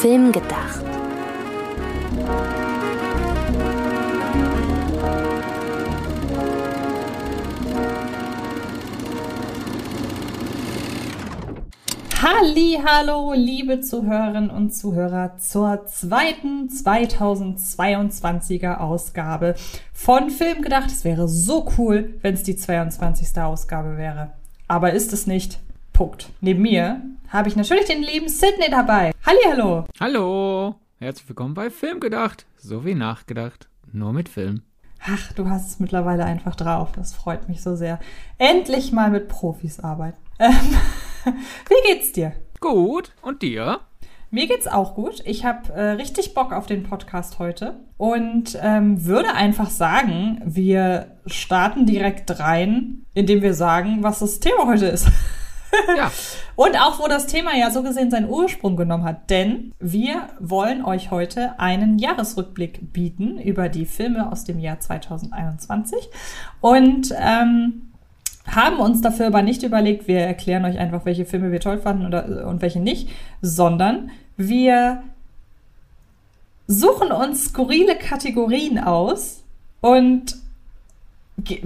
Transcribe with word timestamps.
Film 0.00 0.32
gedacht. 0.32 0.82
Halli, 12.22 12.78
hallo, 12.82 13.34
liebe 13.34 13.82
Zuhörerinnen 13.82 14.48
und 14.48 14.74
Zuhörer 14.74 15.36
zur 15.36 15.84
zweiten 15.84 16.70
2022er 16.70 18.78
Ausgabe 18.78 19.54
von 19.92 20.30
Film 20.30 20.62
gedacht. 20.62 20.86
Es 20.86 21.04
wäre 21.04 21.28
so 21.28 21.68
cool, 21.76 22.14
wenn 22.22 22.32
es 22.32 22.42
die 22.42 22.56
22. 22.56 23.38
Ausgabe 23.38 23.98
wäre. 23.98 24.30
Aber 24.66 24.94
ist 24.94 25.12
es 25.12 25.26
nicht. 25.26 25.58
Punkt. 26.00 26.30
Neben 26.40 26.62
mir 26.62 27.02
habe 27.28 27.50
ich 27.50 27.56
natürlich 27.56 27.84
den 27.84 28.02
lieben 28.02 28.30
Sydney 28.30 28.70
dabei. 28.70 29.12
Halli, 29.26 29.40
hallo. 29.46 29.84
Hallo. 30.00 30.76
Herzlich 30.98 31.28
willkommen 31.28 31.52
bei 31.52 31.68
Film 31.68 32.00
gedacht. 32.00 32.46
So 32.56 32.86
wie 32.86 32.94
nachgedacht. 32.94 33.68
Nur 33.92 34.14
mit 34.14 34.30
Film. 34.30 34.62
Ach, 35.04 35.30
du 35.34 35.50
hast 35.50 35.68
es 35.68 35.78
mittlerweile 35.78 36.24
einfach 36.24 36.56
drauf. 36.56 36.88
Das 36.96 37.12
freut 37.12 37.50
mich 37.50 37.62
so 37.62 37.76
sehr. 37.76 37.98
Endlich 38.38 38.92
mal 38.92 39.10
mit 39.10 39.28
Profis 39.28 39.78
arbeiten. 39.78 40.16
Ähm, 40.38 40.54
wie 41.68 41.92
geht's 41.92 42.12
dir? 42.12 42.32
Gut. 42.60 43.12
Und 43.20 43.42
dir? 43.42 43.80
Mir 44.30 44.46
geht's 44.46 44.68
auch 44.68 44.94
gut. 44.94 45.20
Ich 45.26 45.44
habe 45.44 45.70
äh, 45.70 45.90
richtig 45.90 46.32
Bock 46.32 46.54
auf 46.54 46.64
den 46.64 46.82
Podcast 46.82 47.38
heute 47.38 47.78
und 47.98 48.58
ähm, 48.62 49.04
würde 49.04 49.34
einfach 49.34 49.68
sagen, 49.68 50.40
wir 50.46 51.18
starten 51.26 51.84
direkt 51.84 52.40
rein, 52.40 53.04
indem 53.12 53.42
wir 53.42 53.52
sagen, 53.52 53.98
was 54.00 54.20
das 54.20 54.40
Thema 54.40 54.66
heute 54.66 54.86
ist. 54.86 55.06
Ja. 55.96 56.10
Und 56.56 56.78
auch, 56.78 57.00
wo 57.00 57.08
das 57.08 57.26
Thema 57.26 57.56
ja 57.56 57.70
so 57.70 57.82
gesehen 57.82 58.10
seinen 58.10 58.28
Ursprung 58.28 58.76
genommen 58.76 59.04
hat. 59.04 59.30
Denn 59.30 59.72
wir 59.78 60.28
wollen 60.38 60.84
euch 60.84 61.10
heute 61.10 61.58
einen 61.58 61.98
Jahresrückblick 61.98 62.92
bieten 62.92 63.38
über 63.38 63.68
die 63.68 63.86
Filme 63.86 64.30
aus 64.30 64.44
dem 64.44 64.58
Jahr 64.58 64.78
2021. 64.78 66.08
Und 66.60 67.14
ähm, 67.18 67.90
haben 68.46 68.78
uns 68.78 69.00
dafür 69.00 69.26
aber 69.26 69.42
nicht 69.42 69.62
überlegt, 69.62 70.08
wir 70.08 70.20
erklären 70.20 70.64
euch 70.64 70.78
einfach, 70.78 71.04
welche 71.04 71.24
Filme 71.24 71.52
wir 71.52 71.60
toll 71.60 71.78
fanden 71.78 72.06
oder, 72.06 72.46
und 72.46 72.62
welche 72.62 72.80
nicht, 72.80 73.08
sondern 73.42 74.10
wir 74.36 75.02
suchen 76.66 77.12
uns 77.12 77.46
skurrile 77.46 77.96
Kategorien 77.96 78.78
aus 78.78 79.42
und 79.80 80.36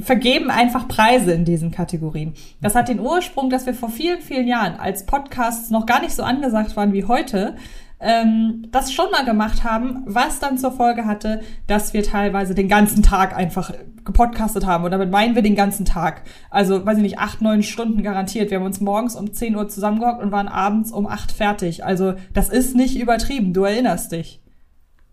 vergeben 0.01 0.51
einfach 0.51 0.89
Preise 0.89 1.33
in 1.33 1.45
diesen 1.45 1.71
Kategorien. 1.71 2.35
Das 2.61 2.75
hat 2.75 2.89
den 2.89 3.01
Ursprung, 3.01 3.51
dass 3.51 3.67
wir 3.67 3.75
vor 3.75 3.91
vielen, 3.91 4.21
vielen 4.21 4.47
Jahren, 4.47 4.77
als 4.77 5.07
Podcasts 5.07 5.71
noch 5.71 5.87
gar 5.87 6.01
nicht 6.01 6.15
so 6.15 6.23
angesagt 6.23 6.77
waren 6.77 6.93
wie 6.93 7.05
heute, 7.05 7.57
ähm, 8.01 8.67
das 8.71 8.93
schon 8.93 9.11
mal 9.11 9.25
gemacht 9.25 9.65
haben, 9.65 10.03
was 10.07 10.41
dann 10.41 10.59
zur 10.59 10.73
Folge 10.73 11.07
hatte, 11.07 11.41
dass 11.67 11.95
wir 11.95 12.03
teilweise 12.03 12.55
den 12.55 12.69
ganzen 12.69 13.03
Tag 13.03 13.35
einfach 13.35 13.73
gepodcastet 14.05 14.67
haben. 14.67 14.85
Und 14.85 14.91
damit 14.91 15.11
meinen 15.11 15.35
wir 15.35 15.43
den 15.43 15.55
ganzen 15.55 15.85
Tag. 15.85 16.23
Also, 16.51 16.85
weiß 16.85 16.99
ich 16.99 17.03
nicht, 17.03 17.19
acht, 17.19 17.41
neun 17.41 17.63
Stunden 17.63 18.03
garantiert. 18.03 18.51
Wir 18.51 18.59
haben 18.59 18.67
uns 18.67 18.81
morgens 18.81 19.17
um 19.17 19.33
10 19.33 19.57
Uhr 19.57 19.69
zusammengehockt 19.69 20.23
und 20.23 20.33
waren 20.33 20.49
abends 20.49 20.93
um 20.93 21.07
acht 21.07 21.33
fertig. 21.33 21.85
Also, 21.85 22.15
das 22.33 22.51
ist 22.51 22.77
nicht 22.77 22.99
übertrieben. 22.99 23.55
Du 23.55 23.65
erinnerst 23.65 24.13
dich. 24.13 24.43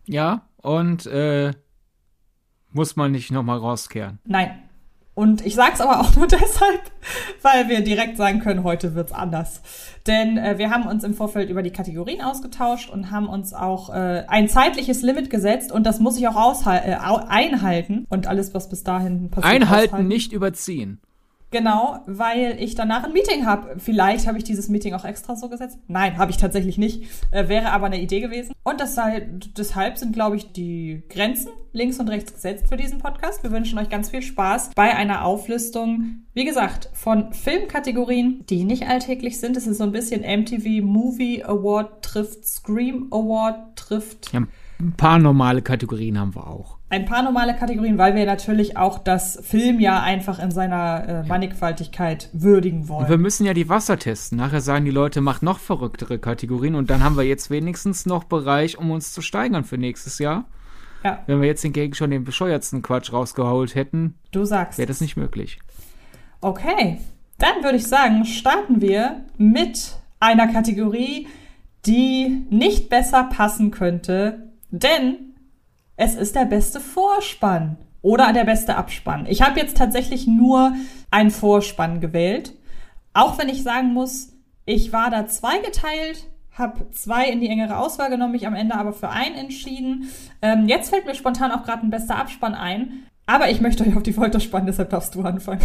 Ja, 0.06 0.42
und 0.62 1.06
äh, 1.06 1.52
muss 2.72 2.96
man 2.96 3.12
nicht 3.12 3.32
nochmal 3.32 3.58
rauskehren. 3.58 4.20
Nein. 4.26 4.52
Und 5.14 5.46
ich 5.46 5.56
sag's 5.56 5.82
aber 5.82 6.00
auch 6.00 6.16
nur 6.16 6.28
deshalb, 6.28 6.82
weil 7.42 7.68
wir 7.68 7.82
direkt 7.82 8.18
sagen 8.18 8.40
können, 8.40 8.64
heute 8.64 8.96
wird's 8.96 9.12
anders. 9.12 9.62
Denn 10.08 10.38
äh, 10.38 10.58
wir 10.58 10.70
haben 10.70 10.88
uns 10.88 11.04
im 11.04 11.14
Vorfeld 11.14 11.50
über 11.50 11.64
die 11.64 11.72
Kategorien 11.72 12.22
ausgetauscht 12.22 12.90
und 12.90 13.12
haben 13.12 13.28
uns 13.28 13.54
auch 13.54 13.90
äh, 13.90 14.24
ein 14.28 14.48
zeitliches 14.48 15.02
Limit 15.02 15.30
gesetzt 15.30 15.72
und 15.72 15.86
das 15.86 16.00
muss 16.00 16.18
ich 16.18 16.28
auch 16.28 16.66
äh, 16.66 16.96
einhalten 16.96 18.06
und 18.10 18.28
alles, 18.28 18.54
was 18.54 18.70
bis 18.70 18.84
dahin 18.84 19.30
passiert. 19.30 19.54
Einhalten, 19.54 19.90
aushalten. 19.90 20.08
nicht 20.08 20.32
überziehen. 20.32 21.02
Genau, 21.52 22.00
weil 22.08 22.56
ich 22.60 22.76
danach 22.76 23.04
ein 23.04 23.14
Meeting 23.14 23.46
habe. 23.46 23.76
Vielleicht 23.78 24.26
habe 24.28 24.38
ich 24.38 24.44
dieses 24.44 24.70
Meeting 24.70 24.94
auch 24.94 25.06
extra 25.06 25.36
so 25.36 25.50
gesetzt. 25.50 25.80
Nein, 25.88 26.18
habe 26.18 26.32
ich 26.32 26.38
tatsächlich 26.38 26.78
nicht. 26.78 27.04
Äh, 27.32 27.50
wäre 27.50 27.72
aber 27.72 27.88
eine 27.88 28.02
Idee 28.02 28.22
gewesen. 28.22 28.54
Und 28.64 28.80
deshalb, 28.80 29.54
deshalb 29.56 29.98
sind, 29.98 30.14
glaube 30.14 30.38
ich, 30.38 30.54
die 30.54 31.04
Grenzen 31.10 31.52
links 31.74 32.00
und 32.00 32.10
rechts 32.10 32.34
gesetzt 32.34 32.68
für 32.70 32.78
diesen 32.78 33.00
Podcast. 33.00 33.44
Wir 33.44 33.52
wünschen 33.52 33.78
euch 33.80 33.90
ganz 33.90 34.10
viel 34.10 34.22
Spaß 34.22 34.72
bei 34.76 34.96
einer 34.96 35.26
Auflistung, 35.26 36.26
wie 36.34 36.46
gesagt, 36.46 36.90
von 36.94 37.34
Filmkategorien, 37.34 38.46
die 38.50 38.64
nicht 38.64 38.88
alltäglich 38.88 39.40
sind. 39.40 39.58
Es 39.58 39.68
ist 39.68 39.78
so 39.78 39.84
ein 39.84 39.92
bisschen 39.92 40.22
MTV 40.22 40.84
Movie 40.84 41.44
Award 41.44 42.02
trifft 42.02 42.46
Scream 42.46 43.08
Award 43.12 43.76
trifft. 43.76 44.34
Ja 44.34 44.44
ein 44.82 44.94
paar 44.94 45.20
normale 45.20 45.62
Kategorien 45.62 46.20
haben 46.20 46.36
wir 46.36 46.48
auch. 46.48 46.80
Ein 46.92 47.06
paar 47.06 47.24
normale 47.24 47.56
Kategorien, 47.56 47.98
weil 47.98 48.16
wir 48.16 48.26
natürlich 48.26 48.76
auch 48.76 49.00
das 49.00 49.40
Filmjahr 49.44 50.04
einfach 50.04 50.40
in 50.40 50.52
seiner 50.52 51.08
äh, 51.08 51.28
Mannigfaltigkeit 51.28 52.30
würdigen 52.34 52.90
wollen. 52.90 53.06
Und 53.06 53.10
wir 53.10 53.18
müssen 53.18 53.46
ja 53.46 53.54
die 53.54 53.70
Wasser 53.70 53.98
testen. 53.98 54.38
Nachher 54.38 54.62
sagen 54.62 54.86
die 54.86 54.92
Leute, 54.92 55.22
macht 55.22 55.42
noch 55.42 55.60
verrücktere 55.60 56.20
Kategorien 56.20 56.76
und 56.76 56.90
dann 56.90 57.04
haben 57.04 57.18
wir 57.18 57.24
jetzt 57.24 57.50
wenigstens 57.50 58.06
noch 58.06 58.26
Bereich, 58.26 58.78
um 58.78 58.92
uns 58.92 59.14
zu 59.14 59.22
steigern 59.22 59.64
für 59.64 59.78
nächstes 59.78 60.20
Jahr. 60.20 60.46
Ja. 61.04 61.24
Wenn 61.28 61.42
wir 61.42 61.48
jetzt 61.48 61.62
hingegen 61.62 61.96
schon 61.96 62.12
den 62.12 62.26
bescheuertsten 62.26 62.82
Quatsch 62.82 63.12
rausgeholt 63.12 63.74
hätten, 63.74 64.16
du 64.32 64.46
sagst, 64.46 64.78
wäre 64.78 64.88
das 64.88 65.02
nicht 65.02 65.18
möglich. 65.18 65.60
Okay, 66.42 67.00
dann 67.40 67.64
würde 67.64 67.78
ich 67.78 67.88
sagen, 67.88 68.26
starten 68.26 68.82
wir 68.82 69.22
mit 69.38 69.96
einer 70.20 70.52
Kategorie, 70.52 71.28
die 71.86 72.46
nicht 72.50 72.90
besser 72.90 73.24
passen 73.24 73.72
könnte 73.72 74.52
denn 74.72 75.31
es 76.02 76.16
ist 76.16 76.36
der 76.36 76.46
beste 76.46 76.80
Vorspann 76.80 77.78
oder 78.02 78.34
der 78.34 78.44
beste 78.44 78.76
Abspann. 78.76 79.28
Ich 79.30 79.44
habe 79.44 79.60
jetzt 79.60 79.78
tatsächlich 79.78 80.26
nur 80.26 80.74
einen 81.12 81.30
Vorspann 81.30 82.02
gewählt. 82.02 82.54
Auch 83.14 83.38
wenn 83.38 83.50
ich 83.50 83.62
sagen 83.62 83.94
muss, 83.94 84.30
ich 84.66 84.92
war 84.94 85.12
da 85.12 85.28
zweigeteilt, 85.28 86.26
habe 86.54 86.90
zwei 86.90 87.30
in 87.30 87.40
die 87.40 87.50
engere 87.50 87.78
Auswahl 87.78 88.10
genommen, 88.10 88.32
mich 88.32 88.48
am 88.48 88.56
Ende 88.56 88.74
aber 88.74 88.94
für 88.94 89.10
einen 89.10 89.36
entschieden. 89.36 90.10
Ähm, 90.42 90.68
jetzt 90.68 90.90
fällt 90.90 91.06
mir 91.06 91.14
spontan 91.14 91.52
auch 91.52 91.66
gerade 91.66 91.86
ein 91.86 91.92
bester 91.92 92.16
Abspann 92.16 92.56
ein. 92.56 93.04
Aber 93.28 93.52
ich 93.52 93.62
möchte 93.62 93.84
euch 93.84 93.96
auf 93.96 94.02
die 94.02 94.14
Folter 94.14 94.40
spannen, 94.40 94.66
deshalb 94.66 94.90
darfst 94.90 95.14
du 95.14 95.22
anfangen. 95.22 95.62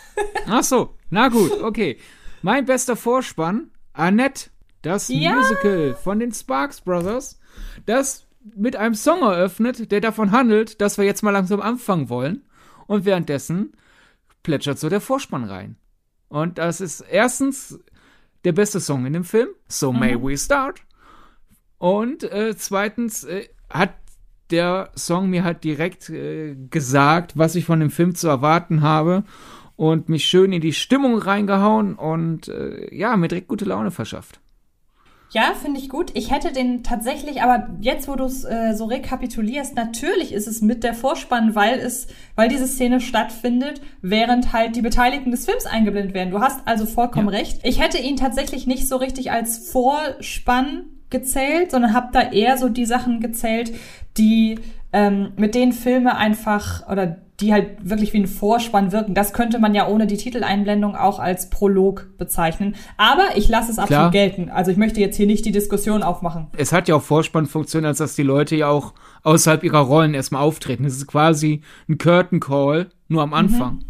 Ach 0.48 0.62
so, 0.62 0.90
na 1.10 1.26
gut, 1.26 1.60
okay. 1.64 1.98
Mein 2.42 2.64
bester 2.64 2.94
Vorspann, 2.94 3.72
Annette, 3.92 4.50
das 4.82 5.08
ja. 5.08 5.32
Musical 5.32 5.96
von 6.00 6.20
den 6.20 6.32
Sparks 6.32 6.80
Brothers. 6.80 7.40
Das 7.86 8.29
mit 8.42 8.76
einem 8.76 8.94
Song 8.94 9.20
eröffnet, 9.22 9.90
der 9.92 10.00
davon 10.00 10.32
handelt, 10.32 10.80
dass 10.80 10.98
wir 10.98 11.04
jetzt 11.04 11.22
mal 11.22 11.30
langsam 11.30 11.60
anfangen 11.60 12.08
wollen. 12.08 12.44
Und 12.86 13.04
währenddessen 13.04 13.72
plätschert 14.42 14.78
so 14.78 14.88
der 14.88 15.00
Vorspann 15.00 15.44
rein. 15.44 15.76
Und 16.28 16.58
das 16.58 16.80
ist 16.80 17.00
erstens 17.00 17.78
der 18.44 18.52
beste 18.52 18.80
Song 18.80 19.06
in 19.06 19.12
dem 19.12 19.24
Film, 19.24 19.48
So 19.68 19.92
May 19.92 20.16
mhm. 20.16 20.22
We 20.22 20.38
Start. 20.38 20.80
Und 21.78 22.24
äh, 22.24 22.56
zweitens 22.56 23.24
äh, 23.24 23.48
hat 23.68 23.94
der 24.50 24.90
Song 24.96 25.30
mir 25.30 25.44
halt 25.44 25.64
direkt 25.64 26.10
äh, 26.10 26.56
gesagt, 26.70 27.36
was 27.36 27.54
ich 27.54 27.64
von 27.64 27.80
dem 27.80 27.90
Film 27.90 28.14
zu 28.14 28.28
erwarten 28.28 28.82
habe 28.82 29.24
und 29.76 30.08
mich 30.08 30.24
schön 30.24 30.52
in 30.52 30.60
die 30.60 30.72
Stimmung 30.72 31.18
reingehauen 31.18 31.94
und 31.94 32.48
äh, 32.48 32.94
ja, 32.94 33.16
mir 33.16 33.28
direkt 33.28 33.48
gute 33.48 33.64
Laune 33.64 33.90
verschafft. 33.90 34.40
Ja, 35.32 35.52
finde 35.54 35.78
ich 35.78 35.88
gut. 35.88 36.10
Ich 36.14 36.32
hätte 36.32 36.52
den 36.52 36.82
tatsächlich, 36.82 37.40
aber 37.40 37.68
jetzt, 37.80 38.08
wo 38.08 38.16
du 38.16 38.24
es 38.24 38.44
äh, 38.44 38.74
so 38.74 38.86
rekapitulierst, 38.86 39.76
natürlich 39.76 40.32
ist 40.32 40.48
es 40.48 40.60
mit 40.60 40.82
der 40.82 40.92
Vorspann, 40.92 41.54
weil 41.54 41.78
es, 41.78 42.08
weil 42.34 42.48
diese 42.48 42.66
Szene 42.66 43.00
stattfindet, 43.00 43.80
während 44.02 44.52
halt 44.52 44.74
die 44.74 44.82
Beteiligten 44.82 45.30
des 45.30 45.44
Films 45.44 45.66
eingeblendet 45.66 46.14
werden. 46.14 46.32
Du 46.32 46.40
hast 46.40 46.66
also 46.66 46.84
vollkommen 46.84 47.32
ja. 47.32 47.38
recht. 47.38 47.60
Ich 47.62 47.80
hätte 47.80 47.98
ihn 47.98 48.16
tatsächlich 48.16 48.66
nicht 48.66 48.88
so 48.88 48.96
richtig 48.96 49.30
als 49.30 49.70
Vorspann 49.70 50.86
gezählt, 51.10 51.70
sondern 51.70 51.94
habe 51.94 52.08
da 52.12 52.22
eher 52.22 52.58
so 52.58 52.68
die 52.68 52.86
Sachen 52.86 53.20
gezählt, 53.20 53.72
die 54.16 54.58
ähm, 54.92 55.32
mit 55.36 55.54
denen 55.54 55.72
Filme 55.72 56.16
einfach 56.16 56.88
oder 56.88 57.18
die 57.40 57.52
halt 57.52 57.88
wirklich 57.88 58.12
wie 58.12 58.18
ein 58.18 58.26
Vorspann 58.26 58.92
wirken. 58.92 59.14
Das 59.14 59.32
könnte 59.32 59.58
man 59.58 59.74
ja 59.74 59.88
ohne 59.88 60.06
die 60.06 60.16
Titeleinblendung 60.16 60.96
auch 60.96 61.18
als 61.18 61.50
Prolog 61.50 62.08
bezeichnen. 62.18 62.74
Aber 62.96 63.36
ich 63.36 63.48
lasse 63.48 63.70
es 63.72 63.78
absolut 63.78 63.88
Klar. 63.88 64.10
gelten. 64.10 64.50
Also 64.50 64.70
ich 64.70 64.76
möchte 64.76 65.00
jetzt 65.00 65.16
hier 65.16 65.26
nicht 65.26 65.44
die 65.44 65.52
Diskussion 65.52 66.02
aufmachen. 66.02 66.48
Es 66.56 66.72
hat 66.72 66.88
ja 66.88 66.96
auch 66.96 67.02
Vorspannfunktion, 67.02 67.84
als 67.84 67.98
dass 67.98 68.14
die 68.14 68.22
Leute 68.22 68.56
ja 68.56 68.68
auch 68.68 68.94
außerhalb 69.22 69.64
ihrer 69.64 69.80
Rollen 69.80 70.14
erstmal 70.14 70.42
auftreten. 70.42 70.84
Es 70.84 70.96
ist 70.96 71.06
quasi 71.06 71.62
ein 71.88 71.98
Curtain 71.98 72.40
Call, 72.40 72.90
nur 73.08 73.22
am 73.22 73.34
Anfang. 73.34 73.74
Mhm. 73.74 73.84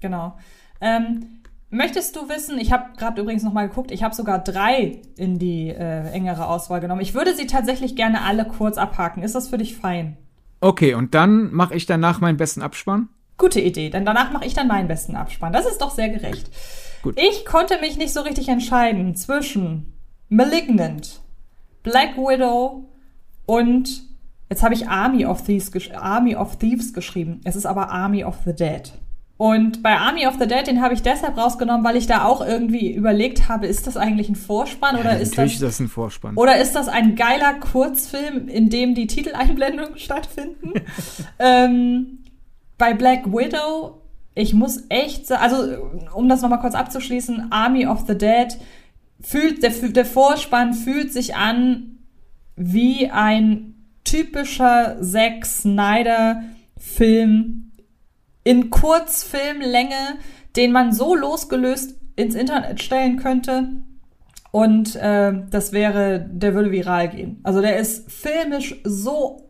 Genau. 0.00 0.36
Ähm, 0.80 1.40
möchtest 1.70 2.16
du 2.16 2.28
wissen, 2.28 2.58
ich 2.58 2.72
habe 2.72 2.84
gerade 2.96 3.20
übrigens 3.20 3.42
noch 3.42 3.52
mal 3.52 3.68
geguckt, 3.68 3.90
ich 3.90 4.02
habe 4.02 4.14
sogar 4.14 4.38
drei 4.38 5.00
in 5.16 5.38
die 5.38 5.68
äh, 5.68 6.10
engere 6.10 6.46
Auswahl 6.48 6.80
genommen. 6.80 7.00
Ich 7.00 7.14
würde 7.14 7.34
sie 7.34 7.46
tatsächlich 7.46 7.96
gerne 7.96 8.22
alle 8.22 8.44
kurz 8.44 8.78
abhaken. 8.78 9.22
Ist 9.22 9.34
das 9.34 9.48
für 9.48 9.58
dich 9.58 9.76
fein? 9.76 10.16
Okay, 10.66 10.94
und 10.94 11.14
dann 11.14 11.52
mache 11.52 11.76
ich 11.76 11.86
danach 11.86 12.20
meinen 12.20 12.38
besten 12.38 12.60
Abspann? 12.60 13.08
Gute 13.38 13.60
Idee, 13.60 13.88
denn 13.88 14.04
danach 14.04 14.32
mache 14.32 14.46
ich 14.46 14.52
dann 14.52 14.66
meinen 14.66 14.88
besten 14.88 15.14
Abspann. 15.14 15.52
Das 15.52 15.64
ist 15.64 15.80
doch 15.80 15.92
sehr 15.92 16.08
gerecht. 16.08 16.50
Gut. 17.02 17.16
Ich 17.20 17.44
konnte 17.44 17.78
mich 17.80 17.96
nicht 17.96 18.12
so 18.12 18.22
richtig 18.22 18.48
entscheiden 18.48 19.14
zwischen 19.14 19.92
Malignant, 20.28 21.20
Black 21.84 22.16
Widow 22.16 22.88
und 23.46 24.02
jetzt 24.50 24.64
habe 24.64 24.74
ich 24.74 24.88
Army 24.88 25.24
of 25.24 25.44
Thieves, 25.44 25.70
Army 25.94 26.34
of 26.34 26.56
Thieves 26.56 26.92
geschrieben. 26.92 27.42
Es 27.44 27.54
ist 27.54 27.66
aber 27.66 27.90
Army 27.90 28.24
of 28.24 28.38
the 28.44 28.52
Dead. 28.52 28.92
Und 29.38 29.82
bei 29.82 29.98
Army 29.98 30.26
of 30.26 30.34
the 30.40 30.46
Dead, 30.46 30.66
den 30.66 30.80
habe 30.80 30.94
ich 30.94 31.02
deshalb 31.02 31.36
rausgenommen, 31.36 31.84
weil 31.84 31.96
ich 31.96 32.06
da 32.06 32.24
auch 32.24 32.40
irgendwie 32.40 32.90
überlegt 32.92 33.48
habe, 33.48 33.66
ist 33.66 33.86
das 33.86 33.98
eigentlich 33.98 34.30
ein 34.30 34.34
Vorspann 34.36 34.94
ja, 34.94 35.00
oder 35.02 35.18
ist 35.18 35.36
das, 35.36 35.52
ist 35.52 35.62
das 35.62 35.78
ein 35.78 35.88
Vorspann? 35.88 36.36
Oder 36.36 36.58
ist 36.58 36.74
das 36.74 36.88
ein 36.88 37.16
geiler 37.16 37.54
Kurzfilm, 37.54 38.48
in 38.48 38.70
dem 38.70 38.94
die 38.94 39.06
Titeleinblendungen 39.06 39.98
stattfinden? 39.98 40.72
ähm, 41.38 42.20
bei 42.78 42.94
Black 42.94 43.26
Widow, 43.26 44.00
ich 44.34 44.54
muss 44.54 44.84
echt 44.88 45.26
sagen, 45.26 45.42
also 45.42 45.56
um 46.14 46.30
das 46.30 46.40
nochmal 46.40 46.60
kurz 46.60 46.74
abzuschließen, 46.74 47.48
Army 47.50 47.86
of 47.86 48.04
the 48.06 48.16
Dead 48.16 48.56
fühlt 49.20 49.62
der, 49.62 49.70
der 49.70 50.06
Vorspann 50.06 50.72
fühlt 50.72 51.12
sich 51.12 51.36
an 51.36 51.98
wie 52.54 53.10
ein 53.10 53.74
typischer 54.04 54.96
Zack 55.02 55.44
Snyder 55.44 56.42
Film 56.78 57.65
in 58.46 58.70
Kurzfilmlänge, 58.70 60.20
den 60.54 60.70
man 60.70 60.92
so 60.92 61.16
losgelöst 61.16 61.96
ins 62.14 62.36
Internet 62.36 62.80
stellen 62.80 63.16
könnte. 63.16 63.68
Und 64.52 64.94
äh, 64.94 65.32
das 65.50 65.72
wäre, 65.72 66.24
der 66.30 66.54
würde 66.54 66.70
viral 66.70 67.08
gehen. 67.08 67.40
Also 67.42 67.60
der 67.60 67.76
ist 67.76 68.08
filmisch 68.08 68.76
so, 68.84 69.48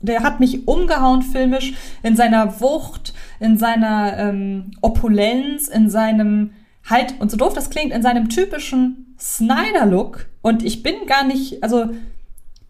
der 0.00 0.22
hat 0.22 0.40
mich 0.40 0.66
umgehauen 0.66 1.20
filmisch 1.20 1.74
in 2.02 2.16
seiner 2.16 2.58
Wucht, 2.62 3.12
in 3.38 3.58
seiner 3.58 4.16
ähm, 4.16 4.70
Opulenz, 4.80 5.68
in 5.68 5.90
seinem 5.90 6.52
halt, 6.88 7.20
und 7.20 7.30
so 7.30 7.36
doof 7.36 7.52
das 7.52 7.68
klingt, 7.68 7.92
in 7.92 8.00
seinem 8.00 8.30
typischen 8.30 9.14
Snyder-Look. 9.20 10.26
Und 10.40 10.64
ich 10.64 10.82
bin 10.82 10.94
gar 11.06 11.24
nicht, 11.24 11.62
also 11.62 11.90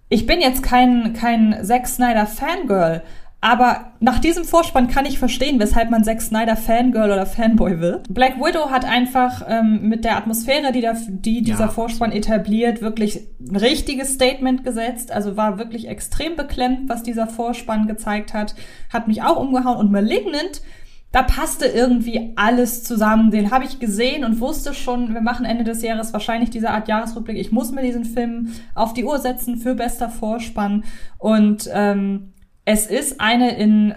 ich 0.08 0.26
bin 0.26 0.40
jetzt 0.40 0.64
kein, 0.64 1.12
kein 1.12 1.64
Zack 1.64 1.86
Snyder 1.86 2.26
Fangirl, 2.26 3.02
aber 3.40 3.92
nach 4.00 4.18
diesem 4.18 4.44
Vorspann 4.44 4.88
kann 4.88 5.06
ich 5.06 5.20
verstehen, 5.20 5.60
weshalb 5.60 5.90
man 5.90 6.02
Zack 6.02 6.20
Snyder 6.20 6.56
Fangirl 6.56 7.12
oder 7.12 7.24
Fanboy 7.24 7.78
wird. 7.78 8.12
Black 8.12 8.36
Widow 8.38 8.70
hat 8.70 8.84
einfach 8.84 9.44
ähm, 9.48 9.88
mit 9.88 10.04
der 10.04 10.16
Atmosphäre, 10.16 10.72
die, 10.72 10.80
da, 10.80 10.94
die 11.08 11.42
dieser 11.42 11.66
ja. 11.66 11.68
Vorspann 11.68 12.10
etabliert, 12.10 12.82
wirklich 12.82 13.28
ein 13.40 13.54
richtiges 13.54 14.14
Statement 14.14 14.64
gesetzt. 14.64 15.12
Also 15.12 15.36
war 15.36 15.56
wirklich 15.56 15.86
extrem 15.86 16.34
beklemmt, 16.34 16.88
was 16.88 17.04
dieser 17.04 17.28
Vorspann 17.28 17.86
gezeigt 17.86 18.34
hat. 18.34 18.56
Hat 18.92 19.06
mich 19.06 19.22
auch 19.22 19.38
umgehauen. 19.38 19.78
Und 19.78 19.92
Malignant, 19.92 20.60
da 21.12 21.22
passte 21.22 21.66
irgendwie 21.66 22.32
alles 22.34 22.82
zusammen. 22.82 23.30
Den 23.30 23.52
habe 23.52 23.64
ich 23.64 23.78
gesehen 23.78 24.24
und 24.24 24.40
wusste 24.40 24.74
schon, 24.74 25.14
wir 25.14 25.20
machen 25.20 25.46
Ende 25.46 25.62
des 25.62 25.82
Jahres 25.82 26.12
wahrscheinlich 26.12 26.50
diese 26.50 26.70
Art 26.70 26.88
Jahresrückblick. 26.88 27.38
Ich 27.38 27.52
muss 27.52 27.70
mir 27.70 27.82
diesen 27.82 28.04
Film 28.04 28.48
auf 28.74 28.94
die 28.94 29.04
Uhr 29.04 29.20
setzen 29.20 29.58
für 29.58 29.76
bester 29.76 30.08
Vorspann. 30.08 30.82
Und 31.18 31.70
ähm, 31.72 32.32
es 32.70 32.84
ist 32.84 33.18
eine 33.18 33.56
in 33.56 33.94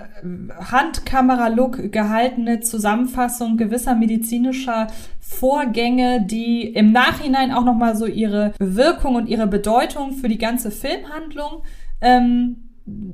Handkamera-Look 0.72 1.92
gehaltene 1.92 2.62
Zusammenfassung 2.62 3.58
gewisser 3.58 3.96
medizinischer 3.96 4.88
Vorgänge, 5.20 6.26
die 6.26 6.68
im 6.68 6.94
Nachhinein 6.94 7.52
auch 7.52 7.66
nochmal 7.66 7.98
so 7.98 8.06
ihre 8.06 8.54
Wirkung 8.60 9.16
und 9.16 9.28
ihre 9.28 9.48
Bedeutung 9.48 10.14
für 10.14 10.30
die 10.30 10.38
ganze 10.38 10.72
Filmhandlung 10.72 11.64
ähm, 12.00 12.70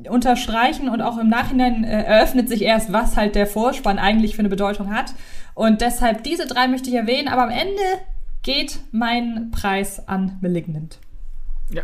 unterstreichen 0.08 0.90
und 0.90 1.02
auch 1.02 1.18
im 1.18 1.28
Nachhinein 1.28 1.84
äh, 1.84 2.04
eröffnet 2.04 2.50
sich 2.50 2.62
erst, 2.62 2.94
was 2.94 3.18
halt 3.18 3.34
der 3.34 3.48
Vorspann 3.48 3.98
eigentlich 3.98 4.36
für 4.36 4.42
eine 4.42 4.50
Bedeutung 4.50 4.94
hat. 4.94 5.16
Und 5.56 5.82
deshalb 5.82 6.24
diese 6.24 6.46
drei 6.46 6.68
möchte 6.68 6.92
ich 6.92 6.96
erwähnen, 6.96 7.30
aber 7.30 7.46
am 7.46 7.50
Ende 7.50 7.82
geht 8.44 8.78
mein 8.92 9.50
Preis 9.50 10.08
an 10.08 10.38
Malignant. 10.40 11.00
Ja, 11.74 11.82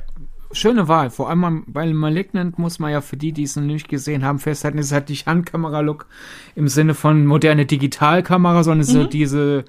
schöne 0.54 0.88
Wahl. 0.88 1.10
Vor 1.10 1.30
allem 1.30 1.66
bei 1.68 1.92
Malignant 1.92 2.58
muss 2.58 2.80
man 2.80 2.92
ja 2.92 3.02
für 3.02 3.18
die, 3.18 3.34
die 3.34 3.44
es 3.44 3.56
noch 3.56 3.64
nicht 3.64 3.90
gesehen 3.90 4.24
haben, 4.24 4.40
festhalten, 4.40 4.78
es 4.78 4.88
ist 4.88 4.92
halt 4.92 5.10
nicht 5.10 5.28
Handkamera-Look 5.28 6.08
im 6.56 6.68
Sinne 6.68 6.94
von 6.94 7.26
moderne 7.26 7.66
Digitalkamera, 7.66 8.64
sondern 8.64 8.88
mhm. 8.88 8.92
so 8.92 9.06
diese 9.06 9.66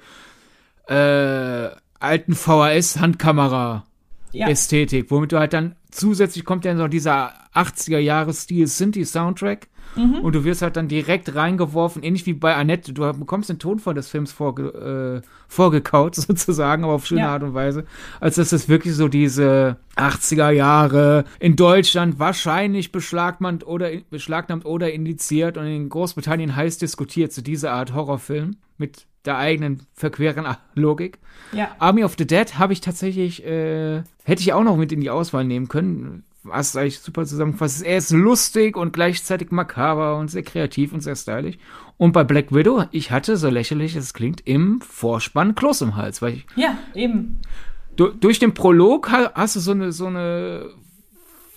äh, 0.87 1.69
alten 1.99 2.33
VHS-Handkamera-Ästhetik, 2.33 5.05
ja. 5.05 5.11
womit 5.11 5.31
du 5.31 5.39
halt 5.39 5.53
dann 5.53 5.75
zusätzlich 5.91 6.45
kommt 6.45 6.65
ja 6.65 6.73
noch 6.73 6.89
dieser 6.89 7.33
80er-Jahres-Stil 7.53 8.67
Sinti-Soundtrack 8.67 9.67
Mhm. 9.95 10.19
Und 10.19 10.35
du 10.35 10.43
wirst 10.43 10.61
halt 10.61 10.75
dann 10.77 10.87
direkt 10.87 11.35
reingeworfen, 11.35 12.03
ähnlich 12.03 12.25
wie 12.25 12.33
bei 12.33 12.55
Annette. 12.55 12.93
Du 12.93 13.01
bekommst 13.13 13.49
den 13.49 13.59
Tonfall 13.59 13.93
des 13.93 14.09
Films 14.09 14.31
vorge 14.31 15.21
äh, 15.23 15.27
vorgekaut, 15.47 16.15
sozusagen, 16.15 16.83
aber 16.83 16.93
auf 16.93 17.05
schöne 17.05 17.21
ja. 17.21 17.33
Art 17.33 17.43
und 17.43 17.53
Weise. 17.53 17.85
Als 18.19 18.35
dass 18.35 18.51
es 18.51 18.69
wirklich 18.69 18.95
so 18.95 19.07
diese 19.07 19.77
80er 19.95 20.49
Jahre 20.49 21.25
in 21.39 21.55
Deutschland 21.55 22.19
wahrscheinlich 22.19 22.91
beschlagnahmt 22.91 23.65
oder, 23.65 23.89
beschlagnahmt 24.09 24.65
oder 24.65 24.91
indiziert 24.91 25.57
und 25.57 25.65
in 25.65 25.89
Großbritannien 25.89 26.55
heiß 26.55 26.77
diskutiert, 26.77 27.31
so 27.33 27.41
diese 27.41 27.71
Art 27.71 27.93
Horrorfilm 27.93 28.57
mit 28.77 29.05
der 29.25 29.37
eigenen 29.37 29.81
verqueren 29.93 30.45
Logik. 30.75 31.19
Ja. 31.51 31.69
Army 31.79 32.03
of 32.03 32.15
the 32.17 32.27
Dead 32.27 32.57
habe 32.57 32.73
ich 32.73 32.81
tatsächlich, 32.81 33.45
äh, 33.45 34.03
hätte 34.23 34.41
ich 34.41 34.53
auch 34.53 34.63
noch 34.63 34.77
mit 34.77 34.91
in 34.91 35.01
die 35.01 35.09
Auswahl 35.09 35.45
nehmen 35.45 35.67
können 35.67 36.23
hast 36.51 36.75
du 36.75 36.79
eigentlich 36.79 36.99
super 36.99 37.25
zusammengefasst. 37.25 37.83
Er 37.83 37.97
ist 37.97 38.11
lustig 38.11 38.77
und 38.77 38.93
gleichzeitig 38.93 39.51
makaber 39.51 40.17
und 40.17 40.29
sehr 40.29 40.43
kreativ 40.43 40.93
und 40.93 41.01
sehr 41.01 41.15
stylisch. 41.15 41.57
Und 41.97 42.11
bei 42.11 42.23
Black 42.23 42.53
Widow, 42.53 42.85
ich 42.91 43.11
hatte, 43.11 43.37
so 43.37 43.49
lächerlich 43.49 43.95
es 43.95 44.13
klingt, 44.13 44.41
im 44.45 44.81
Vorspann 44.81 45.55
Kloß 45.55 45.81
im 45.81 45.95
Hals. 45.95 46.21
Weil 46.21 46.33
ich, 46.33 46.45
ja, 46.55 46.77
eben. 46.93 47.39
Du, 47.95 48.09
durch 48.09 48.39
den 48.39 48.53
Prolog 48.53 49.09
hast 49.09 49.55
du 49.55 49.59
so 49.59 49.71
eine, 49.71 49.91
so 49.91 50.07
eine 50.07 50.69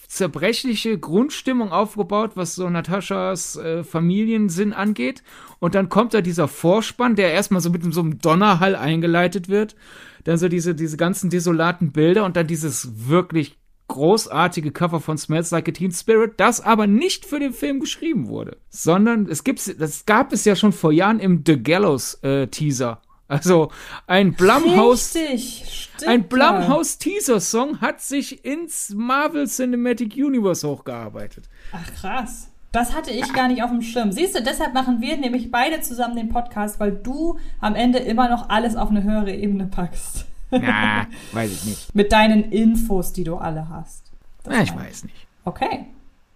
zerbrechliche 0.07 0.99
Grundstimmung 0.99 1.71
aufgebaut, 1.71 2.33
was 2.35 2.55
so 2.55 2.69
Nataschas 2.71 3.57
äh, 3.57 3.85
Familiensinn 3.85 4.73
angeht. 4.73 5.23
Und 5.59 5.75
dann 5.75 5.89
kommt 5.89 6.15
da 6.15 6.21
dieser 6.23 6.49
Vorspann, 6.49 7.17
der 7.17 7.33
erstmal 7.33 7.61
so 7.61 7.71
mit 7.71 7.83
so 7.93 8.01
einem 8.01 8.19
Donnerhall 8.19 8.75
eingeleitet 8.75 9.49
wird. 9.49 9.77
Dann 10.25 10.39
so 10.39 10.49
diese, 10.49 10.75
diese 10.75 10.97
ganzen 10.97 11.31
desolaten 11.31 11.93
Bilder 11.93 12.25
und 12.25 12.37
dann 12.37 12.47
dieses 12.47 13.09
wirklich 13.09 13.57
großartige 13.89 14.71
Cover 14.71 15.01
von 15.01 15.19
Smells 15.19 15.51
Like 15.51 15.69
a 15.69 15.73
Teen 15.73 15.91
Spirit, 15.93 16.35
das 16.37 16.61
aber 16.61 16.87
nicht 16.87 17.25
für 17.25 17.41
den 17.41 17.53
Film 17.53 17.81
geschrieben 17.81 18.29
wurde, 18.29 18.59
sondern 18.71 19.27
es 19.27 19.45
gibt, 19.45 19.81
das 19.81 20.07
gab 20.07 20.33
es 20.33 20.45
ja 20.45 20.55
schon 20.55 20.73
vor 20.73 20.93
Jahren 20.93 21.19
im 21.19 21.43
The 21.45 21.63
Gallows 21.63 22.15
äh, 22.23 22.47
Teaser. 22.47 23.01
Also 23.27 23.71
ein 24.07 24.33
Blumhouse, 24.33 25.15
Richtig, 25.15 25.91
ein 26.07 26.29
Blumhouse 26.29 26.97
Teaser 26.97 27.41
Song 27.41 27.81
hat 27.83 28.01
sich 28.01 28.43
ins 28.45 28.95
Marvel 28.95 29.47
Cinematic 29.47 30.17
Universe 30.17 30.67
hochgearbeitet. 30.67 31.49
Ach 31.73 31.95
krass. 32.01 32.51
Das 32.73 32.95
hatte 32.95 33.11
ich 33.11 33.33
gar 33.33 33.49
nicht 33.49 33.63
auf 33.63 33.71
dem 33.71 33.83
Schirm. 33.83 34.13
Siehst 34.13 34.35
du, 34.35 34.43
deshalb 34.43 34.75
machen 34.75 35.01
wir 35.01 35.17
nämlich 35.17 35.51
beide 35.51 35.81
zusammen 35.81 36.17
den 36.17 36.29
Podcast, 36.29 36.81
weil 36.81 36.93
du 36.93 37.39
am 37.61 37.75
Ende 37.75 37.99
immer 37.99 38.29
noch 38.29 38.51
alles 38.51 38.77
auf 38.77 38.91
eine 38.91 39.03
höhere 39.03 39.35
Ebene 39.35 39.67
packst. 39.67 40.27
Na, 40.61 41.07
weiß 41.33 41.53
ich 41.53 41.65
nicht. 41.65 41.95
Mit 41.95 42.13
deinen 42.13 42.51
Infos, 42.51 43.13
die 43.13 43.25
du 43.25 43.37
alle 43.37 43.69
hast. 43.69 44.11
Na, 44.47 44.63
ich 44.63 44.75
weiß 44.75 45.05
nicht. 45.05 45.27
Okay. 45.45 45.87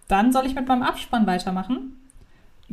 Dann 0.07 0.31
soll 0.31 0.45
ich 0.45 0.55
mit 0.55 0.67
meinem 0.67 0.83
Abspann 0.83 1.25
weitermachen. 1.25 1.97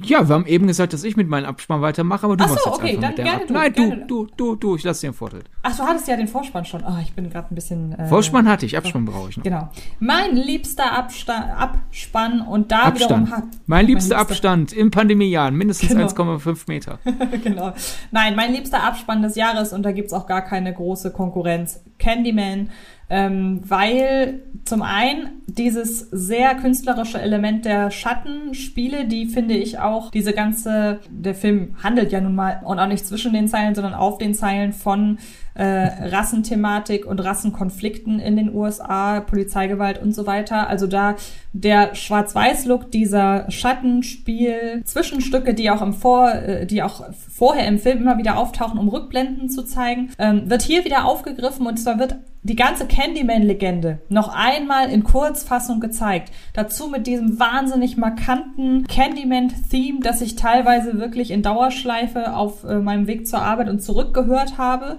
Ja, 0.04 0.28
wir 0.28 0.34
haben 0.34 0.46
eben 0.46 0.66
gesagt, 0.66 0.92
dass 0.92 1.04
ich 1.04 1.16
mit 1.16 1.28
meinem 1.28 1.46
Abspann 1.46 1.80
weitermache, 1.80 2.24
aber 2.24 2.36
du 2.36 2.44
so, 2.44 2.50
machst 2.50 2.66
jetzt 2.66 2.76
okay, 2.76 2.96
einfach 2.96 3.00
dann 3.00 3.10
mit 3.10 3.24
gerne 3.24 3.46
du, 3.46 3.52
Nein, 3.52 3.72
gerne. 3.72 3.96
du, 4.06 4.26
du, 4.26 4.30
du, 4.36 4.56
du, 4.56 4.76
ich 4.76 4.84
lasse 4.84 5.02
dir 5.02 5.10
den 5.10 5.14
Vortritt. 5.14 5.44
Ach, 5.62 5.76
du 5.76 5.82
hattest 5.82 6.08
ja 6.08 6.16
den 6.16 6.28
Vorspann 6.28 6.64
schon. 6.64 6.82
Oh, 6.84 6.96
ich 7.02 7.12
bin 7.12 7.30
gerade 7.30 7.52
ein 7.52 7.54
bisschen. 7.54 7.92
Äh, 7.92 8.06
Vorspann 8.06 8.48
hatte 8.48 8.66
ich, 8.66 8.76
Abspann 8.76 9.04
brauche 9.04 9.30
ich 9.30 9.36
noch. 9.36 9.44
Genau. 9.44 9.70
Mein 9.98 10.36
liebster 10.36 10.92
Absta 10.92 11.32
Abspann 11.56 12.40
und 12.40 12.70
da 12.72 12.84
Abstand. 12.84 13.10
wiederum 13.10 13.30
hat. 13.30 13.44
Mein 13.66 13.86
liebster 13.86 14.16
mein 14.16 14.22
Abstand 14.22 14.72
im 14.72 14.90
Pandemiejahr, 14.90 15.50
mindestens 15.50 15.90
genau. 15.90 16.06
1,5 16.06 16.64
Meter. 16.68 16.98
genau. 17.44 17.72
Nein, 18.10 18.36
mein 18.36 18.52
liebster 18.52 18.82
Abspann 18.82 19.22
des 19.22 19.34
Jahres 19.36 19.72
und 19.72 19.82
da 19.82 19.92
gibt's 19.92 20.12
auch 20.12 20.26
gar 20.26 20.42
keine 20.42 20.72
große 20.72 21.12
Konkurrenz. 21.12 21.82
Candyman 21.98 22.70
ähm, 23.10 23.60
weil 23.66 24.40
zum 24.64 24.82
einen 24.82 25.42
dieses 25.48 25.98
sehr 26.12 26.54
künstlerische 26.54 27.20
Element 27.20 27.64
der 27.64 27.90
Schattenspiele, 27.90 29.06
die 29.06 29.26
finde 29.26 29.54
ich 29.54 29.80
auch, 29.80 30.12
diese 30.12 30.32
ganze, 30.32 31.00
der 31.10 31.34
Film 31.34 31.74
handelt 31.82 32.12
ja 32.12 32.20
nun 32.20 32.36
mal 32.36 32.60
und 32.64 32.78
auch 32.78 32.86
nicht 32.86 33.04
zwischen 33.04 33.32
den 33.32 33.48
Zeilen, 33.48 33.74
sondern 33.74 33.94
auf 33.94 34.18
den 34.18 34.32
Zeilen 34.32 34.72
von 34.72 35.18
äh, 35.54 36.08
Rassenthematik 36.08 37.04
und 37.04 37.18
Rassenkonflikten 37.18 38.20
in 38.20 38.36
den 38.36 38.54
USA, 38.54 39.20
Polizeigewalt 39.20 40.00
und 40.00 40.14
so 40.14 40.26
weiter. 40.26 40.68
Also 40.68 40.86
da 40.86 41.16
der 41.52 41.96
Schwarz-Weiß-Look 41.96 42.92
dieser 42.92 43.50
Schattenspiel, 43.50 44.82
Zwischenstücke, 44.84 45.52
die 45.52 45.70
auch 45.70 45.82
im 45.82 45.92
Vor, 45.92 46.32
äh, 46.32 46.66
die 46.66 46.82
auch 46.82 47.04
vorher 47.40 47.66
im 47.66 47.78
Film 47.78 48.02
immer 48.02 48.18
wieder 48.18 48.36
auftauchen, 48.36 48.78
um 48.78 48.90
Rückblenden 48.90 49.48
zu 49.48 49.62
zeigen, 49.62 50.10
ähm, 50.18 50.50
wird 50.50 50.60
hier 50.60 50.84
wieder 50.84 51.06
aufgegriffen 51.06 51.66
und 51.66 51.78
zwar 51.78 51.98
wird 51.98 52.16
die 52.42 52.54
ganze 52.54 52.86
Candyman-Legende 52.86 54.02
noch 54.10 54.28
einmal 54.28 54.90
in 54.90 55.04
Kurzfassung 55.04 55.80
gezeigt. 55.80 56.30
Dazu 56.52 56.88
mit 56.88 57.06
diesem 57.06 57.40
wahnsinnig 57.40 57.96
markanten 57.96 58.86
Candyman-Theme, 58.86 60.00
das 60.02 60.20
ich 60.20 60.36
teilweise 60.36 60.98
wirklich 60.98 61.30
in 61.30 61.40
Dauerschleife 61.40 62.36
auf 62.36 62.64
äh, 62.64 62.78
meinem 62.78 63.06
Weg 63.06 63.26
zur 63.26 63.40
Arbeit 63.40 63.70
und 63.70 63.82
zurück 63.82 64.12
gehört 64.12 64.58
habe. 64.58 64.98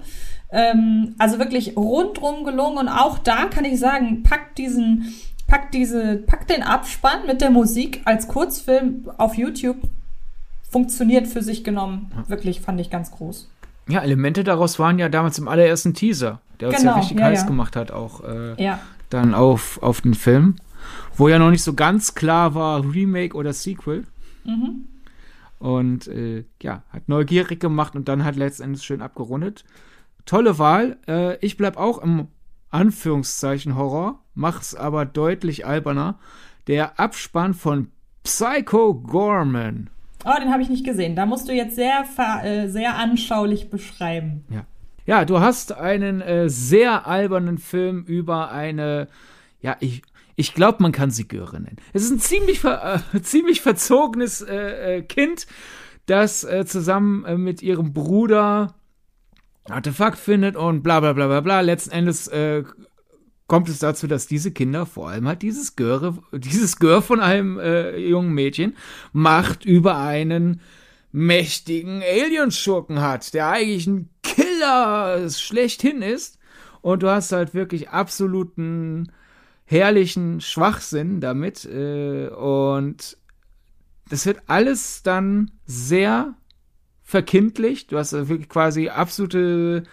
Ähm, 0.52 1.14
also 1.20 1.38
wirklich 1.38 1.78
rundrum 1.78 2.44
gelungen 2.44 2.80
und 2.80 2.90
auch 2.90 3.20
da 3.20 3.46
kann 3.46 3.66
ich 3.66 3.78
sagen, 3.78 4.24
packt 4.24 4.58
diesen, 4.58 5.14
packt 5.46 5.76
diese, 5.76 6.16
packt 6.18 6.50
den 6.50 6.64
Abspann 6.64 7.28
mit 7.28 7.40
der 7.40 7.52
Musik 7.52 8.02
als 8.06 8.28
Kurzfilm 8.28 9.12
auf 9.20 9.36
YouTube. 9.36 9.78
Funktioniert 10.72 11.28
für 11.28 11.42
sich 11.44 11.64
genommen. 11.64 12.12
Wirklich 12.28 12.62
fand 12.62 12.80
ich 12.80 12.90
ganz 12.90 13.12
groß. 13.12 13.50
Ja, 13.90 14.02
Elemente 14.02 14.44
daraus 14.44 14.80
waren 14.80 15.00
ja 15.00 15.10
damals 15.10 15.38
im 15.38 15.48
allerersten 15.48 15.94
Teaser, 15.94 16.42
der 16.60 16.70
uns 16.70 16.78
Genau, 16.78 16.92
ja 16.92 16.98
richtig 17.00 17.20
ja, 17.20 17.26
heiß 17.26 17.42
ja. 17.42 17.48
gemacht 17.48 17.76
hat, 17.76 17.92
auch 17.92 18.24
äh, 18.24 18.64
Ja. 18.64 18.80
dann 19.10 19.34
auf, 19.34 19.82
auf 19.84 20.02
den 20.02 20.14
Film. 20.14 20.56
Wo 21.16 21.28
ja 21.28 21.40
noch 21.40 21.52
nicht 21.52 21.64
so 21.64 21.74
ganz 21.74 22.16
klar 22.16 22.56
war, 22.56 22.84
Remake 22.94 23.36
oder 23.36 23.54
Sequel. 23.54 24.06
Mhm. 24.46 24.88
Und 25.60 26.08
äh, 26.08 26.46
ja, 26.62 26.84
hat 26.90 27.08
neugierig 27.10 27.60
gemacht 27.60 27.96
und 27.96 28.08
dann 28.08 28.24
hat 28.24 28.36
letztendlich 28.36 28.84
schön 28.84 29.02
abgerundet. 29.02 29.64
Tolle 30.26 30.58
Wahl. 30.58 30.98
Äh, 31.08 31.38
ich 31.46 31.58
bleib 31.58 31.78
auch 31.78 32.00
im 32.00 32.28
Anführungszeichen 32.70 33.76
Horror, 33.76 34.20
mach's 34.34 34.74
aber 34.74 35.06
deutlich 35.06 35.66
alberner. 35.66 36.18
Der 36.68 37.00
Abspann 37.00 37.54
von 37.54 37.90
Psycho 38.24 38.94
Gorman. 38.96 39.90
Oh, 40.26 40.40
den 40.40 40.52
habe 40.52 40.62
ich 40.62 40.70
nicht 40.70 40.86
gesehen. 40.86 41.16
Da 41.16 41.26
musst 41.26 41.48
du 41.48 41.54
jetzt 41.54 41.76
sehr, 41.76 42.06
äh, 42.44 42.68
sehr 42.68 42.96
anschaulich 42.96 43.70
beschreiben. 43.70 44.46
Ja. 44.50 44.66
Ja, 45.06 45.26
du 45.26 45.40
hast 45.40 45.74
einen 45.74 46.22
äh, 46.22 46.48
sehr 46.48 47.08
albernen 47.08 47.58
Film 47.58 48.04
über 48.04 48.52
eine, 48.52 49.08
ja, 49.60 49.76
ich, 49.80 50.04
ich 50.36 50.54
glaube, 50.54 50.82
man 50.84 50.92
kann 50.92 51.10
sie 51.10 51.28
Göre 51.28 51.60
nennen. 51.60 51.78
Es 51.92 52.04
ist 52.04 52.12
ein 52.12 52.20
ziemlich, 52.20 52.60
ver, 52.60 53.04
äh, 53.14 53.22
ziemlich 53.22 53.62
verzogenes 53.62 54.42
äh, 54.42 54.98
äh, 54.98 55.02
Kind, 55.02 55.48
das 56.06 56.44
äh, 56.44 56.66
zusammen 56.66 57.44
mit 57.44 57.62
ihrem 57.62 57.94
Bruder 57.94 58.76
Artefakt 59.70 60.18
findet 60.18 60.56
und 60.56 60.82
bla 60.82 61.00
bla 61.00 61.14
bla 61.14 61.28
bla 61.28 61.42
bla. 61.42 61.62
Letzten 61.62 61.92
Endes 61.92 62.30
kommt 63.52 63.68
es 63.68 63.80
dazu, 63.80 64.08
dass 64.08 64.28
diese 64.28 64.52
Kinder, 64.52 64.86
vor 64.86 65.10
allem 65.10 65.28
halt 65.28 65.42
dieses 65.42 65.76
Göre, 65.76 66.18
dieses 66.32 66.80
Gör 66.80 67.02
von 67.02 67.20
einem 67.20 67.60
äh, 67.60 67.98
jungen 67.98 68.34
Mädchen, 68.34 68.78
Macht 69.12 69.66
über 69.66 69.98
einen 69.98 70.62
mächtigen 71.12 72.02
Alienschurken 72.02 73.02
hat, 73.02 73.34
der 73.34 73.50
eigentlich 73.50 73.88
ein 73.88 74.10
Killer 74.24 75.30
schlechthin 75.30 76.02
ist. 76.02 76.40
Und 76.80 77.04
du 77.04 77.10
hast 77.10 77.34
halt 77.34 77.54
wirklich 77.54 77.90
absoluten 77.90 79.12
herrlichen 79.66 80.40
Schwachsinn 80.40 81.20
damit. 81.20 81.66
Äh, 81.66 82.30
und 82.30 83.18
das 84.08 84.26
wird 84.26 84.44
alles 84.48 85.04
dann 85.04 85.52
sehr 85.66 86.36
verkindlicht. 87.04 87.92
Du 87.92 87.98
hast 87.98 88.14
wirklich 88.14 88.48
quasi 88.48 88.88
absolute 88.88 89.84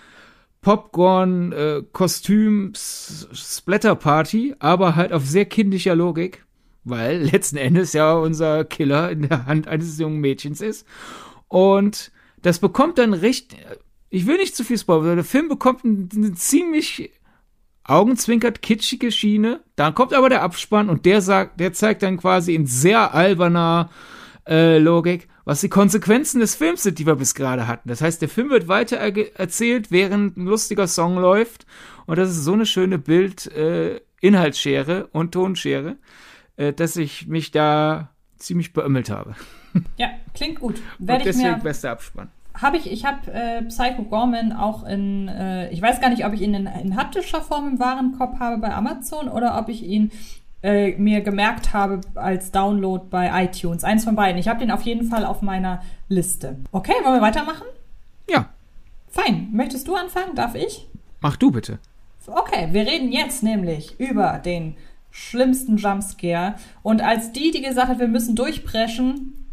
Popcorn, 0.60 1.52
äh, 1.52 1.82
Kostüm, 1.92 2.72
Splatter-Party, 2.74 4.56
aber 4.58 4.96
halt 4.96 5.12
auf 5.12 5.24
sehr 5.24 5.44
kindischer 5.44 5.94
Logik, 5.94 6.44
weil 6.84 7.22
letzten 7.32 7.56
Endes 7.56 7.92
ja 7.92 8.14
unser 8.14 8.64
Killer 8.64 9.10
in 9.10 9.28
der 9.28 9.46
Hand 9.46 9.68
eines 9.68 9.98
jungen 9.98 10.20
Mädchens 10.20 10.60
ist. 10.60 10.86
Und 11.48 12.12
das 12.42 12.58
bekommt 12.58 12.98
dann 12.98 13.14
recht, 13.14 13.56
ich 14.10 14.26
will 14.26 14.36
nicht 14.36 14.56
zu 14.56 14.64
viel 14.64 14.78
spoilern, 14.78 15.16
der 15.16 15.24
Film 15.24 15.48
bekommt 15.48 15.84
eine 15.84 16.34
ziemlich 16.34 17.10
augenzwinkert 17.84 18.62
kitschige 18.62 19.10
Schiene. 19.10 19.60
Dann 19.76 19.94
kommt 19.94 20.12
aber 20.12 20.28
der 20.28 20.42
Abspann 20.42 20.90
und 20.90 21.06
der 21.06 21.20
sagt, 21.22 21.58
der 21.58 21.72
zeigt 21.72 22.02
dann 22.02 22.18
quasi 22.18 22.54
in 22.54 22.66
sehr 22.66 23.14
alberner 23.14 23.90
äh, 24.46 24.78
Logik, 24.78 25.27
was 25.48 25.62
die 25.62 25.70
Konsequenzen 25.70 26.40
des 26.40 26.56
Films 26.56 26.82
sind, 26.82 26.98
die 26.98 27.06
wir 27.06 27.14
bis 27.14 27.34
gerade 27.34 27.66
hatten. 27.66 27.88
Das 27.88 28.02
heißt, 28.02 28.20
der 28.20 28.28
Film 28.28 28.50
wird 28.50 28.68
weiter 28.68 28.98
er 28.98 29.40
erzählt, 29.40 29.90
während 29.90 30.36
ein 30.36 30.44
lustiger 30.44 30.86
Song 30.86 31.16
läuft. 31.16 31.64
Und 32.04 32.18
das 32.18 32.28
ist 32.28 32.44
so 32.44 32.52
eine 32.52 32.66
schöne 32.66 32.98
Bild, 32.98 33.46
äh, 33.56 33.98
und 35.12 35.32
Tonschere, 35.32 35.96
äh, 36.58 36.74
dass 36.74 36.96
ich 36.96 37.28
mich 37.28 37.50
da 37.50 38.10
ziemlich 38.36 38.74
beömmelt 38.74 39.08
habe. 39.08 39.36
Ja, 39.96 40.10
klingt 40.34 40.60
gut. 40.60 40.82
Und 40.98 41.08
Werde 41.08 41.20
ich 41.20 41.28
deswegen 41.28 41.52
mir 41.52 41.60
bester 41.60 41.92
Abspann. 41.92 42.28
habe 42.54 42.76
ich, 42.76 42.90
ich 42.90 43.06
habe 43.06 43.32
äh, 43.32 43.62
Psycho 43.62 44.02
Gorman 44.02 44.52
auch 44.52 44.86
in, 44.86 45.28
äh, 45.28 45.70
ich 45.70 45.80
weiß 45.80 46.02
gar 46.02 46.10
nicht, 46.10 46.26
ob 46.26 46.34
ich 46.34 46.42
ihn 46.42 46.52
in, 46.52 46.66
in 46.66 46.94
haptischer 46.94 47.40
Form 47.40 47.68
im 47.68 47.78
Warenkorb 47.78 48.38
habe 48.38 48.58
bei 48.58 48.74
Amazon 48.74 49.28
oder 49.28 49.58
ob 49.58 49.70
ich 49.70 49.82
ihn 49.82 50.10
äh, 50.62 50.92
mir 50.96 51.20
gemerkt 51.20 51.72
habe 51.72 52.00
als 52.14 52.50
Download 52.50 53.04
bei 53.10 53.44
iTunes. 53.44 53.84
Eins 53.84 54.04
von 54.04 54.16
beiden. 54.16 54.38
Ich 54.38 54.48
habe 54.48 54.60
den 54.60 54.70
auf 54.70 54.82
jeden 54.82 55.08
Fall 55.08 55.24
auf 55.24 55.42
meiner 55.42 55.82
Liste. 56.08 56.56
Okay, 56.72 56.92
wollen 57.02 57.16
wir 57.16 57.22
weitermachen? 57.22 57.66
Ja, 58.28 58.48
Fein. 59.10 59.48
Möchtest 59.52 59.88
du 59.88 59.94
anfangen? 59.96 60.34
Darf 60.34 60.54
ich? 60.54 60.86
mach 61.20 61.36
du 61.36 61.50
bitte. 61.50 61.78
Okay, 62.26 62.68
wir 62.72 62.86
reden 62.86 63.10
jetzt 63.10 63.42
nämlich 63.42 63.98
über 63.98 64.38
den 64.38 64.76
schlimmsten 65.10 65.78
Jumpscare. 65.78 66.54
Und 66.82 67.00
als 67.02 67.32
die, 67.32 67.50
die 67.50 67.62
gesagt 67.62 67.88
hat, 67.88 67.98
wir 67.98 68.06
müssen 68.06 68.36
durchpreschen, 68.36 69.47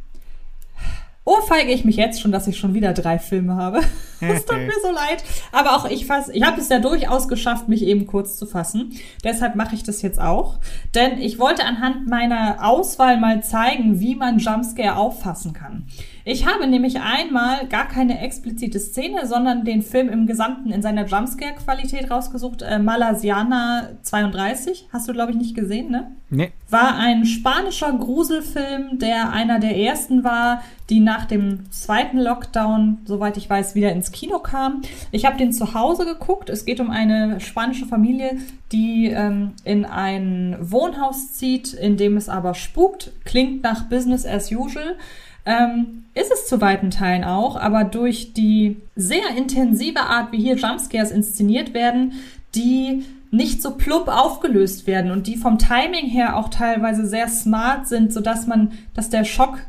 ohrfeige 1.25 1.72
ich 1.72 1.84
mich 1.84 1.98
jetzt 1.98 2.22
schon, 2.22 2.32
dass 2.32 2.48
ich 2.48 2.58
schon 2.58 2.74
wieder 2.74 2.94
drei 2.94 3.20
Filme 3.20 3.55
habe. 3.55 3.82
Es 4.22 4.46
tut 4.46 4.58
mir 4.58 4.72
so 4.82 4.89
leid. 4.91 5.24
Aber 5.51 5.75
auch 5.75 5.89
ich 5.89 6.05
fass, 6.05 6.29
ich 6.29 6.41
habe 6.41 6.60
es 6.60 6.70
ja 6.70 6.79
durchaus 6.79 7.27
geschafft, 7.27 7.67
mich 7.67 7.84
eben 7.84 8.08
kurz 8.08 8.38
zu 8.38 8.46
fassen. 8.46 8.94
Deshalb 9.24 9.55
mache 9.55 9.75
ich 9.75 9.84
das 9.84 10.01
jetzt 10.01 10.22
auch. 10.22 10.58
Denn 10.96 11.20
ich 11.20 11.38
wollte 11.38 11.65
anhand 11.65 12.08
meiner 12.08 12.65
Auswahl 12.65 13.20
mal 13.20 13.44
zeigen, 13.44 14.00
wie 14.00 14.15
man 14.15 14.39
Jumpscare 14.39 14.96
auffassen 14.96 15.51
kann. 15.53 15.86
Ich 16.27 16.48
habe 16.48 16.65
nämlich 16.65 17.00
einmal 17.00 17.67
gar 17.67 17.88
keine 17.88 18.20
explizite 18.20 18.79
Szene, 18.79 19.27
sondern 19.27 19.63
den 19.63 19.84
Film 19.84 20.10
im 20.10 20.25
Gesamten 20.25 20.72
in 20.72 20.82
seiner 20.82 21.05
Jumpscare-Qualität 21.05 22.10
rausgesucht. 22.10 22.63
Äh, 22.63 22.79
Malasiana 22.79 23.89
32. 24.01 24.88
Hast 24.91 25.08
du, 25.08 25.13
glaube 25.13 25.34
ich, 25.34 25.38
nicht 25.38 25.55
gesehen, 25.55 25.91
ne? 25.91 26.12
Nee. 26.32 26.51
war 26.72 26.98
ein 26.98 27.25
spanischer 27.27 27.94
Gruselfilm, 27.94 28.98
der 28.98 29.32
einer 29.32 29.60
der 29.60 29.77
ersten 29.77 30.24
war, 30.24 30.63
die 30.89 31.00
nach 31.00 31.25
dem 31.25 31.72
zweiten 31.72 32.17
Lockdown, 32.17 32.98
soweit 33.05 33.38
ich 33.38 33.48
weiß, 33.48 33.75
wieder 33.75 33.91
ins 33.91 34.12
Kino 34.12 34.39
kam. 34.39 34.82
Ich 35.12 35.25
habe 35.25 35.38
den 35.38 35.53
zu 35.53 35.75
Hause 35.75 36.05
geguckt. 36.05 36.50
Es 36.50 36.65
geht 36.65 36.79
um 36.79 36.89
eine 36.89 37.39
spanische 37.39 37.86
Familie, 37.86 38.38
die 38.72 39.12
ähm, 39.13 39.53
in 39.63 39.86
ein 39.86 40.58
Wohnhaus 40.60 41.34
zieht, 41.34 41.74
in 41.74 41.98
dem 41.98 42.17
es 42.17 42.29
aber 42.29 42.55
spukt. 42.55 43.12
Klingt 43.24 43.62
nach 43.62 43.84
Business 43.84 44.25
as 44.25 44.51
usual. 44.51 44.96
Ähm, 45.45 46.05
ist 46.15 46.31
es 46.31 46.47
zu 46.47 46.61
weiten 46.61 46.91
Teilen 46.91 47.23
auch, 47.23 47.55
aber 47.55 47.83
durch 47.83 48.33
die 48.33 48.77
sehr 48.95 49.35
intensive 49.37 50.01
Art, 50.01 50.31
wie 50.31 50.39
hier 50.39 50.55
Jumpscares 50.55 51.11
inszeniert 51.11 51.73
werden, 51.73 52.13
die 52.55 53.05
nicht 53.31 53.61
so 53.61 53.71
plump 53.71 54.07
aufgelöst 54.07 54.87
werden 54.87 55.11
und 55.11 55.27
die 55.27 55.35
vom 55.35 55.57
Timing 55.57 56.05
her 56.07 56.37
auch 56.37 56.49
teilweise 56.49 57.05
sehr 57.05 57.27
smart 57.27 57.87
sind, 57.87 58.13
sodass 58.13 58.47
man, 58.47 58.71
dass 58.93 59.09
der 59.09 59.25
Schock 59.25 59.59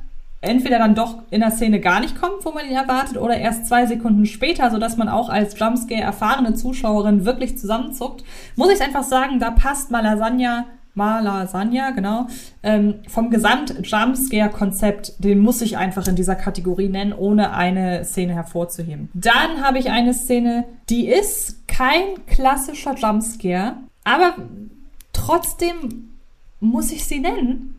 entweder 0.40 0.78
dann 0.78 0.94
doch 0.94 1.22
in 1.30 1.40
der 1.40 1.50
Szene 1.50 1.80
gar 1.80 2.00
nicht 2.00 2.20
kommt, 2.20 2.44
wo 2.44 2.52
man 2.52 2.66
ihn 2.66 2.76
erwartet, 2.76 3.16
oder 3.16 3.36
erst 3.36 3.66
zwei 3.66 3.86
Sekunden 3.86 4.26
später, 4.26 4.70
sodass 4.70 4.96
man 4.96 5.08
auch 5.08 5.28
als 5.28 5.58
Jumpscare 5.58 6.00
erfahrene 6.00 6.54
Zuschauerin 6.54 7.24
wirklich 7.24 7.58
zusammenzuckt, 7.58 8.24
muss 8.54 8.70
ich 8.70 8.80
einfach 8.80 9.02
sagen, 9.02 9.40
da 9.40 9.50
passt 9.50 9.90
Malasagna 9.90 10.66
Malasagna, 10.96 11.90
genau, 11.90 12.26
ähm, 12.62 12.96
vom 13.06 13.30
Gesamt-Jumpscare-Konzept, 13.30 15.22
den 15.22 15.38
muss 15.38 15.60
ich 15.60 15.76
einfach 15.76 16.08
in 16.08 16.16
dieser 16.16 16.34
Kategorie 16.34 16.88
nennen, 16.88 17.12
ohne 17.12 17.52
eine 17.52 18.04
Szene 18.04 18.34
hervorzuheben. 18.34 19.10
Dann 19.14 19.62
habe 19.62 19.78
ich 19.78 19.90
eine 19.90 20.14
Szene, 20.14 20.64
die 20.88 21.06
ist 21.06 21.68
kein 21.68 22.26
klassischer 22.26 22.94
Jumpscare, 22.94 23.74
aber 24.04 24.34
trotzdem 25.12 26.08
muss 26.60 26.90
ich 26.90 27.04
sie 27.04 27.20
nennen. 27.20 27.76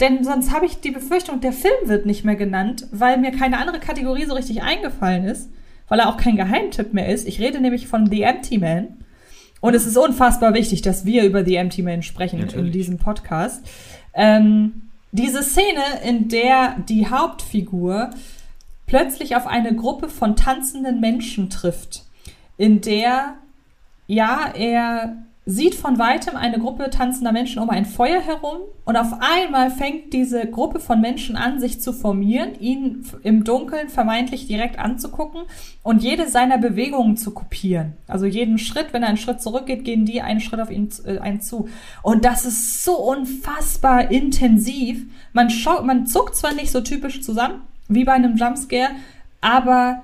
Denn 0.00 0.24
sonst 0.24 0.52
habe 0.52 0.66
ich 0.66 0.80
die 0.80 0.90
Befürchtung, 0.90 1.40
der 1.40 1.52
Film 1.52 1.74
wird 1.84 2.06
nicht 2.06 2.24
mehr 2.24 2.36
genannt, 2.36 2.86
weil 2.90 3.18
mir 3.18 3.30
keine 3.30 3.58
andere 3.58 3.78
Kategorie 3.78 4.26
so 4.26 4.34
richtig 4.34 4.62
eingefallen 4.62 5.24
ist, 5.24 5.48
weil 5.88 6.00
er 6.00 6.08
auch 6.08 6.16
kein 6.16 6.36
Geheimtipp 6.36 6.92
mehr 6.92 7.08
ist. 7.08 7.26
Ich 7.26 7.40
rede 7.40 7.60
nämlich 7.60 7.86
von 7.86 8.10
The 8.10 8.22
Empty 8.22 8.58
Man. 8.58 9.01
Und 9.62 9.74
es 9.74 9.86
ist 9.86 9.96
unfassbar 9.96 10.54
wichtig, 10.54 10.82
dass 10.82 11.06
wir 11.06 11.24
über 11.24 11.44
The 11.44 11.54
Empty 11.54 11.82
Man 11.82 12.02
sprechen 12.02 12.40
Natürlich. 12.40 12.66
in 12.66 12.72
diesem 12.72 12.98
Podcast. 12.98 13.64
Ähm, 14.12 14.90
diese 15.12 15.42
Szene, 15.42 15.82
in 16.04 16.28
der 16.28 16.76
die 16.88 17.08
Hauptfigur 17.08 18.10
plötzlich 18.86 19.36
auf 19.36 19.46
eine 19.46 19.74
Gruppe 19.74 20.08
von 20.08 20.34
tanzenden 20.34 21.00
Menschen 21.00 21.48
trifft, 21.48 22.02
in 22.58 22.80
der, 22.80 23.36
ja, 24.08 24.50
er 24.52 25.16
sieht 25.44 25.74
von 25.74 25.98
weitem 25.98 26.36
eine 26.36 26.60
Gruppe 26.60 26.88
tanzender 26.90 27.32
Menschen 27.32 27.60
um 27.60 27.68
ein 27.68 27.84
Feuer 27.84 28.20
herum 28.20 28.58
und 28.84 28.96
auf 28.96 29.14
einmal 29.20 29.70
fängt 29.70 30.12
diese 30.12 30.46
Gruppe 30.46 30.78
von 30.78 31.00
Menschen 31.00 31.34
an, 31.34 31.58
sich 31.58 31.80
zu 31.80 31.92
formieren, 31.92 32.58
ihn 32.60 33.04
im 33.24 33.42
Dunkeln 33.42 33.88
vermeintlich 33.88 34.46
direkt 34.46 34.78
anzugucken 34.78 35.42
und 35.82 36.02
jede 36.02 36.28
seiner 36.28 36.58
Bewegungen 36.58 37.16
zu 37.16 37.32
kopieren. 37.32 37.94
Also 38.06 38.26
jeden 38.26 38.58
Schritt, 38.58 38.92
wenn 38.92 39.02
er 39.02 39.08
einen 39.08 39.18
Schritt 39.18 39.42
zurückgeht, 39.42 39.84
gehen 39.84 40.04
die 40.04 40.22
einen 40.22 40.40
Schritt 40.40 40.60
auf 40.60 40.70
ihn 40.70 40.90
äh, 41.04 41.18
einen 41.18 41.40
zu. 41.40 41.68
Und 42.02 42.24
das 42.24 42.44
ist 42.44 42.84
so 42.84 42.96
unfassbar 42.96 44.12
intensiv. 44.12 45.04
Man, 45.32 45.50
schau 45.50 45.82
man 45.82 46.06
zuckt 46.06 46.36
zwar 46.36 46.52
nicht 46.54 46.70
so 46.70 46.82
typisch 46.82 47.20
zusammen 47.20 47.62
wie 47.88 48.04
bei 48.04 48.12
einem 48.12 48.36
Jumpscare, 48.36 48.90
aber 49.40 50.02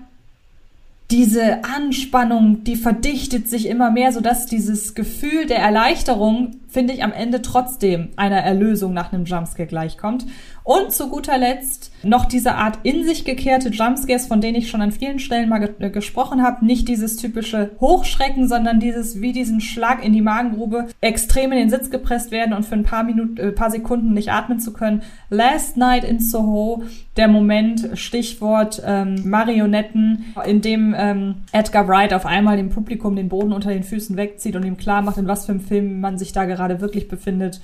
diese 1.10 1.64
Anspannung, 1.64 2.64
die 2.64 2.76
verdichtet 2.76 3.48
sich 3.48 3.66
immer 3.66 3.90
mehr, 3.90 4.12
sodass 4.12 4.44
dieses 4.44 4.94
Gefühl 4.94 5.46
der 5.46 5.58
Erleichterung, 5.58 6.56
finde 6.68 6.92
ich, 6.92 7.02
am 7.02 7.12
Ende 7.12 7.40
trotzdem 7.40 8.10
einer 8.16 8.40
Erlösung 8.40 8.92
nach 8.92 9.10
einem 9.10 9.24
Jumpscare 9.24 9.66
gleichkommt. 9.66 10.26
Und 10.68 10.92
zu 10.92 11.08
guter 11.08 11.38
Letzt 11.38 11.92
noch 12.02 12.26
diese 12.26 12.56
Art 12.56 12.80
in 12.82 13.02
sich 13.02 13.24
gekehrte 13.24 13.70
Jumpscares, 13.70 14.26
von 14.26 14.42
denen 14.42 14.58
ich 14.58 14.68
schon 14.68 14.82
an 14.82 14.92
vielen 14.92 15.18
Stellen 15.18 15.48
mal 15.48 15.60
ge 15.60 15.70
äh, 15.78 15.88
gesprochen 15.88 16.42
habe. 16.42 16.62
Nicht 16.62 16.88
dieses 16.88 17.16
typische 17.16 17.70
Hochschrecken, 17.80 18.46
sondern 18.46 18.78
dieses 18.78 19.22
wie 19.22 19.32
diesen 19.32 19.62
Schlag 19.62 20.04
in 20.04 20.12
die 20.12 20.20
Magengrube, 20.20 20.88
extrem 21.00 21.52
in 21.52 21.58
den 21.58 21.70
Sitz 21.70 21.88
gepresst 21.88 22.32
werden 22.32 22.52
und 22.52 22.66
für 22.66 22.74
ein 22.74 22.82
paar 22.82 23.02
Minuten, 23.02 23.38
äh, 23.38 23.50
paar 23.50 23.70
Sekunden 23.70 24.12
nicht 24.12 24.30
atmen 24.30 24.60
zu 24.60 24.74
können. 24.74 25.00
Last 25.30 25.78
Night 25.78 26.04
in 26.04 26.20
Soho, 26.20 26.82
der 27.16 27.28
Moment, 27.28 27.88
Stichwort 27.94 28.82
ähm, 28.84 29.22
Marionetten, 29.24 30.34
in 30.44 30.60
dem 30.60 30.94
ähm, 30.94 31.36
Edgar 31.52 31.88
Wright 31.88 32.12
auf 32.12 32.26
einmal 32.26 32.58
dem 32.58 32.68
Publikum 32.68 33.16
den 33.16 33.30
Boden 33.30 33.54
unter 33.54 33.70
den 33.70 33.84
Füßen 33.84 34.18
wegzieht 34.18 34.54
und 34.54 34.66
ihm 34.66 34.76
klar 34.76 35.00
macht, 35.00 35.16
in 35.16 35.28
was 35.28 35.46
für 35.46 35.52
einem 35.52 35.62
Film 35.62 36.00
man 36.00 36.18
sich 36.18 36.34
da 36.34 36.44
gerade 36.44 36.82
wirklich 36.82 37.08
befindet. 37.08 37.62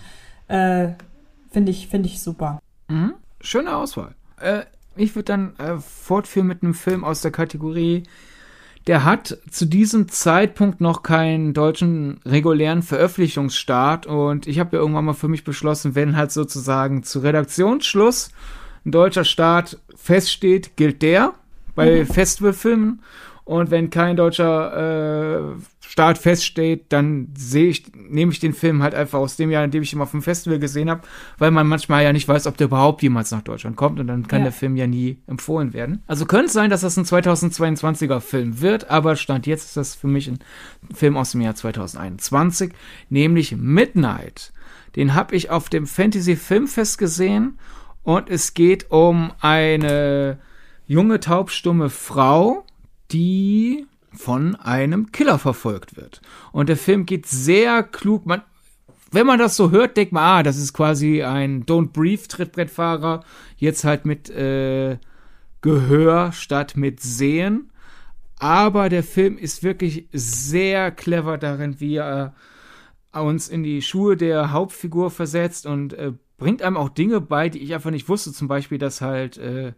Äh, 0.48 0.92
Finde 1.50 1.70
ich, 1.70 1.86
finde 1.86 2.08
ich 2.08 2.20
super. 2.20 2.60
Mhm. 2.88 3.14
Schöne 3.40 3.76
Auswahl. 3.76 4.14
Äh, 4.40 4.62
ich 4.96 5.14
würde 5.14 5.24
dann 5.24 5.56
äh, 5.58 5.78
fortführen 5.78 6.46
mit 6.46 6.62
einem 6.62 6.74
Film 6.74 7.04
aus 7.04 7.20
der 7.20 7.30
Kategorie. 7.30 8.04
Der 8.86 9.04
hat 9.04 9.38
zu 9.50 9.64
diesem 9.64 10.08
Zeitpunkt 10.08 10.80
noch 10.80 11.02
keinen 11.02 11.54
deutschen 11.54 12.20
regulären 12.26 12.82
Veröffentlichungsstart 12.82 14.06
und 14.06 14.46
ich 14.46 14.58
habe 14.58 14.76
ja 14.76 14.82
irgendwann 14.82 15.06
mal 15.06 15.14
für 15.14 15.28
mich 15.28 15.42
beschlossen, 15.42 15.94
wenn 15.94 16.16
halt 16.16 16.32
sozusagen 16.32 17.02
zu 17.02 17.20
Redaktionsschluss 17.20 18.30
ein 18.84 18.92
deutscher 18.92 19.24
Start 19.24 19.78
feststeht, 19.96 20.76
gilt 20.76 21.00
der 21.00 21.32
bei 21.74 22.00
mhm. 22.00 22.06
Festivalfilmen 22.06 23.02
und 23.44 23.70
wenn 23.70 23.88
kein 23.88 24.16
deutscher 24.16 25.54
äh, 25.54 25.54
Start 25.94 26.18
feststeht, 26.18 26.86
dann 26.88 27.28
sehe 27.38 27.68
ich, 27.68 27.84
nehme 27.94 28.32
ich 28.32 28.40
den 28.40 28.52
Film 28.52 28.82
halt 28.82 28.96
einfach 28.96 29.20
aus 29.20 29.36
dem 29.36 29.52
Jahr, 29.52 29.62
in 29.62 29.70
dem 29.70 29.84
ich 29.84 29.92
ihn 29.92 30.00
auf 30.00 30.10
dem 30.10 30.22
Festival 30.22 30.58
gesehen 30.58 30.90
habe, 30.90 31.02
weil 31.38 31.52
man 31.52 31.68
manchmal 31.68 32.02
ja 32.02 32.12
nicht 32.12 32.26
weiß, 32.26 32.48
ob 32.48 32.56
der 32.56 32.66
überhaupt 32.66 33.00
jemals 33.04 33.30
nach 33.30 33.42
Deutschland 33.42 33.76
kommt 33.76 34.00
und 34.00 34.08
dann 34.08 34.26
kann 34.26 34.40
ja. 34.40 34.46
der 34.46 34.52
Film 34.52 34.74
ja 34.74 34.88
nie 34.88 35.18
empfohlen 35.28 35.72
werden. 35.72 36.02
Also 36.08 36.26
könnte 36.26 36.46
es 36.46 36.52
sein, 36.52 36.68
dass 36.68 36.80
das 36.80 36.96
ein 36.96 37.04
2022er 37.04 38.18
Film 38.18 38.60
wird, 38.60 38.90
aber 38.90 39.14
Stand 39.14 39.46
jetzt 39.46 39.66
ist 39.66 39.76
das 39.76 39.94
für 39.94 40.08
mich 40.08 40.26
ein 40.26 40.40
Film 40.92 41.16
aus 41.16 41.30
dem 41.30 41.42
Jahr 41.42 41.54
2021, 41.54 42.72
nämlich 43.08 43.56
Midnight. 43.56 44.52
Den 44.96 45.14
habe 45.14 45.36
ich 45.36 45.50
auf 45.50 45.68
dem 45.68 45.86
Fantasy 45.86 46.34
Filmfest 46.34 46.98
gesehen 46.98 47.56
und 48.02 48.28
es 48.30 48.54
geht 48.54 48.90
um 48.90 49.30
eine 49.40 50.38
junge 50.88 51.20
taubstumme 51.20 51.88
Frau, 51.88 52.64
die 53.12 53.86
von 54.14 54.54
einem 54.56 55.12
Killer 55.12 55.38
verfolgt 55.38 55.96
wird. 55.96 56.20
Und 56.52 56.68
der 56.68 56.76
Film 56.76 57.06
geht 57.06 57.26
sehr 57.26 57.82
klug. 57.82 58.26
Man, 58.26 58.42
wenn 59.10 59.26
man 59.26 59.38
das 59.38 59.56
so 59.56 59.70
hört, 59.70 59.96
denkt 59.96 60.12
man, 60.12 60.22
ah, 60.22 60.42
das 60.42 60.56
ist 60.56 60.72
quasi 60.72 61.22
ein 61.22 61.64
Don't 61.64 61.92
Breathe 61.92 62.28
Trittbrettfahrer. 62.28 63.24
Jetzt 63.56 63.84
halt 63.84 64.06
mit 64.06 64.30
äh, 64.30 64.98
Gehör 65.60 66.32
statt 66.32 66.76
mit 66.76 67.00
Sehen. 67.00 67.70
Aber 68.38 68.88
der 68.88 69.02
Film 69.02 69.38
ist 69.38 69.62
wirklich 69.62 70.08
sehr 70.12 70.90
clever 70.90 71.38
darin, 71.38 71.80
wie 71.80 71.96
er 71.96 72.34
uns 73.12 73.48
in 73.48 73.62
die 73.62 73.80
Schuhe 73.80 74.16
der 74.16 74.52
Hauptfigur 74.52 75.10
versetzt 75.10 75.66
und 75.66 75.92
äh, 75.94 76.12
bringt 76.36 76.62
einem 76.62 76.76
auch 76.76 76.88
Dinge 76.88 77.20
bei, 77.20 77.48
die 77.48 77.60
ich 77.60 77.72
einfach 77.74 77.90
nicht 77.90 78.08
wusste. 78.08 78.32
Zum 78.32 78.48
Beispiel, 78.48 78.78
dass 78.78 79.00
halt 79.00 79.38
äh, 79.38 79.72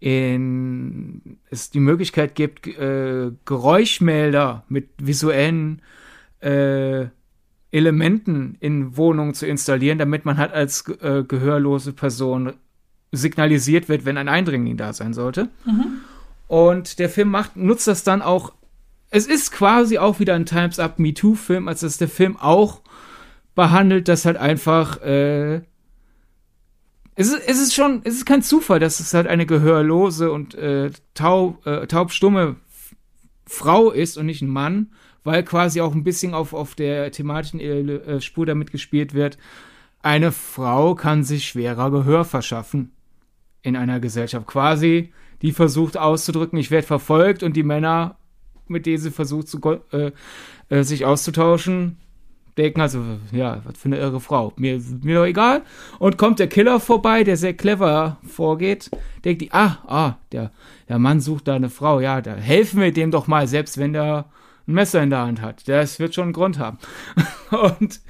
in, 0.00 1.38
es 1.50 1.70
die 1.70 1.80
Möglichkeit 1.80 2.34
gibt, 2.34 2.66
äh, 2.66 3.32
Geräuschmelder 3.44 4.64
mit 4.68 4.90
visuellen 4.98 5.82
äh, 6.40 7.06
Elementen 7.70 8.56
in 8.60 8.96
Wohnungen 8.96 9.34
zu 9.34 9.46
installieren, 9.46 9.98
damit 9.98 10.24
man 10.24 10.38
halt 10.38 10.52
als 10.52 10.88
äh, 11.00 11.24
gehörlose 11.24 11.92
Person 11.92 12.54
signalisiert 13.12 13.88
wird, 13.88 14.04
wenn 14.04 14.16
ein 14.16 14.28
Eindringling 14.28 14.76
da 14.76 14.92
sein 14.92 15.14
sollte. 15.14 15.48
Mhm. 15.64 15.98
Und 16.46 16.98
der 16.98 17.08
Film 17.08 17.30
macht, 17.30 17.56
nutzt 17.56 17.86
das 17.86 18.04
dann 18.04 18.22
auch. 18.22 18.54
Es 19.10 19.26
ist 19.26 19.52
quasi 19.52 19.98
auch 19.98 20.20
wieder 20.20 20.34
ein 20.34 20.46
Times 20.46 20.78
Up 20.78 20.98
Me 20.98 21.14
Too 21.14 21.34
Film, 21.34 21.68
als 21.68 21.80
dass 21.80 21.98
der 21.98 22.08
Film 22.08 22.36
auch 22.36 22.82
behandelt, 23.54 24.08
dass 24.08 24.24
halt 24.24 24.36
einfach 24.36 25.00
äh, 25.02 25.62
es 27.20 27.32
ist, 27.32 27.48
es 27.48 27.58
ist 27.60 27.74
schon, 27.74 28.02
es 28.04 28.14
ist 28.14 28.26
kein 28.26 28.42
Zufall, 28.42 28.78
dass 28.78 29.00
es 29.00 29.12
halt 29.12 29.26
eine 29.26 29.44
gehörlose 29.44 30.30
und 30.30 30.54
äh, 30.54 30.92
taub, 31.14 31.66
äh, 31.66 31.88
taubstumme 31.88 32.54
Frau 33.44 33.90
ist 33.90 34.16
und 34.16 34.26
nicht 34.26 34.40
ein 34.40 34.48
Mann, 34.48 34.92
weil 35.24 35.42
quasi 35.42 35.80
auch 35.80 35.96
ein 35.96 36.04
bisschen 36.04 36.32
auf, 36.32 36.52
auf 36.52 36.76
der 36.76 37.10
thematischen 37.10 37.58
äh, 37.58 38.20
Spur 38.20 38.46
damit 38.46 38.70
gespielt 38.70 39.14
wird. 39.14 39.36
Eine 40.00 40.30
Frau 40.30 40.94
kann 40.94 41.24
sich 41.24 41.48
schwerer 41.48 41.90
Gehör 41.90 42.24
verschaffen 42.24 42.92
in 43.62 43.74
einer 43.74 43.98
Gesellschaft. 43.98 44.46
Quasi, 44.46 45.12
die 45.42 45.50
versucht 45.50 45.96
auszudrücken, 45.96 46.56
ich 46.56 46.70
werde 46.70 46.86
verfolgt 46.86 47.42
und 47.42 47.56
die 47.56 47.64
Männer, 47.64 48.16
mit 48.68 48.86
denen 48.86 48.98
sie 48.98 49.10
versucht, 49.10 49.48
zu, 49.48 49.60
äh, 49.90 50.12
äh, 50.68 50.84
sich 50.84 51.04
auszutauschen, 51.04 51.96
denken 52.58 52.80
also, 52.80 53.02
ja, 53.32 53.62
was 53.64 53.78
für 53.78 53.86
eine 53.86 53.98
irre 53.98 54.20
Frau. 54.20 54.52
Mir, 54.56 54.80
mir 55.02 55.14
doch 55.14 55.24
egal. 55.24 55.62
Und 55.98 56.18
kommt 56.18 56.40
der 56.40 56.48
Killer 56.48 56.80
vorbei, 56.80 57.24
der 57.24 57.36
sehr 57.36 57.54
clever 57.54 58.18
vorgeht, 58.26 58.90
denkt 59.24 59.42
die, 59.42 59.52
ah, 59.52 59.78
ah, 59.86 60.14
der, 60.32 60.50
der 60.88 60.98
Mann 60.98 61.20
sucht 61.20 61.48
da 61.48 61.54
eine 61.54 61.70
Frau. 61.70 62.00
Ja, 62.00 62.20
da 62.20 62.34
helfen 62.34 62.80
wir 62.80 62.92
dem 62.92 63.10
doch 63.10 63.28
mal, 63.28 63.46
selbst 63.46 63.78
wenn 63.78 63.92
der 63.92 64.26
ein 64.66 64.74
Messer 64.74 65.02
in 65.02 65.10
der 65.10 65.20
Hand 65.20 65.40
hat. 65.40 65.66
Das 65.68 65.98
wird 65.98 66.14
schon 66.14 66.24
einen 66.24 66.32
Grund 66.32 66.58
haben. 66.58 66.78
Und 67.78 68.00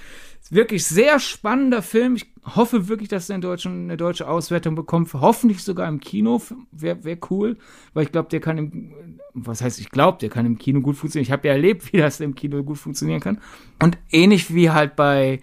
wirklich 0.50 0.84
sehr 0.86 1.20
spannender 1.20 1.82
Film. 1.82 2.16
Ich 2.16 2.26
hoffe 2.56 2.88
wirklich, 2.88 3.08
dass 3.08 3.28
er 3.28 3.36
in 3.36 3.40
Deutschland 3.40 3.76
eine 3.76 3.96
deutsche 3.96 4.28
Auswertung 4.28 4.74
bekommt. 4.74 5.12
Hoffentlich 5.14 5.62
sogar 5.62 5.88
im 5.88 6.00
Kino. 6.00 6.42
Wäre 6.70 7.04
wär 7.04 7.18
cool, 7.30 7.56
weil 7.94 8.04
ich 8.04 8.12
glaube, 8.12 8.28
der 8.28 8.40
kann 8.40 8.58
im, 8.58 9.20
was 9.34 9.62
heißt, 9.62 9.80
ich 9.80 9.90
glaube, 9.90 10.18
der 10.18 10.28
kann 10.28 10.46
im 10.46 10.58
Kino 10.58 10.80
gut 10.80 10.96
funktionieren. 10.96 11.26
Ich 11.26 11.32
habe 11.32 11.48
ja 11.48 11.54
erlebt, 11.54 11.92
wie 11.92 11.98
das 11.98 12.20
im 12.20 12.34
Kino 12.34 12.62
gut 12.62 12.78
funktionieren 12.78 13.20
kann. 13.20 13.40
Und 13.82 13.98
ähnlich 14.10 14.54
wie 14.54 14.70
halt 14.70 14.96
bei 14.96 15.40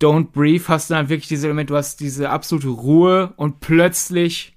Don't 0.00 0.32
Breathe 0.32 0.64
hast 0.68 0.90
du 0.90 0.94
dann 0.94 1.08
wirklich 1.08 1.28
diese 1.28 1.46
Element, 1.46 1.70
du 1.70 1.76
hast 1.76 2.00
diese 2.00 2.30
absolute 2.30 2.68
Ruhe 2.68 3.32
und 3.36 3.60
plötzlich 3.60 4.56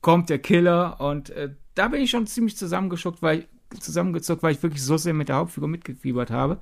kommt 0.00 0.30
der 0.30 0.38
Killer 0.38 1.00
und 1.00 1.30
äh, 1.30 1.54
da 1.74 1.88
bin 1.88 2.00
ich 2.00 2.10
schon 2.10 2.26
ziemlich 2.26 2.56
zusammengeschockt, 2.56 3.22
weil 3.22 3.40
ich, 3.72 3.80
zusammengezuckt, 3.80 4.42
weil 4.42 4.52
ich 4.52 4.62
wirklich 4.62 4.82
so 4.82 4.96
sehr 4.96 5.14
mit 5.14 5.28
der 5.28 5.36
Hauptfigur 5.36 5.68
mitgefiebert 5.68 6.30
habe 6.30 6.58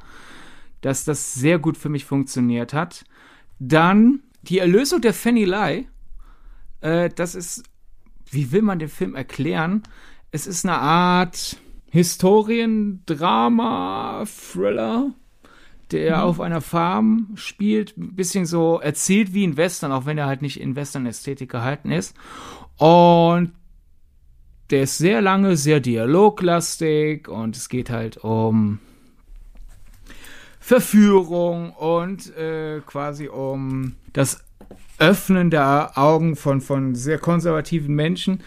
dass 0.81 1.05
das 1.05 1.35
sehr 1.35 1.59
gut 1.59 1.77
für 1.77 1.89
mich 1.89 2.05
funktioniert 2.05 2.73
hat. 2.73 3.05
Dann 3.59 4.23
die 4.49 4.59
Erlösung 4.59 5.01
der 5.01 5.15
Fanny 5.15 5.45
Lai. 5.45 5.87
Äh, 6.81 7.11
das 7.15 7.35
ist, 7.35 7.65
wie 8.31 8.53
will 8.53 8.63
man 8.63 8.79
den 8.79 8.89
Film 8.89 9.15
erklären? 9.15 9.83
Es 10.31 10.47
ist 10.47 10.65
eine 10.65 10.79
Art 10.79 11.59
Historiendrama, 11.91 14.25
Thriller, 14.27 15.11
der 15.93 16.17
mhm. 16.17 16.23
auf 16.23 16.41
einer 16.41 16.61
Farm 16.61 17.29
spielt, 17.37 17.97
ein 17.97 18.17
bisschen 18.17 18.45
so 18.47 18.81
erzählt 18.81 19.33
wie 19.35 19.47
ein 19.47 19.57
Western, 19.57 19.93
auch 19.93 20.07
wenn 20.07 20.19
er 20.19 20.27
halt 20.27 20.43
nicht 20.43 20.61
in 20.61 20.75
Western-Ästhetik 20.77 21.51
gehalten 21.51 21.93
ist. 21.93 22.17
Und 22.77 23.53
der 24.71 24.83
ist 24.83 24.99
sehr 24.99 25.23
lange, 25.23 25.57
sehr 25.57 25.81
dialoglastig 25.81 27.29
und 27.29 27.57
es 27.57 27.69
geht 27.69 27.91
halt 27.91 28.19
um 28.19 28.81
Verführung 30.67 31.71
und 31.75 32.37
äh, 32.37 32.81
quasi 32.85 33.29
um 33.29 33.95
das 34.13 34.45
Öffnen 34.99 35.49
der 35.49 35.93
Augen 35.95 36.35
von, 36.35 36.61
von 36.61 36.97
sehr 36.97 37.21
konservativen 37.21 37.95
Menschen. 37.95 38.43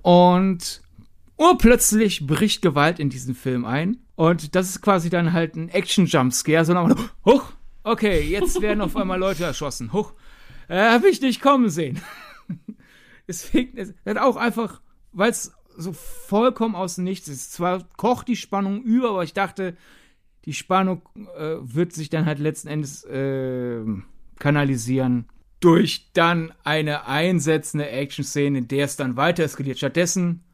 Und 0.00 0.80
urplötzlich 1.36 2.26
bricht 2.26 2.62
Gewalt 2.62 2.98
in 2.98 3.10
diesen 3.10 3.34
Film 3.34 3.66
ein. 3.66 3.98
Und 4.16 4.54
das 4.54 4.70
ist 4.70 4.80
quasi 4.80 5.10
dann 5.10 5.34
halt 5.34 5.56
ein 5.56 5.68
Action-Jumpscare, 5.68 6.64
sondern 6.64 6.98
huch, 7.26 7.52
okay, 7.84 8.22
jetzt 8.22 8.62
werden 8.62 8.80
auf 8.80 8.96
einmal 8.96 9.18
Leute 9.18 9.44
erschossen. 9.44 9.92
Huch, 9.92 10.14
äh, 10.68 10.80
hab 10.80 11.04
ich 11.04 11.20
nicht 11.20 11.42
kommen 11.42 11.68
sehen. 11.68 12.00
Deswegen, 13.28 13.76
es 13.76 13.92
hat 14.06 14.16
auch 14.16 14.36
einfach, 14.36 14.80
weil 15.12 15.32
es 15.32 15.52
so 15.76 15.92
vollkommen 15.92 16.74
aus 16.74 16.94
dem 16.94 17.04
Nichts 17.04 17.28
ist. 17.28 17.52
Zwar 17.52 17.86
kocht 17.98 18.26
die 18.26 18.36
Spannung 18.36 18.80
über, 18.84 19.10
aber 19.10 19.22
ich 19.22 19.34
dachte, 19.34 19.76
die 20.44 20.54
Spannung 20.54 21.02
äh, 21.36 21.56
wird 21.60 21.92
sich 21.92 22.10
dann 22.10 22.26
halt 22.26 22.38
letzten 22.38 22.68
Endes 22.68 23.04
äh, 23.04 23.84
kanalisieren 24.38 25.26
durch 25.60 26.10
dann 26.12 26.52
eine 26.64 27.06
einsetzende 27.06 27.88
Action-Szene, 27.88 28.58
in 28.58 28.68
der 28.68 28.84
es 28.84 28.96
dann 28.96 29.16
weiter 29.16 29.44
eskaliert. 29.44 29.78
Stattdessen, 29.78 30.44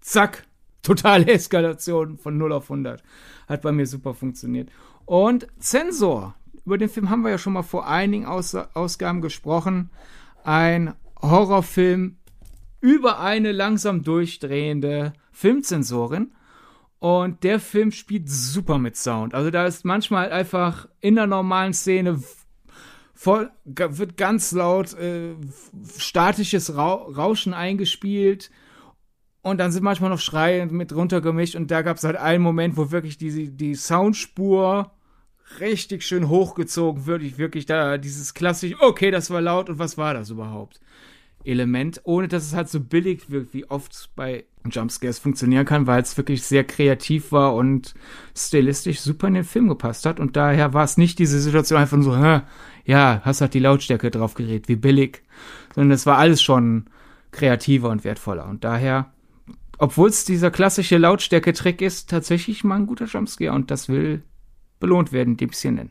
zack, 0.00 0.46
totale 0.82 1.26
Eskalation 1.32 2.18
von 2.18 2.38
0 2.38 2.52
auf 2.52 2.70
100. 2.70 3.02
Hat 3.48 3.62
bei 3.62 3.72
mir 3.72 3.86
super 3.86 4.14
funktioniert. 4.14 4.70
Und 5.04 5.48
Zensor. 5.58 6.34
Über 6.64 6.78
den 6.78 6.88
Film 6.88 7.10
haben 7.10 7.22
wir 7.22 7.30
ja 7.30 7.38
schon 7.38 7.52
mal 7.52 7.62
vor 7.62 7.86
einigen 7.86 8.24
Aus 8.24 8.54
Ausgaben 8.54 9.20
gesprochen. 9.20 9.90
Ein 10.44 10.94
Horrorfilm 11.20 12.16
über 12.80 13.20
eine 13.20 13.52
langsam 13.52 14.02
durchdrehende 14.02 15.12
Filmzensorin. 15.30 16.32
Und 17.04 17.44
der 17.44 17.60
Film 17.60 17.92
spielt 17.92 18.30
super 18.30 18.78
mit 18.78 18.96
Sound. 18.96 19.34
Also 19.34 19.50
da 19.50 19.66
ist 19.66 19.84
manchmal 19.84 20.32
einfach 20.32 20.88
in 21.00 21.16
der 21.16 21.26
normalen 21.26 21.74
Szene 21.74 22.22
voll, 23.12 23.50
wird 23.66 24.16
ganz 24.16 24.52
laut 24.52 24.94
äh, 24.94 25.34
statisches 25.98 26.74
Ra 26.74 26.94
Rauschen 26.94 27.52
eingespielt. 27.52 28.50
Und 29.42 29.58
dann 29.58 29.70
sind 29.70 29.82
manchmal 29.82 30.08
noch 30.08 30.18
Schreie 30.18 30.64
mit 30.64 30.94
runtergemischt. 30.94 31.56
Und 31.56 31.70
da 31.70 31.82
gab 31.82 31.98
es 31.98 32.04
halt 32.04 32.16
einen 32.16 32.42
Moment, 32.42 32.78
wo 32.78 32.90
wirklich 32.90 33.18
die, 33.18 33.54
die 33.54 33.74
Soundspur 33.74 34.90
richtig 35.60 36.04
schön 36.04 36.30
hochgezogen 36.30 37.04
wird. 37.04 37.22
Ich 37.22 37.36
wirklich 37.36 37.66
da 37.66 37.98
dieses 37.98 38.32
klassische, 38.32 38.80
okay, 38.80 39.10
das 39.10 39.28
war 39.28 39.42
laut 39.42 39.68
und 39.68 39.78
was 39.78 39.98
war 39.98 40.14
das 40.14 40.30
überhaupt? 40.30 40.80
Element, 41.44 42.00
ohne 42.04 42.28
dass 42.28 42.44
es 42.44 42.54
halt 42.54 42.68
so 42.68 42.80
billig 42.80 43.30
wirkt, 43.30 43.54
wie 43.54 43.68
oft 43.70 44.10
bei 44.16 44.44
Jumpscares 44.70 45.18
funktionieren 45.18 45.66
kann, 45.66 45.86
weil 45.86 46.00
es 46.00 46.16
wirklich 46.16 46.42
sehr 46.42 46.64
kreativ 46.64 47.32
war 47.32 47.54
und 47.54 47.94
stilistisch 48.34 49.00
super 49.00 49.28
in 49.28 49.34
den 49.34 49.44
Film 49.44 49.68
gepasst 49.68 50.06
hat. 50.06 50.20
Und 50.20 50.36
daher 50.36 50.72
war 50.72 50.84
es 50.84 50.96
nicht 50.96 51.18
diese 51.18 51.40
Situation 51.40 51.80
einfach 51.80 52.00
so, 52.02 52.16
Hä, 52.16 52.40
ja, 52.84 53.20
hast 53.24 53.40
halt 53.40 53.54
die 53.54 53.60
Lautstärke 53.60 54.10
drauf 54.10 54.34
geredet, 54.34 54.68
wie 54.68 54.76
billig. 54.76 55.22
Sondern 55.74 55.92
es 55.92 56.06
war 56.06 56.18
alles 56.18 56.42
schon 56.42 56.86
kreativer 57.30 57.90
und 57.90 58.04
wertvoller. 58.04 58.46
Und 58.46 58.64
daher, 58.64 59.12
obwohl 59.78 60.08
es 60.08 60.24
dieser 60.24 60.50
klassische 60.50 60.98
Lautstärke-Trick 60.98 61.82
ist, 61.82 62.08
tatsächlich 62.08 62.64
mal 62.64 62.76
ein 62.76 62.86
guter 62.86 63.06
Jumpscare. 63.06 63.52
Und 63.52 63.70
das 63.70 63.88
will 63.88 64.22
belohnt 64.80 65.12
werden, 65.12 65.36
dem 65.36 65.50
nennen. 65.64 65.90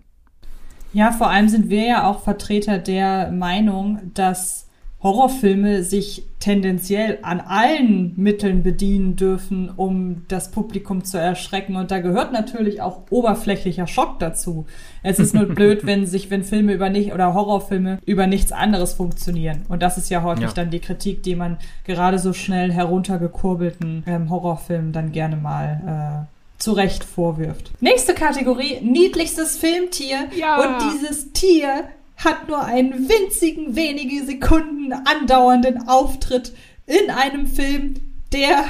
Ja, 0.94 1.12
vor 1.12 1.30
allem 1.30 1.50
sind 1.50 1.70
wir 1.70 1.86
ja 1.86 2.08
auch 2.08 2.24
Vertreter 2.24 2.78
der 2.78 3.32
Meinung, 3.32 4.00
dass 4.14 4.70
Horrorfilme 5.04 5.84
sich 5.84 6.24
tendenziell 6.40 7.20
an 7.22 7.42
allen 7.42 8.14
Mitteln 8.16 8.64
bedienen 8.64 9.18
dürfen, 9.18 9.70
um 9.70 10.24
das 10.30 10.50
Publikum 10.50 11.04
zu 11.04 11.18
erschrecken. 11.18 11.76
Und 11.76 11.92
da 11.92 12.00
gehört 12.00 12.32
natürlich 12.32 12.82
auch 12.82 13.02
oberflächlicher 13.10 13.86
Schock 13.86 14.20
dazu. 14.20 14.66
Es 15.04 15.20
ist 15.20 15.34
nur 15.34 15.46
blöd, 15.56 15.86
wenn 15.86 16.06
sich, 16.06 16.30
wenn 16.30 16.44
Filme 16.44 16.74
über 16.74 16.90
nicht 16.90 17.14
oder 17.14 17.34
Horrorfilme 17.34 18.00
über 18.06 18.28
nichts 18.28 18.54
anderes 18.54 18.94
funktionieren. 18.94 19.66
Und 19.68 19.84
das 19.84 19.98
ist 19.98 20.10
ja 20.10 20.24
häufig 20.24 20.46
ja. 20.46 20.52
dann 20.54 20.70
die 20.70 20.80
Kritik, 20.80 21.22
die 21.24 21.36
man 21.36 21.58
gerade 21.84 22.18
so 22.18 22.32
schnell 22.32 22.72
heruntergekurbelten 22.72 24.04
ähm, 24.08 24.30
Horrorfilmen 24.30 24.94
dann 24.94 25.12
gerne 25.12 25.36
mal 25.36 26.28
äh, 26.30 26.62
zu 26.62 26.72
Recht 26.72 27.04
vorwirft. 27.04 27.72
Nächste 27.82 28.14
Kategorie, 28.14 28.80
niedlichstes 28.82 29.58
Filmtier. 29.58 30.28
Ja. 30.38 30.62
Und 30.62 30.94
dieses 30.94 31.34
Tier 31.34 31.84
hat 32.24 32.48
nur 32.48 32.64
einen 32.64 33.10
winzigen, 33.10 33.76
wenige 33.76 34.26
Sekunden 34.26 34.94
andauernden 34.94 35.88
Auftritt 35.88 36.54
in 36.86 37.10
einem 37.10 37.48
Film, 37.48 37.96
der 38.32 38.66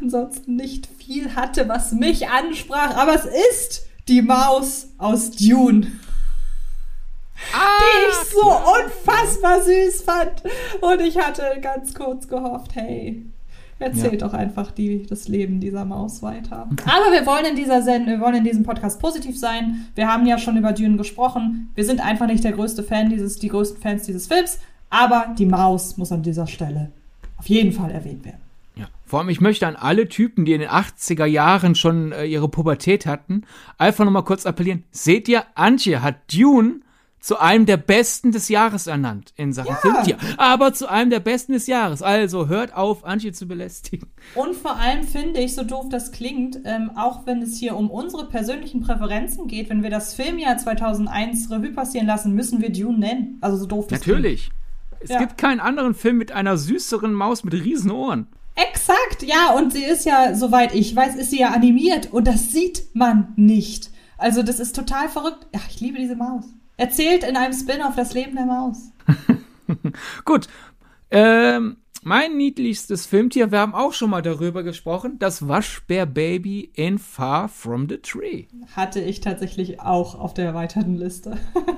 ansonsten 0.00 0.56
nicht 0.56 0.88
viel 0.98 1.34
hatte, 1.34 1.68
was 1.68 1.92
mich 1.92 2.28
ansprach, 2.28 2.96
aber 2.96 3.14
es 3.14 3.24
ist 3.24 3.86
die 4.08 4.22
Maus 4.22 4.88
aus 4.98 5.30
Dune. 5.32 5.90
Ah, 7.52 7.78
die 7.80 8.08
ich 8.10 8.30
so 8.30 8.46
unfassbar 8.46 9.62
süß 9.62 10.02
fand. 10.02 10.42
Und 10.80 11.00
ich 11.00 11.18
hatte 11.18 11.58
ganz 11.60 11.94
kurz 11.94 12.26
gehofft, 12.28 12.74
hey, 12.74 13.26
Erzählt 13.78 14.20
ja. 14.22 14.28
doch 14.28 14.32
einfach 14.32 14.70
die, 14.70 15.04
das 15.06 15.28
Leben 15.28 15.60
dieser 15.60 15.84
Maus 15.84 16.22
weiter. 16.22 16.68
Aber 16.86 17.12
wir 17.12 17.26
wollen 17.26 17.44
in 17.44 17.56
dieser 17.56 17.82
Send 17.82 18.06
wir 18.06 18.20
wollen 18.20 18.36
in 18.36 18.44
diesem 18.44 18.62
Podcast 18.62 19.00
positiv 19.00 19.38
sein. 19.38 19.86
Wir 19.94 20.10
haben 20.10 20.26
ja 20.26 20.38
schon 20.38 20.56
über 20.56 20.72
Dune 20.72 20.96
gesprochen. 20.96 21.70
Wir 21.74 21.84
sind 21.84 22.00
einfach 22.00 22.26
nicht 22.26 22.42
der 22.42 22.52
größte 22.52 22.82
Fan 22.82 23.10
dieses, 23.10 23.38
die 23.38 23.48
größten 23.48 23.82
Fans 23.82 24.04
dieses 24.04 24.28
Films. 24.28 24.60
Aber 24.88 25.34
die 25.38 25.46
Maus 25.46 25.98
muss 25.98 26.10
an 26.10 26.22
dieser 26.22 26.46
Stelle 26.46 26.90
auf 27.36 27.48
jeden 27.48 27.72
Fall 27.72 27.90
erwähnt 27.90 28.24
werden. 28.24 28.40
Ja. 28.76 28.86
Vor 29.04 29.18
allem, 29.18 29.28
ich 29.28 29.40
möchte 29.40 29.66
an 29.66 29.76
alle 29.76 30.08
Typen, 30.08 30.44
die 30.46 30.52
in 30.52 30.60
den 30.60 30.70
80er 30.70 31.26
Jahren 31.26 31.74
schon 31.74 32.12
äh, 32.12 32.24
ihre 32.24 32.48
Pubertät 32.48 33.04
hatten, 33.04 33.42
einfach 33.76 34.04
nochmal 34.04 34.24
kurz 34.24 34.46
appellieren. 34.46 34.84
Seht 34.90 35.28
ihr, 35.28 35.44
Antje 35.54 36.02
hat 36.02 36.16
Dune 36.32 36.80
zu 37.26 37.40
einem 37.40 37.66
der 37.66 37.76
besten 37.76 38.30
des 38.30 38.48
Jahres 38.48 38.86
ernannt 38.86 39.32
in 39.34 39.52
Sachen 39.52 39.70
ja. 39.70 39.74
Filmtier. 39.74 40.16
Aber 40.36 40.72
zu 40.72 40.88
einem 40.88 41.10
der 41.10 41.18
besten 41.18 41.54
des 41.54 41.66
Jahres. 41.66 42.00
Also 42.00 42.46
hört 42.46 42.72
auf, 42.72 43.04
Antje 43.04 43.32
zu 43.32 43.48
belästigen. 43.48 44.06
Und 44.36 44.54
vor 44.54 44.76
allem 44.76 45.02
finde 45.02 45.40
ich, 45.40 45.56
so 45.56 45.64
doof 45.64 45.86
das 45.90 46.12
klingt, 46.12 46.60
ähm, 46.64 46.92
auch 46.94 47.26
wenn 47.26 47.42
es 47.42 47.58
hier 47.58 47.74
um 47.74 47.90
unsere 47.90 48.28
persönlichen 48.28 48.80
Präferenzen 48.80 49.48
geht, 49.48 49.70
wenn 49.70 49.82
wir 49.82 49.90
das 49.90 50.14
Filmjahr 50.14 50.56
2001 50.56 51.50
Revue 51.50 51.72
passieren 51.72 52.06
lassen, 52.06 52.32
müssen 52.32 52.62
wir 52.62 52.70
Dune 52.70 52.96
nennen. 52.96 53.38
Also 53.40 53.56
so 53.56 53.66
doof 53.66 53.88
das 53.88 53.98
Natürlich. 53.98 54.50
Klingt. 54.50 55.00
Es 55.00 55.10
ja. 55.10 55.18
gibt 55.18 55.36
keinen 55.36 55.58
anderen 55.58 55.94
Film 55.94 56.18
mit 56.18 56.30
einer 56.30 56.56
süßeren 56.56 57.12
Maus 57.12 57.42
mit 57.42 57.54
riesen 57.54 57.90
Ohren. 57.90 58.28
Exakt, 58.54 59.24
ja, 59.24 59.50
und 59.50 59.72
sie 59.72 59.82
ist 59.82 60.06
ja, 60.06 60.36
soweit 60.36 60.76
ich 60.76 60.94
weiß, 60.94 61.16
ist 61.16 61.30
sie 61.30 61.40
ja 61.40 61.48
animiert 61.48 62.12
und 62.12 62.28
das 62.28 62.52
sieht 62.52 62.94
man 62.94 63.32
nicht. 63.34 63.90
Also 64.16 64.44
das 64.44 64.60
ist 64.60 64.76
total 64.76 65.08
verrückt. 65.08 65.48
Ja, 65.52 65.60
ich 65.68 65.80
liebe 65.80 65.98
diese 65.98 66.14
Maus. 66.14 66.44
Erzählt 66.76 67.24
in 67.24 67.36
einem 67.36 67.54
Spin-off 67.54 67.96
das 67.96 68.12
Leben 68.12 68.36
der 68.36 68.46
Maus. 68.46 68.90
Gut. 70.24 70.48
Ähm, 71.10 71.76
mein 72.02 72.36
niedlichstes 72.36 73.06
Filmtier, 73.06 73.50
wir 73.50 73.60
haben 73.60 73.74
auch 73.74 73.92
schon 73.92 74.10
mal 74.10 74.22
darüber 74.22 74.62
gesprochen, 74.62 75.18
das 75.18 75.48
Waschbär-Baby 75.48 76.70
in 76.74 76.98
Far 76.98 77.48
From 77.48 77.88
the 77.88 77.96
Tree. 77.96 78.44
Hatte 78.76 79.00
ich 79.00 79.20
tatsächlich 79.20 79.80
auch 79.80 80.14
auf 80.14 80.34
der 80.34 80.44
erweiterten 80.44 80.96
Liste. 80.96 81.36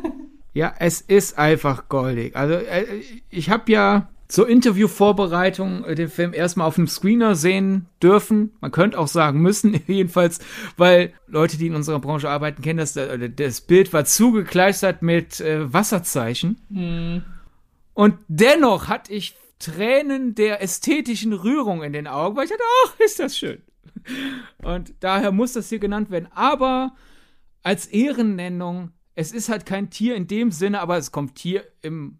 ja, 0.52 0.74
es 0.78 1.00
ist 1.00 1.38
einfach 1.38 1.88
goldig. 1.88 2.36
Also, 2.36 2.54
äh, 2.54 3.00
ich 3.30 3.50
habe 3.50 3.70
ja 3.72 4.08
zur 4.28 4.48
Interviewvorbereitung 4.48 5.84
äh, 5.84 5.94
den 5.94 6.08
Film 6.08 6.34
erstmal 6.34 6.66
auf 6.66 6.78
einem 6.78 6.86
Screener 6.86 7.34
sehen 7.34 7.86
dürfen. 8.02 8.52
Man 8.60 8.70
könnte 8.70 8.98
auch 8.98 9.08
sagen 9.08 9.40
müssen, 9.40 9.80
jedenfalls, 9.86 10.38
weil 10.76 11.14
Leute, 11.26 11.56
die 11.56 11.66
in 11.66 11.74
unserer 11.74 11.98
Branche 11.98 12.28
arbeiten, 12.28 12.62
kennen 12.62 12.78
das. 12.78 12.94
Äh, 12.96 13.30
das 13.30 13.62
Bild 13.62 13.92
war 13.92 14.04
zugekleistert 14.04 15.02
mit 15.02 15.40
äh, 15.40 15.72
Wasserzeichen. 15.72 16.60
Mhm. 16.68 17.24
Und 17.94 18.14
dennoch 18.28 18.88
hatte 18.88 19.12
ich 19.12 19.34
Tränen 19.58 20.36
der 20.36 20.62
ästhetischen 20.62 21.32
Rührung 21.32 21.82
in 21.82 21.92
den 21.92 22.06
Augen, 22.06 22.36
weil 22.36 22.44
ich 22.44 22.50
dachte, 22.50 22.62
ach, 22.84 23.00
ist 23.00 23.18
das 23.18 23.36
schön. 23.36 23.60
Und 24.62 24.94
daher 25.00 25.32
muss 25.32 25.54
das 25.54 25.68
hier 25.68 25.80
genannt 25.80 26.10
werden. 26.10 26.28
Aber 26.32 26.94
als 27.64 27.86
Ehrennennung, 27.86 28.92
es 29.16 29.32
ist 29.32 29.48
halt 29.48 29.66
kein 29.66 29.90
Tier 29.90 30.14
in 30.14 30.28
dem 30.28 30.52
Sinne, 30.52 30.80
aber 30.80 30.96
es 30.96 31.10
kommt 31.10 31.34
Tier 31.34 31.64
im 31.82 32.18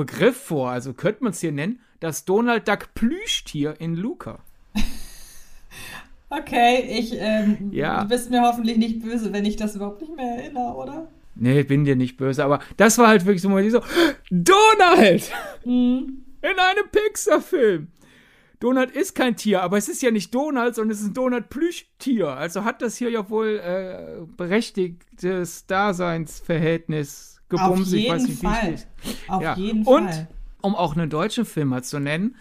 Begriff 0.00 0.36
vor, 0.36 0.70
also 0.70 0.94
könnte 0.94 1.22
man 1.22 1.32
es 1.32 1.40
hier 1.40 1.52
nennen, 1.52 1.78
das 2.00 2.24
Donald 2.24 2.66
Duck 2.66 2.94
Plüschtier 2.94 3.74
in 3.78 3.96
Luca. 3.96 4.38
okay, 6.30 6.86
ich, 6.88 7.12
ähm, 7.18 7.68
ja. 7.70 8.02
du 8.02 8.08
bist 8.08 8.30
mir 8.30 8.40
hoffentlich 8.40 8.78
nicht 8.78 9.02
böse, 9.02 9.30
wenn 9.34 9.44
ich 9.44 9.56
das 9.56 9.76
überhaupt 9.76 10.00
nicht 10.00 10.16
mehr 10.16 10.38
erinnere, 10.38 10.74
oder? 10.74 11.08
Nee, 11.34 11.64
bin 11.64 11.84
dir 11.84 11.96
nicht 11.96 12.16
böse, 12.16 12.42
aber 12.42 12.60
das 12.78 12.96
war 12.96 13.08
halt 13.08 13.26
wirklich 13.26 13.42
so 13.42 13.50
mal 13.50 13.68
so, 13.70 13.82
Donald! 14.30 15.30
Mhm. 15.66 16.24
In 16.40 16.58
einem 16.58 16.88
Pixar-Film! 16.90 17.88
Donald 18.60 18.92
ist 18.92 19.14
kein 19.14 19.36
Tier, 19.36 19.60
aber 19.60 19.76
es 19.76 19.90
ist 19.90 20.00
ja 20.00 20.10
nicht 20.10 20.34
Donald, 20.34 20.74
sondern 20.74 20.92
es 20.92 21.02
ist 21.02 21.08
ein 21.08 21.14
Donald-Plüschtier. 21.14 22.28
Also 22.28 22.64
hat 22.64 22.80
das 22.80 22.96
hier 22.96 23.10
ja 23.10 23.28
wohl 23.28 23.60
äh, 23.62 24.24
berechtigtes 24.38 25.66
Daseinsverhältnis 25.66 27.39
gebumst, 27.50 27.92
ich 27.92 28.08
weiß 28.08 28.26
nicht, 28.26 28.42
Fall. 28.42 28.76
wie 29.02 29.10
Auf 29.28 29.42
ja. 29.42 29.56
jeden 29.56 29.84
Fall. 29.84 29.94
Und, 29.94 30.26
um 30.62 30.74
auch 30.74 30.96
einen 30.96 31.10
deutschen 31.10 31.44
Film 31.44 31.82
zu 31.82 32.00
nennen, 32.00 32.36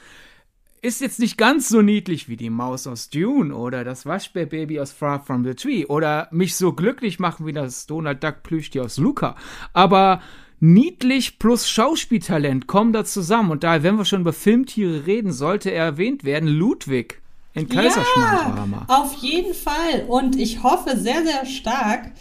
ist 0.81 1.01
jetzt 1.01 1.19
nicht 1.19 1.37
ganz 1.37 1.69
so 1.69 1.81
niedlich 1.81 2.29
wie 2.29 2.37
die 2.37 2.49
Maus 2.49 2.87
aus 2.87 3.09
Dune 3.09 3.53
oder 3.53 3.83
das 3.83 4.05
Waschbärbaby 4.05 4.79
aus 4.79 4.91
Far 4.91 5.23
From 5.23 5.43
the 5.43 5.53
Tree 5.53 5.85
oder 5.85 6.27
mich 6.31 6.55
so 6.55 6.73
glücklich 6.73 7.19
machen 7.19 7.45
wie 7.45 7.53
das 7.53 7.85
Donald 7.85 8.23
Duck 8.23 8.43
Plüschtier 8.43 8.83
aus 8.85 8.97
Luca. 8.97 9.35
Aber 9.73 10.21
niedlich 10.59 11.39
plus 11.39 11.69
Schauspieltalent 11.69 12.67
kommen 12.67 12.93
da 12.93 13.05
zusammen 13.05 13.51
und 13.51 13.63
daher, 13.63 13.83
wenn 13.83 13.97
wir 13.97 14.05
schon 14.05 14.21
über 14.21 14.33
Filmtiere 14.33 15.05
reden, 15.05 15.31
sollte 15.31 15.69
er 15.69 15.85
erwähnt 15.85 16.23
werden, 16.23 16.47
Ludwig 16.47 17.21
in 17.53 17.67
Kaiserschmarrn-Drama. 17.67 18.85
Ja, 18.87 18.97
auf 19.01 19.13
jeden 19.15 19.53
Fall 19.53 20.05
und 20.07 20.37
ich 20.37 20.63
hoffe 20.63 20.97
sehr, 20.97 21.23
sehr 21.23 21.45
stark, 21.45 22.11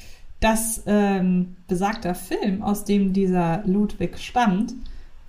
dass 0.41 0.83
ähm, 0.87 1.57
besagter 1.67 2.15
Film, 2.15 2.63
aus 2.63 2.85
dem 2.85 3.13
dieser 3.13 3.63
Ludwig 3.67 4.19
stammt, 4.19 4.75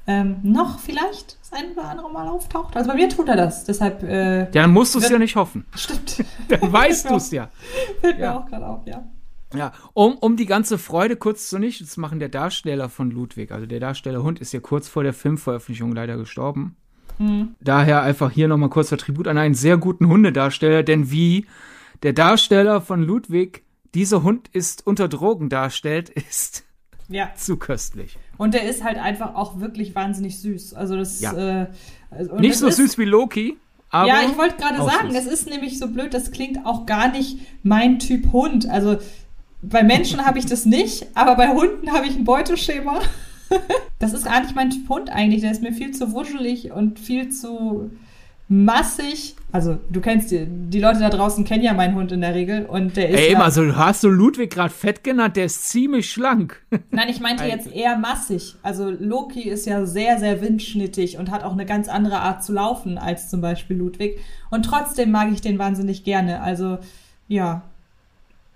ähm, 0.07 0.37
noch 0.43 0.79
vielleicht 0.79 1.37
das 1.39 1.53
ein 1.53 1.71
oder 1.71 1.89
andere 1.89 2.11
Mal 2.11 2.27
auftaucht. 2.27 2.75
Also 2.75 2.89
bei 2.89 2.95
mir 2.95 3.09
tut 3.09 3.27
er 3.27 3.35
das. 3.35 3.65
Deshalb. 3.65 4.03
Äh, 4.03 4.39
ja, 4.39 4.45
dann 4.51 4.71
musst 4.71 4.95
du 4.95 4.99
es 4.99 5.09
ja 5.09 5.19
nicht 5.19 5.35
hoffen. 5.35 5.65
Stimmt. 5.75 6.23
dann 6.47 6.73
weißt 6.73 7.09
du 7.09 7.15
es 7.15 7.31
ja. 7.31 7.49
Fällt 8.01 8.17
ja. 8.19 8.33
mir 8.33 8.39
auch 8.39 8.45
gerade 8.47 8.67
auf, 8.67 8.87
ja. 8.87 9.03
Ja, 9.55 9.71
um, 9.93 10.15
um 10.17 10.35
die 10.35 10.45
ganze 10.45 10.77
Freude 10.77 11.15
kurz 11.15 11.49
zu 11.49 11.57
nichts 11.57 11.91
zu 11.91 11.99
machen, 11.99 12.19
der 12.19 12.29
Darsteller 12.29 12.87
von 12.87 13.09
Ludwig, 13.09 13.51
also 13.51 13.65
der 13.65 13.79
Darsteller 13.79 14.21
Hund, 14.21 14.39
ist 14.39 14.51
ja 14.51 14.59
kurz 14.59 14.87
vor 14.87 15.03
der 15.03 15.13
Filmveröffentlichung 15.13 15.91
leider 15.91 16.17
gestorben. 16.17 16.75
Mhm. 17.17 17.55
Daher 17.59 18.03
einfach 18.03 18.31
hier 18.31 18.47
nochmal 18.47 18.69
kurzer 18.69 18.97
Tribut 18.97 19.27
an 19.27 19.37
einen 19.37 19.55
sehr 19.55 19.77
guten 19.77 20.07
Hundedarsteller, 20.07 20.83
denn 20.83 21.11
wie 21.11 21.47
der 22.03 22.13
Darsteller 22.13 22.81
von 22.81 23.03
Ludwig 23.03 23.63
dieser 23.93 24.23
Hund 24.23 24.49
ist 24.49 24.85
unter 24.85 25.07
Drogen 25.07 25.49
darstellt, 25.49 26.09
ist 26.29 26.63
ja. 27.07 27.31
zu 27.35 27.57
köstlich. 27.57 28.17
Und 28.37 28.53
der 28.53 28.63
ist 28.63 28.83
halt 28.83 28.97
einfach 28.97 29.35
auch 29.35 29.59
wirklich 29.59 29.95
wahnsinnig 29.95 30.39
süß. 30.39 30.73
Also 30.73 30.95
das 30.95 31.19
ja. 31.21 31.61
äh, 31.61 31.67
also, 32.11 32.35
Nicht 32.35 32.53
das 32.53 32.59
so 32.59 32.69
süß 32.69 32.97
wie 32.97 33.05
Loki, 33.05 33.57
Aber 33.89 34.07
ja, 34.07 34.21
ich 34.29 34.37
wollte 34.37 34.57
gerade 34.57 34.77
sagen, 34.77 35.13
es 35.13 35.25
ist 35.25 35.49
nämlich 35.49 35.77
so 35.79 35.87
blöd, 35.87 36.13
das 36.13 36.31
klingt 36.31 36.65
auch 36.65 36.85
gar 36.85 37.11
nicht 37.11 37.39
mein 37.63 37.99
Typ 37.99 38.31
Hund. 38.31 38.69
Also 38.69 38.97
bei 39.61 39.83
Menschen 39.83 40.25
habe 40.25 40.39
ich 40.39 40.45
das 40.45 40.65
nicht, 40.65 41.07
aber 41.15 41.35
bei 41.35 41.49
Hunden 41.49 41.91
habe 41.91 42.07
ich 42.07 42.15
ein 42.15 42.23
Beuteschema. 42.23 43.01
das 43.99 44.13
ist 44.13 44.25
gar 44.25 44.41
nicht 44.41 44.55
mein 44.55 44.69
Typ 44.69 44.87
Hund 44.89 45.09
eigentlich. 45.09 45.41
Der 45.41 45.51
ist 45.51 45.61
mir 45.61 45.73
viel 45.73 45.91
zu 45.91 46.13
wuschelig 46.13 46.71
und 46.71 46.99
viel 46.99 47.29
zu 47.29 47.91
massig. 48.49 49.35
Also, 49.51 49.79
du 49.89 50.01
kennst 50.01 50.31
die, 50.31 50.45
die 50.45 50.79
Leute 50.79 50.99
da 50.99 51.09
draußen 51.09 51.45
kennen 51.45 51.63
ja 51.63 51.73
meinen 51.73 51.95
Hund 51.95 52.11
in 52.11 52.21
der 52.21 52.35
Regel 52.35 52.65
und 52.65 52.97
der 52.97 53.09
ist. 53.09 53.19
Ey, 53.19 53.33
ja, 53.33 53.39
also 53.39 53.75
hast 53.75 54.03
du 54.03 54.09
Ludwig 54.09 54.51
gerade 54.51 54.71
fett 54.71 55.03
genannt, 55.03 55.37
der 55.37 55.45
ist 55.45 55.69
ziemlich 55.69 56.11
schlank. 56.11 56.61
Nein, 56.91 57.09
ich 57.09 57.19
meinte 57.19 57.45
jetzt 57.45 57.71
eher 57.71 57.97
massig. 57.97 58.55
Also 58.61 58.89
Loki 58.89 59.41
ist 59.41 59.65
ja 59.65 59.85
sehr, 59.85 60.19
sehr 60.19 60.41
windschnittig 60.41 61.17
und 61.17 61.31
hat 61.31 61.43
auch 61.43 61.53
eine 61.53 61.65
ganz 61.65 61.87
andere 61.87 62.19
Art 62.19 62.43
zu 62.43 62.51
laufen 62.51 62.97
als 62.97 63.29
zum 63.29 63.39
Beispiel 63.39 63.77
Ludwig. 63.77 64.19
Und 64.49 64.63
trotzdem 64.63 65.11
mag 65.11 65.31
ich 65.31 65.41
den 65.41 65.57
wahnsinnig 65.57 66.03
gerne. 66.03 66.41
Also, 66.41 66.79
ja. 67.27 67.61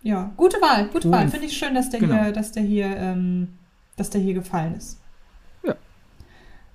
Ja, 0.01 0.31
gute 0.35 0.57
Wahl, 0.57 0.89
gute 0.89 1.09
Wahl. 1.09 1.29
Finde 1.29 1.45
ich 1.45 1.57
schön, 1.57 1.75
dass 1.75 1.89
der 1.89 2.01
genau. 2.01 2.23
hier, 2.23 2.33
dass 2.33 2.51
der 2.51 2.63
hier, 2.63 2.87
ähm, 2.97 3.47
dass 3.95 4.09
der 4.09 4.19
hier 4.19 4.33
gefallen 4.33 4.75
ist. 4.75 4.99
Ja. 5.63 5.75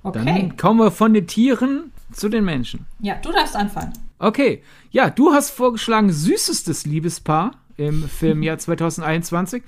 Okay. 0.03 0.25
Dann 0.25 0.57
kommen 0.57 0.81
wir 0.81 0.91
von 0.91 1.13
den 1.13 1.27
Tieren 1.27 1.93
zu 2.12 2.29
den 2.29 2.44
Menschen. 2.44 2.87
Ja, 3.01 3.16
du 3.16 3.33
darfst 3.33 3.57
anfangen. 3.57 3.92
Okay. 4.18 4.62
Ja, 4.90 5.11
du 5.11 5.33
hast 5.33 5.51
vorgeschlagen, 5.51 6.12
süßestes 6.12 6.87
Liebespaar 6.87 7.53
im 7.77 8.09
Filmjahr 8.09 8.59
2021. 8.59 9.62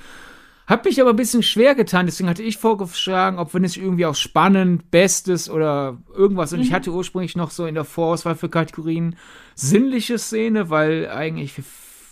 Hab 0.66 0.85
mich 0.85 1.00
aber 1.00 1.11
ein 1.11 1.16
bisschen 1.16 1.42
schwer 1.42 1.74
getan, 1.74 2.07
deswegen 2.07 2.29
hatte 2.29 2.44
ich 2.44 2.57
vorgeschlagen, 2.57 3.38
ob 3.38 3.53
wir 3.53 3.61
nicht 3.61 3.76
irgendwie 3.76 4.07
auch 4.07 4.14
spannend, 4.14 4.90
bestes 4.92 5.50
oder 5.50 5.98
irgendwas. 6.14 6.53
Und 6.53 6.61
mhm. 6.61 6.64
ich 6.64 6.72
hatte 6.72 6.92
ursprünglich 6.92 7.35
noch 7.35 7.50
so 7.50 7.66
in 7.66 7.74
der 7.74 7.85
Vorauswahl 7.85 8.37
für 8.37 8.48
Kategorien 8.48 9.16
sinnliche 9.57 10.16
Szene, 10.16 10.70
weil 10.70 11.09
eigentlich 11.09 11.55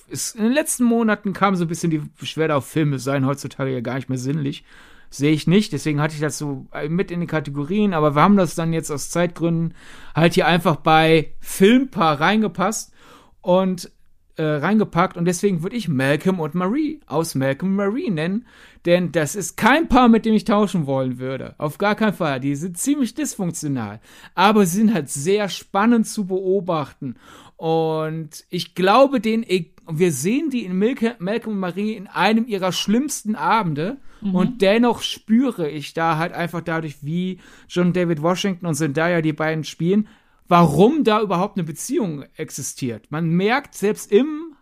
ist, 0.09 0.35
in 0.35 0.43
den 0.45 0.53
letzten 0.53 0.85
Monaten 0.85 1.33
kam 1.33 1.55
so 1.55 1.65
ein 1.65 1.69
bisschen 1.69 1.91
die 1.91 2.03
Beschwerde 2.19 2.57
auf 2.57 2.67
Filme 2.67 2.99
seien 2.99 3.27
heutzutage 3.27 3.71
ja 3.71 3.81
gar 3.81 3.95
nicht 3.95 4.09
mehr 4.09 4.19
sinnlich 4.19 4.65
sehe 5.11 5.33
ich 5.33 5.47
nicht. 5.47 5.73
Deswegen 5.73 6.01
hatte 6.01 6.15
ich 6.15 6.21
das 6.21 6.39
so 6.39 6.67
mit 6.89 7.11
in 7.11 7.21
die 7.21 7.27
Kategorien, 7.27 7.95
aber 7.95 8.15
wir 8.15 8.23
haben 8.23 8.37
das 8.37 8.55
dann 8.55 8.73
jetzt 8.73 8.91
aus 8.91 9.11
Zeitgründen 9.11 9.75
halt 10.15 10.35
hier 10.35 10.47
einfach 10.47 10.77
bei 10.77 11.35
Filmpaar 11.41 12.21
reingepasst 12.21 12.93
und 13.41 13.91
äh, 14.37 14.43
reingepackt 14.43 15.17
und 15.17 15.25
deswegen 15.25 15.63
würde 15.63 15.77
ich 15.77 15.89
Malcolm 15.89 16.39
und 16.39 16.55
Marie 16.55 17.01
aus 17.07 17.35
Malcolm 17.35 17.73
und 17.73 17.77
Marie 17.77 18.11
nennen, 18.11 18.47
denn 18.87 19.11
das 19.11 19.35
ist 19.35 19.57
kein 19.57 19.89
Paar, 19.89 20.09
mit 20.09 20.25
dem 20.25 20.35
ich 20.35 20.45
tauschen 20.45 20.87
wollen 20.87 21.19
würde. 21.19 21.57
Auf 21.59 21.79
gar 21.79 21.97
keinen 21.97 22.13
Fall. 22.13 22.39
Die 22.39 22.55
sind 22.55 22.79
ziemlich 22.79 23.15
dysfunktional, 23.15 24.01
aber 24.37 24.65
sie 24.65 24.79
sind 24.79 24.95
halt 24.95 25.09
sehr 25.09 25.49
spannend 25.49 26.07
zu 26.07 26.27
beobachten 26.27 27.17
und 27.57 28.45
ich 28.49 28.77
glaube, 28.77 29.21
den 29.21 29.43
wir 29.91 30.13
sehen 30.13 30.51
die 30.51 30.65
in 30.65 30.79
Milke, 30.79 31.17
Malcolm 31.19 31.55
und 31.55 31.61
Marie 31.61 31.95
in 31.95 32.07
einem 32.07 32.47
ihrer 32.47 32.73
schlimmsten 32.73 33.35
Abende 33.35 33.99
Mhm. 34.21 34.35
Und 34.35 34.63
dennoch 34.63 35.03
spüre 35.03 35.69
ich 35.69 35.95
da 35.95 36.19
halt 36.19 36.33
einfach 36.33 36.61
dadurch, 36.61 37.05
wie 37.05 37.39
John 37.69 37.93
David 37.93 38.23
Washington 38.23 38.67
und 38.67 38.75
Zendaya 38.75 39.21
die 39.23 39.33
beiden 39.33 39.65
spielen, 39.65 40.09
warum 40.49 41.05
da 41.05 41.21
überhaupt 41.21 41.57
eine 41.57 41.65
Beziehung 41.65 42.25
existiert. 42.37 43.11
Man 43.11 43.29
merkt 43.29 43.75
selbst 43.75 44.11
im 44.11 44.55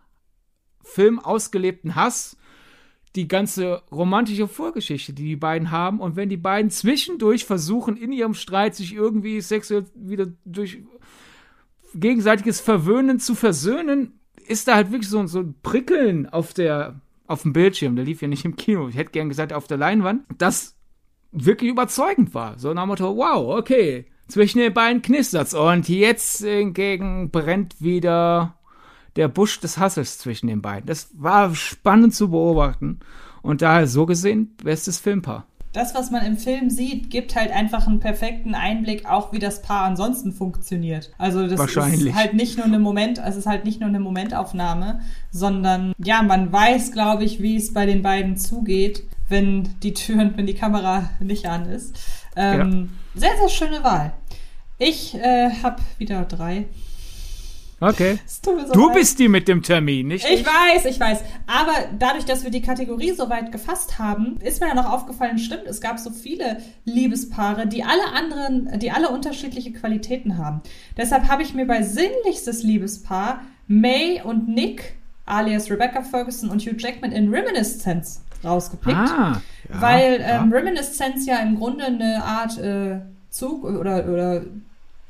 Film 0.83 1.19
ausgelebten 1.19 1.95
Hass 1.95 2.37
die 3.15 3.27
ganze 3.27 3.81
romantische 3.91 4.47
Vorgeschichte, 4.47 5.13
die 5.13 5.23
die 5.23 5.35
beiden 5.35 5.71
haben. 5.71 6.01
Und 6.01 6.15
wenn 6.15 6.29
die 6.29 6.37
beiden 6.37 6.69
zwischendurch 6.69 7.45
versuchen, 7.45 7.97
in 7.97 8.11
ihrem 8.11 8.35
Streit 8.35 8.75
sich 8.75 8.93
irgendwie 8.93 9.41
sexuell 9.41 9.85
wieder 9.95 10.27
durch 10.45 10.79
gegenseitiges 11.95 12.59
Verwöhnen 12.59 13.19
zu 13.19 13.33
versöhnen, 13.33 14.16
ist 14.47 14.67
da 14.67 14.75
halt 14.75 14.91
wirklich 14.91 15.09
so, 15.09 15.25
so 15.27 15.39
ein 15.39 15.55
Prickeln 15.61 16.27
auf 16.27 16.53
der 16.53 17.01
auf 17.27 17.41
dem 17.41 17.53
Bildschirm, 17.53 17.95
der 17.95 18.05
lief 18.05 18.21
ja 18.21 18.27
nicht 18.27 18.45
im 18.45 18.55
Kino, 18.55 18.87
ich 18.87 18.95
hätte 18.95 19.11
gern 19.11 19.29
gesagt 19.29 19.51
auf 19.51 19.67
der 19.67 19.77
Leinwand, 19.77 20.23
das 20.37 20.75
wirklich 21.31 21.69
überzeugend 21.69 22.33
war. 22.33 22.57
So 22.57 22.73
nach 22.73 22.83
dem 22.83 22.87
Motto, 22.87 23.17
wow, 23.17 23.57
okay, 23.57 24.05
zwischen 24.27 24.59
den 24.59 24.73
beiden 24.73 25.01
knistert's. 25.01 25.53
Und 25.53 25.89
jetzt 25.89 26.43
hingegen 26.43 27.29
brennt 27.29 27.81
wieder 27.81 28.55
der 29.15 29.27
Busch 29.27 29.59
des 29.59 29.77
Hasses 29.77 30.17
zwischen 30.17 30.47
den 30.47 30.61
beiden. 30.61 30.87
Das 30.87 31.09
war 31.13 31.53
spannend 31.53 32.15
zu 32.15 32.29
beobachten. 32.29 32.99
Und 33.41 33.61
daher 33.61 33.87
so 33.87 34.05
gesehen 34.05 34.55
bestes 34.63 34.99
Filmpaar 34.99 35.45
das, 35.73 35.93
was 35.93 36.11
man 36.11 36.25
im 36.25 36.37
Film 36.37 36.69
sieht, 36.69 37.09
gibt 37.09 37.35
halt 37.35 37.51
einfach 37.51 37.87
einen 37.87 37.99
perfekten 37.99 38.55
Einblick, 38.55 39.05
auch 39.05 39.31
wie 39.31 39.39
das 39.39 39.61
Paar 39.61 39.83
ansonsten 39.83 40.31
funktioniert. 40.31 41.11
Also 41.17 41.47
das 41.47 41.59
ist 41.59 42.15
halt 42.15 42.33
nicht 42.33 42.57
nur 42.57 42.65
eine 42.65 42.79
Moment, 42.79 43.19
es 43.23 43.35
ist 43.35 43.45
halt 43.45 43.65
nicht 43.65 43.79
nur 43.79 43.89
eine 43.89 43.99
Momentaufnahme, 43.99 45.01
sondern 45.31 45.93
ja, 45.97 46.23
man 46.23 46.51
weiß, 46.51 46.91
glaube 46.91 47.25
ich, 47.25 47.41
wie 47.41 47.57
es 47.57 47.73
bei 47.73 47.85
den 47.85 48.01
beiden 48.01 48.37
zugeht, 48.37 49.03
wenn 49.29 49.69
die 49.83 49.93
Türen, 49.93 50.33
wenn 50.35 50.47
die 50.47 50.55
Kamera 50.55 51.09
nicht 51.19 51.47
an 51.47 51.65
ist. 51.65 51.97
Ähm, 52.35 52.89
ja. 53.13 53.21
Sehr, 53.21 53.37
sehr 53.37 53.49
schöne 53.49 53.83
Wahl. 53.83 54.13
Ich 54.79 55.15
äh, 55.15 55.49
habe 55.63 55.81
wieder 55.97 56.23
drei. 56.23 56.65
Okay. 57.79 58.17
So 58.25 58.57
du 58.73 58.87
leid. 58.87 58.95
bist 58.95 59.19
die 59.19 59.27
mit 59.27 59.47
dem 59.47 59.61
Termin, 59.61 60.07
nicht? 60.07 60.25
Ich, 60.25 60.41
ich 60.41 60.45
weiß, 60.45 60.85
ich 60.85 60.99
weiß. 60.99 61.19
Aber 61.45 61.73
dadurch, 61.97 62.25
dass 62.25 62.43
wir 62.43 62.49
die 62.49 62.61
Kategorie 62.61 63.11
so 63.11 63.29
weit 63.29 63.51
gefasst 63.51 63.99
haben, 63.99 64.37
ist 64.41 64.61
mir 64.61 64.69
ja 64.69 64.73
noch 64.73 64.91
aufgefallen, 64.91 65.37
stimmt, 65.37 65.67
es 65.67 65.79
gab 65.79 65.99
so 65.99 66.09
viele 66.09 66.57
Liebespaare, 66.85 67.67
die 67.67 67.83
alle 67.83 68.07
anderen, 68.15 68.79
die 68.79 68.91
alle 68.91 69.09
unterschiedliche 69.09 69.73
Qualitäten 69.73 70.37
haben. 70.37 70.61
Deshalb 70.97 71.27
habe 71.27 71.43
ich 71.43 71.53
mir 71.53 71.67
bei 71.67 71.83
sinnlichstes 71.83 72.63
Liebespaar 72.63 73.41
May 73.67 74.21
und 74.23 74.47
Nick, 74.47 74.95
alias 75.25 75.69
Rebecca 75.69 76.01
Ferguson 76.01 76.49
und 76.49 76.61
Hugh 76.61 76.77
Jackman 76.77 77.11
in 77.11 77.29
Reminiscence 77.29 78.21
rausgepickt. 78.43 78.95
Ah, 78.95 79.41
ja, 79.69 79.81
weil 79.81 80.13
ähm, 80.15 80.21
ja. 80.51 80.57
Reminiscence 80.57 81.25
ja 81.25 81.39
im 81.39 81.57
Grunde 81.57 81.85
eine 81.85 82.23
Art 82.23 82.57
äh, 82.57 83.01
Zug 83.29 83.63
oder, 83.65 84.07
oder 84.07 84.41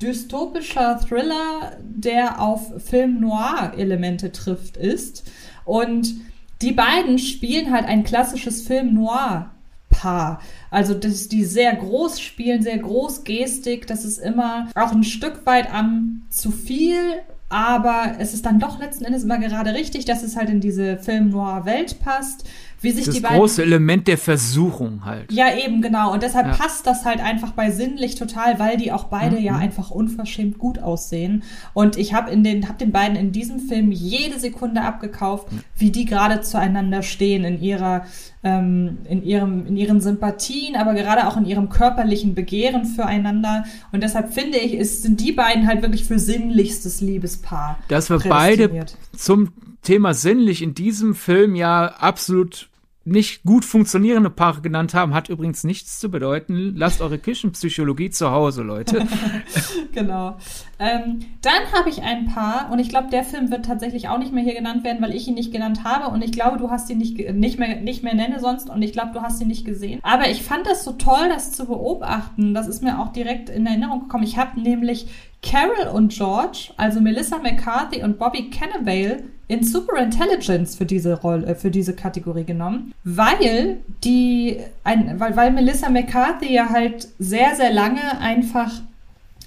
dystopischer 0.00 1.00
Thriller, 1.00 1.76
der 1.80 2.40
auf 2.40 2.82
Film 2.84 3.20
Noir-Elemente 3.20 4.32
trifft, 4.32 4.76
ist. 4.76 5.30
Und 5.64 6.14
die 6.62 6.72
beiden 6.72 7.18
spielen 7.18 7.72
halt 7.72 7.84
ein 7.86 8.04
klassisches 8.04 8.62
Film 8.62 8.94
Noir. 8.94 9.50
Paar. 9.90 10.40
Also, 10.70 10.92
dass 10.92 11.28
die 11.28 11.44
sehr 11.44 11.74
groß 11.74 12.20
spielen, 12.20 12.62
sehr 12.62 12.78
groß 12.78 13.24
Gestik. 13.24 13.86
Das 13.86 14.04
ist 14.04 14.18
immer 14.18 14.68
auch 14.74 14.92
ein 14.92 15.02
Stück 15.02 15.46
weit 15.46 15.72
am 15.72 16.22
zu 16.28 16.50
viel, 16.50 17.00
aber 17.48 18.16
es 18.18 18.34
ist 18.34 18.44
dann 18.44 18.60
doch 18.60 18.78
letzten 18.78 19.06
Endes 19.06 19.24
immer 19.24 19.38
gerade 19.38 19.72
richtig, 19.72 20.04
dass 20.04 20.22
es 20.22 20.36
halt 20.36 20.50
in 20.50 20.60
diese 20.60 20.98
Film 20.98 21.30
Noir 21.30 21.64
Welt 21.64 22.00
passt 22.00 22.44
wie 22.80 22.92
sich 22.92 23.06
das 23.06 23.14
die 23.14 23.20
beiden. 23.20 23.36
Das 23.36 23.40
große 23.40 23.62
Element 23.62 24.06
der 24.06 24.18
Versuchung 24.18 25.04
halt. 25.04 25.32
Ja, 25.32 25.46
eben, 25.54 25.82
genau. 25.82 26.12
Und 26.12 26.22
deshalb 26.22 26.46
ja. 26.46 26.52
passt 26.54 26.86
das 26.86 27.04
halt 27.04 27.20
einfach 27.20 27.52
bei 27.52 27.70
sinnlich 27.70 28.14
total, 28.14 28.58
weil 28.58 28.76
die 28.76 28.92
auch 28.92 29.04
beide 29.04 29.36
mhm. 29.36 29.42
ja 29.42 29.56
einfach 29.56 29.90
unverschämt 29.90 30.58
gut 30.58 30.78
aussehen. 30.78 31.42
Und 31.74 31.96
ich 31.96 32.14
habe 32.14 32.30
in 32.30 32.44
den, 32.44 32.68
hab 32.68 32.78
den 32.78 32.92
beiden 32.92 33.16
in 33.16 33.32
diesem 33.32 33.58
Film 33.58 33.90
jede 33.90 34.38
Sekunde 34.38 34.82
abgekauft, 34.82 35.52
mhm. 35.52 35.60
wie 35.76 35.90
die 35.90 36.04
gerade 36.04 36.40
zueinander 36.40 37.02
stehen 37.02 37.44
in 37.44 37.60
ihrer, 37.60 38.04
ähm, 38.44 38.98
in 39.08 39.24
ihrem, 39.24 39.66
in 39.66 39.76
ihren 39.76 40.00
Sympathien, 40.00 40.76
aber 40.76 40.94
gerade 40.94 41.26
auch 41.26 41.36
in 41.36 41.46
ihrem 41.46 41.70
körperlichen 41.70 42.34
Begehren 42.34 42.84
füreinander. 42.84 43.64
Und 43.90 44.04
deshalb 44.04 44.32
finde 44.32 44.58
ich, 44.58 44.74
ist, 44.74 45.02
sind 45.02 45.20
die 45.20 45.32
beiden 45.32 45.66
halt 45.66 45.82
wirklich 45.82 46.04
für 46.04 46.18
sinnlichstes 46.18 47.00
Liebespaar. 47.00 47.78
Dass 47.88 48.08
wir 48.08 48.20
beide 48.20 48.86
zum 49.16 49.50
Thema 49.82 50.14
sinnlich 50.14 50.62
in 50.62 50.74
diesem 50.74 51.14
Film 51.14 51.54
ja 51.54 51.86
absolut 51.86 52.68
nicht 53.08 53.42
gut 53.44 53.64
funktionierende 53.64 54.30
Paare 54.30 54.60
genannt 54.60 54.94
haben, 54.94 55.14
hat 55.14 55.28
übrigens 55.28 55.64
nichts 55.64 55.98
zu 55.98 56.10
bedeuten. 56.10 56.74
Lasst 56.76 57.00
eure 57.00 57.18
Küchenpsychologie 57.18 58.10
zu 58.10 58.30
Hause, 58.30 58.62
Leute. 58.62 59.06
genau. 59.92 60.36
Ähm, 60.78 61.20
dann 61.42 61.72
habe 61.72 61.88
ich 61.88 62.02
ein 62.02 62.26
Paar, 62.26 62.70
und 62.70 62.78
ich 62.78 62.88
glaube, 62.88 63.08
der 63.10 63.24
Film 63.24 63.50
wird 63.50 63.64
tatsächlich 63.64 64.08
auch 64.08 64.18
nicht 64.18 64.32
mehr 64.32 64.44
hier 64.44 64.54
genannt 64.54 64.84
werden, 64.84 65.02
weil 65.02 65.14
ich 65.14 65.26
ihn 65.26 65.34
nicht 65.34 65.52
genannt 65.52 65.84
habe. 65.84 66.12
Und 66.12 66.22
ich 66.22 66.32
glaube, 66.32 66.58
du 66.58 66.70
hast 66.70 66.90
ihn 66.90 66.98
nicht, 66.98 67.18
nicht, 67.18 67.58
mehr, 67.58 67.80
nicht 67.80 68.02
mehr 68.02 68.14
nenne 68.14 68.40
sonst. 68.40 68.70
Und 68.70 68.82
ich 68.82 68.92
glaube, 68.92 69.12
du 69.12 69.22
hast 69.22 69.40
ihn 69.40 69.48
nicht 69.48 69.64
gesehen. 69.64 70.00
Aber 70.02 70.28
ich 70.28 70.42
fand 70.42 70.66
das 70.66 70.84
so 70.84 70.92
toll, 70.92 71.28
das 71.28 71.52
zu 71.52 71.66
beobachten. 71.66 72.54
Das 72.54 72.68
ist 72.68 72.82
mir 72.82 73.00
auch 73.00 73.12
direkt 73.12 73.48
in 73.48 73.66
Erinnerung 73.66 74.02
gekommen. 74.02 74.24
Ich 74.24 74.36
habe 74.36 74.60
nämlich 74.60 75.08
Carol 75.42 75.88
und 75.94 76.12
George, 76.12 76.72
also 76.76 77.00
Melissa 77.00 77.38
McCarthy 77.38 78.02
und 78.02 78.18
Bobby 78.18 78.50
Cannavale, 78.50 79.22
in 79.48 79.64
Superintelligence 79.64 80.76
für 80.76 80.84
diese 80.84 81.14
Rolle, 81.20 81.46
äh, 81.46 81.54
für 81.54 81.70
diese 81.70 81.94
Kategorie 81.94 82.44
genommen, 82.44 82.92
weil 83.02 83.78
die, 84.04 84.58
ein, 84.84 85.18
weil, 85.18 85.36
weil 85.36 85.50
Melissa 85.50 85.88
McCarthy 85.88 86.52
ja 86.52 86.68
halt 86.68 87.08
sehr, 87.18 87.56
sehr 87.56 87.72
lange 87.72 88.20
einfach 88.20 88.72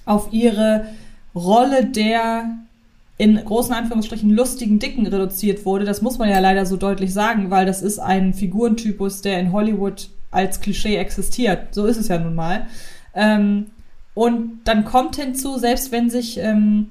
auf 0.04 0.32
ihre 0.32 0.86
Rolle 1.34 1.86
der 1.86 2.58
in 3.18 3.36
großen 3.36 3.72
Anführungsstrichen 3.72 4.30
lustigen 4.30 4.80
Dicken 4.80 5.06
reduziert 5.06 5.64
wurde. 5.64 5.84
Das 5.84 6.02
muss 6.02 6.18
man 6.18 6.28
ja 6.28 6.40
leider 6.40 6.66
so 6.66 6.76
deutlich 6.76 7.12
sagen, 7.12 7.50
weil 7.50 7.66
das 7.66 7.80
ist 7.80 8.00
ein 8.00 8.34
Figurentypus, 8.34 9.22
der 9.22 9.38
in 9.38 9.52
Hollywood 9.52 10.08
als 10.32 10.60
Klischee 10.60 10.96
existiert. 10.96 11.72
So 11.72 11.86
ist 11.86 11.98
es 11.98 12.08
ja 12.08 12.18
nun 12.18 12.34
mal. 12.34 12.66
Ähm, 13.14 13.66
und 14.14 14.60
dann 14.64 14.84
kommt 14.84 15.16
hinzu, 15.16 15.56
selbst 15.58 15.92
wenn 15.92 16.10
sich 16.10 16.38
ähm, 16.38 16.88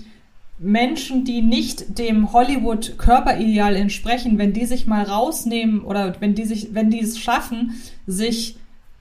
Menschen, 0.61 1.25
die 1.25 1.41
nicht 1.41 1.97
dem 1.97 2.33
Hollywood-Körperideal 2.33 3.75
entsprechen, 3.75 4.37
wenn 4.37 4.53
die 4.53 4.65
sich 4.65 4.85
mal 4.85 5.03
rausnehmen 5.03 5.81
oder 5.81 6.15
wenn 6.19 6.35
die 6.35 6.45
sich, 6.45 6.75
wenn 6.75 6.91
die 6.91 7.01
es 7.01 7.17
schaffen, 7.17 7.81
sich 8.05 8.57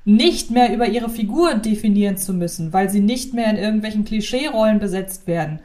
nicht 0.07 0.51
mehr 0.51 0.75
über 0.75 0.88
ihre 0.88 1.11
Figur 1.11 1.55
definieren 1.57 2.16
zu 2.16 2.33
müssen, 2.33 2.73
weil 2.73 2.88
sie 2.88 3.01
nicht 3.01 3.35
mehr 3.35 3.51
in 3.51 3.57
irgendwelchen 3.57 4.07
Klischee-Rollen 4.07 4.79
besetzt 4.79 5.27
werden. 5.27 5.61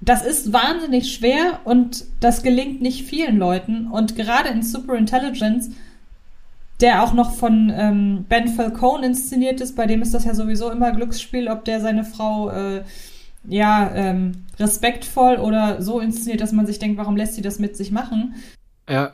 Das 0.00 0.24
ist 0.24 0.52
wahnsinnig 0.52 1.12
schwer 1.12 1.60
und 1.64 2.04
das 2.20 2.44
gelingt 2.44 2.80
nicht 2.80 3.04
vielen 3.04 3.38
Leuten. 3.38 3.88
Und 3.88 4.14
gerade 4.14 4.50
in 4.50 4.62
Superintelligence, 4.62 5.70
der 6.80 7.02
auch 7.02 7.12
noch 7.12 7.34
von 7.34 7.72
ähm, 7.74 8.24
Ben 8.28 8.48
Falcone 8.48 9.06
inszeniert 9.06 9.60
ist, 9.60 9.74
bei 9.74 9.86
dem 9.86 10.02
ist 10.02 10.14
das 10.14 10.24
ja 10.24 10.34
sowieso 10.34 10.70
immer 10.70 10.92
Glücksspiel, 10.92 11.48
ob 11.48 11.64
der 11.64 11.80
seine 11.80 12.04
Frau 12.04 12.50
äh, 12.50 12.82
ja, 13.44 13.90
ähm, 13.94 14.44
respektvoll 14.58 15.36
oder 15.36 15.82
so 15.82 16.00
inszeniert, 16.00 16.40
dass 16.40 16.52
man 16.52 16.66
sich 16.66 16.78
denkt, 16.78 16.98
warum 16.98 17.16
lässt 17.16 17.34
sie 17.34 17.42
das 17.42 17.58
mit 17.58 17.76
sich 17.76 17.90
machen? 17.90 18.34
Ja, 18.88 19.12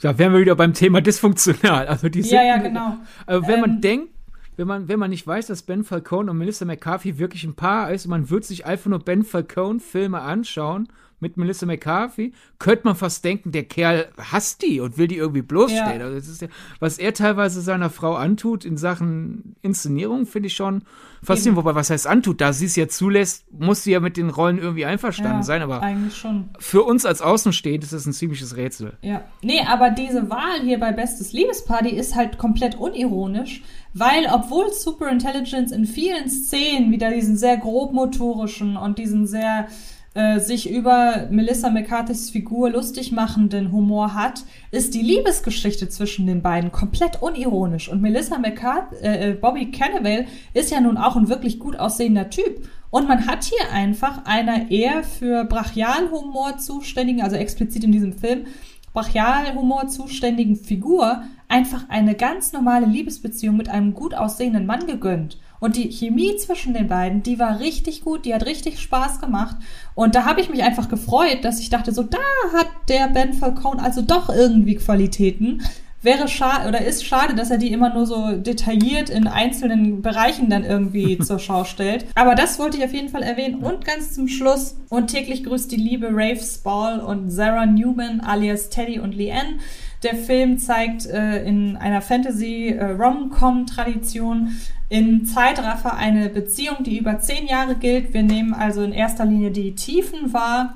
da 0.00 0.18
wären 0.18 0.32
wir 0.32 0.40
wieder 0.40 0.56
beim 0.56 0.74
Thema 0.74 1.00
dysfunktional. 1.00 1.86
Also 1.86 2.08
die 2.08 2.20
ja, 2.20 2.42
ja, 2.42 2.58
genau. 2.58 2.96
Also 3.26 3.46
wenn 3.46 3.54
ähm, 3.54 3.60
man 3.60 3.80
denkt, 3.80 4.08
wenn 4.56 4.68
man, 4.68 4.88
wenn 4.88 4.98
man 4.98 5.10
nicht 5.10 5.26
weiß, 5.26 5.46
dass 5.46 5.62
Ben 5.62 5.82
Falcone 5.82 6.30
und 6.30 6.38
Melissa 6.38 6.64
McCarthy 6.64 7.18
wirklich 7.18 7.44
ein 7.44 7.54
Paar 7.54 7.90
ist, 7.90 8.06
man 8.06 8.30
würde 8.30 8.46
sich 8.46 8.66
einfach 8.66 8.90
nur 8.90 9.00
Ben 9.00 9.24
Falcone 9.24 9.80
Filme 9.80 10.20
anschauen 10.20 10.88
mit 11.20 11.36
Melissa 11.36 11.66
McCarthy, 11.66 12.32
könnte 12.58 12.84
man 12.84 12.96
fast 12.96 13.24
denken, 13.24 13.52
der 13.52 13.64
Kerl 13.64 14.08
hasst 14.18 14.62
die 14.62 14.80
und 14.80 14.98
will 14.98 15.08
die 15.08 15.16
irgendwie 15.16 15.42
bloßstellen. 15.42 16.00
Ja. 16.00 16.06
Also 16.06 16.44
ja, 16.44 16.50
was 16.80 16.98
er 16.98 17.14
teilweise 17.14 17.60
seiner 17.60 17.90
Frau 17.90 18.14
antut 18.14 18.64
in 18.64 18.76
Sachen 18.76 19.56
Inszenierung, 19.62 20.26
finde 20.26 20.48
ich 20.48 20.54
schon 20.54 20.82
faszinierend. 21.22 21.56
Wobei, 21.56 21.74
was 21.74 21.90
heißt 21.90 22.06
antut? 22.06 22.40
Da 22.40 22.52
sie 22.52 22.66
es 22.66 22.76
ja 22.76 22.88
zulässt, 22.88 23.44
muss 23.52 23.82
sie 23.82 23.92
ja 23.92 24.00
mit 24.00 24.16
den 24.16 24.30
Rollen 24.30 24.58
irgendwie 24.58 24.84
einverstanden 24.84 25.38
ja, 25.38 25.42
sein. 25.42 25.62
Aber 25.62 25.82
eigentlich 25.82 26.16
schon. 26.16 26.50
für 26.58 26.82
uns 26.82 27.04
als 27.04 27.22
Außenstehend 27.22 27.84
ist 27.84 27.92
das 27.92 28.06
ein 28.06 28.12
ziemliches 28.12 28.56
Rätsel. 28.56 28.96
Ja. 29.02 29.24
Nee, 29.42 29.60
aber 29.66 29.90
diese 29.90 30.30
Wahl 30.30 30.60
hier 30.62 30.78
bei 30.78 30.92
Bestes 30.92 31.32
Liebesparty 31.32 31.90
ist 31.90 32.14
halt 32.14 32.38
komplett 32.38 32.76
unironisch, 32.76 33.62
weil 33.92 34.26
obwohl 34.32 34.72
Superintelligence 34.72 35.72
in 35.72 35.86
vielen 35.86 36.28
Szenen 36.28 36.92
wieder 36.92 37.10
diesen 37.10 37.36
sehr 37.36 37.56
grobmotorischen 37.56 38.76
und 38.76 38.98
diesen 38.98 39.26
sehr 39.26 39.68
äh, 40.14 40.38
sich 40.38 40.70
über 40.70 41.26
Melissa 41.30 41.70
McCarthy's 41.70 42.30
Figur 42.30 42.70
lustig 42.70 43.10
machenden 43.10 43.72
Humor 43.72 44.14
hat, 44.14 44.44
ist 44.70 44.94
die 44.94 45.02
Liebesgeschichte 45.02 45.88
zwischen 45.88 46.26
den 46.26 46.40
beiden 46.40 46.70
komplett 46.70 47.20
unironisch. 47.20 47.88
Und 47.88 48.00
Melissa 48.00 48.38
McCarthy, 48.38 48.94
äh, 49.02 49.30
äh, 49.30 49.34
Bobby 49.34 49.72
Cannavale 49.72 50.26
ist 50.52 50.70
ja 50.70 50.80
nun 50.80 50.96
auch 50.98 51.16
ein 51.16 51.28
wirklich 51.28 51.58
gut 51.58 51.76
aussehender 51.76 52.30
Typ. 52.30 52.68
Und 52.90 53.08
man 53.08 53.26
hat 53.26 53.42
hier 53.42 53.72
einfach 53.72 54.24
einer 54.24 54.70
eher 54.70 55.02
für 55.02 55.44
Brachialhumor 55.46 56.58
zuständigen, 56.58 57.22
also 57.22 57.34
explizit 57.34 57.82
in 57.82 57.90
diesem 57.90 58.12
Film, 58.12 58.44
Brachialhumor 58.92 59.88
zuständigen 59.88 60.54
Figur 60.54 61.24
einfach 61.48 61.88
eine 61.88 62.14
ganz 62.14 62.52
normale 62.52 62.86
Liebesbeziehung 62.86 63.56
mit 63.56 63.68
einem 63.68 63.94
gut 63.94 64.14
aussehenden 64.14 64.66
Mann 64.66 64.86
gegönnt. 64.86 65.38
Und 65.64 65.76
die 65.76 65.90
Chemie 65.90 66.36
zwischen 66.36 66.74
den 66.74 66.88
beiden, 66.88 67.22
die 67.22 67.38
war 67.38 67.58
richtig 67.58 68.02
gut, 68.02 68.26
die 68.26 68.34
hat 68.34 68.44
richtig 68.44 68.78
Spaß 68.78 69.18
gemacht. 69.18 69.56
Und 69.94 70.14
da 70.14 70.26
habe 70.26 70.42
ich 70.42 70.50
mich 70.50 70.62
einfach 70.62 70.90
gefreut, 70.90 71.38
dass 71.40 71.58
ich 71.58 71.70
dachte, 71.70 71.90
so 71.90 72.02
da 72.02 72.18
hat 72.52 72.66
der 72.90 73.08
Ben 73.08 73.32
Falcone 73.32 73.82
also 73.82 74.02
doch 74.02 74.28
irgendwie 74.28 74.74
Qualitäten. 74.74 75.62
Wäre 76.02 76.28
schade 76.28 76.68
oder 76.68 76.84
ist 76.84 77.06
schade, 77.06 77.34
dass 77.34 77.50
er 77.50 77.56
die 77.56 77.72
immer 77.72 77.94
nur 77.94 78.04
so 78.04 78.32
detailliert 78.32 79.08
in 79.08 79.26
einzelnen 79.26 80.02
Bereichen 80.02 80.50
dann 80.50 80.64
irgendwie 80.64 81.16
zur 81.22 81.38
Schau 81.38 81.64
stellt. 81.64 82.04
Aber 82.14 82.34
das 82.34 82.58
wollte 82.58 82.76
ich 82.76 82.84
auf 82.84 82.92
jeden 82.92 83.08
Fall 83.08 83.22
erwähnen. 83.22 83.54
Und 83.64 83.86
ganz 83.86 84.12
zum 84.12 84.28
Schluss 84.28 84.76
und 84.90 85.06
täglich 85.06 85.44
grüßt 85.44 85.72
die 85.72 85.76
Liebe 85.76 86.10
Rafe 86.12 86.44
Spall 86.44 87.00
und 87.00 87.30
Sarah 87.30 87.64
Newman 87.64 88.20
alias 88.20 88.68
Teddy 88.68 89.00
und 89.00 89.14
Leanne. 89.14 89.60
Der 90.04 90.14
Film 90.14 90.58
zeigt 90.58 91.06
äh, 91.06 91.42
in 91.44 91.76
einer 91.78 92.02
Fantasy-Rom-Com-Tradition 92.02 94.54
äh, 94.90 94.98
in 94.98 95.24
Zeitraffer 95.24 95.96
eine 95.96 96.28
Beziehung, 96.28 96.84
die 96.84 96.98
über 96.98 97.20
zehn 97.20 97.46
Jahre 97.46 97.74
gilt. 97.74 98.12
Wir 98.12 98.22
nehmen 98.22 98.52
also 98.52 98.82
in 98.82 98.92
erster 98.92 99.24
Linie 99.24 99.50
die 99.50 99.74
Tiefen 99.74 100.34
wahr 100.34 100.74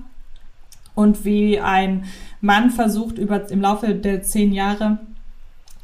und 0.94 1.26
wie 1.26 1.60
ein 1.60 2.04
Mann 2.40 2.70
versucht, 2.70 3.18
über, 3.18 3.50
im 3.50 3.60
Laufe 3.60 3.94
der 3.94 4.22
zehn 4.22 4.52
Jahre 4.52 4.98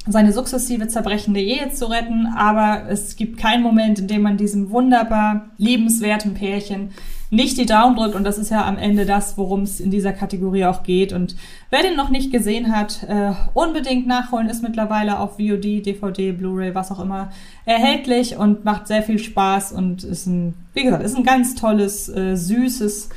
seine 0.07 0.33
sukzessive 0.33 0.87
zerbrechende 0.87 1.39
Ehe 1.39 1.71
zu 1.71 1.89
retten, 1.89 2.27
aber 2.27 2.89
es 2.89 3.15
gibt 3.15 3.39
keinen 3.39 3.63
Moment, 3.63 3.99
in 3.99 4.07
dem 4.07 4.21
man 4.21 4.37
diesem 4.37 4.69
wunderbar 4.69 5.49
liebenswerten 5.57 6.33
Pärchen 6.33 6.91
nicht 7.29 7.57
die 7.57 7.65
Daumen 7.65 7.95
drückt. 7.95 8.15
Und 8.15 8.23
das 8.23 8.37
ist 8.37 8.51
ja 8.51 8.65
am 8.65 8.77
Ende 8.77 9.05
das, 9.05 9.37
worum 9.37 9.61
es 9.61 9.79
in 9.79 9.91
dieser 9.91 10.13
Kategorie 10.13 10.65
auch 10.65 10.83
geht. 10.83 11.13
Und 11.13 11.35
wer 11.69 11.81
den 11.81 11.95
noch 11.95 12.09
nicht 12.09 12.31
gesehen 12.31 12.75
hat, 12.75 13.03
äh, 13.03 13.33
unbedingt 13.53 14.07
nachholen, 14.07 14.49
ist 14.49 14.63
mittlerweile 14.63 15.19
auf 15.19 15.37
VOD, 15.37 15.81
DVD, 15.81 16.31
Blu-ray, 16.31 16.75
was 16.75 16.91
auch 16.91 16.99
immer 16.99 17.31
erhältlich 17.65 18.37
und 18.37 18.65
macht 18.65 18.87
sehr 18.87 19.03
viel 19.03 19.19
Spaß 19.19 19.71
und 19.71 20.03
ist 20.03 20.27
ein, 20.27 20.53
wie 20.73 20.83
gesagt, 20.83 21.03
ist 21.03 21.15
ein 21.15 21.23
ganz 21.23 21.55
tolles, 21.55 22.09
äh, 22.09 22.35
süßes 22.35 23.09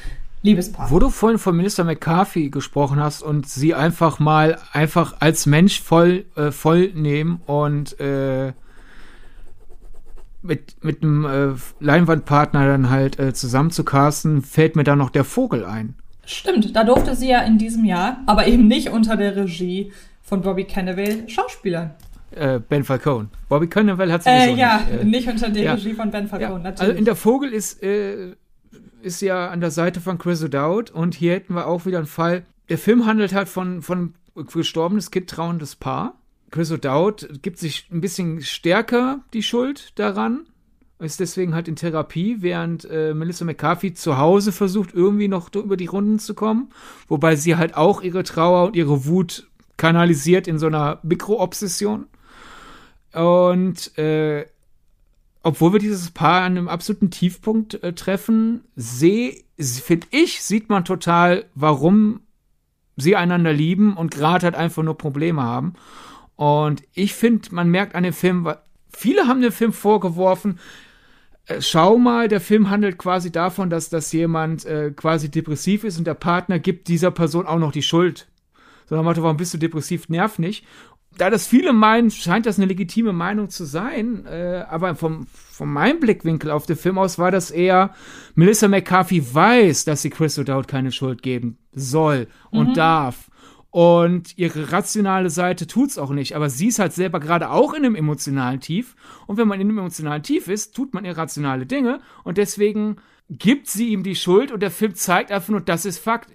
Liebespaar. 0.42 0.90
Wo 0.90 0.98
du 0.98 1.10
vorhin 1.10 1.38
von 1.38 1.56
Minister 1.56 1.84
McCarthy 1.84 2.50
gesprochen 2.50 3.00
hast 3.00 3.22
und 3.22 3.48
sie 3.48 3.74
einfach 3.74 4.18
mal 4.20 4.58
einfach 4.72 5.16
als 5.20 5.46
Mensch 5.46 5.80
voll, 5.80 6.26
äh, 6.36 6.52
voll 6.52 6.92
nehmen 6.94 7.40
und 7.46 7.98
äh, 8.00 8.52
mit, 10.42 10.82
mit 10.84 11.02
einem 11.02 11.24
äh, 11.24 11.54
Leinwandpartner 11.80 12.66
dann 12.66 12.90
halt 12.90 13.18
äh, 13.18 13.32
zusammen 13.34 13.70
zu 13.70 13.84
casten, 13.84 14.42
fällt 14.42 14.76
mir 14.76 14.84
da 14.84 14.96
noch 14.96 15.10
der 15.10 15.24
Vogel 15.24 15.64
ein. 15.64 15.94
Stimmt, 16.24 16.76
da 16.76 16.84
durfte 16.84 17.14
sie 17.16 17.30
ja 17.30 17.40
in 17.40 17.58
diesem 17.58 17.84
Jahr, 17.84 18.18
aber 18.26 18.46
eben 18.46 18.68
nicht 18.68 18.90
unter 18.90 19.16
der 19.16 19.34
Regie 19.34 19.92
von 20.22 20.42
Bobby 20.42 20.64
Cannavale 20.64 21.28
Schauspielern. 21.28 21.92
Äh, 22.30 22.60
ben 22.60 22.84
Falcone. 22.84 23.28
Bobby 23.48 23.66
Cannavale 23.66 24.12
hat 24.12 24.24
sie 24.24 24.30
äh, 24.30 24.54
ja, 24.54 24.78
nicht. 24.78 25.00
Äh, 25.00 25.04
nicht 25.04 25.28
unter 25.28 25.48
der 25.48 25.62
ja. 25.62 25.72
Regie 25.74 25.94
von 25.94 26.10
Ben 26.10 26.28
Falcone, 26.28 26.52
ja. 26.52 26.58
natürlich. 26.58 26.80
Also 26.80 26.98
in 26.98 27.04
der 27.06 27.16
Vogel 27.16 27.52
ist 27.52 27.82
äh, 27.82 28.34
ist 29.02 29.22
ja 29.22 29.48
an 29.48 29.60
der 29.60 29.70
Seite 29.70 30.00
von 30.00 30.18
Chris 30.18 30.42
O'Dowd 30.42 30.90
und 30.90 31.14
hier 31.14 31.32
hätten 31.32 31.54
wir 31.54 31.66
auch 31.66 31.86
wieder 31.86 31.98
einen 31.98 32.06
Fall. 32.06 32.44
Der 32.68 32.78
Film 32.78 33.06
handelt 33.06 33.32
halt 33.32 33.48
von, 33.48 33.80
von 33.82 34.14
gestorbenes 34.34 35.10
Kind 35.10 35.30
trauendes 35.30 35.76
Paar. 35.76 36.14
Chris 36.50 36.72
O'Dowd 36.72 37.40
gibt 37.42 37.58
sich 37.58 37.88
ein 37.92 38.00
bisschen 38.00 38.42
stärker 38.42 39.20
die 39.32 39.42
Schuld 39.42 39.98
daran, 39.98 40.46
ist 40.98 41.20
deswegen 41.20 41.54
halt 41.54 41.68
in 41.68 41.76
Therapie, 41.76 42.38
während 42.40 42.84
äh, 42.90 43.14
Melissa 43.14 43.44
McCarthy 43.44 43.94
zu 43.94 44.18
Hause 44.18 44.52
versucht, 44.52 44.92
irgendwie 44.94 45.28
noch 45.28 45.54
über 45.54 45.76
die 45.76 45.86
Runden 45.86 46.18
zu 46.18 46.34
kommen, 46.34 46.70
wobei 47.06 47.36
sie 47.36 47.56
halt 47.56 47.76
auch 47.76 48.02
ihre 48.02 48.24
Trauer 48.24 48.66
und 48.66 48.76
ihre 48.76 49.06
Wut 49.06 49.46
kanalisiert 49.76 50.48
in 50.48 50.58
so 50.58 50.66
einer 50.66 50.98
Mikroobsession. 51.02 52.06
Und 53.12 53.96
äh, 53.96 54.46
obwohl 55.42 55.72
wir 55.72 55.80
dieses 55.80 56.10
Paar 56.10 56.42
an 56.42 56.56
einem 56.56 56.68
absoluten 56.68 57.10
Tiefpunkt 57.10 57.82
äh, 57.82 57.92
treffen, 57.92 58.64
sehe, 58.74 59.36
finde 59.58 60.08
ich, 60.10 60.42
sieht 60.42 60.68
man 60.68 60.84
total, 60.84 61.44
warum 61.54 62.20
sie 62.96 63.14
einander 63.14 63.52
lieben 63.52 63.96
und 63.96 64.10
gerade 64.10 64.46
halt 64.46 64.56
einfach 64.56 64.82
nur 64.82 64.98
Probleme 64.98 65.42
haben. 65.42 65.74
Und 66.38 66.82
ich 66.94 67.14
finde, 67.14 67.48
man 67.52 67.68
merkt 67.68 67.94
an 67.94 68.04
dem 68.04 68.12
Film, 68.12 68.48
viele 68.90 69.26
haben 69.26 69.42
dem 69.42 69.52
Film 69.52 69.72
vorgeworfen, 69.72 70.58
äh, 71.46 71.60
schau 71.60 71.98
mal, 71.98 72.28
der 72.28 72.40
Film 72.40 72.70
handelt 72.70 72.96
quasi 72.96 73.30
davon, 73.30 73.70
dass, 73.70 73.90
dass 73.90 74.12
jemand 74.12 74.64
äh, 74.64 74.92
quasi 74.92 75.30
depressiv 75.30 75.84
ist 75.84 75.98
und 75.98 76.06
der 76.06 76.14
Partner 76.14 76.58
gibt 76.58 76.88
dieser 76.88 77.10
Person 77.10 77.46
auch 77.46 77.58
noch 77.58 77.72
die 77.72 77.82
Schuld. 77.82 78.28
So, 78.86 78.94
dann 78.94 79.04
Motto, 79.04 79.22
warum 79.22 79.36
bist 79.36 79.52
du 79.52 79.58
depressiv? 79.58 80.08
Nerv 80.08 80.38
nicht 80.38 80.64
da 81.18 81.30
das 81.30 81.46
viele 81.46 81.72
meinen, 81.72 82.10
scheint 82.10 82.46
das 82.46 82.58
eine 82.58 82.66
legitime 82.66 83.12
Meinung 83.12 83.50
zu 83.50 83.64
sein, 83.64 84.24
äh, 84.26 84.64
aber 84.68 84.94
vom, 84.94 85.26
von 85.26 85.68
meinem 85.68 86.00
Blickwinkel 86.00 86.50
auf 86.50 86.66
den 86.66 86.76
Film 86.76 86.98
aus 86.98 87.18
war 87.18 87.30
das 87.30 87.50
eher, 87.50 87.94
Melissa 88.34 88.68
McCarthy 88.68 89.34
weiß, 89.34 89.84
dass 89.84 90.02
sie 90.02 90.10
Chris 90.10 90.38
O'Dowd 90.38 90.66
keine 90.66 90.92
Schuld 90.92 91.22
geben 91.22 91.58
soll 91.72 92.28
und 92.50 92.70
mhm. 92.70 92.74
darf. 92.74 93.27
Und 93.70 94.38
ihre 94.38 94.72
rationale 94.72 95.28
Seite 95.28 95.66
tut's 95.66 95.98
auch 95.98 96.10
nicht, 96.10 96.34
aber 96.34 96.48
sie 96.48 96.68
ist 96.68 96.78
halt 96.78 96.94
selber 96.94 97.20
gerade 97.20 97.50
auch 97.50 97.74
in 97.74 97.84
einem 97.84 97.94
emotionalen 97.94 98.60
Tief. 98.60 98.96
Und 99.26 99.36
wenn 99.36 99.46
man 99.46 99.60
in 99.60 99.68
einem 99.68 99.78
emotionalen 99.78 100.22
Tief 100.22 100.48
ist, 100.48 100.74
tut 100.74 100.94
man 100.94 101.04
irrationale 101.04 101.66
Dinge 101.66 102.00
und 102.24 102.38
deswegen 102.38 102.96
gibt 103.30 103.66
sie 103.66 103.88
ihm 103.88 104.02
die 104.02 104.14
Schuld 104.14 104.52
und 104.52 104.60
der 104.60 104.70
Film 104.70 104.94
zeigt 104.94 105.30
einfach 105.30 105.50
nur, 105.50 105.60
das 105.60 105.84
ist 105.84 105.98
Fakt. 105.98 106.30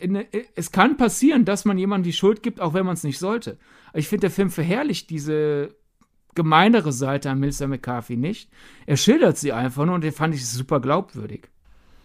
Es 0.56 0.72
kann 0.72 0.96
passieren, 0.96 1.44
dass 1.44 1.66
man 1.66 1.80
jemandem 1.80 2.04
die 2.04 2.14
Schuld 2.14 2.44
gibt, 2.44 2.62
auch 2.62 2.76
wenn 2.76 2.86
man 2.86 2.94
es 2.94 3.04
nicht 3.04 3.18
sollte. 3.18 3.58
Ich 3.96 4.08
finde, 4.08 4.22
der 4.22 4.32
Film 4.32 4.52
verherrlicht 4.52 5.10
diese 5.10 5.76
gemeinere 6.36 6.92
Seite 6.92 7.32
an 7.32 7.40
Melissa 7.40 7.68
McCarthy 7.68 8.16
nicht. 8.16 8.50
Er 8.86 8.98
schildert 8.98 9.38
sie 9.38 9.54
einfach 9.54 9.86
nur 9.86 9.96
und 9.96 10.04
den 10.04 10.12
fand 10.14 10.36
ich 10.36 10.48
super 10.48 10.80
glaubwürdig. 10.80 11.50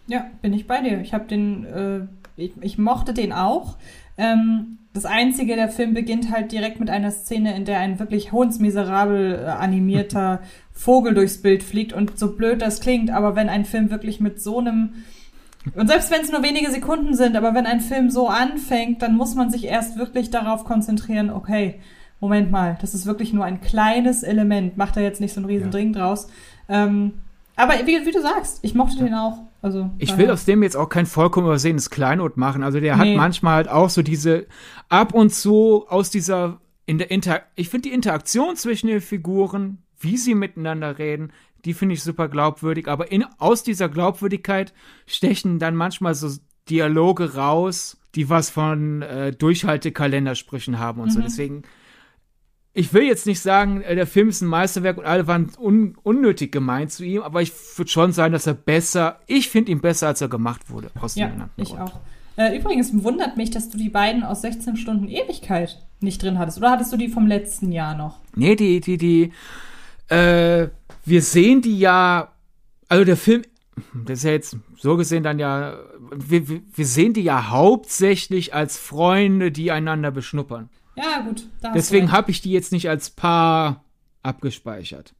Ja, 0.07 0.25
bin 0.41 0.53
ich 0.53 0.65
bei 0.65 0.81
dir. 0.81 0.99
Ich 1.01 1.13
habe 1.13 1.27
den, 1.27 1.65
äh, 1.65 2.07
ich, 2.35 2.53
ich, 2.61 2.77
mochte 2.79 3.13
den 3.13 3.31
auch. 3.31 3.77
Ähm, 4.19 4.77
das 4.93 5.05
Einzige, 5.05 5.55
der 5.55 5.69
Film 5.69 5.93
beginnt 5.93 6.31
halt 6.31 6.51
direkt 6.51 6.79
mit 6.79 6.89
einer 6.89 7.11
Szene, 7.11 7.55
in 7.55 7.63
der 7.63 7.79
ein 7.79 7.99
wirklich 7.99 8.31
hundsmiserabel 8.31 9.45
äh, 9.45 9.47
animierter 9.47 10.41
Vogel 10.73 11.13
durchs 11.13 11.41
Bild 11.41 11.63
fliegt. 11.63 11.93
Und 11.93 12.19
so 12.19 12.35
blöd 12.35 12.61
das 12.61 12.81
klingt, 12.81 13.09
aber 13.09 13.35
wenn 13.35 13.49
ein 13.49 13.65
Film 13.65 13.89
wirklich 13.89 14.19
mit 14.19 14.41
so 14.41 14.59
einem 14.59 14.93
Und 15.75 15.87
selbst 15.87 16.11
wenn 16.11 16.21
es 16.21 16.31
nur 16.31 16.43
wenige 16.43 16.69
Sekunden 16.69 17.15
sind, 17.15 17.35
aber 17.35 17.53
wenn 17.53 17.65
ein 17.65 17.79
Film 17.79 18.09
so 18.09 18.27
anfängt, 18.27 19.01
dann 19.01 19.15
muss 19.15 19.35
man 19.35 19.49
sich 19.49 19.65
erst 19.65 19.97
wirklich 19.97 20.29
darauf 20.29 20.65
konzentrieren, 20.65 21.29
okay, 21.29 21.79
Moment 22.19 22.51
mal, 22.51 22.77
das 22.81 22.93
ist 22.93 23.05
wirklich 23.05 23.31
nur 23.31 23.45
ein 23.45 23.61
kleines 23.61 24.23
Element, 24.23 24.75
macht 24.75 24.97
er 24.97 25.03
jetzt 25.03 25.21
nicht 25.21 25.33
so 25.33 25.39
ein 25.39 25.45
riesen 25.45 25.71
Ding 25.71 25.93
draus. 25.93 26.27
Ähm, 26.67 27.13
aber 27.55 27.73
wie, 27.85 28.05
wie, 28.05 28.11
du 28.11 28.21
sagst, 28.21 28.59
ich 28.61 28.75
mochte 28.75 28.97
ja. 28.97 29.05
den 29.05 29.13
auch. 29.13 29.39
Also, 29.61 29.91
ich 29.97 30.17
will 30.17 30.31
aus 30.31 30.45
dem 30.45 30.63
jetzt 30.63 30.77
auch 30.77 30.87
kein 30.87 31.05
vollkommen 31.05 31.47
übersehenes 31.47 31.89
Kleinod 31.89 32.37
machen. 32.37 32.63
Also 32.63 32.79
der 32.79 32.95
nee. 32.95 33.11
hat 33.11 33.17
manchmal 33.17 33.55
halt 33.55 33.69
auch 33.69 33.89
so 33.89 34.01
diese 34.01 34.47
ab 34.87 35.13
und 35.13 35.33
zu 35.33 35.85
aus 35.89 36.09
dieser 36.09 36.61
in 36.85 36.97
der 36.97 37.11
Inter 37.11 37.41
ich 37.55 37.69
finde 37.69 37.89
die 37.89 37.95
Interaktion 37.95 38.55
zwischen 38.55 38.87
den 38.87 39.01
Figuren, 39.01 39.79
wie 39.99 40.17
sie 40.17 40.33
miteinander 40.33 40.97
reden, 40.97 41.33
die 41.65 41.73
finde 41.73 41.95
ich 41.95 42.03
super 42.03 42.29
glaubwürdig. 42.29 42.87
Aber 42.87 43.11
in, 43.11 43.25
aus 43.37 43.63
dieser 43.63 43.89
Glaubwürdigkeit 43.89 44.73
stechen 45.05 45.59
dann 45.59 45.75
manchmal 45.75 46.15
so 46.15 46.29
Dialoge 46.69 47.35
raus, 47.35 47.99
die 48.15 48.29
was 48.29 48.49
von 48.49 49.01
äh, 49.01 49.33
Durchhaltekalendersprüchen 49.33 50.79
haben 50.79 51.01
und 51.01 51.09
mhm. 51.09 51.13
so. 51.13 51.21
Deswegen 51.21 51.63
ich 52.73 52.93
will 52.93 53.03
jetzt 53.03 53.25
nicht 53.25 53.41
sagen, 53.41 53.81
äh, 53.81 53.95
der 53.95 54.07
Film 54.07 54.29
ist 54.29 54.41
ein 54.41 54.47
Meisterwerk 54.47 54.97
und 54.97 55.05
alle 55.05 55.27
waren 55.27 55.51
un 55.57 55.97
unnötig 56.03 56.51
gemeint 56.51 56.91
zu 56.91 57.03
ihm, 57.03 57.21
aber 57.21 57.41
ich 57.41 57.51
würde 57.77 57.89
schon 57.89 58.11
sagen, 58.11 58.33
dass 58.33 58.47
er 58.47 58.53
besser, 58.53 59.19
ich 59.27 59.49
finde 59.49 59.71
ihn 59.71 59.81
besser, 59.81 60.07
als 60.07 60.21
er 60.21 60.27
gemacht 60.27 60.69
wurde. 60.69 60.91
Aus 61.01 61.15
ja, 61.15 61.31
ich 61.57 61.69
Grund. 61.69 61.81
auch. 61.81 61.99
Äh, 62.37 62.57
übrigens 62.57 63.03
wundert 63.03 63.35
mich, 63.37 63.51
dass 63.51 63.69
du 63.69 63.77
die 63.77 63.89
beiden 63.89 64.23
aus 64.23 64.41
16 64.41 64.77
Stunden 64.77 65.09
Ewigkeit 65.09 65.77
nicht 65.99 66.23
drin 66.23 66.39
hattest. 66.39 66.59
Oder 66.59 66.71
hattest 66.71 66.93
du 66.93 66.97
die 66.97 67.09
vom 67.09 67.27
letzten 67.27 67.71
Jahr 67.71 67.97
noch? 67.97 68.19
Nee, 68.35 68.55
die, 68.55 68.79
die, 68.79 68.97
die, 68.97 69.33
äh, 70.07 70.69
wir 71.05 71.21
sehen 71.21 71.61
die 71.61 71.77
ja, 71.77 72.31
also 72.87 73.03
der 73.03 73.17
Film, 73.17 73.41
das 74.05 74.19
ist 74.19 74.23
ja 74.23 74.31
jetzt 74.31 74.57
so 74.77 74.95
gesehen 74.95 75.23
dann 75.23 75.39
ja, 75.39 75.77
wir, 76.15 76.47
wir 76.47 76.85
sehen 76.85 77.13
die 77.13 77.23
ja 77.23 77.49
hauptsächlich 77.49 78.53
als 78.53 78.77
Freunde, 78.77 79.51
die 79.51 79.71
einander 79.71 80.11
beschnuppern. 80.11 80.69
Ja, 81.01 81.21
gut. 81.21 81.47
Deswegen 81.73 82.11
habe 82.11 82.31
ich 82.31 82.41
die 82.41 82.51
jetzt 82.51 82.71
nicht 82.71 82.89
als 82.89 83.09
Paar 83.09 83.83
abgespeichert. 84.23 85.13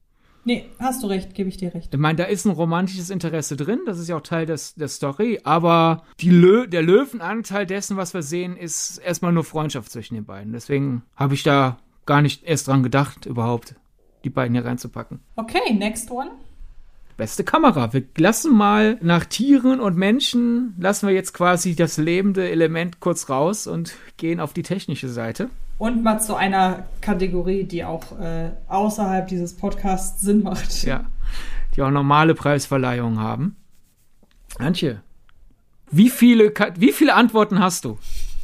Nee, 0.46 0.66
hast 0.80 1.04
du 1.04 1.08
recht, 1.08 1.36
gebe 1.36 1.50
ich 1.50 1.58
dir 1.58 1.74
recht. 1.74 1.94
Ich 1.94 2.00
meine, 2.00 2.16
da 2.16 2.24
ist 2.24 2.46
ein 2.46 2.52
romantisches 2.52 3.10
Interesse 3.10 3.56
drin, 3.56 3.82
das 3.86 4.00
ist 4.00 4.08
ja 4.08 4.16
auch 4.16 4.22
Teil 4.22 4.46
des, 4.46 4.74
der 4.76 4.88
Story, 4.88 5.42
aber 5.44 6.04
Lö 6.22 6.66
der 6.66 6.82
Löwenanteil 6.82 7.66
dessen, 7.66 7.98
was 7.98 8.14
wir 8.14 8.24
sehen, 8.24 8.56
ist 8.56 8.98
erstmal 9.00 9.34
nur 9.34 9.44
Freundschaft 9.44 9.92
zwischen 9.92 10.16
den 10.16 10.26
beiden. 10.26 10.54
Deswegen 10.54 11.04
habe 11.16 11.34
ich 11.34 11.44
da 11.44 11.78
gar 12.06 12.22
nicht 12.22 12.44
erst 12.44 12.68
dran 12.68 12.84
gedacht, 12.84 13.26
überhaupt 13.26 13.76
die 14.24 14.30
beiden 14.30 14.56
hier 14.56 14.66
reinzupacken. 14.66 15.20
Okay, 15.36 15.74
next 15.74 16.10
one 16.10 16.32
beste 17.20 17.44
Kamera. 17.44 17.94
Wir 17.94 18.04
lassen 18.18 18.56
mal 18.56 18.98
nach 19.02 19.26
Tieren 19.26 19.82
und 19.82 19.96
Menschen, 19.98 20.74
lassen 20.80 21.06
wir 21.06 21.14
jetzt 21.14 21.34
quasi 21.34 21.76
das 21.76 21.98
lebende 21.98 22.50
Element 22.50 23.02
kurz 23.02 23.30
raus 23.30 23.68
und 23.68 23.94
gehen 24.18 24.40
auf 24.40 24.54
die 24.54 24.64
technische 24.64 25.10
Seite. 25.10 25.50
Und 25.80 26.04
mal 26.04 26.20
zu 26.20 26.36
einer 26.36 26.84
Kategorie, 27.02 27.64
die 27.64 27.84
auch 27.84 28.20
äh, 28.20 28.52
außerhalb 28.68 29.28
dieses 29.28 29.56
Podcasts 29.56 30.22
Sinn 30.22 30.44
macht. 30.44 30.84
Ja, 30.84 31.06
die 31.76 31.82
auch 31.82 31.90
normale 31.90 32.36
Preisverleihungen 32.36 33.20
haben. 33.20 33.56
Antje, 34.60 35.02
wie 35.90 36.10
viele, 36.10 36.54
wie 36.76 36.92
viele 36.92 37.16
Antworten 37.16 37.60
hast 37.60 37.86
du? 37.86 37.98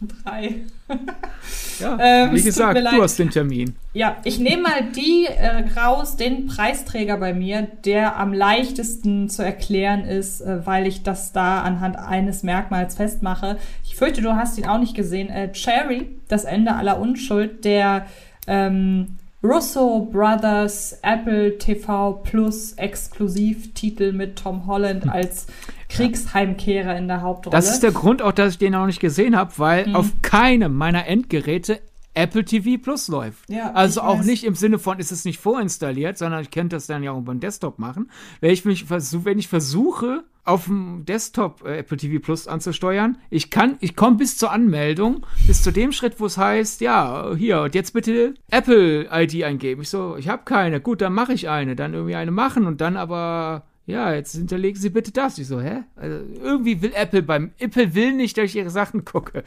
Drei. 0.08 0.56
ja, 1.80 1.98
ähm, 2.00 2.36
wie 2.36 2.42
gesagt, 2.42 2.80
du 2.80 3.02
hast 3.02 3.18
den 3.18 3.30
Termin. 3.30 3.76
Ja, 3.94 4.18
ich 4.24 4.40
nehme 4.40 4.64
mal 4.64 4.92
die 4.96 5.26
äh, 5.26 5.64
raus, 5.80 6.18
den 6.18 6.48
Preisträger 6.48 7.18
bei 7.18 7.34
mir, 7.34 7.64
der 7.86 8.18
am 8.18 8.34
leichtesten 8.34 9.30
zu 9.30 9.44
erklären 9.44 10.06
ist, 10.06 10.42
äh, 10.42 10.66
weil 10.66 10.88
ich 10.88 11.04
das 11.04 11.32
da 11.32 11.62
anhand 11.62 11.98
eines 11.98 12.44
Merkmals 12.44 12.96
festmache. 12.96 13.58
Ich 13.84 13.96
fürchte, 13.96 14.22
du 14.22 14.36
hast 14.36 14.58
ihn 14.58 14.66
auch 14.66 14.80
nicht 14.80 14.96
gesehen. 14.96 15.30
Äh, 15.30 15.52
Cherry, 15.52 16.10
das 16.28 16.44
Ende 16.46 16.76
aller 16.76 17.00
Unschuld, 17.00 17.66
der 17.66 18.06
ähm, 18.48 19.18
Russo 19.46 20.10
Brothers 20.12 20.98
Apple 21.04 21.58
TV 21.58 22.14
Plus 22.24 22.74
Exklusivtitel 22.74 24.12
mit 24.12 24.38
Tom 24.38 24.66
Holland 24.66 25.04
hm. 25.04 25.12
als 25.12 25.46
Kriegsheimkehrer 25.90 26.98
in 26.98 27.08
der 27.08 27.22
Hauptrolle. 27.22 27.56
Das 27.56 27.70
ist 27.70 27.84
der 27.84 27.92
Grund 27.92 28.22
auch, 28.22 28.32
dass 28.32 28.54
ich 28.54 28.58
den 28.58 28.74
auch 28.74 28.88
nicht 28.88 29.00
gesehen 29.00 29.36
habe, 29.36 29.54
weil 29.58 29.88
mhm. 29.88 29.96
auf 29.96 30.08
keinem 30.22 30.74
meiner 30.74 31.06
Endgeräte 31.06 31.80
Apple 32.16 32.46
TV 32.46 32.82
Plus 32.82 33.08
läuft. 33.08 33.50
Ja, 33.50 33.72
also 33.74 34.02
auch 34.02 34.20
weiß. 34.20 34.26
nicht 34.26 34.44
im 34.44 34.56
Sinne 34.56 34.80
von, 34.80 35.00
ist 35.00 35.12
es 35.12 35.26
nicht 35.26 35.40
vorinstalliert, 35.40 36.18
sondern 36.18 36.42
ich 36.42 36.52
könnte 36.52 36.76
das 36.76 36.88
dann 36.88 37.04
ja 37.04 37.12
auch 37.12 37.20
über 37.20 37.34
den 37.34 37.42
Desktop 37.42 37.78
machen. 37.78 38.10
Wenn 38.42 38.52
ich, 38.52 38.66
mich 38.66 38.86
versuch, 38.86 39.26
wenn 39.26 39.38
ich 39.38 39.48
versuche, 39.48 40.24
auf 40.46 40.66
dem 40.66 41.06
Desktop 41.06 41.64
äh, 41.66 41.80
Apple 41.80 41.98
TV 41.98 42.24
Plus 42.24 42.48
anzusteuern, 42.48 43.18
ich 43.30 43.50
kann, 43.50 43.78
ich 43.82 43.96
komme 43.96 44.18
bis 44.18 44.38
zur 44.38 44.52
Anmeldung, 44.52 45.26
bis 45.48 45.62
zu 45.62 45.72
dem 45.72 45.92
Schritt, 45.92 46.20
wo 46.20 46.26
es 46.28 46.38
heißt, 46.38 46.82
ja, 46.82 47.34
hier, 47.36 47.62
und 47.62 47.76
jetzt 47.76 47.94
bitte 47.94 48.36
Apple 48.50 49.10
ID 49.12 49.44
eingeben. 49.44 49.82
Ich 49.82 49.90
so, 49.90 50.16
ich 50.18 50.30
habe 50.30 50.44
keine. 50.46 50.80
Gut, 50.80 51.02
dann 51.02 51.14
mache 51.14 51.34
ich 51.34 51.50
eine. 51.50 51.76
Dann 51.76 51.94
irgendwie 51.94 52.16
eine 52.16 52.32
machen 52.32 52.68
und 52.68 52.80
dann 52.80 52.96
aber 52.96 53.66
ja, 53.88 54.14
jetzt 54.14 54.36
hinterlegen 54.36 54.80
Sie 54.80 54.90
bitte 54.90 55.12
das. 55.12 55.38
Ich 55.38 55.48
so, 55.48 55.62
hä? 55.62 55.84
Also, 55.96 56.18
irgendwie 56.42 56.82
will 56.82 56.92
Apple 56.96 57.22
beim, 57.22 57.52
Apple 57.60 57.94
will 57.94 58.14
nicht, 58.14 58.38
dass 58.38 58.46
ich 58.46 58.56
ihre 58.56 58.70
Sachen 58.70 59.06
gucke. 59.06 59.44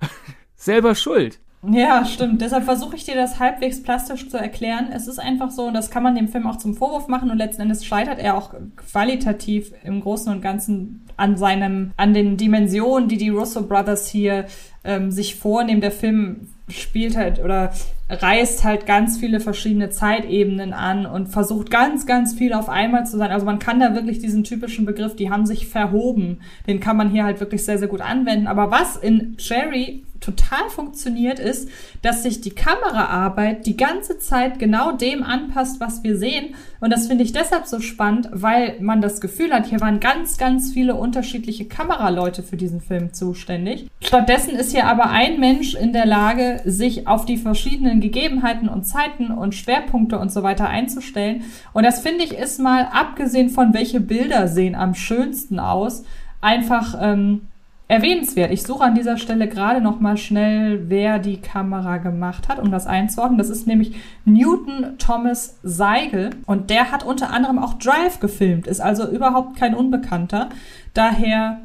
Selber 0.56 0.94
schuld. 0.94 1.40
Ja, 1.66 2.04
stimmt. 2.04 2.40
Deshalb 2.40 2.64
versuche 2.64 2.94
ich 2.94 3.04
dir 3.04 3.16
das 3.16 3.40
halbwegs 3.40 3.82
plastisch 3.82 4.28
zu 4.28 4.36
erklären. 4.36 4.90
Es 4.92 5.08
ist 5.08 5.18
einfach 5.18 5.50
so, 5.50 5.66
und 5.66 5.74
das 5.74 5.90
kann 5.90 6.04
man 6.04 6.14
dem 6.14 6.28
Film 6.28 6.46
auch 6.46 6.56
zum 6.56 6.74
Vorwurf 6.74 7.08
machen 7.08 7.30
und 7.30 7.38
letzten 7.38 7.62
Endes 7.62 7.84
scheitert 7.84 8.20
er 8.20 8.36
auch 8.36 8.54
qualitativ 8.76 9.72
im 9.82 10.00
Großen 10.00 10.32
und 10.32 10.40
Ganzen 10.40 11.04
an 11.16 11.36
seinem, 11.36 11.92
an 11.96 12.14
den 12.14 12.36
Dimensionen, 12.36 13.08
die 13.08 13.16
die 13.16 13.30
Russo 13.30 13.62
Brothers 13.62 14.06
hier 14.06 14.46
ähm, 14.84 15.10
sich 15.10 15.34
vornehmen. 15.34 15.80
Der 15.80 15.90
Film 15.90 16.48
spielt 16.68 17.16
halt 17.16 17.40
oder 17.40 17.72
reißt 18.08 18.62
halt 18.62 18.86
ganz 18.86 19.18
viele 19.18 19.40
verschiedene 19.40 19.90
Zeitebenen 19.90 20.72
an 20.72 21.06
und 21.06 21.28
versucht 21.28 21.70
ganz, 21.70 22.06
ganz 22.06 22.34
viel 22.34 22.52
auf 22.52 22.68
einmal 22.68 23.04
zu 23.04 23.18
sein. 23.18 23.30
Also 23.30 23.44
man 23.44 23.58
kann 23.58 23.80
da 23.80 23.94
wirklich 23.94 24.18
diesen 24.18 24.44
typischen 24.44 24.86
Begriff, 24.86 25.16
die 25.16 25.30
haben 25.30 25.44
sich 25.44 25.68
verhoben, 25.68 26.40
den 26.66 26.78
kann 26.78 26.96
man 26.96 27.10
hier 27.10 27.24
halt 27.24 27.40
wirklich 27.40 27.64
sehr, 27.64 27.78
sehr 27.78 27.88
gut 27.88 28.00
anwenden. 28.00 28.46
Aber 28.46 28.70
was 28.70 28.96
in 28.96 29.36
Cherry 29.38 30.04
total 30.20 30.68
funktioniert, 30.70 31.38
ist, 31.38 31.68
dass 32.02 32.22
sich 32.22 32.40
die 32.40 32.50
Kameraarbeit 32.50 33.66
die 33.66 33.76
ganze 33.76 34.18
Zeit 34.18 34.58
genau 34.58 34.92
dem 34.92 35.22
anpasst, 35.22 35.80
was 35.80 36.02
wir 36.02 36.16
sehen. 36.16 36.54
Und 36.80 36.90
das 36.90 37.06
finde 37.06 37.24
ich 37.24 37.32
deshalb 37.32 37.66
so 37.66 37.80
spannend, 37.80 38.28
weil 38.32 38.76
man 38.80 39.00
das 39.00 39.20
Gefühl 39.20 39.52
hat, 39.52 39.66
hier 39.66 39.80
waren 39.80 40.00
ganz, 40.00 40.38
ganz 40.38 40.72
viele 40.72 40.94
unterschiedliche 40.94 41.66
Kameraleute 41.66 42.42
für 42.42 42.56
diesen 42.56 42.80
Film 42.80 43.12
zuständig. 43.12 43.88
Stattdessen 44.00 44.54
ist 44.54 44.72
hier 44.72 44.86
aber 44.86 45.10
ein 45.10 45.40
Mensch 45.40 45.74
in 45.74 45.92
der 45.92 46.06
Lage, 46.06 46.60
sich 46.64 47.06
auf 47.06 47.24
die 47.24 47.36
verschiedenen 47.36 48.00
Gegebenheiten 48.00 48.68
und 48.68 48.84
Zeiten 48.84 49.30
und 49.30 49.54
Schwerpunkte 49.54 50.18
und 50.18 50.32
so 50.32 50.42
weiter 50.42 50.68
einzustellen. 50.68 51.42
Und 51.72 51.84
das 51.84 52.00
finde 52.00 52.24
ich 52.24 52.32
ist 52.32 52.60
mal, 52.60 52.88
abgesehen 52.92 53.50
von 53.50 53.74
welche 53.74 54.00
Bilder 54.00 54.48
sehen 54.48 54.74
am 54.74 54.94
schönsten 54.94 55.58
aus, 55.58 56.04
einfach 56.40 56.96
ähm, 57.00 57.48
erwähnenswert. 57.88 58.52
Ich 58.52 58.62
suche 58.62 58.84
an 58.84 58.94
dieser 58.94 59.16
Stelle 59.16 59.48
gerade 59.48 59.80
noch 59.80 59.98
mal 59.98 60.18
schnell, 60.18 60.90
wer 60.90 61.18
die 61.18 61.40
Kamera 61.40 61.96
gemacht 61.96 62.48
hat, 62.48 62.58
um 62.58 62.70
das 62.70 62.86
einzuordnen. 62.86 63.38
Das 63.38 63.48
ist 63.48 63.66
nämlich 63.66 63.96
Newton 64.26 64.98
Thomas 64.98 65.58
Seigel 65.62 66.30
und 66.44 66.68
der 66.68 66.92
hat 66.92 67.02
unter 67.02 67.30
anderem 67.30 67.58
auch 67.58 67.74
Drive 67.74 68.20
gefilmt, 68.20 68.66
ist 68.66 68.80
also 68.80 69.10
überhaupt 69.10 69.56
kein 69.56 69.74
Unbekannter. 69.74 70.50
Daher 70.92 71.60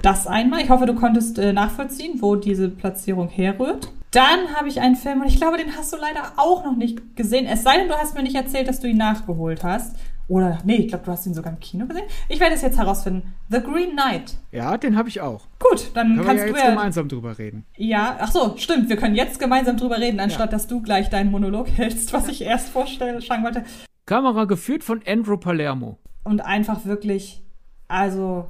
das 0.00 0.26
einmal. 0.26 0.60
Ich 0.60 0.70
hoffe, 0.70 0.86
du 0.86 0.94
konntest 0.94 1.38
äh, 1.38 1.52
nachvollziehen, 1.52 2.22
wo 2.22 2.36
diese 2.36 2.68
Platzierung 2.68 3.28
herrührt. 3.28 3.92
Dann 4.12 4.54
habe 4.56 4.68
ich 4.68 4.80
einen 4.80 4.96
Film 4.96 5.20
und 5.20 5.28
ich 5.28 5.36
glaube, 5.36 5.56
den 5.56 5.76
hast 5.76 5.92
du 5.92 5.96
leider 5.96 6.32
auch 6.36 6.64
noch 6.64 6.76
nicht 6.76 7.16
gesehen. 7.16 7.46
Es 7.46 7.62
sei 7.62 7.76
denn, 7.76 7.88
du 7.88 7.94
hast 7.94 8.14
mir 8.14 8.22
nicht 8.22 8.34
erzählt, 8.34 8.66
dass 8.66 8.80
du 8.80 8.88
ihn 8.88 8.96
nachgeholt 8.96 9.62
hast. 9.62 9.94
Oder, 10.30 10.58
nee, 10.64 10.76
ich 10.76 10.86
glaube, 10.86 11.04
du 11.04 11.10
hast 11.10 11.26
ihn 11.26 11.34
sogar 11.34 11.52
im 11.52 11.58
Kino 11.58 11.86
gesehen. 11.86 12.04
Ich 12.28 12.38
werde 12.38 12.54
es 12.54 12.62
jetzt 12.62 12.78
herausfinden. 12.78 13.34
The 13.48 13.60
Green 13.60 13.96
Knight. 13.96 14.36
Ja, 14.52 14.78
den 14.78 14.96
habe 14.96 15.08
ich 15.08 15.20
auch. 15.20 15.48
Gut, 15.58 15.90
dann 15.94 16.14
können 16.14 16.24
kannst 16.24 16.28
wir 16.28 16.40
ja 16.42 16.46
jetzt 16.46 16.62
du 16.62 16.68
ja 16.68 16.70
gemeinsam 16.70 17.08
drüber 17.08 17.36
reden. 17.36 17.66
Ja, 17.76 18.16
ach 18.20 18.30
so, 18.30 18.56
stimmt. 18.56 18.88
Wir 18.88 18.96
können 18.96 19.16
jetzt 19.16 19.40
gemeinsam 19.40 19.76
drüber 19.76 19.98
reden, 19.98 20.20
anstatt 20.20 20.52
ja. 20.52 20.52
dass 20.52 20.68
du 20.68 20.82
gleich 20.82 21.10
deinen 21.10 21.32
Monolog 21.32 21.66
hältst, 21.76 22.12
was 22.12 22.28
ich 22.28 22.42
erst 22.42 22.68
vorstellen 22.68 23.20
wollte. 23.42 23.64
Kamera 24.06 24.44
geführt 24.44 24.84
von 24.84 25.02
Andrew 25.04 25.36
Palermo. 25.36 25.98
Und 26.22 26.42
einfach 26.42 26.84
wirklich, 26.84 27.42
also 27.88 28.46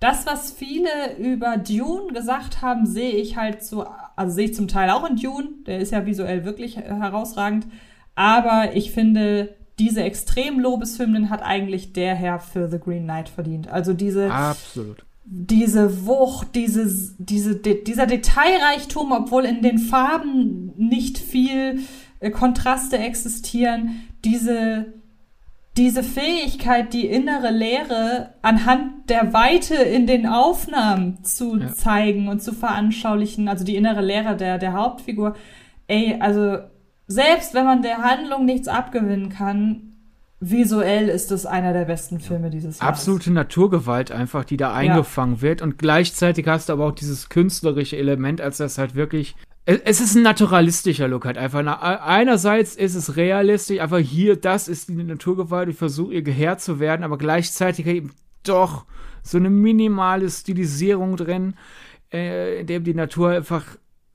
das, 0.00 0.26
was 0.26 0.52
viele 0.52 1.16
über 1.16 1.56
Dune 1.56 2.12
gesagt 2.12 2.60
haben, 2.60 2.84
sehe 2.84 3.12
ich 3.12 3.38
halt 3.38 3.64
so, 3.64 3.86
also 4.14 4.34
sehe 4.34 4.44
ich 4.44 4.54
zum 4.54 4.68
Teil 4.68 4.90
auch 4.90 5.08
in 5.08 5.16
Dune. 5.16 5.48
Der 5.66 5.78
ist 5.78 5.90
ja 5.90 6.04
visuell 6.04 6.44
wirklich 6.44 6.76
herausragend. 6.76 7.66
Aber 8.14 8.76
ich 8.76 8.90
finde, 8.90 9.56
diese 9.78 10.02
Extrem-Lobeshymnen 10.02 11.30
hat 11.30 11.42
eigentlich 11.42 11.92
der 11.92 12.14
Herr 12.14 12.40
für 12.40 12.68
The 12.68 12.78
Green 12.78 13.04
Knight 13.04 13.28
verdient. 13.28 13.68
Also 13.68 13.92
diese. 13.92 14.32
Absolut. 14.32 15.04
Diese 15.30 16.06
Wucht, 16.06 16.54
dieses, 16.54 17.14
diese, 17.18 17.56
de, 17.56 17.84
dieser 17.84 18.06
Detailreichtum, 18.06 19.12
obwohl 19.12 19.44
in 19.44 19.60
den 19.60 19.78
Farben 19.78 20.72
nicht 20.78 21.18
viel 21.18 21.80
äh, 22.20 22.30
Kontraste 22.30 22.96
existieren, 22.96 24.08
diese, 24.24 24.86
diese 25.76 26.02
Fähigkeit, 26.02 26.94
die 26.94 27.06
innere 27.06 27.50
Leere 27.50 28.32
anhand 28.40 29.10
der 29.10 29.34
Weite 29.34 29.74
in 29.74 30.06
den 30.06 30.26
Aufnahmen 30.26 31.22
zu 31.24 31.58
ja. 31.58 31.74
zeigen 31.74 32.28
und 32.28 32.42
zu 32.42 32.54
veranschaulichen, 32.54 33.48
also 33.48 33.66
die 33.66 33.76
innere 33.76 34.00
Leere 34.00 34.34
der, 34.34 34.56
der 34.56 34.72
Hauptfigur, 34.72 35.36
ey, 35.88 36.16
also 36.20 36.56
selbst 37.08 37.54
wenn 37.54 37.64
man 37.64 37.82
der 37.82 37.98
Handlung 37.98 38.44
nichts 38.44 38.68
abgewinnen 38.68 39.30
kann, 39.30 39.94
visuell 40.40 41.08
ist 41.08 41.32
es 41.32 41.46
einer 41.46 41.72
der 41.72 41.86
besten 41.86 42.20
Filme 42.20 42.50
dieses 42.50 42.78
Jahres. 42.78 42.88
Absolute 42.88 43.32
Naturgewalt 43.32 44.12
einfach, 44.12 44.44
die 44.44 44.56
da 44.56 44.72
eingefangen 44.72 45.36
ja. 45.36 45.42
wird. 45.42 45.62
Und 45.62 45.78
gleichzeitig 45.78 46.46
hast 46.46 46.68
du 46.68 46.74
aber 46.74 46.86
auch 46.86 46.92
dieses 46.92 47.28
künstlerische 47.28 47.96
Element, 47.96 48.40
als 48.40 48.58
das 48.58 48.78
halt 48.78 48.94
wirklich. 48.94 49.34
Es 49.64 50.00
ist 50.00 50.14
ein 50.14 50.22
naturalistischer 50.22 51.08
Look 51.08 51.26
halt 51.26 51.36
einfach. 51.36 51.60
Einerseits 51.82 52.74
ist 52.74 52.94
es 52.94 53.16
realistisch, 53.16 53.80
einfach 53.80 53.98
hier, 53.98 54.36
das 54.36 54.66
ist 54.66 54.88
die 54.88 54.94
Naturgewalt, 54.94 55.68
ich 55.68 55.76
versuche 55.76 56.14
ihr 56.14 56.22
Geheer 56.22 56.56
zu 56.56 56.80
werden, 56.80 57.02
aber 57.04 57.18
gleichzeitig 57.18 57.86
eben 57.86 58.12
doch 58.44 58.86
so 59.22 59.36
eine 59.36 59.50
minimale 59.50 60.30
Stilisierung 60.30 61.18
drin, 61.18 61.54
äh, 62.10 62.60
in 62.60 62.66
dem 62.66 62.84
die 62.84 62.94
Natur 62.94 63.32
einfach 63.32 63.64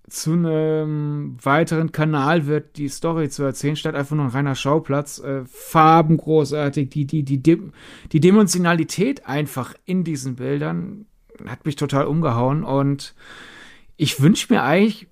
zu 0.10 0.34
einem 0.34 1.38
weiteren 1.42 1.92
Kanal 1.92 2.46
wird, 2.46 2.78
die 2.78 2.90
Story 2.90 3.30
zu 3.30 3.44
erzählen, 3.44 3.76
statt 3.76 3.96
einfach 3.96 4.16
nur 4.16 4.26
ein 4.26 4.32
reiner 4.32 4.56
Schauplatz. 4.56 5.20
Äh, 5.20 5.44
Farben 5.46 6.18
großartig, 6.18 6.90
die, 6.90 7.06
die, 7.06 7.24
die, 7.24 7.42
die 7.42 8.20
Dimensionalität 8.20 9.26
einfach 9.26 9.74
in 9.86 10.04
diesen 10.04 10.36
Bildern 10.36 11.06
hat 11.48 11.66
mich 11.66 11.76
total 11.76 12.06
umgehauen 12.06 12.64
und 12.64 13.16
ich 13.98 14.22
wünsche 14.22 14.54
mir 14.54 14.64
eigentlich 14.64 15.08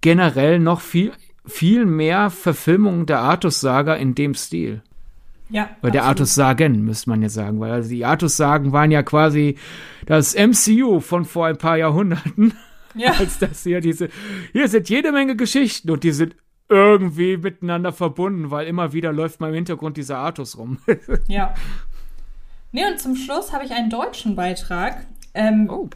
generell 0.00 0.58
noch 0.58 0.80
viel, 0.80 1.12
viel 1.46 1.86
mehr 1.86 2.30
Verfilmungen 2.30 3.06
der 3.06 3.20
Artus-Saga 3.20 3.94
in 3.94 4.14
dem 4.14 4.34
Stil. 4.34 4.82
Ja. 5.50 5.68
Oder 5.82 5.90
der 5.90 6.04
Artus-Sagen, 6.04 6.84
müsste 6.84 7.10
man 7.10 7.22
ja 7.22 7.28
sagen, 7.28 7.60
weil 7.60 7.72
also 7.72 7.90
die 7.90 8.04
Artus-Sagen 8.04 8.72
waren 8.72 8.90
ja 8.90 9.02
quasi 9.02 9.56
das 10.06 10.34
MCU 10.34 11.00
von 11.00 11.24
vor 11.24 11.46
ein 11.46 11.58
paar 11.58 11.76
Jahrhunderten. 11.76 12.54
Ja. 12.94 13.12
Als 13.18 13.38
das 13.38 13.62
hier 13.62 13.80
diese, 13.80 14.08
hier 14.52 14.68
sind 14.68 14.88
jede 14.88 15.12
Menge 15.12 15.36
Geschichten 15.36 15.90
und 15.90 16.04
die 16.04 16.12
sind 16.12 16.34
irgendwie 16.68 17.36
miteinander 17.36 17.92
verbunden, 17.92 18.50
weil 18.50 18.66
immer 18.66 18.92
wieder 18.92 19.12
läuft 19.12 19.40
mal 19.40 19.48
im 19.48 19.54
Hintergrund 19.54 19.96
dieser 19.96 20.18
Artus 20.18 20.56
rum. 20.56 20.78
ja. 21.28 21.54
Nee, 22.72 22.84
und 22.86 23.00
zum 23.00 23.16
Schluss 23.16 23.52
habe 23.52 23.64
ich 23.64 23.72
einen 23.72 23.90
deutschen 23.90 24.36
Beitrag. 24.36 25.06
Ähm, 25.34 25.68
oh. 25.68 25.88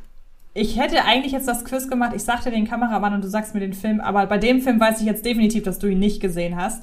Ich 0.52 0.78
hätte 0.78 1.04
eigentlich 1.04 1.32
jetzt 1.32 1.48
das 1.48 1.64
Quiz 1.64 1.88
gemacht. 1.88 2.12
Ich 2.14 2.22
sagte 2.22 2.50
den 2.50 2.66
Kameramann 2.66 3.14
und 3.14 3.24
du 3.24 3.28
sagst 3.28 3.54
mir 3.54 3.60
den 3.60 3.74
Film, 3.74 4.00
aber 4.00 4.26
bei 4.26 4.38
dem 4.38 4.60
Film 4.60 4.78
weiß 4.78 5.00
ich 5.00 5.06
jetzt 5.06 5.24
definitiv, 5.24 5.64
dass 5.64 5.78
du 5.78 5.86
ihn 5.86 5.98
nicht 5.98 6.20
gesehen 6.20 6.56
hast. 6.56 6.82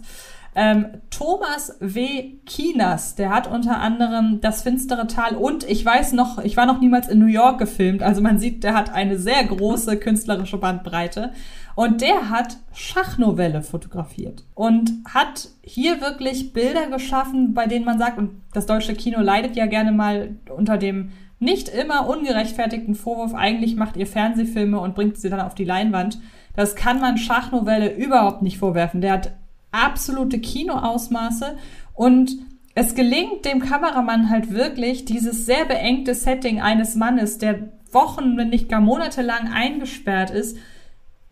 Ähm, 0.54 0.88
Thomas 1.10 1.78
W. 1.80 2.40
Kinas, 2.46 3.16
der 3.16 3.30
hat 3.30 3.50
unter 3.50 3.80
anderem 3.80 4.42
Das 4.42 4.64
finstere 4.64 5.08
Tal 5.08 5.36
und 5.36 5.64
ich 5.64 5.86
weiß 5.86 6.12
noch, 6.12 6.40
ich 6.40 6.58
war 6.58 6.66
noch 6.66 6.82
niemals 6.82 7.08
in 7.08 7.20
New 7.20 7.26
York 7.26 7.58
gefilmt. 7.58 8.04
Also 8.04 8.22
man 8.22 8.38
sieht, 8.38 8.64
der 8.64 8.74
hat 8.74 8.92
eine 8.92 9.18
sehr 9.18 9.44
große 9.46 9.98
künstlerische 9.98 10.58
Bandbreite. 10.58 11.32
Und 11.76 12.02
der 12.02 12.30
hat 12.30 12.58
Schachnovelle 12.74 13.62
fotografiert 13.62 14.44
und 14.56 14.92
hat 15.08 15.48
hier 15.64 16.02
wirklich 16.02 16.52
Bilder 16.52 16.88
geschaffen, 16.88 17.54
bei 17.54 17.66
denen 17.66 17.86
man 17.86 17.98
sagt, 17.98 18.18
und 18.18 18.32
das 18.54 18.66
deutsche 18.66 18.94
Kino 18.94 19.22
leidet 19.22 19.56
ja 19.56 19.68
gerne 19.68 19.94
mal 19.94 20.36
unter 20.54 20.78
dem 20.78 21.12
nicht 21.40 21.70
immer 21.70 22.08
ungerechtfertigten 22.08 22.94
Vorwurf, 22.94 23.34
eigentlich 23.34 23.76
macht 23.76 23.98
ihr 23.98 24.06
Fernsehfilme 24.06 24.80
und 24.80 24.96
bringt 24.96 25.18
sie 25.18 25.30
dann 25.30 25.40
auf 25.40 25.56
die 25.56 25.64
Leinwand. 25.64 26.20
Das 26.56 26.76
kann 26.76 27.00
man 27.00 27.18
Schachnovelle 27.18 27.96
überhaupt 27.96 28.42
nicht 28.42 28.58
vorwerfen. 28.58 29.02
Der 29.02 29.14
hat 29.14 29.32
absolute 29.72 30.40
Kinoausmaße 30.40 31.58
und 31.94 32.32
es 32.74 32.96
gelingt 32.96 33.46
dem 33.46 33.60
Kameramann 33.60 34.30
halt 34.30 34.52
wirklich, 34.52 35.06
dieses 35.06 35.46
sehr 35.46 35.66
beengte 35.66 36.16
Setting 36.16 36.62
eines 36.62 36.96
Mannes, 36.96 37.38
der 37.38 37.70
Wochen, 37.92 38.38
wenn 38.38 38.50
nicht 38.50 38.70
gar 38.70 38.80
monatelang 38.80 39.52
eingesperrt 39.52 40.30
ist, 40.30 40.58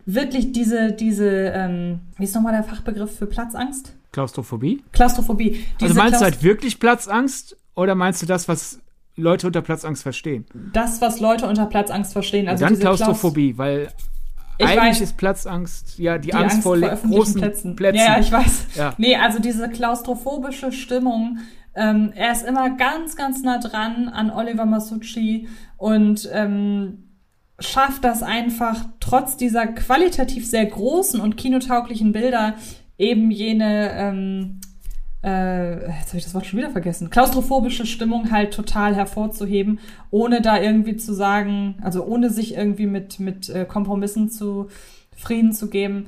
wirklich 0.06 0.52
diese, 0.52 0.92
diese, 0.92 1.30
ähm, 1.56 2.02
wie 2.18 2.26
ist 2.26 2.36
nochmal 2.36 2.54
der 2.54 2.64
Fachbegriff 2.64 3.18
für 3.18 3.26
Platzangst? 3.26 3.94
Klaustrophobie? 4.12 4.84
Klaustrophobie. 4.92 5.52
Also 5.52 5.62
diese 5.80 5.86
also 5.86 5.96
meinst 5.96 6.10
Klaust 6.10 6.22
du 6.22 6.26
halt 6.26 6.44
wirklich 6.44 6.80
Platzangst 6.80 7.58
oder 7.76 7.96
meinst 7.96 8.22
du 8.22 8.26
das, 8.26 8.48
was 8.48 8.80
Leute 9.16 9.48
unter 9.48 9.62
Platzangst 9.62 10.04
verstehen? 10.04 10.46
Das, 10.74 11.02
was 11.02 11.20
Leute 11.20 11.48
unter 11.48 11.66
Platzangst 11.68 12.14
verstehen. 12.14 12.48
Also 12.48 12.64
ja, 12.64 12.70
dann 12.70 12.80
Klaustrophobie, 12.80 13.54
Klaus 13.54 13.58
weil 13.58 13.90
ich 14.60 14.68
Eigentlich 14.68 14.82
weiß, 14.82 15.02
ist 15.02 15.18
Platzangst 15.18 15.98
ja 16.00 16.18
die, 16.18 16.28
die 16.28 16.34
Angst, 16.34 16.56
Angst 16.56 16.64
vor, 16.64 16.78
vor 16.78 17.10
großen 17.10 17.40
Plätzen. 17.40 17.76
Plätzen. 17.78 17.98
Ja, 17.98 18.16
ja, 18.16 18.20
ich 18.20 18.32
weiß. 18.32 18.68
Ja. 18.76 18.94
Nee, 18.98 19.16
also 19.16 19.40
diese 19.40 19.70
klaustrophobische 19.70 20.74
Stimmung, 20.74 21.40
ähm, 21.76 22.12
er 22.14 22.34
ist 22.34 22.46
immer 22.46 22.72
ganz, 22.72 23.16
ganz 23.16 23.42
nah 23.42 23.60
dran 23.60 24.10
an 24.10 24.30
Oliver 24.30 24.66
Masucci 24.66 25.48
und 25.78 26.30
ähm, 26.34 27.06
schafft 27.60 28.04
das 28.04 28.22
einfach 28.22 28.84
trotz 29.00 29.38
dieser 29.38 29.66
qualitativ 29.68 30.46
sehr 30.46 30.66
großen 30.66 31.22
und 31.22 31.38
kinotauglichen 31.38 32.12
Bilder 32.12 32.56
eben 32.98 33.32
jene 33.32 33.92
ähm, 33.94 34.60
äh, 35.22 35.90
jetzt 36.00 36.10
habe 36.10 36.18
ich 36.18 36.24
das 36.24 36.34
Wort 36.34 36.46
schon 36.46 36.60
wieder 36.60 36.70
vergessen, 36.70 37.10
klaustrophobische 37.10 37.86
Stimmung 37.86 38.32
halt 38.32 38.54
total 38.54 38.96
hervorzuheben, 38.96 39.80
ohne 40.12 40.42
da 40.42 40.62
irgendwie 40.62 40.96
zu 40.96 41.14
sagen, 41.14 41.76
also 41.82 42.06
ohne 42.06 42.30
sich 42.30 42.56
irgendwie 42.56 42.88
mit, 42.88 43.20
mit 43.20 43.50
äh, 43.50 43.66
Kompromissen 43.66 44.30
zu 44.30 44.70
Frieden 45.16 45.52
zu 45.52 45.70
geben. 45.70 46.08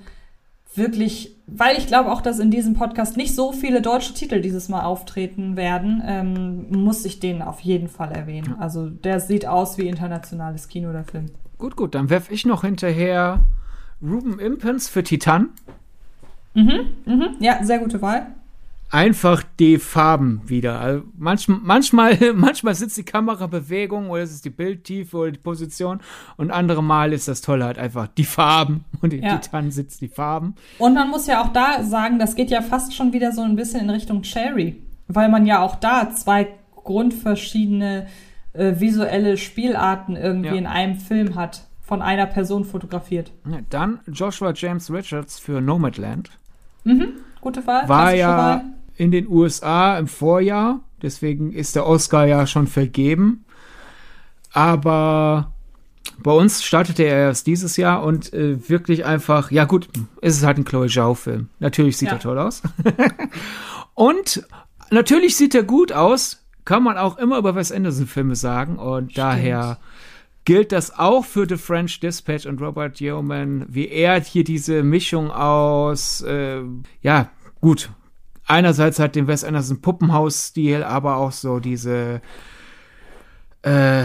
Wirklich, 0.73 1.35
weil 1.47 1.77
ich 1.77 1.87
glaube 1.87 2.13
auch, 2.13 2.21
dass 2.21 2.39
in 2.39 2.49
diesem 2.49 2.75
Podcast 2.75 3.17
nicht 3.17 3.35
so 3.35 3.51
viele 3.51 3.81
deutsche 3.81 4.13
Titel 4.13 4.39
dieses 4.39 4.69
Mal 4.69 4.83
auftreten 4.83 5.57
werden, 5.57 6.01
ähm, 6.05 6.67
muss 6.69 7.03
ich 7.03 7.19
den 7.19 7.41
auf 7.41 7.59
jeden 7.59 7.89
Fall 7.89 8.13
erwähnen. 8.13 8.55
Also 8.57 8.89
der 8.89 9.19
sieht 9.19 9.45
aus 9.45 9.77
wie 9.77 9.89
internationales 9.89 10.69
Kino, 10.69 10.93
der 10.93 11.03
Film. 11.03 11.25
Gut, 11.57 11.75
gut, 11.75 11.93
dann 11.93 12.09
werfe 12.09 12.33
ich 12.33 12.45
noch 12.45 12.61
hinterher 12.61 13.41
Ruben 14.01 14.39
Impens 14.39 14.87
für 14.87 15.03
Titan. 15.03 15.49
Mhm, 16.53 16.91
mhm, 17.05 17.35
ja, 17.41 17.61
sehr 17.63 17.79
gute 17.79 18.01
Wahl 18.01 18.27
einfach 18.91 19.43
die 19.57 19.79
Farben 19.79 20.41
wieder. 20.45 20.79
Also 20.79 21.03
manchmal, 21.17 21.59
manchmal, 21.63 22.17
manchmal 22.35 22.75
sitzt 22.75 22.97
die 22.97 23.03
Kamerabewegung 23.03 24.09
oder 24.09 24.21
es 24.21 24.31
ist 24.31 24.45
die 24.45 24.49
Bildtiefe 24.49 25.17
oder 25.17 25.31
die 25.31 25.39
Position 25.39 26.01
und 26.37 26.51
andere 26.51 26.83
Mal 26.83 27.13
ist 27.13 27.27
das 27.27 27.41
Tolle 27.41 27.65
halt 27.65 27.79
einfach 27.79 28.07
die 28.07 28.25
Farben 28.25 28.85
und 29.01 29.13
in 29.13 29.23
ja. 29.23 29.37
Titan 29.37 29.71
sitzt 29.71 30.01
die 30.01 30.09
Farben. 30.09 30.55
Und 30.77 30.93
man 30.93 31.09
muss 31.09 31.25
ja 31.27 31.41
auch 31.41 31.53
da 31.53 31.83
sagen, 31.83 32.19
das 32.19 32.35
geht 32.35 32.51
ja 32.51 32.61
fast 32.61 32.93
schon 32.93 33.13
wieder 33.13 33.31
so 33.31 33.41
ein 33.41 33.55
bisschen 33.55 33.81
in 33.81 33.89
Richtung 33.89 34.21
Cherry, 34.23 34.81
weil 35.07 35.29
man 35.29 35.45
ja 35.45 35.61
auch 35.61 35.75
da 35.75 36.11
zwei 36.11 36.49
grundverschiedene 36.75 38.07
äh, 38.53 38.73
visuelle 38.79 39.37
Spielarten 39.37 40.17
irgendwie 40.17 40.49
ja. 40.49 40.55
in 40.55 40.67
einem 40.67 40.97
Film 40.97 41.35
hat, 41.35 41.67
von 41.81 42.01
einer 42.01 42.25
Person 42.25 42.65
fotografiert. 42.65 43.31
Ja, 43.49 43.59
dann 43.69 43.99
Joshua 44.07 44.53
James 44.53 44.91
Richards 44.91 45.39
für 45.39 45.61
Nomadland. 45.61 46.29
Mhm, 46.83 47.13
gute 47.41 47.65
Wahl. 47.67 47.87
War 47.87 48.13
ja 48.15 48.37
Wahl 48.37 48.63
in 49.01 49.09
den 49.09 49.27
USA 49.27 49.97
im 49.97 50.07
Vorjahr. 50.07 50.81
Deswegen 51.01 51.53
ist 51.53 51.75
der 51.75 51.87
Oscar 51.87 52.27
ja 52.27 52.45
schon 52.45 52.67
vergeben. 52.67 53.45
Aber 54.53 55.51
bei 56.19 56.31
uns 56.31 56.63
startete 56.63 57.01
er 57.01 57.17
erst 57.17 57.47
dieses 57.47 57.77
Jahr 57.77 58.03
und 58.03 58.31
äh, 58.31 58.69
wirklich 58.69 59.03
einfach, 59.03 59.49
ja 59.49 59.65
gut, 59.65 59.89
es 60.21 60.37
ist 60.37 60.45
halt 60.45 60.59
ein 60.59 60.65
Chloe 60.65 60.87
Zhao-Film. 60.87 61.49
Natürlich 61.57 61.97
sieht 61.97 62.09
ja. 62.09 62.15
er 62.15 62.19
toll 62.19 62.37
aus. 62.37 62.61
und 63.95 64.45
natürlich 64.91 65.35
sieht 65.35 65.55
er 65.55 65.63
gut 65.63 65.91
aus, 65.91 66.45
kann 66.63 66.83
man 66.83 66.99
auch 66.99 67.17
immer 67.17 67.39
über 67.39 67.55
Wes 67.55 67.71
Anderson-Filme 67.71 68.35
sagen. 68.35 68.77
Und 68.77 69.13
Stimmt. 69.13 69.17
daher 69.17 69.79
gilt 70.45 70.71
das 70.71 70.99
auch 70.99 71.25
für 71.25 71.47
The 71.49 71.57
French 71.57 71.99
Dispatch 72.01 72.45
und 72.45 72.61
Robert 72.61 72.99
Yeoman, 72.99 73.65
wie 73.67 73.87
er 73.87 74.21
hier 74.21 74.43
diese 74.43 74.83
Mischung 74.83 75.31
aus, 75.31 76.21
äh, 76.21 76.61
ja, 77.01 77.31
gut, 77.61 77.89
einerseits 78.51 78.99
hat 78.99 79.15
den 79.15 79.27
Wes 79.27 79.43
Anderson 79.43 79.81
Puppenhaus-Stil, 79.81 80.83
aber 80.83 81.17
auch 81.17 81.31
so 81.31 81.59
diese 81.59 82.21
äh, 83.63 84.03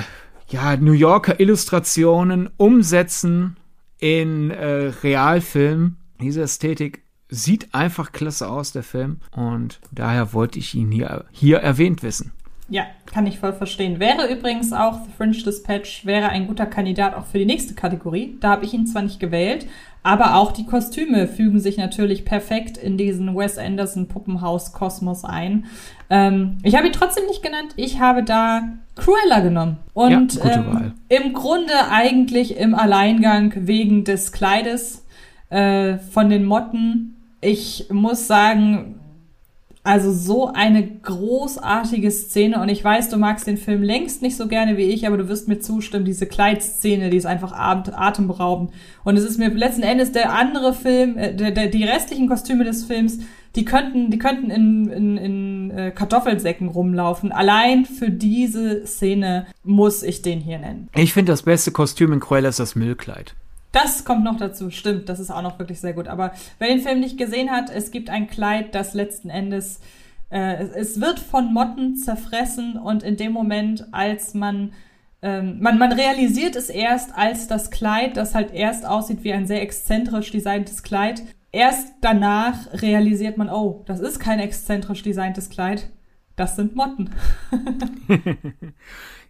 ja, 0.48 0.76
New 0.76 0.92
Yorker 0.92 1.40
Illustrationen 1.40 2.50
umsetzen 2.56 3.56
in 3.98 4.50
äh, 4.50 4.92
Realfilm. 5.02 5.96
Diese 6.20 6.42
Ästhetik 6.42 7.02
sieht 7.28 7.74
einfach 7.74 8.12
klasse 8.12 8.48
aus, 8.48 8.72
der 8.72 8.82
Film. 8.82 9.20
Und 9.32 9.80
daher 9.90 10.32
wollte 10.32 10.58
ich 10.58 10.74
ihn 10.74 10.90
hier, 10.92 11.24
hier 11.32 11.58
erwähnt 11.58 12.02
wissen. 12.02 12.32
Ja, 12.68 12.86
kann 13.06 13.26
ich 13.26 13.38
voll 13.38 13.52
verstehen. 13.52 14.00
Wäre 14.00 14.26
übrigens 14.26 14.72
auch 14.72 15.04
The 15.04 15.10
Fringe 15.16 15.36
Dispatch 15.36 16.04
wäre 16.04 16.30
ein 16.30 16.48
guter 16.48 16.66
Kandidat 16.66 17.14
auch 17.14 17.26
für 17.26 17.38
die 17.38 17.46
nächste 17.46 17.74
Kategorie. 17.74 18.36
Da 18.40 18.50
habe 18.50 18.64
ich 18.64 18.74
ihn 18.74 18.86
zwar 18.86 19.02
nicht 19.02 19.20
gewählt, 19.20 19.66
aber 20.02 20.36
auch 20.36 20.50
die 20.50 20.66
Kostüme 20.66 21.28
fügen 21.28 21.60
sich 21.60 21.78
natürlich 21.78 22.24
perfekt 22.24 22.76
in 22.76 22.96
diesen 22.96 23.36
Wes 23.36 23.56
Anderson 23.56 24.08
Puppenhaus 24.08 24.72
Kosmos 24.72 25.24
ein. 25.24 25.66
Ähm, 26.10 26.58
ich 26.64 26.76
habe 26.76 26.88
ihn 26.88 26.92
trotzdem 26.92 27.26
nicht 27.26 27.42
genannt. 27.42 27.72
Ich 27.76 28.00
habe 28.00 28.24
da 28.24 28.62
Cruella 28.96 29.40
genommen. 29.40 29.78
Und 29.94 30.34
ja, 30.34 30.56
ähm, 30.56 30.94
im 31.08 31.32
Grunde 31.34 31.72
eigentlich 31.90 32.56
im 32.56 32.74
Alleingang 32.74 33.52
wegen 33.54 34.02
des 34.02 34.32
Kleides 34.32 35.04
äh, 35.50 35.98
von 35.98 36.30
den 36.30 36.44
Motten. 36.44 37.16
Ich 37.40 37.86
muss 37.90 38.26
sagen, 38.26 38.95
Also 39.86 40.12
so 40.12 40.52
eine 40.52 40.84
großartige 40.84 42.10
Szene 42.10 42.60
und 42.60 42.68
ich 42.68 42.82
weiß, 42.82 43.08
du 43.08 43.18
magst 43.18 43.46
den 43.46 43.56
Film 43.56 43.84
längst 43.84 44.20
nicht 44.20 44.36
so 44.36 44.48
gerne 44.48 44.76
wie 44.76 44.82
ich, 44.82 45.06
aber 45.06 45.16
du 45.16 45.28
wirst 45.28 45.46
mir 45.46 45.60
zustimmen, 45.60 46.04
diese 46.04 46.26
Kleidszene, 46.26 47.08
die 47.08 47.16
ist 47.16 47.24
einfach 47.24 47.52
atemberaubend. 47.52 48.72
Und 49.04 49.16
es 49.16 49.22
ist 49.22 49.38
mir 49.38 49.48
letzten 49.50 49.84
Endes 49.84 50.10
der 50.10 50.32
andere 50.32 50.74
Film, 50.74 51.16
äh, 51.16 51.36
der, 51.36 51.52
der, 51.52 51.68
die 51.68 51.84
restlichen 51.84 52.28
Kostüme 52.28 52.64
des 52.64 52.84
Films, 52.84 53.20
die 53.54 53.64
könnten, 53.64 54.10
die 54.10 54.18
könnten 54.18 54.50
in, 54.50 54.88
in, 54.88 55.16
in 55.18 55.70
äh, 55.70 55.92
Kartoffelsäcken 55.92 56.66
rumlaufen. 56.66 57.30
Allein 57.30 57.84
für 57.84 58.10
diese 58.10 58.84
Szene 58.88 59.46
muss 59.62 60.02
ich 60.02 60.20
den 60.20 60.40
hier 60.40 60.58
nennen. 60.58 60.88
Ich 60.96 61.12
finde 61.12 61.30
das 61.30 61.42
beste 61.44 61.70
Kostüm 61.70 62.12
in 62.12 62.18
Cruella 62.18 62.48
ist 62.48 62.58
das 62.58 62.74
Müllkleid. 62.74 63.36
Das 63.72 64.04
kommt 64.04 64.24
noch 64.24 64.36
dazu, 64.36 64.70
stimmt, 64.70 65.08
das 65.08 65.20
ist 65.20 65.30
auch 65.30 65.42
noch 65.42 65.58
wirklich 65.58 65.80
sehr 65.80 65.92
gut. 65.92 66.08
Aber 66.08 66.32
wer 66.58 66.68
den 66.68 66.80
Film 66.80 67.00
nicht 67.00 67.18
gesehen 67.18 67.50
hat, 67.50 67.70
es 67.70 67.90
gibt 67.90 68.10
ein 68.10 68.28
Kleid, 68.28 68.74
das 68.74 68.94
letzten 68.94 69.28
Endes, 69.28 69.80
äh, 70.30 70.64
es 70.74 71.00
wird 71.00 71.18
von 71.18 71.52
Motten 71.52 71.96
zerfressen 71.96 72.76
und 72.78 73.02
in 73.02 73.16
dem 73.16 73.32
Moment, 73.32 73.86
als 73.92 74.34
man, 74.34 74.72
ähm, 75.22 75.60
man, 75.60 75.78
man 75.78 75.92
realisiert 75.92 76.56
es 76.56 76.70
erst 76.70 77.16
als 77.16 77.48
das 77.48 77.70
Kleid, 77.70 78.16
das 78.16 78.34
halt 78.34 78.52
erst 78.52 78.86
aussieht 78.86 79.24
wie 79.24 79.32
ein 79.32 79.46
sehr 79.46 79.62
exzentrisch 79.62 80.30
designtes 80.30 80.82
Kleid. 80.82 81.22
Erst 81.52 81.94
danach 82.00 82.72
realisiert 82.82 83.36
man, 83.36 83.48
oh, 83.48 83.82
das 83.86 84.00
ist 84.00 84.18
kein 84.18 84.40
exzentrisch 84.40 85.02
designtes 85.02 85.48
Kleid, 85.50 85.90
das 86.34 86.56
sind 86.56 86.76
Motten. 86.76 87.10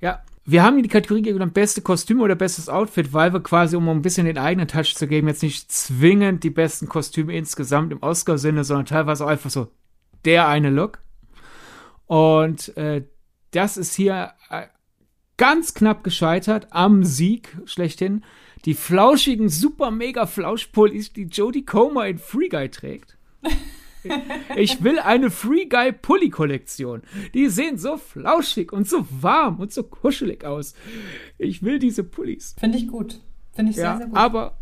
ja, 0.01 0.21
wir 0.49 0.63
haben 0.63 0.81
die 0.81 0.89
Kategorie 0.89 1.23
gegeben, 1.23 1.51
beste 1.51 1.83
Kostüm 1.83 2.21
oder 2.21 2.37
bestes 2.37 2.69
Outfit, 2.69 3.13
weil 3.13 3.33
wir 3.33 3.43
quasi, 3.43 3.75
um 3.75 3.89
ein 3.89 4.03
bisschen 4.03 4.27
den 4.27 4.39
eigenen 4.39 4.69
Touch 4.69 4.95
zu 4.95 5.09
geben, 5.09 5.27
jetzt 5.27 5.43
nicht 5.43 5.73
zwingend 5.73 6.45
die 6.45 6.51
besten 6.51 6.89
Kostüme 6.89 7.37
insgesamt 7.37 7.93
im 7.93 8.01
Oscar-Sinne, 8.01 8.63
sondern 8.63 8.87
teilweise 8.87 9.25
auch 9.25 9.29
einfach 9.29 9.51
so 9.51 9.69
der 10.25 10.47
eine 10.47 10.71
Look. 10.71 11.01
Und 12.07 12.77
äh, 12.77 13.03
das 13.51 13.77
ist 13.77 13.95
hier 13.97 14.35
äh, 14.49 14.67
ganz 15.37 15.75
knapp 15.75 16.05
gescheitert 16.05 16.69
am 16.71 17.03
Sieg 17.03 17.57
schlechthin. 17.65 18.25
Die 18.65 18.75
flauschigen, 18.75 19.49
super 19.49 19.91
mega 19.91 20.27
Flauschpullis, 20.27 21.13
die 21.13 21.25
Jodie 21.25 21.65
Comer 21.65 22.07
in 22.07 22.19
Free 22.19 22.49
Guy 22.49 22.69
trägt. 22.69 23.17
Ich 24.57 24.83
will 24.83 24.99
eine 24.99 25.31
Free 25.31 25.67
Guy 25.67 25.93
Pulli 25.93 26.31
Kollektion. 26.31 27.03
Die 27.35 27.49
sehen 27.49 27.79
so 27.79 27.97
flauschig 27.97 28.73
und 28.73 28.89
so 28.89 29.07
warm 29.11 29.61
und 29.61 29.73
so 29.73 29.83
kuschelig 29.83 30.45
aus. 30.45 30.75
Ich 31.39 31.63
will 31.63 31.79
diese 31.79 32.05
Pullis. 32.05 32.55
Finde 32.59 32.79
ich 32.79 32.89
gut. 32.89 33.21
Finde 33.53 33.73
ich 33.73 33.77
ja, 33.77 33.93
sehr, 33.93 33.99
sehr 33.99 34.07
gut. 34.07 34.17
Aber 34.17 34.57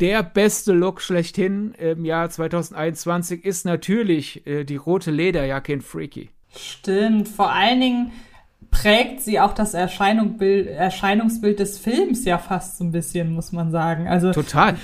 der 0.00 0.22
beste 0.22 0.72
Look 0.72 1.00
schlechthin 1.00 1.74
im 1.78 2.04
Jahr 2.04 2.30
2021 2.30 3.44
ist 3.44 3.64
natürlich 3.64 4.46
äh, 4.46 4.64
die 4.64 4.76
rote 4.76 5.10
Lederjacke 5.10 5.72
in 5.72 5.80
Freaky. 5.82 6.30
Stimmt. 6.56 7.28
Vor 7.28 7.52
allen 7.52 7.80
Dingen 7.80 8.12
prägt 8.70 9.20
sie 9.20 9.40
auch 9.40 9.52
das 9.52 9.74
Erscheinungsbild, 9.74 10.68
Erscheinungsbild 10.68 11.58
des 11.58 11.78
Films 11.78 12.24
ja 12.24 12.38
fast 12.38 12.78
so 12.78 12.84
ein 12.84 12.92
bisschen, 12.92 13.32
muss 13.32 13.52
man 13.52 13.70
sagen. 13.70 14.08
Also 14.08 14.32
total. 14.32 14.76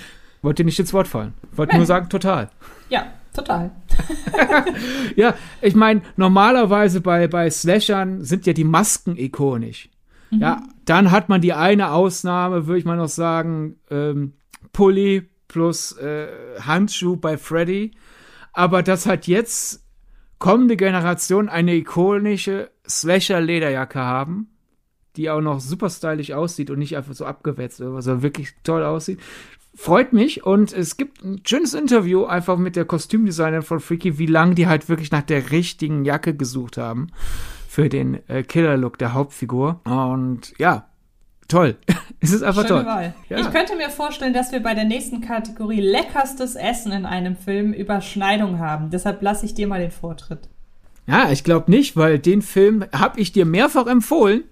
Wollte 0.42 0.64
nicht 0.64 0.78
ins 0.78 0.92
Wort 0.92 1.08
fallen. 1.08 1.34
Wollte 1.52 1.76
nur 1.76 1.86
sagen, 1.86 2.08
total. 2.08 2.50
Ja, 2.88 3.06
Total. 3.37 3.70
ja, 5.16 5.34
ich 5.61 5.74
meine, 5.74 6.01
normalerweise 6.16 7.03
bei, 7.03 7.28
bei 7.28 7.51
Slashern 7.51 8.24
sind 8.24 8.47
ja 8.47 8.55
die 8.55 8.64
Masken 8.64 9.18
ikonisch. 9.18 9.91
Mhm. 10.30 10.41
Ja, 10.41 10.62
dann 10.87 11.11
hat 11.11 11.28
man 11.28 11.43
die 11.43 11.53
eine 11.53 11.91
Ausnahme, 11.91 12.66
würde 12.66 12.78
ich 12.78 12.87
mal 12.87 12.97
noch 12.97 13.11
sagen, 13.11 13.76
ähm, 13.91 14.32
Pulli 14.72 15.28
plus 15.49 15.93
äh, 15.99 16.28
Handschuh 16.61 17.16
bei 17.16 17.37
Freddy. 17.37 17.91
Aber 18.55 18.82
das 18.82 19.05
hat 19.05 19.26
jetzt 19.26 19.84
kommende 20.39 20.78
Generation 20.78 21.51
eine 21.51 21.74
ikonische 21.74 22.70
Slasher-Lederjacke 22.89 23.99
haben, 23.99 24.49
die 25.16 25.28
auch 25.28 25.43
noch 25.43 25.61
super 25.61 25.91
stylisch 25.91 26.32
aussieht 26.32 26.70
und 26.70 26.78
nicht 26.78 26.97
einfach 26.97 27.12
so 27.12 27.26
abgewetzt, 27.26 27.76
sondern 27.76 28.22
wirklich 28.22 28.55
toll 28.64 28.82
aussieht 28.82 29.20
freut 29.76 30.12
mich 30.12 30.44
und 30.44 30.72
es 30.72 30.96
gibt 30.96 31.22
ein 31.22 31.40
schönes 31.46 31.74
Interview 31.74 32.24
einfach 32.24 32.56
mit 32.56 32.76
der 32.76 32.84
Kostümdesignerin 32.84 33.62
von 33.62 33.80
Freaky, 33.80 34.18
wie 34.18 34.26
lange 34.26 34.54
die 34.54 34.66
halt 34.66 34.88
wirklich 34.88 35.12
nach 35.12 35.22
der 35.22 35.50
richtigen 35.50 36.04
Jacke 36.04 36.34
gesucht 36.34 36.78
haben 36.78 37.08
für 37.68 37.88
den 37.88 38.26
äh, 38.28 38.42
Killer-Look 38.42 38.98
der 38.98 39.12
Hauptfigur. 39.12 39.80
Und 39.84 40.54
ja, 40.58 40.88
toll. 41.46 41.76
es 42.20 42.32
ist 42.32 42.42
einfach 42.42 42.66
Schöne 42.66 42.80
toll. 42.80 42.86
Wahl. 42.86 43.14
Ja. 43.28 43.38
Ich 43.38 43.50
könnte 43.50 43.76
mir 43.76 43.90
vorstellen, 43.90 44.32
dass 44.32 44.50
wir 44.50 44.60
bei 44.60 44.74
der 44.74 44.84
nächsten 44.84 45.20
Kategorie 45.20 45.80
leckerstes 45.80 46.54
Essen 46.54 46.92
in 46.92 47.04
einem 47.04 47.36
Film 47.36 47.72
Überschneidung 47.72 48.58
haben. 48.58 48.90
Deshalb 48.90 49.20
lasse 49.22 49.44
ich 49.44 49.54
dir 49.54 49.68
mal 49.68 49.80
den 49.80 49.90
Vortritt. 49.90 50.48
Ja, 51.06 51.30
ich 51.30 51.44
glaube 51.44 51.70
nicht, 51.70 51.96
weil 51.96 52.18
den 52.18 52.42
Film 52.42 52.84
habe 52.92 53.20
ich 53.20 53.32
dir 53.32 53.44
mehrfach 53.44 53.86
empfohlen 53.86 54.44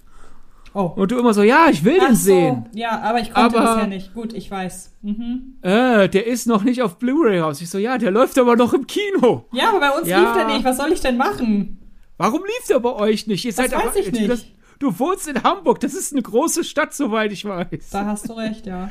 Oh. 0.74 0.92
Und 0.96 1.12
du 1.12 1.18
immer 1.18 1.32
so, 1.32 1.42
ja, 1.44 1.68
ich 1.70 1.84
will 1.84 1.98
Ach 2.00 2.08
den 2.08 2.16
so. 2.16 2.24
sehen. 2.24 2.68
Ja, 2.74 3.00
aber 3.00 3.20
ich 3.20 3.32
konnte 3.32 3.56
aber, 3.56 3.74
bisher 3.74 3.86
nicht. 3.86 4.12
Gut, 4.12 4.32
ich 4.32 4.50
weiß. 4.50 4.92
Mhm. 5.02 5.54
Äh, 5.62 6.08
der 6.08 6.26
ist 6.26 6.46
noch 6.46 6.64
nicht 6.64 6.82
auf 6.82 6.98
Blu-ray 6.98 7.38
raus. 7.38 7.60
Ich 7.60 7.70
so, 7.70 7.78
ja, 7.78 7.96
der 7.96 8.10
läuft 8.10 8.36
aber 8.38 8.56
noch 8.56 8.74
im 8.74 8.86
Kino. 8.86 9.46
Ja, 9.52 9.68
aber 9.68 9.80
bei 9.80 9.90
uns 9.90 10.08
ja. 10.08 10.20
lief 10.20 10.32
der 10.32 10.46
nicht. 10.48 10.64
Was 10.64 10.76
soll 10.76 10.90
ich 10.90 11.00
denn 11.00 11.16
machen? 11.16 11.78
Warum 12.16 12.42
lief 12.42 12.66
der 12.68 12.80
bei 12.80 12.92
euch 12.92 13.28
nicht? 13.28 13.44
Ihr 13.44 13.52
das 13.52 13.56
seid 13.56 13.72
weiß 13.72 13.86
aber, 13.86 13.96
ich 13.98 14.10
nicht. 14.10 14.28
Das, 14.28 14.44
du 14.80 14.98
wohnst 14.98 15.28
in 15.28 15.42
Hamburg. 15.44 15.78
Das 15.78 15.94
ist 15.94 16.12
eine 16.12 16.22
große 16.22 16.64
Stadt, 16.64 16.92
soweit 16.92 17.30
ich 17.30 17.44
weiß. 17.44 17.90
Da 17.92 18.06
hast 18.06 18.28
du 18.28 18.32
recht, 18.32 18.66
ja. 18.66 18.90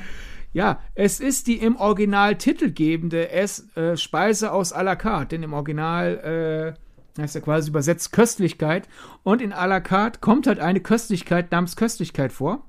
Ja, 0.54 0.80
es 0.96 1.20
ist 1.20 1.48
die 1.48 1.58
im 1.58 1.76
Original 1.76 2.36
titelgebende 2.38 3.30
Ess, 3.32 3.76
äh, 3.76 3.98
Speise 3.98 4.52
aus 4.54 4.74
à 4.74 4.84
la 4.84 4.96
carte. 4.96 5.36
Denn 5.36 5.44
im 5.44 5.54
Original 5.54 6.76
äh, 6.78 6.93
heißt 7.18 7.36
ja 7.36 7.42
quasi 7.42 7.70
übersetzt 7.70 8.12
Köstlichkeit. 8.12 8.88
Und 9.24 9.42
in 9.42 9.54
à 9.54 9.68
la 9.68 9.80
carte 9.80 10.20
kommt 10.20 10.48
halt 10.48 10.60
eine 10.60 10.80
Köstlichkeit 10.80 11.52
namens 11.52 11.76
Köstlichkeit 11.76 12.32
vor. 12.32 12.66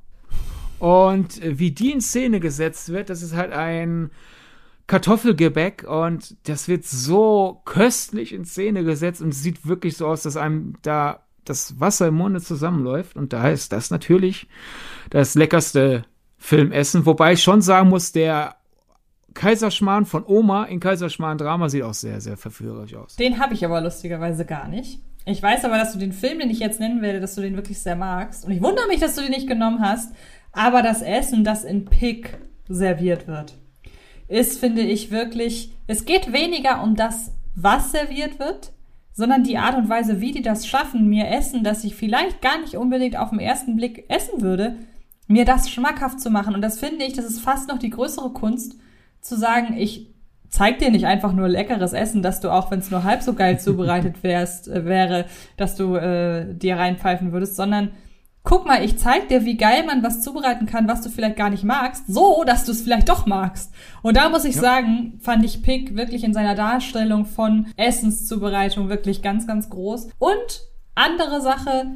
Und 0.79 1.43
äh, 1.43 1.59
wie 1.59 1.71
die 1.71 1.93
in 1.93 2.01
Szene 2.01 2.41
gesetzt 2.41 2.91
wird, 2.91 3.11
das 3.11 3.23
ist 3.23 3.35
halt 3.35 3.53
ein 3.53 4.11
Kartoffelgebäck 4.87 5.85
und 5.89 6.37
das 6.47 6.69
wird 6.69 6.85
so 6.85 7.63
köstlich 7.65 8.35
in 8.35 8.45
Szene 8.45 8.85
gesetzt 8.85 9.23
und 9.23 9.33
sieht 9.33 9.67
wirklich 9.67 9.97
so 9.97 10.07
aus, 10.07 10.25
dass 10.25 10.37
einem 10.37 10.75
da 10.83 11.25
das 11.45 11.81
Wasser 11.81 12.09
im 12.09 12.15
Munde 12.15 12.41
zusammenläuft. 12.41 13.17
Und 13.17 13.33
da 13.33 13.49
ist 13.49 13.73
das 13.73 13.91
natürlich 13.91 14.47
das 15.11 15.35
leckerste 15.35 16.05
Filmessen. 16.37 17.07
Wobei 17.07 17.33
ich 17.33 17.43
schon 17.43 17.63
sagen 17.63 17.89
muss, 17.89 18.13
der 18.13 18.57
Kaiserschmarrn 19.35 20.07
von 20.07 20.25
Oma 20.27 20.65
in 20.65 20.81
Kaiserschmarrn 20.81 21.39
Drama 21.39 21.69
sieht 21.69 21.83
auch 21.83 21.95
sehr, 21.95 22.21
sehr 22.21 22.37
verführerisch 22.37 22.95
aus. 22.95 23.17
Den 23.17 23.39
habe 23.39 23.55
ich 23.55 23.65
aber 23.65 23.81
lustigerweise 23.81 24.45
gar 24.45 24.69
nicht. 24.69 25.01
Ich 25.27 25.43
weiß 25.43 25.65
aber, 25.65 25.79
dass 25.79 25.93
du 25.93 25.99
den 25.99 26.13
Film, 26.13 26.39
den 26.39 26.51
ich 26.51 26.59
jetzt 26.59 26.81
nennen 26.81 27.03
werde, 27.03 27.21
dass 27.21 27.35
du 27.35 27.41
den 27.41 27.57
wirklich 27.57 27.81
sehr 27.81 27.97
magst. 27.97 28.45
Und 28.45 28.53
ich 28.53 28.63
wundere 28.63 28.87
mich, 28.89 29.01
dass 29.01 29.15
du 29.15 29.23
den 29.23 29.31
nicht 29.31 29.49
genommen 29.49 29.81
hast. 29.81 30.15
Aber 30.53 30.83
das 30.83 31.03
Essen, 31.03 31.45
das 31.45 31.65
in 31.65 31.87
Pick 31.87 32.39
serviert 32.69 33.27
wird, 33.27 33.57
ist, 34.29 34.61
finde 34.61 34.83
ich, 34.83 35.11
wirklich, 35.11 35.73
es 35.87 36.05
geht 36.05 36.33
weniger 36.33 36.83
um 36.83 36.95
das, 36.95 37.33
was 37.55 37.91
serviert 37.91 38.39
wird, 38.39 38.73
sondern 39.13 39.45
die 39.45 39.59
Art 39.59 39.77
und 39.77 39.89
Weise, 39.89 40.21
wie 40.21 40.33
die 40.33 40.43
das 40.43 40.67
schaffen, 40.67 41.09
mir 41.09 41.29
Essen, 41.29 41.65
das 41.65 41.85
ich 41.85 41.95
vielleicht 41.95 42.43
gar 42.43 42.61
nicht 42.61 42.77
unbedingt 42.77 43.17
auf 43.17 43.31
den 43.31 43.39
ersten 43.39 43.77
Blick 43.77 44.05
essen 44.09 44.43
würde, 44.43 44.77
mir 45.27 45.45
das 45.45 45.71
schmackhaft 45.71 46.21
zu 46.21 46.31
machen. 46.31 46.55
Und 46.55 46.63
das 46.63 46.79
finde 46.79 47.05
ich, 47.05 47.15
das 47.15 47.25
ist 47.25 47.41
fast 47.41 47.69
noch 47.69 47.79
die 47.79 47.91
größere 47.91 48.31
Kunst, 48.31 48.77
zu 49.25 49.37
sagen, 49.37 49.75
ich 49.77 50.15
zeig 50.51 50.79
dir 50.79 50.91
nicht 50.91 51.07
einfach 51.07 51.33
nur 51.33 51.49
leckeres 51.49 51.95
Essen, 51.95 52.23
dass 52.23 52.41
du 52.41 52.51
auch, 52.51 52.71
wenn 52.71 52.79
es 52.79 52.91
nur 52.91 53.03
halb 53.03 53.23
so 53.23 53.33
geil 53.33 53.59
zubereitet 53.61 54.23
wärst, 54.23 54.69
äh, 54.69 54.85
wäre, 54.85 55.25
dass 55.57 55.75
du 55.75 55.97
äh, 55.97 56.55
dir 56.55 56.77
reinpfeifen 56.77 57.33
würdest, 57.33 57.57
sondern 57.57 57.91
guck 58.45 58.67
mal, 58.67 58.85
ich 58.85 58.99
zeig 58.99 59.29
dir, 59.29 59.47
wie 59.47 59.57
geil 59.57 59.85
man 59.87 60.03
was 60.03 60.21
zubereiten 60.21 60.67
kann, 60.67 60.87
was 60.87 61.01
du 61.01 61.09
vielleicht 61.09 61.37
gar 61.37 61.49
nicht 61.49 61.65
magst, 61.65 62.07
so, 62.07 62.45
dass 62.45 62.65
du 62.65 62.73
es 62.73 62.83
vielleicht 62.83 63.09
doch 63.09 63.25
magst. 63.25 63.73
Und 64.03 64.19
da 64.19 64.29
muss 64.29 64.45
ich 64.45 64.55
ja. 64.57 64.61
sagen, 64.61 65.19
fand 65.21 65.45
ich 65.47 65.63
Pick 65.63 65.97
wirklich 65.97 66.23
in 66.23 66.35
seiner 66.35 66.55
Darstellung 66.55 67.25
von 67.25 67.67
Essenszubereitung 67.77 68.91
wirklich 68.91 69.23
ganz, 69.23 69.47
ganz 69.47 69.71
groß. 69.71 70.11
Und 70.19 70.69
andere 70.95 71.41
Sache, 71.41 71.87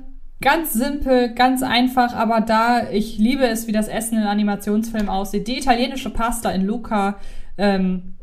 Ganz 0.41 0.73
simpel, 0.73 1.35
ganz 1.35 1.63
einfach, 1.63 2.15
aber 2.15 2.41
da, 2.41 2.91
ich 2.91 3.19
liebe 3.19 3.47
es, 3.47 3.67
wie 3.67 3.73
das 3.73 3.89
Essen 3.89 4.19
in 4.19 4.25
Animationsfilmen 4.25 5.09
aussieht. 5.09 5.49
Die 5.49 5.59
italienische 5.59 6.11
Pasta 6.11 6.51
in 6.51 6.65
Luca, 6.65 7.17
ähm, 7.57 8.15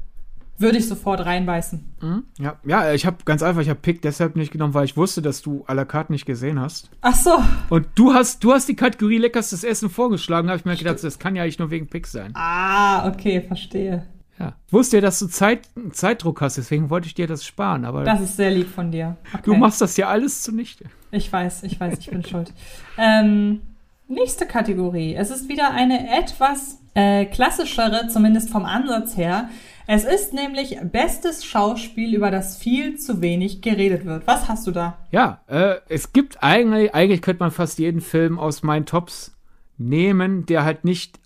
würde 0.57 0.78
ich 0.78 0.88
sofort 0.88 1.26
reinbeißen. 1.26 1.95
Mhm. 2.01 2.24
Ja, 2.39 2.59
ja, 2.66 2.93
ich 2.93 3.05
habe 3.05 3.18
ganz 3.26 3.43
einfach, 3.43 3.61
ich 3.61 3.70
habe 3.70 3.80
Pick 3.80 4.01
deshalb 4.01 4.36
nicht 4.36 4.51
genommen, 4.51 4.74
weil 4.74 4.86
ich 4.86 4.95
wusste, 4.95 5.22
dass 5.22 5.41
du 5.41 5.66
à 5.68 5.74
la 5.74 5.86
carte 5.86 6.11
nicht 6.11 6.26
gesehen 6.26 6.59
hast. 6.59 6.89
Ach 7.01 7.16
so. 7.16 7.32
Und 7.70 7.88
du 7.95 8.13
hast, 8.13 8.43
du 8.43 8.53
hast 8.53 8.70
die 8.70 8.76
Kategorie 8.76 9.18
leckerstes 9.18 9.63
Essen 9.63 9.89
vorgeschlagen, 9.89 10.47
habe 10.47 10.57
ich 10.57 10.66
mir 10.66 10.76
gedacht, 10.76 11.03
das 11.03 11.20
kann 11.20 11.36
ja 11.36 11.43
eigentlich 11.43 11.59
nur 11.59 11.72
wegen 11.72 11.88
Pick 11.88 12.07
sein. 12.07 12.32
Ah, 12.36 13.07
okay, 13.09 13.41
verstehe. 13.41 14.05
Ja. 14.39 14.53
Ich 14.68 14.74
wusste 14.74 14.97
ja, 14.97 15.01
dass 15.01 15.20
du 15.20 15.28
Zeit, 15.28 15.70
Zeitdruck 15.91 16.41
hast, 16.41 16.57
deswegen 16.57 16.89
wollte 16.89 17.07
ich 17.07 17.13
dir 17.13 17.28
das 17.28 17.45
sparen. 17.45 17.86
Aber 17.86 18.03
das 18.03 18.22
ist 18.22 18.36
sehr 18.36 18.51
lieb 18.51 18.68
von 18.68 18.91
dir. 18.91 19.16
Okay. 19.34 19.43
Du 19.43 19.55
machst 19.55 19.82
das 19.82 19.95
ja 19.97 20.07
alles 20.07 20.41
zunichte. 20.41 20.86
Ich 21.16 21.32
weiß, 21.32 21.63
ich 21.63 21.80
weiß, 21.80 21.97
ich 21.99 22.09
bin 22.09 22.24
schuld. 22.30 22.51
Ähm, 22.97 23.61
nächste 24.07 24.45
Kategorie. 24.45 25.16
Es 25.16 25.32
ist 25.32 25.47
wieder 25.47 25.72
eine 25.72 26.18
etwas 26.18 26.80
äh, 26.93 27.26
klassischere, 27.26 28.07
zumindest 28.07 28.49
vom 28.49 28.66
Ansatz 28.66 29.16
her. 29.18 29.49
Es 29.88 30.03
ist 30.03 30.34
nämlich 30.34 30.78
bestes 30.91 31.45
Schauspiel, 31.45 32.16
über 32.16 32.32
das 32.32 32.57
viel 32.57 32.97
zu 32.97 33.22
wenig 33.22 33.61
geredet 33.61 34.05
wird. 34.05 34.26
Was 34.28 34.49
hast 34.49 34.66
du 34.68 34.72
da? 34.72 34.97
Ja, 35.11 35.41
äh, 35.47 35.76
es 35.89 36.11
gibt 36.11 36.41
eigentlich, 36.43 36.93
eigentlich 36.93 37.22
könnte 37.22 37.43
man 37.43 37.51
fast 37.51 37.78
jeden 37.80 38.01
Film 38.01 38.39
aus 38.39 38.63
meinen 38.63 38.86
Tops 38.86 39.38
nehmen, 39.78 40.45
der 40.47 40.63
halt 40.66 40.86
nicht 40.86 41.20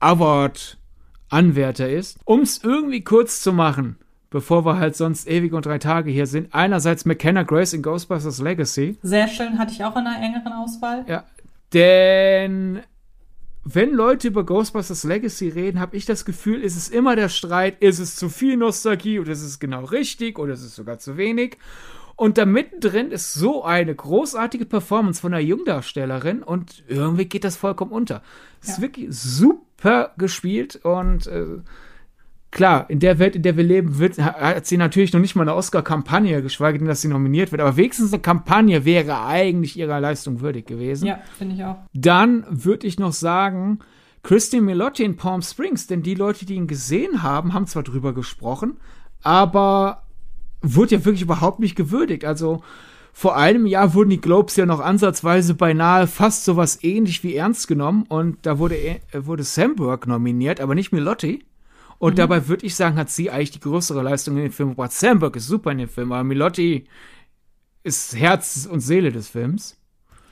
Award-Anwärter 0.00 1.88
ist. 1.88 2.18
Um 2.24 2.40
es 2.40 2.62
irgendwie 2.64 3.02
kurz 3.02 3.42
zu 3.42 3.52
machen, 3.52 3.96
bevor 4.30 4.64
wir 4.64 4.78
halt 4.78 4.96
sonst 4.96 5.28
ewig 5.28 5.52
und 5.52 5.66
drei 5.66 5.78
Tage 5.78 6.10
hier 6.10 6.26
sind. 6.26 6.54
Einerseits 6.54 7.04
McKenna 7.04 7.42
Grace 7.42 7.72
in 7.72 7.82
Ghostbusters 7.82 8.40
Legacy. 8.40 8.96
Sehr 9.02 9.28
schön, 9.28 9.58
hatte 9.58 9.72
ich 9.72 9.84
auch 9.84 9.96
in 9.96 10.06
einer 10.06 10.24
engeren 10.24 10.52
Auswahl. 10.52 11.04
Ja, 11.08 11.24
denn 11.72 12.80
wenn 13.64 13.92
Leute 13.92 14.28
über 14.28 14.44
Ghostbusters 14.44 15.04
Legacy 15.04 15.48
reden, 15.48 15.80
habe 15.80 15.96
ich 15.96 16.06
das 16.06 16.24
Gefühl, 16.24 16.62
ist 16.62 16.76
es 16.76 16.88
immer 16.88 17.14
der 17.14 17.28
Streit, 17.28 17.82
ist 17.82 17.98
es 17.98 18.16
zu 18.16 18.28
viel 18.28 18.56
Nostalgie 18.56 19.18
oder 19.20 19.32
ist 19.32 19.42
es 19.42 19.58
genau 19.58 19.84
richtig 19.84 20.38
oder 20.38 20.54
ist 20.54 20.62
es 20.62 20.74
sogar 20.74 20.98
zu 20.98 21.16
wenig. 21.16 21.58
Und 22.16 22.36
da 22.36 22.44
mittendrin 22.44 23.12
ist 23.12 23.32
so 23.32 23.64
eine 23.64 23.94
großartige 23.94 24.66
Performance 24.66 25.20
von 25.20 25.32
einer 25.32 25.42
Jungdarstellerin 25.42 26.42
und 26.42 26.84
irgendwie 26.86 27.24
geht 27.26 27.44
das 27.44 27.56
vollkommen 27.56 27.92
unter. 27.92 28.22
Es 28.60 28.68
ja. 28.68 28.74
ist 28.74 28.80
wirklich 28.82 29.06
super 29.10 30.12
gespielt 30.18 30.80
und 30.82 31.26
äh, 31.26 31.46
klar, 32.50 32.88
in 32.88 32.98
der 33.00 33.18
Welt, 33.18 33.36
in 33.36 33.42
der 33.42 33.56
wir 33.56 33.64
leben, 33.64 33.98
wird, 33.98 34.18
hat 34.18 34.66
sie 34.66 34.76
natürlich 34.76 35.12
noch 35.12 35.20
nicht 35.20 35.36
mal 35.36 35.42
eine 35.42 35.54
Oscar-Kampagne, 35.54 36.42
geschweige 36.42 36.78
denn, 36.78 36.88
dass 36.88 37.00
sie 37.00 37.08
nominiert 37.08 37.52
wird. 37.52 37.60
Aber 37.60 37.76
wenigstens 37.76 38.12
eine 38.12 38.22
Kampagne 38.22 38.84
wäre 38.84 39.24
eigentlich 39.24 39.78
ihrer 39.78 40.00
Leistung 40.00 40.40
würdig 40.40 40.66
gewesen. 40.66 41.06
Ja, 41.06 41.20
finde 41.38 41.54
ich 41.54 41.64
auch. 41.64 41.76
Dann 41.92 42.44
würde 42.48 42.86
ich 42.86 42.98
noch 42.98 43.12
sagen, 43.12 43.80
Christine 44.22 44.62
Milotti 44.62 45.04
in 45.04 45.16
Palm 45.16 45.42
Springs, 45.42 45.86
denn 45.86 46.02
die 46.02 46.14
Leute, 46.14 46.44
die 46.44 46.54
ihn 46.54 46.66
gesehen 46.66 47.22
haben, 47.22 47.54
haben 47.54 47.66
zwar 47.66 47.82
drüber 47.82 48.12
gesprochen, 48.12 48.76
aber 49.22 50.02
wurde 50.60 50.96
ja 50.96 51.04
wirklich 51.04 51.22
überhaupt 51.22 51.60
nicht 51.60 51.76
gewürdigt. 51.76 52.24
Also 52.24 52.62
vor 53.12 53.36
einem 53.36 53.66
Jahr 53.66 53.94
wurden 53.94 54.10
die 54.10 54.20
Globes 54.20 54.56
ja 54.56 54.66
noch 54.66 54.80
ansatzweise 54.80 55.54
beinahe 55.54 56.06
fast 56.06 56.44
sowas 56.44 56.82
ähnlich 56.82 57.24
wie 57.24 57.34
ernst 57.34 57.66
genommen 57.66 58.04
und 58.08 58.38
da 58.42 58.58
wurde, 58.58 58.76
äh, 58.76 59.00
wurde 59.14 59.42
Samberg 59.42 60.06
nominiert, 60.06 60.60
aber 60.60 60.74
nicht 60.74 60.92
Milotti. 60.92 61.44
Und 62.00 62.14
mhm. 62.14 62.16
dabei 62.16 62.48
würde 62.48 62.66
ich 62.66 62.74
sagen, 62.74 62.96
hat 62.96 63.10
sie 63.10 63.30
eigentlich 63.30 63.50
die 63.50 63.60
größere 63.60 64.02
Leistung 64.02 64.36
in 64.38 64.44
dem 64.44 64.52
Film. 64.52 64.74
Brad 64.74 64.90
Sandberg 64.90 65.36
ist 65.36 65.46
super 65.46 65.70
in 65.70 65.78
dem 65.78 65.88
Film, 65.88 66.12
aber 66.12 66.24
Milotti 66.24 66.86
ist 67.84 68.16
Herz 68.16 68.66
und 68.68 68.80
Seele 68.80 69.12
des 69.12 69.28
Films. 69.28 69.76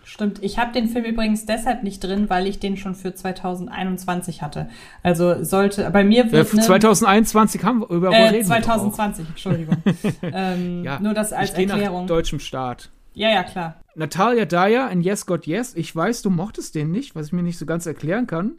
Stimmt. 0.02 0.42
Ich 0.42 0.58
habe 0.58 0.72
den 0.72 0.88
Film 0.88 1.04
übrigens 1.04 1.44
deshalb 1.44 1.82
nicht 1.82 2.02
drin, 2.02 2.30
weil 2.30 2.46
ich 2.46 2.58
den 2.58 2.78
schon 2.78 2.94
für 2.94 3.14
2021 3.14 4.40
hatte. 4.40 4.70
Also 5.02 5.44
sollte 5.44 5.90
bei 5.90 6.04
mir 6.04 6.32
wird 6.32 6.50
ja, 6.54 6.60
2021 6.62 7.62
haben 7.62 7.80
wir 7.80 7.90
über 7.90 8.10
äh, 8.12 8.42
2020, 8.42 9.28
Entschuldigung. 9.28 9.76
ähm, 10.22 10.84
ja, 10.84 10.98
nur 11.00 11.12
das 11.12 11.34
als 11.34 11.52
ich 11.52 11.68
Erklärung. 11.68 12.00
Nach 12.00 12.08
deutschem 12.08 12.40
Staat. 12.40 12.90
Ja, 13.12 13.28
ja, 13.28 13.42
klar. 13.42 13.82
Natalia 13.94 14.46
Dyer 14.46 14.90
in 14.90 15.02
Yes 15.02 15.26
God 15.26 15.46
Yes. 15.46 15.74
Ich 15.74 15.94
weiß, 15.94 16.22
du 16.22 16.30
mochtest 16.30 16.74
den 16.74 16.90
nicht, 16.90 17.14
was 17.14 17.26
ich 17.26 17.32
mir 17.34 17.42
nicht 17.42 17.58
so 17.58 17.66
ganz 17.66 17.84
erklären 17.84 18.26
kann, 18.26 18.52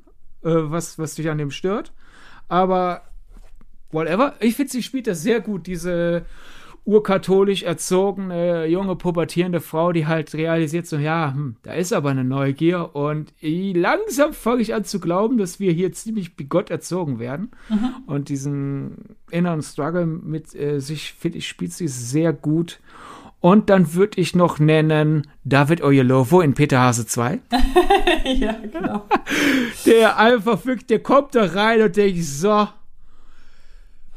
äh, 0.44 0.50
was, 0.52 1.00
was 1.00 1.16
dich 1.16 1.32
an 1.32 1.40
dem 1.40 1.50
stört. 1.50 1.92
Aber 2.50 3.04
whatever. 3.92 4.34
Ich 4.42 4.56
finde, 4.56 4.72
sie 4.72 4.84
spielt 4.84 5.08
das 5.08 5.22
sehr 5.22 5.40
gut, 5.40 5.68
diese 5.68 6.26
urkatholisch 6.86 7.64
erzogene, 7.64 8.66
junge, 8.66 8.96
pubertierende 8.96 9.62
Frau, 9.62 9.92
die 9.92 10.08
halt 10.08 10.34
realisiert 10.34 10.88
so, 10.88 10.98
ja, 10.98 11.34
hm, 11.34 11.58
da 11.62 11.74
ist 11.74 11.94
aber 11.94 12.10
eine 12.10 12.24
Neugier 12.24 12.96
und 12.96 13.32
langsam 13.42 14.34
fange 14.34 14.62
ich 14.64 14.74
an 14.74 14.86
zu 14.86 15.00
glauben, 15.00 15.38
dass 15.38 15.60
wir 15.60 15.72
hier 15.72 15.92
ziemlich 15.92 16.36
bigott 16.36 16.72
erzogen 16.72 17.20
werden. 17.20 17.52
Mhm. 17.70 17.96
Und 18.08 18.30
diesen 18.30 19.16
inneren 19.30 19.62
Struggle 19.62 20.08
mit 20.08 20.56
äh, 20.56 20.80
sich, 20.80 21.14
finde 21.14 21.38
ich, 21.38 21.48
spielt 21.48 21.74
sie 21.74 21.88
sehr 21.88 22.34
gut. 22.34 22.80
Und 23.42 23.70
dann 23.70 23.94
würde 23.94 24.20
ich 24.20 24.36
noch 24.36 24.60
nennen 24.60 25.28
David 25.46 25.82
Oyelowo 25.82 26.42
in 26.42 26.54
Peter 26.54 26.82
Hase 26.82 27.08
2. 27.08 27.40
ja, 28.26 28.56
genau. 28.72 29.06
Der 29.86 30.18
einfach 30.18 30.66
wirklich, 30.66 30.88
der 30.88 31.00
kommt 31.00 31.36
da 31.36 31.46
rein 31.46 31.82
und 31.82 31.96
denkt, 31.96 32.22
so, 32.24 32.68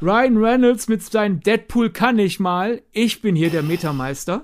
Ryan 0.03 0.37
Reynolds 0.37 0.89
mit 0.89 1.05
seinem 1.05 1.41
Deadpool 1.41 1.91
kann 1.91 2.19
ich 2.19 2.41
mal. 2.41 2.83
Ich 2.91 3.23
bin 3.23 3.37
hier 3.37 3.51
der 3.51 3.63
Metameister. 3.63 4.43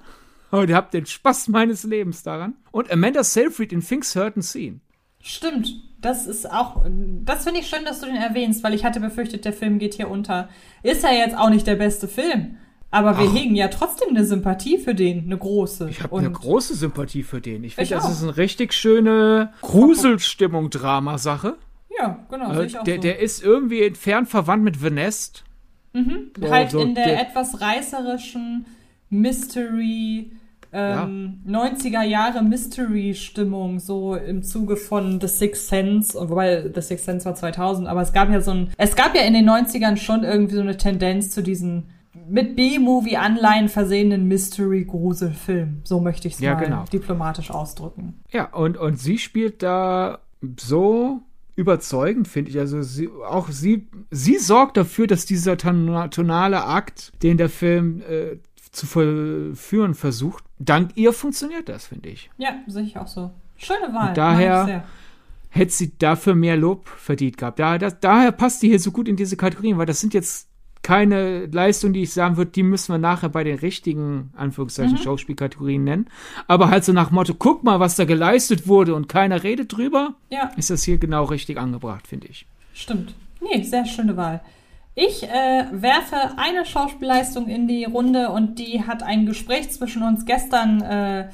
Und 0.51 0.73
habt 0.73 0.95
den 0.95 1.05
Spaß 1.05 1.49
meines 1.49 1.83
Lebens 1.83 2.23
daran. 2.23 2.55
Und 2.71 2.91
Amanda 2.91 3.25
Seyfried 3.25 3.73
in 3.73 3.85
Things 3.85 4.17
and 4.17 4.45
Seen. 4.45 4.81
Stimmt. 5.21 5.75
Das 6.01 6.29
ist 6.29 6.51
auch, 6.51 6.87
das 6.87 7.43
finde 7.43 7.61
ich 7.61 7.67
schön, 7.67 7.85
dass 7.85 8.01
du 8.01 8.07
den 8.07 8.15
erwähnst, 8.15 8.63
weil 8.63 8.73
ich 8.73 8.85
hatte 8.85 9.01
befürchtet, 9.01 9.45
der 9.45 9.53
Film 9.53 9.81
geht 9.81 9.95
hier 9.95 10.09
unter. 10.09 10.49
Ist 10.85 11.03
ja 11.03 11.11
jetzt 11.11 11.37
auch 11.37 11.51
nicht 11.51 11.67
der 11.67 11.75
beste 11.75 12.07
Film. 12.07 12.57
Aber 12.91 13.19
wir 13.19 13.29
Ach. 13.29 13.35
hegen 13.35 13.55
ja 13.55 13.69
trotzdem 13.69 14.09
eine 14.11 14.25
Sympathie 14.25 14.79
für 14.79 14.95
den, 14.95 15.25
eine 15.25 15.37
große. 15.37 15.91
Ich 15.91 16.03
habe 16.03 16.17
eine 16.19 16.31
große 16.31 16.75
Sympathie 16.75 17.23
für 17.23 17.41
den. 17.41 17.63
Ich 17.65 17.75
finde, 17.75 17.91
das 17.95 18.05
auch. 18.07 18.11
ist 18.11 18.23
eine 18.23 18.39
richtig 18.39 18.73
schöne 18.73 19.53
Gruselstimmung-Drama-Sache. 19.61 21.57
Ja, 21.99 22.25
genau. 22.31 22.53
Äh, 22.53 22.69
der, 22.69 22.95
so. 22.95 23.01
der 23.01 23.19
ist 23.19 23.43
irgendwie 23.43 23.83
entfernt 23.83 24.29
verwandt 24.29 24.65
mit 24.65 24.83
Vanest. 24.83 25.45
Mhm. 25.93 26.31
So, 26.39 26.51
halt 26.51 26.71
so 26.71 26.81
in 26.81 26.95
der, 26.95 27.07
der, 27.07 27.21
etwas 27.29 27.61
reißerischen 27.61 28.65
Mystery, 29.11 30.33
ähm, 30.73 31.41
ja. 31.47 31.67
90er 31.67 32.03
Jahre 32.03 32.43
Mystery-Stimmung, 32.43 33.81
so 33.81 34.15
im 34.15 34.43
Zuge 34.43 34.77
von 34.77 35.21
The 35.21 35.29
Sixth 35.29 35.69
Sense, 35.69 36.19
wobei 36.29 36.71
The 36.75 36.81
Sixth 36.83 37.07
Sense 37.07 37.25
war 37.25 37.35
2000, 37.35 37.89
aber 37.89 38.03
es 38.03 38.13
gab 38.13 38.31
ja 38.31 38.41
so 38.41 38.51
ein, 38.51 38.71
es 38.77 38.95
gab 38.97 39.15
ja 39.15 39.23
in 39.23 39.33
den 39.33 39.49
90ern 39.49 39.97
schon 39.97 40.25
irgendwie 40.25 40.57
so 40.57 40.61
eine 40.61 40.77
Tendenz 40.77 41.31
zu 41.31 41.43
diesen 41.43 41.89
mit 42.29 42.57
B-Movie-Anleihen 42.57 43.69
versehenen 43.69 44.27
Mystery-Gruselfilm. 44.29 45.83
So 45.85 46.01
möchte 46.01 46.29
ich 46.29 46.35
es 46.35 46.41
ja, 46.41 46.55
mal 46.55 46.65
genau. 46.65 46.85
diplomatisch 46.93 47.51
ausdrücken. 47.51 48.21
Ja, 48.31 48.47
und, 48.53 48.77
und 48.77 48.99
sie 48.99 49.19
spielt 49.19 49.63
da 49.63 50.21
so 50.59 51.23
überzeugend, 51.57 52.29
finde 52.29 52.51
ich. 52.51 52.59
Also 52.59 52.83
sie, 52.83 53.09
auch 53.09 53.49
sie, 53.49 53.89
sie 54.11 54.39
sorgt 54.39 54.77
dafür, 54.77 55.07
dass 55.07 55.27
dieser 55.27 55.57
tonale 55.57 56.65
Akt, 56.65 57.13
den 57.23 57.37
der 57.37 57.49
Film 57.49 58.03
äh, 58.09 58.37
zu 58.71 58.87
vollführen 58.87 59.95
versucht, 59.95 60.45
dank 60.59 60.93
ihr 60.95 61.13
funktioniert 61.13 61.69
das, 61.69 61.87
finde 61.87 62.11
ich. 62.11 62.31
Ja, 62.39 62.51
sehe 62.67 62.85
ich 62.85 62.97
auch 62.97 63.09
so. 63.09 63.33
Schöne 63.57 63.93
Wahl. 63.93 64.11
Und 64.11 64.17
daher 64.17 64.85
hätte 65.51 65.73
sie 65.73 65.99
dafür 65.99 66.35
mehr 66.35 66.57
Lob 66.57 66.89
verdient 66.89 67.39
gehabt. 67.39 67.59
Da, 67.59 67.79
das, 67.79 67.99
daher 68.01 68.33
passt 68.33 68.63
die 68.63 68.69
hier 68.69 68.79
so 68.81 68.93
gut 68.93 69.09
in 69.09 69.17
diese 69.17 69.37
Kategorien, 69.37 69.79
weil 69.79 69.87
das 69.87 70.01
sind 70.01 70.15
jetzt 70.15 70.48
keine 70.83 71.47
Leistung, 71.47 71.93
die 71.93 72.03
ich 72.03 72.13
sagen 72.13 72.37
würde, 72.37 72.51
die 72.51 72.63
müssen 72.63 72.93
wir 72.93 72.99
nachher 72.99 73.29
bei 73.29 73.45
den 73.45 73.59
richtigen, 73.59 74.33
Anführungszeichen, 74.37 74.93
mhm. 74.93 74.99
Schauspielkategorien 74.99 75.85
nennen. 75.85 76.07
Aber 76.47 76.71
halt 76.71 76.85
so 76.85 76.93
nach 76.93 77.11
Motto, 77.11 77.35
guck 77.35 77.65
mal, 77.65 77.81
was 77.81 77.97
da 77.97 78.05
geleistet 78.05 78.67
wurde 78.67 78.95
und 78.95 79.09
keiner 79.09 79.43
redet 79.43 79.77
drüber, 79.77 80.15
ja. 80.31 80.51
ist 80.57 80.71
das 80.71 80.83
hier 80.83 80.99
genau 80.99 81.25
richtig 81.25 81.59
angebracht, 81.59 82.07
finde 82.07 82.29
ich. 82.29 82.47
Stimmt. 82.73 83.15
Nee, 83.41 83.63
sehr 83.63 83.87
schöne 83.87 84.17
Wahl. 84.17 84.41
Ich 84.95 85.23
äh, 85.23 85.65
werfe 85.71 86.17
eine 86.39 86.67
Schauspielleistung 86.67 87.47
in 87.47 87.69
die 87.69 87.85
Runde 87.85 88.31
und 88.31 88.59
die 88.59 88.85
hat 88.85 89.05
ein 89.05 89.27
Gespräch 89.27 89.71
zwischen 89.71 90.03
uns 90.03 90.27
gestern, 90.27 90.83
äh, 90.83 91.29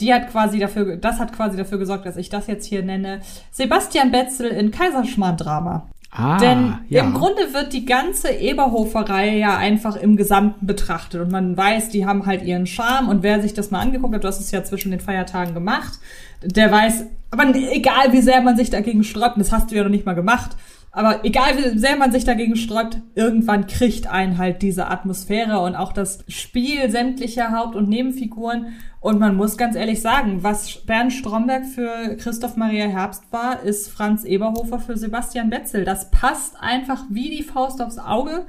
die 0.00 0.12
hat 0.12 0.30
quasi 0.30 0.58
dafür, 0.58 0.96
das 0.96 1.20
hat 1.20 1.32
quasi 1.32 1.56
dafür 1.56 1.78
gesorgt, 1.78 2.06
dass 2.06 2.16
ich 2.16 2.28
das 2.28 2.48
jetzt 2.48 2.66
hier 2.66 2.82
nenne. 2.82 3.20
Sebastian 3.52 4.10
Betzel 4.10 4.48
in 4.48 4.72
Kaiserschmarrn-Drama. 4.72 5.88
Ah, 6.16 6.38
Denn 6.38 6.78
ja. 6.88 7.02
im 7.02 7.12
Grunde 7.12 7.52
wird 7.52 7.72
die 7.72 7.84
ganze 7.84 8.28
Eberhofer-Reihe 8.28 9.36
ja 9.36 9.56
einfach 9.56 9.96
im 9.96 10.16
Gesamten 10.16 10.64
betrachtet 10.64 11.20
und 11.20 11.32
man 11.32 11.56
weiß, 11.56 11.88
die 11.88 12.06
haben 12.06 12.24
halt 12.24 12.44
ihren 12.44 12.68
Charme 12.68 13.08
und 13.08 13.24
wer 13.24 13.42
sich 13.42 13.52
das 13.52 13.72
mal 13.72 13.80
angeguckt 13.80 14.14
hat, 14.14 14.22
du 14.22 14.28
hast 14.28 14.38
es 14.38 14.52
ja 14.52 14.62
zwischen 14.62 14.92
den 14.92 15.00
Feiertagen 15.00 15.54
gemacht, 15.54 15.98
der 16.44 16.70
weiß, 16.70 17.06
aber 17.32 17.52
egal 17.56 18.12
wie 18.12 18.20
sehr 18.20 18.42
man 18.42 18.56
sich 18.56 18.70
dagegen 18.70 19.02
sträubt, 19.02 19.38
das 19.38 19.50
hast 19.50 19.72
du 19.72 19.74
ja 19.74 19.82
noch 19.82 19.90
nicht 19.90 20.06
mal 20.06 20.14
gemacht, 20.14 20.52
aber 20.92 21.24
egal 21.24 21.56
wie 21.58 21.76
sehr 21.76 21.96
man 21.96 22.12
sich 22.12 22.24
dagegen 22.24 22.54
sträubt, 22.54 22.98
irgendwann 23.16 23.66
kriegt 23.66 24.06
einen 24.06 24.38
halt 24.38 24.62
diese 24.62 24.86
Atmosphäre 24.86 25.58
und 25.58 25.74
auch 25.74 25.92
das 25.92 26.24
Spiel 26.28 26.88
sämtlicher 26.88 27.50
Haupt- 27.50 27.74
und 27.74 27.88
Nebenfiguren. 27.88 28.66
Und 29.04 29.20
man 29.20 29.36
muss 29.36 29.58
ganz 29.58 29.76
ehrlich 29.76 30.00
sagen, 30.00 30.42
was 30.42 30.76
Bernd 30.86 31.12
Stromberg 31.12 31.66
für 31.66 32.16
Christoph 32.16 32.56
Maria 32.56 32.86
Herbst 32.86 33.24
war, 33.32 33.62
ist 33.62 33.90
Franz 33.90 34.24
Eberhofer 34.24 34.78
für 34.78 34.96
Sebastian 34.96 35.50
Betzel. 35.50 35.84
Das 35.84 36.10
passt 36.10 36.56
einfach 36.58 37.04
wie 37.10 37.28
die 37.28 37.42
Faust 37.42 37.82
aufs 37.82 37.98
Auge. 37.98 38.46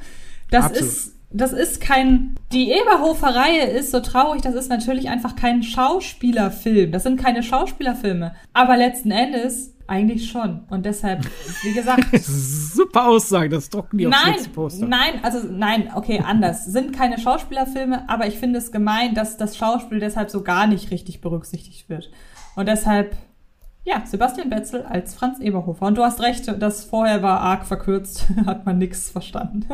Das 0.49 0.67
Absolut. 0.67 0.87
ist 0.87 1.15
das 1.29 1.51
ist 1.51 1.81
kein, 1.81 2.35
die 2.53 2.71
Eberhofer-Reihe 2.71 3.65
ist 3.65 3.91
so 3.91 3.99
traurig, 3.99 4.43
das 4.43 4.55
ist 4.55 4.69
natürlich 4.69 5.09
einfach 5.09 5.35
kein 5.35 5.61
Schauspielerfilm. 5.61 6.93
Das 6.93 7.03
sind 7.03 7.21
keine 7.21 7.43
Schauspielerfilme. 7.43 8.33
Aber 8.53 8.77
letzten 8.77 9.11
Endes 9.11 9.74
eigentlich 9.87 10.29
schon. 10.29 10.61
Und 10.69 10.85
deshalb, 10.85 11.25
wie 11.61 11.73
gesagt. 11.73 12.05
Super 12.21 13.07
Aussage, 13.07 13.49
das 13.49 13.69
drucken 13.69 13.97
die 13.97 14.05
nein, 14.05 14.35
aufs 14.35 14.47
Poster. 14.47 14.87
Nein, 14.87 15.19
also 15.23 15.39
nein, 15.49 15.91
okay, 15.93 16.23
anders. 16.25 16.65
Sind 16.65 16.95
keine 16.95 17.19
Schauspielerfilme, 17.19 18.09
aber 18.09 18.27
ich 18.27 18.37
finde 18.37 18.59
es 18.59 18.71
gemein, 18.71 19.13
dass 19.13 19.37
das 19.37 19.57
Schauspiel 19.57 19.99
deshalb 19.99 20.29
so 20.29 20.41
gar 20.41 20.67
nicht 20.67 20.91
richtig 20.91 21.21
berücksichtigt 21.21 21.89
wird. 21.89 22.11
Und 22.55 22.67
deshalb 22.67 23.15
Ja, 23.83 24.03
Sebastian 24.05 24.49
Betzel 24.49 24.81
als 24.83 25.13
Franz 25.13 25.39
Eberhofer. 25.39 25.85
Und 25.85 25.97
du 25.97 26.03
hast 26.03 26.19
recht, 26.21 26.51
das 26.59 26.83
vorher 26.83 27.21
war 27.21 27.41
arg 27.41 27.65
verkürzt, 27.67 28.25
hat 28.45 28.65
man 28.65 28.79
nichts 28.79 29.11
verstanden. 29.11 29.67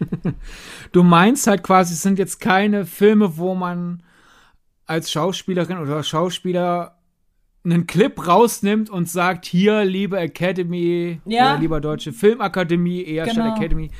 du 0.92 1.02
meinst 1.02 1.46
halt 1.46 1.62
quasi, 1.62 1.94
es 1.94 2.02
sind 2.02 2.18
jetzt 2.18 2.40
keine 2.40 2.84
Filme, 2.84 3.38
wo 3.38 3.54
man 3.54 4.02
als 4.86 5.10
Schauspielerin 5.10 5.78
oder 5.78 6.02
Schauspieler 6.02 6.99
einen 7.64 7.86
Clip 7.86 8.26
rausnimmt 8.26 8.88
und 8.88 9.08
sagt, 9.08 9.44
hier, 9.44 9.84
liebe 9.84 10.18
Academy 10.18 11.20
ja. 11.26 11.52
oder 11.52 11.60
lieber 11.60 11.80
Deutsche 11.80 12.12
Filmakademie, 12.12 13.02
eher 13.02 13.24
genau. 13.24 13.46
statt 13.46 13.58
Academy, 13.58 13.90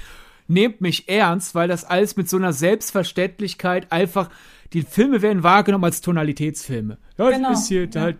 nehmt 0.49 0.81
mich 0.81 1.09
ernst, 1.09 1.55
weil 1.55 1.69
das 1.69 1.85
alles 1.85 2.17
mit 2.17 2.29
so 2.29 2.37
einer 2.37 2.53
Selbstverständlichkeit 2.53 3.93
einfach, 3.93 4.31
die 4.73 4.83
Filme 4.83 5.23
werden 5.23 5.43
wahrgenommen 5.43 5.85
als 5.85 6.01
Tonalitätsfilme. 6.01 6.99
Ja, 7.19 7.31
genau. 7.31 7.53
ist 7.53 7.69
hier 7.69 7.89
ja. 7.89 8.01
halt 8.01 8.19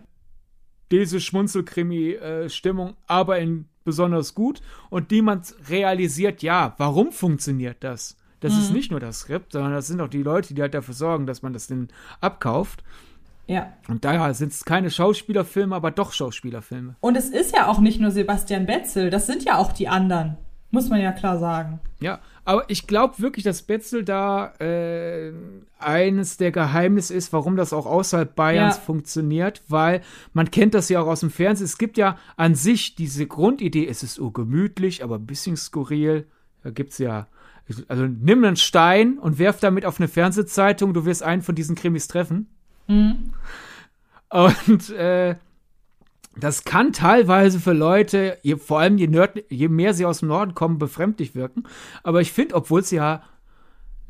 diese 0.91 1.19
Schmunzelkrimi-Stimmung, 1.19 2.95
aber 3.07 3.39
in 3.39 3.65
besonders 3.83 4.35
gut 4.35 4.61
und 4.89 5.09
niemand 5.11 5.55
realisiert, 5.69 6.43
ja, 6.43 6.75
warum 6.77 7.11
funktioniert 7.11 7.77
das? 7.83 8.17
Das 8.41 8.53
mhm. 8.53 8.59
ist 8.59 8.71
nicht 8.73 8.91
nur 8.91 8.99
das 8.99 9.21
Skript, 9.21 9.53
sondern 9.53 9.73
das 9.73 9.87
sind 9.87 10.01
auch 10.01 10.07
die 10.07 10.23
Leute, 10.23 10.53
die 10.53 10.61
halt 10.61 10.73
dafür 10.73 10.93
sorgen, 10.93 11.25
dass 11.25 11.41
man 11.41 11.53
das 11.53 11.67
denn 11.67 11.87
abkauft. 12.19 12.83
Ja. 13.47 13.73
Und 13.87 14.05
daher 14.05 14.33
sind 14.33 14.53
es 14.53 14.65
keine 14.65 14.89
Schauspielerfilme, 14.89 15.75
aber 15.75 15.91
doch 15.91 16.13
Schauspielerfilme. 16.13 16.95
Und 17.01 17.17
es 17.17 17.29
ist 17.29 17.55
ja 17.55 17.67
auch 17.67 17.79
nicht 17.79 17.99
nur 17.99 18.11
Sebastian 18.11 18.65
Betzel, 18.65 19.09
das 19.09 19.27
sind 19.27 19.43
ja 19.43 19.57
auch 19.57 19.71
die 19.71 19.87
anderen. 19.87 20.37
Muss 20.73 20.89
man 20.89 21.01
ja 21.01 21.11
klar 21.11 21.37
sagen. 21.37 21.81
Ja, 21.99 22.21
aber 22.45 22.63
ich 22.69 22.87
glaube 22.87 23.19
wirklich, 23.19 23.43
dass 23.43 23.61
Betzel 23.61 24.05
da 24.05 24.53
äh, 24.59 25.33
eines 25.77 26.37
der 26.37 26.53
Geheimnisse 26.53 27.13
ist, 27.13 27.33
warum 27.33 27.57
das 27.57 27.73
auch 27.73 27.85
außerhalb 27.85 28.33
Bayerns 28.33 28.77
ja. 28.77 28.81
funktioniert, 28.81 29.63
weil 29.67 29.99
man 30.31 30.49
kennt 30.49 30.73
das 30.73 30.87
ja 30.87 31.01
auch 31.01 31.07
aus 31.07 31.19
dem 31.19 31.29
Fernsehen. 31.29 31.65
Es 31.65 31.77
gibt 31.77 31.97
ja 31.97 32.17
an 32.37 32.55
sich 32.55 32.95
diese 32.95 33.27
Grundidee, 33.27 33.85
es 33.85 34.01
ist 34.01 34.17
urgemütlich, 34.17 35.03
aber 35.03 35.15
ein 35.15 35.25
bisschen 35.25 35.57
skurril. 35.57 36.25
Da 36.63 36.69
gibt 36.69 36.93
es 36.93 36.99
ja 36.99 37.27
also 37.87 38.05
nimm 38.05 38.43
einen 38.43 38.55
Stein 38.55 39.17
und 39.17 39.39
werf 39.39 39.59
damit 39.59 39.85
auf 39.85 39.99
eine 39.99 40.07
Fernsehzeitung, 40.07 40.93
du 40.93 41.05
wirst 41.05 41.23
einen 41.23 41.41
von 41.41 41.55
diesen 41.55 41.75
Krimis 41.75 42.07
treffen. 42.07 42.47
Mhm. 42.87 43.33
Und 44.29 44.89
äh, 44.91 45.35
das 46.37 46.63
kann 46.63 46.93
teilweise 46.93 47.59
für 47.59 47.73
Leute, 47.73 48.37
je, 48.41 48.55
vor 48.55 48.79
allem 48.79 48.97
je, 48.97 49.07
Nord, 49.07 49.43
je 49.49 49.67
mehr 49.67 49.93
sie 49.93 50.05
aus 50.05 50.19
dem 50.19 50.29
Norden 50.29 50.55
kommen, 50.55 50.77
befremdlich 50.77 51.35
wirken. 51.35 51.63
Aber 52.03 52.21
ich 52.21 52.31
finde, 52.31 52.55
obwohl 52.55 52.79
es 52.81 52.91
ja 52.91 53.23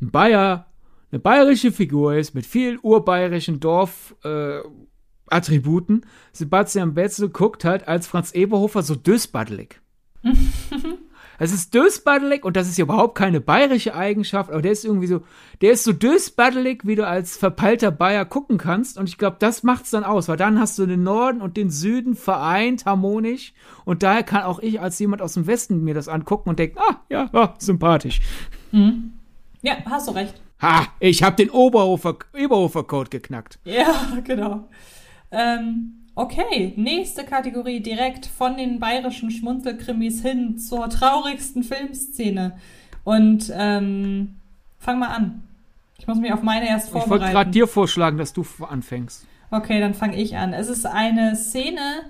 ein 0.00 0.12
Bayer, 0.12 0.66
eine 1.10 1.18
bayerische 1.18 1.72
Figur 1.72 2.14
ist, 2.14 2.32
mit 2.34 2.46
viel 2.46 2.78
urbayerischen 2.78 3.58
Dorf-Attributen, 3.58 6.02
äh, 6.02 6.06
Sebastian 6.32 6.94
Betzel 6.94 7.28
guckt 7.28 7.64
halt 7.64 7.88
als 7.88 8.06
Franz 8.06 8.30
Eberhofer 8.32 8.82
so 8.82 8.94
dösbaddelig. 8.94 9.80
Es 11.38 11.52
ist 11.52 11.74
dösbaddelig 11.74 12.44
und 12.44 12.56
das 12.56 12.68
ist 12.68 12.78
ja 12.78 12.84
überhaupt 12.84 13.16
keine 13.16 13.40
bayerische 13.40 13.94
Eigenschaft, 13.94 14.50
aber 14.50 14.62
der 14.62 14.72
ist 14.72 14.84
irgendwie 14.84 15.06
so, 15.06 15.22
der 15.60 15.72
ist 15.72 15.84
so 15.84 15.92
dösbaddelig, 15.92 16.82
wie 16.84 16.94
du 16.94 17.06
als 17.06 17.36
verpeilter 17.36 17.90
Bayer 17.90 18.24
gucken 18.24 18.58
kannst 18.58 18.98
und 18.98 19.08
ich 19.08 19.18
glaube, 19.18 19.36
das 19.38 19.62
macht's 19.62 19.90
dann 19.90 20.04
aus, 20.04 20.28
weil 20.28 20.36
dann 20.36 20.60
hast 20.60 20.78
du 20.78 20.86
den 20.86 21.02
Norden 21.02 21.40
und 21.40 21.56
den 21.56 21.70
Süden 21.70 22.14
vereint 22.14 22.84
harmonisch 22.84 23.52
und 23.84 24.02
daher 24.02 24.22
kann 24.22 24.42
auch 24.42 24.60
ich 24.60 24.80
als 24.80 24.98
jemand 24.98 25.22
aus 25.22 25.34
dem 25.34 25.46
Westen 25.46 25.82
mir 25.82 25.94
das 25.94 26.08
angucken 26.08 26.50
und 26.50 26.58
denken, 26.58 26.78
ah, 26.78 26.96
ja, 27.08 27.30
ja 27.32 27.54
sympathisch. 27.58 28.20
Mhm. 28.70 29.14
Ja, 29.62 29.76
hast 29.86 30.08
du 30.08 30.12
recht. 30.12 30.34
Ha, 30.60 30.86
ich 31.00 31.22
habe 31.22 31.36
den 31.36 31.50
Oberhofer, 31.50 32.18
Oberhofer-Code 32.32 33.10
geknackt. 33.10 33.58
Ja, 33.64 34.18
genau. 34.24 34.68
Ähm, 35.32 36.01
Okay, 36.14 36.74
nächste 36.76 37.24
Kategorie 37.24 37.80
direkt 37.80 38.26
von 38.26 38.56
den 38.56 38.78
bayerischen 38.78 39.30
Schmunzelkrimis 39.30 40.20
hin 40.20 40.58
zur 40.58 40.90
traurigsten 40.90 41.62
Filmszene. 41.62 42.58
Und 43.04 43.50
ähm, 43.54 44.36
fang 44.78 44.98
mal 44.98 45.08
an. 45.08 45.42
Ich 45.98 46.06
muss 46.06 46.18
mich 46.18 46.32
auf 46.32 46.42
meine 46.42 46.68
erst 46.68 46.90
vorbereiten. 46.90 47.14
Ich 47.14 47.20
wollte 47.20 47.32
gerade 47.32 47.50
dir 47.50 47.66
vorschlagen, 47.66 48.18
dass 48.18 48.32
du 48.32 48.44
anfängst. 48.68 49.26
Okay, 49.50 49.80
dann 49.80 49.94
fange 49.94 50.16
ich 50.16 50.36
an. 50.36 50.52
Es 50.52 50.68
ist 50.68 50.84
eine 50.84 51.36
Szene. 51.36 52.02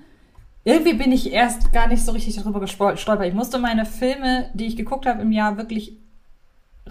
Irgendwie 0.65 0.93
bin 0.93 1.11
ich 1.11 1.31
erst 1.31 1.71
gar 1.71 1.87
nicht 1.87 2.03
so 2.03 2.11
richtig 2.11 2.35
darüber 2.35 2.59
gestolpert. 2.59 3.27
Ich 3.27 3.33
musste 3.33 3.59
meine 3.59 3.85
Filme, 3.85 4.49
die 4.53 4.65
ich 4.65 4.75
geguckt 4.75 5.05
habe 5.05 5.21
im 5.21 5.31
Jahr, 5.31 5.57
wirklich 5.57 5.97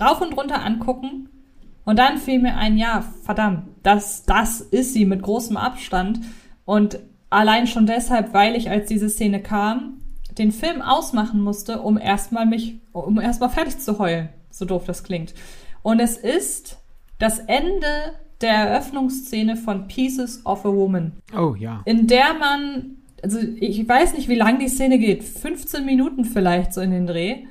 rauf 0.00 0.20
und 0.20 0.34
runter 0.34 0.64
angucken. 0.64 1.28
Und 1.84 1.98
dann 1.98 2.18
fiel 2.18 2.38
mir 2.40 2.56
ein, 2.56 2.76
ja, 2.76 3.04
verdammt, 3.24 3.64
das, 3.82 4.24
das 4.24 4.60
ist 4.60 4.92
sie 4.92 5.04
mit 5.04 5.22
großem 5.22 5.56
Abstand. 5.56 6.20
Und 6.64 6.98
allein 7.30 7.66
schon 7.66 7.86
deshalb, 7.86 8.32
weil 8.34 8.56
ich, 8.56 8.70
als 8.70 8.88
diese 8.88 9.08
Szene 9.08 9.40
kam, 9.40 9.98
den 10.38 10.52
Film 10.52 10.82
ausmachen 10.82 11.40
musste, 11.40 11.80
um 11.80 11.98
erstmal 11.98 12.46
mich, 12.46 12.80
um 12.92 13.20
erstmal 13.20 13.50
fertig 13.50 13.78
zu 13.78 13.98
heulen. 13.98 14.28
So 14.50 14.64
doof 14.64 14.84
das 14.86 15.04
klingt. 15.04 15.34
Und 15.82 16.00
es 16.00 16.16
ist 16.16 16.78
das 17.18 17.38
Ende 17.38 18.14
der 18.40 18.54
Eröffnungsszene 18.54 19.56
von 19.56 19.86
Pieces 19.88 20.44
of 20.44 20.64
a 20.64 20.68
Woman. 20.68 21.12
Oh 21.36 21.54
ja. 21.54 21.82
In 21.84 22.06
der 22.06 22.34
man, 22.38 22.96
also 23.22 23.38
ich 23.38 23.88
weiß 23.88 24.14
nicht, 24.14 24.28
wie 24.28 24.34
lang 24.34 24.58
die 24.58 24.68
Szene 24.68 24.98
geht, 24.98 25.22
15 25.22 25.84
Minuten 25.84 26.24
vielleicht 26.24 26.72
so 26.72 26.80
in 26.80 26.90
den 26.90 27.06
Dreh, 27.06 27.44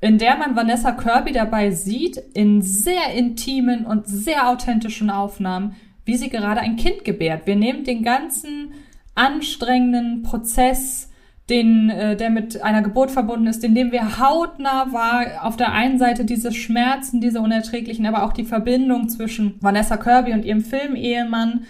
in 0.00 0.18
der 0.18 0.36
man 0.36 0.56
Vanessa 0.56 0.92
Kirby 0.92 1.32
dabei 1.32 1.72
sieht, 1.72 2.16
in 2.32 2.62
sehr 2.62 3.12
intimen 3.14 3.84
und 3.84 4.06
sehr 4.06 4.48
authentischen 4.48 5.10
Aufnahmen, 5.10 5.76
wie 6.10 6.16
sie 6.16 6.28
gerade 6.28 6.60
ein 6.60 6.74
Kind 6.74 7.04
gebärt. 7.04 7.46
Wir 7.46 7.54
nehmen 7.54 7.84
den 7.84 8.02
ganzen 8.02 8.72
anstrengenden 9.14 10.24
Prozess, 10.24 11.08
den, 11.48 11.88
äh, 11.88 12.16
der 12.16 12.30
mit 12.30 12.62
einer 12.62 12.82
Geburt 12.82 13.12
verbunden 13.12 13.46
ist, 13.46 13.62
in 13.62 13.76
dem 13.76 13.92
wir 13.92 14.18
hautnah 14.18 14.92
war, 14.92 15.46
auf 15.46 15.56
der 15.56 15.70
einen 15.72 16.00
Seite 16.00 16.24
diese 16.24 16.50
Schmerzen, 16.50 17.20
diese 17.20 17.40
unerträglichen, 17.40 18.06
aber 18.06 18.24
auch 18.24 18.32
die 18.32 18.44
Verbindung 18.44 19.08
zwischen 19.08 19.54
Vanessa 19.60 19.96
Kirby 19.98 20.32
und 20.32 20.44
ihrem 20.44 20.62
Filmehemann. 20.62 21.62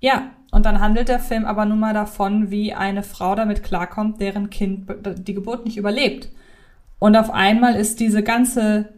Ja, 0.00 0.30
und 0.52 0.64
dann 0.64 0.80
handelt 0.80 1.08
der 1.08 1.18
Film 1.18 1.44
aber 1.44 1.64
nun 1.64 1.80
mal 1.80 1.92
davon, 1.92 2.52
wie 2.52 2.72
eine 2.72 3.02
Frau 3.02 3.34
damit 3.34 3.64
klarkommt, 3.64 4.20
deren 4.20 4.48
Kind 4.48 4.86
die 5.26 5.34
Geburt 5.34 5.64
nicht 5.64 5.76
überlebt. 5.76 6.28
Und 7.00 7.16
auf 7.16 7.30
einmal 7.30 7.74
ist 7.74 7.98
diese 7.98 8.22
ganze 8.22 8.90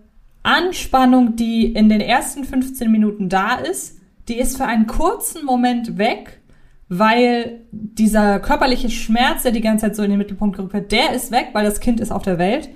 Anspannung, 0.42 1.36
die 1.36 1.72
in 1.72 1.88
den 1.88 2.02
ersten 2.02 2.44
15 2.44 2.92
Minuten 2.92 3.30
da 3.30 3.54
ist, 3.54 3.97
die 4.28 4.38
ist 4.38 4.56
für 4.56 4.66
einen 4.66 4.86
kurzen 4.86 5.44
Moment 5.44 5.98
weg, 5.98 6.40
weil 6.88 7.60
dieser 7.70 8.40
körperliche 8.40 8.90
Schmerz, 8.90 9.42
der 9.42 9.52
die 9.52 9.60
ganze 9.60 9.86
Zeit 9.86 9.96
so 9.96 10.02
in 10.02 10.10
den 10.10 10.18
Mittelpunkt 10.18 10.56
gerückt 10.56 10.74
wird, 10.74 10.92
der 10.92 11.12
ist 11.12 11.30
weg, 11.30 11.48
weil 11.52 11.64
das 11.64 11.80
Kind 11.80 12.00
ist 12.00 12.12
auf 12.12 12.22
der 12.22 12.38
Welt. 12.38 12.70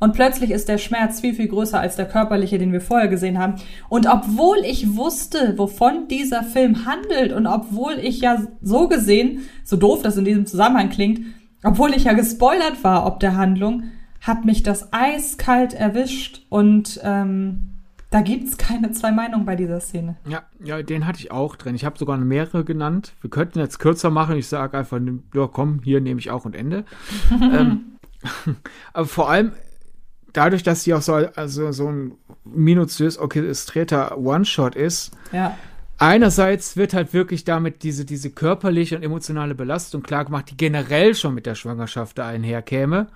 Und 0.00 0.12
plötzlich 0.12 0.52
ist 0.52 0.68
der 0.68 0.78
Schmerz 0.78 1.20
viel, 1.20 1.34
viel 1.34 1.48
größer 1.48 1.80
als 1.80 1.96
der 1.96 2.06
körperliche, 2.06 2.58
den 2.58 2.72
wir 2.72 2.80
vorher 2.80 3.08
gesehen 3.08 3.38
haben. 3.38 3.54
Und 3.88 4.06
obwohl 4.06 4.58
ich 4.58 4.96
wusste, 4.96 5.58
wovon 5.58 6.06
dieser 6.06 6.44
Film 6.44 6.86
handelt 6.86 7.32
und 7.32 7.46
obwohl 7.46 7.94
ich 8.00 8.20
ja 8.20 8.42
so 8.62 8.86
gesehen, 8.86 9.40
so 9.64 9.76
doof 9.76 10.02
das 10.02 10.16
in 10.16 10.24
diesem 10.24 10.46
Zusammenhang 10.46 10.88
klingt, 10.88 11.20
obwohl 11.64 11.94
ich 11.94 12.04
ja 12.04 12.12
gespoilert 12.12 12.84
war 12.84 13.06
ob 13.06 13.18
der 13.18 13.36
Handlung, 13.36 13.84
hat 14.20 14.44
mich 14.44 14.62
das 14.62 14.92
eiskalt 14.92 15.74
erwischt 15.74 16.42
und 16.48 17.00
ähm, 17.02 17.67
da 18.10 18.22
gibt 18.22 18.48
es 18.48 18.56
keine 18.56 18.90
zwei 18.92 19.12
Meinungen 19.12 19.44
bei 19.44 19.54
dieser 19.54 19.80
Szene. 19.80 20.16
Ja, 20.26 20.42
ja, 20.62 20.82
den 20.82 21.06
hatte 21.06 21.18
ich 21.18 21.30
auch 21.30 21.56
drin. 21.56 21.74
Ich 21.74 21.84
habe 21.84 21.98
sogar 21.98 22.16
mehrere 22.16 22.64
genannt. 22.64 23.12
Wir 23.20 23.28
könnten 23.28 23.58
jetzt 23.58 23.78
kürzer 23.78 24.10
machen. 24.10 24.36
Ich 24.36 24.48
sage 24.48 24.78
einfach, 24.78 24.98
ja, 25.34 25.46
komm, 25.46 25.80
hier 25.84 26.00
nehme 26.00 26.18
ich 26.18 26.30
auch 26.30 26.44
und 26.46 26.56
Ende. 26.56 26.84
ähm, 27.30 27.98
aber 28.92 29.06
vor 29.06 29.28
allem 29.30 29.52
dadurch, 30.32 30.62
dass 30.62 30.84
sie 30.84 30.94
auch 30.94 31.02
so, 31.02 31.14
also 31.14 31.72
so 31.72 31.88
ein 31.88 32.12
minutiös 32.44 33.18
orchestrierter 33.18 34.16
One-Shot 34.16 34.74
ist. 34.74 35.12
Ja. 35.32 35.56
Einerseits 35.98 36.76
wird 36.76 36.94
halt 36.94 37.12
wirklich 37.12 37.44
damit 37.44 37.82
diese, 37.82 38.04
diese 38.04 38.30
körperliche 38.30 38.96
und 38.96 39.02
emotionale 39.02 39.54
Belastung 39.54 40.02
klar 40.02 40.24
gemacht, 40.24 40.46
die 40.50 40.56
generell 40.56 41.14
schon 41.14 41.34
mit 41.34 41.44
der 41.44 41.56
Schwangerschaft 41.56 42.18
da 42.18 42.28
einherkäme. 42.28 43.08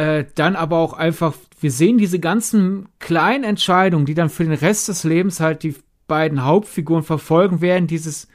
Äh, 0.00 0.24
dann 0.34 0.56
aber 0.56 0.78
auch 0.78 0.94
einfach, 0.94 1.34
wir 1.60 1.70
sehen 1.70 1.98
diese 1.98 2.18
ganzen 2.18 2.88
kleinen 3.00 3.44
Entscheidungen, 3.44 4.06
die 4.06 4.14
dann 4.14 4.30
für 4.30 4.44
den 4.44 4.54
Rest 4.54 4.88
des 4.88 5.04
Lebens 5.04 5.40
halt 5.40 5.62
die 5.62 5.74
beiden 6.06 6.42
Hauptfiguren 6.44 7.02
verfolgen 7.02 7.60
werden, 7.60 7.86
dieses 7.86 8.26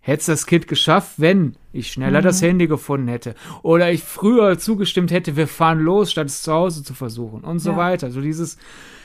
Hätte 0.00 0.26
das 0.26 0.46
Kind 0.46 0.68
geschafft, 0.68 1.14
wenn 1.18 1.56
ich 1.72 1.92
schneller 1.92 2.20
mhm. 2.20 2.24
das 2.24 2.40
Handy 2.40 2.66
gefunden 2.66 3.08
hätte. 3.08 3.34
Oder 3.62 3.92
ich 3.92 4.04
früher 4.04 4.56
zugestimmt 4.56 5.10
hätte, 5.10 5.36
wir 5.36 5.48
fahren 5.48 5.80
los, 5.80 6.12
statt 6.12 6.28
es 6.28 6.40
zu 6.40 6.52
Hause 6.52 6.82
zu 6.82 6.94
versuchen 6.94 7.42
und 7.42 7.58
so 7.58 7.72
ja. 7.72 7.76
weiter. 7.76 8.10
So 8.10 8.22
dieses, 8.22 8.56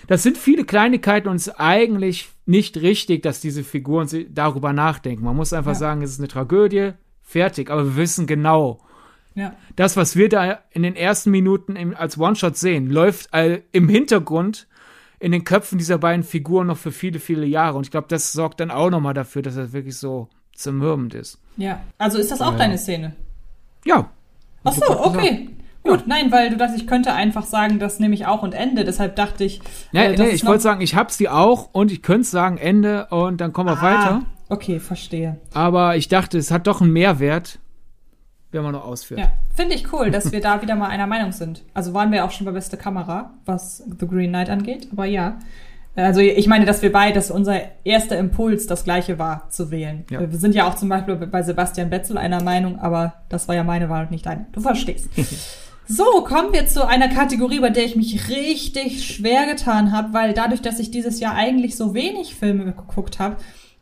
das 0.07 0.23
sind 0.23 0.37
viele 0.37 0.63
Kleinigkeiten 0.63 1.27
und 1.27 1.37
es 1.37 1.47
ist 1.47 1.59
eigentlich 1.59 2.29
nicht 2.45 2.77
richtig, 2.77 3.23
dass 3.23 3.41
diese 3.41 3.65
Figuren 3.65 4.07
darüber 4.29 4.71
nachdenken. 4.71 5.25
Man 5.25 5.35
muss 5.35 5.51
einfach 5.51 5.71
ja. 5.71 5.79
sagen, 5.79 6.03
es 6.03 6.11
ist 6.11 6.19
eine 6.19 6.29
Tragödie, 6.29 6.91
fertig. 7.21 7.69
Aber 7.69 7.83
wir 7.83 7.95
wissen 7.97 8.27
genau, 8.27 8.79
ja. 9.35 9.53
Das, 9.75 9.97
was 9.97 10.15
wir 10.15 10.29
da 10.29 10.59
in 10.71 10.83
den 10.83 10.95
ersten 10.95 11.31
Minuten 11.31 11.75
im, 11.75 11.95
als 11.95 12.17
One-Shot 12.17 12.57
sehen, 12.57 12.89
läuft 12.89 13.33
all, 13.33 13.63
im 13.71 13.87
Hintergrund 13.87 14.67
in 15.19 15.31
den 15.31 15.43
Köpfen 15.43 15.77
dieser 15.77 15.99
beiden 15.99 16.23
Figuren 16.23 16.67
noch 16.67 16.77
für 16.77 16.91
viele, 16.91 17.19
viele 17.19 17.45
Jahre. 17.45 17.77
Und 17.77 17.85
ich 17.85 17.91
glaube, 17.91 18.07
das 18.09 18.31
sorgt 18.33 18.59
dann 18.59 18.71
auch 18.71 18.89
nochmal 18.89 19.13
dafür, 19.13 19.41
dass 19.41 19.55
er 19.55 19.71
wirklich 19.71 19.97
so 19.97 20.27
zermürbend 20.55 21.13
ist. 21.13 21.39
Ja, 21.57 21.81
also 21.97 22.17
ist 22.17 22.31
das 22.31 22.41
auch 22.41 22.53
ja. 22.53 22.57
deine 22.57 22.77
Szene? 22.77 23.15
Ja. 23.85 24.09
Ach 24.63 24.73
so, 24.73 25.05
okay. 25.05 25.49
Gut, 25.83 26.01
ja. 26.01 26.05
nein, 26.07 26.31
weil 26.31 26.49
du 26.49 26.57
dachtest, 26.57 26.81
ich 26.81 26.87
könnte 26.87 27.13
einfach 27.13 27.45
sagen, 27.45 27.79
das 27.79 27.99
nehme 27.99 28.13
ich 28.13 28.25
auch 28.25 28.43
und 28.43 28.53
Ende. 28.53 28.83
Deshalb 28.83 29.15
dachte 29.15 29.43
ich. 29.43 29.61
Nee, 29.91 30.05
äh, 30.05 30.17
nee 30.17 30.29
ich 30.29 30.45
wollte 30.45 30.61
sagen, 30.61 30.81
ich 30.81 30.95
hab's 30.95 31.17
die 31.17 31.29
auch 31.29 31.69
und 31.71 31.91
ich 31.91 32.01
könnte 32.01 32.27
sagen 32.27 32.57
Ende 32.57 33.07
und 33.07 33.41
dann 33.41 33.53
kommen 33.53 33.69
wir 33.69 33.79
ah, 33.79 33.81
weiter. 33.81 34.21
Okay, 34.49 34.79
verstehe. 34.79 35.39
Aber 35.53 35.95
ich 35.95 36.07
dachte, 36.07 36.37
es 36.37 36.51
hat 36.51 36.67
doch 36.67 36.81
einen 36.81 36.91
Mehrwert, 36.91 37.59
wenn 38.51 38.63
man 38.63 38.73
noch 38.73 38.85
ausführt. 38.85 39.19
Ja, 39.19 39.31
finde 39.55 39.75
ich 39.75 39.91
cool, 39.93 40.11
dass 40.11 40.31
wir 40.31 40.41
da 40.41 40.61
wieder 40.61 40.75
mal 40.75 40.89
einer 40.89 41.07
Meinung 41.07 41.31
sind. 41.31 41.63
Also 41.73 41.93
waren 41.93 42.11
wir 42.11 42.25
auch 42.25 42.31
schon 42.31 42.45
bei 42.45 42.51
beste 42.51 42.77
Kamera, 42.77 43.33
was 43.45 43.83
The 43.99 44.07
Green 44.07 44.29
Knight 44.29 44.49
angeht, 44.49 44.87
aber 44.91 45.05
ja. 45.05 45.39
Also 45.95 46.21
ich 46.21 46.47
meine, 46.47 46.65
dass 46.65 46.81
wir 46.81 46.91
beide, 46.91 47.15
dass 47.15 47.31
unser 47.31 47.59
erster 47.83 48.17
Impuls 48.17 48.65
das 48.65 48.85
gleiche 48.85 49.19
war, 49.19 49.49
zu 49.49 49.71
wählen. 49.71 50.05
Ja. 50.09 50.21
Wir 50.21 50.37
sind 50.37 50.55
ja 50.55 50.67
auch 50.69 50.75
zum 50.75 50.87
Beispiel 50.87 51.15
bei 51.15 51.43
Sebastian 51.43 51.89
Betzel 51.89 52.17
einer 52.17 52.41
Meinung, 52.41 52.79
aber 52.79 53.15
das 53.27 53.47
war 53.47 53.55
ja 53.55 53.63
meine 53.63 53.89
Wahl 53.89 54.03
und 54.03 54.11
nicht 54.11 54.25
deine. 54.25 54.45
Du 54.53 54.61
verstehst. 54.61 55.09
so, 55.87 56.05
kommen 56.23 56.53
wir 56.53 56.65
zu 56.67 56.87
einer 56.87 57.09
Kategorie, 57.09 57.59
bei 57.59 57.71
der 57.71 57.83
ich 57.83 57.97
mich 57.97 58.29
richtig 58.29 59.05
schwer 59.05 59.45
getan 59.47 59.91
habe, 59.91 60.13
weil 60.13 60.33
dadurch, 60.33 60.61
dass 60.61 60.79
ich 60.79 60.91
dieses 60.91 61.19
Jahr 61.19 61.35
eigentlich 61.35 61.75
so 61.75 61.93
wenig 61.93 62.35
Filme 62.35 62.63
geguckt 62.63 63.19
habe, 63.19 63.35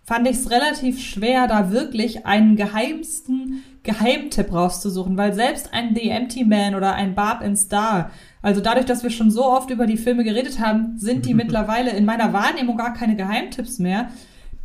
fand 0.04 0.28
ich 0.28 0.38
es 0.38 0.50
relativ 0.50 1.00
schwer, 1.00 1.48
da 1.48 1.72
wirklich 1.72 2.26
einen 2.26 2.56
geheimsten 2.56 3.64
Geheimtipp 3.90 4.54
rauszusuchen, 4.54 5.18
weil 5.18 5.34
selbst 5.34 5.74
ein 5.74 5.96
The 5.96 6.10
Empty 6.10 6.46
Man 6.46 6.76
oder 6.76 6.94
ein 6.94 7.16
Barb 7.16 7.42
in 7.42 7.56
Star 7.56 8.12
also 8.42 8.62
dadurch, 8.62 8.86
dass 8.86 9.04
wir 9.04 9.10
schon 9.10 9.32
so 9.32 9.46
oft 9.46 9.70
über 9.70 9.86
die 9.86 9.98
Filme 9.98 10.24
geredet 10.24 10.60
haben, 10.60 10.98
sind 10.98 11.26
die 11.26 11.34
mittlerweile 11.36 11.92
in 11.92 12.06
meiner 12.06 12.34
Wahrnehmung 12.34 12.78
gar 12.78 12.94
keine 12.94 13.16
Geheimtipps 13.16 13.80
mehr. 13.80 14.10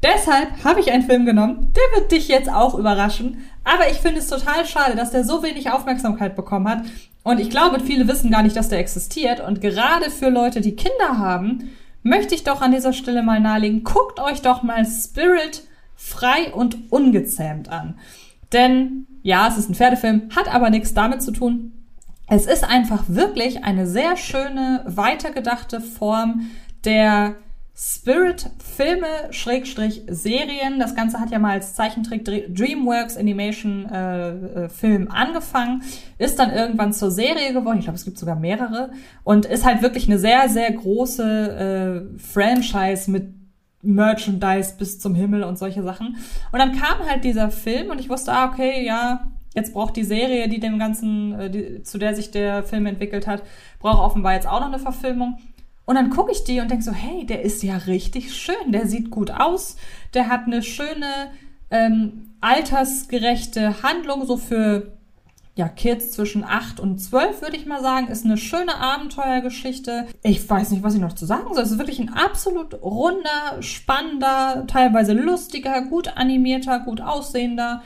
Deshalb 0.03 0.65
habe 0.65 0.81
ich 0.81 0.93
einen 0.93 1.05
Film 1.05 1.25
genommen, 1.25 1.73
der 1.75 2.01
wird 2.01 2.13
dich 2.13 2.29
jetzt 2.29 2.51
auch 2.51 2.75
überraschen. 2.75 3.39
Aber 3.65 3.91
ich 3.91 3.99
finde 3.99 4.19
es 4.19 4.29
total 4.29 4.67
schade, 4.67 4.97
dass 4.97 5.13
der 5.13 5.25
so 5.25 5.43
wenig 5.43 5.71
Aufmerksamkeit 5.71 6.37
bekommen 6.37 6.69
hat. 6.69 6.85
Und 7.23 7.41
ich 7.41 7.49
glaube, 7.49 7.81
viele 7.81 8.07
wissen 8.07 8.31
gar 8.31 8.43
nicht, 8.43 8.55
dass 8.55 8.69
der 8.69 8.81
existiert. 8.81 9.41
Und 9.41 9.63
gerade 9.63 10.11
für 10.11 10.29
Leute, 10.29 10.61
die 10.61 10.77
Kinder 10.77 11.17
haben, 11.17 11.71
möchte 12.03 12.35
ich 12.35 12.45
doch 12.45 12.61
an 12.61 12.73
dieser 12.73 12.93
Stelle 12.93 13.23
mal 13.23 13.41
nahelegen, 13.41 13.83
guckt 13.83 14.21
euch 14.21 14.43
doch 14.43 14.63
mal 14.63 14.85
Spirit 14.85 15.63
frei 15.97 16.53
und 16.53 16.93
ungezähmt 16.93 17.71
an. 17.71 17.99
Denn 18.53 19.07
ja, 19.25 19.49
es 19.49 19.57
ist 19.59 19.69
ein 19.69 19.75
Pferdefilm, 19.75 20.29
hat 20.37 20.55
aber 20.55 20.71
nichts 20.71 20.95
damit 20.95 21.23
zu 21.23 21.33
tun, 21.33 21.73
es 22.29 22.47
ist 22.47 22.63
einfach 22.63 23.05
wirklich 23.09 23.65
eine 23.65 23.87
sehr 23.87 24.17
schöne, 24.17 24.83
weitergedachte 24.87 25.81
Form 25.81 26.51
der 26.85 27.35
Spirit-Filme, 27.77 29.07
Schrägstrich 29.31 30.03
Serien. 30.07 30.79
Das 30.79 30.95
Ganze 30.95 31.19
hat 31.19 31.31
ja 31.31 31.39
mal 31.39 31.53
als 31.53 31.75
Zeichentrick 31.75 32.25
DreamWorks 32.25 33.17
Animation 33.17 33.87
äh, 33.87 34.31
äh, 34.31 34.69
Film 34.69 35.11
angefangen, 35.11 35.83
ist 36.19 36.39
dann 36.39 36.53
irgendwann 36.53 36.93
zur 36.93 37.11
Serie 37.11 37.53
geworden. 37.53 37.79
Ich 37.79 37.85
glaube, 37.85 37.99
es 37.99 38.05
gibt 38.05 38.19
sogar 38.19 38.37
mehrere 38.37 38.91
und 39.25 39.47
ist 39.47 39.65
halt 39.65 39.83
wirklich 39.83 40.07
eine 40.07 40.19
sehr, 40.19 40.49
sehr 40.49 40.71
große 40.71 42.07
äh, 42.15 42.19
Franchise 42.19 43.11
mit 43.11 43.44
Merchandise 43.85 44.75
bis 44.79 44.99
zum 44.99 45.15
Himmel 45.15 45.45
und 45.45 45.59
solche 45.59 45.83
Sachen. 45.83 46.17
Und 46.53 46.59
dann 46.59 46.73
kam 46.73 46.99
halt 47.09 47.25
dieser 47.25 47.51
Film 47.51 47.91
und 47.91 48.01
ich 48.01 48.09
wusste, 48.09 48.33
ah, 48.33 48.51
okay, 48.51 48.85
ja, 48.85 49.31
Jetzt 49.55 49.73
braucht 49.73 49.95
die 49.97 50.05
Serie, 50.05 50.49
die 50.49 50.59
dem 50.59 50.79
Ganzen, 50.79 51.39
äh, 51.39 51.51
die, 51.51 51.83
zu 51.83 51.99
der 51.99 52.15
sich 52.15 52.31
der 52.31 52.65
Film 52.65 52.87
entwickelt 52.87 53.27
hat, 53.27 53.43
braucht 53.79 54.01
offenbar 54.01 54.35
jetzt 54.35 54.49
auch 54.49 54.61
noch 54.61 54.67
eine 54.67 54.81
Verfilmung. 54.81 55.39
Und 55.85 55.95
dann 55.95 56.11
gucke 56.11 56.33
ich 56.33 56.45
die 56.45 56.61
und 56.61 56.71
denke 56.71 56.83
so, 56.83 56.93
hey, 56.93 57.25
der 57.25 57.43
ist 57.43 57.63
ja 57.63 57.77
richtig 57.77 58.35
schön, 58.35 58.73
der 58.73 58.87
sieht 58.87 59.11
gut 59.11 59.31
aus, 59.31 59.77
der 60.15 60.29
hat 60.29 60.47
eine 60.47 60.63
schöne, 60.63 61.31
ähm, 61.71 62.31
altersgerechte 62.41 63.83
Handlung, 63.83 64.27
so 64.27 64.37
für 64.37 64.99
ja, 65.57 65.69
Kids 65.69 66.11
zwischen 66.11 66.43
8 66.43 66.81
und 66.81 66.99
12, 66.99 67.43
würde 67.43 67.57
ich 67.57 67.65
mal 67.65 67.81
sagen, 67.81 68.09
ist 68.09 68.25
eine 68.25 68.37
schöne 68.37 68.77
Abenteuergeschichte. 68.77 70.07
Ich 70.23 70.49
weiß 70.49 70.71
nicht, 70.71 70.83
was 70.83 70.95
ich 70.95 71.01
noch 71.01 71.13
zu 71.13 71.27
sagen 71.27 71.55
soll. 71.55 71.63
Es 71.63 71.71
ist 71.71 71.79
wirklich 71.79 72.01
ein 72.01 72.13
absolut 72.13 72.83
runder, 72.83 73.61
spannender, 73.61 74.65
teilweise 74.67 75.13
lustiger, 75.13 75.83
gut 75.83 76.17
animierter, 76.17 76.81
gut 76.81 77.01
aussehender 77.01 77.83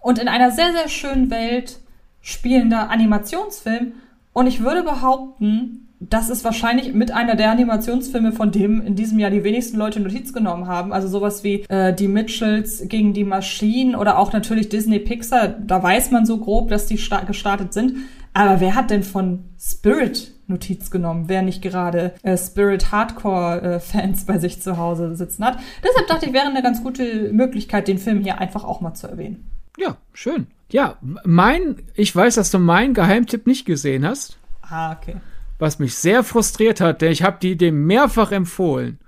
und 0.00 0.18
in 0.18 0.28
einer 0.28 0.50
sehr, 0.50 0.72
sehr 0.72 0.88
schönen 0.88 1.30
Welt 1.30 1.78
spielender 2.22 2.88
Animationsfilm. 2.88 3.92
Und 4.32 4.46
ich 4.46 4.62
würde 4.62 4.82
behaupten, 4.82 5.89
das 6.00 6.30
ist 6.30 6.44
wahrscheinlich 6.44 6.94
mit 6.94 7.12
einer 7.12 7.36
der 7.36 7.50
Animationsfilme, 7.50 8.32
von 8.32 8.50
dem 8.50 8.80
in 8.80 8.96
diesem 8.96 9.18
Jahr 9.18 9.30
die 9.30 9.44
wenigsten 9.44 9.76
Leute 9.76 10.00
Notiz 10.00 10.32
genommen 10.32 10.66
haben. 10.66 10.94
Also 10.94 11.08
sowas 11.08 11.44
wie 11.44 11.64
äh, 11.68 11.94
die 11.94 12.08
Mitchells 12.08 12.88
gegen 12.88 13.12
die 13.12 13.24
Maschinen 13.24 13.94
oder 13.94 14.18
auch 14.18 14.32
natürlich 14.32 14.70
Disney 14.70 14.98
Pixar. 14.98 15.48
Da 15.48 15.82
weiß 15.82 16.10
man 16.10 16.24
so 16.24 16.38
grob, 16.38 16.70
dass 16.70 16.86
die 16.86 16.98
gestartet 17.26 17.74
sind. 17.74 17.96
Aber 18.32 18.60
wer 18.60 18.74
hat 18.74 18.90
denn 18.90 19.02
von 19.02 19.44
Spirit 19.58 20.32
Notiz 20.46 20.90
genommen, 20.90 21.24
wer 21.28 21.42
nicht 21.42 21.60
gerade 21.60 22.14
äh, 22.22 22.36
Spirit 22.36 22.90
Hardcore-Fans 22.90 24.22
äh, 24.22 24.26
bei 24.26 24.38
sich 24.38 24.62
zu 24.62 24.78
Hause 24.78 25.14
sitzen 25.16 25.44
hat? 25.44 25.58
Deshalb 25.84 26.06
dachte 26.08 26.26
ich, 26.26 26.32
wäre 26.32 26.46
eine 26.46 26.62
ganz 26.62 26.82
gute 26.82 27.30
Möglichkeit, 27.32 27.88
den 27.88 27.98
Film 27.98 28.22
hier 28.22 28.38
einfach 28.38 28.64
auch 28.64 28.80
mal 28.80 28.94
zu 28.94 29.06
erwähnen. 29.06 29.50
Ja, 29.76 29.98
schön. 30.14 30.46
Ja, 30.70 30.96
mein, 31.24 31.76
ich 31.94 32.14
weiß, 32.14 32.36
dass 32.36 32.50
du 32.50 32.58
meinen 32.58 32.94
Geheimtipp 32.94 33.46
nicht 33.46 33.66
gesehen 33.66 34.06
hast. 34.06 34.38
Ah, 34.62 34.92
okay. 34.92 35.16
Was 35.60 35.78
mich 35.78 35.94
sehr 35.94 36.24
frustriert 36.24 36.80
hat, 36.80 37.00
denn 37.00 37.12
ich 37.12 37.22
habe 37.22 37.38
die 37.40 37.56
dem 37.56 37.86
mehrfach 37.86 38.32
empfohlen. 38.32 38.98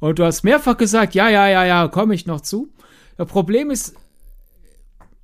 Und 0.00 0.18
du 0.18 0.24
hast 0.24 0.42
mehrfach 0.42 0.76
gesagt, 0.76 1.14
ja, 1.14 1.28
ja, 1.28 1.48
ja, 1.48 1.64
ja, 1.64 1.86
komme 1.88 2.14
ich 2.14 2.26
noch 2.26 2.40
zu. 2.40 2.68
Das 3.16 3.28
Problem 3.28 3.70
ist, 3.70 3.94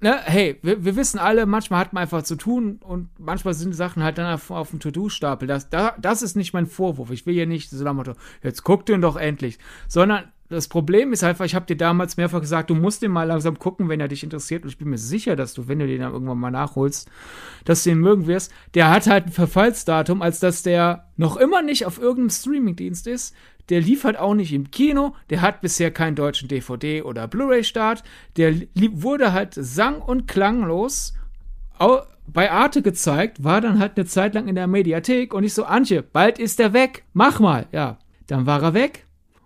ne, 0.00 0.20
hey, 0.24 0.58
wir, 0.62 0.84
wir, 0.84 0.94
wissen 0.94 1.18
alle, 1.18 1.46
manchmal 1.46 1.80
hat 1.80 1.92
man 1.92 2.02
einfach 2.02 2.22
zu 2.22 2.36
tun 2.36 2.80
und 2.84 3.08
manchmal 3.18 3.54
sind 3.54 3.74
Sachen 3.74 4.02
halt 4.02 4.18
dann 4.18 4.32
auf, 4.32 4.50
auf 4.50 4.70
dem 4.70 4.80
To-Do-Stapel. 4.80 5.48
Das, 5.48 5.70
da, 5.70 5.96
das 5.98 6.22
ist 6.22 6.36
nicht 6.36 6.52
mein 6.52 6.66
Vorwurf. 6.66 7.10
Ich 7.10 7.24
will 7.24 7.34
hier 7.34 7.46
nicht 7.46 7.70
so 7.70 7.92
Motto, 7.92 8.12
jetzt 8.42 8.62
guck 8.62 8.84
den 8.84 9.00
doch 9.00 9.16
endlich. 9.16 9.58
Sondern 9.88 10.24
das 10.48 10.68
Problem 10.68 11.12
ist 11.12 11.24
einfach, 11.24 11.44
ich 11.44 11.54
habe 11.54 11.66
dir 11.66 11.76
damals 11.76 12.16
mehrfach 12.16 12.40
gesagt, 12.40 12.70
du 12.70 12.74
musst 12.74 13.02
den 13.02 13.10
mal 13.10 13.24
langsam 13.24 13.58
gucken, 13.58 13.88
wenn 13.88 14.00
er 14.00 14.08
dich 14.08 14.22
interessiert. 14.22 14.62
Und 14.62 14.68
ich 14.68 14.78
bin 14.78 14.90
mir 14.90 14.98
sicher, 14.98 15.36
dass 15.36 15.54
du, 15.54 15.68
wenn 15.68 15.78
du 15.78 15.86
den 15.86 16.00
dann 16.00 16.12
irgendwann 16.12 16.38
mal 16.38 16.50
nachholst, 16.50 17.10
dass 17.64 17.84
du 17.84 17.90
ihn 17.90 17.98
mögen 17.98 18.26
wirst. 18.26 18.52
Der 18.74 18.90
hat 18.90 19.06
halt 19.06 19.26
ein 19.26 19.32
Verfallsdatum, 19.32 20.20
als 20.22 20.40
dass 20.40 20.62
der 20.62 21.08
noch 21.16 21.36
immer 21.36 21.62
nicht 21.62 21.86
auf 21.86 21.98
irgendeinem 21.98 22.30
Streamingdienst 22.30 23.06
ist. 23.06 23.34
Der 23.70 23.80
lief 23.80 24.04
halt 24.04 24.18
auch 24.18 24.34
nicht 24.34 24.52
im 24.52 24.70
Kino. 24.70 25.14
Der 25.30 25.40
hat 25.40 25.62
bisher 25.62 25.90
keinen 25.90 26.16
deutschen 26.16 26.48
DVD- 26.48 27.02
oder 27.02 27.26
Blu-ray-Start. 27.26 28.04
Der 28.36 28.54
wurde 28.74 29.32
halt 29.32 29.54
sang- 29.54 30.02
und 30.02 30.28
klanglos 30.28 31.14
bei 32.26 32.50
Arte 32.50 32.82
gezeigt, 32.82 33.44
war 33.44 33.60
dann 33.60 33.78
halt 33.78 33.96
eine 33.96 34.06
Zeit 34.06 34.34
lang 34.34 34.48
in 34.48 34.54
der 34.54 34.66
Mediathek 34.66 35.34
und 35.34 35.44
ich 35.44 35.54
so, 35.54 35.64
Antje, 35.64 36.02
bald 36.02 36.38
ist 36.38 36.60
er 36.60 36.72
weg. 36.72 37.04
Mach 37.12 37.40
mal. 37.40 37.66
Ja, 37.72 37.98
dann 38.26 38.46
war 38.46 38.62
er 38.62 38.74
weg. 38.74 39.03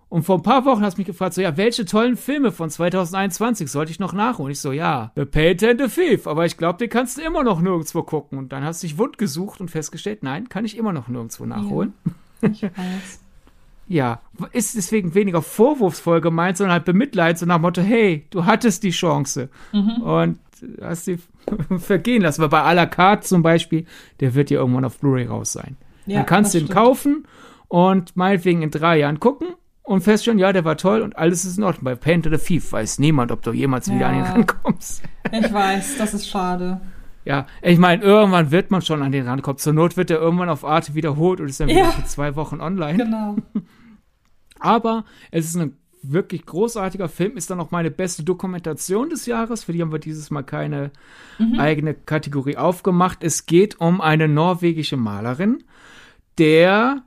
Und 0.09 0.23
vor 0.23 0.37
ein 0.37 0.43
paar 0.43 0.65
Wochen 0.65 0.81
hast 0.81 0.97
du 0.97 1.01
mich 1.01 1.07
gefragt, 1.07 1.35
so, 1.35 1.41
ja, 1.41 1.55
welche 1.55 1.85
tollen 1.85 2.17
Filme 2.17 2.51
von 2.51 2.69
2021 2.71 3.69
sollte 3.69 3.91
ich 3.91 3.99
noch 3.99 4.11
nachholen? 4.11 4.51
Ich 4.51 4.59
so, 4.59 4.71
ja, 4.71 5.11
The 5.15 5.25
Painter 5.25 5.69
and 5.69 5.79
the 5.79 5.87
Thief, 5.87 6.25
aber 6.25 6.47
ich 6.47 6.57
glaube, 6.57 6.79
den 6.79 6.89
kannst 6.89 7.17
du 7.17 7.21
immer 7.21 7.43
noch 7.43 7.61
nirgendwo 7.61 8.01
gucken. 8.01 8.39
Und 8.39 8.51
dann 8.51 8.63
hast 8.63 8.81
du 8.81 8.87
dich 8.87 8.97
wund 8.97 9.19
gesucht 9.19 9.61
und 9.61 9.69
festgestellt, 9.69 10.23
nein, 10.23 10.49
kann 10.49 10.65
ich 10.65 10.77
immer 10.77 10.93
noch 10.93 11.09
nirgendwo 11.09 11.45
nachholen. 11.45 11.93
Ja, 12.41 12.49
ich 12.49 12.63
weiß. 12.63 12.71
ja, 13.87 14.19
ist 14.51 14.75
deswegen 14.75 15.13
weniger 15.13 15.43
vorwurfsvoll 15.43 16.21
gemeint, 16.21 16.57
sondern 16.57 16.73
halt 16.73 16.85
bemitleid, 16.85 17.37
so 17.37 17.45
nach 17.45 17.57
dem 17.57 17.61
Motto, 17.61 17.81
hey, 17.81 18.25
du 18.31 18.45
hattest 18.45 18.81
die 18.81 18.89
Chance. 18.89 19.49
Mhm. 19.73 20.01
Und 20.01 20.39
hast 20.81 21.05
sie 21.05 21.19
vergehen 21.77 22.23
lassen. 22.23 22.41
Weil 22.41 22.49
bei 22.49 22.63
à 22.63 22.73
la 22.73 22.87
carte 22.87 23.27
zum 23.27 23.43
Beispiel, 23.43 23.85
der 24.21 24.33
wird 24.33 24.49
ja 24.49 24.59
irgendwann 24.59 24.85
auf 24.85 24.97
Blu-ray 24.97 25.27
raus 25.27 25.53
sein. 25.53 25.77
Ja, 26.07 26.17
dann 26.17 26.25
kannst 26.25 26.55
du 26.55 26.57
ihn 26.57 26.69
kaufen 26.69 27.27
und 27.67 28.17
meinetwegen 28.17 28.63
in 28.63 28.71
drei 28.71 28.97
Jahren 28.97 29.19
gucken 29.19 29.49
und 29.89 30.01
feststellen, 30.01 30.37
ja, 30.37 30.53
der 30.53 30.65
war 30.65 30.77
toll 30.77 31.01
und 31.01 31.17
alles 31.17 31.45
ist 31.45 31.57
in 31.57 31.63
Ordnung. 31.63 31.83
Bei 31.83 31.95
Paint 31.95 32.27
of 32.27 32.33
the 32.33 32.37
Thief 32.37 32.71
weiß 32.71 32.99
niemand, 32.99 33.31
ob 33.31 33.41
du 33.41 33.51
jemals 33.51 33.87
ja, 33.87 33.95
wieder 33.95 34.07
an 34.07 34.15
ihn 34.17 34.21
rankommst. 34.21 35.01
ich 35.31 35.51
weiß, 35.51 35.97
das 35.97 36.13
ist 36.13 36.29
schade. 36.29 36.79
Ja, 37.25 37.47
ich 37.63 37.79
meine, 37.79 38.03
irgendwann 38.03 38.51
wird 38.51 38.69
man 38.69 38.83
schon 38.83 39.01
an 39.01 39.11
den 39.11 39.27
rankommen. 39.27 39.57
Zur 39.57 39.73
Not 39.73 39.97
wird 39.97 40.11
er 40.11 40.19
irgendwann 40.19 40.49
auf 40.49 40.63
Arte 40.63 40.93
wiederholt 40.93 41.41
und 41.41 41.49
ist 41.49 41.59
dann 41.59 41.69
ja. 41.69 41.77
wieder 41.77 41.91
für 41.91 42.05
zwei 42.05 42.35
Wochen 42.35 42.61
online. 42.61 43.03
Genau. 43.03 43.37
Aber 44.59 45.05
es 45.31 45.45
ist 45.45 45.55
ein 45.55 45.75
wirklich 46.03 46.45
großartiger 46.45 47.09
Film, 47.09 47.35
ist 47.35 47.49
dann 47.49 47.59
auch 47.59 47.71
meine 47.71 47.89
beste 47.89 48.23
Dokumentation 48.23 49.09
des 49.09 49.25
Jahres. 49.25 49.63
Für 49.63 49.73
die 49.73 49.81
haben 49.81 49.91
wir 49.91 49.97
dieses 49.97 50.29
Mal 50.29 50.43
keine 50.43 50.91
mhm. 51.39 51.59
eigene 51.59 51.95
Kategorie 51.95 52.57
aufgemacht. 52.57 53.23
Es 53.23 53.47
geht 53.47 53.81
um 53.81 54.01
eine 54.01 54.27
norwegische 54.27 54.97
Malerin, 54.97 55.63
der 56.37 57.01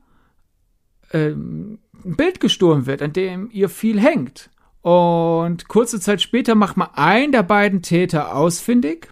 ähm, 1.12 1.78
ein 2.05 2.16
Bild 2.16 2.40
gestohlen 2.40 2.86
wird, 2.86 3.03
an 3.03 3.12
dem 3.12 3.50
ihr 3.53 3.68
viel 3.68 4.00
hängt. 4.00 4.50
Und 4.82 5.68
kurze 5.68 6.00
Zeit 6.00 6.20
später 6.20 6.55
macht 6.55 6.76
man 6.76 6.88
einen 6.94 7.32
der 7.32 7.44
beiden 7.44 7.82
Täter 7.82 8.34
ausfindig. 8.34 9.09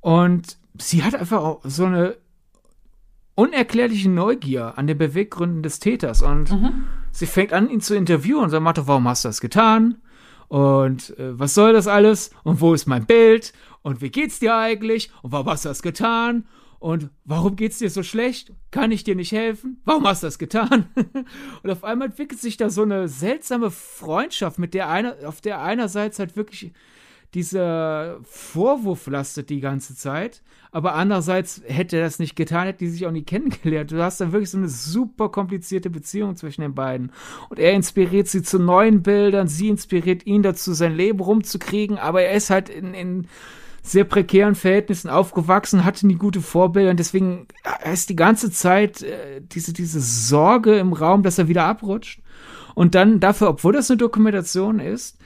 Und 0.00 0.56
sie 0.78 1.02
hat 1.02 1.14
einfach 1.14 1.58
so 1.64 1.84
eine 1.84 2.16
unerklärliche 3.34 4.10
Neugier 4.10 4.76
an 4.76 4.86
den 4.86 4.98
Beweggründen 4.98 5.62
des 5.62 5.80
Täters. 5.80 6.22
Und 6.22 6.50
mhm. 6.52 6.84
sie 7.10 7.26
fängt 7.26 7.52
an, 7.52 7.68
ihn 7.68 7.80
zu 7.80 7.94
interviewen 7.94 8.44
und 8.44 8.50
sagt, 8.50 8.62
Mathe, 8.62 8.86
warum 8.86 9.08
hast 9.08 9.24
du 9.24 9.28
das 9.28 9.40
getan? 9.40 9.96
Und 10.48 11.16
äh, 11.18 11.38
was 11.38 11.54
soll 11.54 11.72
das 11.72 11.86
alles? 11.86 12.30
Und 12.44 12.60
wo 12.60 12.74
ist 12.74 12.86
mein 12.86 13.06
Bild? 13.06 13.52
Und 13.82 14.02
wie 14.02 14.10
geht's 14.10 14.40
dir 14.40 14.56
eigentlich? 14.56 15.10
Und 15.22 15.32
warum 15.32 15.46
hast 15.48 15.64
du 15.64 15.68
das 15.68 15.82
getan? 15.82 16.46
Und 16.80 17.10
warum 17.26 17.56
geht's 17.56 17.78
dir 17.78 17.90
so 17.90 18.02
schlecht? 18.02 18.54
Kann 18.70 18.90
ich 18.90 19.04
dir 19.04 19.14
nicht 19.14 19.32
helfen? 19.32 19.82
Warum 19.84 20.06
hast 20.06 20.22
du 20.22 20.26
das 20.26 20.38
getan? 20.38 20.86
und 21.62 21.70
auf 21.70 21.84
einmal 21.84 22.08
entwickelt 22.08 22.40
sich 22.40 22.56
da 22.56 22.70
so 22.70 22.82
eine 22.82 23.06
seltsame 23.06 23.70
Freundschaft, 23.70 24.58
mit 24.58 24.72
der 24.72 24.88
einer, 24.88 25.16
auf 25.26 25.42
der 25.42 25.60
einerseits 25.60 26.18
halt 26.18 26.36
wirklich 26.36 26.72
dieser 27.34 28.18
Vorwurf 28.24 29.06
lastet 29.06 29.50
die 29.50 29.60
ganze 29.60 29.94
Zeit, 29.94 30.42
aber 30.72 30.94
andererseits 30.94 31.62
hätte 31.64 31.98
er 31.98 32.04
das 32.04 32.18
nicht 32.18 32.34
getan, 32.34 32.66
hätte 32.66 32.80
die 32.80 32.88
sich 32.88 33.06
auch 33.06 33.12
nie 33.12 33.22
kennengelernt. 33.22 33.92
Du 33.92 34.02
hast 34.02 34.20
da 34.20 34.32
wirklich 34.32 34.50
so 34.50 34.58
eine 34.58 34.68
super 34.68 35.28
komplizierte 35.28 35.90
Beziehung 35.90 36.34
zwischen 36.34 36.62
den 36.62 36.74
beiden. 36.74 37.12
Und 37.50 37.58
er 37.58 37.72
inspiriert 37.72 38.26
sie 38.26 38.42
zu 38.42 38.58
neuen 38.58 39.02
Bildern, 39.02 39.48
sie 39.48 39.68
inspiriert 39.68 40.26
ihn 40.26 40.42
dazu, 40.42 40.72
sein 40.72 40.94
Leben 40.94 41.20
rumzukriegen, 41.20 41.98
aber 41.98 42.22
er 42.22 42.34
ist 42.34 42.50
halt 42.50 42.68
in, 42.68 42.94
in 42.94 43.28
sehr 43.82 44.04
prekären 44.04 44.54
Verhältnissen 44.54 45.08
aufgewachsen, 45.08 45.84
hatte 45.84 46.06
nie 46.06 46.16
gute 46.16 46.40
Vorbilder 46.40 46.90
und 46.90 46.98
deswegen 46.98 47.46
ist 47.90 48.10
die 48.10 48.16
ganze 48.16 48.50
Zeit 48.50 49.02
äh, 49.02 49.40
diese, 49.40 49.72
diese 49.72 50.00
Sorge 50.00 50.78
im 50.78 50.92
Raum, 50.92 51.22
dass 51.22 51.38
er 51.38 51.48
wieder 51.48 51.64
abrutscht. 51.64 52.20
Und 52.74 52.94
dann 52.94 53.20
dafür, 53.20 53.48
obwohl 53.48 53.72
das 53.72 53.90
eine 53.90 53.98
Dokumentation 53.98 54.80
ist, 54.80 55.18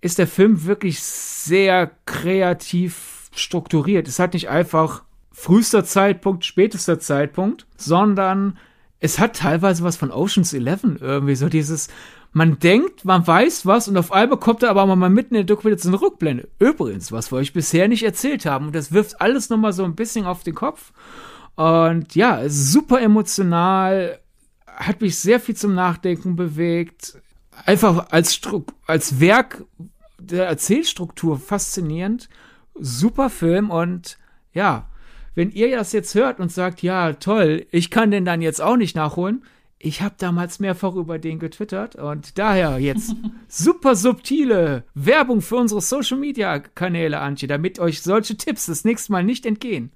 ist 0.00 0.18
der 0.18 0.26
Film 0.26 0.64
wirklich 0.64 1.00
sehr 1.00 1.90
kreativ 2.06 3.30
strukturiert. 3.34 4.08
Es 4.08 4.18
hat 4.18 4.34
nicht 4.34 4.48
einfach 4.48 5.02
frühester 5.32 5.84
Zeitpunkt, 5.84 6.44
spätester 6.44 6.98
Zeitpunkt, 6.98 7.66
sondern 7.76 8.58
es 8.98 9.18
hat 9.18 9.36
teilweise 9.36 9.82
was 9.82 9.96
von 9.96 10.10
Oceans 10.10 10.52
11 10.52 11.00
irgendwie, 11.00 11.34
so 11.34 11.48
dieses, 11.48 11.88
man 12.32 12.58
denkt, 12.58 13.04
man 13.04 13.26
weiß 13.26 13.66
was 13.66 13.88
und 13.88 13.96
auf 13.96 14.12
einmal 14.12 14.38
kommt 14.38 14.62
da 14.62 14.70
aber 14.70 14.86
mal 14.94 15.10
mitten 15.10 15.34
in 15.34 15.46
der 15.46 15.56
Dokumentation 15.56 15.94
Rückblende. 15.94 16.48
Übrigens, 16.58 17.10
was 17.10 17.32
wir 17.32 17.38
euch 17.38 17.52
bisher 17.52 17.88
nicht 17.88 18.04
erzählt 18.04 18.46
haben. 18.46 18.66
Und 18.66 18.74
das 18.74 18.92
wirft 18.92 19.20
alles 19.20 19.50
nochmal 19.50 19.72
so 19.72 19.84
ein 19.84 19.96
bisschen 19.96 20.26
auf 20.26 20.44
den 20.44 20.54
Kopf. 20.54 20.92
Und 21.56 22.14
ja, 22.14 22.48
super 22.48 23.00
emotional, 23.00 24.20
hat 24.66 25.00
mich 25.00 25.18
sehr 25.18 25.40
viel 25.40 25.56
zum 25.56 25.74
Nachdenken 25.74 26.36
bewegt. 26.36 27.18
Einfach 27.66 28.10
als, 28.10 28.34
Stru 28.34 28.64
als 28.86 29.20
Werk 29.20 29.64
der 30.18 30.46
Erzählstruktur 30.46 31.38
faszinierend. 31.38 32.28
Super 32.74 33.28
Film 33.28 33.70
und 33.70 34.16
ja, 34.52 34.88
wenn 35.34 35.50
ihr 35.50 35.76
das 35.76 35.92
jetzt 35.92 36.14
hört 36.14 36.40
und 36.40 36.50
sagt, 36.50 36.82
ja, 36.82 37.12
toll, 37.14 37.66
ich 37.70 37.90
kann 37.90 38.10
den 38.10 38.24
dann 38.24 38.40
jetzt 38.40 38.62
auch 38.62 38.76
nicht 38.76 38.96
nachholen, 38.96 39.44
ich 39.82 40.02
habe 40.02 40.14
damals 40.18 40.60
mehrfach 40.60 40.94
über 40.94 41.18
den 41.18 41.38
getwittert 41.38 41.96
und 41.96 42.38
daher 42.38 42.78
jetzt 42.78 43.16
super 43.48 43.96
subtile 43.96 44.84
Werbung 44.94 45.40
für 45.40 45.56
unsere 45.56 45.80
Social 45.80 46.18
Media 46.18 46.58
Kanäle, 46.58 47.18
Antje, 47.18 47.48
damit 47.48 47.80
euch 47.80 48.02
solche 48.02 48.36
Tipps 48.36 48.66
das 48.66 48.84
nächste 48.84 49.10
Mal 49.10 49.24
nicht 49.24 49.46
entgehen. 49.46 49.90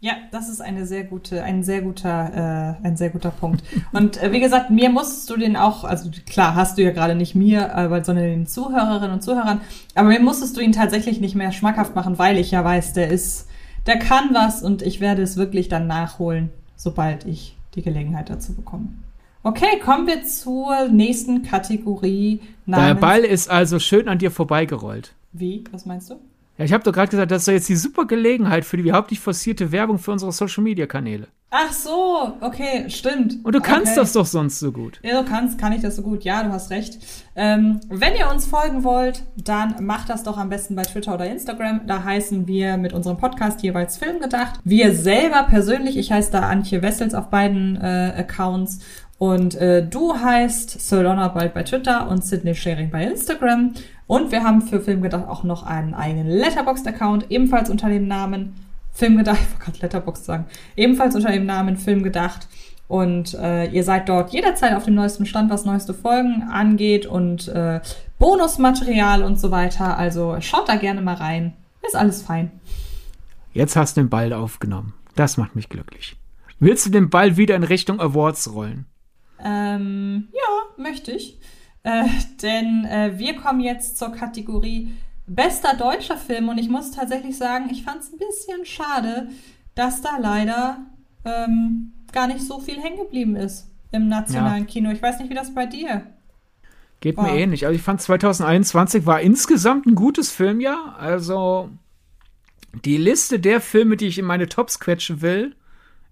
Ja, 0.00 0.12
das 0.30 0.50
ist 0.50 0.60
eine 0.60 0.86
sehr 0.86 1.04
gute, 1.04 1.42
ein 1.42 1.62
sehr 1.62 1.80
guter, 1.80 2.76
äh, 2.82 2.86
ein 2.86 2.98
sehr 2.98 3.08
guter 3.08 3.30
Punkt. 3.30 3.64
Und 3.92 4.22
äh, 4.22 4.30
wie 4.30 4.40
gesagt, 4.40 4.68
mir 4.68 4.90
musst 4.90 5.30
du 5.30 5.38
den 5.38 5.56
auch, 5.56 5.84
also 5.84 6.10
klar, 6.26 6.54
hast 6.54 6.76
du 6.76 6.82
ja 6.82 6.90
gerade 6.90 7.14
nicht 7.14 7.34
mir, 7.34 7.70
äh, 7.74 8.04
sondern 8.04 8.26
den 8.26 8.46
Zuhörerinnen 8.46 9.12
und 9.12 9.22
Zuhörern, 9.22 9.62
aber 9.94 10.08
mir 10.08 10.20
musstest 10.20 10.58
du 10.58 10.60
ihn 10.60 10.72
tatsächlich 10.72 11.22
nicht 11.22 11.34
mehr 11.34 11.52
schmackhaft 11.52 11.94
machen, 11.94 12.18
weil 12.18 12.36
ich 12.36 12.50
ja 12.50 12.62
weiß, 12.62 12.92
der 12.92 13.08
ist, 13.08 13.48
der 13.86 13.98
kann 13.98 14.34
was 14.34 14.62
und 14.62 14.82
ich 14.82 15.00
werde 15.00 15.22
es 15.22 15.38
wirklich 15.38 15.70
dann 15.70 15.86
nachholen, 15.86 16.50
sobald 16.76 17.24
ich 17.24 17.56
die 17.74 17.82
Gelegenheit 17.82 18.28
dazu 18.28 18.54
bekomme. 18.54 18.88
Okay, 19.46 19.78
kommen 19.84 20.06
wir 20.06 20.24
zur 20.24 20.88
nächsten 20.88 21.42
Kategorie. 21.42 22.40
Der 22.64 22.94
Ball 22.94 23.20
ist 23.20 23.50
also 23.50 23.78
schön 23.78 24.08
an 24.08 24.18
dir 24.18 24.30
vorbeigerollt. 24.30 25.12
Wie? 25.32 25.64
Was 25.70 25.84
meinst 25.84 26.08
du? 26.08 26.14
Ja, 26.56 26.64
ich 26.64 26.72
habe 26.72 26.82
doch 26.82 26.92
gerade 26.92 27.10
gesagt, 27.10 27.30
das 27.30 27.42
ist 27.42 27.48
jetzt 27.48 27.68
die 27.68 27.76
super 27.76 28.06
Gelegenheit 28.06 28.64
für 28.64 28.78
die 28.78 28.84
überhaupt 28.84 29.10
nicht 29.10 29.20
forcierte 29.20 29.70
Werbung 29.70 29.98
für 29.98 30.12
unsere 30.12 30.32
Social 30.32 30.64
Media 30.64 30.86
Kanäle. 30.86 31.28
Ach 31.56 31.72
so, 31.72 32.32
okay, 32.40 32.86
stimmt. 32.88 33.44
Und 33.44 33.54
du 33.54 33.60
kannst 33.60 33.92
okay. 33.92 34.00
das 34.00 34.12
doch 34.12 34.26
sonst 34.26 34.58
so 34.58 34.72
gut. 34.72 34.98
Ja, 35.04 35.22
du 35.22 35.28
kannst, 35.28 35.56
kann 35.56 35.72
ich 35.72 35.82
das 35.82 35.94
so 35.94 36.02
gut. 36.02 36.24
Ja, 36.24 36.42
du 36.42 36.50
hast 36.50 36.70
recht. 36.70 36.98
Ähm, 37.36 37.78
wenn 37.88 38.16
ihr 38.16 38.28
uns 38.28 38.44
folgen 38.44 38.82
wollt, 38.82 39.22
dann 39.36 39.76
macht 39.86 40.08
das 40.08 40.24
doch 40.24 40.36
am 40.36 40.48
besten 40.48 40.74
bei 40.74 40.82
Twitter 40.82 41.14
oder 41.14 41.26
Instagram. 41.26 41.82
Da 41.86 42.02
heißen 42.02 42.48
wir 42.48 42.76
mit 42.76 42.92
unserem 42.92 43.18
Podcast 43.18 43.62
jeweils 43.62 43.98
Film 43.98 44.18
gedacht. 44.18 44.58
Wir 44.64 44.96
selber 44.96 45.44
persönlich, 45.44 45.96
ich 45.96 46.10
heiße 46.10 46.32
da 46.32 46.40
Antje 46.40 46.82
Wessels 46.82 47.14
auf 47.14 47.30
beiden 47.30 47.76
äh, 47.76 48.14
Accounts 48.16 48.80
und 49.24 49.54
äh, 49.54 49.82
du 49.82 50.14
heißt 50.14 50.86
Solona 50.86 51.28
bald 51.28 51.54
bei 51.54 51.62
Twitter 51.62 52.10
und 52.10 52.22
Sydney 52.22 52.54
Sharing 52.54 52.90
bei 52.90 53.04
Instagram. 53.04 53.72
Und 54.06 54.32
wir 54.32 54.44
haben 54.44 54.60
für 54.60 54.82
Filmgedacht 54.82 55.26
auch 55.26 55.44
noch 55.44 55.62
einen 55.62 55.94
eigenen 55.94 56.28
Letterboxd-Account, 56.28 57.30
ebenfalls 57.30 57.70
unter 57.70 57.88
dem 57.88 58.06
Namen 58.06 58.52
Filmgedacht, 58.92 59.40
ich 59.42 59.50
wollte 59.52 59.64
gerade 59.64 59.78
Letterboxd 59.80 60.26
sagen, 60.26 60.44
ebenfalls 60.76 61.16
unter 61.16 61.32
dem 61.32 61.46
Namen 61.46 61.78
Filmgedacht. 61.78 62.48
Und 62.86 63.32
äh, 63.32 63.64
ihr 63.70 63.82
seid 63.82 64.10
dort 64.10 64.30
jederzeit 64.34 64.74
auf 64.74 64.84
dem 64.84 64.94
neuesten 64.94 65.24
Stand, 65.24 65.50
was 65.50 65.64
neueste 65.64 65.94
Folgen 65.94 66.42
angeht 66.42 67.06
und 67.06 67.48
äh, 67.48 67.80
Bonusmaterial 68.18 69.22
und 69.22 69.40
so 69.40 69.50
weiter. 69.50 69.96
Also 69.96 70.36
schaut 70.40 70.68
da 70.68 70.76
gerne 70.76 71.00
mal 71.00 71.14
rein. 71.14 71.54
Ist 71.80 71.96
alles 71.96 72.20
fein. 72.20 72.50
Jetzt 73.54 73.74
hast 73.74 73.96
du 73.96 74.02
den 74.02 74.10
Ball 74.10 74.34
aufgenommen. 74.34 74.92
Das 75.14 75.38
macht 75.38 75.56
mich 75.56 75.70
glücklich. 75.70 76.14
Willst 76.60 76.84
du 76.84 76.90
den 76.90 77.08
Ball 77.08 77.38
wieder 77.38 77.56
in 77.56 77.64
Richtung 77.64 78.00
Awards 78.00 78.52
rollen? 78.52 78.84
Ähm, 79.44 80.28
ja, 80.32 80.82
möchte 80.82 81.12
ich. 81.12 81.38
Äh, 81.82 82.04
denn 82.42 82.86
äh, 82.86 83.18
wir 83.18 83.36
kommen 83.36 83.60
jetzt 83.60 83.98
zur 83.98 84.10
Kategorie 84.10 84.90
bester 85.26 85.76
deutscher 85.76 86.16
Film 86.16 86.48
und 86.48 86.58
ich 86.58 86.68
muss 86.68 86.90
tatsächlich 86.90 87.36
sagen, 87.36 87.68
ich 87.70 87.84
fand 87.84 88.00
es 88.00 88.12
ein 88.12 88.18
bisschen 88.18 88.64
schade, 88.64 89.28
dass 89.74 90.02
da 90.02 90.18
leider 90.18 90.78
ähm, 91.24 91.92
gar 92.12 92.26
nicht 92.26 92.42
so 92.42 92.60
viel 92.60 92.80
hängen 92.80 92.98
geblieben 92.98 93.36
ist 93.36 93.70
im 93.92 94.08
nationalen 94.08 94.64
ja. 94.64 94.70
Kino. 94.70 94.90
Ich 94.90 95.02
weiß 95.02 95.18
nicht, 95.20 95.30
wie 95.30 95.34
das 95.34 95.54
bei 95.54 95.66
dir 95.66 96.06
Geht 97.00 97.16
war. 97.16 97.24
mir 97.24 97.38
ähnlich. 97.38 97.66
Also 97.66 97.76
ich 97.76 97.82
fand 97.82 98.00
2021 98.00 99.06
war 99.06 99.20
insgesamt 99.20 99.86
ein 99.86 99.94
gutes 99.94 100.30
Filmjahr. 100.30 100.96
Also 100.98 101.70
die 102.84 102.96
Liste 102.96 103.38
der 103.38 103.60
Filme, 103.60 103.96
die 103.96 104.06
ich 104.06 104.18
in 104.18 104.24
meine 104.24 104.48
Tops 104.48 104.80
quetschen 104.80 105.22
will, 105.22 105.54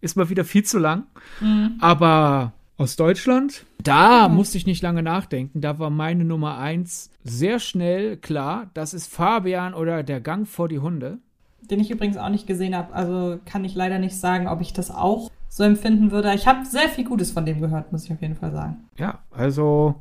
ist 0.00 0.16
mal 0.16 0.28
wieder 0.28 0.44
viel 0.44 0.64
zu 0.64 0.78
lang. 0.78 1.04
Mhm. 1.40 1.76
Aber 1.80 2.52
aus 2.82 2.96
Deutschland. 2.96 3.64
Da 3.82 4.28
musste 4.28 4.58
ich 4.58 4.66
nicht 4.66 4.82
lange 4.82 5.02
nachdenken. 5.02 5.60
Da 5.60 5.78
war 5.78 5.88
meine 5.88 6.24
Nummer 6.24 6.58
eins 6.58 7.10
sehr 7.22 7.60
schnell 7.60 8.16
klar. 8.16 8.70
Das 8.74 8.92
ist 8.92 9.06
Fabian 9.06 9.72
oder 9.72 10.02
der 10.02 10.20
Gang 10.20 10.48
vor 10.48 10.68
die 10.68 10.80
Hunde. 10.80 11.18
Den 11.62 11.78
ich 11.78 11.92
übrigens 11.92 12.16
auch 12.16 12.28
nicht 12.28 12.46
gesehen 12.48 12.76
habe. 12.76 12.92
Also 12.92 13.38
kann 13.46 13.64
ich 13.64 13.76
leider 13.76 14.00
nicht 14.00 14.18
sagen, 14.18 14.48
ob 14.48 14.60
ich 14.60 14.72
das 14.72 14.90
auch 14.90 15.30
so 15.48 15.62
empfinden 15.62 16.10
würde. 16.10 16.34
Ich 16.34 16.46
habe 16.48 16.66
sehr 16.66 16.88
viel 16.88 17.04
Gutes 17.04 17.30
von 17.30 17.46
dem 17.46 17.60
gehört, 17.60 17.92
muss 17.92 18.04
ich 18.04 18.12
auf 18.12 18.20
jeden 18.20 18.36
Fall 18.36 18.50
sagen. 18.50 18.88
Ja, 18.98 19.20
also 19.30 19.94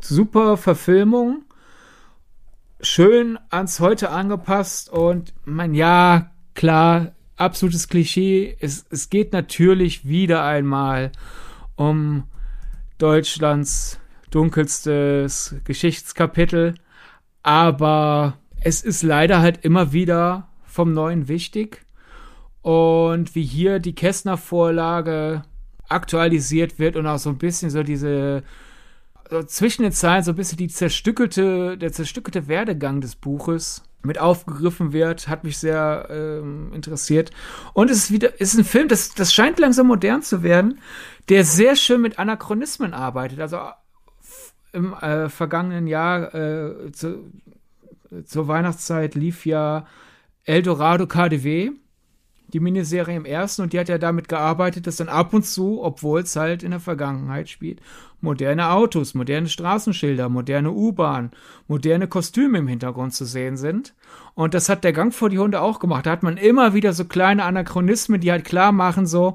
super 0.00 0.56
Verfilmung. 0.56 1.42
Schön 2.80 3.38
ans 3.50 3.78
Heute 3.78 4.10
angepasst 4.10 4.90
und 4.90 5.32
man, 5.44 5.74
ja, 5.74 6.32
klar, 6.54 7.12
absolutes 7.36 7.88
Klischee. 7.88 8.56
Es, 8.60 8.84
es 8.90 9.10
geht 9.10 9.32
natürlich 9.32 10.08
wieder 10.08 10.44
einmal 10.44 11.06
um 11.06 11.43
Deutschlands 12.98 14.00
dunkelstes 14.30 15.56
Geschichtskapitel. 15.64 16.74
Aber 17.42 18.38
es 18.60 18.82
ist 18.82 19.02
leider 19.02 19.40
halt 19.40 19.64
immer 19.64 19.92
wieder 19.92 20.48
vom 20.64 20.92
Neuen 20.92 21.28
wichtig. 21.28 21.84
Und 22.62 23.34
wie 23.34 23.44
hier 23.44 23.78
die 23.78 23.94
Kästner-Vorlage 23.94 25.42
aktualisiert 25.88 26.78
wird 26.78 26.96
und 26.96 27.06
auch 27.06 27.18
so 27.18 27.28
ein 27.30 27.38
bisschen 27.38 27.70
so 27.70 27.82
diese 27.82 28.42
so 29.30 29.42
zwischen 29.42 29.82
den 29.82 29.92
Zeilen 29.92 30.22
so 30.22 30.32
ein 30.32 30.36
bisschen 30.36 30.58
die 30.58 30.68
zerstückelte, 30.68 31.78
der 31.78 31.92
zerstückelte 31.92 32.48
Werdegang 32.48 33.00
des 33.00 33.16
Buches 33.16 33.82
mit 34.02 34.18
aufgegriffen 34.18 34.92
wird, 34.92 35.28
hat 35.28 35.44
mich 35.44 35.56
sehr 35.56 36.08
ähm, 36.10 36.72
interessiert. 36.74 37.30
Und 37.72 37.90
es 37.90 37.98
ist 37.98 38.10
wieder, 38.10 38.38
ist 38.38 38.56
ein 38.56 38.64
Film, 38.64 38.88
das, 38.88 39.14
das 39.14 39.32
scheint 39.32 39.58
langsam 39.58 39.86
modern 39.86 40.22
zu 40.22 40.42
werden, 40.42 40.78
der 41.28 41.44
sehr 41.44 41.76
schön 41.76 42.00
mit 42.00 42.18
Anachronismen 42.18 42.94
arbeitet. 42.94 43.40
Also 43.40 43.58
im 44.72 44.92
äh, 44.94 45.28
vergangenen 45.28 45.86
Jahr 45.86 46.34
äh, 46.34 46.92
zu, 46.92 47.30
zur 48.24 48.48
Weihnachtszeit 48.48 49.14
lief 49.14 49.46
ja 49.46 49.86
Eldorado 50.44 51.06
KDW, 51.06 51.70
die 52.48 52.60
Miniserie 52.60 53.16
im 53.16 53.24
ersten, 53.24 53.62
und 53.62 53.72
die 53.72 53.80
hat 53.80 53.88
ja 53.88 53.98
damit 53.98 54.28
gearbeitet, 54.28 54.86
dass 54.86 54.96
dann 54.96 55.08
ab 55.08 55.32
und 55.32 55.44
zu, 55.44 55.82
obwohl 55.82 56.20
es 56.20 56.36
halt 56.36 56.62
in 56.62 56.70
der 56.70 56.80
Vergangenheit 56.80 57.48
spielt, 57.48 57.80
moderne 58.20 58.70
Autos, 58.70 59.14
moderne 59.14 59.48
Straßenschilder, 59.48 60.28
moderne 60.28 60.72
U-Bahn, 60.72 61.30
moderne 61.66 62.08
Kostüme 62.08 62.58
im 62.58 62.68
Hintergrund 62.68 63.14
zu 63.14 63.24
sehen 63.24 63.56
sind. 63.56 63.94
Und 64.34 64.54
das 64.54 64.68
hat 64.68 64.84
der 64.84 64.92
Gang 64.92 65.14
vor 65.14 65.30
die 65.30 65.38
Hunde 65.38 65.60
auch 65.60 65.78
gemacht. 65.78 66.06
Da 66.06 66.10
hat 66.10 66.22
man 66.22 66.36
immer 66.36 66.74
wieder 66.74 66.92
so 66.92 67.04
kleine 67.04 67.44
Anachronismen, 67.44 68.20
die 68.20 68.30
halt 68.30 68.44
klar 68.44 68.72
machen, 68.72 69.06
so, 69.06 69.34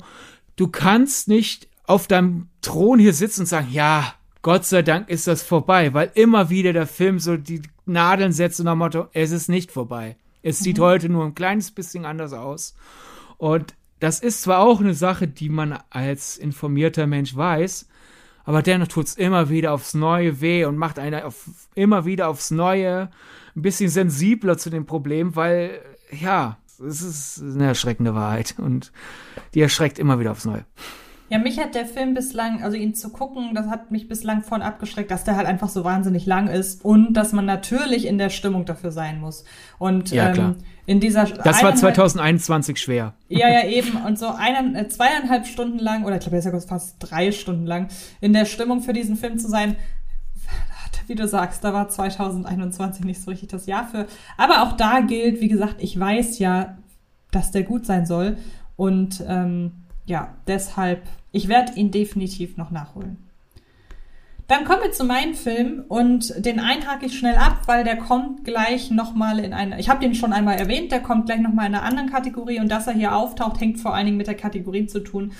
du 0.55 0.67
kannst 0.67 1.27
nicht 1.27 1.68
auf 1.89 2.05
deinem 2.05 2.49
Thron 2.61 2.99
hier 2.99 3.13
sitzen 3.13 3.41
und 3.41 3.45
sagen, 3.47 3.69
ja, 3.71 4.13
Gott 4.43 4.63
sei 4.63 4.83
Dank 4.83 5.09
ist 5.09 5.25
das 5.25 5.41
vorbei, 5.41 5.91
weil 5.95 6.11
immer 6.13 6.51
wieder 6.51 6.71
der 6.71 6.85
Film 6.85 7.17
so 7.17 7.35
die 7.35 7.63
Nadeln 7.87 8.31
setzt 8.31 8.59
und 8.59 8.67
nach 8.67 8.75
Motto, 8.75 9.07
es 9.11 9.31
ist 9.31 9.49
nicht 9.49 9.71
vorbei. 9.71 10.15
Es 10.43 10.59
sieht 10.59 10.77
mhm. 10.77 10.83
heute 10.83 11.09
nur 11.09 11.25
ein 11.25 11.33
kleines 11.33 11.71
bisschen 11.71 12.05
anders 12.05 12.31
aus. 12.33 12.75
Und 13.37 13.73
das 13.99 14.19
ist 14.19 14.43
zwar 14.43 14.59
auch 14.59 14.79
eine 14.79 14.93
Sache, 14.93 15.27
die 15.27 15.49
man 15.49 15.79
als 15.89 16.37
informierter 16.37 17.07
Mensch 17.07 17.35
weiß, 17.35 17.87
aber 18.45 18.61
dennoch 18.61 18.87
tut 18.87 19.07
es 19.07 19.15
immer 19.15 19.49
wieder 19.49 19.73
aufs 19.73 19.95
Neue 19.95 20.41
weh 20.41 20.65
und 20.65 20.77
macht 20.77 20.99
einen 20.99 21.23
auf, 21.23 21.49
immer 21.73 22.05
wieder 22.05 22.27
aufs 22.29 22.51
Neue 22.51 23.09
ein 23.55 23.61
bisschen 23.63 23.89
sensibler 23.89 24.59
zu 24.59 24.69
dem 24.69 24.85
Problem, 24.85 25.35
weil, 25.35 25.81
ja, 26.11 26.59
es 26.87 27.01
ist 27.01 27.41
eine 27.41 27.65
erschreckende 27.65 28.13
Wahrheit 28.13 28.53
und 28.59 28.91
die 29.55 29.61
erschreckt 29.61 29.97
immer 29.97 30.19
wieder 30.19 30.31
aufs 30.31 30.45
Neue. 30.45 30.65
Ja, 31.29 31.37
mich 31.37 31.59
hat 31.59 31.75
der 31.75 31.85
Film 31.85 32.15
bislang, 32.15 32.63
also 32.63 32.75
ihn 32.75 32.95
zu 32.95 33.09
gucken, 33.09 33.53
das 33.53 33.67
hat 33.67 33.91
mich 33.91 34.07
bislang 34.07 34.41
von 34.41 34.61
abgeschreckt, 34.61 35.11
dass 35.11 35.23
der 35.23 35.35
halt 35.35 35.45
einfach 35.45 35.69
so 35.69 35.83
wahnsinnig 35.83 36.25
lang 36.25 36.47
ist 36.47 36.83
und 36.83 37.13
dass 37.13 37.33
man 37.33 37.45
natürlich 37.45 38.07
in 38.07 38.17
der 38.17 38.29
Stimmung 38.29 38.65
dafür 38.65 38.91
sein 38.91 39.19
muss. 39.19 39.43
Und 39.77 40.09
ja, 40.09 40.33
ähm, 40.33 40.55
in 40.87 40.99
dieser 40.99 41.25
Das 41.25 41.61
war 41.61 41.75
2021 41.75 42.79
schwer. 42.81 43.13
Ja, 43.27 43.47
ja, 43.47 43.63
eben. 43.67 43.95
Und 44.07 44.17
so 44.17 44.29
einen, 44.29 44.75
äh, 44.75 44.87
zweieinhalb 44.87 45.45
Stunden 45.45 45.77
lang, 45.77 46.03
oder 46.03 46.15
ich 46.15 46.21
glaube, 46.21 46.37
jetzt 46.37 46.47
ist 46.47 46.53
ja 46.53 46.59
fast 46.59 46.95
drei 46.99 47.31
Stunden 47.31 47.67
lang, 47.67 47.89
in 48.21 48.33
der 48.33 48.45
Stimmung 48.45 48.81
für 48.81 48.93
diesen 48.93 49.15
Film 49.15 49.37
zu 49.37 49.47
sein, 49.47 49.75
wie 51.07 51.13
du 51.13 51.27
sagst, 51.27 51.63
da 51.63 51.73
war 51.73 51.89
2021 51.89 53.05
nicht 53.05 53.21
so 53.21 53.29
richtig 53.29 53.49
das 53.49 53.67
Jahr 53.67 53.87
für. 53.87 54.07
Aber 54.35 54.63
auch 54.63 54.77
da 54.77 55.01
gilt, 55.01 55.41
wie 55.41 55.47
gesagt, 55.47 55.75
ich 55.77 55.99
weiß 55.99 56.39
ja, 56.39 56.75
dass 57.29 57.51
der 57.51 57.63
gut 57.63 57.85
sein 57.85 58.07
soll. 58.07 58.37
Und 58.75 59.23
ähm, 59.27 59.83
ja, 60.07 60.33
deshalb, 60.47 61.03
ich 61.31 61.47
werde 61.47 61.73
ihn 61.73 61.91
definitiv 61.91 62.57
noch 62.57 62.71
nachholen. 62.71 63.17
Dann 64.47 64.65
kommen 64.65 64.81
wir 64.81 64.91
zu 64.91 65.03
meinem 65.03 65.35
Film 65.35 65.83
und 65.87 66.33
den 66.43 66.59
einhake 66.59 67.05
ich 67.05 67.19
schnell 67.19 67.35
ab, 67.35 67.61
weil 67.67 67.83
der 67.83 67.97
kommt 67.97 68.43
gleich 68.45 68.89
nochmal 68.89 69.37
in 69.37 69.53
eine, 69.53 69.79
ich 69.79 69.89
habe 69.89 69.99
den 69.99 70.15
schon 70.15 70.33
einmal 70.33 70.57
erwähnt, 70.57 70.91
der 70.91 71.01
kommt 71.01 71.27
gleich 71.27 71.39
nochmal 71.39 71.67
in 71.67 71.75
einer 71.75 71.83
anderen 71.83 72.09
Kategorie 72.09 72.59
und 72.59 72.71
dass 72.71 72.87
er 72.87 72.93
hier 72.93 73.15
auftaucht, 73.15 73.61
hängt 73.61 73.79
vor 73.79 73.93
allen 73.93 74.07
Dingen 74.07 74.17
mit 74.17 74.25
der 74.25 74.35
Kategorie 74.35 74.87
zu 74.87 75.01
tun, 75.01 75.33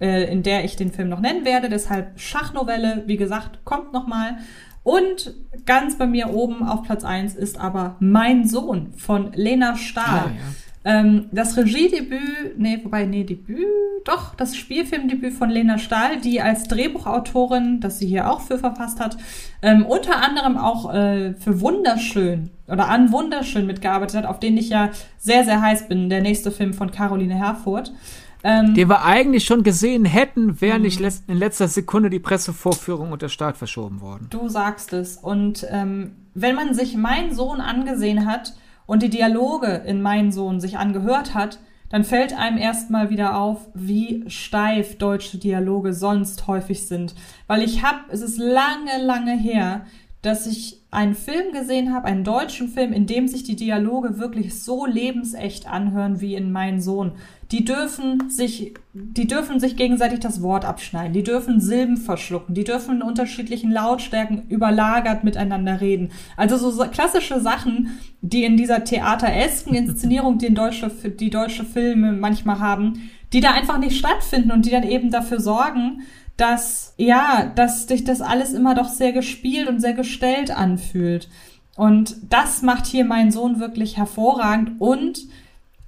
äh, 0.00 0.24
in 0.32 0.42
der 0.42 0.64
ich 0.64 0.74
den 0.74 0.90
Film 0.90 1.08
noch 1.08 1.20
nennen 1.20 1.44
werde. 1.44 1.68
Deshalb 1.68 2.18
Schachnovelle, 2.18 3.04
wie 3.06 3.16
gesagt, 3.16 3.64
kommt 3.64 3.92
nochmal. 3.92 4.38
Und 4.82 5.34
ganz 5.64 5.96
bei 5.96 6.06
mir 6.06 6.30
oben 6.30 6.64
auf 6.64 6.82
Platz 6.82 7.04
eins 7.04 7.36
ist 7.36 7.60
aber 7.60 7.96
Mein 8.00 8.48
Sohn 8.48 8.94
von 8.96 9.32
Lena 9.32 9.76
Stahl. 9.76 10.24
Ah, 10.26 10.30
ja. 10.30 10.54
Ähm, 10.86 11.26
das 11.32 11.56
Regiedebüt, 11.56 12.58
nee, 12.58 12.78
wobei, 12.84 13.06
nee, 13.06 13.24
Debüt, 13.24 13.66
doch, 14.04 14.36
das 14.36 14.56
Spielfilmdebüt 14.56 15.34
von 15.34 15.50
Lena 15.50 15.78
Stahl, 15.78 16.20
die 16.20 16.40
als 16.40 16.68
Drehbuchautorin, 16.68 17.80
das 17.80 17.98
sie 17.98 18.06
hier 18.06 18.30
auch 18.30 18.40
für 18.40 18.56
verfasst 18.56 19.00
hat, 19.00 19.16
ähm, 19.62 19.84
unter 19.84 20.22
anderem 20.22 20.56
auch 20.56 20.94
äh, 20.94 21.34
für 21.34 21.60
Wunderschön 21.60 22.50
oder 22.68 22.88
an 22.88 23.10
Wunderschön 23.10 23.66
mitgearbeitet 23.66 24.16
hat, 24.16 24.26
auf 24.26 24.38
den 24.38 24.56
ich 24.56 24.68
ja 24.68 24.90
sehr, 25.18 25.44
sehr 25.44 25.60
heiß 25.60 25.88
bin, 25.88 26.08
der 26.08 26.22
nächste 26.22 26.52
Film 26.52 26.72
von 26.72 26.92
Caroline 26.92 27.34
Herfurth. 27.34 27.92
Ähm, 28.44 28.74
den 28.74 28.88
wir 28.88 29.04
eigentlich 29.04 29.44
schon 29.44 29.64
gesehen 29.64 30.04
hätten, 30.04 30.60
wäre 30.60 30.78
nicht 30.78 31.00
mhm. 31.00 31.08
in 31.26 31.36
letzter 31.36 31.66
Sekunde 31.66 32.10
die 32.10 32.20
Pressevorführung 32.20 33.10
und 33.10 33.22
der 33.22 33.28
Start 33.28 33.56
verschoben 33.56 34.00
worden. 34.00 34.28
Du 34.30 34.48
sagst 34.48 34.92
es. 34.92 35.16
Und 35.16 35.66
ähm, 35.68 36.12
wenn 36.34 36.54
man 36.54 36.74
sich 36.74 36.96
meinen 36.96 37.34
Sohn 37.34 37.60
angesehen 37.60 38.24
hat, 38.24 38.54
und 38.86 39.02
die 39.02 39.10
Dialoge 39.10 39.82
in 39.86 40.02
Mein 40.02 40.32
Sohn 40.32 40.60
sich 40.60 40.78
angehört 40.78 41.34
hat, 41.34 41.58
dann 41.88 42.04
fällt 42.04 42.36
einem 42.36 42.58
erstmal 42.58 43.10
wieder 43.10 43.38
auf, 43.38 43.68
wie 43.74 44.24
steif 44.28 44.98
deutsche 44.98 45.38
Dialoge 45.38 45.92
sonst 45.92 46.46
häufig 46.46 46.86
sind. 46.86 47.14
Weil 47.46 47.62
ich 47.62 47.82
habe, 47.82 48.00
es 48.10 48.22
ist 48.22 48.38
lange, 48.38 49.04
lange 49.04 49.36
her, 49.36 49.86
dass 50.22 50.46
ich 50.48 50.82
einen 50.90 51.14
Film 51.14 51.52
gesehen 51.52 51.94
habe, 51.94 52.06
einen 52.06 52.24
deutschen 52.24 52.68
Film, 52.68 52.92
in 52.92 53.06
dem 53.06 53.28
sich 53.28 53.44
die 53.44 53.54
Dialoge 53.54 54.18
wirklich 54.18 54.60
so 54.60 54.84
lebensecht 54.84 55.68
anhören 55.68 56.20
wie 56.20 56.34
in 56.34 56.50
Mein 56.50 56.80
Sohn. 56.80 57.12
Die 57.52 57.64
dürfen 57.64 58.28
sich, 58.28 58.74
die 58.92 59.28
dürfen 59.28 59.60
sich 59.60 59.76
gegenseitig 59.76 60.18
das 60.18 60.42
Wort 60.42 60.64
abschneiden, 60.64 61.12
die 61.12 61.22
dürfen 61.22 61.60
Silben 61.60 61.96
verschlucken, 61.96 62.54
die 62.56 62.64
dürfen 62.64 62.96
in 62.96 63.02
unterschiedlichen 63.02 63.70
Lautstärken 63.70 64.48
überlagert 64.48 65.22
miteinander 65.22 65.80
reden. 65.80 66.10
Also 66.36 66.56
so 66.56 66.84
klassische 66.86 67.40
Sachen, 67.40 67.98
die 68.20 68.44
in 68.44 68.56
dieser 68.56 68.82
theateresken 68.82 69.74
Inszenierung, 69.76 70.38
die 70.38 70.46
in 70.46 70.56
deutsche, 70.56 70.90
die 70.90 71.30
deutsche 71.30 71.64
Filme 71.64 72.12
manchmal 72.12 72.58
haben, 72.58 73.10
die 73.32 73.40
da 73.40 73.52
einfach 73.52 73.78
nicht 73.78 73.96
stattfinden 73.96 74.50
und 74.50 74.66
die 74.66 74.70
dann 74.70 74.82
eben 74.82 75.10
dafür 75.10 75.40
sorgen, 75.40 76.02
dass, 76.36 76.94
ja, 76.96 77.50
dass 77.54 77.86
sich 77.86 78.04
das 78.04 78.20
alles 78.20 78.52
immer 78.52 78.74
doch 78.74 78.88
sehr 78.88 79.12
gespielt 79.12 79.68
und 79.68 79.80
sehr 79.80 79.94
gestellt 79.94 80.50
anfühlt. 80.50 81.28
Und 81.76 82.16
das 82.30 82.62
macht 82.62 82.86
hier 82.86 83.04
mein 83.04 83.30
Sohn 83.30 83.60
wirklich 83.60 83.96
hervorragend 83.96 84.80
und 84.80 85.20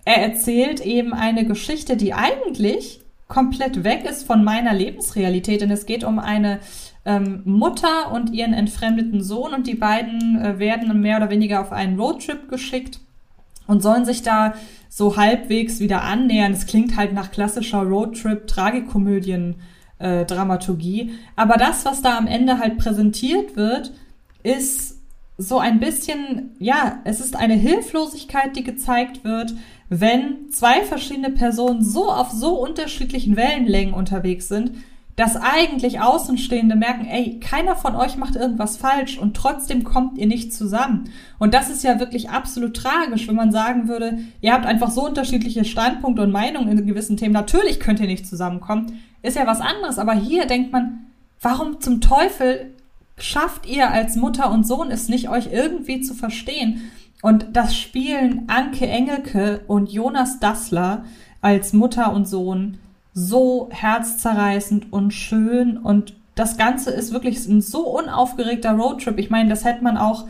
er 0.08 0.22
erzählt 0.22 0.80
eben 0.80 1.12
eine 1.12 1.44
Geschichte, 1.44 1.98
die 1.98 2.14
eigentlich 2.14 3.00
komplett 3.28 3.84
weg 3.84 4.06
ist 4.08 4.26
von 4.26 4.42
meiner 4.42 4.72
Lebensrealität, 4.72 5.60
denn 5.60 5.70
es 5.70 5.84
geht 5.84 6.02
um 6.02 6.18
eine 6.18 6.60
ähm, 7.04 7.42
Mutter 7.44 8.10
und 8.10 8.32
ihren 8.32 8.54
entfremdeten 8.54 9.22
Sohn 9.22 9.52
und 9.52 9.66
die 9.66 9.74
beiden 9.74 10.40
äh, 10.40 10.58
werden 10.58 10.98
mehr 11.02 11.18
oder 11.18 11.28
weniger 11.28 11.60
auf 11.60 11.72
einen 11.72 12.00
Roadtrip 12.00 12.48
geschickt 12.48 13.00
und 13.66 13.82
sollen 13.82 14.06
sich 14.06 14.22
da 14.22 14.54
so 14.88 15.18
halbwegs 15.18 15.78
wieder 15.78 16.02
annähern. 16.04 16.52
Es 16.52 16.64
klingt 16.66 16.96
halt 16.96 17.12
nach 17.12 17.30
klassischer 17.30 17.82
Roadtrip-Tragikomödien 17.82 19.56
äh. 19.98 20.24
Aber 21.36 21.56
das, 21.58 21.84
was 21.84 22.00
da 22.00 22.16
am 22.16 22.26
Ende 22.26 22.58
halt 22.58 22.78
präsentiert 22.78 23.56
wird, 23.56 23.92
ist 24.42 24.97
so 25.40 25.58
ein 25.58 25.78
bisschen, 25.78 26.50
ja, 26.58 26.98
es 27.04 27.20
ist 27.20 27.36
eine 27.36 27.54
Hilflosigkeit, 27.54 28.56
die 28.56 28.64
gezeigt 28.64 29.22
wird, 29.22 29.54
wenn 29.88 30.50
zwei 30.50 30.82
verschiedene 30.82 31.30
Personen 31.30 31.82
so 31.82 32.10
auf 32.10 32.32
so 32.32 32.60
unterschiedlichen 32.60 33.36
Wellenlängen 33.36 33.94
unterwegs 33.94 34.48
sind, 34.48 34.72
dass 35.14 35.36
eigentlich 35.36 36.00
Außenstehende 36.00 36.76
merken, 36.76 37.06
ey, 37.06 37.40
keiner 37.40 37.76
von 37.76 37.94
euch 37.96 38.16
macht 38.16 38.36
irgendwas 38.36 38.76
falsch 38.76 39.18
und 39.18 39.36
trotzdem 39.36 39.82
kommt 39.84 40.18
ihr 40.18 40.26
nicht 40.26 40.52
zusammen. 40.52 41.10
Und 41.38 41.54
das 41.54 41.70
ist 41.70 41.82
ja 41.82 41.98
wirklich 41.98 42.30
absolut 42.30 42.76
tragisch, 42.76 43.26
wenn 43.26 43.34
man 43.34 43.50
sagen 43.50 43.88
würde, 43.88 44.18
ihr 44.40 44.52
habt 44.52 44.66
einfach 44.66 44.90
so 44.90 45.06
unterschiedliche 45.06 45.64
Standpunkte 45.64 46.22
und 46.22 46.30
Meinungen 46.30 46.68
in 46.68 46.86
gewissen 46.86 47.16
Themen. 47.16 47.32
Natürlich 47.32 47.80
könnt 47.80 48.00
ihr 48.00 48.06
nicht 48.06 48.28
zusammenkommen. 48.28 49.00
Ist 49.22 49.36
ja 49.36 49.46
was 49.46 49.60
anderes. 49.60 49.98
Aber 49.98 50.14
hier 50.14 50.46
denkt 50.46 50.70
man, 50.70 51.06
warum 51.40 51.80
zum 51.80 52.00
Teufel 52.00 52.74
schafft 53.18 53.66
ihr 53.66 53.90
als 53.90 54.16
Mutter 54.16 54.50
und 54.50 54.66
Sohn 54.66 54.90
es 54.90 55.08
nicht, 55.08 55.28
euch 55.28 55.50
irgendwie 55.52 56.00
zu 56.00 56.14
verstehen? 56.14 56.90
Und 57.22 57.46
das 57.52 57.76
spielen 57.76 58.44
Anke 58.48 58.86
Engelke 58.86 59.60
und 59.66 59.90
Jonas 59.90 60.38
Dassler 60.40 61.04
als 61.40 61.72
Mutter 61.72 62.12
und 62.12 62.28
Sohn 62.28 62.78
so 63.12 63.68
herzzerreißend 63.72 64.92
und 64.92 65.12
schön 65.12 65.76
und 65.76 66.14
das 66.38 66.56
Ganze 66.56 66.90
ist 66.90 67.12
wirklich 67.12 67.44
ein 67.48 67.60
so 67.60 67.88
unaufgeregter 67.98 68.72
Roadtrip. 68.72 69.18
Ich 69.18 69.28
meine, 69.28 69.50
das 69.50 69.64
hätte 69.64 69.82
man 69.82 69.96
auch, 69.96 70.26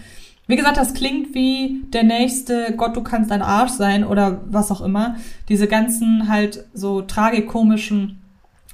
wie 0.47 0.57
gesagt, 0.57 0.79
das 0.79 0.95
klingt 0.95 1.35
wie 1.35 1.83
der 1.93 2.03
nächste 2.03 2.73
Gott, 2.75 2.97
du 2.97 3.03
kannst 3.03 3.31
ein 3.31 3.43
Arsch 3.43 3.73
sein 3.73 4.05
oder 4.05 4.41
was 4.47 4.71
auch 4.71 4.81
immer. 4.81 5.17
Diese 5.51 5.67
ganzen 5.67 6.29
halt 6.29 6.65
so 6.73 7.03
tragikomischen 7.03 8.23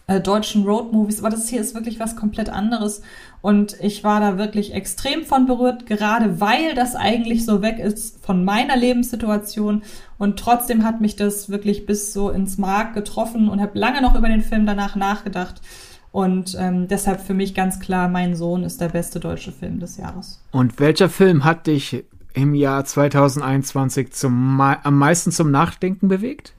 äh, 0.07 0.21
deutschen 0.21 0.65
Roadmovies, 0.65 1.19
aber 1.19 1.31
das 1.31 1.49
hier 1.49 1.61
ist 1.61 1.75
wirklich 1.75 1.99
was 1.99 2.15
komplett 2.15 2.51
anderes. 2.51 3.03
Und 3.45 3.77
ich 3.83 4.03
war 4.05 4.21
da 4.21 4.39
wirklich 4.39 4.73
extrem 4.73 5.27
von 5.27 5.45
berührt, 5.45 5.85
gerade 5.85 6.41
weil 6.41 6.75
das 6.75 6.97
eigentlich 6.97 7.45
so 7.45 7.61
weg 7.61 7.79
ist 7.79 8.25
von 8.25 8.43
meiner 8.43 8.75
Lebenssituation. 8.75 9.83
Und 10.17 10.39
trotzdem 10.39 10.83
hat 10.83 11.03
mich 11.03 11.15
das 11.15 11.51
wirklich 11.51 11.85
bis 11.85 12.15
so 12.15 12.31
ins 12.31 12.57
Mark 12.57 12.95
getroffen 12.95 13.51
und 13.51 13.61
habe 13.61 13.79
lange 13.79 14.01
noch 14.01 14.17
über 14.17 14.29
den 14.29 14.41
Film 14.41 14.65
danach 14.65 14.97
nachgedacht. 14.97 15.61
Und 16.11 16.57
ähm, 16.59 16.89
deshalb 16.89 17.21
für 17.21 17.35
mich 17.35 17.55
ganz 17.55 17.81
klar, 17.81 18.09
mein 18.09 18.35
Sohn 18.35 18.65
ist 18.65 18.81
der 18.81 18.89
beste 18.89 19.21
deutsche 19.21 19.53
Film 19.53 19.79
des 19.79 19.99
Jahres. 19.99 20.43
Und 20.51 20.81
welcher 20.81 21.11
Film 21.11 21.45
hat 21.45 21.67
dich 21.67 22.03
im 22.33 22.55
Jahr 22.55 22.87
2021 22.87 24.11
zum, 24.15 24.59
am 24.59 24.99
meisten 24.99 25.33
zum 25.33 25.51
Nachdenken 25.51 26.09
bewegt? 26.09 26.55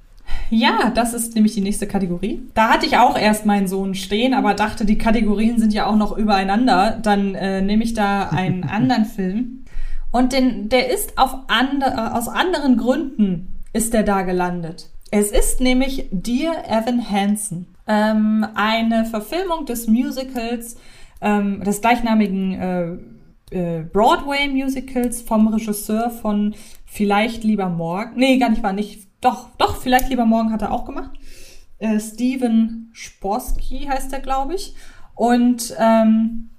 Ja, 0.49 0.91
das 0.93 1.13
ist 1.13 1.35
nämlich 1.35 1.53
die 1.53 1.61
nächste 1.61 1.87
Kategorie. 1.87 2.41
Da 2.53 2.69
hatte 2.69 2.85
ich 2.85 2.97
auch 2.97 3.17
erst 3.17 3.45
meinen 3.45 3.67
Sohn 3.67 3.95
stehen, 3.95 4.33
aber 4.33 4.53
dachte, 4.53 4.85
die 4.85 4.97
Kategorien 4.97 5.59
sind 5.59 5.73
ja 5.73 5.87
auch 5.87 5.95
noch 5.95 6.15
übereinander. 6.15 6.99
Dann 7.01 7.35
äh, 7.35 7.61
nehme 7.61 7.83
ich 7.83 7.93
da 7.93 8.29
einen 8.29 8.63
anderen 8.69 9.05
Film. 9.05 9.65
Und 10.11 10.33
den, 10.33 10.69
der 10.69 10.91
ist 10.91 11.17
auf 11.17 11.35
andre, 11.47 11.89
äh, 11.89 12.15
aus 12.15 12.27
anderen 12.27 12.77
Gründen 12.77 13.63
ist 13.73 13.93
der 13.93 14.03
da 14.03 14.21
gelandet. 14.21 14.89
Es 15.11 15.31
ist 15.31 15.61
nämlich 15.61 16.07
Dear 16.11 16.63
Evan 16.69 17.09
Hansen. 17.09 17.67
Ähm, 17.87 18.45
eine 18.55 19.05
Verfilmung 19.05 19.65
des 19.65 19.87
Musicals, 19.87 20.77
ähm, 21.21 21.63
des 21.63 21.81
gleichnamigen 21.81 22.53
äh, 22.53 22.97
äh, 23.51 23.83
Broadway-Musicals 23.83 25.21
vom 25.21 25.47
Regisseur 25.47 26.09
von 26.09 26.55
Vielleicht 26.85 27.43
lieber 27.43 27.67
morgen. 27.67 28.13
Nee, 28.15 28.37
gar 28.37 28.49
nicht, 28.49 28.63
war 28.63 28.73
nicht 28.73 29.05
doch, 29.25 29.49
doch, 29.57 29.77
vielleicht 29.77 30.09
lieber 30.09 30.25
morgen 30.25 30.51
hat 30.51 30.61
er 30.61 30.71
auch 30.71 30.85
gemacht. 30.85 31.11
Äh, 31.79 31.99
Steven 31.99 32.91
Sporsky 32.93 33.87
heißt 33.89 34.13
er, 34.13 34.19
glaube 34.19 34.53
ich. 34.53 34.75
Und 35.15 35.73
ähm, 35.79 36.49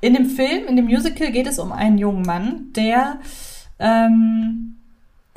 in 0.00 0.14
dem 0.14 0.26
Film, 0.26 0.66
in 0.66 0.76
dem 0.76 0.86
Musical 0.86 1.30
geht 1.30 1.46
es 1.46 1.58
um 1.58 1.72
einen 1.72 1.98
jungen 1.98 2.22
Mann, 2.22 2.72
der 2.74 3.20
ähm, 3.78 4.76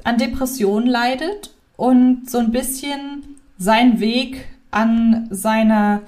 an 0.04 0.18
Depressionen 0.18 0.88
leidet 0.88 1.54
und 1.78 2.30
so 2.30 2.40
ein 2.40 2.52
bisschen 2.52 3.24
seinen 3.58 4.00
Weg 4.00 4.48
an 4.72 5.28
seiner 5.30 6.02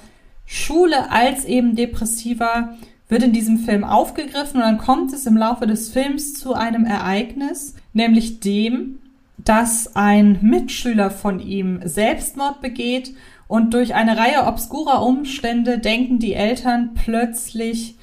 Schule 0.46 1.12
als 1.12 1.46
eben 1.46 1.76
Depressiver 1.76 2.76
wird 3.08 3.24
in 3.24 3.34
diesem 3.34 3.60
Film 3.60 3.84
aufgegriffen 3.84 4.58
und 4.58 4.64
dann 4.64 4.78
kommt 4.80 5.14
es 5.14 5.28
im 5.28 5.38
Laufe 5.38 5.68
des 5.68 5.90
Films 5.90 6.34
zu 6.34 6.54
einem 6.54 6.86
Ereignis, 6.86 7.76
nämlich 7.94 8.40
dem, 8.40 9.00
dass 9.38 9.96
ein 9.96 10.40
Mitschüler 10.42 11.12
von 11.12 11.40
ihm 11.40 11.82
Selbstmord 11.84 12.62
begeht 12.62 13.14
und 13.48 13.74
durch 13.74 13.94
eine 13.94 14.18
Reihe 14.18 14.46
obskurer 14.46 15.04
Umstände 15.04 15.80
denken 15.80 16.20
die 16.20 16.34
Eltern 16.34 16.92
plötzlich, 16.96 17.96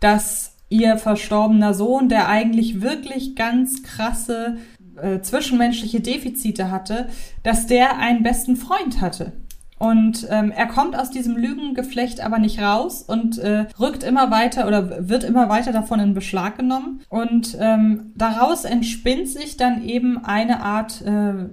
dass 0.00 0.54
ihr 0.68 0.96
verstorbener 0.96 1.74
Sohn, 1.74 2.08
der 2.08 2.28
eigentlich 2.28 2.82
wirklich 2.82 3.36
ganz 3.36 3.82
krasse 3.82 4.58
äh, 5.00 5.20
zwischenmenschliche 5.20 6.00
Defizite 6.00 6.70
hatte, 6.70 7.08
dass 7.42 7.66
der 7.66 7.98
einen 7.98 8.22
besten 8.22 8.56
Freund 8.56 9.00
hatte. 9.00 9.32
Und 9.78 10.26
ähm, 10.28 10.50
er 10.50 10.66
kommt 10.66 10.98
aus 10.98 11.10
diesem 11.10 11.36
Lügengeflecht 11.36 12.20
aber 12.20 12.38
nicht 12.38 12.60
raus 12.60 13.02
und 13.02 13.38
äh, 13.38 13.66
rückt 13.78 14.02
immer 14.02 14.30
weiter 14.30 14.66
oder 14.66 15.08
wird 15.08 15.24
immer 15.24 15.48
weiter 15.48 15.72
davon 15.72 16.00
in 16.00 16.14
Beschlag 16.14 16.56
genommen. 16.56 17.00
Und 17.08 17.56
ähm, 17.60 18.12
daraus 18.16 18.64
entspinnt 18.64 19.28
sich 19.28 19.56
dann 19.56 19.84
eben 19.84 20.24
eine 20.24 20.62
Art 20.62 21.00
äh, 21.02 21.48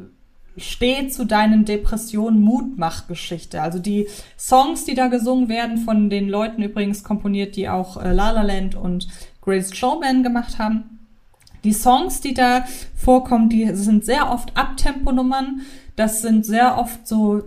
Steh 0.58 1.10
zu 1.10 1.26
deinen 1.26 1.66
Depressionen 1.66 2.42
Mutmachgeschichte. 2.42 3.62
Also 3.62 3.78
die 3.78 4.08
Songs, 4.40 4.86
die 4.86 4.96
da 4.96 5.08
gesungen 5.08 5.50
werden, 5.50 5.80
von 5.80 6.10
den 6.10 6.30
Leuten 6.30 6.64
übrigens 6.64 7.04
komponiert, 7.04 7.56
die 7.56 7.70
auch 7.70 8.02
äh, 8.02 8.14
La 8.14 8.32
La 8.32 8.42
Land 8.42 8.76
und 8.76 9.08
Grace 9.42 9.76
Showman 9.76 10.24
gemacht 10.24 10.58
haben. 10.58 11.00
Die 11.64 11.74
Songs, 11.74 12.22
die 12.22 12.34
da 12.34 12.64
vorkommen, 12.96 13.50
die 13.50 13.70
sind 13.76 14.06
sehr 14.06 14.32
oft 14.32 14.56
Abtempo-Nummern. 14.56 15.62
Das 15.96 16.22
sind 16.22 16.46
sehr 16.46 16.78
oft 16.78 17.08
so 17.08 17.44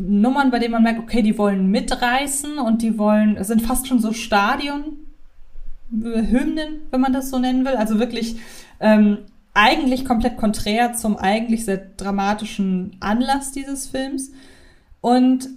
Nummern, 0.00 0.50
bei 0.50 0.58
denen 0.58 0.72
man 0.72 0.82
merkt, 0.82 1.00
okay, 1.00 1.22
die 1.22 1.38
wollen 1.38 1.70
mitreißen 1.70 2.58
und 2.58 2.82
die 2.82 2.98
wollen, 2.98 3.42
sind 3.44 3.62
fast 3.62 3.86
schon 3.86 4.00
so 4.00 4.12
Stadion, 4.12 4.96
Hymnen, 5.92 6.82
wenn 6.90 7.00
man 7.00 7.12
das 7.12 7.30
so 7.30 7.38
nennen 7.38 7.64
will. 7.64 7.74
Also 7.74 7.98
wirklich 7.98 8.36
ähm, 8.78 9.18
eigentlich 9.54 10.04
komplett 10.04 10.36
konträr 10.36 10.94
zum 10.94 11.16
eigentlich 11.16 11.64
sehr 11.64 11.78
dramatischen 11.96 12.96
Anlass 13.00 13.52
dieses 13.52 13.88
Films. 13.88 14.30
Und 15.00 15.48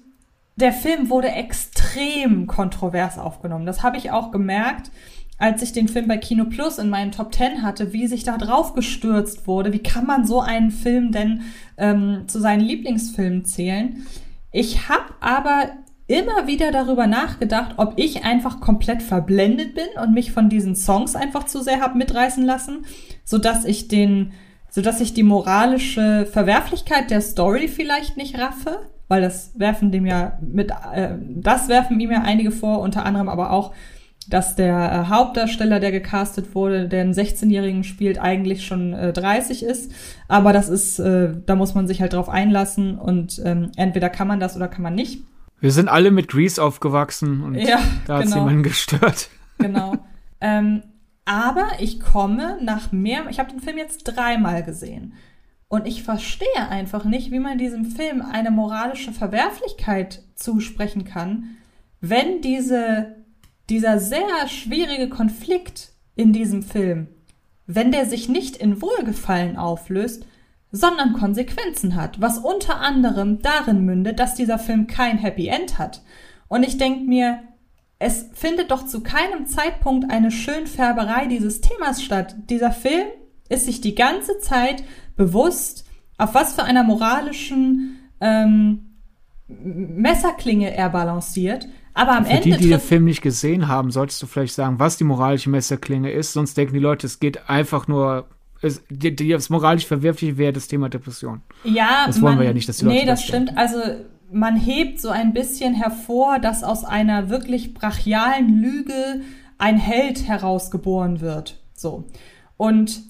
der 0.55 0.73
Film 0.73 1.09
wurde 1.09 1.29
extrem 1.29 2.47
kontrovers 2.47 3.17
aufgenommen. 3.17 3.65
Das 3.65 3.83
habe 3.83 3.97
ich 3.97 4.11
auch 4.11 4.31
gemerkt, 4.31 4.91
als 5.37 5.61
ich 5.61 5.73
den 5.73 5.87
Film 5.87 6.07
bei 6.07 6.17
Kino 6.17 6.45
Plus 6.45 6.77
in 6.77 6.89
meinen 6.89 7.11
Top 7.11 7.31
Ten 7.31 7.63
hatte, 7.63 7.91
wie 7.91 8.07
sich 8.07 8.23
da 8.23 8.37
drauf 8.37 8.73
gestürzt 8.73 9.47
wurde. 9.47 9.73
Wie 9.73 9.79
kann 9.79 10.05
man 10.05 10.25
so 10.25 10.39
einen 10.39 10.71
Film 10.71 11.11
denn 11.11 11.41
ähm, 11.77 12.23
zu 12.27 12.39
seinen 12.39 12.61
Lieblingsfilmen 12.61 13.45
zählen? 13.45 14.05
Ich 14.53 14.87
habe 14.87 15.05
aber 15.19 15.71
immer 16.07 16.45
wieder 16.47 16.71
darüber 16.71 17.07
nachgedacht, 17.07 17.73
ob 17.77 17.93
ich 17.95 18.23
einfach 18.23 18.59
komplett 18.59 19.01
verblendet 19.01 19.73
bin 19.73 19.87
und 20.01 20.13
mich 20.13 20.31
von 20.31 20.47
diesen 20.47 20.75
Songs 20.75 21.15
einfach 21.15 21.45
zu 21.45 21.61
sehr 21.61 21.81
habe 21.81 21.97
mitreißen 21.97 22.45
lassen, 22.45 22.85
so 23.25 23.39
dass 23.39 23.65
ich 23.65 23.87
den, 23.87 24.33
so 24.69 24.81
dass 24.81 25.01
ich 25.01 25.15
die 25.15 25.23
moralische 25.23 26.27
Verwerflichkeit 26.31 27.09
der 27.09 27.21
Story 27.21 27.67
vielleicht 27.67 28.15
nicht 28.15 28.37
raffe, 28.37 28.79
weil 29.07 29.21
das 29.21 29.57
werfen 29.57 29.91
dem 29.91 30.05
ja 30.05 30.37
mit, 30.39 30.71
äh, 30.93 31.15
das 31.19 31.67
werfen 31.67 31.99
ihm 31.99 32.11
ja 32.11 32.21
einige 32.21 32.51
vor, 32.51 32.79
unter 32.79 33.05
anderem 33.05 33.29
aber 33.29 33.51
auch, 33.51 33.73
dass 34.29 34.55
der 34.55 34.75
äh, 34.75 35.09
Hauptdarsteller, 35.09 35.79
der 35.79 35.91
gecastet 35.91 36.55
wurde, 36.55 36.87
der 36.87 37.01
einen 37.01 37.13
16-Jährigen 37.13 37.83
spielt, 37.83 38.19
eigentlich 38.19 38.65
schon 38.65 38.93
äh, 38.93 39.13
30 39.13 39.63
ist. 39.63 39.91
Aber 40.27 40.53
das 40.53 40.69
ist, 40.69 40.99
äh, 40.99 41.33
da 41.45 41.55
muss 41.55 41.75
man 41.75 41.87
sich 41.87 42.01
halt 42.01 42.13
drauf 42.13 42.29
einlassen 42.29 42.97
und 42.97 43.41
ähm, 43.43 43.71
entweder 43.75 44.09
kann 44.09 44.27
man 44.27 44.39
das 44.39 44.55
oder 44.55 44.67
kann 44.67 44.83
man 44.83 44.95
nicht. 44.95 45.23
Wir 45.59 45.71
sind 45.71 45.87
alle 45.87 46.11
mit 46.11 46.27
Grease 46.27 46.61
aufgewachsen 46.61 47.41
und 47.41 47.55
ja, 47.55 47.79
da 48.05 48.17
hat 48.17 48.25
genau. 48.25 48.37
jemanden 48.37 48.63
gestört. 48.63 49.29
Genau. 49.59 49.93
ähm, 50.41 50.83
aber 51.25 51.67
ich 51.79 51.99
komme 51.99 52.57
nach 52.61 52.91
mehr, 52.91 53.23
ich 53.29 53.39
habe 53.39 53.51
den 53.51 53.61
Film 53.61 53.77
jetzt 53.77 54.03
dreimal 54.03 54.63
gesehen. 54.63 55.13
Und 55.69 55.87
ich 55.87 56.03
verstehe 56.03 56.69
einfach 56.69 57.05
nicht, 57.05 57.31
wie 57.31 57.39
man 57.39 57.57
diesem 57.57 57.85
Film 57.85 58.21
eine 58.21 58.51
moralische 58.51 59.11
Verwerflichkeit 59.11 60.21
zusprechen 60.35 61.05
kann, 61.05 61.55
wenn 61.99 62.41
diese 62.41 63.22
dieser 63.69 63.99
sehr 63.99 64.47
schwierige 64.47 65.09
Konflikt 65.09 65.93
in 66.15 66.33
diesem 66.33 66.63
Film, 66.63 67.07
wenn 67.65 67.91
der 67.91 68.05
sich 68.05 68.29
nicht 68.29 68.57
in 68.57 68.81
Wohlgefallen 68.81 69.57
auflöst, 69.57 70.25
sondern 70.71 71.13
Konsequenzen 71.13 71.95
hat, 71.95 72.19
was 72.19 72.39
unter 72.39 72.79
anderem 72.79 73.41
darin 73.41 73.85
mündet, 73.85 74.19
dass 74.19 74.35
dieser 74.35 74.59
Film 74.59 74.87
kein 74.87 75.17
Happy 75.17 75.47
End 75.47 75.77
hat. 75.77 76.01
Und 76.47 76.63
ich 76.63 76.77
denke 76.77 77.05
mir, 77.05 77.43
es 77.99 78.25
findet 78.33 78.71
doch 78.71 78.85
zu 78.85 79.01
keinem 79.01 79.45
Zeitpunkt 79.45 80.11
eine 80.11 80.31
Schönfärberei 80.31 81.27
dieses 81.27 81.61
Themas 81.61 82.03
statt. 82.03 82.35
Dieser 82.49 82.71
Film 82.71 83.07
ist 83.49 83.65
sich 83.65 83.81
die 83.81 83.95
ganze 83.95 84.39
Zeit 84.39 84.83
bewusst, 85.15 85.85
auf 86.17 86.33
was 86.33 86.53
für 86.53 86.63
einer 86.63 86.83
moralischen 86.83 87.99
ähm, 88.19 88.97
Messerklinge 89.47 90.75
er 90.75 90.89
balanciert 90.89 91.67
aber 91.93 92.17
am 92.17 92.25
Für 92.25 92.31
Ende. 92.31 92.43
Die, 92.43 92.57
die 92.57 92.69
den 92.69 92.79
Film 92.79 93.05
nicht 93.05 93.21
gesehen 93.21 93.67
haben, 93.67 93.91
solltest 93.91 94.21
du 94.21 94.27
vielleicht 94.27 94.53
sagen, 94.53 94.79
was 94.79 94.97
die 94.97 95.03
moralische 95.03 95.49
Messerklinge 95.49 96.11
ist. 96.11 96.33
Sonst 96.33 96.57
denken 96.57 96.73
die 96.73 96.79
Leute, 96.79 97.07
es 97.07 97.19
geht 97.19 97.49
einfach 97.49 97.87
nur. 97.87 98.27
Es, 98.61 98.81
die, 98.89 99.15
die, 99.15 99.29
das 99.29 99.49
moralisch 99.49 99.85
Verwerfliche 99.85 100.37
wäre 100.37 100.53
das 100.53 100.67
Thema 100.67 100.89
Depression. 100.89 101.41
Ja, 101.65 102.05
das 102.07 102.21
wollen 102.21 102.35
man, 102.35 102.39
wir 102.39 102.47
ja 102.47 102.53
nicht, 102.53 102.69
dass 102.69 102.77
die 102.77 102.85
Leute 102.85 102.97
Nee, 102.97 103.05
das, 103.05 103.19
das 103.19 103.27
stimmt. 103.27 103.57
Also 103.57 103.77
man 104.31 104.55
hebt 104.55 104.99
so 104.99 105.09
ein 105.09 105.33
bisschen 105.33 105.75
hervor, 105.75 106.39
dass 106.39 106.63
aus 106.63 106.83
einer 106.83 107.29
wirklich 107.29 107.73
brachialen 107.73 108.61
Lüge 108.61 109.21
ein 109.57 109.77
Held 109.77 110.27
herausgeboren 110.27 111.21
wird. 111.21 111.59
So. 111.73 112.05
Und 112.57 113.01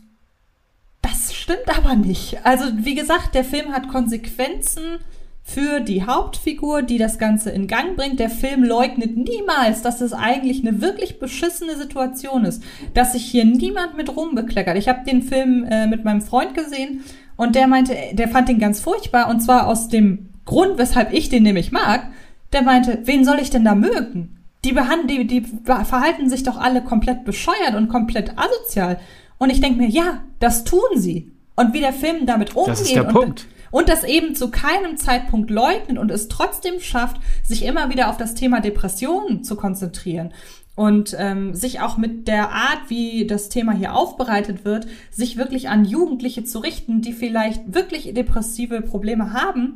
das 1.02 1.34
stimmt 1.34 1.70
aber 1.78 1.96
nicht. 1.96 2.46
Also, 2.46 2.66
wie 2.78 2.96
gesagt, 2.96 3.36
der 3.36 3.44
Film 3.44 3.72
hat 3.72 3.90
Konsequenzen 3.90 5.00
für 5.46 5.82
die 5.82 6.06
Hauptfigur, 6.06 6.82
die 6.82 6.98
das 6.98 7.20
Ganze 7.20 7.52
in 7.52 7.68
Gang 7.68 7.98
bringt. 7.98 8.20
Der 8.20 8.30
Film 8.30 8.64
leugnet 8.64 9.18
niemals, 9.18 9.82
dass 9.82 10.00
es 10.00 10.14
eigentlich 10.14 10.66
eine 10.66 10.82
wirklich 10.82 11.20
beschissene 11.20 11.76
Situation 11.76 12.46
ist, 12.46 12.64
dass 12.94 13.12
sich 13.12 13.26
hier 13.26 13.44
niemand 13.44 13.98
mit 13.98 14.16
rumbekleckert. 14.16 14.78
Ich 14.78 14.88
habe 14.88 15.06
den 15.06 15.22
Film 15.22 15.66
äh, 15.70 15.86
mit 15.86 16.06
meinem 16.06 16.22
Freund 16.22 16.56
gesehen 16.56 17.04
und 17.36 17.56
der 17.56 17.68
meinte, 17.68 17.94
der 18.14 18.30
fand 18.30 18.48
den 18.48 18.58
ganz 18.60 18.80
furchtbar 18.80 19.30
und 19.30 19.42
zwar 19.42 19.68
aus 19.68 19.90
dem 19.90 20.30
Grund, 20.46 20.78
weshalb 20.78 21.14
ich 21.14 21.30
den 21.30 21.44
nämlich 21.44 21.72
mag. 21.72 22.08
Der 22.54 22.62
meinte, 22.62 23.00
wen 23.04 23.26
soll 23.26 23.40
ich 23.40 23.50
denn 23.50 23.66
da 23.66 23.76
mögen? 23.76 24.38
Die 24.64 24.72
behandeln, 24.72 25.28
die, 25.28 25.42
die 25.42 25.46
verhalten 25.66 26.30
sich 26.30 26.44
doch 26.44 26.58
alle 26.58 26.82
komplett 26.82 27.26
bescheuert 27.26 27.76
und 27.76 27.90
komplett 27.90 28.38
asozial. 28.38 28.98
Und 29.40 29.50
ich 29.50 29.60
denke 29.60 29.82
mir, 29.82 29.90
ja, 29.90 30.22
das 30.40 30.64
tun 30.64 30.80
sie. 30.96 31.34
Und 31.56 31.74
wie 31.74 31.82
der 31.82 31.92
Film 31.92 32.26
damit 32.26 32.56
umgeht. 32.56 32.72
Das 32.72 32.82
ist 32.82 32.96
der 32.96 33.04
Punkt 33.04 33.46
und 33.74 33.90
das 33.90 34.04
eben 34.04 34.36
zu 34.36 34.52
keinem 34.52 34.98
Zeitpunkt 34.98 35.50
leugnet 35.50 35.98
und 35.98 36.12
es 36.12 36.28
trotzdem 36.28 36.80
schafft, 36.80 37.18
sich 37.44 37.66
immer 37.66 37.90
wieder 37.90 38.12
auf 38.12 38.18
das 38.18 38.36
Thema 38.36 38.62
Depressionen 38.62 39.44
zu 39.44 39.56
konzentrieren 39.56 40.32
und 40.76 41.16
ähm, 41.18 41.56
sich 41.56 41.82
auch 41.82 41.98
mit 41.98 42.28
der 42.28 42.52
Art, 42.52 42.82
wie 42.90 43.26
das 43.26 43.50
Thema 43.50 43.74
hier 43.74 43.96
aufbereitet 43.96 44.64
wird, 44.64 44.86
sich 45.10 45.38
wirklich 45.38 45.70
an 45.70 45.86
Jugendliche 45.86 46.44
zu 46.44 46.60
richten, 46.60 47.02
die 47.02 47.14
vielleicht 47.14 47.74
wirklich 47.74 48.14
depressive 48.14 48.82
Probleme 48.82 49.34
haben, 49.34 49.74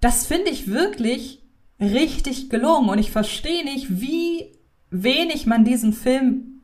das 0.00 0.26
finde 0.26 0.50
ich 0.50 0.70
wirklich 0.70 1.42
richtig 1.80 2.50
gelungen. 2.50 2.88
Und 2.88 2.98
ich 2.98 3.10
verstehe 3.10 3.64
nicht, 3.64 4.00
wie 4.00 4.52
wenig 4.90 5.46
man 5.46 5.64
diesen 5.64 5.92
Film 5.92 6.60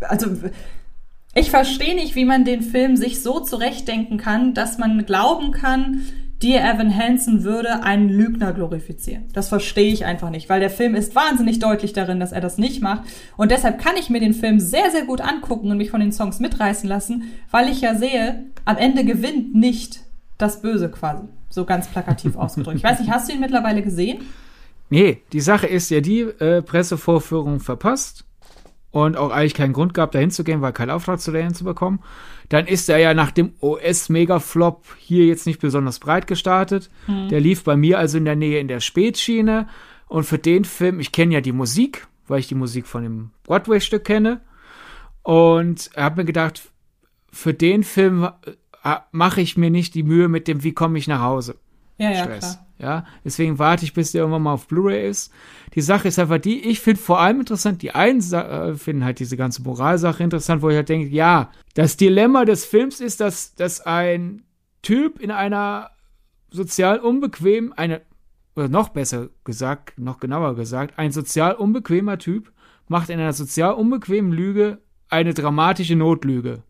also 0.00 0.28
ich 1.36 1.50
verstehe 1.50 1.94
nicht, 1.94 2.14
wie 2.14 2.24
man 2.24 2.44
den 2.44 2.62
Film 2.62 2.96
sich 2.96 3.22
so 3.22 3.40
zurechtdenken 3.40 4.16
kann, 4.16 4.54
dass 4.54 4.78
man 4.78 5.04
glauben 5.04 5.52
kann, 5.52 6.00
Dear 6.42 6.74
Evan 6.74 6.94
Hansen 6.94 7.44
würde 7.44 7.82
einen 7.82 8.10
Lügner 8.10 8.52
glorifizieren. 8.52 9.24
Das 9.32 9.48
verstehe 9.48 9.90
ich 9.90 10.04
einfach 10.04 10.28
nicht, 10.28 10.50
weil 10.50 10.60
der 10.60 10.68
Film 10.68 10.94
ist 10.94 11.14
wahnsinnig 11.14 11.60
deutlich 11.60 11.94
darin, 11.94 12.20
dass 12.20 12.32
er 12.32 12.42
das 12.42 12.58
nicht 12.58 12.82
macht. 12.82 13.04
Und 13.38 13.50
deshalb 13.50 13.78
kann 13.78 13.96
ich 13.98 14.10
mir 14.10 14.20
den 14.20 14.34
Film 14.34 14.60
sehr, 14.60 14.90
sehr 14.90 15.06
gut 15.06 15.22
angucken 15.22 15.70
und 15.70 15.78
mich 15.78 15.90
von 15.90 16.00
den 16.00 16.12
Songs 16.12 16.38
mitreißen 16.38 16.86
lassen, 16.86 17.24
weil 17.50 17.70
ich 17.70 17.80
ja 17.80 17.94
sehe, 17.94 18.44
am 18.66 18.76
Ende 18.76 19.04
gewinnt 19.04 19.54
nicht 19.54 20.00
das 20.36 20.60
Böse 20.60 20.90
quasi. 20.90 21.24
So 21.48 21.64
ganz 21.64 21.88
plakativ 21.88 22.36
ausgedrückt. 22.36 22.76
Ich 22.76 22.84
weiß 22.84 23.00
nicht, 23.00 23.10
hast 23.10 23.30
du 23.30 23.34
ihn 23.34 23.40
mittlerweile 23.40 23.80
gesehen? 23.80 24.20
Nee, 24.90 25.22
die 25.32 25.40
Sache 25.40 25.66
ist 25.66 25.90
ja 25.90 26.00
die 26.00 26.20
äh, 26.20 26.60
Pressevorführung 26.60 27.60
verpasst 27.60 28.26
und 29.04 29.16
auch 29.16 29.30
eigentlich 29.30 29.54
keinen 29.54 29.72
Grund 29.72 29.94
gehabt, 29.94 30.14
da 30.14 30.18
hinzugehen, 30.18 30.62
weil 30.62 30.72
kein 30.72 30.90
Auftrag 30.90 31.20
zu 31.20 31.32
dahin 31.32 31.54
zu 31.54 31.64
bekommen. 31.64 32.00
Dann 32.48 32.66
ist 32.66 32.88
er 32.88 32.98
ja 32.98 33.14
nach 33.14 33.30
dem 33.30 33.52
OS-Mega-Flop 33.60 34.84
hier 34.98 35.26
jetzt 35.26 35.46
nicht 35.46 35.60
besonders 35.60 35.98
breit 35.98 36.26
gestartet. 36.26 36.90
Mhm. 37.06 37.28
Der 37.28 37.40
lief 37.40 37.64
bei 37.64 37.76
mir 37.76 37.98
also 37.98 38.18
in 38.18 38.24
der 38.24 38.36
Nähe 38.36 38.60
in 38.60 38.68
der 38.68 38.80
Spätschiene. 38.80 39.68
Und 40.08 40.24
für 40.24 40.38
den 40.38 40.64
Film, 40.64 41.00
ich 41.00 41.12
kenne 41.12 41.34
ja 41.34 41.40
die 41.40 41.52
Musik 41.52 42.06
weil 42.28 42.40
ich 42.40 42.48
die 42.48 42.54
Musik 42.54 42.86
von 42.86 43.02
dem 43.02 43.30
Broadway-Stück 43.44 44.04
kenne. 44.04 44.40
Und 45.22 45.90
habe 45.96 46.22
mir 46.22 46.24
gedacht, 46.24 46.70
für 47.32 47.52
den 47.52 47.82
Film 47.82 48.28
äh, 48.84 48.96
mache 49.10 49.40
ich 49.40 49.56
mir 49.56 49.70
nicht 49.70 49.94
die 49.94 50.04
Mühe 50.04 50.28
mit 50.28 50.46
dem, 50.48 50.62
wie 50.62 50.72
komme 50.72 50.98
ich 50.98 51.08
nach 51.08 51.20
Hause. 51.20 51.56
Ja, 51.98 52.10
ja, 52.10 52.24
Stress. 52.24 52.38
klar. 52.38 52.65
Ja, 52.78 53.06
deswegen 53.24 53.58
warte 53.58 53.84
ich, 53.84 53.94
bis 53.94 54.12
der 54.12 54.20
irgendwann 54.20 54.42
mal 54.42 54.52
auf 54.52 54.68
Blu-ray 54.68 55.08
ist. 55.08 55.32
Die 55.74 55.80
Sache 55.80 56.08
ist 56.08 56.18
einfach 56.18 56.38
die, 56.38 56.60
ich 56.68 56.80
finde 56.80 57.00
vor 57.00 57.20
allem 57.20 57.40
interessant, 57.40 57.80
die 57.80 57.92
einen 57.92 58.20
äh, 58.32 58.74
finden 58.74 59.04
halt 59.04 59.18
diese 59.18 59.36
ganze 59.38 59.62
Moralsache 59.62 60.22
interessant, 60.22 60.60
wo 60.60 60.68
ich 60.68 60.76
halt 60.76 60.90
denke, 60.90 61.08
ja, 61.08 61.50
das 61.74 61.96
Dilemma 61.96 62.44
des 62.44 62.66
Films 62.66 63.00
ist, 63.00 63.20
dass, 63.20 63.54
dass 63.54 63.80
ein 63.80 64.42
Typ 64.82 65.20
in 65.20 65.30
einer 65.30 65.90
sozial 66.50 66.98
unbequem, 66.98 67.72
eine, 67.74 68.02
oder 68.54 68.68
noch 68.68 68.90
besser 68.90 69.30
gesagt, 69.44 69.98
noch 69.98 70.20
genauer 70.20 70.54
gesagt, 70.54 70.98
ein 70.98 71.12
sozial 71.12 71.54
unbequemer 71.54 72.18
Typ 72.18 72.52
macht 72.88 73.08
in 73.08 73.18
einer 73.18 73.32
sozial 73.32 73.74
unbequemen 73.74 74.32
Lüge 74.32 74.78
eine 75.08 75.34
dramatische 75.34 75.96
Notlüge. 75.96 76.62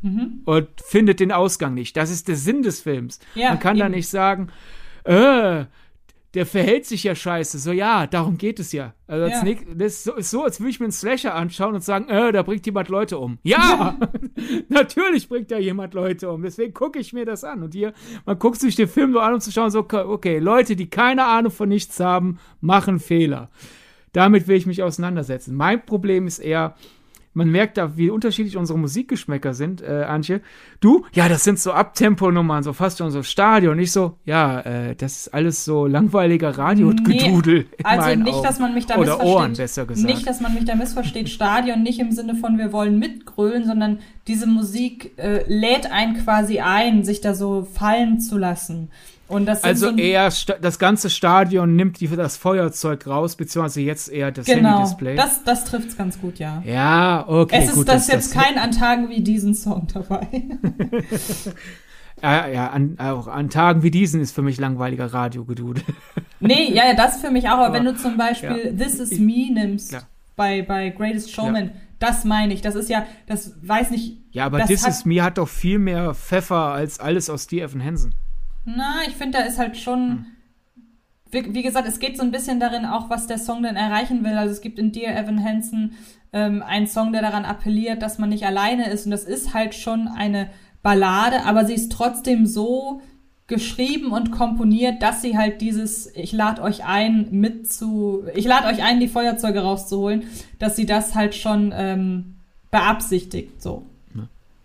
Mhm. 0.00 0.42
Und 0.44 0.68
findet 0.84 1.20
den 1.20 1.30
Ausgang 1.30 1.74
nicht. 1.74 1.96
Das 1.96 2.10
ist 2.10 2.26
der 2.26 2.36
Sinn 2.36 2.62
des 2.62 2.80
Films. 2.80 3.20
Ja, 3.36 3.50
Man 3.50 3.60
kann 3.60 3.76
eben. 3.76 3.80
da 3.80 3.88
nicht 3.88 4.08
sagen, 4.08 4.48
äh, 5.04 5.64
der 6.34 6.46
verhält 6.46 6.86
sich 6.86 7.04
ja 7.04 7.14
scheiße. 7.14 7.58
So, 7.58 7.72
ja, 7.72 8.06
darum 8.06 8.38
geht 8.38 8.58
es 8.58 8.72
ja. 8.72 8.94
Also, 9.06 9.26
ja. 9.26 9.44
Nick, 9.44 9.66
das 9.76 9.92
ist 9.92 10.04
so, 10.04 10.14
ist 10.14 10.30
so, 10.30 10.44
als 10.44 10.60
würde 10.60 10.70
ich 10.70 10.80
mir 10.80 10.86
einen 10.86 10.92
Slasher 10.92 11.34
anschauen 11.34 11.74
und 11.74 11.84
sagen, 11.84 12.08
äh, 12.08 12.32
da 12.32 12.42
bringt 12.42 12.64
jemand 12.64 12.88
Leute 12.88 13.18
um. 13.18 13.38
Ja, 13.42 13.98
natürlich 14.68 15.28
bringt 15.28 15.50
da 15.50 15.58
jemand 15.58 15.92
Leute 15.92 16.30
um. 16.30 16.42
Deswegen 16.42 16.72
gucke 16.72 16.98
ich 16.98 17.12
mir 17.12 17.26
das 17.26 17.44
an. 17.44 17.62
Und 17.62 17.74
hier, 17.74 17.92
man 18.24 18.38
guckt 18.38 18.60
sich 18.60 18.76
den 18.76 18.88
Film 18.88 19.12
so 19.12 19.20
an, 19.20 19.34
um 19.34 19.40
zu 19.40 19.52
schauen, 19.52 19.70
so, 19.70 19.80
okay, 19.80 20.38
Leute, 20.38 20.74
die 20.74 20.88
keine 20.88 21.26
Ahnung 21.26 21.52
von 21.52 21.68
nichts 21.68 22.00
haben, 22.00 22.38
machen 22.62 22.98
Fehler. 22.98 23.50
Damit 24.12 24.48
will 24.48 24.56
ich 24.56 24.66
mich 24.66 24.82
auseinandersetzen. 24.82 25.54
Mein 25.54 25.84
Problem 25.84 26.26
ist 26.26 26.38
eher, 26.38 26.76
man 27.34 27.50
merkt 27.50 27.78
da, 27.78 27.96
wie 27.96 28.10
unterschiedlich 28.10 28.56
unsere 28.56 28.78
Musikgeschmäcker 28.78 29.54
sind, 29.54 29.82
äh, 29.82 30.04
Antje. 30.04 30.40
Du, 30.80 31.04
ja, 31.12 31.28
das 31.28 31.44
sind 31.44 31.58
so 31.58 31.72
Abtempo-Nummern, 31.72 32.62
so 32.62 32.72
fast 32.72 32.98
schon 32.98 33.10
so 33.10 33.22
Stadion. 33.22 33.76
Nicht 33.76 33.92
so, 33.92 34.18
ja, 34.24 34.60
äh, 34.60 34.94
das 34.96 35.22
ist 35.22 35.34
alles 35.34 35.64
so 35.64 35.86
langweiliger 35.86 36.56
Radiogedudel. 36.56 37.66
Nee, 37.70 37.84
also 37.84 38.14
nicht, 38.16 38.34
Augen. 38.34 38.42
dass 38.42 38.58
man 38.58 38.74
mich 38.74 38.86
da 38.86 38.94
Oder 38.94 39.12
missversteht. 39.12 39.34
Ohren, 39.34 39.52
besser 39.54 39.86
gesagt. 39.86 40.06
Nicht, 40.06 40.26
dass 40.26 40.40
man 40.40 40.54
mich 40.54 40.64
da 40.64 40.74
missversteht. 40.74 41.28
Stadion 41.28 41.82
nicht 41.82 41.98
im 41.98 42.12
Sinne 42.12 42.34
von, 42.34 42.58
wir 42.58 42.72
wollen 42.72 42.98
mitgrölen, 42.98 43.64
sondern 43.64 44.00
diese 44.28 44.46
Musik 44.46 45.12
äh, 45.16 45.42
lädt 45.46 45.90
einen 45.90 46.22
quasi 46.22 46.60
ein, 46.60 47.04
sich 47.04 47.20
da 47.20 47.34
so 47.34 47.66
fallen 47.72 48.20
zu 48.20 48.38
lassen 48.38 48.90
also 49.32 49.90
so 49.90 49.96
eher 49.96 50.30
das 50.60 50.78
ganze 50.78 51.10
Stadion 51.10 51.76
nimmt 51.76 52.00
die, 52.00 52.08
das 52.08 52.36
Feuerzeug 52.36 53.06
raus, 53.06 53.36
beziehungsweise 53.36 53.80
jetzt 53.80 54.08
eher 54.08 54.30
das 54.30 54.46
genau, 54.46 54.70
Handy-Display. 54.70 55.16
Das, 55.16 55.44
das 55.44 55.64
trifft 55.64 55.88
es 55.88 55.96
ganz 55.96 56.20
gut, 56.20 56.38
ja. 56.38 56.62
Ja, 56.66 57.24
okay. 57.26 57.56
Es 57.58 57.70
ist 57.70 57.74
gut, 57.74 57.88
das 57.88 58.08
jetzt 58.08 58.34
das 58.34 58.42
kein 58.42 58.58
an 58.58 58.72
Tagen 58.72 59.08
wie 59.08 59.22
diesen 59.22 59.54
Song 59.54 59.88
dabei. 59.92 60.28
ja, 62.22 62.46
ja 62.48 62.70
an, 62.70 62.98
auch 62.98 63.26
an 63.26 63.50
Tagen 63.50 63.82
wie 63.82 63.90
diesen 63.90 64.20
ist 64.20 64.32
für 64.34 64.42
mich 64.42 64.58
langweiliger 64.58 65.06
Radiogedudel. 65.12 65.82
nee, 66.40 66.72
ja, 66.72 66.94
das 66.94 67.20
für 67.20 67.30
mich 67.30 67.48
auch, 67.48 67.52
aber, 67.52 67.66
aber 67.66 67.74
wenn 67.74 67.84
du 67.84 67.96
zum 67.96 68.16
Beispiel 68.16 68.74
ja. 68.78 68.84
This 68.84 69.00
Is 69.00 69.18
Me 69.18 69.50
nimmst, 69.52 69.92
ja. 69.92 70.02
bei, 70.36 70.62
bei 70.62 70.90
Greatest 70.90 71.32
Showman. 71.32 71.72
Das 72.02 72.24
meine 72.24 72.52
ich. 72.52 72.62
Das 72.62 72.74
ist 72.74 72.90
ja, 72.90 73.06
das 73.26 73.54
weiß 73.62 73.92
nicht. 73.92 74.18
Ja, 74.32 74.46
aber 74.46 74.64
This 74.64 74.84
Is 74.86 75.04
Me 75.04 75.22
hat 75.22 75.38
doch 75.38 75.48
viel 75.48 75.78
mehr 75.78 76.14
Pfeffer 76.14 76.72
als 76.72 76.98
alles 76.98 77.30
aus 77.30 77.44
Steve 77.44 77.62
Evan 77.62 77.84
Hansen. 77.84 78.12
Na, 78.64 79.00
ich 79.06 79.14
finde, 79.14 79.38
da 79.38 79.44
ist 79.44 79.58
halt 79.58 79.76
schon. 79.76 79.98
Hm. 79.98 80.26
Wie, 81.30 81.54
wie, 81.54 81.62
gesagt, 81.62 81.88
es 81.88 81.98
geht 81.98 82.18
so 82.18 82.22
ein 82.22 82.30
bisschen 82.30 82.60
darin 82.60 82.84
auch, 82.84 83.08
was 83.08 83.26
der 83.26 83.38
Song 83.38 83.62
denn 83.62 83.76
erreichen 83.76 84.22
will. 84.22 84.34
Also 84.34 84.52
es 84.52 84.60
gibt 84.60 84.78
in 84.78 84.92
Dear 84.92 85.16
Evan 85.16 85.42
Hansen 85.42 85.94
ähm, 86.34 86.62
einen 86.62 86.86
Song, 86.86 87.12
der 87.12 87.22
daran 87.22 87.46
appelliert, 87.46 88.02
dass 88.02 88.18
man 88.18 88.28
nicht 88.28 88.44
alleine 88.44 88.90
ist. 88.90 89.06
Und 89.06 89.12
das 89.12 89.24
ist 89.24 89.54
halt 89.54 89.74
schon 89.74 90.08
eine 90.08 90.50
Ballade, 90.82 91.44
aber 91.44 91.64
sie 91.64 91.72
ist 91.74 91.90
trotzdem 91.90 92.44
so 92.44 93.00
geschrieben 93.46 94.12
und 94.12 94.30
komponiert, 94.30 95.02
dass 95.02 95.22
sie 95.22 95.38
halt 95.38 95.62
dieses, 95.62 96.14
ich 96.14 96.32
lade 96.32 96.60
euch 96.60 96.84
ein, 96.84 97.28
mit 97.30 97.70
zu, 97.70 98.24
ich 98.34 98.44
lade 98.44 98.66
euch 98.66 98.82
ein, 98.82 99.00
die 99.00 99.08
Feuerzeuge 99.08 99.60
rauszuholen, 99.60 100.24
dass 100.58 100.76
sie 100.76 100.86
das 100.86 101.14
halt 101.14 101.34
schon 101.34 101.72
ähm, 101.74 102.36
beabsichtigt, 102.70 103.62
so 103.62 103.86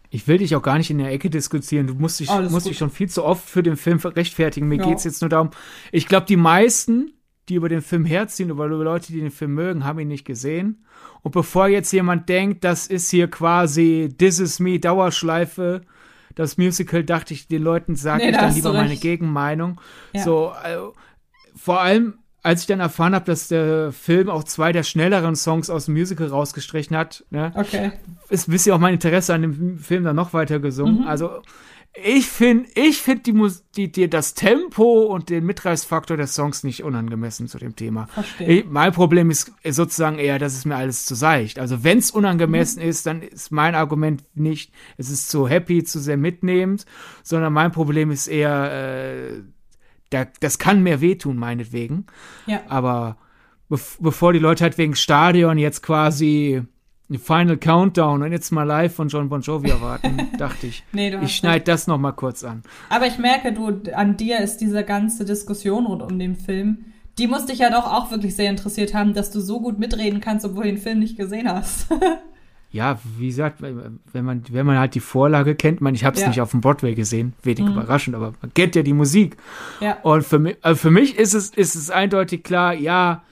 ich 0.10 0.28
will 0.28 0.38
dich 0.38 0.56
auch 0.56 0.62
gar 0.62 0.78
nicht 0.78 0.90
in 0.90 1.00
der 1.00 1.12
Ecke 1.12 1.30
diskutieren. 1.30 1.88
Du 1.88 1.96
musst 1.96 2.20
dich, 2.20 2.30
musst 2.50 2.68
dich 2.68 2.78
schon 2.78 2.90
viel 2.90 3.10
zu 3.10 3.24
oft 3.24 3.48
für 3.48 3.64
den 3.64 3.76
Film 3.76 4.00
rechtfertigen. 4.00 4.68
Mir 4.68 4.78
ja. 4.78 4.92
es 4.92 5.04
jetzt 5.04 5.22
nur 5.22 5.30
darum, 5.30 5.50
ich 5.92 6.08
glaube, 6.08 6.26
die 6.26 6.38
meisten, 6.38 7.14
die 7.50 7.56
über 7.56 7.70
den 7.70 7.82
Film 7.82 8.06
herziehen, 8.06 8.50
über 8.50 8.68
Leute, 8.68 9.12
die 9.12 9.20
den 9.20 9.32
Film 9.32 9.54
mögen, 9.54 9.84
haben 9.86 10.00
ihn 10.00 10.08
nicht 10.08 10.26
gesehen. 10.26 10.86
Und 11.22 11.32
bevor 11.32 11.68
jetzt 11.68 11.92
jemand 11.92 12.30
denkt, 12.30 12.64
das 12.64 12.88
ist 12.88 13.10
hier 13.10 13.30
quasi 13.30 14.14
This 14.18 14.40
Is 14.40 14.60
Me 14.60 14.80
Dauerschleife, 14.80 15.82
das 16.36 16.58
Musical, 16.58 17.04
dachte 17.04 17.34
ich 17.34 17.48
den 17.48 17.64
Leuten, 17.64 17.96
sage 17.96 18.24
nee, 18.24 18.30
ich 18.30 18.38
dann 18.38 18.54
lieber 18.54 18.72
meine 18.72 18.96
Gegenmeinung. 18.96 19.82
Ja. 20.14 20.24
So, 20.24 20.50
also, 20.50 20.94
vor 21.56 21.82
allem 21.82 22.20
als 22.48 22.62
ich 22.62 22.68
dann 22.68 22.80
erfahren 22.80 23.14
habe, 23.14 23.26
dass 23.26 23.50
der 23.50 23.92
Film 23.92 24.30
auch 24.30 24.44
zwei 24.46 24.72
der 24.72 24.84
schnelleren 24.84 25.36
Songs 25.36 25.70
aus 25.70 25.86
dem 25.86 25.96
Musical 25.96 26.28
rausgestrichen 26.28 26.96
hat, 26.96 27.26
ne, 27.30 27.52
okay. 27.56 27.92
ist 28.30 28.50
wisst 28.50 28.66
ihr 28.68 28.74
auch 28.74 28.80
mein 28.80 28.94
Interesse 28.94 29.34
an 29.34 29.42
dem 29.42 29.78
Film 29.80 30.06
dann 30.06 30.16
noch 30.16 30.32
weiter 30.32 30.60
gesungen. 30.60 31.02
Mhm. 31.02 31.08
Also 31.08 31.42
ich 31.94 32.28
finde, 32.28 32.70
ich 32.76 33.02
finde 33.02 33.24
die, 33.24 33.52
die, 33.76 33.92
die, 33.92 34.10
das 34.10 34.34
Tempo 34.34 35.08
und 35.08 35.30
den 35.30 35.46
Mitreißfaktor 35.46 36.16
des 36.16 36.36
Songs 36.36 36.64
nicht 36.64 36.84
unangemessen 36.84 37.48
zu 37.48 37.58
dem 37.58 37.76
Thema. 37.76 38.08
Ich, 38.40 38.66
mein 38.66 38.94
Problem 38.94 39.30
ist 39.30 39.52
sozusagen 39.68 40.18
eher, 40.18 40.40
dass 40.40 40.56
es 40.56 40.64
mir 40.64 40.78
alles 40.78 41.06
zu 41.06 41.16
seicht. 41.16 41.60
Also 41.60 41.84
wenn 41.84 41.98
es 41.98 42.12
unangemessen 42.12 42.82
mhm. 42.82 42.90
ist, 42.90 43.08
dann 43.08 43.22
ist 43.24 43.52
mein 43.52 43.76
Argument 43.76 44.24
nicht, 44.36 44.72
es 44.96 45.10
ist 45.10 45.30
zu 45.30 45.50
happy, 45.50 45.84
zu 45.84 46.00
sehr 46.00 46.18
mitnehmend, 46.18 46.86
sondern 47.24 47.52
mein 47.52 47.74
Problem 47.74 48.10
ist 48.10 48.28
eher 48.28 48.72
äh, 48.72 49.42
da, 50.10 50.26
das 50.40 50.60
kann 50.60 50.84
mehr 50.84 51.02
wehtun, 51.02 51.38
meinetwegen. 51.38 52.06
Ja. 52.46 52.62
Aber 52.68 53.18
bev 53.70 53.98
bevor 54.00 54.34
die 54.34 54.40
Leute 54.40 54.64
halt 54.64 54.78
wegen 54.78 54.96
Stadion 54.96 55.58
jetzt 55.58 55.84
quasi 55.84 56.64
Final 57.10 57.58
Countdown 57.58 58.22
und 58.22 58.32
jetzt 58.34 58.52
mal 58.52 58.64
live 58.64 58.94
von 58.94 59.08
John 59.08 59.30
Bon 59.30 59.42
Jovi 59.42 59.70
erwarten, 59.70 60.30
dachte 60.38 60.68
ich. 60.68 60.84
nee, 60.92 61.10
du 61.10 61.22
ich 61.22 61.38
schneide 61.38 61.64
das 61.64 61.88
noch 61.88 61.98
mal 61.98 62.12
kurz 62.12 62.44
an. 62.44 62.64
Aber 62.90 63.08
ich 63.08 63.18
merke, 63.18 63.54
du, 63.54 63.82
an 63.94 64.18
dir 64.18 64.40
ist 64.40 64.58
diese 64.58 64.84
ganze 64.84 65.24
Diskussion 65.24 65.86
rund 65.86 66.02
um 66.02 66.20
den 66.20 66.36
Film, 66.36 66.86
die 67.18 67.28
musste 67.28 67.52
dich 67.52 67.60
ja 67.60 67.70
doch 67.70 67.92
auch 67.92 68.12
wirklich 68.12 68.36
sehr 68.36 68.50
interessiert 68.50 68.94
haben, 68.94 69.14
dass 69.14 69.32
du 69.32 69.40
so 69.40 69.62
gut 69.62 69.80
mitreden 69.80 70.20
kannst, 70.20 70.46
obwohl 70.46 70.64
du 70.64 70.72
den 70.72 70.78
Film 70.78 71.00
nicht 71.00 71.18
gesehen 71.18 71.50
hast. 71.50 71.88
ja, 72.70 73.00
wie 73.18 73.28
gesagt, 73.28 73.62
wenn 73.62 74.26
man, 74.26 74.44
wenn 74.50 74.66
man 74.66 74.78
halt 74.78 74.94
die 74.94 75.00
Vorlage 75.00 75.56
kennt, 75.56 75.80
man, 75.80 75.96
ich 75.96 76.04
habe 76.04 76.16
es 76.16 76.22
ja. 76.22 76.28
nicht 76.28 76.42
auf 76.42 76.52
dem 76.52 76.62
Broadway 76.62 76.96
gesehen, 76.96 77.34
wenig 77.42 77.66
mhm. 77.66 77.72
überraschend, 77.72 78.16
aber 78.16 78.34
man 78.42 78.54
kennt 78.54 78.76
ja 78.76 78.84
die 78.84 78.94
Musik. 78.94 79.38
Ja. 79.80 79.98
Und 80.04 80.24
für 80.24 80.40
mich, 80.40 80.58
also 80.62 80.78
für 80.78 80.92
mich 80.92 81.18
ist 81.18 81.34
es, 81.34 81.50
ist 81.50 81.76
es 81.76 81.90
eindeutig 81.90 82.44
klar, 82.44 82.74
ja, 82.74 83.24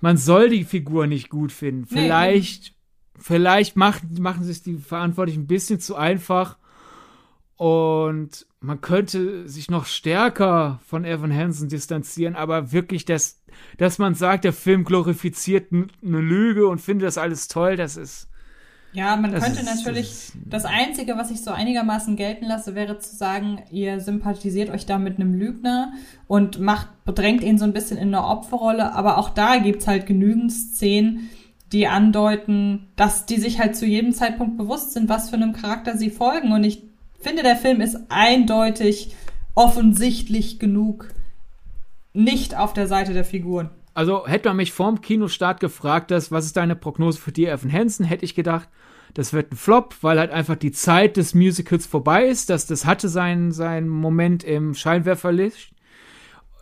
man 0.00 0.18
soll 0.18 0.50
die 0.50 0.64
Figur 0.64 1.06
nicht 1.06 1.30
gut 1.30 1.52
finden. 1.52 1.86
Vielleicht, 1.86 2.64
nee. 2.64 3.20
vielleicht 3.20 3.76
machen, 3.76 4.16
machen 4.20 4.44
sich 4.44 4.62
die 4.62 4.76
Verantwortlichen 4.76 5.44
ein 5.44 5.46
bisschen 5.46 5.80
zu 5.80 5.96
einfach 5.96 6.58
und 7.56 8.46
man 8.60 8.80
könnte 8.80 9.48
sich 9.48 9.70
noch 9.70 9.86
stärker 9.86 10.80
von 10.86 11.04
Evan 11.04 11.34
Hansen 11.34 11.68
distanzieren, 11.68 12.34
aber 12.34 12.72
wirklich, 12.72 13.04
dass, 13.04 13.42
dass 13.78 13.98
man 13.98 14.14
sagt, 14.14 14.44
der 14.44 14.52
Film 14.52 14.84
glorifiziert 14.84 15.72
eine 15.72 16.20
Lüge 16.20 16.66
und 16.66 16.80
findet 16.80 17.06
das 17.06 17.18
alles 17.18 17.48
toll, 17.48 17.76
das 17.76 17.96
ist, 17.96 18.28
ja, 18.94 19.16
man 19.16 19.32
das 19.32 19.42
könnte 19.42 19.60
ist, 19.60 19.66
natürlich, 19.66 20.08
das, 20.44 20.62
das, 20.62 20.64
Einzige, 20.64 21.16
was 21.16 21.30
ich 21.30 21.42
so 21.42 21.50
einigermaßen 21.50 22.16
gelten 22.16 22.46
lasse, 22.46 22.74
wäre 22.76 22.98
zu 22.98 23.14
sagen, 23.14 23.62
ihr 23.70 24.00
sympathisiert 24.00 24.70
euch 24.70 24.86
da 24.86 24.98
mit 24.98 25.16
einem 25.16 25.34
Lügner 25.34 25.92
und 26.28 26.60
macht, 26.60 27.04
bedrängt 27.04 27.42
ihn 27.42 27.58
so 27.58 27.64
ein 27.64 27.72
bisschen 27.72 27.98
in 27.98 28.14
eine 28.14 28.24
Opferrolle, 28.24 28.92
aber 28.92 29.18
auch 29.18 29.30
da 29.30 29.58
gibt's 29.58 29.88
halt 29.88 30.06
genügend 30.06 30.52
Szenen, 30.52 31.28
die 31.72 31.88
andeuten, 31.88 32.86
dass 32.94 33.26
die 33.26 33.38
sich 33.38 33.58
halt 33.58 33.74
zu 33.74 33.84
jedem 33.84 34.12
Zeitpunkt 34.12 34.56
bewusst 34.56 34.92
sind, 34.92 35.08
was 35.08 35.28
für 35.28 35.36
einem 35.36 35.54
Charakter 35.54 35.96
sie 35.96 36.10
folgen. 36.10 36.52
Und 36.52 36.62
ich 36.62 36.84
finde, 37.18 37.42
der 37.42 37.56
Film 37.56 37.80
ist 37.80 37.98
eindeutig 38.10 39.16
offensichtlich 39.54 40.60
genug 40.60 41.08
nicht 42.12 42.56
auf 42.56 42.74
der 42.74 42.86
Seite 42.86 43.12
der 43.12 43.24
Figuren. 43.24 43.70
Also 43.94 44.26
hätte 44.26 44.48
man 44.48 44.58
mich 44.58 44.72
vorm 44.72 45.00
Kinostart 45.00 45.60
gefragt, 45.60 46.10
dass, 46.10 46.32
was 46.32 46.46
ist 46.46 46.56
deine 46.56 46.74
Prognose 46.74 47.20
für 47.20 47.32
die 47.32 47.46
Evan 47.46 47.72
Hansen, 47.72 48.04
hätte 48.04 48.24
ich 48.24 48.34
gedacht, 48.34 48.68
das 49.14 49.32
wird 49.32 49.52
ein 49.52 49.56
Flop, 49.56 49.96
weil 50.02 50.18
halt 50.18 50.32
einfach 50.32 50.56
die 50.56 50.72
Zeit 50.72 51.16
des 51.16 51.34
Musicals 51.34 51.86
vorbei 51.86 52.26
ist. 52.26 52.50
Das, 52.50 52.66
das 52.66 52.84
hatte 52.84 53.08
seinen, 53.08 53.52
seinen 53.52 53.88
Moment 53.88 54.42
im 54.42 54.74
Scheinwerferlicht 54.74 55.72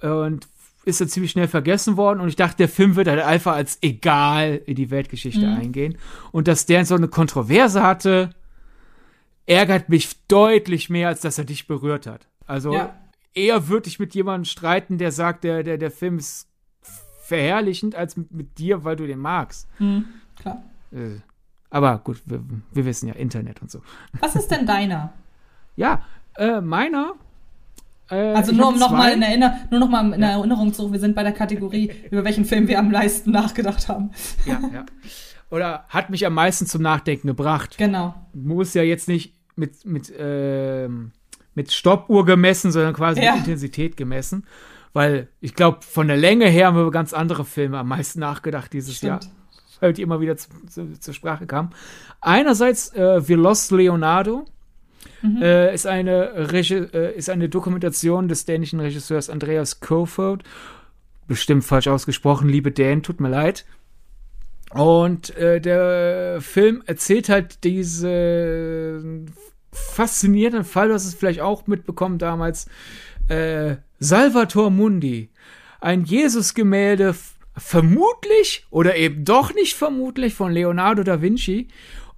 und 0.02 0.46
ist 0.84 1.00
dann 1.00 1.08
ziemlich 1.08 1.30
schnell 1.30 1.48
vergessen 1.48 1.96
worden. 1.96 2.20
Und 2.20 2.28
ich 2.28 2.36
dachte, 2.36 2.58
der 2.58 2.68
Film 2.68 2.96
wird 2.96 3.08
halt 3.08 3.20
einfach 3.20 3.54
als 3.54 3.78
egal 3.80 4.60
in 4.66 4.74
die 4.74 4.90
Weltgeschichte 4.90 5.46
mhm. 5.46 5.56
eingehen. 5.56 5.98
Und 6.30 6.46
dass 6.46 6.66
der 6.66 6.84
so 6.84 6.94
eine 6.94 7.08
Kontroverse 7.08 7.82
hatte, 7.82 8.30
ärgert 9.46 9.88
mich 9.88 10.10
deutlich 10.26 10.90
mehr, 10.90 11.08
als 11.08 11.20
dass 11.20 11.38
er 11.38 11.44
dich 11.44 11.66
berührt 11.66 12.06
hat. 12.06 12.28
Also 12.46 12.74
ja. 12.74 12.94
eher 13.34 13.68
würde 13.68 13.88
ich 13.88 13.98
mit 13.98 14.14
jemandem 14.14 14.44
streiten, 14.44 14.98
der 14.98 15.12
sagt, 15.12 15.44
der, 15.44 15.62
der, 15.62 15.78
der 15.78 15.90
Film 15.90 16.18
ist 16.18 16.48
verherrlichend 17.22 17.94
als 17.94 18.16
mit, 18.16 18.30
mit 18.32 18.58
dir, 18.58 18.84
weil 18.84 18.96
du 18.96 19.06
den 19.06 19.20
magst. 19.20 19.68
Mhm, 19.78 20.04
klar. 20.36 20.62
Äh, 20.90 21.20
aber 21.72 21.98
gut, 22.04 22.20
wir, 22.26 22.40
wir, 22.72 22.84
wissen 22.84 23.08
ja 23.08 23.14
Internet 23.14 23.62
und 23.62 23.70
so. 23.70 23.80
Was 24.20 24.36
ist 24.36 24.50
denn 24.50 24.66
deiner? 24.66 25.14
ja, 25.76 26.02
äh, 26.36 26.60
meiner. 26.60 27.14
Äh, 28.10 28.34
also 28.34 28.52
nur 28.52 28.68
um 28.68 28.78
nochmal 28.78 29.12
in, 29.12 29.22
Erinner 29.22 29.60
nur 29.70 29.80
noch 29.80 29.88
mal 29.88 30.12
in 30.12 30.20
ja. 30.20 30.32
Erinnerung 30.32 30.74
zurück, 30.74 30.92
wir 30.92 31.00
sind 31.00 31.14
bei 31.16 31.22
der 31.22 31.32
Kategorie, 31.32 31.90
über 32.10 32.24
welchen 32.24 32.44
Film 32.44 32.68
wir 32.68 32.78
am 32.78 32.90
meisten 32.90 33.30
nachgedacht 33.30 33.88
haben. 33.88 34.10
Ja, 34.44 34.60
ja. 34.72 34.84
Oder 35.50 35.86
hat 35.88 36.10
mich 36.10 36.26
am 36.26 36.34
meisten 36.34 36.66
zum 36.66 36.82
Nachdenken 36.82 37.26
gebracht. 37.26 37.78
Genau. 37.78 38.14
Muss 38.34 38.74
ja 38.74 38.82
jetzt 38.82 39.08
nicht 39.08 39.34
mit, 39.56 39.86
mit, 39.86 40.10
äh, 40.10 40.88
mit 41.54 41.72
Stoppuhr 41.72 42.26
gemessen, 42.26 42.70
sondern 42.70 42.92
quasi 42.92 43.22
ja. 43.22 43.32
mit 43.32 43.40
Intensität 43.40 43.96
gemessen. 43.96 44.44
Weil 44.92 45.28
ich 45.40 45.54
glaube, 45.54 45.78
von 45.80 46.06
der 46.06 46.18
Länge 46.18 46.48
her 46.48 46.66
haben 46.66 46.76
wir 46.76 46.82
über 46.82 46.90
ganz 46.90 47.14
andere 47.14 47.46
Filme 47.46 47.78
am 47.78 47.88
meisten 47.88 48.20
nachgedacht 48.20 48.74
dieses 48.74 48.96
Stimmt. 48.96 49.24
Jahr 49.24 49.32
die 49.90 50.02
immer 50.02 50.20
wieder 50.20 50.36
zu, 50.36 50.48
zu, 50.68 51.00
zur 51.00 51.14
Sprache 51.14 51.46
kam. 51.46 51.70
Einerseits 52.20 52.94
äh, 52.94 53.26
Wir 53.26 53.36
Lost 53.36 53.72
Leonardo. 53.72 54.44
Mhm. 55.22 55.42
Äh, 55.42 55.74
ist, 55.74 55.86
eine 55.86 56.52
Regi 56.52 56.74
äh, 56.74 57.16
ist 57.16 57.30
eine 57.30 57.48
Dokumentation 57.48 58.28
des 58.28 58.44
dänischen 58.44 58.80
Regisseurs 58.80 59.30
Andreas 59.30 59.80
Kofod. 59.80 60.44
Bestimmt 61.26 61.64
falsch 61.64 61.88
ausgesprochen, 61.88 62.48
liebe 62.48 62.70
Dan, 62.70 63.02
tut 63.02 63.20
mir 63.20 63.28
leid. 63.28 63.64
Und 64.72 65.36
äh, 65.36 65.60
der 65.60 66.40
Film 66.40 66.82
erzählt 66.86 67.28
halt 67.28 67.64
diese 67.64 69.02
faszinierenden 69.72 70.64
Fall, 70.64 70.88
du 70.88 70.94
hast 70.94 71.06
es 71.06 71.14
vielleicht 71.14 71.40
auch 71.40 71.66
mitbekommen 71.66 72.18
damals, 72.18 72.66
äh, 73.28 73.76
Salvator 73.98 74.70
Mundi. 74.70 75.30
Ein 75.80 76.04
Jesus-Gemälde 76.04 77.14
vermutlich 77.56 78.66
oder 78.70 78.96
eben 78.96 79.24
doch 79.24 79.54
nicht 79.54 79.74
vermutlich 79.74 80.34
von 80.34 80.52
Leonardo 80.52 81.02
da 81.02 81.20
Vinci. 81.20 81.68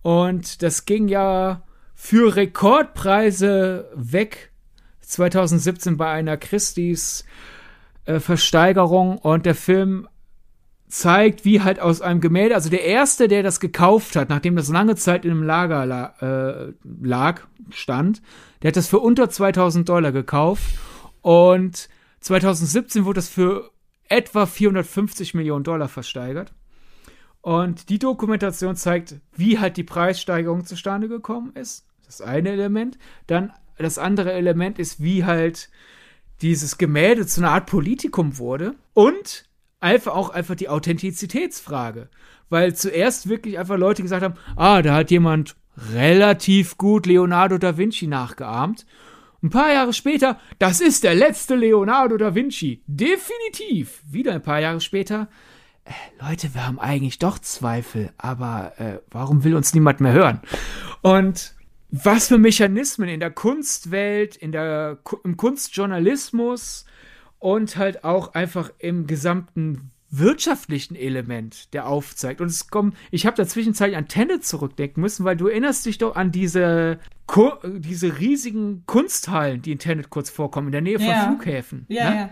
Und 0.02 0.62
das 0.62 0.85
ging 0.85 1.09
ja 1.09 1.62
für 1.94 2.36
Rekordpreise 2.36 3.90
weg. 3.94 4.51
2017 5.01 5.97
bei 5.97 6.11
einer 6.11 6.36
Christie's 6.36 7.24
äh, 8.05 8.20
Versteigerung. 8.20 9.19
Und 9.19 9.47
der 9.47 9.55
Film 9.55 10.09
zeigt, 10.89 11.44
wie 11.44 11.62
halt 11.62 11.81
aus 11.81 12.01
einem 12.01 12.20
Gemälde, 12.20 12.55
also 12.55 12.70
der 12.70 12.85
erste, 12.85 13.27
der 13.27 13.43
das 13.43 13.59
gekauft 13.59 14.16
hat, 14.16 14.28
nachdem 14.28 14.55
das 14.56 14.69
lange 14.69 14.94
Zeit 14.94 15.24
in 15.24 15.32
einem 15.32 15.43
Lager 15.43 15.86
la 15.86 16.15
äh, 16.20 16.73
lag, 17.02 17.43
stand, 17.70 18.23
der 18.62 18.69
hat 18.69 18.77
das 18.77 18.86
für 18.86 19.01
unter 19.01 19.28
2000 19.28 19.89
Dollar 19.89 20.12
gekauft. 20.12 20.62
Und 21.20 21.89
2017 22.20 23.05
wurde 23.05 23.19
das 23.19 23.28
für 23.28 23.70
etwa 24.09 24.47
450 24.47 25.35
Millionen 25.35 25.65
Dollar 25.65 25.89
versteigert. 25.89 26.53
Und 27.41 27.91
die 27.91 27.99
Dokumentation 27.99 28.75
zeigt, 28.75 29.17
wie 29.37 29.59
halt 29.59 29.77
die 29.77 29.85
Preissteigerung 29.85 30.65
zustande 30.65 31.09
gekommen 31.09 31.53
ist. 31.55 31.87
Das 32.07 32.21
eine 32.21 32.51
Element. 32.51 32.99
Dann 33.27 33.53
das 33.77 33.99
andere 33.99 34.33
Element 34.33 34.79
ist, 34.79 35.03
wie 35.03 35.25
halt 35.25 35.69
dieses 36.41 36.79
Gemälde 36.79 37.27
zu 37.27 37.41
einer 37.41 37.51
Art 37.51 37.67
Politikum 37.67 38.39
wurde. 38.39 38.75
Und 38.95 39.45
einfach 39.81 40.15
auch 40.15 40.31
einfach 40.31 40.55
die 40.55 40.71
Authentizitätsfrage. 40.71 42.09
Weil 42.49 42.75
zuerst 42.75 43.29
wirklich 43.29 43.59
einfach 43.59 43.77
Leute 43.77 44.03
gesagt 44.03 44.23
haben, 44.23 44.35
ah, 44.57 44.81
da 44.81 44.95
hat 44.95 45.11
jemand 45.11 45.57
relativ 45.93 46.79
gut 46.79 47.07
Leonardo 47.07 47.59
da 47.59 47.77
Vinci 47.77 48.07
nachgeahmt. 48.07 48.87
Ein 49.45 49.51
paar 49.51 49.71
Jahre 49.71 49.93
später, 49.93 50.41
das 50.59 50.81
ist 50.81 51.05
der 51.05 51.15
letzte 51.15 51.55
Leonardo 51.55 52.16
da 52.16 52.35
Vinci. 52.35 52.83
Definitiv. 52.87 54.03
Wieder 54.11 54.33
ein 54.33 54.41
paar 54.41 54.59
Jahre 54.59 54.81
später, 54.81 55.29
äh, 55.85 55.91
Leute, 56.19 56.55
wir 56.55 56.66
haben 56.66 56.79
eigentlich 56.79 57.19
doch 57.19 57.39
Zweifel, 57.39 58.11
aber 58.16 58.73
äh, 58.79 59.01
warum 59.11 59.45
will 59.45 59.55
uns 59.55 59.75
niemand 59.75 60.01
mehr 60.01 60.15
hören? 60.15 60.41
Und 61.03 61.55
was 61.91 62.29
für 62.29 62.39
Mechanismen 62.39 63.11
in 63.11 63.21
der 63.21 63.33
Kunstwelt, 63.33 64.35
in 64.35 64.51
der, 64.51 65.01
im 65.25 65.37
Kunstjournalismus 65.37 66.87
und 67.39 67.77
halt 67.77 68.03
auch 68.03 68.33
einfach 68.33 68.73
im 68.79 69.07
gesamten 69.07 69.91
wirtschaftlichen 70.19 70.95
Element, 70.95 71.73
der 71.74 71.86
aufzeigt. 71.86 72.41
Und 72.41 72.49
es 72.49 72.69
kommt, 72.69 72.97
ich 73.11 73.27
habe 73.27 73.36
da 73.36 73.47
zwischenzeitlich 73.47 73.97
an 73.97 74.09
Tenet 74.09 74.45
zurückdenken 74.45 75.01
müssen, 75.01 75.24
weil 75.24 75.36
du 75.36 75.49
erinnerst 75.49 75.86
dich 75.86 75.99
doch 75.99 76.16
an 76.16 76.32
diese, 76.32 76.99
diese 77.78 78.19
riesigen 78.19 78.85
Kunsthallen, 78.86 79.62
die 79.62 79.73
in 79.73 79.78
Tenet 79.78 80.11
kurz 80.11 80.31
vorkommen, 80.31 80.69
in 80.69 80.73
der 80.73 80.82
Nähe 80.82 80.99
von 80.99 81.09
ja. 81.09 81.27
Flughäfen. 81.27 81.86
Ja, 81.89 82.11
ne? 82.11 82.16
ja. 82.16 82.31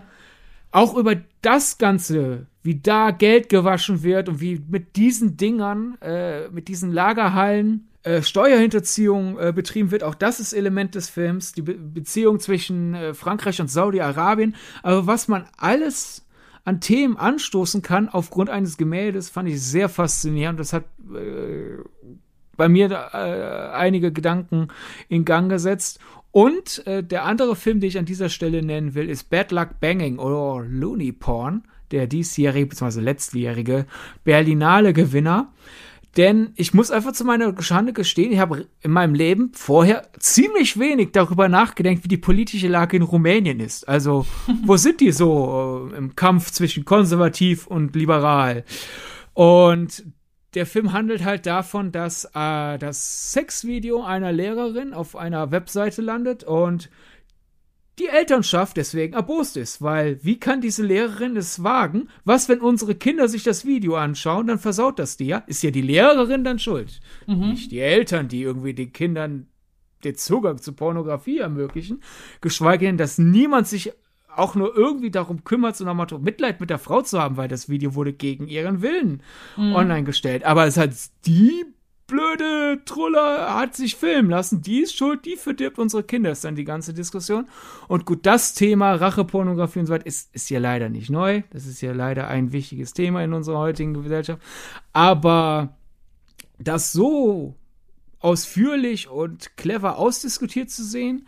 Auch 0.70 0.96
über 0.96 1.16
das 1.42 1.76
Ganze, 1.76 2.46
wie 2.62 2.80
da 2.80 3.10
Geld 3.10 3.48
gewaschen 3.50 4.02
wird 4.02 4.28
und 4.28 4.40
wie 4.40 4.62
mit 4.68 4.96
diesen 4.96 5.36
Dingern, 5.36 5.98
äh, 6.00 6.48
mit 6.48 6.68
diesen 6.68 6.92
Lagerhallen 6.92 7.88
äh, 8.04 8.22
Steuerhinterziehung 8.22 9.38
äh, 9.38 9.52
betrieben 9.52 9.90
wird. 9.90 10.02
Auch 10.02 10.14
das 10.14 10.40
ist 10.40 10.54
Element 10.54 10.94
des 10.94 11.08
Films. 11.08 11.52
Die 11.52 11.62
Be 11.62 11.74
Beziehung 11.74 12.40
zwischen 12.40 12.94
äh, 12.94 13.14
Frankreich 13.14 13.60
und 13.60 13.70
Saudi-Arabien. 13.70 14.56
Aber 14.82 15.06
was 15.06 15.28
man 15.28 15.44
alles 15.56 16.24
an 16.64 16.80
Themen 16.80 17.16
anstoßen 17.16 17.82
kann 17.82 18.08
aufgrund 18.08 18.50
eines 18.50 18.76
Gemäldes, 18.76 19.30
fand 19.30 19.48
ich 19.48 19.60
sehr 19.60 19.88
faszinierend. 19.88 20.60
Das 20.60 20.72
hat 20.72 20.84
äh, 21.12 21.78
bei 22.56 22.68
mir 22.68 22.90
äh, 22.90 23.74
einige 23.74 24.12
Gedanken 24.12 24.68
in 25.08 25.24
Gang 25.24 25.48
gesetzt. 25.48 25.98
Und 26.30 26.86
äh, 26.86 27.02
der 27.02 27.24
andere 27.24 27.56
Film, 27.56 27.80
den 27.80 27.88
ich 27.88 27.98
an 27.98 28.04
dieser 28.04 28.28
Stelle 28.28 28.62
nennen 28.62 28.94
will, 28.94 29.10
ist 29.10 29.28
Bad 29.28 29.52
Luck 29.52 29.80
Banging 29.80 30.18
oder 30.18 30.64
Looney 30.66 31.12
Porn, 31.12 31.64
der 31.90 32.06
diesjährige 32.06 32.66
bzw. 32.66 33.00
letztjährige 33.00 33.86
Berlinale-Gewinner. 34.24 35.52
Denn 36.16 36.52
ich 36.56 36.74
muss 36.74 36.90
einfach 36.90 37.12
zu 37.12 37.24
meiner 37.24 37.60
Schande 37.62 37.94
gestehen, 37.94 38.32
ich 38.32 38.38
habe 38.38 38.66
in 38.82 38.90
meinem 38.90 39.14
Leben 39.14 39.52
vorher 39.54 40.08
ziemlich 40.18 40.78
wenig 40.78 41.12
darüber 41.12 41.48
nachgedacht, 41.48 41.98
wie 42.02 42.08
die 42.08 42.18
politische 42.18 42.68
Lage 42.68 42.98
in 42.98 43.02
Rumänien 43.02 43.60
ist. 43.60 43.88
Also, 43.88 44.26
wo 44.64 44.76
sind 44.76 45.00
die 45.00 45.12
so 45.12 45.90
äh, 45.92 45.96
im 45.96 46.14
Kampf 46.14 46.50
zwischen 46.50 46.84
konservativ 46.84 47.66
und 47.66 47.96
liberal? 47.96 48.64
Und 49.32 50.04
der 50.54 50.66
Film 50.66 50.92
handelt 50.92 51.24
halt 51.24 51.46
davon, 51.46 51.92
dass 51.92 52.26
äh, 52.34 52.78
das 52.78 53.32
Sexvideo 53.32 54.02
einer 54.02 54.32
Lehrerin 54.32 54.92
auf 54.92 55.16
einer 55.16 55.50
Webseite 55.50 56.02
landet 56.02 56.44
und 56.44 56.90
die 57.98 58.08
Elternschaft 58.08 58.76
deswegen 58.76 59.14
erbost 59.14 59.56
ist, 59.56 59.82
weil 59.82 60.18
wie 60.22 60.40
kann 60.40 60.60
diese 60.60 60.82
Lehrerin 60.82 61.36
es 61.36 61.62
wagen? 61.62 62.08
Was, 62.24 62.48
wenn 62.48 62.60
unsere 62.60 62.94
Kinder 62.94 63.28
sich 63.28 63.42
das 63.42 63.66
Video 63.66 63.96
anschauen, 63.96 64.46
dann 64.46 64.58
versaut 64.58 64.98
das 64.98 65.16
die 65.16 65.26
ja? 65.26 65.38
Ist 65.46 65.62
ja 65.62 65.70
die 65.70 65.82
Lehrerin 65.82 66.42
dann 66.42 66.58
schuld. 66.58 67.00
Mhm. 67.26 67.50
Nicht 67.50 67.70
die 67.70 67.80
Eltern, 67.80 68.28
die 68.28 68.42
irgendwie 68.42 68.74
den 68.74 68.92
Kindern 68.92 69.46
den 70.04 70.16
Zugang 70.16 70.58
zu 70.58 70.72
Pornografie 70.72 71.38
ermöglichen, 71.38 72.02
geschweige 72.40 72.86
denn, 72.86 72.96
dass 72.96 73.18
niemand 73.18 73.68
sich 73.68 73.92
auch 74.34 74.54
nur 74.54 74.74
irgendwie 74.76 75.10
darum 75.10 75.44
kümmert, 75.44 75.76
so 75.76 75.84
Motto 75.92 76.18
Mitleid 76.18 76.60
mit 76.60 76.70
der 76.70 76.78
Frau 76.78 77.02
zu 77.02 77.20
haben, 77.20 77.36
weil 77.36 77.48
das 77.48 77.68
Video 77.68 77.94
wurde 77.94 78.12
gegen 78.12 78.48
ihren 78.48 78.82
Willen 78.82 79.22
mhm. 79.56 79.74
online 79.74 80.04
gestellt. 80.04 80.44
Aber 80.44 80.66
es 80.66 80.76
hat 80.76 80.90
die 81.26 81.66
blöde 82.12 82.84
Truller 82.84 83.54
hat 83.54 83.74
sich 83.74 83.96
filmen 83.96 84.28
lassen, 84.28 84.60
die 84.60 84.80
ist 84.80 84.94
schuld, 84.94 85.24
die 85.24 85.36
verdirbt 85.36 85.78
unsere 85.78 86.02
Kinder, 86.02 86.30
ist 86.30 86.44
dann 86.44 86.54
die 86.54 86.64
ganze 86.64 86.92
Diskussion. 86.92 87.48
Und 87.88 88.04
gut, 88.04 88.26
das 88.26 88.52
Thema 88.52 88.94
Rachepornografie 88.94 89.78
und 89.78 89.86
so 89.86 89.94
weiter 89.94 90.06
ist, 90.06 90.34
ist 90.34 90.50
ja 90.50 90.60
leider 90.60 90.90
nicht 90.90 91.08
neu. 91.08 91.42
Das 91.50 91.66
ist 91.66 91.80
ja 91.80 91.92
leider 91.92 92.28
ein 92.28 92.52
wichtiges 92.52 92.92
Thema 92.92 93.24
in 93.24 93.32
unserer 93.32 93.58
heutigen 93.58 93.94
Gesellschaft. 93.94 94.42
Aber 94.92 95.74
das 96.58 96.92
so 96.92 97.56
ausführlich 98.18 99.08
und 99.08 99.56
clever 99.56 99.96
ausdiskutiert 99.96 100.70
zu 100.70 100.84
sehen, 100.84 101.26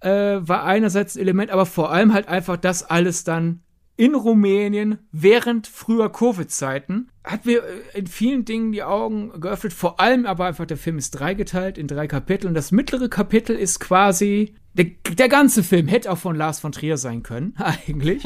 äh, 0.00 0.40
war 0.40 0.64
einerseits 0.64 1.16
ein 1.16 1.20
Element, 1.20 1.52
aber 1.52 1.64
vor 1.64 1.92
allem 1.92 2.12
halt 2.12 2.26
einfach 2.26 2.56
das 2.56 2.82
alles 2.82 3.22
dann 3.22 3.60
in 3.98 4.14
Rumänien 4.14 4.98
während 5.10 5.66
früher 5.66 6.08
Covid-Zeiten 6.10 7.08
hat 7.24 7.44
mir 7.46 7.64
äh, 7.64 7.98
in 7.98 8.06
vielen 8.06 8.44
Dingen 8.44 8.70
die 8.70 8.84
Augen 8.84 9.40
geöffnet. 9.40 9.72
Vor 9.72 9.98
allem 9.98 10.24
aber 10.24 10.46
einfach, 10.46 10.66
der 10.66 10.76
Film 10.76 10.98
ist 10.98 11.10
dreigeteilt 11.10 11.76
in 11.76 11.88
drei 11.88 12.06
Kapitel. 12.06 12.46
Und 12.46 12.54
das 12.54 12.70
mittlere 12.70 13.08
Kapitel 13.08 13.56
ist 13.56 13.80
quasi, 13.80 14.54
der, 14.74 14.86
der 15.14 15.28
ganze 15.28 15.64
Film 15.64 15.88
hätte 15.88 16.12
auch 16.12 16.18
von 16.18 16.36
Lars 16.36 16.60
von 16.60 16.70
Trier 16.70 16.96
sein 16.96 17.24
können, 17.24 17.54
eigentlich. 17.58 18.22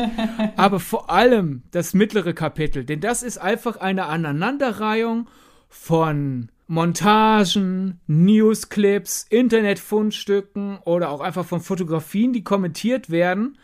aber 0.56 0.78
vor 0.78 1.08
allem 1.08 1.62
das 1.70 1.94
mittlere 1.94 2.34
Kapitel. 2.34 2.84
Denn 2.84 3.00
das 3.00 3.22
ist 3.22 3.38
einfach 3.38 3.78
eine 3.78 4.06
Aneinanderreihung 4.06 5.26
von 5.70 6.50
Montagen, 6.66 7.98
Newsclips, 8.06 9.26
Internetfundstücken 9.30 10.80
oder 10.84 11.08
auch 11.08 11.22
einfach 11.22 11.46
von 11.46 11.60
Fotografien, 11.60 12.34
die 12.34 12.44
kommentiert 12.44 13.08
werden 13.08 13.56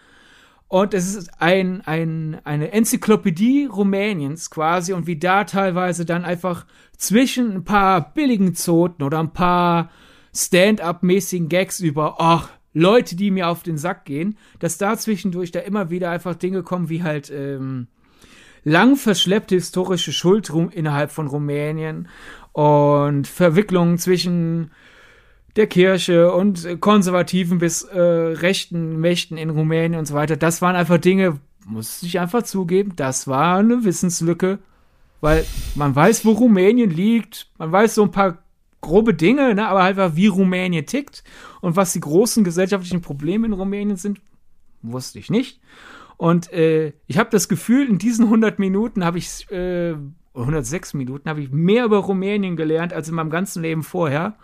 und 0.69 0.93
es 0.93 1.15
ist 1.15 1.31
ein, 1.41 1.81
ein, 1.87 2.41
eine 2.45 2.73
Enzyklopädie 2.73 3.67
Rumäniens 3.67 4.51
quasi. 4.51 4.93
Und 4.93 5.07
wie 5.07 5.19
da 5.19 5.45
teilweise 5.45 6.05
dann 6.05 6.25
einfach 6.25 6.67
zwischen 6.97 7.53
ein 7.53 7.65
paar 7.65 8.13
billigen 8.13 8.55
Zoten 8.55 9.03
oder 9.03 9.19
ein 9.19 9.33
paar 9.33 9.91
Stand-up-mäßigen 10.35 11.49
Gags 11.49 11.81
über, 11.81 12.17
ach, 12.19 12.51
Leute, 12.75 13.17
die 13.17 13.31
mir 13.31 13.49
auf 13.49 13.63
den 13.63 13.79
Sack 13.79 14.05
gehen, 14.05 14.37
dass 14.59 14.77
da 14.77 14.97
zwischendurch 14.97 15.53
da 15.53 15.61
immer 15.61 15.89
wieder 15.89 16.11
einfach 16.11 16.35
Dinge 16.35 16.63
kommen 16.63 16.91
wie 16.91 17.03
halt, 17.03 17.31
ähm, 17.31 17.89
lang 18.63 18.97
verschleppte 18.97 19.55
historische 19.55 20.13
Schuld 20.13 20.51
innerhalb 20.51 21.11
von 21.11 21.27
Rumänien 21.29 22.09
und 22.53 23.27
Verwicklungen 23.27 23.99
zwischen 23.99 24.71
der 25.59 25.67
Kirche 25.67 26.33
und 26.33 26.81
konservativen 26.81 27.59
bis 27.59 27.83
äh, 27.83 28.01
rechten 28.01 29.01
Mächten 29.01 29.37
in 29.37 29.51
Rumänien 29.51 29.99
und 29.99 30.07
so 30.07 30.15
weiter. 30.15 30.37
Das 30.37 30.63
waren 30.63 30.77
einfach 30.77 30.99
Dinge, 30.99 31.41
muss 31.67 32.01
ich 32.05 32.21
einfach 32.21 32.45
zugeben, 32.45 32.93
das 32.95 33.27
war 33.27 33.59
eine 33.59 33.85
Wissenslücke, 33.85 34.61
weil 35.21 35.45
man 35.75 35.97
weiß, 35.97 36.25
wo 36.25 36.31
Rumänien 36.31 36.91
liegt, 36.91 37.51
man 37.59 37.73
weiß 37.73 37.97
so 37.97 38.05
ein 38.05 38.13
paar 38.13 38.39
grobe 38.81 39.15
Dinge, 39.15 39.53
ne, 39.57 39.67
aber 39.67 39.83
halt 39.83 39.97
wie 40.15 40.29
Rumänien 40.29 40.87
tickt 40.87 41.25
und 41.61 41.75
was 41.75 41.93
die 41.93 42.01
großen 42.01 42.45
gesellschaftlichen 42.45 43.01
Probleme 43.01 43.49
in 43.49 43.53
Rumänien 43.53 43.97
sind, 43.97 44.21
wusste 44.83 45.19
ich 45.19 45.29
nicht. 45.29 45.61
Und 46.17 46.53
äh, 46.53 46.93
ich 47.09 47.19
habe 47.19 47.31
das 47.31 47.49
Gefühl, 47.49 47.89
in 47.89 47.99
diesen 47.99 48.27
100 48.27 48.61
Minuten 48.61 49.05
habe 49.05 49.19
ich, 49.19 49.51
äh, 49.51 49.97
106 50.35 50.95
Minuten, 50.95 51.29
habe 51.29 51.41
ich 51.41 51.51
mehr 51.51 51.85
über 51.85 51.99
Rumänien 51.99 52.55
gelernt 52.55 52.93
als 52.93 53.09
in 53.09 53.17
meinem 53.17 53.31
ganzen 53.31 53.61
Leben 53.63 53.83
vorher. 53.83 54.37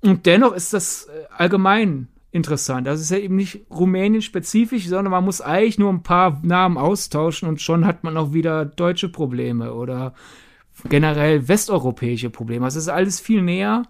Und 0.00 0.26
dennoch 0.26 0.52
ist 0.52 0.72
das 0.72 1.04
äh, 1.04 1.26
allgemein 1.36 2.08
interessant. 2.32 2.86
Das 2.86 3.00
ist 3.00 3.10
ja 3.10 3.18
eben 3.18 3.36
nicht 3.36 3.66
Rumänien-spezifisch, 3.70 4.86
sondern 4.86 5.10
man 5.10 5.24
muss 5.24 5.40
eigentlich 5.40 5.78
nur 5.78 5.92
ein 5.92 6.02
paar 6.02 6.40
Namen 6.42 6.78
austauschen 6.78 7.48
und 7.48 7.60
schon 7.60 7.84
hat 7.84 8.04
man 8.04 8.16
auch 8.16 8.32
wieder 8.32 8.64
deutsche 8.64 9.08
Probleme 9.08 9.74
oder 9.74 10.14
generell 10.88 11.48
westeuropäische 11.48 12.30
Probleme. 12.30 12.64
Also 12.64 12.78
es 12.78 12.84
ist 12.84 12.92
alles 12.92 13.20
viel 13.20 13.42
näher, 13.42 13.82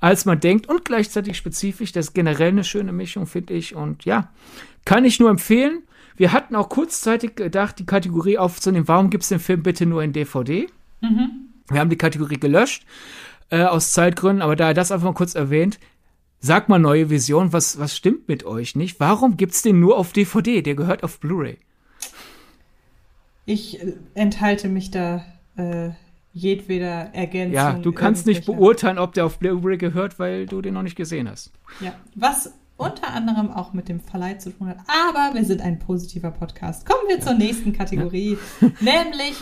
als 0.00 0.24
man 0.24 0.38
denkt 0.38 0.68
und 0.68 0.84
gleichzeitig 0.84 1.36
spezifisch. 1.36 1.92
Das 1.92 2.08
ist 2.08 2.14
generell 2.14 2.48
eine 2.48 2.64
schöne 2.64 2.92
Mischung, 2.92 3.26
finde 3.26 3.54
ich. 3.54 3.74
Und 3.74 4.04
ja, 4.04 4.30
kann 4.84 5.04
ich 5.04 5.18
nur 5.18 5.30
empfehlen. 5.30 5.82
Wir 6.16 6.32
hatten 6.32 6.56
auch 6.56 6.68
kurzzeitig 6.68 7.36
gedacht, 7.36 7.78
die 7.78 7.86
Kategorie 7.86 8.38
aufzunehmen, 8.38 8.88
warum 8.88 9.10
gibt 9.10 9.22
es 9.22 9.28
den 9.28 9.40
Film 9.40 9.62
bitte 9.62 9.86
nur 9.86 10.02
in 10.02 10.12
DVD? 10.12 10.68
Mhm. 11.00 11.30
Wir 11.70 11.80
haben 11.80 11.90
die 11.90 11.98
Kategorie 11.98 12.38
gelöscht, 12.38 12.84
äh, 13.50 13.64
aus 13.64 13.92
Zeitgründen, 13.92 14.42
aber 14.42 14.56
da 14.56 14.68
er 14.68 14.74
das 14.74 14.92
einfach 14.92 15.06
mal 15.06 15.14
kurz 15.14 15.34
erwähnt, 15.34 15.78
sag 16.40 16.68
mal 16.68 16.78
neue 16.78 17.10
Vision, 17.10 17.52
was, 17.52 17.78
was 17.78 17.96
stimmt 17.96 18.28
mit 18.28 18.44
euch 18.44 18.76
nicht? 18.76 19.00
Warum 19.00 19.36
gibt 19.36 19.54
es 19.54 19.62
den 19.62 19.80
nur 19.80 19.96
auf 19.96 20.12
DVD? 20.12 20.62
Der 20.62 20.74
gehört 20.74 21.02
auf 21.02 21.20
Blu-ray. 21.20 21.58
Ich 23.46 23.80
äh, 23.80 23.94
enthalte 24.14 24.68
mich 24.68 24.90
da 24.90 25.24
äh, 25.56 25.90
jedweder 26.32 27.14
Ergänzung. 27.14 27.54
Ja, 27.54 27.72
du 27.72 27.92
kannst 27.92 28.26
nicht 28.26 28.46
beurteilen, 28.46 28.98
ob 28.98 29.14
der 29.14 29.26
auf 29.26 29.38
Blu-ray 29.38 29.78
gehört, 29.78 30.18
weil 30.18 30.46
du 30.46 30.60
den 30.60 30.74
noch 30.74 30.82
nicht 30.82 30.96
gesehen 30.96 31.28
hast. 31.28 31.50
Ja, 31.80 31.94
was 32.14 32.52
unter 32.78 33.08
anderem 33.08 33.50
auch 33.50 33.72
mit 33.72 33.88
dem 33.88 34.00
Verleih 34.00 34.38
zu 34.38 34.50
tun 34.50 34.68
hat. 34.68 34.78
Aber 34.86 35.34
wir 35.34 35.44
sind 35.44 35.60
ein 35.60 35.80
positiver 35.80 36.30
Podcast. 36.30 36.86
Kommen 36.86 37.08
wir 37.08 37.16
ja. 37.16 37.22
zur 37.22 37.34
nächsten 37.34 37.72
Kategorie, 37.72 38.38
ja. 38.60 38.68
nämlich 38.80 39.34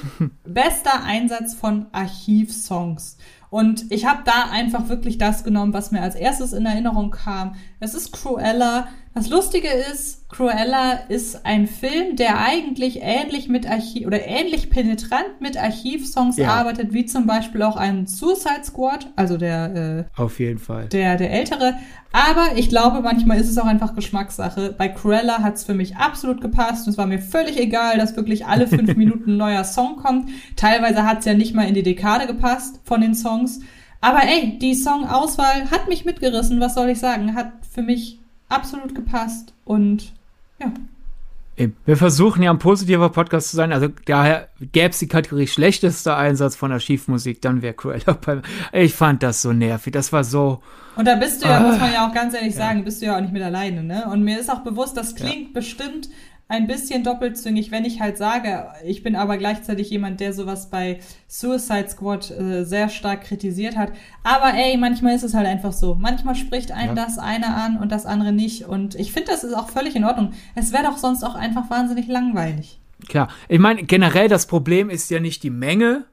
bester 0.45 1.05
Einsatz 1.05 1.55
von 1.55 1.87
Archivsongs. 1.93 3.19
Und 3.51 3.91
ich 3.91 4.07
habe 4.07 4.23
da 4.25 4.51
einfach 4.51 4.89
wirklich 4.89 5.19
das 5.19 5.45
genommen, 5.45 5.73
was 5.73 5.93
mir 5.93 6.03
als 6.03 6.15
erstes 6.15 6.53
in 6.53 6.67
Erinnerung 6.67 7.11
kam. 7.11 7.55
Es 7.81 7.95
ist 7.95 8.13
Cruella. 8.13 8.89
Das 9.17 9.31
Lustige 9.31 9.69
ist, 9.69 10.29
Cruella 10.29 10.93
ist 11.09 11.47
ein 11.47 11.67
Film, 11.67 12.17
der 12.17 12.39
eigentlich 12.39 13.01
ähnlich 13.01 13.49
mit 13.49 13.67
Archiv 13.67 14.07
oder 14.07 14.27
ähnlich 14.27 14.69
penetrant 14.69 15.41
mit 15.41 15.57
Archivsongs 15.57 16.37
ja. 16.37 16.51
arbeitet, 16.51 16.93
wie 16.93 17.07
zum 17.07 17.27
Beispiel 17.27 17.63
auch 17.63 17.77
ein 17.77 18.07
Suicide 18.07 18.65
Squad, 18.65 19.09
also 19.17 19.39
der 19.39 20.07
äh, 20.15 20.21
auf 20.21 20.39
jeden 20.39 20.59
Fall 20.59 20.91
der 20.91 21.17
der 21.17 21.31
ältere. 21.31 21.79
Aber 22.13 22.59
ich 22.59 22.69
glaube, 22.69 23.01
manchmal 23.01 23.41
ist 23.41 23.49
es 23.49 23.57
auch 23.57 23.65
einfach 23.65 23.95
Geschmackssache. 23.95 24.75
Bei 24.77 24.89
Cruella 24.89 25.39
hat 25.39 25.55
es 25.55 25.65
für 25.65 25.73
mich 25.73 25.97
absolut 25.97 26.43
gepasst 26.43 26.87
und 26.87 26.93
es 26.93 26.99
war 26.99 27.07
mir 27.07 27.19
völlig 27.19 27.59
egal, 27.59 27.97
dass 27.97 28.17
wirklich 28.17 28.45
alle 28.45 28.67
fünf 28.67 28.97
Minuten 28.97 29.31
ein 29.31 29.37
neuer 29.39 29.65
Song 29.65 29.97
kommt. 29.97 30.29
Teilweise 30.57 31.05
hat 31.05 31.21
es 31.21 31.25
ja 31.25 31.33
nicht 31.33 31.55
mal 31.55 31.67
in 31.67 31.73
die 31.73 31.83
Dekade 31.83 32.27
gepasst 32.27 32.81
von 32.85 33.01
den 33.01 33.15
Songs. 33.15 33.61
Aber 34.03 34.21
ey, 34.25 34.59
die 34.59 34.75
Songauswahl 34.75 35.71
hat 35.71 35.89
mich 35.89 36.05
mitgerissen, 36.05 36.61
was 36.61 36.75
soll 36.75 36.91
ich 36.91 36.99
sagen? 36.99 37.35
Hat 37.35 37.53
für 37.73 37.81
mich 37.81 38.21
absolut 38.49 38.95
gepasst 38.95 39.53
und 39.65 40.13
ja. 40.61 40.73
Wir 41.87 41.97
versuchen 41.97 42.43
ja 42.43 42.51
ein 42.51 42.59
positiver 42.59 43.09
Podcast 43.09 43.49
zu 43.49 43.57
sein, 43.57 43.73
also 43.73 43.89
daher 44.05 44.49
gäbe 44.61 44.91
es 44.91 44.99
die 44.99 45.09
Kategorie 45.09 45.47
schlechtester 45.47 46.15
Einsatz 46.15 46.55
von 46.55 46.71
Archivmusik, 46.71 47.41
dann 47.41 47.63
wäre 47.63 47.73
Cruella 47.73 48.13
bei 48.27 48.43
Ich 48.73 48.93
fand 48.93 49.23
das 49.23 49.41
so 49.41 49.55
nervig, 49.55 49.93
das 49.95 50.13
war 50.13 50.23
so. 50.23 50.61
Und 50.97 51.07
da 51.07 51.15
bist 51.15 51.43
du 51.43 51.49
ja, 51.49 51.57
ah, 51.57 51.61
muss 51.61 51.79
man 51.79 51.93
ja 51.93 52.07
auch 52.07 52.13
ganz 52.13 52.35
ehrlich 52.35 52.55
ja. 52.55 52.59
sagen, 52.59 52.85
bist 52.85 53.01
du 53.01 53.07
ja 53.07 53.17
auch 53.17 53.21
nicht 53.23 53.33
mit 53.33 53.43
alleine, 53.43 53.83
ne? 53.83 54.07
Und 54.11 54.23
mir 54.23 54.39
ist 54.39 54.51
auch 54.51 54.61
bewusst, 54.61 54.99
das 54.99 55.15
klingt 55.15 55.49
ja. 55.49 55.55
bestimmt 55.55 56.11
ein 56.49 56.69
bisschen 56.69 57.03
doppelzüngig, 57.03 57.73
wenn 57.73 57.85
ich 57.85 58.01
halt 58.01 58.19
sage, 58.19 58.69
ich 58.85 59.03
bin 59.03 59.17
aber 59.17 59.37
gleichzeitig 59.37 59.91
jemand, 59.91 60.21
der 60.21 60.33
sowas 60.33 60.71
bei 60.71 61.01
Suicide 61.27 61.89
Squad 61.89 62.31
äh, 62.31 62.65
sehr 62.65 62.89
stark 62.89 63.23
kritisiert 63.23 63.77
hat. 63.77 63.93
Aber 64.23 64.55
ey, 64.55 64.77
manchmal 64.77 65.17
ist 65.17 65.25
es 65.25 65.35
halt 65.35 65.47
einfach 65.47 65.73
so. 65.73 65.97
Manchmal 65.97 66.37
spricht 66.37 66.71
einen 66.71 66.97
ja. 66.97 67.05
das 67.05 67.19
eine 67.19 67.55
an 67.55 67.79
und 67.79 67.91
das 67.91 68.07
andere 68.07 68.33
nicht. 68.33 68.65
Und 68.65 68.95
ich 68.95 69.13
finde, 69.13 69.33
das 69.33 69.43
ist 69.43 69.55
auch 69.55 69.71
völlig 69.71 69.97
in 69.97 70.05
Ordnung. 70.05 70.33
Es 70.55 70.73
wäre 70.73 70.85
doch 70.85 70.99
sonst 70.99 71.25
auch 71.25 71.35
einfach 71.35 71.69
wahnsinnig 71.69 72.07
langweilig. 72.07 72.79
Klar. 73.09 73.29
Ich 73.49 73.59
meine, 73.59 73.83
generell 73.83 74.29
das 74.29 74.47
Problem 74.47 74.89
ist 74.89 75.11
ja 75.11 75.19
nicht 75.19 75.43
die 75.43 75.51
Menge, 75.51 76.05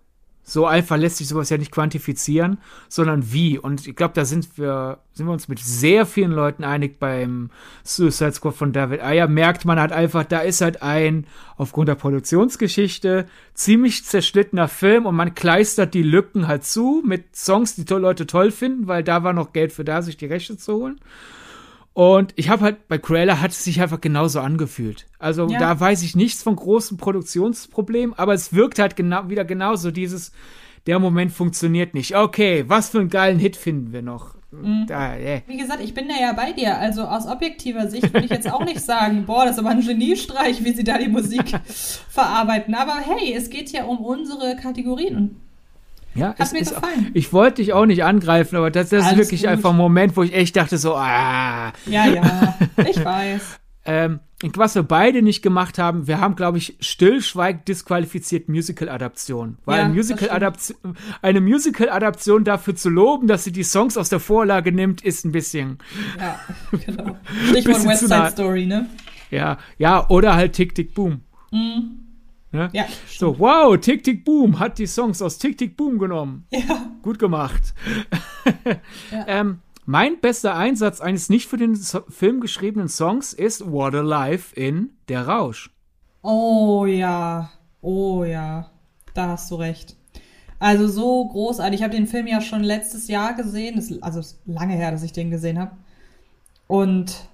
so 0.43 0.65
einfach 0.65 0.97
lässt 0.97 1.17
sich 1.17 1.27
sowas 1.27 1.49
ja 1.49 1.57
nicht 1.57 1.71
quantifizieren, 1.71 2.57
sondern 2.89 3.31
wie. 3.31 3.57
Und 3.57 3.87
ich 3.87 3.95
glaube, 3.95 4.13
da 4.13 4.25
sind 4.25 4.57
wir, 4.57 4.99
sind 5.13 5.25
wir 5.25 5.31
uns 5.31 5.47
mit 5.47 5.59
sehr 5.59 6.05
vielen 6.05 6.31
Leuten 6.31 6.65
einig 6.65 6.99
beim 6.99 7.49
Suicide 7.83 8.33
Squad 8.33 8.55
von 8.55 8.73
David 8.73 9.01
Ayer. 9.01 9.27
Merkt 9.27 9.63
man 9.63 9.79
halt 9.79 9.93
einfach, 9.93 10.25
da 10.25 10.39
ist 10.39 10.59
halt 10.59 10.81
ein, 10.83 11.25
aufgrund 11.55 11.87
der 11.87 11.95
Produktionsgeschichte, 11.95 13.25
ziemlich 13.53 14.03
zerschnittener 14.03 14.67
Film 14.67 15.05
und 15.05 15.15
man 15.15 15.33
kleistert 15.33 15.93
die 15.93 16.03
Lücken 16.03 16.47
halt 16.47 16.65
zu 16.65 17.01
mit 17.05 17.35
Songs, 17.35 17.75
die 17.75 17.85
Leute 17.93 18.27
toll 18.27 18.51
finden, 18.51 18.87
weil 18.87 19.03
da 19.03 19.23
war 19.23 19.33
noch 19.33 19.53
Geld 19.53 19.71
für 19.71 19.85
da, 19.85 20.01
sich 20.01 20.17
die 20.17 20.25
Rechte 20.25 20.57
zu 20.57 20.73
holen. 20.73 20.99
Und 21.93 22.33
ich 22.35 22.49
habe 22.49 22.63
halt, 22.63 22.87
bei 22.87 22.97
Cruella 22.97 23.39
hat 23.39 23.51
es 23.51 23.63
sich 23.63 23.79
einfach 23.79 24.01
genauso 24.01 24.39
angefühlt. 24.39 25.05
Also 25.19 25.47
ja. 25.47 25.59
da 25.59 25.79
weiß 25.79 26.01
ich 26.01 26.15
nichts 26.15 26.41
von 26.41 26.55
großen 26.55 26.97
Produktionsproblemen, 26.97 28.17
aber 28.17 28.33
es 28.33 28.53
wirkt 28.53 28.79
halt 28.79 28.95
genau, 28.95 29.29
wieder 29.29 29.45
genauso 29.45 29.91
dieses, 29.91 30.31
der 30.87 30.97
Moment 30.97 31.31
funktioniert 31.31 31.93
nicht. 31.93 32.15
Okay, 32.15 32.65
was 32.67 32.89
für 32.89 32.99
einen 32.99 33.09
geilen 33.09 33.37
Hit 33.37 33.55
finden 33.55 33.93
wir 33.93 34.01
noch? 34.01 34.35
Mhm. 34.51 34.85
Da, 34.87 35.15
yeah. 35.17 35.41
Wie 35.47 35.57
gesagt, 35.57 35.81
ich 35.81 35.93
bin 35.93 36.07
da 36.07 36.15
ja 36.19 36.33
bei 36.33 36.51
dir. 36.51 36.77
Also 36.77 37.03
aus 37.03 37.27
objektiver 37.27 37.87
Sicht 37.87 38.13
würde 38.13 38.25
ich 38.25 38.31
jetzt 38.31 38.51
auch 38.51 38.63
nicht 38.63 38.81
sagen, 38.81 39.23
boah, 39.27 39.45
das 39.45 39.53
ist 39.53 39.59
aber 39.59 39.69
ein 39.69 39.85
Geniestreich, 39.85 40.63
wie 40.63 40.73
sie 40.73 40.83
da 40.83 40.97
die 40.97 41.07
Musik 41.07 41.53
verarbeiten. 42.09 42.75
Aber 42.75 42.95
hey, 42.97 43.33
es 43.35 43.49
geht 43.49 43.71
ja 43.71 43.85
um 43.85 43.99
unsere 43.99 44.55
Kategorien 44.55 45.15
und 45.15 45.35
ja, 46.15 46.35
Hat 46.37 46.51
mir 46.53 46.59
ist, 46.59 46.73
gefallen. 46.73 47.11
Ich 47.13 47.33
wollte 47.33 47.61
dich 47.61 47.73
auch 47.73 47.85
nicht 47.85 48.03
angreifen, 48.03 48.55
aber 48.55 48.71
das, 48.71 48.89
das 48.89 49.11
ist 49.11 49.17
wirklich 49.17 49.41
gut. 49.41 49.49
einfach 49.49 49.71
ein 49.71 49.77
Moment, 49.77 50.15
wo 50.15 50.23
ich 50.23 50.33
echt 50.33 50.55
dachte 50.55 50.77
so, 50.77 50.95
ah. 50.95 51.73
Ja, 51.85 52.05
ja, 52.05 52.57
ich 52.87 53.03
weiß. 53.05 53.59
ähm, 53.85 54.19
was 54.55 54.75
wir 54.75 54.83
beide 54.83 55.21
nicht 55.21 55.41
gemacht 55.41 55.79
haben, 55.79 56.05
wir 56.07 56.19
haben, 56.19 56.35
glaube 56.35 56.57
ich, 56.57 56.75
stillschweigend 56.81 57.67
disqualifiziert 57.67 58.49
Musical-Adaption. 58.49 59.57
Weil 59.65 59.79
ja, 59.79 59.87
Musical 59.87 60.53
eine 61.21 61.41
Musical-Adaption 61.41 62.43
dafür 62.43 62.75
zu 62.75 62.89
loben, 62.89 63.27
dass 63.27 63.45
sie 63.45 63.53
die 63.53 63.63
Songs 63.63 63.97
aus 63.97 64.09
der 64.09 64.19
Vorlage 64.19 64.73
nimmt, 64.73 65.01
ist 65.01 65.23
ein 65.23 65.31
bisschen. 65.31 65.77
Ja, 66.19 66.39
genau. 66.85 67.17
Stichwort 67.49 67.87
West 67.87 68.07
Side 68.07 68.31
Story, 68.31 68.65
ne? 68.65 68.89
Ja, 69.31 69.57
ja, 69.77 70.07
oder 70.09 70.35
halt 70.35 70.53
Tick, 70.53 70.75
Tick, 70.75 70.93
Boom. 70.93 71.21
Mhm. 71.51 72.02
Ne? 72.53 72.69
Ja, 72.71 72.85
so, 73.07 73.39
wow, 73.39 73.75
Tick 73.77 74.03
Tick 74.03 74.23
Boom 74.23 74.59
hat 74.59 74.77
die 74.77 74.85
Songs 74.85 75.23
aus 75.23 75.39
Tick 75.39 75.57
Tick 75.57 75.75
Boom 75.75 75.97
genommen. 75.97 76.45
Ja. 76.51 76.85
Gut 77.01 77.17
gemacht. 77.17 77.73
ja. 79.11 79.25
ähm, 79.27 79.59
mein 79.85 80.19
bester 80.21 80.55
Einsatz 80.55 81.01
eines 81.01 81.29
nicht 81.29 81.49
für 81.49 81.57
den 81.57 81.75
so 81.75 82.01
Film 82.07 82.41
geschriebenen 82.41 82.89
Songs 82.89 83.33
ist 83.33 83.69
What 83.69 83.95
Alive 83.95 84.55
in 84.55 84.91
Der 85.09 85.27
Rausch. 85.27 85.71
Oh 86.21 86.85
ja, 86.85 87.49
oh 87.81 88.23
ja, 88.23 88.69
da 89.15 89.29
hast 89.29 89.49
du 89.49 89.55
recht. 89.55 89.97
Also 90.59 90.87
so 90.87 91.27
großartig. 91.27 91.79
Ich 91.79 91.83
habe 91.83 91.95
den 91.95 92.07
Film 92.07 92.27
ja 92.27 92.39
schon 92.39 92.63
letztes 92.63 93.07
Jahr 93.07 93.33
gesehen. 93.33 93.75
Das, 93.75 93.91
also 94.01 94.19
ist 94.19 94.39
lange 94.45 94.75
her, 94.75 94.91
dass 94.91 95.03
ich 95.03 95.11
den 95.11 95.31
gesehen 95.31 95.59
habe. 95.59 95.71
Und 96.67 97.27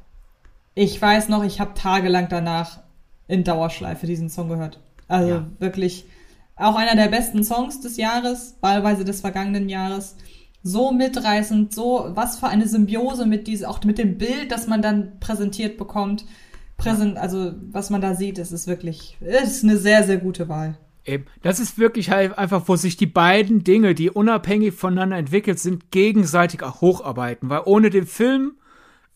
ich 0.76 1.00
weiß 1.00 1.28
noch, 1.28 1.44
ich 1.44 1.60
habe 1.60 1.74
tagelang 1.74 2.30
danach 2.30 2.80
in 3.28 3.44
Dauerschleife 3.44 4.08
diesen 4.08 4.30
Song 4.30 4.48
gehört. 4.48 4.80
Also 5.10 5.30
ja. 5.30 5.48
wirklich 5.60 6.06
auch 6.56 6.76
einer 6.76 6.95
der 6.95 7.10
besten 7.10 7.44
Songs 7.44 7.81
des 7.81 7.98
Jahres, 7.98 8.57
wahlweise 8.61 9.03
des 9.03 9.22
vergangenen 9.22 9.68
Jahres. 9.68 10.15
So 10.61 10.91
mitreißend, 10.91 11.73
so 11.73 12.11
was 12.14 12.38
für 12.38 12.48
eine 12.48 12.68
Symbiose 12.68 13.26
mit 13.26 13.48
diesem, 13.48 13.68
auch 13.68 13.84
mit 13.84 13.98
dem 13.98 14.18
Bild, 14.18 14.52
das 14.52 14.68
man 14.68 14.81
dann 14.81 15.19
präsentiert 15.19 15.77
bekommt. 15.77 16.26
Präsent, 16.77 17.18
also 17.18 17.53
was 17.72 17.90
man 17.90 18.02
da 18.02 18.14
sieht, 18.15 18.38
das 18.38 18.52
ist 18.52 18.68
wirklich, 18.68 19.18
ist 19.22 19.64
eine 19.64 19.77
sehr, 19.77 20.03
sehr 20.03 20.18
gute 20.18 20.48
Wahl. 20.48 20.77
Eben. 21.06 21.26
Das 21.41 21.60
ist 21.60 21.80
wirklich 21.80 22.11
halt 22.11 22.38
einfach, 22.38 22.64
wo 22.68 22.76
sich 22.76 22.98
die 22.98 23.07
beiden 23.07 23.64
Dinge, 23.64 23.95
die 23.95 24.10
unabhängig 24.10 24.73
voneinander 24.73 25.18
entwickelt 25.18 25.60
sind, 25.60 25.91
gegenseitig 25.91 26.61
auch 26.61 26.81
hocharbeiten. 26.81 27.49
Weil 27.49 27.61
ohne 27.65 27.90
den 27.90 28.06
Film 28.06 28.53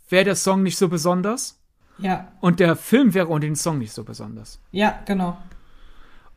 wäre 0.09 0.23
der 0.23 0.35
Song 0.35 0.63
nicht 0.63 0.77
so 0.77 0.87
besonders. 0.87 1.59
Ja. 1.99 2.31
Und 2.39 2.59
der 2.59 2.75
Film 2.75 3.13
wäre 3.13 3.27
ohne 3.27 3.41
den 3.41 3.55
Song 3.55 3.77
nicht 3.77 3.93
so 3.93 4.03
besonders. 4.03 4.59
Ja, 4.71 4.99
genau. 5.05 5.37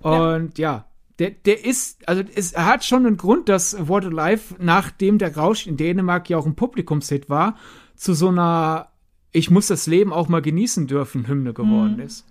Und 0.01 0.59
ja, 0.59 0.73
ja 0.73 0.86
der, 1.18 1.31
der 1.31 1.64
ist, 1.64 2.06
also 2.09 2.23
es 2.35 2.56
hat 2.56 2.85
schon 2.85 3.06
einen 3.06 3.16
Grund, 3.16 3.48
dass 3.48 3.89
What 3.89 4.05
Alive, 4.05 4.55
nachdem 4.59 5.18
der 5.18 5.36
Rausch 5.36 5.66
in 5.66 5.77
Dänemark 5.77 6.28
ja 6.28 6.36
auch 6.36 6.47
ein 6.47 6.56
Publikumshit 6.56 7.31
war, 7.31 7.56
zu 7.94 8.12
so 8.12 8.28
einer 8.28 8.89
Ich 9.32 9.51
muss 9.51 9.68
das 9.68 9.86
Leben 9.86 10.12
auch 10.12 10.28
mal 10.28 10.43
genießen 10.43 10.86
dürfen 10.86 11.27
Hymne 11.27 11.55
geworden 11.55 11.97
mhm. 11.97 12.02
ist. 12.02 12.27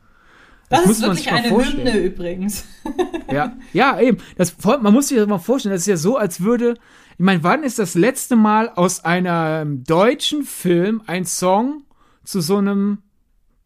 Das, 0.70 0.84
das 0.84 0.92
ist 0.92 1.02
wirklich 1.02 1.32
eine 1.32 1.50
vorstellen. 1.50 1.88
Hymne 1.88 2.00
übrigens. 2.00 2.66
ja, 3.32 3.56
ja, 3.74 4.00
eben. 4.00 4.18
Das, 4.38 4.56
man 4.64 4.94
muss 4.94 5.08
sich 5.08 5.18
das 5.18 5.28
mal 5.28 5.40
vorstellen, 5.40 5.74
das 5.74 5.82
ist 5.82 5.88
ja 5.88 5.98
so, 5.98 6.18
als 6.18 6.42
würde, 6.42 6.76
ich 7.14 7.26
meine, 7.26 7.44
wann 7.44 7.64
ist 7.64 7.80
das 7.80 7.96
letzte 7.96 8.36
Mal 8.36 8.70
aus 8.70 9.04
einem 9.04 9.84
deutschen 9.84 10.44
Film 10.44 11.02
ein 11.08 11.26
Song 11.26 11.84
zu 12.24 12.42
so 12.42 12.58
einem, 12.58 13.00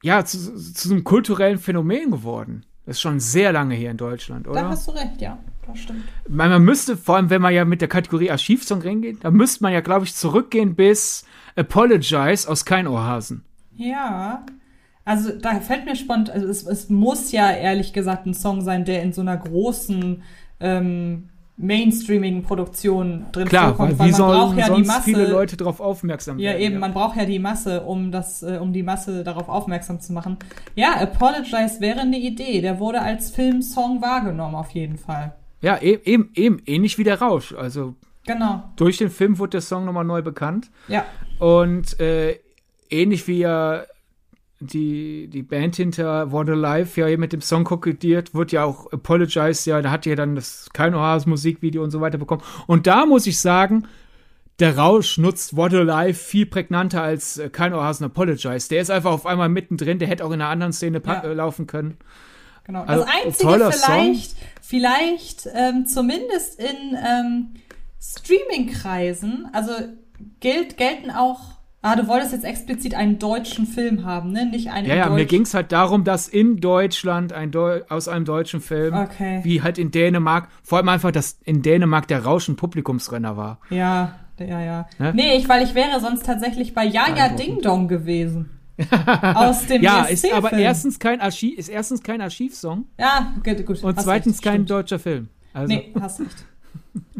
ja, 0.02 0.24
zu, 0.24 0.38
zu 0.38 0.88
so 0.88 0.94
einem 0.94 1.04
kulturellen 1.04 1.58
Phänomen 1.58 2.12
geworden? 2.12 2.66
Das 2.90 2.98
ist 2.98 3.02
schon 3.02 3.20
sehr 3.20 3.52
lange 3.52 3.76
hier 3.76 3.92
in 3.92 3.98
Deutschland, 3.98 4.48
oder? 4.48 4.62
Da 4.62 4.70
hast 4.70 4.88
du 4.88 4.92
recht, 4.94 5.22
ja. 5.22 5.38
Das 5.68 5.78
stimmt. 5.78 6.06
Man, 6.28 6.50
man 6.50 6.64
müsste, 6.64 6.98
vor 6.98 7.18
allem 7.18 7.30
wenn 7.30 7.40
man 7.40 7.54
ja 7.54 7.64
mit 7.64 7.82
der 7.82 7.88
Kategorie 7.88 8.32
Archivsong 8.32 8.82
reingeht, 8.82 9.24
da 9.24 9.30
müsste 9.30 9.62
man 9.62 9.74
ja, 9.74 9.82
glaube 9.82 10.06
ich, 10.06 10.16
zurückgehen 10.16 10.74
bis 10.74 11.24
Apologize 11.56 12.50
aus 12.50 12.66
Kein 12.66 12.88
Ohrhasen. 12.88 13.44
Ja. 13.76 14.44
Also 15.06 15.38
da 15.38 15.60
fällt 15.60 15.86
mir 15.86 15.96
spontan, 15.96 16.34
also 16.34 16.48
es, 16.48 16.66
es, 16.66 16.90
muss 16.90 17.32
ja 17.32 17.52
ehrlich 17.52 17.94
gesagt 17.94 18.26
ein 18.26 18.34
Song 18.34 18.62
sein, 18.62 18.86
der 18.86 19.04
in 19.04 19.14
so 19.14 19.22
einer 19.22 19.38
großen 19.38 20.24
ähm, 20.60 21.30
Mainstreaming-Produktion 21.62 23.26
drin 23.34 23.48
Klar, 23.50 23.76
vorkommt, 23.76 24.00
weil, 24.00 24.08
wie 24.08 24.12
man 24.12 24.18
sollen 24.18 24.40
braucht 24.40 24.58
ja 24.58 24.68
sonst 24.68 24.82
die 24.82 24.88
Masse, 24.88 25.04
viele 25.04 25.28
Leute 25.28 25.58
darauf 25.58 25.82
aufmerksam 25.82 26.38
werden. 26.38 26.46
Ja, 26.46 26.58
eben, 26.58 26.76
ja. 26.76 26.80
man 26.80 26.94
braucht 26.94 27.18
ja 27.18 27.26
die 27.26 27.38
Masse, 27.38 27.82
um 27.82 28.12
das, 28.14 28.42
äh, 28.44 28.60
um 28.62 28.72
die 28.72 28.82
Masse 28.82 29.26
darauf 29.26 29.50
aufmerksam 29.50 30.00
zu 30.00 30.14
machen. 30.14 30.38
Ja, 30.76 30.96
Apologize 30.96 31.82
wäre 31.82 32.00
eine 32.00 32.18
Idee. 32.18 32.62
Der 32.62 32.80
wurde 32.80 33.02
als 33.02 33.32
Filmsong 33.32 34.02
wahrgenommen, 34.02 34.56
auf 34.56 34.72
jeden 34.72 34.98
Fall. 34.98 35.34
Ja, 35.62 35.82
eben, 35.82 36.02
eben, 36.06 36.32
eben 36.36 36.62
ähnlich 36.66 36.98
wie 36.98 37.04
der 37.04 37.20
Rausch. 37.20 37.54
Also 37.54 37.96
genau. 38.26 38.64
durch 38.78 38.98
den 38.98 39.10
Film 39.10 39.38
wurde 39.38 39.52
der 39.52 39.62
Song 39.62 39.84
nochmal 39.84 40.06
neu 40.06 40.22
bekannt. 40.22 40.72
Ja. 40.88 41.04
Und 41.40 42.00
äh, 42.00 42.40
ähnlich 42.90 43.28
wie 43.28 43.42
er 43.42 43.86
die, 44.60 45.28
die 45.28 45.44
Band 45.44 45.76
hinter 45.76 46.32
What 46.32 46.50
Alive 46.50 47.00
ja 47.00 47.18
mit 47.18 47.34
dem 47.34 47.42
Song 47.42 47.64
kokettiert, 47.64 48.34
wird 48.34 48.52
ja 48.52 48.66
auch 48.66 48.92
Apologize, 48.92 49.70
ja, 49.70 49.82
da 49.82 49.92
hat 49.92 50.06
ja 50.06 50.16
dann 50.16 50.36
das 50.36 50.70
Kein 50.74 50.94
Oas 50.94 51.26
Musikvideo 51.26 51.84
und 51.84 51.92
so 51.92 52.02
weiter 52.02 52.18
bekommen. 52.18 52.42
Und 52.68 52.86
da 52.86 53.06
muss 53.06 53.26
ich 53.26 53.40
sagen, 53.40 53.88
der 54.60 54.78
Rausch 54.78 55.18
nutzt 55.18 55.56
What 55.56 55.74
Alive 55.74 56.20
viel 56.20 56.46
prägnanter 56.46 57.02
als 57.02 57.38
äh, 57.38 57.50
Kein 57.50 57.74
Oasen 57.74 58.06
Apologize. 58.06 58.68
Der 58.68 58.82
ist 58.82 58.92
einfach 58.92 59.12
auf 59.12 59.26
einmal 59.26 59.50
mittendrin, 59.50 60.00
der 60.00 60.10
hätte 60.10 60.26
auch 60.26 60.32
in 60.32 60.42
einer 60.42 60.50
anderen 60.50 60.74
Szene 60.74 61.02
ja. 61.06 61.24
Äh, 61.24 61.34
laufen 61.34 61.66
können. 61.66 61.98
Genau. 62.66 62.84
Also, 62.84 63.06
das 63.06 63.26
Einzige 63.26 63.72
vielleicht, 63.72 64.32
Song. 64.32 64.48
vielleicht 64.62 65.50
ähm, 65.56 65.86
zumindest 65.86 66.60
in 66.60 66.98
ähm, 66.98 67.48
Streaming-Kreisen, 68.02 69.48
also 69.54 69.72
gilt, 70.40 70.78
gelten 70.78 71.10
auch 71.12 71.59
Ah, 71.82 71.96
du 71.96 72.08
wolltest 72.08 72.34
jetzt 72.34 72.44
explizit 72.44 72.94
einen 72.94 73.20
deutschen 73.20 73.66
Film 73.66 74.04
haben, 74.04 74.34
ne? 74.34 74.46
Nicht 74.46 74.70
einen 74.70 74.86
Ja, 74.86 74.96
ja, 74.96 75.10
mir 75.10 75.26
ging 75.26 75.44
es 75.44 75.54
halt 75.54 75.72
darum, 75.72 76.04
dass 76.04 76.28
in 76.28 76.58
Deutschland 76.58 77.32
ein 77.32 77.52
Deu 77.52 77.82
aus 77.88 78.10
einem 78.10 78.26
deutschen 78.26 78.60
Film, 78.60 78.94
okay. 78.94 79.40
wie 79.44 79.62
halt 79.62 79.78
in 79.78 79.90
Dänemark, 79.90 80.50
vor 80.62 80.78
allem 80.78 80.90
einfach, 80.90 81.12
dass 81.12 81.40
in 81.46 81.62
Dänemark 81.62 82.08
der 82.10 82.26
Rausch 82.26 82.50
ein 82.50 82.58
Publikumsrenner 82.58 83.38
war. 83.38 83.60
Ja, 83.70 84.16
ja, 84.40 84.62
ja. 84.62 84.90
Ne? 84.98 85.14
Nee, 85.16 85.38
ich, 85.38 85.48
weil 85.48 85.64
ich 85.64 85.74
wäre 85.74 86.02
sonst 86.02 86.26
tatsächlich 86.26 86.74
bei 86.74 86.84
Jaja 86.86 87.30
Ding 87.30 87.62
Dong 87.62 87.88
gewesen. 87.88 88.50
aus 89.36 89.66
dem 89.68 89.82
Ja, 89.82 90.04
ist 90.04 90.32
aber 90.32 90.54
erstens 90.54 91.00
kein 91.00 91.22
Archiv, 91.22 91.58
ist 91.58 91.70
erstens 91.70 92.04
kein 92.04 92.22
Archivsong. 92.22 92.86
Ja, 92.98 93.34
gut, 93.44 93.66
gut. 93.66 93.84
Und 93.84 94.02
zweitens 94.02 94.38
recht, 94.38 94.44
kein 94.44 94.54
stimmt. 94.54 94.70
deutscher 94.70 95.00
Film. 95.00 95.30
Also. 95.54 95.74
Nee, 95.74 95.94
hast 96.00 96.20
recht. 96.20 96.46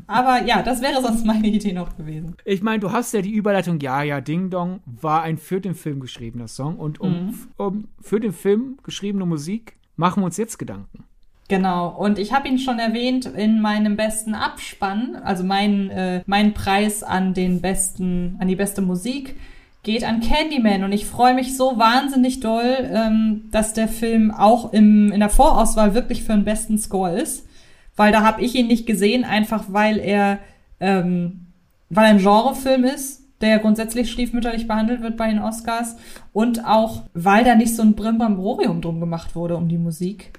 Aber 0.08 0.44
ja, 0.46 0.62
das 0.64 0.82
wäre 0.82 1.02
sonst 1.02 1.26
meine 1.26 1.48
Idee 1.48 1.74
noch 1.74 1.96
gewesen. 1.96 2.36
Ich 2.46 2.62
meine, 2.62 2.80
du 2.80 2.92
hast 2.92 3.14
ja 3.14 3.22
die 3.22 3.32
Überleitung, 3.32 3.80
ja, 3.80 4.02
ja, 4.04 4.22
Ding 4.22 4.50
Dong 4.50 4.80
war 4.86 5.22
ein 5.22 5.38
für 5.38 5.62
den 5.62 5.76
Film 5.76 6.00
geschriebener 6.00 6.48
Song. 6.48 6.78
Und 6.78 7.00
um, 7.00 7.12
mhm. 7.12 7.36
um 7.58 7.88
für 8.02 8.20
den 8.20 8.34
Film 8.34 8.78
geschriebene 8.84 9.26
Musik 9.26 9.78
machen 9.96 10.22
wir 10.22 10.26
uns 10.26 10.38
jetzt 10.38 10.58
Gedanken. 10.58 11.04
Genau, 11.48 11.90
und 11.90 12.20
ich 12.20 12.32
habe 12.32 12.48
ihn 12.48 12.60
schon 12.60 12.78
erwähnt 12.78 13.26
in 13.26 13.60
meinem 13.60 13.98
besten 13.98 14.36
Abspann, 14.36 15.16
also 15.16 15.44
mein, 15.44 15.90
äh, 15.90 16.22
mein 16.28 16.54
Preis 16.54 17.02
an 17.02 17.34
den 17.34 17.60
besten, 17.60 18.38
an 18.40 18.48
die 18.48 18.56
beste 18.56 18.84
Musik 18.84 19.36
geht 19.82 20.04
an 20.04 20.20
Candyman 20.20 20.84
und 20.84 20.92
ich 20.92 21.06
freue 21.06 21.34
mich 21.34 21.58
so 21.58 21.80
wahnsinnig 21.80 22.42
doll, 22.42 22.90
ähm, 22.94 23.46
dass 23.52 23.74
der 23.74 23.88
Film 23.88 24.30
auch 24.30 24.74
im, 24.74 25.12
in 25.12 25.20
der 25.22 25.30
Vorauswahl 25.30 25.96
wirklich 25.96 26.24
für 26.24 26.34
den 26.34 26.46
besten 26.46 26.78
Score 26.78 27.20
ist 27.20 27.49
weil 27.96 28.12
da 28.12 28.24
habe 28.24 28.42
ich 28.42 28.56
ihn 28.56 28.68
nicht 28.68 28.86
gesehen, 28.86 29.24
einfach 29.24 29.66
weil 29.70 29.98
er, 30.00 30.40
ähm, 30.80 31.48
weil 31.90 32.06
er 32.06 32.12
ein 32.12 32.18
Genrefilm 32.20 32.84
ist, 32.84 33.24
der 33.42 33.60
grundsätzlich 33.60 34.12
stiefmütterlich 34.12 34.68
behandelt 34.68 35.02
wird 35.02 35.18
bei 35.18 35.30
den 35.30 35.40
Oscars 35.40 35.96
und 36.34 36.66
auch, 36.66 37.04
weil 37.14 37.44
da 37.44 37.56
nicht 37.56 37.76
so 37.76 37.82
ein 37.82 37.96
Brimborium 37.96 38.82
drum 38.82 39.00
gemacht 39.00 39.36
wurde 39.36 39.56
um 39.56 39.70
die 39.70 39.78
Musik. 39.78 40.34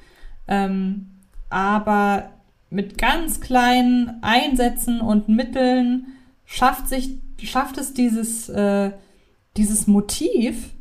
Ähm, 0.48 1.10
aber 1.48 2.31
mit 2.70 2.98
ganz 2.98 3.40
kleinen 3.40 4.22
Einsätzen 4.22 5.01
und 5.01 5.28
Mitteln 5.28 6.06
schafft 6.44 6.89
sich, 6.89 7.18
schafft 7.43 7.78
es 7.78 7.94
dieses, 7.94 8.48
äh, 8.48 8.93
dieses 9.56 9.86
Motiv. 9.86 10.74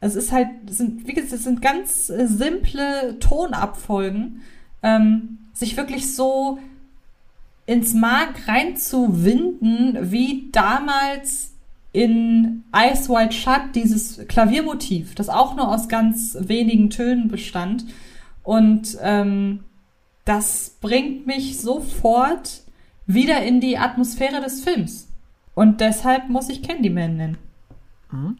Es 0.00 0.16
ist 0.16 0.32
halt, 0.32 0.48
es 0.68 0.78
sind, 0.78 1.06
wie 1.06 1.12
gesagt, 1.12 1.32
es 1.32 1.44
sind 1.44 1.62
ganz 1.62 2.10
äh, 2.10 2.26
simple 2.26 3.18
Tonabfolgen, 3.20 4.40
ähm, 4.82 5.38
sich 5.60 5.76
wirklich 5.76 6.14
so 6.14 6.58
ins 7.66 7.94
Mark 7.94 8.48
reinzuwinden, 8.48 10.10
wie 10.10 10.48
damals 10.50 11.52
in 11.92 12.64
Ice 12.74 13.08
White 13.08 13.32
Shut 13.32 13.74
dieses 13.74 14.26
Klaviermotiv, 14.26 15.14
das 15.14 15.28
auch 15.28 15.54
nur 15.54 15.68
aus 15.68 15.88
ganz 15.88 16.36
wenigen 16.40 16.90
Tönen 16.90 17.28
bestand. 17.28 17.84
Und 18.42 18.96
ähm, 19.02 19.60
das 20.24 20.78
bringt 20.80 21.26
mich 21.26 21.60
sofort 21.60 22.62
wieder 23.06 23.42
in 23.42 23.60
die 23.60 23.76
Atmosphäre 23.76 24.40
des 24.40 24.62
Films. 24.62 25.08
Und 25.54 25.80
deshalb 25.80 26.28
muss 26.28 26.48
ich 26.48 26.62
Candyman 26.62 27.16
nennen. 27.16 27.38
Mhm. 28.10 28.38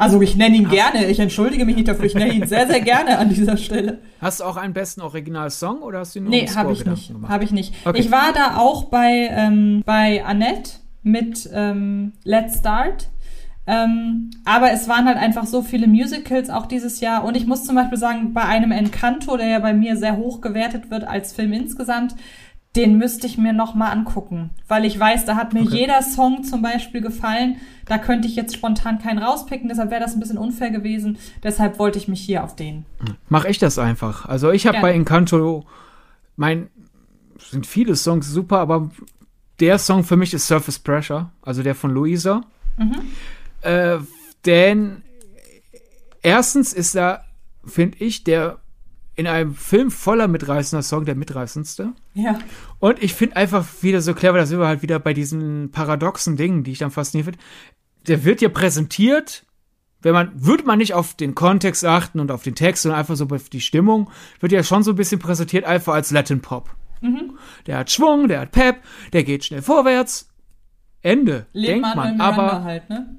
Also 0.00 0.20
ich 0.22 0.36
nenne 0.36 0.56
ihn 0.56 0.66
hast 0.66 0.74
gerne, 0.74 1.06
ich 1.06 1.18
entschuldige 1.18 1.64
mich 1.64 1.76
nicht 1.76 1.88
dafür, 1.88 2.06
ich 2.06 2.14
nenne 2.14 2.32
ihn 2.32 2.46
sehr, 2.46 2.66
sehr 2.66 2.80
gerne 2.80 3.18
an 3.18 3.28
dieser 3.28 3.56
Stelle. 3.56 3.98
Hast 4.20 4.40
du 4.40 4.44
auch 4.44 4.56
einen 4.56 4.72
besten 4.72 5.02
Original-Song 5.02 5.82
oder 5.82 6.00
hast 6.00 6.14
du 6.16 6.20
nur 6.20 6.30
Nee, 6.30 6.48
habe 6.48 6.72
ich 6.72 6.84
nicht. 6.84 7.12
Habe 7.28 7.44
ich 7.44 7.50
nicht. 7.50 7.74
Ich 7.94 8.10
war 8.10 8.32
da 8.32 8.56
auch 8.56 8.84
bei, 8.84 9.28
ähm, 9.30 9.82
bei 9.84 10.24
Annette 10.24 10.72
mit 11.02 11.48
ähm, 11.52 12.12
Let's 12.24 12.58
Start. 12.58 13.10
Ähm, 13.66 14.30
aber 14.44 14.72
es 14.72 14.88
waren 14.88 15.04
halt 15.04 15.18
einfach 15.18 15.46
so 15.46 15.62
viele 15.62 15.86
Musicals 15.86 16.50
auch 16.50 16.66
dieses 16.66 17.00
Jahr. 17.00 17.24
Und 17.24 17.36
ich 17.36 17.46
muss 17.46 17.64
zum 17.64 17.76
Beispiel 17.76 17.98
sagen, 17.98 18.32
bei 18.32 18.42
einem 18.42 18.72
Encanto, 18.72 19.36
der 19.36 19.48
ja 19.48 19.58
bei 19.58 19.74
mir 19.74 19.96
sehr 19.96 20.16
hoch 20.16 20.40
gewertet 20.40 20.90
wird 20.90 21.04
als 21.04 21.32
Film 21.32 21.52
insgesamt, 21.52 22.16
den 22.76 22.98
müsste 22.98 23.26
ich 23.26 23.36
mir 23.36 23.52
noch 23.52 23.74
mal 23.74 23.90
angucken, 23.90 24.50
weil 24.68 24.84
ich 24.84 24.98
weiß, 24.98 25.24
da 25.24 25.34
hat 25.34 25.52
mir 25.52 25.62
okay. 25.62 25.78
jeder 25.78 26.02
Song 26.02 26.44
zum 26.44 26.62
Beispiel 26.62 27.00
gefallen. 27.00 27.56
Da 27.86 27.98
könnte 27.98 28.28
ich 28.28 28.36
jetzt 28.36 28.54
spontan 28.54 29.00
keinen 29.00 29.18
rauspicken, 29.18 29.68
deshalb 29.68 29.90
wäre 29.90 30.00
das 30.00 30.14
ein 30.14 30.20
bisschen 30.20 30.38
unfair 30.38 30.70
gewesen. 30.70 31.18
Deshalb 31.42 31.80
wollte 31.80 31.98
ich 31.98 32.06
mich 32.06 32.20
hier 32.20 32.44
auf 32.44 32.54
den. 32.54 32.84
Mach 33.28 33.44
ich 33.44 33.58
das 33.58 33.78
einfach. 33.78 34.26
Also 34.26 34.52
ich 34.52 34.68
habe 34.68 34.80
bei 34.80 34.92
Encanto 34.92 35.66
mein 36.36 36.70
sind 37.50 37.66
viele 37.66 37.96
Songs 37.96 38.28
super, 38.28 38.58
aber 38.58 38.90
der 39.60 39.78
Song 39.78 40.04
für 40.04 40.16
mich 40.16 40.32
ist 40.32 40.46
Surface 40.46 40.78
Pressure, 40.78 41.30
also 41.42 41.62
der 41.62 41.74
von 41.74 41.90
Luisa. 41.90 42.42
Mhm. 42.78 42.96
Äh, 43.60 43.98
denn 44.46 45.02
erstens 46.22 46.72
ist 46.72 46.94
da, 46.94 47.24
finde 47.64 47.98
ich, 47.98 48.24
der 48.24 48.58
in 49.20 49.26
einem 49.26 49.54
Film 49.54 49.90
voller 49.90 50.28
mitreißender 50.28 50.82
Song 50.82 51.04
der 51.04 51.14
mitreißendste. 51.14 51.92
Ja. 52.14 52.38
Und 52.78 53.02
ich 53.02 53.12
finde 53.12 53.36
einfach 53.36 53.66
wieder 53.82 54.00
so 54.00 54.14
clever, 54.14 54.38
da 54.38 54.46
sind 54.46 54.58
wir 54.58 54.66
halt 54.66 54.80
wieder 54.80 54.98
bei 54.98 55.12
diesen 55.12 55.70
paradoxen 55.70 56.36
Dingen, 56.36 56.64
die 56.64 56.72
ich 56.72 56.78
dann 56.78 56.90
fasziniert 56.90 57.26
finde. 57.26 57.44
Der 58.08 58.24
wird 58.24 58.40
ja 58.40 58.48
präsentiert, 58.48 59.44
wenn 60.00 60.14
man, 60.14 60.32
würde 60.34 60.64
man 60.64 60.78
nicht 60.78 60.94
auf 60.94 61.14
den 61.14 61.34
Kontext 61.34 61.84
achten 61.84 62.18
und 62.18 62.30
auf 62.30 62.42
den 62.42 62.54
Text, 62.54 62.82
sondern 62.82 62.98
einfach 62.98 63.14
so 63.16 63.26
auf 63.26 63.50
die 63.50 63.60
Stimmung, 63.60 64.10
wird 64.40 64.52
ja 64.52 64.62
schon 64.62 64.82
so 64.82 64.92
ein 64.92 64.96
bisschen 64.96 65.20
präsentiert, 65.20 65.66
einfach 65.66 65.92
als 65.92 66.10
Latin 66.10 66.40
Pop. 66.40 66.70
Mhm. 67.02 67.36
Der 67.66 67.76
hat 67.76 67.90
Schwung, 67.90 68.26
der 68.26 68.40
hat 68.40 68.52
Pep, 68.52 68.82
der 69.12 69.24
geht 69.24 69.44
schnell 69.44 69.60
vorwärts. 69.60 70.30
Ende, 71.02 71.46
Lebt 71.52 71.84
denkt 71.84 71.94
man. 71.94 72.20
Aber, 72.22 72.62
halt, 72.64 72.88
ne? 72.88 73.18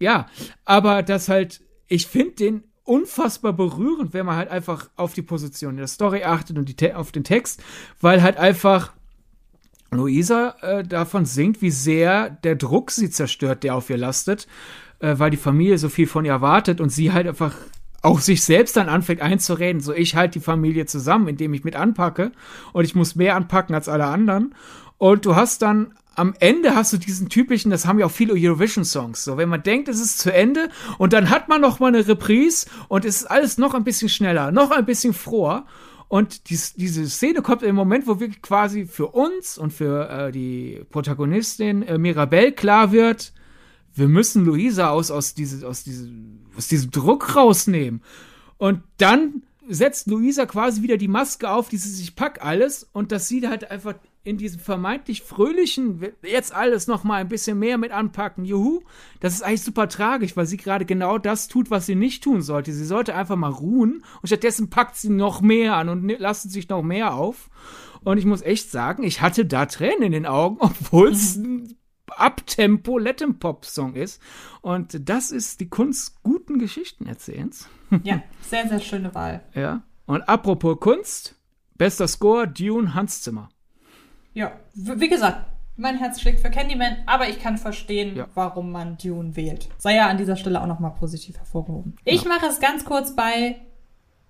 ja, 0.00 0.26
aber 0.64 1.04
das 1.04 1.28
halt, 1.28 1.62
ich 1.86 2.08
finde 2.08 2.34
den 2.34 2.64
unfassbar 2.86 3.52
berührend, 3.52 4.14
wenn 4.14 4.26
man 4.26 4.36
halt 4.36 4.50
einfach 4.50 4.88
auf 4.96 5.12
die 5.12 5.22
Position 5.22 5.72
in 5.72 5.78
der 5.78 5.86
Story 5.86 6.24
achtet 6.24 6.56
und 6.56 6.68
die 6.68 6.94
auf 6.94 7.12
den 7.12 7.24
Text, 7.24 7.62
weil 8.00 8.22
halt 8.22 8.36
einfach 8.36 8.92
Luisa 9.90 10.54
äh, 10.62 10.84
davon 10.84 11.24
singt, 11.24 11.62
wie 11.62 11.70
sehr 11.70 12.30
der 12.30 12.56
Druck 12.56 12.90
sie 12.90 13.10
zerstört, 13.10 13.62
der 13.62 13.74
auf 13.74 13.90
ihr 13.90 13.96
lastet, 13.96 14.46
äh, 15.00 15.14
weil 15.18 15.30
die 15.30 15.36
Familie 15.36 15.78
so 15.78 15.88
viel 15.88 16.06
von 16.06 16.24
ihr 16.24 16.32
erwartet 16.32 16.80
und 16.80 16.90
sie 16.90 17.12
halt 17.12 17.26
einfach 17.26 17.54
auch 18.02 18.20
sich 18.20 18.44
selbst 18.44 18.76
dann 18.76 18.88
anfängt 18.88 19.20
einzureden, 19.20 19.80
so 19.80 19.92
ich 19.92 20.14
halte 20.14 20.38
die 20.38 20.44
Familie 20.44 20.86
zusammen, 20.86 21.28
indem 21.28 21.54
ich 21.54 21.64
mit 21.64 21.74
anpacke 21.74 22.30
und 22.72 22.84
ich 22.84 22.94
muss 22.94 23.16
mehr 23.16 23.34
anpacken 23.34 23.74
als 23.74 23.88
alle 23.88 24.06
anderen. 24.06 24.54
Und 24.98 25.26
du 25.26 25.34
hast 25.34 25.62
dann 25.62 25.92
am 26.16 26.34
Ende 26.40 26.74
hast 26.74 26.92
du 26.92 26.96
diesen 26.96 27.28
typischen, 27.28 27.70
das 27.70 27.86
haben 27.86 27.98
ja 27.98 28.06
auch 28.06 28.10
viele 28.10 28.32
Eurovision-Songs, 28.34 29.22
so 29.22 29.36
wenn 29.36 29.48
man 29.48 29.62
denkt, 29.62 29.88
es 29.88 30.00
ist 30.00 30.18
zu 30.18 30.32
Ende 30.32 30.70
und 30.98 31.12
dann 31.12 31.30
hat 31.30 31.48
man 31.48 31.60
noch 31.60 31.78
mal 31.78 31.88
eine 31.88 32.08
Reprise 32.08 32.66
und 32.88 33.04
es 33.04 33.16
ist 33.16 33.26
alles 33.26 33.58
noch 33.58 33.74
ein 33.74 33.84
bisschen 33.84 34.08
schneller, 34.08 34.50
noch 34.50 34.70
ein 34.70 34.86
bisschen 34.86 35.12
froher 35.12 35.66
und 36.08 36.48
dies, 36.48 36.74
diese 36.74 37.08
Szene 37.08 37.42
kommt 37.42 37.62
im 37.62 37.76
Moment, 37.76 38.06
wo 38.06 38.18
wirklich 38.18 38.40
quasi 38.40 38.86
für 38.86 39.08
uns 39.08 39.58
und 39.58 39.72
für 39.72 40.08
äh, 40.08 40.32
die 40.32 40.82
Protagonistin 40.90 41.82
äh, 41.82 41.98
Mirabelle 41.98 42.52
klar 42.52 42.92
wird, 42.92 43.32
wir 43.94 44.08
müssen 44.08 44.44
Luisa 44.44 44.90
aus, 44.90 45.10
aus, 45.10 45.34
diese, 45.34 45.66
aus, 45.66 45.82
diese, 45.82 46.08
aus 46.56 46.68
diesem 46.68 46.90
Druck 46.90 47.34
rausnehmen. 47.34 48.02
Und 48.58 48.82
dann 48.98 49.42
setzt 49.68 50.06
Luisa 50.06 50.46
quasi 50.46 50.82
wieder 50.82 50.96
die 50.96 51.08
Maske 51.08 51.50
auf, 51.50 51.68
die 51.68 51.78
sie 51.78 51.90
sich 51.90 52.14
packt 52.14 52.40
alles 52.40 52.88
und 52.92 53.10
das 53.10 53.26
sieht 53.26 53.48
halt 53.48 53.70
einfach 53.70 53.94
in 54.26 54.38
diesem 54.38 54.58
vermeintlich 54.58 55.22
fröhlichen, 55.22 56.04
jetzt 56.22 56.52
alles 56.52 56.88
noch 56.88 57.04
mal 57.04 57.20
ein 57.20 57.28
bisschen 57.28 57.58
mehr 57.58 57.78
mit 57.78 57.92
anpacken, 57.92 58.44
juhu, 58.44 58.80
das 59.20 59.34
ist 59.34 59.42
eigentlich 59.42 59.62
super 59.62 59.88
tragisch, 59.88 60.36
weil 60.36 60.46
sie 60.46 60.56
gerade 60.56 60.84
genau 60.84 61.16
das 61.18 61.46
tut, 61.46 61.70
was 61.70 61.86
sie 61.86 61.94
nicht 61.94 62.24
tun 62.24 62.42
sollte. 62.42 62.72
Sie 62.72 62.84
sollte 62.84 63.14
einfach 63.14 63.36
mal 63.36 63.52
ruhen 63.52 64.02
und 64.20 64.26
stattdessen 64.26 64.68
packt 64.68 64.96
sie 64.96 65.10
noch 65.10 65.42
mehr 65.42 65.76
an 65.76 65.88
und 65.88 66.12
lasst 66.18 66.50
sich 66.50 66.68
noch 66.68 66.82
mehr 66.82 67.14
auf. 67.14 67.48
Und 68.02 68.18
ich 68.18 68.24
muss 68.24 68.42
echt 68.42 68.70
sagen, 68.70 69.04
ich 69.04 69.20
hatte 69.20 69.46
da 69.46 69.66
Tränen 69.66 70.02
in 70.02 70.12
den 70.12 70.26
Augen, 70.26 70.56
obwohl 70.60 71.10
es 71.10 71.36
ein 71.36 71.76
Abtempo 72.08 72.98
Latin 72.98 73.38
Pop 73.38 73.64
Song 73.64 73.94
ist. 73.94 74.20
Und 74.60 75.08
das 75.08 75.30
ist 75.30 75.60
die 75.60 75.68
Kunst 75.68 76.20
guten 76.24 76.58
Geschichten 76.58 77.06
erzählens. 77.06 77.68
Ja, 78.02 78.22
sehr, 78.42 78.68
sehr 78.68 78.80
schöne 78.80 79.14
Wahl. 79.14 79.44
Ja. 79.54 79.82
Und 80.06 80.22
apropos 80.22 80.80
Kunst, 80.80 81.36
bester 81.76 82.08
Score, 82.08 82.48
Dune, 82.48 82.94
Hans 82.94 83.22
Zimmer. 83.22 83.48
Ja, 84.36 84.52
wie 84.74 85.08
gesagt, 85.08 85.46
mein 85.78 85.96
Herz 85.96 86.20
schlägt 86.20 86.40
für 86.40 86.50
Candyman, 86.50 86.98
aber 87.06 87.26
ich 87.26 87.40
kann 87.40 87.56
verstehen, 87.56 88.16
ja. 88.16 88.26
warum 88.34 88.70
man 88.70 88.98
Dune 88.98 89.34
wählt. 89.34 89.68
Sei 89.78 89.94
ja 89.94 90.08
an 90.08 90.18
dieser 90.18 90.36
Stelle 90.36 90.60
auch 90.60 90.66
nochmal 90.66 90.90
positiv 90.90 91.38
hervorgehoben. 91.38 91.96
Ich 92.04 92.24
ja. 92.24 92.28
mache 92.28 92.44
es 92.44 92.60
ganz 92.60 92.84
kurz 92.84 93.16
bei, 93.16 93.56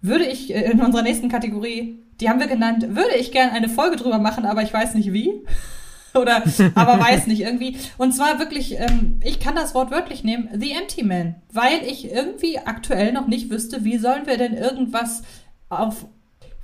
würde 0.03 0.25
ich 0.25 0.55
äh, 0.55 0.71
in 0.71 0.81
unserer 0.81 1.03
nächsten 1.03 1.29
Kategorie, 1.29 1.99
die 2.21 2.29
haben 2.29 2.39
wir 2.39 2.47
genannt, 2.47 2.95
würde 2.95 3.17
ich 3.19 3.33
gerne 3.33 3.51
eine 3.51 3.69
Folge 3.69 3.97
drüber 3.97 4.21
machen, 4.21 4.47
aber 4.47 4.63
ich 4.63 4.73
weiß 4.73 4.95
nicht 4.95 5.13
wie. 5.13 5.45
Oder, 6.15 6.45
aber 6.77 7.01
weiß 7.01 7.27
nicht 7.27 7.41
irgendwie. 7.41 7.77
Und 7.99 8.13
zwar 8.13 8.39
wirklich, 8.39 8.79
ähm, 8.79 9.19
ich 9.25 9.41
kann 9.41 9.57
das 9.57 9.75
Wort 9.75 9.91
wörtlich 9.91 10.23
nehmen, 10.23 10.49
The 10.55 10.71
Empty 10.71 11.03
Man. 11.03 11.35
Weil 11.53 11.83
ich 11.83 12.13
irgendwie 12.13 12.61
aktuell 12.61 13.13
noch 13.13 13.27
nicht 13.27 13.51
wüsste, 13.51 13.83
wie 13.83 13.99
sollen 13.99 14.27
wir 14.27 14.39
denn 14.39 14.55
irgendwas 14.55 15.25
auf, 15.69 16.07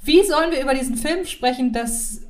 wie 0.01 0.23
sollen 0.23 0.53
wir 0.53 0.63
über 0.63 0.75
diesen 0.75 0.97
Film 0.97 1.27
sprechen, 1.27 1.73
dass 1.73 2.23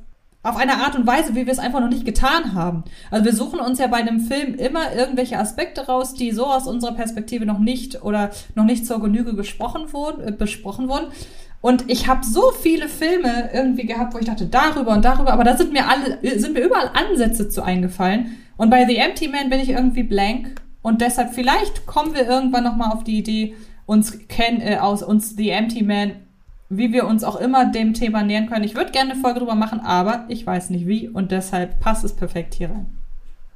auf 0.43 0.57
eine 0.57 0.83
Art 0.83 0.95
und 0.95 1.07
Weise, 1.07 1.35
wie 1.35 1.45
wir 1.45 1.53
es 1.53 1.59
einfach 1.59 1.79
noch 1.79 1.89
nicht 1.89 2.05
getan 2.05 2.53
haben. 2.53 2.83
Also 3.09 3.25
wir 3.25 3.33
suchen 3.33 3.59
uns 3.61 3.79
ja 3.79 3.87
bei 3.87 3.97
einem 3.97 4.19
Film 4.19 4.55
immer 4.55 4.93
irgendwelche 4.93 5.39
Aspekte 5.39 5.87
raus, 5.87 6.13
die 6.13 6.31
so 6.31 6.45
aus 6.45 6.67
unserer 6.67 6.93
Perspektive 6.93 7.45
noch 7.45 7.59
nicht 7.59 8.03
oder 8.03 8.29
noch 8.53 8.65
nicht 8.65 8.85
zur 8.85 9.01
Genüge 9.01 9.35
gesprochen 9.35 9.93
wurden, 9.93 10.27
äh, 10.27 10.31
besprochen 10.33 10.89
wurden. 10.89 11.07
Und 11.61 11.89
ich 11.89 12.07
habe 12.07 12.25
so 12.25 12.51
viele 12.51 12.89
Filme 12.89 13.51
irgendwie 13.53 13.85
gehabt, 13.85 14.13
wo 14.13 14.19
ich 14.19 14.25
dachte, 14.25 14.47
darüber 14.47 14.91
und 14.91 15.05
darüber, 15.05 15.31
aber 15.31 15.45
da 15.45 15.55
sind 15.55 15.71
mir 15.71 15.87
alle, 15.87 16.19
sind 16.37 16.55
mir 16.55 16.59
überall 16.59 16.91
Ansätze 16.93 17.47
zu 17.47 17.63
eingefallen. 17.63 18.37
Und 18.57 18.69
bei 18.69 18.85
The 18.85 18.97
Empty 18.97 19.29
Man 19.29 19.49
bin 19.49 19.61
ich 19.61 19.69
irgendwie 19.69 20.03
blank. 20.03 20.61
Und 20.81 20.99
deshalb 20.99 21.33
vielleicht 21.33 21.85
kommen 21.85 22.13
wir 22.13 22.27
irgendwann 22.27 22.65
nochmal 22.65 22.91
auf 22.91 23.05
die 23.05 23.17
Idee, 23.17 23.55
uns 23.85 24.27
kennen, 24.27 24.59
äh, 24.59 24.77
aus 24.77 25.03
uns 25.03 25.37
The 25.37 25.51
Empty 25.51 25.83
Man 25.83 26.11
wie 26.77 26.93
wir 26.93 27.05
uns 27.07 27.23
auch 27.23 27.35
immer 27.35 27.71
dem 27.71 27.93
Thema 27.93 28.23
nähern 28.23 28.47
können. 28.47 28.63
Ich 28.63 28.75
würde 28.75 28.91
gerne 28.91 29.13
eine 29.13 29.21
Folge 29.21 29.39
drüber 29.39 29.55
machen, 29.55 29.79
aber 29.79 30.25
ich 30.29 30.45
weiß 30.45 30.69
nicht 30.69 30.87
wie 30.87 31.07
und 31.07 31.31
deshalb 31.31 31.79
passt 31.79 32.03
es 32.03 32.13
perfekt 32.13 32.53
hier 32.53 32.69
rein. 32.69 32.85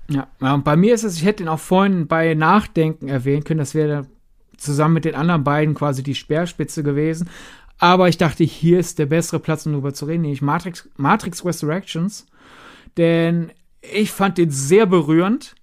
Ja, 0.10 0.28
und 0.40 0.64
bei 0.64 0.76
mir 0.76 0.94
ist 0.94 1.04
es, 1.04 1.18
ich 1.18 1.26
hätte 1.26 1.44
ihn 1.44 1.50
auch 1.50 1.60
vorhin 1.60 2.08
bei 2.08 2.34
Nachdenken 2.34 3.10
erwähnen 3.10 3.44
können, 3.44 3.60
das 3.60 3.76
wäre 3.76 4.08
zusammen 4.56 4.96
mit 4.96 5.06
den 5.06 5.16
anderen 5.16 5.44
beiden 5.44 5.76
quasi 5.76 6.02
die 6.02 6.16
Speerspitze 6.16 6.84
gewesen. 6.84 7.30
Aber 7.80 8.10
ich 8.10 8.18
dachte, 8.18 8.44
hier 8.44 8.80
ist 8.80 8.98
der 9.00 9.06
bessere 9.06 9.40
Platz, 9.40 9.66
um 9.66 9.74
darüber 9.74 9.94
zu 9.94 10.06
reden, 10.06 10.24
nämlich 10.24 10.42
Matrix, 10.42 10.90
Matrix 10.98 11.46
Resurrections. 11.46 12.26
Denn 12.98 13.52
ich 13.82 14.12
fand 14.12 14.38
den 14.38 14.50
sehr 14.50 14.86
berührend 14.86 15.56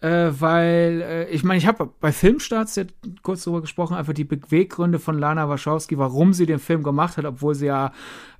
äh, 0.00 0.30
weil 0.38 1.02
äh, 1.02 1.28
ich 1.30 1.44
meine, 1.44 1.58
ich 1.58 1.66
habe 1.66 1.90
bei 2.00 2.12
Filmstarts 2.12 2.76
ja 2.76 2.84
kurz 3.22 3.44
darüber 3.44 3.60
gesprochen, 3.60 3.96
einfach 3.96 4.14
die 4.14 4.24
Beweggründe 4.24 4.98
von 4.98 5.18
Lana 5.18 5.48
Wachowski, 5.48 5.98
warum 5.98 6.32
sie 6.32 6.46
den 6.46 6.58
Film 6.58 6.82
gemacht 6.82 7.16
hat, 7.16 7.24
obwohl 7.26 7.54
sie 7.54 7.66
ja 7.66 7.92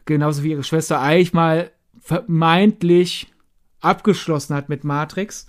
genauso 0.07 0.43
wie 0.43 0.53
ihre 0.53 0.65
Schwester 0.65 1.01
eigentlich 1.01 1.35
mal 1.35 1.71
vermeintlich 2.01 3.33
abgeschlossen 3.81 4.55
hat 4.55 4.69
mit 4.69 4.85
Matrix. 4.85 5.47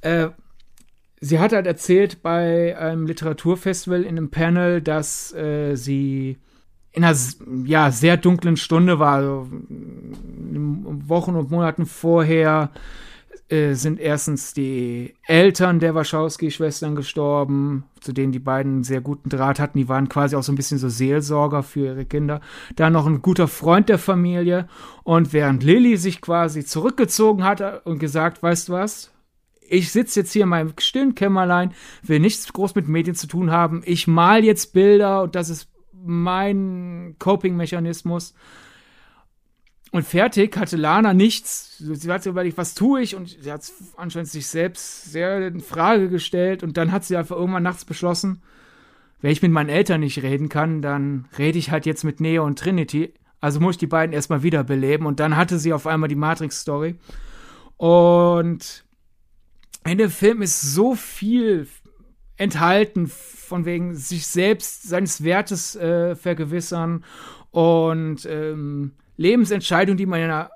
Äh, 0.00 0.28
sie 1.20 1.38
hat 1.38 1.52
halt 1.52 1.66
erzählt 1.66 2.22
bei 2.22 2.76
einem 2.76 3.06
Literaturfestival 3.06 4.02
in 4.02 4.18
einem 4.18 4.30
Panel, 4.30 4.82
dass 4.82 5.32
äh, 5.32 5.76
sie 5.76 6.38
in 6.92 7.04
einer 7.04 7.16
ja, 7.64 7.90
sehr 7.92 8.16
dunklen 8.16 8.56
Stunde 8.56 8.98
war, 8.98 9.16
also 9.16 9.48
Wochen 9.48 11.36
und 11.36 11.50
Monaten 11.50 11.84
vorher 11.86 12.70
äh, 13.48 13.74
sind 13.74 14.00
erstens 14.00 14.54
die 14.54 15.14
Eltern 15.24 15.78
der 15.78 15.94
Wachowski-Schwestern 15.94 16.96
gestorben, 16.96 17.84
zu 18.00 18.12
denen 18.12 18.32
die 18.32 18.40
beiden 18.40 18.72
einen 18.72 18.84
sehr 18.84 19.00
guten 19.00 19.28
Draht 19.28 19.60
hatten. 19.60 19.78
Die 19.78 19.88
waren 19.88 20.08
quasi 20.08 20.34
auch 20.34 20.42
so 20.42 20.50
ein 20.50 20.56
bisschen 20.56 20.78
so 20.78 20.88
Seelsorger 20.88 21.62
für 21.62 21.86
ihre 21.86 22.04
Kinder. 22.04 22.40
Dann 22.74 22.92
noch 22.92 23.06
ein 23.06 23.22
guter 23.22 23.46
Freund 23.46 23.88
der 23.88 23.98
Familie. 23.98 24.68
Und 25.04 25.32
während 25.32 25.62
Lilly 25.62 25.96
sich 25.96 26.20
quasi 26.20 26.64
zurückgezogen 26.64 27.44
hat 27.44 27.86
und 27.86 28.00
gesagt, 28.00 28.42
weißt 28.42 28.68
du 28.68 28.72
was, 28.72 29.12
ich 29.68 29.92
sitze 29.92 30.20
jetzt 30.20 30.32
hier 30.32 30.42
in 30.42 30.48
meinem 30.48 30.72
stillen 30.78 31.14
Kämmerlein, 31.14 31.72
will 32.02 32.20
nichts 32.20 32.52
groß 32.52 32.74
mit 32.74 32.88
Medien 32.88 33.14
zu 33.14 33.26
tun 33.26 33.50
haben. 33.50 33.82
Ich 33.84 34.06
mal 34.06 34.44
jetzt 34.44 34.72
Bilder 34.72 35.22
und 35.22 35.34
das 35.34 35.50
ist 35.50 35.68
mein 35.92 37.16
Coping-Mechanismus. 37.18 38.34
Und 39.96 40.02
fertig 40.02 40.58
hatte 40.58 40.76
Lana 40.76 41.14
nichts. 41.14 41.78
Sie 41.78 42.12
hat 42.12 42.22
sich 42.22 42.30
überlegt, 42.30 42.58
was 42.58 42.74
tue 42.74 43.00
ich? 43.00 43.16
Und 43.16 43.34
sie 43.40 43.50
hat 43.50 43.62
anscheinend 43.96 44.28
sich 44.28 44.46
selbst 44.46 45.10
sehr 45.10 45.46
in 45.46 45.60
Frage 45.60 46.10
gestellt. 46.10 46.62
Und 46.62 46.76
dann 46.76 46.92
hat 46.92 47.06
sie 47.06 47.16
einfach 47.16 47.34
irgendwann 47.34 47.62
nachts 47.62 47.86
beschlossen, 47.86 48.42
wenn 49.22 49.30
ich 49.30 49.40
mit 49.40 49.52
meinen 49.52 49.70
Eltern 49.70 50.00
nicht 50.00 50.22
reden 50.22 50.50
kann, 50.50 50.82
dann 50.82 51.30
rede 51.38 51.58
ich 51.58 51.70
halt 51.70 51.86
jetzt 51.86 52.04
mit 52.04 52.20
Neo 52.20 52.44
und 52.44 52.58
Trinity. 52.58 53.14
Also 53.40 53.58
muss 53.58 53.76
ich 53.76 53.78
die 53.78 53.86
beiden 53.86 54.12
erstmal 54.12 54.42
wiederbeleben. 54.42 55.06
Und 55.06 55.18
dann 55.18 55.34
hatte 55.34 55.58
sie 55.58 55.72
auf 55.72 55.86
einmal 55.86 56.10
die 56.10 56.14
Matrix-Story. 56.14 56.96
Und 57.78 58.84
in 59.86 59.96
dem 59.96 60.10
Film 60.10 60.42
ist 60.42 60.60
so 60.60 60.94
viel 60.94 61.68
enthalten, 62.36 63.06
von 63.06 63.64
wegen 63.64 63.94
sich 63.94 64.26
selbst 64.26 64.82
seines 64.82 65.24
Wertes 65.24 65.74
äh, 65.74 66.16
vergewissern 66.16 67.02
und 67.50 68.26
ähm, 68.26 68.92
Lebensentscheidung, 69.16 69.96
die 69.96 70.06
man 70.06 70.20
in 70.20 70.26
einer 70.26 70.50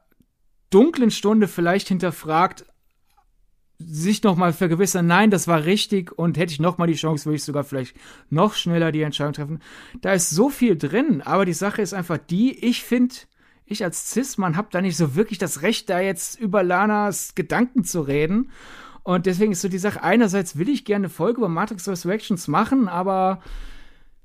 dunklen 0.70 1.11
Stunde 1.11 1.49
vielleicht 1.49 1.89
hinterfragt, 1.89 2.65
sich 3.78 4.23
nochmal 4.23 4.53
vergewissern, 4.53 5.07
nein, 5.07 5.31
das 5.31 5.49
war 5.49 5.65
richtig 5.65 6.12
und 6.12 6.37
hätte 6.37 6.53
ich 6.53 6.61
nochmal 6.61 6.87
die 6.87 6.95
Chance, 6.95 7.24
würde 7.24 7.37
ich 7.37 7.45
sogar 7.45 7.65
vielleicht 7.65 7.97
noch 8.28 8.55
schneller 8.55 8.93
die 8.93 9.03
Entscheidung 9.03 9.32
treffen. 9.32 9.61
Da 10.03 10.12
ist 10.12 10.31
so 10.31 10.51
viel 10.51 10.77
drin, 10.77 11.23
aber 11.23 11.47
die 11.47 11.55
Sache 11.55 11.81
ist 11.81 11.95
einfach 11.95 12.19
die, 12.19 12.53
ich 12.65 12.85
finde, 12.85 13.15
ich 13.65 13.82
als 13.82 14.11
Cis-Mann 14.11 14.57
habe 14.57 14.69
da 14.70 14.82
nicht 14.82 14.97
so 14.97 15.15
wirklich 15.15 15.39
das 15.39 15.62
Recht, 15.62 15.89
da 15.89 16.01
jetzt 16.01 16.39
über 16.39 16.62
Lanas 16.62 17.35
Gedanken 17.35 17.85
zu 17.85 18.03
reden. 18.03 18.51
Und 19.03 19.27
deswegen 19.27 19.53
ist 19.53 19.62
so 19.62 19.69
die 19.69 19.78
Sache, 19.78 20.03
einerseits 20.03 20.59
will 20.59 20.69
ich 20.69 20.85
gerne 20.85 21.07
eine 21.07 21.09
Folge 21.09 21.39
über 21.39 21.49
Matrix 21.49 21.89
Resurrections 21.89 22.49
machen, 22.49 22.89
aber 22.89 23.41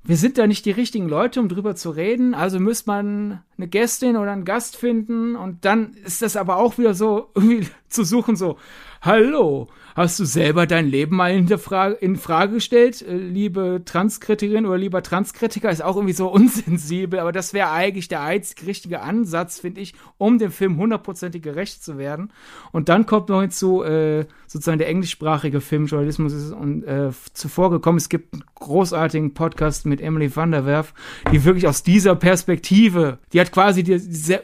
wir 0.06 0.16
sind 0.16 0.38
da 0.38 0.46
nicht 0.46 0.64
die 0.64 0.70
richtigen 0.70 1.08
Leute, 1.08 1.40
um 1.40 1.48
drüber 1.48 1.74
zu 1.74 1.90
reden. 1.90 2.34
Also 2.34 2.60
müsste 2.60 2.90
man 2.90 3.42
eine 3.58 3.68
Gästin 3.68 4.16
oder 4.16 4.30
einen 4.30 4.44
Gast 4.44 4.76
finden 4.76 5.34
und 5.34 5.64
dann 5.64 5.94
ist 6.04 6.22
das 6.22 6.36
aber 6.36 6.56
auch 6.56 6.78
wieder 6.78 6.94
so 6.94 7.30
irgendwie 7.34 7.68
zu 7.88 8.04
suchen, 8.04 8.36
so, 8.36 8.56
hallo, 9.02 9.68
Hast 9.96 10.20
du 10.20 10.26
selber 10.26 10.66
dein 10.66 10.88
Leben 10.88 11.16
mal 11.16 11.32
in, 11.32 11.48
Frage, 11.56 11.94
in 11.94 12.16
Frage 12.16 12.52
gestellt, 12.52 13.00
äh, 13.00 13.16
liebe 13.16 13.80
Transkritikerin 13.82 14.66
oder 14.66 14.76
lieber 14.76 15.02
Transkritiker? 15.02 15.70
Ist 15.70 15.82
auch 15.82 15.96
irgendwie 15.96 16.12
so 16.12 16.28
unsensibel, 16.30 17.18
aber 17.18 17.32
das 17.32 17.54
wäre 17.54 17.70
eigentlich 17.70 18.06
der 18.06 18.20
einzig 18.20 18.66
richtige 18.66 19.00
Ansatz, 19.00 19.58
finde 19.58 19.80
ich, 19.80 19.94
um 20.18 20.38
dem 20.38 20.52
Film 20.52 20.76
hundertprozentig 20.76 21.40
gerecht 21.40 21.82
zu 21.82 21.96
werden. 21.96 22.30
Und 22.72 22.90
dann 22.90 23.06
kommt 23.06 23.30
noch 23.30 23.40
hinzu, 23.40 23.84
äh, 23.84 24.26
sozusagen 24.46 24.76
der 24.76 24.88
englischsprachige 24.88 25.62
Filmjournalismus 25.62 26.34
ist 26.34 26.52
und, 26.52 26.84
äh, 26.84 27.08
zuvor 27.32 27.70
gekommen. 27.70 27.96
Es 27.96 28.10
gibt 28.10 28.34
einen 28.34 28.44
großartigen 28.54 29.32
Podcast 29.32 29.86
mit 29.86 30.02
Emily 30.02 30.36
van 30.36 30.50
der 30.50 30.66
Werf, 30.66 30.92
die 31.32 31.42
wirklich 31.44 31.66
aus 31.66 31.82
dieser 31.82 32.16
Perspektive, 32.16 33.18
die 33.32 33.40
hat 33.40 33.50
quasi 33.50 33.82
die, 33.82 33.92
die 33.92 34.14
sehr, 34.14 34.42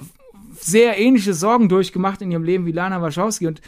sehr 0.54 0.98
ähnliche 0.98 1.34
Sorgen 1.34 1.68
durchgemacht 1.68 2.22
in 2.22 2.30
ihrem 2.30 2.44
Leben 2.44 2.64
wie 2.64 2.72
Lana 2.72 3.02
Wachowski 3.02 3.46
und 3.46 3.60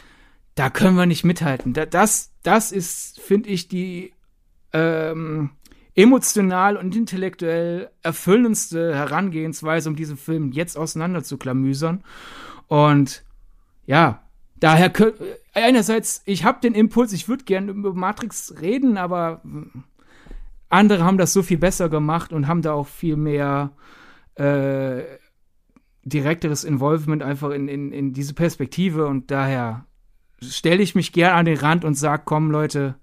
da 0.55 0.69
können 0.69 0.95
wir 0.95 1.05
nicht 1.05 1.25
mithalten. 1.25 1.73
Das, 1.73 2.31
das 2.43 2.71
ist, 2.71 3.19
finde 3.19 3.49
ich, 3.49 3.67
die 3.67 4.13
ähm, 4.71 5.51
emotional 5.95 6.77
und 6.77 6.95
intellektuell 6.95 7.89
erfüllendste 8.01 8.95
Herangehensweise, 8.95 9.89
um 9.89 9.95
diesen 9.95 10.17
Film 10.17 10.51
jetzt 10.51 10.77
auseinander 10.77 11.23
zu 11.23 11.37
klamüsern. 11.37 12.03
Und 12.67 13.23
ja, 13.85 14.23
daher 14.59 14.91
einerseits, 15.53 16.21
ich 16.25 16.43
habe 16.43 16.61
den 16.61 16.73
Impuls, 16.73 17.13
ich 17.13 17.27
würde 17.27 17.43
gerne 17.43 17.71
über 17.71 17.93
Matrix 17.93 18.55
reden, 18.61 18.97
aber 18.97 19.41
andere 20.69 21.03
haben 21.03 21.17
das 21.17 21.33
so 21.33 21.43
viel 21.43 21.57
besser 21.57 21.89
gemacht 21.89 22.33
und 22.33 22.47
haben 22.47 22.61
da 22.61 22.73
auch 22.73 22.87
viel 22.87 23.15
mehr 23.17 23.71
äh, 24.35 25.03
direkteres 26.03 26.63
Involvement 26.63 27.23
einfach 27.23 27.51
in, 27.51 27.67
in, 27.67 27.91
in 27.91 28.13
diese 28.13 28.33
Perspektive 28.33 29.07
und 29.07 29.31
daher 29.31 29.85
stelle 30.41 30.83
ich 30.83 30.95
mich 30.95 31.11
gern 31.11 31.35
an 31.35 31.45
den 31.45 31.57
Rand 31.57 31.85
und 31.85 31.95
sage, 31.95 32.23
komm 32.25 32.51
Leute, 32.51 32.95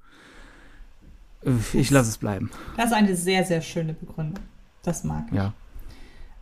ich 1.73 1.91
lasse 1.91 2.11
es 2.11 2.19
bleiben. 2.19 2.51
Das 2.77 2.87
ist 2.87 2.93
eine 2.93 3.17
sehr, 3.17 3.45
sehr 3.45 3.61
schöne 3.61 3.95
Begründung. 3.95 4.45
Das 4.83 5.05
mag 5.05 5.25
ich. 5.29 5.37
Ja. 5.37 5.53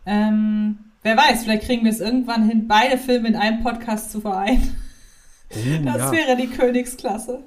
Ähm, 0.05 0.77
wer 1.03 1.17
weiß, 1.17 1.43
vielleicht 1.43 1.63
kriegen 1.63 1.83
wir 1.83 1.91
es 1.91 1.99
irgendwann 1.99 2.47
hin, 2.47 2.67
beide 2.67 2.97
Filme 2.97 3.27
in 3.27 3.35
einem 3.35 3.63
Podcast 3.63 4.11
zu 4.11 4.21
vereinen. 4.21 4.75
Oh, 5.53 5.85
das 5.85 5.97
ja. 5.97 6.11
wäre 6.11 6.37
die 6.37 6.47
Königsklasse. 6.47 7.43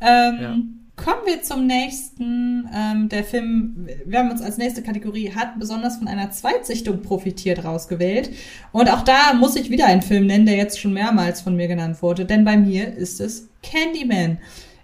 Ähm, 0.00 0.38
ja. 0.40 0.56
Kommen 1.02 1.26
wir 1.26 1.42
zum 1.42 1.66
nächsten. 1.66 2.68
Ähm, 2.74 3.08
der 3.08 3.22
Film, 3.22 3.86
wir 4.04 4.18
haben 4.18 4.32
uns 4.32 4.42
als 4.42 4.58
nächste 4.58 4.82
Kategorie, 4.82 5.32
hat 5.32 5.58
besonders 5.58 5.98
von 5.98 6.08
einer 6.08 6.32
Zweitsichtung 6.32 7.02
profitiert, 7.02 7.64
rausgewählt. 7.64 8.30
Und 8.72 8.90
auch 8.92 9.02
da 9.02 9.32
muss 9.34 9.54
ich 9.54 9.70
wieder 9.70 9.86
einen 9.86 10.02
Film 10.02 10.26
nennen, 10.26 10.44
der 10.44 10.56
jetzt 10.56 10.80
schon 10.80 10.92
mehrmals 10.92 11.40
von 11.40 11.54
mir 11.54 11.68
genannt 11.68 12.02
wurde, 12.02 12.24
denn 12.24 12.44
bei 12.44 12.56
mir 12.56 12.96
ist 12.96 13.20
es 13.20 13.48
Candyman. 13.62 14.38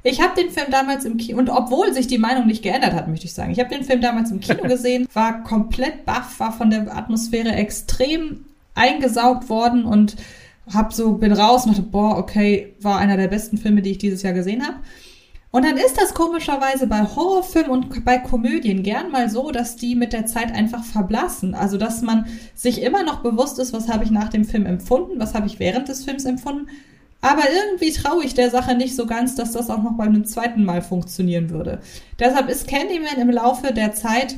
Ich 0.05 0.21
habe 0.21 0.41
den 0.41 0.51
Film 0.51 0.71
damals 0.71 1.05
im 1.05 1.17
Kino, 1.17 1.39
und 1.39 1.51
obwohl 1.51 1.93
sich 1.93 2.07
die 2.07 2.19
Meinung 2.19 2.47
nicht 2.47 2.63
geändert 2.63 2.93
hat, 2.93 3.09
möchte 3.09 3.27
ich 3.27 3.33
sagen, 3.33 3.51
ich 3.51 3.59
habe 3.59 3.75
den 3.75 3.85
Film 3.85 4.01
damals 4.01 4.31
im 4.31 4.39
Kino 4.39 4.63
gesehen, 4.69 5.09
war 5.15 5.43
komplett 5.43 6.05
baff, 6.05 6.39
war 6.39 6.53
von 6.53 6.71
der 6.71 6.97
Atmosphäre 6.97 7.53
extrem 7.53 8.45
eingesaugt 8.75 9.49
worden 9.49 9.85
und 9.85 10.15
hab 10.73 10.93
so, 10.93 11.15
bin 11.15 11.33
raus 11.33 11.65
und 11.65 11.73
dachte, 11.73 11.83
boah, 11.83 12.19
okay, 12.19 12.75
war 12.81 12.99
einer 12.99 13.17
der 13.17 13.29
besten 13.29 13.59
Filme, 13.59 13.83
die 13.83 13.93
ich 13.93 13.99
dieses 13.99 14.23
Jahr 14.23 14.33
gesehen 14.33 14.65
habe. 14.65 14.77
Und 15.55 15.65
dann 15.65 15.77
ist 15.77 16.01
das 16.01 16.15
komischerweise 16.15 16.89
bei 16.89 17.03
Horrorfilmen 17.03 17.71
und 17.71 18.05
bei 18.05 18.19
Komödien 18.19 18.83
gern 18.83 19.13
mal 19.13 19.31
so, 19.31 19.53
dass 19.53 19.77
die 19.77 19.95
mit 19.95 20.13
der 20.13 20.27
Zeit 20.27 20.53
einfach 20.53 20.83
verblassen. 20.83 21.55
Also, 21.55 21.77
dass 21.77 22.03
man 22.03 22.27
sich 22.57 22.83
immer 22.83 23.05
noch 23.05 23.21
bewusst 23.23 23.61
ist, 23.61 23.73
was 23.73 23.89
habe 23.89 24.03
ich 24.03 24.11
nach 24.11 24.31
dem 24.31 24.45
Film 24.45 24.67
empfunden, 24.67 25.21
was 25.21 25.33
habe 25.33 25.47
ich 25.47 25.61
während 25.61 25.87
des 25.89 26.05
Films 26.05 26.25
empfunden 26.25 26.67
aber 27.21 27.45
irgendwie 27.51 27.91
traue 27.91 28.23
ich 28.23 28.35
der 28.35 28.51
Sache 28.51 28.75
nicht 28.75 28.95
so 28.95 29.07
ganz, 29.07 29.35
dass 29.35 29.53
das 29.53 29.71
auch 29.71 29.83
noch 29.83 29.97
beim 29.97 30.27
zweiten 30.27 30.63
Mal 30.63 30.83
funktionieren 30.83 31.49
würde. 31.49 31.81
Deshalb 32.19 32.51
ist 32.51 32.69
Candyman 32.69 33.17
im 33.19 33.31
Laufe 33.31 33.73
der 33.73 33.95
Zeit, 33.95 34.37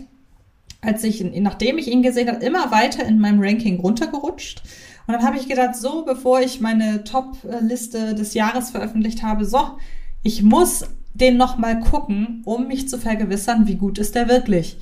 als 0.82 1.02
ich, 1.02 1.20
nachdem 1.24 1.78
ich 1.78 1.88
ihn 1.88 2.04
gesehen 2.04 2.28
habe, 2.28 2.44
immer 2.44 2.70
weiter 2.70 3.04
in 3.04 3.18
meinem 3.18 3.42
Ranking 3.42 3.80
runtergerutscht. 3.80 4.62
Und 5.08 5.14
dann 5.14 5.24
habe 5.24 5.36
ich 5.36 5.48
gedacht, 5.48 5.74
so, 5.74 6.04
bevor 6.04 6.40
ich 6.42 6.60
meine 6.60 7.02
Top-Liste 7.02 8.14
des 8.14 8.34
Jahres 8.34 8.70
veröffentlicht 8.70 9.24
habe, 9.24 9.44
so, 9.44 9.78
ich 10.22 10.44
muss 10.44 10.84
den 11.20 11.36
noch 11.36 11.58
mal 11.58 11.80
gucken, 11.80 12.42
um 12.44 12.68
mich 12.68 12.88
zu 12.88 12.98
vergewissern, 12.98 13.66
wie 13.66 13.76
gut 13.76 13.98
ist 13.98 14.14
der 14.14 14.28
wirklich. 14.28 14.78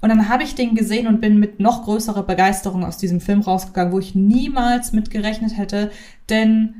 Und 0.00 0.10
dann 0.10 0.28
habe 0.28 0.42
ich 0.42 0.54
den 0.54 0.74
gesehen 0.74 1.06
und 1.06 1.20
bin 1.20 1.38
mit 1.38 1.60
noch 1.60 1.84
größerer 1.84 2.24
Begeisterung 2.24 2.84
aus 2.84 2.98
diesem 2.98 3.20
Film 3.20 3.40
rausgegangen, 3.40 3.92
wo 3.92 3.98
ich 3.98 4.14
niemals 4.14 4.92
mit 4.92 5.10
gerechnet 5.10 5.56
hätte, 5.56 5.90
denn 6.28 6.74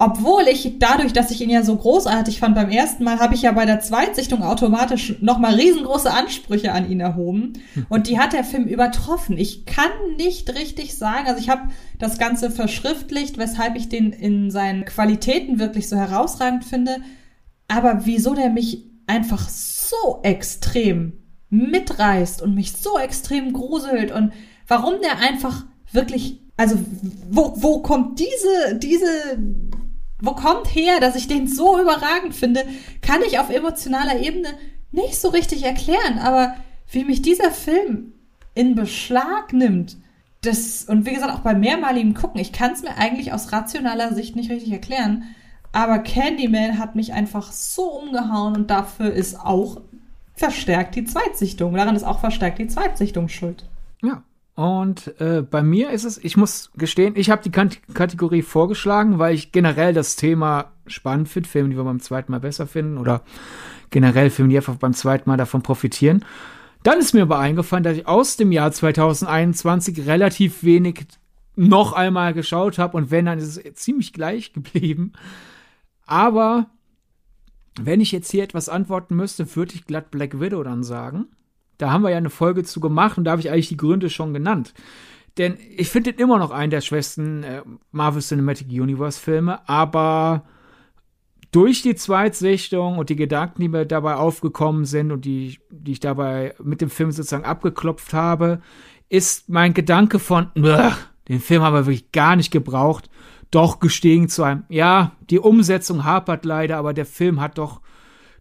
obwohl 0.00 0.44
ich 0.48 0.78
dadurch, 0.78 1.12
dass 1.12 1.32
ich 1.32 1.40
ihn 1.40 1.50
ja 1.50 1.64
so 1.64 1.74
großartig 1.74 2.38
fand 2.38 2.54
beim 2.54 2.70
ersten 2.70 3.02
Mal, 3.02 3.18
habe 3.18 3.34
ich 3.34 3.42
ja 3.42 3.50
bei 3.50 3.66
der 3.66 3.80
Zweitsichtung 3.80 4.44
automatisch 4.44 5.16
nochmal 5.20 5.54
riesengroße 5.54 6.12
Ansprüche 6.12 6.72
an 6.72 6.88
ihn 6.88 7.00
erhoben. 7.00 7.54
Und 7.88 8.06
die 8.06 8.20
hat 8.20 8.32
der 8.32 8.44
Film 8.44 8.66
übertroffen. 8.66 9.36
Ich 9.36 9.66
kann 9.66 9.90
nicht 10.16 10.54
richtig 10.54 10.96
sagen, 10.96 11.26
also 11.26 11.40
ich 11.40 11.50
habe 11.50 11.62
das 11.98 12.18
Ganze 12.18 12.52
verschriftlicht, 12.52 13.38
weshalb 13.38 13.74
ich 13.74 13.88
den 13.88 14.12
in 14.12 14.52
seinen 14.52 14.84
Qualitäten 14.84 15.58
wirklich 15.58 15.88
so 15.88 15.96
herausragend 15.96 16.64
finde. 16.64 16.98
Aber 17.68 18.06
wieso 18.06 18.34
der 18.34 18.50
mich 18.50 18.84
einfach 19.06 19.48
so 19.48 20.20
extrem 20.22 21.12
mitreißt 21.50 22.42
und 22.42 22.54
mich 22.54 22.72
so 22.72 22.98
extrem 22.98 23.52
gruselt 23.52 24.10
und 24.12 24.32
warum 24.66 25.00
der 25.00 25.18
einfach 25.18 25.64
wirklich, 25.92 26.40
also 26.56 26.78
wo, 27.30 27.54
wo 27.56 27.80
kommt 27.80 28.18
diese, 28.20 28.76
diese 28.76 29.38
wo 30.20 30.32
kommt 30.32 30.74
her, 30.74 31.00
dass 31.00 31.16
ich 31.16 31.28
den 31.28 31.46
so 31.46 31.80
überragend 31.80 32.34
finde, 32.34 32.64
kann 33.00 33.22
ich 33.26 33.38
auf 33.38 33.50
emotionaler 33.50 34.20
Ebene 34.20 34.48
nicht 34.90 35.16
so 35.16 35.28
richtig 35.28 35.64
erklären. 35.64 36.18
Aber 36.18 36.56
wie 36.90 37.04
mich 37.04 37.22
dieser 37.22 37.50
Film 37.50 38.14
in 38.54 38.74
Beschlag 38.74 39.52
nimmt, 39.52 39.96
das, 40.42 40.84
und 40.84 41.06
wie 41.06 41.14
gesagt, 41.14 41.32
auch 41.32 41.40
bei 41.40 41.54
mehrmaligem 41.54 42.14
Gucken, 42.14 42.40
ich 42.40 42.52
kann 42.52 42.72
es 42.72 42.82
mir 42.82 42.96
eigentlich 42.96 43.32
aus 43.32 43.52
rationaler 43.52 44.14
Sicht 44.14 44.36
nicht 44.36 44.50
richtig 44.50 44.72
erklären. 44.72 45.24
Aber 45.72 45.98
Candyman 45.98 46.78
hat 46.78 46.94
mich 46.94 47.12
einfach 47.12 47.52
so 47.52 47.82
umgehauen 47.82 48.56
und 48.56 48.70
dafür 48.70 49.12
ist 49.12 49.38
auch 49.38 49.80
verstärkt 50.34 50.94
die 50.94 51.04
Zweitsichtung. 51.04 51.74
Daran 51.74 51.96
ist 51.96 52.04
auch 52.04 52.20
verstärkt 52.20 52.58
die 52.58 52.68
Zweitsichtung 52.68 53.28
schuld. 53.28 53.64
Ja, 54.02 54.22
und 54.54 55.20
äh, 55.20 55.42
bei 55.42 55.62
mir 55.62 55.90
ist 55.90 56.04
es, 56.04 56.18
ich 56.18 56.36
muss 56.36 56.70
gestehen, 56.76 57.14
ich 57.16 57.30
habe 57.30 57.42
die 57.42 57.50
Kant 57.50 57.80
Kategorie 57.94 58.42
vorgeschlagen, 58.42 59.18
weil 59.18 59.34
ich 59.34 59.52
generell 59.52 59.92
das 59.92 60.16
Thema 60.16 60.72
spannend 60.86 61.28
finde, 61.28 61.48
Filme, 61.48 61.68
die 61.68 61.76
wir 61.76 61.84
beim 61.84 62.00
zweiten 62.00 62.32
Mal 62.32 62.40
besser 62.40 62.66
finden 62.66 62.98
oder 62.98 63.22
generell 63.90 64.30
Filme, 64.30 64.50
die 64.50 64.56
einfach 64.56 64.76
beim 64.76 64.94
zweiten 64.94 65.28
Mal 65.30 65.36
davon 65.36 65.62
profitieren. 65.62 66.24
Dann 66.82 66.98
ist 66.98 67.14
mir 67.14 67.22
aber 67.22 67.38
eingefallen, 67.38 67.84
dass 67.84 67.96
ich 67.96 68.06
aus 68.06 68.36
dem 68.36 68.52
Jahr 68.52 68.72
2021 68.72 70.06
relativ 70.06 70.62
wenig 70.62 71.06
noch 71.54 71.92
einmal 71.92 72.34
geschaut 72.34 72.78
habe 72.78 72.96
und 72.96 73.10
wenn, 73.10 73.26
dann 73.26 73.38
ist 73.38 73.64
es 73.64 73.74
ziemlich 73.74 74.12
gleich 74.12 74.52
geblieben. 74.52 75.12
Aber 76.08 76.70
wenn 77.78 78.00
ich 78.00 78.12
jetzt 78.12 78.30
hier 78.30 78.42
etwas 78.42 78.68
antworten 78.68 79.14
müsste, 79.14 79.54
würde 79.54 79.74
ich 79.74 79.84
glatt 79.84 80.10
Black 80.10 80.40
Widow 80.40 80.62
dann 80.62 80.82
sagen. 80.82 81.26
Da 81.76 81.92
haben 81.92 82.02
wir 82.02 82.10
ja 82.10 82.16
eine 82.16 82.30
Folge 82.30 82.64
zu 82.64 82.80
gemacht 82.80 83.18
und 83.18 83.24
da 83.24 83.32
habe 83.32 83.40
ich 83.40 83.50
eigentlich 83.50 83.68
die 83.68 83.76
Gründe 83.76 84.10
schon 84.10 84.32
genannt. 84.32 84.74
Denn 85.36 85.56
ich 85.76 85.90
finde 85.90 86.12
den 86.12 86.20
immer 86.20 86.38
noch 86.38 86.50
einen 86.50 86.70
der 86.70 86.80
schwächsten 86.80 87.44
äh, 87.44 87.62
Marvel 87.92 88.22
Cinematic 88.22 88.68
Universe 88.68 89.20
Filme, 89.20 89.68
aber 89.68 90.44
durch 91.52 91.82
die 91.82 91.94
Zweitsichtung 91.94 92.98
und 92.98 93.10
die 93.10 93.16
Gedanken, 93.16 93.60
die 93.60 93.68
mir 93.68 93.84
dabei 93.84 94.16
aufgekommen 94.16 94.86
sind 94.86 95.12
und 95.12 95.26
die, 95.26 95.60
die 95.70 95.92
ich 95.92 96.00
dabei 96.00 96.54
mit 96.62 96.80
dem 96.80 96.90
Film 96.90 97.12
sozusagen 97.12 97.44
abgeklopft 97.44 98.14
habe, 98.14 98.60
ist 99.08 99.48
mein 99.48 99.74
Gedanke 99.74 100.18
von, 100.18 100.50
den 100.56 101.40
Film 101.40 101.62
haben 101.62 101.74
wir 101.74 101.86
wirklich 101.86 102.12
gar 102.12 102.34
nicht 102.34 102.50
gebraucht, 102.50 103.08
doch 103.50 103.80
gestiegen 103.80 104.28
zu 104.28 104.42
einem, 104.42 104.64
ja, 104.68 105.12
die 105.30 105.38
Umsetzung 105.38 106.04
hapert 106.04 106.44
leider, 106.44 106.76
aber 106.76 106.92
der 106.92 107.06
Film 107.06 107.40
hat 107.40 107.58
doch 107.58 107.80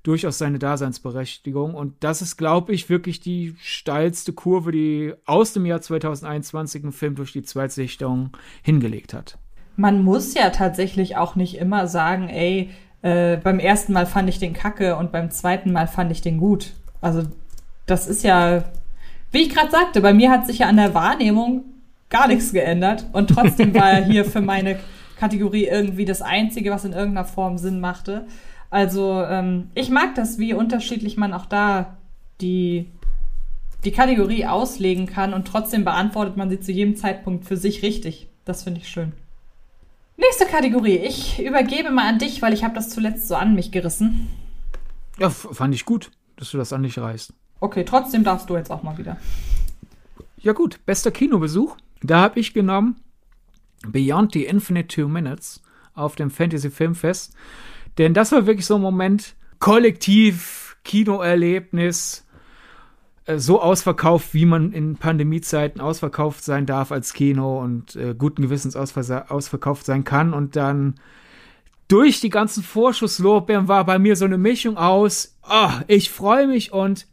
durchaus 0.03 0.37
seine 0.37 0.59
Daseinsberechtigung. 0.59 1.73
Und 1.73 1.95
das 1.99 2.21
ist, 2.21 2.37
glaube 2.37 2.73
ich, 2.73 2.89
wirklich 2.89 3.19
die 3.19 3.55
steilste 3.59 4.33
Kurve, 4.33 4.71
die 4.71 5.13
aus 5.25 5.53
dem 5.53 5.65
Jahr 5.65 5.81
2021 5.81 6.83
ein 6.83 6.91
Film 6.91 7.15
durch 7.15 7.33
die 7.33 7.43
Zweitsichtung 7.43 8.31
hingelegt 8.61 9.13
hat. 9.13 9.37
Man 9.75 10.03
muss 10.03 10.33
ja 10.33 10.49
tatsächlich 10.49 11.17
auch 11.17 11.35
nicht 11.35 11.57
immer 11.57 11.87
sagen, 11.87 12.29
ey, 12.29 12.69
äh, 13.01 13.37
beim 13.37 13.59
ersten 13.59 13.93
Mal 13.93 14.05
fand 14.05 14.29
ich 14.29 14.39
den 14.39 14.53
kacke 14.53 14.95
und 14.95 15.11
beim 15.11 15.29
zweiten 15.29 15.71
Mal 15.71 15.87
fand 15.87 16.11
ich 16.11 16.21
den 16.21 16.37
gut. 16.37 16.73
Also 17.01 17.23
das 17.85 18.07
ist 18.07 18.23
ja, 18.23 18.63
wie 19.31 19.43
ich 19.43 19.49
gerade 19.49 19.71
sagte, 19.71 20.01
bei 20.01 20.13
mir 20.13 20.31
hat 20.31 20.47
sich 20.47 20.59
ja 20.59 20.67
an 20.67 20.77
der 20.77 20.93
Wahrnehmung 20.93 21.65
gar 22.09 22.27
nichts 22.27 22.53
geändert 22.53 23.05
und 23.13 23.29
trotzdem 23.29 23.73
war 23.75 23.91
er 23.91 24.05
hier 24.05 24.25
für 24.25 24.41
meine 24.41 24.79
Kategorie 25.19 25.65
irgendwie 25.65 26.05
das 26.05 26.21
Einzige, 26.21 26.71
was 26.71 26.85
in 26.85 26.93
irgendeiner 26.93 27.25
Form 27.25 27.57
Sinn 27.57 27.79
machte. 27.79 28.27
Also 28.69 29.23
ähm, 29.23 29.69
ich 29.75 29.89
mag 29.89 30.15
das, 30.15 30.39
wie 30.39 30.53
unterschiedlich 30.53 31.17
man 31.17 31.33
auch 31.33 31.45
da 31.45 31.97
die, 32.41 32.87
die 33.83 33.91
Kategorie 33.91 34.45
auslegen 34.45 35.07
kann 35.07 35.33
und 35.33 35.47
trotzdem 35.47 35.83
beantwortet 35.83 36.37
man 36.37 36.49
sie 36.49 36.59
zu 36.59 36.71
jedem 36.71 36.95
Zeitpunkt 36.95 37.45
für 37.45 37.57
sich 37.57 37.83
richtig. 37.83 38.27
Das 38.45 38.63
finde 38.63 38.81
ich 38.81 38.89
schön. 38.89 39.13
Nächste 40.17 40.45
Kategorie. 40.45 40.97
Ich 40.97 41.39
übergebe 41.43 41.91
mal 41.91 42.09
an 42.09 42.19
dich, 42.19 42.41
weil 42.41 42.53
ich 42.53 42.63
habe 42.63 42.73
das 42.73 42.89
zuletzt 42.89 43.27
so 43.27 43.35
an 43.35 43.55
mich 43.55 43.71
gerissen. 43.71 44.27
Ja, 45.19 45.29
fand 45.29 45.73
ich 45.73 45.85
gut, 45.85 46.11
dass 46.35 46.51
du 46.51 46.57
das 46.57 46.73
an 46.73 46.83
dich 46.83 46.97
reißt. 46.97 47.33
Okay, 47.59 47.83
trotzdem 47.85 48.23
darfst 48.23 48.49
du 48.49 48.55
jetzt 48.55 48.71
auch 48.71 48.83
mal 48.83 48.97
wieder. 48.97 49.17
Ja 50.39 50.53
gut, 50.53 50.79
bester 50.85 51.11
Kinobesuch. 51.11 51.77
Da 52.01 52.19
habe 52.21 52.39
ich 52.39 52.53
genommen 52.53 52.97
Beyond 53.91 54.33
the 54.33 54.45
Infinite 54.45 54.87
Two 54.87 55.07
Minutes 55.07 55.61
auf 55.93 56.15
dem 56.15 56.29
Fantasy 56.29 56.69
Filmfest. 56.69 57.35
Denn 57.97 58.13
das 58.13 58.31
war 58.31 58.45
wirklich 58.45 58.65
so 58.65 58.75
ein 58.75 58.81
Moment, 58.81 59.35
kollektiv, 59.59 60.77
Kinoerlebnis, 60.83 62.25
äh, 63.25 63.39
so 63.39 63.61
ausverkauft, 63.61 64.33
wie 64.33 64.45
man 64.45 64.71
in 64.71 64.95
Pandemiezeiten 64.95 65.81
ausverkauft 65.81 66.43
sein 66.43 66.65
darf 66.65 66.91
als 66.91 67.13
Kino 67.13 67.61
und 67.61 67.95
äh, 67.95 68.15
guten 68.17 68.41
Gewissens 68.41 68.75
ausver 68.75 69.25
ausverkauft 69.29 69.85
sein 69.85 70.03
kann. 70.03 70.33
Und 70.33 70.55
dann 70.55 70.95
durch 71.87 72.19
die 72.19 72.29
ganzen 72.29 72.63
Vorschusslorbeeren 72.63 73.67
war 73.67 73.85
bei 73.85 73.99
mir 73.99 74.15
so 74.15 74.25
eine 74.25 74.37
Mischung 74.37 74.77
aus, 74.77 75.37
oh, 75.47 75.71
ich 75.87 76.09
freue 76.09 76.47
mich 76.47 76.71
und 76.73 77.07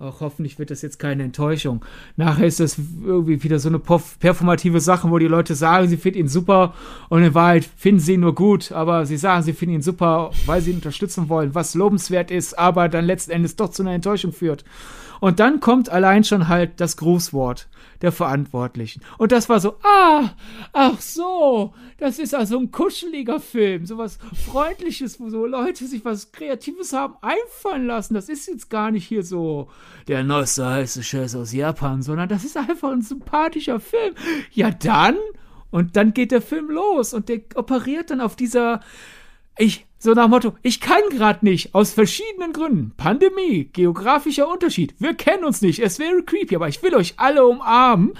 ach, 0.00 0.20
hoffentlich 0.20 0.58
wird 0.58 0.70
das 0.70 0.82
jetzt 0.82 0.98
keine 0.98 1.22
Enttäuschung. 1.22 1.84
Nachher 2.16 2.46
ist 2.46 2.58
das 2.58 2.78
irgendwie 3.04 3.42
wieder 3.42 3.58
so 3.58 3.68
eine 3.68 3.78
performative 3.78 4.80
Sache, 4.80 5.10
wo 5.10 5.18
die 5.18 5.26
Leute 5.26 5.54
sagen, 5.54 5.88
sie 5.88 5.98
finden 5.98 6.20
ihn 6.20 6.28
super 6.28 6.74
und 7.10 7.22
in 7.22 7.34
Wahrheit 7.34 7.68
finden 7.76 8.00
sie 8.00 8.14
ihn 8.14 8.20
nur 8.20 8.34
gut, 8.34 8.72
aber 8.72 9.04
sie 9.04 9.18
sagen, 9.18 9.42
sie 9.42 9.52
finden 9.52 9.76
ihn 9.76 9.82
super, 9.82 10.30
weil 10.46 10.62
sie 10.62 10.70
ihn 10.70 10.76
unterstützen 10.76 11.28
wollen, 11.28 11.54
was 11.54 11.74
lobenswert 11.74 12.30
ist, 12.30 12.58
aber 12.58 12.88
dann 12.88 13.04
letzten 13.04 13.32
Endes 13.32 13.56
doch 13.56 13.68
zu 13.68 13.82
einer 13.82 13.92
Enttäuschung 13.92 14.32
führt. 14.32 14.64
Und 15.20 15.38
dann 15.38 15.60
kommt 15.60 15.88
allein 15.88 16.24
schon 16.24 16.48
halt 16.48 16.80
das 16.80 16.96
Grußwort 16.96 17.68
der 18.02 18.12
Verantwortlichen. 18.12 19.02
Und 19.18 19.32
das 19.32 19.48
war 19.48 19.60
so, 19.60 19.76
ah, 19.82 20.30
ach 20.72 21.00
so, 21.00 21.74
das 21.98 22.18
ist 22.18 22.34
also 22.34 22.58
ein 22.58 22.70
kuscheliger 22.70 23.40
Film, 23.40 23.84
sowas 23.86 24.18
Freundliches, 24.46 25.20
wo 25.20 25.28
so 25.28 25.46
Leute 25.46 25.86
sich 25.86 26.04
was 26.04 26.32
Kreatives 26.32 26.92
haben 26.92 27.14
einfallen 27.20 27.86
lassen. 27.86 28.14
Das 28.14 28.28
ist 28.28 28.48
jetzt 28.48 28.70
gar 28.70 28.90
nicht 28.90 29.06
hier 29.06 29.22
so 29.22 29.68
der 30.08 30.24
neueste 30.24 30.66
heiße 30.66 31.02
Scheiß 31.02 31.36
aus 31.36 31.52
Japan, 31.52 32.02
sondern 32.02 32.28
das 32.28 32.44
ist 32.44 32.56
einfach 32.56 32.90
ein 32.90 33.02
sympathischer 33.02 33.80
Film. 33.80 34.14
Ja, 34.52 34.70
dann. 34.70 35.16
Und 35.70 35.96
dann 35.96 36.14
geht 36.14 36.32
der 36.32 36.42
Film 36.42 36.68
los 36.68 37.14
und 37.14 37.28
der 37.28 37.42
operiert 37.54 38.10
dann 38.10 38.20
auf 38.20 38.34
dieser 38.34 38.80
ich, 39.58 39.86
so 40.02 40.14
nach 40.14 40.28
Motto, 40.28 40.54
ich 40.62 40.80
kann 40.80 41.02
gerade 41.10 41.44
nicht, 41.44 41.74
aus 41.74 41.92
verschiedenen 41.92 42.54
Gründen. 42.54 42.92
Pandemie, 42.96 43.68
geografischer 43.70 44.50
Unterschied, 44.50 44.94
wir 44.98 45.12
kennen 45.12 45.44
uns 45.44 45.60
nicht, 45.60 45.78
es 45.78 45.98
wäre 45.98 46.22
creepy, 46.22 46.56
aber 46.56 46.68
ich 46.68 46.82
will 46.82 46.94
euch 46.94 47.14
alle 47.18 47.46
umarmen. 47.46 48.14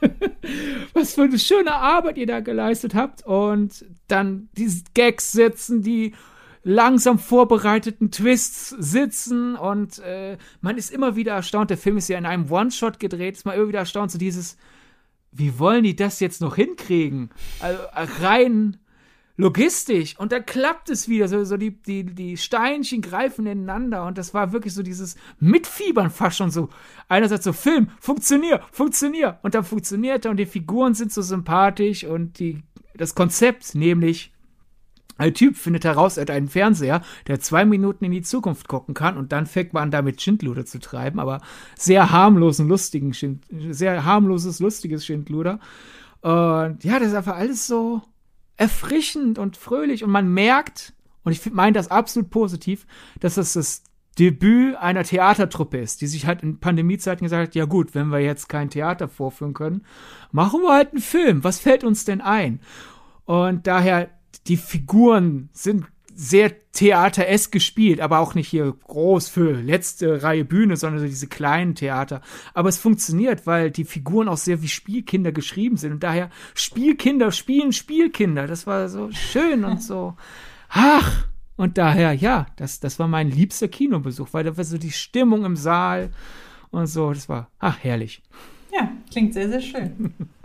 Was 0.94 1.14
für 1.14 1.24
eine 1.24 1.38
schöne 1.38 1.74
Arbeit 1.74 2.16
ihr 2.16 2.26
da 2.26 2.40
geleistet 2.40 2.94
habt. 2.94 3.26
Und 3.26 3.84
dann 4.06 4.48
diese 4.56 4.84
Gags 4.94 5.30
sitzen, 5.30 5.82
die 5.82 6.14
langsam 6.64 7.18
vorbereiteten 7.18 8.10
Twists 8.10 8.70
sitzen 8.70 9.54
und 9.54 9.98
äh, 9.98 10.38
man 10.62 10.78
ist 10.78 10.90
immer 10.90 11.14
wieder 11.14 11.32
erstaunt. 11.32 11.68
Der 11.68 11.78
Film 11.78 11.98
ist 11.98 12.08
ja 12.08 12.16
in 12.16 12.26
einem 12.26 12.50
One-Shot 12.50 12.98
gedreht, 12.98 13.36
ist 13.36 13.44
mal 13.44 13.52
immer 13.52 13.68
wieder 13.68 13.80
erstaunt, 13.80 14.10
so 14.10 14.18
dieses, 14.18 14.56
wie 15.30 15.58
wollen 15.58 15.84
die 15.84 15.94
das 15.94 16.20
jetzt 16.20 16.40
noch 16.40 16.56
hinkriegen? 16.56 17.28
Also 17.60 17.80
rein 18.22 18.78
logistisch 19.38 20.18
und 20.18 20.32
dann 20.32 20.44
klappt 20.44 20.90
es 20.90 21.08
wieder. 21.08 21.28
So, 21.28 21.42
so 21.44 21.56
die, 21.56 21.70
die, 21.70 22.04
die 22.04 22.36
Steinchen 22.36 23.00
greifen 23.00 23.46
ineinander 23.46 24.04
und 24.04 24.18
das 24.18 24.34
war 24.34 24.52
wirklich 24.52 24.74
so 24.74 24.82
dieses 24.82 25.16
Mitfiebern 25.38 26.10
fast 26.10 26.36
schon 26.36 26.50
so. 26.50 26.68
Einerseits 27.08 27.44
so 27.44 27.54
Film, 27.54 27.88
funktioniert, 28.00 28.62
funktioniert 28.72 29.38
und 29.42 29.54
dann 29.54 29.64
funktioniert 29.64 30.26
er 30.26 30.32
und 30.32 30.36
die 30.36 30.44
Figuren 30.44 30.92
sind 30.92 31.12
so 31.12 31.22
sympathisch 31.22 32.04
und 32.04 32.40
die, 32.40 32.62
das 32.94 33.14
Konzept, 33.14 33.74
nämlich 33.74 34.32
ein 35.18 35.34
Typ 35.34 35.56
findet 35.56 35.84
heraus, 35.84 36.16
er 36.16 36.22
hat 36.22 36.30
einen 36.30 36.48
Fernseher, 36.48 37.02
der 37.28 37.40
zwei 37.40 37.64
Minuten 37.64 38.04
in 38.04 38.12
die 38.12 38.22
Zukunft 38.22 38.66
gucken 38.68 38.94
kann 38.94 39.16
und 39.16 39.30
dann 39.30 39.46
fängt 39.46 39.72
man 39.72 39.84
an, 39.84 39.90
damit 39.92 40.20
Schindluder 40.20 40.64
zu 40.64 40.80
treiben, 40.80 41.20
aber 41.20 41.40
sehr 41.76 42.10
harmlosen, 42.10 42.68
lustigen, 42.68 43.14
Schind, 43.14 43.44
sehr 43.70 44.04
harmloses, 44.04 44.58
lustiges 44.58 45.06
Schindluder. 45.06 45.60
Und 46.22 46.82
ja, 46.82 46.98
das 46.98 47.08
ist 47.08 47.14
einfach 47.14 47.36
alles 47.36 47.66
so, 47.66 48.02
erfrischend 48.58 49.38
und 49.38 49.56
fröhlich 49.56 50.04
und 50.04 50.10
man 50.10 50.32
merkt, 50.32 50.92
und 51.24 51.32
ich 51.32 51.50
meine 51.50 51.72
das 51.72 51.90
absolut 51.90 52.30
positiv, 52.30 52.86
dass 53.20 53.36
das 53.36 53.54
das 53.54 53.82
Debüt 54.18 54.74
einer 54.76 55.04
Theatertruppe 55.04 55.78
ist, 55.78 56.00
die 56.00 56.08
sich 56.08 56.26
halt 56.26 56.42
in 56.42 56.58
Pandemiezeiten 56.58 57.24
gesagt 57.24 57.48
hat, 57.48 57.54
ja 57.54 57.66
gut, 57.66 57.94
wenn 57.94 58.08
wir 58.08 58.18
jetzt 58.18 58.48
kein 58.48 58.68
Theater 58.68 59.08
vorführen 59.08 59.54
können, 59.54 59.84
machen 60.32 60.60
wir 60.60 60.72
halt 60.74 60.90
einen 60.90 61.00
Film. 61.00 61.44
Was 61.44 61.60
fällt 61.60 61.84
uns 61.84 62.04
denn 62.04 62.20
ein? 62.20 62.60
Und 63.26 63.68
daher, 63.68 64.10
die 64.48 64.56
Figuren 64.56 65.50
sind 65.52 65.86
sehr 66.20 66.52
theateresk 66.72 67.52
gespielt, 67.52 68.00
aber 68.00 68.18
auch 68.18 68.34
nicht 68.34 68.48
hier 68.48 68.74
groß 68.88 69.28
für 69.28 69.52
letzte 69.52 70.24
Reihe 70.24 70.44
Bühne, 70.44 70.76
sondern 70.76 70.98
so 70.98 71.06
diese 71.06 71.28
kleinen 71.28 71.76
Theater. 71.76 72.22
Aber 72.54 72.68
es 72.68 72.76
funktioniert, 72.76 73.46
weil 73.46 73.70
die 73.70 73.84
Figuren 73.84 74.28
auch 74.28 74.36
sehr 74.36 74.60
wie 74.60 74.66
Spielkinder 74.66 75.30
geschrieben 75.30 75.76
sind 75.76 75.92
und 75.92 76.02
daher 76.02 76.28
Spielkinder 76.54 77.30
spielen 77.30 77.72
Spielkinder. 77.72 78.48
Das 78.48 78.66
war 78.66 78.88
so 78.88 79.12
schön 79.12 79.64
und 79.64 79.80
so. 79.80 80.16
Ach, 80.70 81.28
und 81.56 81.78
daher, 81.78 82.12
ja, 82.14 82.46
das, 82.56 82.80
das 82.80 82.98
war 82.98 83.06
mein 83.06 83.30
liebster 83.30 83.68
Kinobesuch, 83.68 84.28
weil 84.32 84.42
da 84.42 84.56
war 84.56 84.64
so 84.64 84.76
die 84.76 84.90
Stimmung 84.90 85.44
im 85.44 85.54
Saal 85.54 86.10
und 86.70 86.88
so. 86.88 87.12
Das 87.12 87.28
war, 87.28 87.48
ach, 87.60 87.78
herrlich. 87.80 88.22
Ja, 88.72 88.90
klingt 89.08 89.34
sehr, 89.34 89.48
sehr 89.48 89.60
schön. 89.60 90.14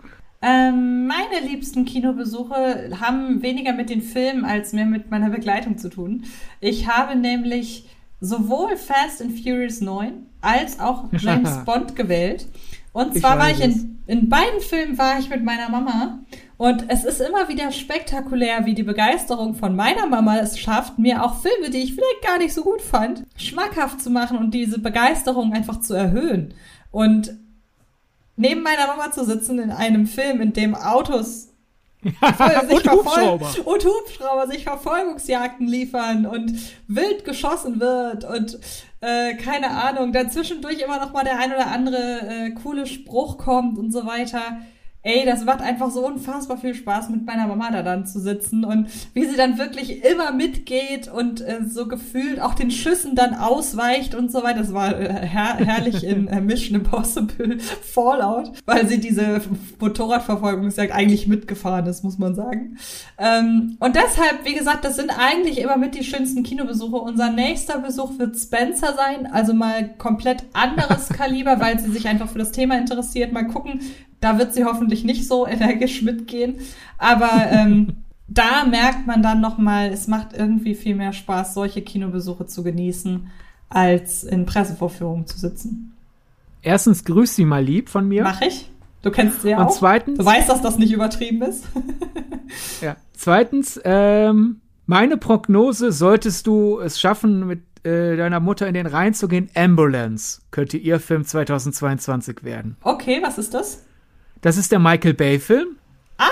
Ähm, 0.46 1.06
meine 1.06 1.46
liebsten 1.46 1.86
Kinobesuche 1.86 2.90
haben 3.00 3.40
weniger 3.40 3.72
mit 3.72 3.88
den 3.88 4.02
Filmen 4.02 4.44
als 4.44 4.74
mehr 4.74 4.84
mit 4.84 5.10
meiner 5.10 5.30
Begleitung 5.30 5.78
zu 5.78 5.88
tun. 5.88 6.24
Ich 6.60 6.86
habe 6.86 7.16
nämlich 7.16 7.88
sowohl 8.20 8.76
Fast 8.76 9.22
and 9.22 9.32
Furious 9.40 9.80
9 9.80 10.26
als 10.42 10.80
auch 10.80 11.04
James 11.18 11.64
Bond 11.64 11.96
gewählt. 11.96 12.46
Und 12.92 13.18
zwar 13.18 13.36
ich 13.36 13.40
war 13.42 13.50
ich 13.50 13.60
in, 13.60 14.02
in 14.06 14.28
beiden 14.28 14.60
Filmen 14.60 14.98
war 14.98 15.18
ich 15.18 15.30
mit 15.30 15.42
meiner 15.42 15.70
Mama. 15.70 16.18
Und 16.58 16.84
es 16.88 17.04
ist 17.04 17.22
immer 17.22 17.48
wieder 17.48 17.72
spektakulär, 17.72 18.66
wie 18.66 18.74
die 18.74 18.82
Begeisterung 18.82 19.54
von 19.54 19.74
meiner 19.74 20.06
Mama 20.06 20.36
es 20.38 20.58
schafft, 20.58 20.98
mir 20.98 21.24
auch 21.24 21.40
Filme, 21.40 21.70
die 21.70 21.78
ich 21.78 21.94
vielleicht 21.94 22.22
gar 22.22 22.38
nicht 22.38 22.52
so 22.52 22.62
gut 22.62 22.82
fand, 22.82 23.24
schmackhaft 23.36 24.02
zu 24.02 24.10
machen 24.10 24.36
und 24.36 24.52
diese 24.52 24.78
Begeisterung 24.78 25.54
einfach 25.54 25.80
zu 25.80 25.94
erhöhen. 25.94 26.52
Und 26.90 27.34
neben 28.36 28.62
meiner 28.62 28.86
Mama 28.86 29.10
zu 29.10 29.24
sitzen 29.24 29.58
in 29.58 29.70
einem 29.70 30.06
Film, 30.06 30.40
in 30.40 30.52
dem 30.52 30.74
Autos 30.74 31.48
sich 32.04 32.10
und 32.10 32.90
Hubschrauber. 32.90 33.50
und 33.64 33.84
Hubschrauber 33.84 34.46
sich 34.46 34.64
Verfolgungsjagden 34.64 35.66
liefern 35.66 36.26
und 36.26 36.52
wild 36.86 37.24
geschossen 37.24 37.80
wird 37.80 38.24
und 38.24 38.58
äh, 39.00 39.34
keine 39.36 39.70
Ahnung, 39.70 40.12
dazwischendurch 40.12 40.80
immer 40.80 40.98
noch 40.98 41.12
mal 41.12 41.24
der 41.24 41.38
ein 41.38 41.52
oder 41.52 41.68
andere 41.68 42.20
äh, 42.20 42.50
coole 42.50 42.86
Spruch 42.86 43.38
kommt 43.38 43.78
und 43.78 43.90
so 43.90 44.06
weiter. 44.06 44.58
Ey, 45.06 45.26
das 45.26 45.44
macht 45.44 45.60
einfach 45.60 45.90
so 45.90 46.06
unfassbar 46.06 46.56
viel 46.56 46.74
Spaß, 46.74 47.10
mit 47.10 47.26
meiner 47.26 47.46
Mama 47.46 47.70
da 47.70 47.82
dann 47.82 48.06
zu 48.06 48.20
sitzen 48.20 48.64
und 48.64 48.88
wie 49.12 49.26
sie 49.26 49.36
dann 49.36 49.58
wirklich 49.58 50.02
immer 50.02 50.32
mitgeht 50.32 51.08
und 51.08 51.42
äh, 51.42 51.58
so 51.66 51.86
gefühlt 51.86 52.40
auch 52.40 52.54
den 52.54 52.70
Schüssen 52.70 53.14
dann 53.14 53.34
ausweicht 53.34 54.14
und 54.14 54.32
so 54.32 54.42
weiter. 54.42 54.60
Das 54.60 54.72
war 54.72 54.98
äh, 54.98 55.26
her 55.26 55.58
herrlich 55.58 56.04
in 56.04 56.26
äh, 56.28 56.40
Mission 56.40 56.80
Impossible 56.80 57.58
Fallout, 57.82 58.52
weil 58.64 58.88
sie 58.88 58.98
diese 58.98 59.42
Motorradverfolgungsjagd 59.78 60.94
eigentlich 60.94 61.28
mitgefahren 61.28 61.84
ist, 61.84 62.02
muss 62.02 62.16
man 62.16 62.34
sagen. 62.34 62.78
Ähm, 63.18 63.76
und 63.80 63.96
deshalb, 63.96 64.46
wie 64.46 64.54
gesagt, 64.54 64.86
das 64.86 64.96
sind 64.96 65.10
eigentlich 65.10 65.58
immer 65.58 65.76
mit 65.76 65.94
die 65.94 66.04
schönsten 66.04 66.44
Kinobesuche. 66.44 66.96
Unser 66.96 67.30
nächster 67.30 67.78
Besuch 67.78 68.18
wird 68.18 68.38
Spencer 68.38 68.94
sein, 68.94 69.26
also 69.30 69.52
mal 69.52 69.86
komplett 69.98 70.44
anderes 70.54 71.10
Kaliber, 71.10 71.60
weil 71.60 71.78
sie 71.78 71.90
sich 71.90 72.08
einfach 72.08 72.30
für 72.30 72.38
das 72.38 72.52
Thema 72.52 72.78
interessiert. 72.78 73.32
Mal 73.32 73.48
gucken, 73.48 73.80
da 74.24 74.38
wird 74.38 74.54
sie 74.54 74.64
hoffentlich 74.64 75.04
nicht 75.04 75.26
so 75.28 75.46
energisch 75.46 76.02
mitgehen. 76.02 76.56
Aber 76.98 77.30
ähm, 77.50 77.96
da 78.28 78.64
merkt 78.64 79.06
man 79.06 79.22
dann 79.22 79.40
nochmal, 79.40 79.90
es 79.90 80.08
macht 80.08 80.28
irgendwie 80.36 80.74
viel 80.74 80.94
mehr 80.94 81.12
Spaß, 81.12 81.54
solche 81.54 81.82
Kinobesuche 81.82 82.46
zu 82.46 82.62
genießen, 82.62 83.30
als 83.68 84.24
in 84.24 84.46
Pressevorführungen 84.46 85.26
zu 85.26 85.38
sitzen. 85.38 85.92
Erstens, 86.62 87.04
grüß 87.04 87.36
sie 87.36 87.44
mal 87.44 87.62
lieb 87.62 87.88
von 87.90 88.08
mir. 88.08 88.22
Mach 88.22 88.40
ich. 88.40 88.70
Du 89.02 89.10
kennst 89.10 89.42
sie 89.42 89.50
ja 89.50 89.58
Und 89.58 89.66
auch. 89.66 89.76
zweitens. 89.76 90.18
Du 90.18 90.24
weißt, 90.24 90.48
dass 90.48 90.62
das 90.62 90.78
nicht 90.78 90.92
übertrieben 90.92 91.42
ist. 91.42 91.64
ja. 92.80 92.96
Zweitens, 93.12 93.78
ähm, 93.84 94.60
meine 94.86 95.18
Prognose, 95.18 95.92
solltest 95.92 96.46
du 96.46 96.78
es 96.80 96.98
schaffen, 96.98 97.46
mit 97.46 97.60
äh, 97.84 98.16
deiner 98.16 98.40
Mutter 98.40 98.66
in 98.66 98.72
den 98.74 98.86
Rhein 98.86 99.12
zu 99.12 99.28
gehen, 99.28 99.50
Ambulance 99.54 100.40
könnte 100.50 100.78
ihr 100.78 101.00
Film 101.00 101.24
2022 101.24 102.44
werden. 102.44 102.76
Okay, 102.82 103.20
was 103.22 103.36
ist 103.36 103.52
das? 103.52 103.82
Das 104.44 104.58
ist 104.58 104.70
der 104.72 104.78
Michael 104.78 105.14
Bay-Film. 105.14 105.78
Ah, 106.18 106.28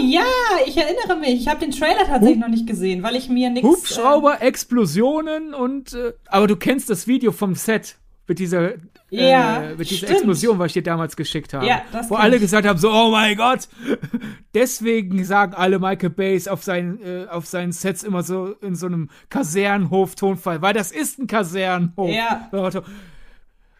ja, 0.00 0.22
ich 0.64 0.76
erinnere 0.76 1.16
mich. 1.18 1.40
Ich 1.40 1.48
habe 1.48 1.58
den 1.58 1.72
Trailer 1.72 2.06
tatsächlich 2.06 2.36
Hub 2.36 2.42
noch 2.42 2.48
nicht 2.48 2.68
gesehen, 2.68 3.02
weil 3.02 3.16
ich 3.16 3.28
mir 3.28 3.50
nichts. 3.50 3.68
Hubschrauber, 3.68 4.40
äh, 4.40 4.46
Explosionen 4.46 5.54
und. 5.54 5.92
Äh, 5.92 6.12
aber 6.28 6.46
du 6.46 6.54
kennst 6.54 6.88
das 6.88 7.08
Video 7.08 7.32
vom 7.32 7.56
Set 7.56 7.96
mit 8.28 8.38
dieser, 8.38 8.74
ja, 9.10 9.70
äh, 9.70 9.74
mit 9.74 9.90
dieser 9.90 10.08
Explosion, 10.08 10.60
was 10.60 10.68
ich 10.68 10.74
dir 10.74 10.84
damals 10.84 11.16
geschickt 11.16 11.52
habe. 11.52 11.66
Ja, 11.66 11.82
das 11.90 12.08
Wo 12.10 12.14
alle 12.14 12.36
ich. 12.36 12.42
gesagt 12.42 12.64
haben: 12.64 12.78
so, 12.78 12.92
oh 12.92 13.10
mein 13.10 13.36
Gott. 13.36 13.66
Deswegen 14.54 15.24
sagen 15.24 15.52
alle 15.54 15.80
Michael 15.80 16.10
Bays 16.10 16.46
auf 16.46 16.62
seinen, 16.62 17.02
äh, 17.02 17.26
auf 17.28 17.46
seinen 17.46 17.72
Sets 17.72 18.04
immer 18.04 18.22
so 18.22 18.52
in 18.62 18.76
so 18.76 18.86
einem 18.86 19.10
Kasernenhof-Tonfall, 19.30 20.62
weil 20.62 20.74
das 20.74 20.92
ist 20.92 21.18
ein 21.18 21.26
Kasernenhof. 21.26 22.08
Ja. 22.08 22.48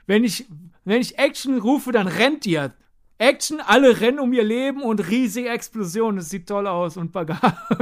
Wenn 0.08 0.24
ich, 0.24 0.46
wenn 0.84 1.00
ich 1.00 1.16
Action 1.16 1.60
rufe, 1.60 1.92
dann 1.92 2.08
rennt 2.08 2.44
ihr. 2.44 2.72
Action, 3.18 3.60
alle 3.60 4.00
rennen 4.00 4.20
um 4.20 4.32
ihr 4.32 4.44
Leben 4.44 4.80
und 4.80 5.00
riesige 5.08 5.48
Explosionen. 5.48 6.18
Das 6.18 6.30
sieht 6.30 6.48
toll 6.48 6.68
aus 6.68 6.96
und 6.96 7.12
Bagage. 7.12 7.40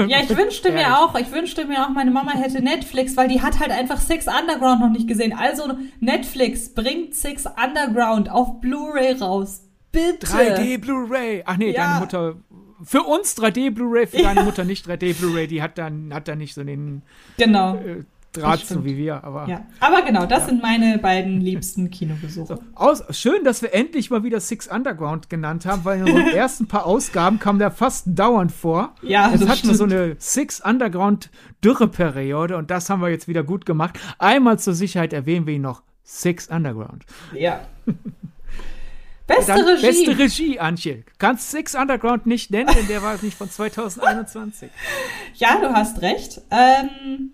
Ja, 0.09 0.21
ich 0.23 0.35
wünschte 0.35 0.73
mir 0.73 0.99
auch, 0.99 1.15
ich 1.19 1.31
wünschte 1.31 1.67
mir 1.67 1.85
auch, 1.85 1.91
meine 1.91 2.11
Mama 2.11 2.33
hätte 2.33 2.63
Netflix, 2.63 3.17
weil 3.17 3.29
die 3.29 3.43
hat 3.43 3.61
halt 3.61 3.71
einfach 3.71 4.01
Six 4.01 4.27
Underground 4.27 4.81
noch 4.81 4.91
nicht 4.91 5.07
gesehen. 5.07 5.35
Also 5.37 5.75
Netflix 6.01 6.73
bringt 6.73 7.15
Six 7.15 7.45
Underground 7.47 8.31
auf 8.31 8.61
Blu-ray 8.61 9.13
raus. 9.13 9.63
Bitte. 9.93 10.27
3D 10.27 10.79
Blu-ray. 10.79 11.43
Ach 11.45 11.57
nee, 11.57 11.73
ja. 11.73 11.87
deine 11.87 12.01
Mutter. 12.01 12.37
Für 12.83 13.03
uns 13.03 13.37
3D 13.37 13.71
Blu-ray, 13.73 14.07
für 14.07 14.19
ja. 14.19 14.35
deine 14.35 14.43
Mutter 14.43 14.65
nicht 14.65 14.87
3D 14.87 15.19
Blu-ray. 15.19 15.47
Die 15.47 15.63
hat 15.63 15.77
dann, 15.77 16.15
hat 16.15 16.29
dann 16.29 16.39
nicht 16.39 16.55
so 16.55 16.65
den. 16.65 17.03
Genau. 17.37 17.77
Äh, 17.77 18.05
So 18.77 18.85
wie 18.85 18.97
wir. 18.97 19.25
Aber, 19.25 19.49
ja. 19.49 19.67
aber 19.81 20.03
genau, 20.03 20.27
das 20.27 20.41
ja. 20.41 20.47
sind 20.47 20.63
meine 20.63 20.99
beiden 20.99 21.41
liebsten 21.41 21.91
Kinobesuche. 21.91 22.57
So, 22.57 22.63
aus, 22.75 23.03
schön, 23.11 23.45
dass 23.45 23.63
wir 23.63 23.75
endlich 23.75 24.11
mal 24.11 24.23
wieder 24.23 24.41
Six 24.41 24.69
Underground 24.69 25.31
genannt 25.31 25.67
haben, 25.67 25.85
weil 25.85 26.01
in 26.01 26.05
unseren 26.05 26.27
ersten 26.35 26.67
paar 26.67 26.87
Ausgaben 26.87 27.39
kam 27.39 27.59
der 27.59 27.71
fast 27.71 28.07
dauernd 28.09 28.53
vor. 28.53 28.95
Ja, 29.03 29.31
Jetzt 29.31 29.49
hatten 29.49 29.69
wir 29.69 29.75
so 29.75 29.85
eine 29.85 30.17
Six 30.19 30.61
Underground 30.61 31.31
Dürreperiode 31.65 32.57
und 32.57 32.71
das 32.71 32.91
haben 32.91 33.01
wir 33.01 33.09
jetzt 33.09 33.29
wieder 33.29 33.43
gut 33.43 33.67
gemacht. 33.67 33.99
Einmal 34.19 34.59
zur 34.59 34.75
Sicherheit 34.75 35.13
erwähnen 35.13 35.47
wir 35.47 35.55
ihn 35.55 35.63
noch. 35.63 35.83
Six 36.05 36.49
Underground. 36.49 37.05
Ja. 37.35 37.61
Beste 39.27 39.53
Dann, 39.53 39.65
Regie. 39.65 39.87
Beste 39.87 40.19
Regie, 40.19 40.61
Antje. 40.61 41.05
Kannst 41.19 41.51
Six 41.51 41.75
Underground 41.75 42.27
nicht 42.27 42.51
nennen, 42.51 42.71
denn 42.73 42.87
der 42.87 43.03
war 43.03 43.21
nicht 43.21 43.37
von 43.37 43.51
2021. 43.51 44.71
ja, 45.35 45.59
du 45.61 45.73
hast 45.73 46.01
recht. 46.03 46.41
Ähm, 46.51 47.31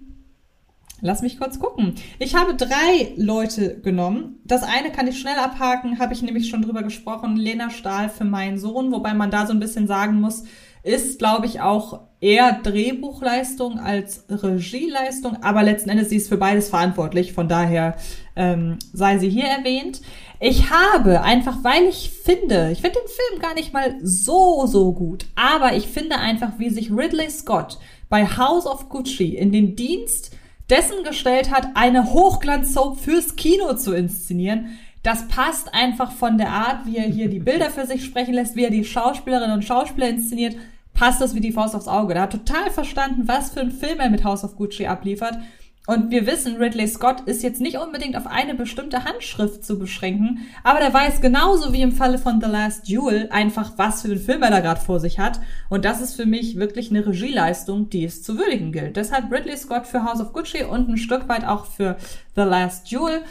lass 1.02 1.20
mich 1.20 1.38
kurz 1.38 1.58
gucken. 1.58 1.96
Ich 2.18 2.34
habe 2.34 2.54
drei 2.54 3.12
Leute 3.16 3.78
genommen. 3.80 4.40
Das 4.44 4.62
eine 4.62 4.90
kann 4.90 5.08
ich 5.08 5.20
schnell 5.20 5.36
abhaken, 5.36 5.98
habe 5.98 6.14
ich 6.14 6.22
nämlich 6.22 6.48
schon 6.48 6.62
drüber 6.62 6.82
gesprochen. 6.82 7.36
Lena 7.36 7.68
Stahl 7.68 8.08
für 8.08 8.24
meinen 8.24 8.58
Sohn, 8.58 8.92
wobei 8.92 9.12
man 9.12 9.30
da 9.30 9.46
so 9.46 9.52
ein 9.52 9.60
bisschen 9.60 9.86
sagen 9.86 10.20
muss, 10.20 10.44
ist, 10.84 11.18
glaube 11.18 11.46
ich, 11.46 11.60
auch 11.60 12.00
eher 12.20 12.60
Drehbuchleistung 12.62 13.78
als 13.78 14.24
Regieleistung, 14.28 15.42
aber 15.42 15.62
letzten 15.62 15.90
Endes 15.90 16.08
sie 16.08 16.16
ist 16.16 16.28
für 16.28 16.36
beides 16.36 16.68
verantwortlich, 16.70 17.32
von 17.32 17.48
daher 17.48 17.96
ähm, 18.34 18.78
sei 18.92 19.18
sie 19.18 19.28
hier 19.28 19.44
erwähnt. 19.44 20.00
Ich 20.40 20.70
habe 20.70 21.22
einfach, 21.22 21.62
weil 21.62 21.84
ich 21.84 22.10
finde, 22.10 22.70
ich 22.72 22.80
finde 22.80 22.98
den 22.98 23.08
Film 23.08 23.40
gar 23.40 23.54
nicht 23.54 23.72
mal 23.72 23.94
so, 24.02 24.66
so 24.66 24.92
gut, 24.92 25.26
aber 25.36 25.76
ich 25.76 25.86
finde 25.86 26.18
einfach, 26.18 26.58
wie 26.58 26.70
sich 26.70 26.90
Ridley 26.90 27.30
Scott 27.30 27.78
bei 28.08 28.26
House 28.26 28.66
of 28.66 28.88
Gucci 28.88 29.36
in 29.36 29.52
den 29.52 29.76
Dienst 29.76 30.32
dessen 30.70 31.04
gestellt 31.04 31.50
hat, 31.50 31.68
eine 31.74 32.12
Hochglanzsoap 32.12 32.98
fürs 32.98 33.36
Kino 33.36 33.74
zu 33.74 33.94
inszenieren. 33.94 34.78
Das 35.02 35.28
passt 35.28 35.74
einfach 35.74 36.12
von 36.12 36.38
der 36.38 36.50
Art, 36.50 36.86
wie 36.86 36.96
er 36.96 37.08
hier 37.08 37.28
die 37.28 37.38
Bilder 37.40 37.70
für 37.70 37.86
sich 37.86 38.04
sprechen 38.04 38.34
lässt, 38.34 38.56
wie 38.56 38.64
er 38.64 38.70
die 38.70 38.84
Schauspielerinnen 38.84 39.56
und 39.56 39.64
Schauspieler 39.64 40.08
inszeniert, 40.08 40.56
passt 40.94 41.20
das 41.20 41.34
wie 41.34 41.40
die 41.40 41.52
Faust 41.52 41.74
aufs 41.74 41.88
Auge. 41.88 42.14
Der 42.14 42.24
hat 42.24 42.32
total 42.32 42.70
verstanden, 42.70 43.26
was 43.26 43.50
für 43.50 43.60
ein 43.60 43.70
Film 43.70 43.98
er 44.00 44.10
mit 44.10 44.24
House 44.24 44.44
of 44.44 44.56
Gucci 44.56 44.86
abliefert 44.86 45.38
und 45.86 46.12
wir 46.12 46.26
wissen, 46.26 46.58
Ridley 46.58 46.86
Scott 46.86 47.22
ist 47.22 47.42
jetzt 47.42 47.60
nicht 47.60 47.78
unbedingt 47.78 48.16
auf 48.16 48.28
eine 48.28 48.54
bestimmte 48.54 49.04
Handschrift 49.04 49.64
zu 49.64 49.80
beschränken, 49.80 50.46
aber 50.62 50.78
der 50.78 50.94
weiß 50.94 51.20
genauso 51.20 51.72
wie 51.72 51.82
im 51.82 51.90
Falle 51.90 52.18
von 52.18 52.40
The 52.40 52.46
Last 52.46 52.88
Duel 52.88 53.28
einfach, 53.32 53.72
was 53.78 54.02
für 54.02 54.08
einen 54.08 54.20
Film 54.20 54.44
er 54.44 54.50
da 54.50 54.60
gerade 54.60 54.80
vor 54.80 55.00
sich 55.00 55.18
hat. 55.18 55.40
Und 55.68 55.84
das 55.84 56.00
ist 56.00 56.14
für 56.14 56.24
mich 56.24 56.56
wirklich 56.56 56.90
eine 56.90 57.04
Regieleistung, 57.04 57.90
die 57.90 58.04
es 58.04 58.22
zu 58.22 58.38
würdigen 58.38 58.70
gilt. 58.70 58.96
Deshalb 58.96 59.32
Ridley 59.32 59.56
Scott 59.56 59.88
für 59.88 60.04
House 60.04 60.20
of 60.20 60.32
Gucci 60.32 60.62
und 60.62 60.88
ein 60.88 60.98
Stück 60.98 61.28
weit 61.28 61.44
auch 61.44 61.66
für 61.66 61.96
The 62.36 62.42
Last 62.42 62.92
Duel. 62.92 63.22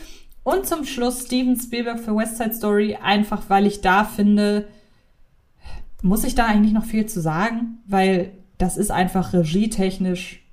Und 0.44 0.68
zum 0.68 0.84
Schluss 0.84 1.22
Steven 1.28 1.58
Spielberg 1.58 2.00
für 2.00 2.16
West 2.16 2.38
Side 2.38 2.56
Story, 2.56 2.98
einfach 3.02 3.44
weil 3.48 3.66
ich 3.66 3.80
da 3.80 4.04
finde, 4.04 4.68
muss 6.02 6.26
ich 6.26 6.36
da 6.36 6.48
eigentlich 6.48 6.74
noch 6.74 6.86
viel 6.86 7.06
zu 7.06 7.22
sagen, 7.22 7.80
weil 7.88 8.34
das 8.58 8.76
ist 8.76 8.92
einfach 8.92 9.32
regietechnisch 9.32 10.44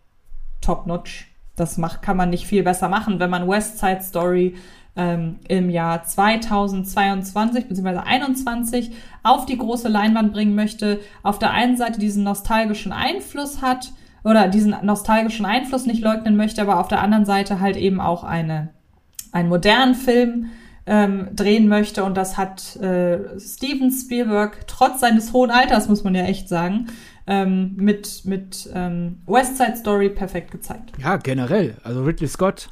top-notch 0.60 1.28
das 1.58 1.78
macht, 1.78 2.02
kann 2.02 2.16
man 2.16 2.30
nicht 2.30 2.46
viel 2.46 2.62
besser 2.62 2.88
machen, 2.88 3.20
wenn 3.20 3.30
man 3.30 3.48
West 3.48 3.78
Side 3.78 4.02
Story 4.02 4.54
ähm, 4.96 5.36
im 5.48 5.70
Jahr 5.70 6.02
2022 6.02 7.68
bzw. 7.68 7.82
2021 7.82 8.90
auf 9.22 9.46
die 9.46 9.56
große 9.56 9.88
Leinwand 9.88 10.32
bringen 10.32 10.54
möchte. 10.54 11.00
Auf 11.22 11.38
der 11.38 11.52
einen 11.52 11.76
Seite 11.76 12.00
diesen 12.00 12.24
nostalgischen 12.24 12.92
Einfluss 12.92 13.62
hat 13.62 13.92
oder 14.24 14.48
diesen 14.48 14.74
nostalgischen 14.82 15.46
Einfluss 15.46 15.86
nicht 15.86 16.02
leugnen 16.02 16.36
möchte, 16.36 16.60
aber 16.60 16.80
auf 16.80 16.88
der 16.88 17.00
anderen 17.00 17.24
Seite 17.24 17.60
halt 17.60 17.76
eben 17.76 18.00
auch 18.00 18.24
eine, 18.24 18.70
einen 19.32 19.48
modernen 19.48 19.94
Film 19.94 20.46
ähm, 20.86 21.28
drehen 21.32 21.68
möchte. 21.68 22.02
Und 22.02 22.16
das 22.16 22.36
hat 22.36 22.76
äh, 22.76 23.38
Steven 23.38 23.90
Spielberg 23.92 24.66
trotz 24.66 25.00
seines 25.00 25.32
hohen 25.32 25.50
Alters, 25.50 25.88
muss 25.88 26.02
man 26.02 26.14
ja 26.14 26.24
echt 26.24 26.48
sagen, 26.48 26.88
ähm, 27.28 27.76
mit, 27.76 28.22
mit 28.24 28.68
ähm, 28.74 29.18
West 29.26 29.58
Side 29.58 29.76
Story 29.76 30.08
perfekt 30.08 30.50
gezeigt. 30.50 30.92
Ja, 30.98 31.18
generell. 31.18 31.76
Also 31.84 32.02
Ridley 32.02 32.26
Scott 32.26 32.70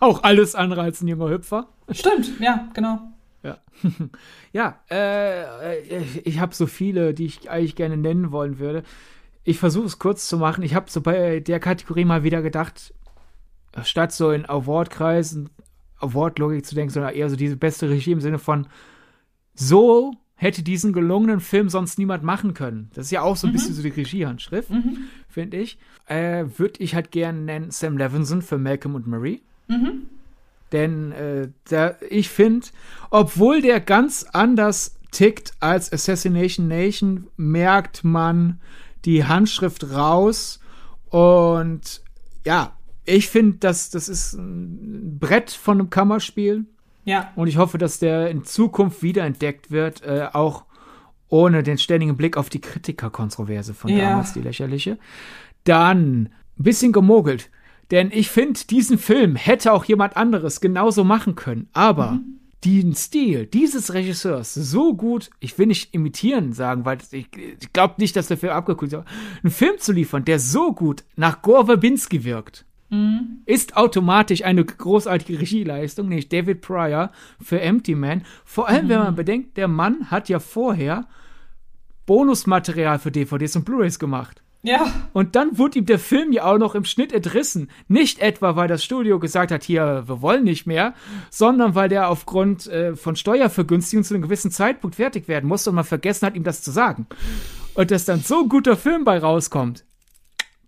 auch 0.00 0.22
alles 0.22 0.54
andere 0.54 0.82
als 0.82 1.00
ein 1.00 1.08
junger 1.08 1.30
Hüpfer. 1.30 1.68
Stimmt, 1.90 2.38
ja, 2.40 2.68
genau. 2.74 3.00
Ja, 3.42 3.58
ja 4.52 4.80
äh, 4.90 6.02
ich 6.24 6.40
habe 6.40 6.54
so 6.54 6.66
viele, 6.66 7.14
die 7.14 7.24
ich 7.24 7.50
eigentlich 7.50 7.74
gerne 7.74 7.96
nennen 7.96 8.32
wollen 8.32 8.58
würde. 8.58 8.82
Ich 9.44 9.58
versuche 9.58 9.86
es 9.86 9.98
kurz 9.98 10.28
zu 10.28 10.36
machen. 10.36 10.62
Ich 10.62 10.74
habe 10.74 10.90
so 10.90 11.00
bei 11.00 11.40
der 11.40 11.60
Kategorie 11.60 12.04
mal 12.04 12.22
wieder 12.22 12.42
gedacht, 12.42 12.92
statt 13.82 14.12
so 14.12 14.30
in 14.30 14.46
Award-Kreisen, 14.46 15.50
Award-Logik 16.00 16.66
zu 16.66 16.74
denken, 16.74 16.92
sondern 16.92 17.14
eher 17.14 17.30
so 17.30 17.36
diese 17.36 17.56
beste 17.56 17.88
Regie 17.88 18.12
im 18.12 18.20
Sinne 18.20 18.38
von 18.38 18.66
so 19.54 20.12
hätte 20.36 20.62
diesen 20.62 20.92
gelungenen 20.92 21.40
Film 21.40 21.68
sonst 21.68 21.98
niemand 21.98 22.22
machen 22.22 22.54
können. 22.54 22.90
Das 22.94 23.06
ist 23.06 23.12
ja 23.12 23.22
auch 23.22 23.36
so 23.36 23.46
ein 23.46 23.50
mhm. 23.50 23.54
bisschen 23.54 23.74
so 23.74 23.82
die 23.82 23.88
Regiehandschrift, 23.90 24.70
mhm. 24.70 25.04
finde 25.28 25.58
ich. 25.58 25.78
Äh, 26.06 26.44
Würde 26.56 26.82
ich 26.82 26.94
halt 26.94 27.10
gerne 27.10 27.40
nennen 27.40 27.70
Sam 27.70 27.96
Levinson 27.96 28.42
für 28.42 28.58
Malcolm 28.58 28.94
und 28.94 29.06
Marie. 29.06 29.42
Mhm. 29.68 30.06
Denn 30.72 31.12
äh, 31.12 31.48
der, 31.70 31.98
ich 32.10 32.28
finde, 32.28 32.66
obwohl 33.10 33.62
der 33.62 33.80
ganz 33.80 34.26
anders 34.32 34.96
tickt 35.12 35.52
als 35.60 35.92
Assassination 35.92 36.66
Nation, 36.66 37.28
merkt 37.36 38.02
man 38.02 38.60
die 39.04 39.24
Handschrift 39.24 39.92
raus. 39.92 40.60
Und 41.10 42.02
ja, 42.44 42.76
ich 43.04 43.28
finde, 43.28 43.58
das, 43.58 43.90
das 43.90 44.08
ist 44.08 44.34
ein 44.34 45.18
Brett 45.20 45.50
von 45.50 45.78
einem 45.78 45.90
Kammerspiel. 45.90 46.66
Ja. 47.04 47.32
Und 47.36 47.48
ich 47.48 47.56
hoffe, 47.56 47.78
dass 47.78 47.98
der 47.98 48.30
in 48.30 48.44
Zukunft 48.44 49.02
wiederentdeckt 49.02 49.70
wird, 49.70 50.02
äh, 50.02 50.28
auch 50.32 50.64
ohne 51.28 51.62
den 51.62 51.78
ständigen 51.78 52.16
Blick 52.16 52.36
auf 52.36 52.48
die 52.48 52.60
Kritikerkontroverse 52.60 53.74
von 53.74 53.90
ja. 53.90 54.10
damals, 54.10 54.32
die 54.32 54.40
lächerliche. 54.40 54.98
Dann 55.64 56.30
ein 56.58 56.62
bisschen 56.62 56.92
gemogelt. 56.92 57.50
Denn 57.90 58.10
ich 58.12 58.30
finde, 58.30 58.60
diesen 58.70 58.98
Film 58.98 59.36
hätte 59.36 59.72
auch 59.72 59.84
jemand 59.84 60.16
anderes 60.16 60.60
genauso 60.60 61.04
machen 61.04 61.34
können. 61.34 61.68
Aber 61.72 62.12
mhm. 62.12 62.40
den 62.64 62.94
Stil 62.94 63.46
dieses 63.46 63.92
Regisseurs 63.92 64.54
so 64.54 64.94
gut, 64.94 65.30
ich 65.40 65.58
will 65.58 65.66
nicht 65.66 65.92
imitieren 65.94 66.52
sagen, 66.52 66.84
weil 66.84 66.98
ich, 67.10 67.28
ich 67.36 67.72
glaube 67.72 67.94
nicht, 67.98 68.16
dass 68.16 68.28
der 68.28 68.38
Film 68.38 68.52
abgekühlt 68.52 68.92
ist, 68.92 68.98
aber 68.98 69.06
einen 69.42 69.52
Film 69.52 69.78
zu 69.78 69.92
liefern, 69.92 70.24
der 70.24 70.38
so 70.38 70.72
gut 70.72 71.04
nach 71.16 71.42
Gore 71.42 71.66
Verbinski 71.66 72.24
wirkt 72.24 72.64
Mhm. 72.90 73.42
Ist 73.46 73.76
automatisch 73.76 74.44
eine 74.44 74.64
großartige 74.64 75.40
Regieleistung, 75.40 76.08
nämlich 76.08 76.28
David 76.28 76.60
Pryor 76.60 77.10
für 77.40 77.60
Empty 77.60 77.94
Man. 77.94 78.24
Vor 78.44 78.68
allem, 78.68 78.86
mhm. 78.86 78.88
wenn 78.90 78.98
man 78.98 79.14
bedenkt, 79.14 79.56
der 79.56 79.68
Mann 79.68 80.10
hat 80.10 80.28
ja 80.28 80.38
vorher 80.38 81.06
Bonusmaterial 82.06 82.98
für 82.98 83.10
DVDs 83.10 83.56
und 83.56 83.64
Blu-rays 83.64 83.98
gemacht. 83.98 84.42
Ja. 84.64 84.90
Und 85.12 85.36
dann 85.36 85.58
wurde 85.58 85.78
ihm 85.78 85.84
der 85.84 85.98
Film 85.98 86.32
ja 86.32 86.44
auch 86.44 86.56
noch 86.56 86.74
im 86.74 86.86
Schnitt 86.86 87.12
entrissen. 87.12 87.70
Nicht 87.86 88.20
etwa, 88.20 88.56
weil 88.56 88.66
das 88.66 88.82
Studio 88.82 89.18
gesagt 89.18 89.52
hat, 89.52 89.62
hier, 89.62 90.04
wir 90.06 90.22
wollen 90.22 90.42
nicht 90.42 90.66
mehr, 90.66 90.94
sondern 91.28 91.74
weil 91.74 91.90
der 91.90 92.08
aufgrund 92.08 92.66
äh, 92.68 92.96
von 92.96 93.14
Steuervergünstigungen 93.14 94.04
zu 94.04 94.14
einem 94.14 94.22
gewissen 94.22 94.50
Zeitpunkt 94.50 94.96
fertig 94.96 95.28
werden 95.28 95.46
musste 95.46 95.68
und 95.68 95.76
man 95.76 95.84
vergessen 95.84 96.26
hat, 96.26 96.34
ihm 96.34 96.44
das 96.44 96.62
zu 96.62 96.70
sagen. 96.70 97.06
Und 97.74 97.90
dass 97.90 98.06
dann 98.06 98.20
so 98.20 98.44
ein 98.44 98.48
guter 98.48 98.76
Film 98.78 99.04
bei 99.04 99.18
rauskommt. 99.18 99.84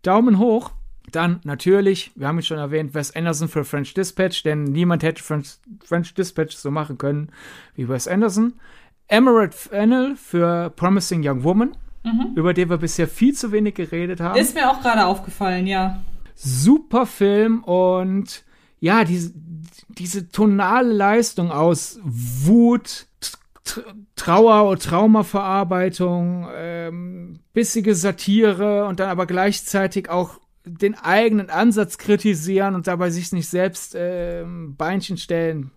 Daumen 0.02 0.38
hoch. 0.38 0.72
Dann 1.12 1.40
natürlich, 1.44 2.12
wir 2.14 2.26
haben 2.28 2.38
es 2.38 2.46
schon 2.46 2.58
erwähnt, 2.58 2.94
Wes 2.94 3.14
Anderson 3.14 3.48
für 3.48 3.64
French 3.64 3.94
Dispatch, 3.94 4.42
denn 4.42 4.64
niemand 4.64 5.02
hätte 5.02 5.22
French, 5.22 5.58
French 5.84 6.14
Dispatch 6.14 6.56
so 6.56 6.70
machen 6.70 6.98
können 6.98 7.30
wie 7.74 7.88
Wes 7.88 8.08
Anderson. 8.08 8.54
Emerald 9.08 9.54
Fennel 9.54 10.16
für 10.16 10.70
Promising 10.70 11.22
Young 11.24 11.44
Woman, 11.44 11.76
mhm. 12.02 12.32
über 12.34 12.54
den 12.54 12.70
wir 12.70 12.78
bisher 12.78 13.06
viel 13.06 13.34
zu 13.34 13.52
wenig 13.52 13.74
geredet 13.74 14.20
haben. 14.20 14.38
Ist 14.38 14.54
mir 14.54 14.70
auch 14.70 14.80
gerade 14.80 15.06
aufgefallen, 15.06 15.66
ja. 15.66 16.02
Super 16.34 17.06
Film 17.06 17.62
und 17.62 18.44
ja, 18.80 19.04
diese, 19.04 19.32
diese 19.88 20.28
tonale 20.28 20.92
Leistung 20.92 21.50
aus 21.50 21.98
Wut, 22.02 23.06
Trauer 24.16 24.68
und 24.68 24.82
Traumaverarbeitung, 24.82 26.48
ähm, 26.54 27.40
bissige 27.52 27.94
Satire 27.94 28.86
und 28.86 29.00
dann 29.00 29.08
aber 29.08 29.26
gleichzeitig 29.26 30.08
auch 30.08 30.40
den 30.66 30.94
eigenen 30.96 31.48
Ansatz 31.48 31.96
kritisieren 31.96 32.74
und 32.74 32.86
dabei 32.86 33.10
sich 33.10 33.32
nicht 33.32 33.48
selbst 33.48 33.94
äh, 33.94 34.44
Beinchen 34.46 35.16
stellen. 35.16 35.70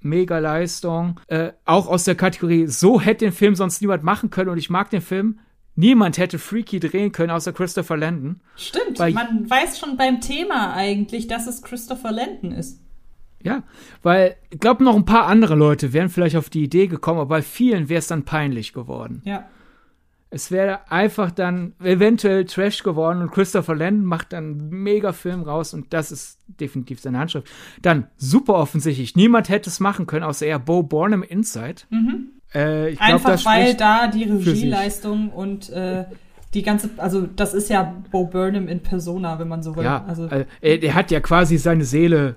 Mega 0.00 0.38
Leistung. 0.38 1.18
Äh, 1.28 1.52
auch 1.64 1.88
aus 1.88 2.04
der 2.04 2.14
Kategorie, 2.14 2.66
so 2.66 3.00
hätte 3.00 3.24
den 3.24 3.32
Film 3.32 3.54
sonst 3.54 3.80
niemand 3.80 4.04
machen 4.04 4.28
können 4.28 4.50
und 4.50 4.58
ich 4.58 4.68
mag 4.68 4.90
den 4.90 5.00
Film. 5.00 5.40
Niemand 5.76 6.18
hätte 6.18 6.38
Freaky 6.38 6.78
drehen 6.78 7.10
können, 7.10 7.30
außer 7.30 7.52
Christopher 7.52 7.96
Landon. 7.96 8.40
Stimmt, 8.54 8.98
weil, 8.98 9.12
man 9.12 9.48
weiß 9.48 9.78
schon 9.78 9.96
beim 9.96 10.20
Thema 10.20 10.74
eigentlich, 10.74 11.26
dass 11.26 11.46
es 11.46 11.62
Christopher 11.62 12.12
Landon 12.12 12.52
ist. 12.52 12.80
Ja, 13.42 13.62
weil 14.02 14.36
ich 14.50 14.60
glaube, 14.60 14.84
noch 14.84 14.94
ein 14.94 15.04
paar 15.04 15.26
andere 15.26 15.54
Leute 15.54 15.92
wären 15.92 16.10
vielleicht 16.10 16.36
auf 16.36 16.48
die 16.48 16.62
Idee 16.62 16.86
gekommen, 16.86 17.20
aber 17.20 17.36
bei 17.36 17.42
vielen 17.42 17.88
wäre 17.88 17.98
es 17.98 18.06
dann 18.06 18.24
peinlich 18.24 18.72
geworden. 18.72 19.20
Ja. 19.24 19.48
Es 20.34 20.50
wäre 20.50 20.90
einfach 20.90 21.30
dann 21.30 21.74
eventuell 21.80 22.44
Trash 22.44 22.82
geworden 22.82 23.22
und 23.22 23.30
Christopher 23.30 23.76
Landon 23.76 24.04
macht 24.04 24.32
dann 24.32 24.44
einen 24.44 24.68
mega 24.70 25.12
Film 25.12 25.42
raus 25.42 25.72
und 25.74 25.92
das 25.92 26.10
ist 26.10 26.40
definitiv 26.60 27.00
seine 27.00 27.20
Handschrift. 27.20 27.46
Dann 27.80 28.08
super 28.16 28.54
offensichtlich. 28.54 29.14
Niemand 29.14 29.48
hätte 29.48 29.70
es 29.70 29.78
machen 29.78 30.08
können, 30.08 30.24
außer 30.24 30.44
er 30.46 30.58
Bo 30.58 30.82
Burnham 30.82 31.22
Inside. 31.22 31.82
Mhm. 31.90 32.30
Äh, 32.52 32.94
glaub, 32.94 33.00
Einfach 33.00 33.44
weil 33.46 33.74
da 33.74 34.08
die. 34.08 34.24
Regieleistung 34.24 35.30
und 35.30 35.70
äh, 35.70 36.04
die 36.52 36.62
ganze, 36.62 36.90
also 36.96 37.26
das 37.26 37.54
ist 37.54 37.70
ja 37.70 37.94
Bo 38.10 38.24
Burnham 38.24 38.66
in 38.66 38.80
Persona, 38.80 39.38
wenn 39.38 39.46
man 39.48 39.62
so 39.62 39.76
will. 39.76 39.84
Ja, 39.84 40.04
also, 40.04 40.26
er, 40.26 40.46
er 40.60 40.94
hat 40.94 41.12
ja 41.12 41.20
quasi 41.20 41.58
seine 41.58 41.84
Seele 41.84 42.34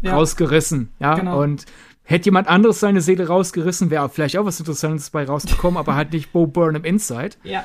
ja. 0.00 0.14
rausgerissen, 0.14 0.88
ja, 1.00 1.16
Genau. 1.16 1.42
und 1.42 1.66
hätte 2.10 2.26
jemand 2.26 2.48
anderes 2.48 2.80
seine 2.80 3.00
Seele 3.00 3.28
rausgerissen, 3.28 3.90
wäre 3.90 4.08
vielleicht 4.08 4.36
auch 4.36 4.44
was 4.44 4.58
Interessantes 4.58 5.10
bei 5.10 5.24
rausgekommen, 5.24 5.78
aber 5.78 5.94
halt 5.94 6.12
nicht 6.12 6.32
Bo 6.32 6.46
Burnham 6.46 6.84
Inside. 6.84 7.36
Ja. 7.44 7.64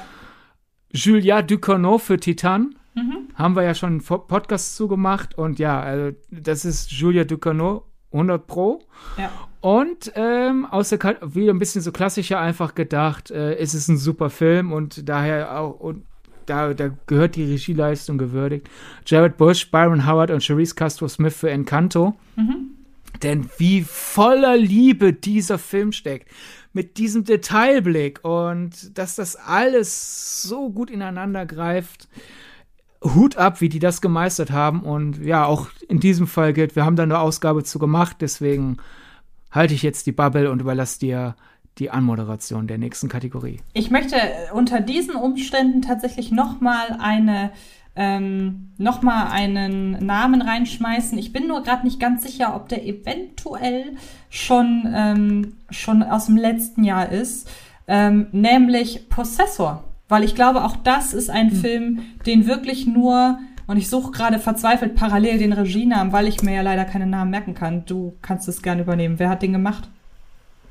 Julia 0.92 1.42
Ducournau 1.42 1.98
für 1.98 2.20
Titan. 2.20 2.76
Mhm. 2.94 3.28
Haben 3.34 3.56
wir 3.56 3.64
ja 3.64 3.74
schon 3.74 3.90
einen 3.90 4.04
Podcast 4.04 4.76
zugemacht 4.76 5.38
und 5.38 5.60
ja, 5.60 5.82
also 5.82 6.16
das 6.30 6.64
ist 6.64 6.92
Julia 6.92 7.26
Ducournau 7.26 7.84
100 8.14 8.48
Pro. 8.48 8.84
Ja. 9.18 9.32
Und 9.60 10.14
ähm, 10.16 10.66
aus 10.66 10.90
der 10.90 11.00
Kat 11.00 11.18
wieder 11.36 11.52
ein 11.52 11.60
bisschen 11.60 11.82
so 11.82 11.92
klassischer 11.92 12.40
einfach 12.40 12.76
gedacht, 12.76 13.32
äh, 13.32 13.56
es 13.56 13.74
ist 13.74 13.90
ein 13.90 13.98
super 13.98 14.30
Film 14.30 14.72
und 14.72 15.10
daher 15.10 15.60
auch 15.60 15.80
und 15.80 16.06
da, 16.46 16.76
da 16.76 16.92
gehört 17.08 17.36
die 17.36 17.52
Regieleistung 17.52 18.20
gewürdigt. 18.20 18.70
Jared 19.08 19.38
Bush, 19.38 19.72
Byron 19.72 20.06
Howard 20.06 20.30
und 20.30 20.44
Charisse 20.44 20.76
Castro 20.76 21.08
Smith 21.08 21.36
für 21.36 21.50
Encanto. 21.50 22.16
Denn 23.24 23.50
wie 23.58 23.84
voller 23.84 24.58
Liebe 24.58 25.14
dieser 25.14 25.58
Film 25.58 25.92
steckt. 25.92 26.30
Mit 26.74 26.98
diesem 26.98 27.24
Detailblick 27.24 28.24
und 28.24 28.98
dass 28.98 29.16
das 29.16 29.36
alles 29.38 30.42
so 30.42 30.70
gut 30.70 30.90
ineinander 30.90 31.46
greift. 31.46 32.10
Hut 33.02 33.38
ab, 33.38 33.62
wie 33.62 33.70
die 33.70 33.80
das 33.80 34.02
gemeistert 34.02 34.52
haben. 34.52 34.82
Und 34.82 35.24
ja, 35.24 35.46
auch 35.46 35.68
in 35.88 36.00
diesem 36.00 36.28
Fall 36.28 36.54
gilt, 36.54 36.76
wir 36.76 36.84
haben 36.84 36.96
da 36.96 37.04
eine 37.04 37.20
Ausgabe 37.20 37.64
zu 37.64 37.80
gemacht. 37.80 38.18
Deswegen 38.20 38.78
halte 39.52 39.74
ich 39.74 39.84
jetzt 39.84 40.06
die 40.06 40.12
Bubble 40.12 40.52
und 40.52 40.60
überlasse 40.60 41.00
dir 41.00 41.36
die 41.78 41.92
Anmoderation 41.92 42.68
der 42.68 42.78
nächsten 42.78 43.10
Kategorie. 43.10 43.60
Ich 43.74 43.92
möchte 43.92 44.16
unter 44.54 44.80
diesen 44.80 45.16
Umständen 45.16 45.82
tatsächlich 45.82 46.32
noch 46.32 46.62
mal 46.62 46.98
eine 47.00 47.52
ähm, 47.96 48.72
noch 48.78 49.02
mal 49.02 49.28
einen 49.32 50.06
Namen 50.06 50.42
reinschmeißen. 50.42 51.18
Ich 51.18 51.32
bin 51.32 51.48
nur 51.48 51.64
gerade 51.64 51.86
nicht 51.86 52.00
ganz 52.00 52.24
sicher, 52.24 52.56
ob 52.56 52.68
der 52.70 52.86
eventuell 52.86 53.96
schon 54.30 54.84
ähm, 54.94 55.54
schon 55.70 56.04
aus 56.04 56.26
dem 56.26 56.38
letzten 56.38 56.84
Jahr 56.84 57.10
ist, 57.10 57.50
ähm, 57.88 58.28
nämlich 58.32 59.10
Possessor, 59.10 59.84
weil 60.10 60.24
ich 60.24 60.36
glaube, 60.36 60.66
auch 60.66 60.76
das 60.76 61.14
ist 61.14 61.30
ein 61.30 61.52
Film, 61.52 62.02
den 62.26 62.48
wirklich 62.48 62.86
nur 62.86 63.40
und 63.68 63.78
ich 63.78 63.90
suche 63.90 64.12
gerade 64.12 64.40
verzweifelt 64.40 64.96
parallel 64.96 65.40
den 65.40 65.54
Regienamen, 65.54 66.14
weil 66.14 66.28
ich 66.28 66.44
mir 66.44 66.54
ja 66.54 66.62
leider 66.62 66.86
keine 66.86 67.08
Namen 67.08 67.32
merken 67.32 67.56
kann. 67.56 67.84
Du 67.86 68.16
kannst 68.22 68.48
es 68.48 68.62
gerne 68.62 68.84
übernehmen. 68.84 69.18
Wer 69.18 69.30
hat 69.30 69.42
den 69.42 69.54
gemacht? 69.54 69.90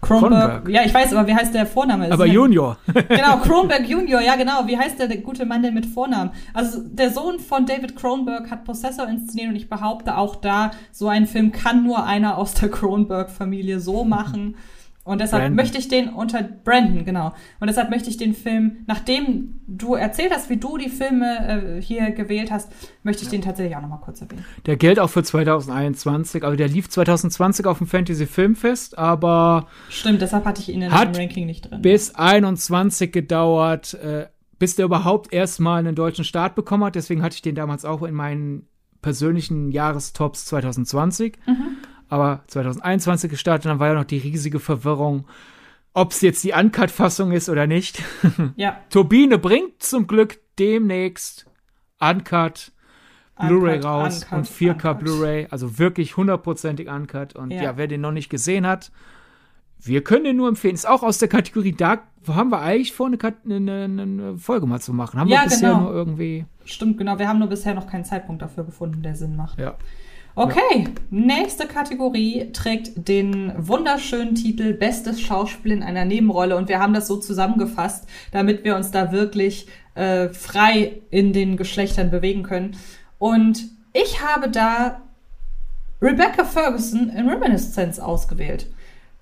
Kronberg. 0.05 0.69
Ja, 0.69 0.83
ich 0.85 0.93
weiß, 0.95 1.15
aber 1.15 1.27
wie 1.29 1.35
heißt 1.35 1.55
der 1.55 1.67
Vorname? 1.67 2.07
Aber 2.13 2.25
Ist 2.25 2.29
ja- 2.29 2.35
Junior. 2.35 2.77
Genau, 3.09 3.37
Kronberg 3.43 3.89
Junior, 3.89 4.21
ja 4.21 4.37
genau. 4.37 4.67
Wie 4.67 4.77
heißt 4.79 4.99
der, 4.99 5.09
der 5.09 5.19
gute 5.19 5.45
Mann 5.47 5.63
denn 5.63 5.75
mit 5.75 5.87
Vornamen? 5.87 6.31
Also 6.53 6.81
der 6.83 7.11
Sohn 7.11 7.39
von 7.41 7.67
David 7.67 7.97
Kronberg 7.97 8.51
hat 8.51 8.65
Possessor 8.65 9.09
inszeniert 9.09 9.51
und 9.51 9.57
ich 9.57 9.69
behaupte 9.69 10.17
auch 10.17 10.37
da, 10.37 10.71
so 10.93 11.09
einen 11.09 11.27
Film 11.27 11.53
kann 11.53 11.85
nur 11.85 12.05
einer 12.07 12.39
aus 12.39 12.55
der 12.55 12.69
Kronberg-Familie 12.71 13.81
so 13.81 14.05
machen. 14.05 14.57
Und 15.05 15.21
deshalb 15.21 15.43
Brandon. 15.43 15.57
möchte 15.57 15.77
ich 15.77 15.89
den 15.89 16.09
unter 16.09 16.43
Brandon, 16.43 17.05
genau. 17.05 17.35
Und 17.61 17.67
deshalb 17.69 17.91
möchte 17.91 18.09
ich 18.09 18.17
den 18.17 18.35
Film, 18.35 18.79
nachdem 18.87 19.61
du 19.67 19.95
erzählt 19.95 20.33
hast, 20.33 20.49
wie 20.49 20.57
du 20.57 20.79
die 20.79 20.89
Filme 20.89 21.77
äh, 21.77 21.83
hier 21.83 22.11
gewählt 22.13 22.51
hast, 22.51 22.73
möchte 23.03 23.23
ich 23.25 23.29
den 23.29 23.43
tatsächlich 23.43 23.77
auch 23.77 23.83
nochmal 23.83 24.01
kurz 24.03 24.23
erwähnen. 24.23 24.47
Der 24.65 24.77
gilt 24.77 24.99
auch 24.99 25.11
für 25.11 25.23
2021. 25.23 26.43
Also 26.43 26.57
der 26.57 26.69
lief 26.69 26.89
2020 26.89 27.67
auf 27.67 27.79
dem 27.79 27.87
Fantasy 27.87 28.27
Filmfest, 28.27 28.97
aber 28.97 29.67
Stimmt, 29.91 30.23
deshalb 30.23 30.47
hatte 30.47 30.63
ich 30.63 30.71
ihn 30.71 30.81
in 30.81 30.91
dem 30.91 30.93
Ranking 30.93 31.45
nicht 31.47 31.71
drin. 31.71 31.83
bis 31.83 32.15
21 32.15 33.13
gedauert, 33.13 33.95
äh, 33.95 34.27
bis 34.59 34.77
der 34.77 34.87
überhaupt 34.87 35.33
erstmal 35.35 35.81
einen 35.81 35.95
deutschen 35.95 36.25
Start 36.25 36.55
bekommen 36.55 36.85
hat. 36.85 36.95
Deswegen 36.95 37.23
hatte 37.23 37.35
ich 37.35 37.43
den 37.43 37.55
damals 37.55 37.85
auch 37.85 38.03
in 38.03 38.15
meinen 38.15 38.67
persönlichen 39.03 39.71
Jahrestops 39.71 40.47
2020. 40.47 41.37
Aber 42.15 42.45
2021 42.47 43.29
gestartet, 43.29 43.67
dann 43.67 43.81
war 43.81 43.89
ja 43.89 43.95
noch 43.95 44.05
die 44.05 44.19
riesige 44.19 44.61
Verwirrung, 44.61 45.27
ob 45.95 46.13
es 46.13 46.21
jetzt 46.21 46.45
die 46.45 46.53
Uncut-Fassung 46.53 47.33
ist 47.33 47.49
oder 47.49 47.67
nicht. 47.67 48.01
ja, 48.57 48.79
Turbine 48.89 49.37
bringt 49.37 49.83
zum 49.83 50.07
Glück 50.07 50.39
demnächst 50.61 51.51
Uncut 51.99 52.71
Blu-ray 53.37 53.81
raus 53.81 54.23
Uncut, 54.23 54.39
und 54.39 54.47
4K 54.49 54.71
Uncut. 54.71 54.99
Blu-ray, 55.01 55.49
also 55.51 55.77
wirklich 55.81 56.17
hundertprozentig 56.17 56.89
Uncut. 56.89 57.35
Und 57.35 57.51
ja. 57.51 57.65
Ja. 57.65 57.77
wer 57.79 57.89
den 57.89 58.03
noch 58.03 58.13
nicht 58.13 58.31
gesehen 58.31 58.65
hat, 58.65 58.93
wir 59.81 60.05
können 60.05 60.23
den 60.23 60.37
nur 60.37 60.47
empfehlen. 60.47 60.77
Ist 60.77 60.89
auch 60.89 61.03
aus 61.03 61.19
der 61.19 61.27
Kategorie 61.27 61.73
da 61.73 61.99
haben 62.29 62.51
wir 62.51 62.61
eigentlich 62.61 62.93
vor, 62.93 63.09
eine, 63.09 63.19
eine, 63.45 63.85
eine 63.85 64.39
Folge 64.39 64.69
mal 64.69 64.81
zu 64.81 64.93
machen. 64.93 65.19
Haben 65.19 65.31
Ja, 65.31 65.41
wir 65.41 65.49
bisher 65.49 65.71
genau. 65.71 65.81
nur 65.81 65.93
irgendwie. 65.93 66.47
Stimmt, 66.65 66.97
genau. 66.97 67.19
Wir 67.19 67.27
haben 67.27 67.41
nur 67.41 67.49
bisher 67.49 67.75
noch 67.75 67.89
keinen 67.89 68.05
Zeitpunkt 68.05 68.41
dafür 68.41 68.63
gefunden, 68.63 69.03
der 69.03 69.17
Sinn 69.17 69.35
macht. 69.35 69.59
Ja. 69.59 69.75
Okay, 70.37 70.89
nächste 71.11 71.69
Kategorie 71.69 72.51
trägt 72.53 73.07
den 73.07 73.53
wunderschönen 73.57 74.35
Titel 74.35 74.73
Bestes 74.73 75.21
Schauspiel 75.21 75.71
in 75.71 75.85
einer 75.85 76.05
Nebenrolle 76.05 76.57
und 76.57 76.69
wir 76.69 76.81
haben 76.81 76.93
das 76.93 77.07
so 77.07 77.19
zusammengefasst, 77.19 78.09
damit 78.33 78.65
wir 78.65 78.75
uns 78.75 78.91
da 78.91 79.13
wirklich 79.13 79.69
äh, 79.95 80.31
frei 80.31 81.03
in 81.11 81.33
den 81.33 81.57
Geschlechtern 81.57 82.11
bewegen 82.11 82.43
können. 82.43 82.77
Und 83.21 83.69
ich 83.93 84.23
habe 84.23 84.49
da 84.49 85.03
Rebecca 86.03 86.45
Ferguson 86.45 87.11
in 87.11 87.29
Reminiscence 87.29 88.01
ausgewählt, 88.01 88.67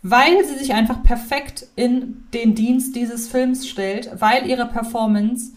weil 0.01 0.43
sie 0.47 0.57
sich 0.57 0.73
einfach 0.73 1.03
perfekt 1.03 1.67
in 1.77 2.25
den 2.33 2.55
Dienst 2.55 2.97
dieses 2.97 3.29
Films 3.29 3.69
stellt, 3.69 4.11
weil 4.19 4.47
ihre 4.47 4.65
Performance 4.65 5.53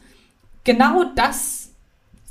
genau 0.66 1.06
das 1.16 1.72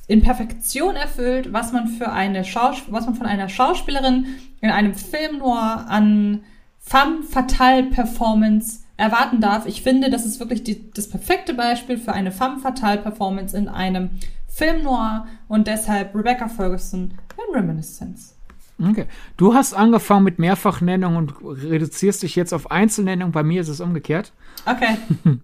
in 0.06 0.22
Perfektion 0.22 0.96
erfüllt, 0.96 1.52
was 1.52 1.72
man 1.72 1.88
für 1.88 2.12
eine 2.12 2.44
Schaus 2.44 2.82
was 2.88 3.06
man 3.06 3.14
von 3.14 3.26
einer 3.26 3.48
Schauspielerin 3.48 4.26
in 4.60 4.70
einem 4.70 4.94
Film 4.94 5.38
noir 5.38 5.86
an 5.88 6.42
femme 6.78 7.22
fatale 7.22 7.84
Performance 7.84 8.80
erwarten 8.96 9.40
darf. 9.40 9.66
Ich 9.66 9.82
finde, 9.82 10.10
das 10.10 10.26
ist 10.26 10.38
wirklich 10.40 10.62
die, 10.62 10.90
das 10.92 11.08
perfekte 11.08 11.54
Beispiel 11.54 11.98
für 11.98 12.12
eine 12.12 12.30
femme 12.30 12.58
fatale 12.58 13.00
Performance 13.00 13.56
in 13.56 13.68
einem 13.68 14.10
Film 14.46 14.82
noir 14.82 15.26
und 15.48 15.66
deshalb 15.66 16.14
Rebecca 16.14 16.48
Ferguson 16.48 17.14
in 17.36 17.54
Reminiscence. 17.54 18.34
Okay. 18.82 19.06
Du 19.36 19.54
hast 19.54 19.72
angefangen 19.74 20.24
mit 20.24 20.38
Mehrfachnennung 20.38 21.16
und 21.16 21.34
reduzierst 21.42 22.22
dich 22.22 22.36
jetzt 22.36 22.52
auf 22.52 22.70
Einzelnennung. 22.70 23.32
Bei 23.32 23.42
mir 23.42 23.60
ist 23.60 23.68
es 23.68 23.80
umgekehrt. 23.80 24.32
Okay. 24.66 24.96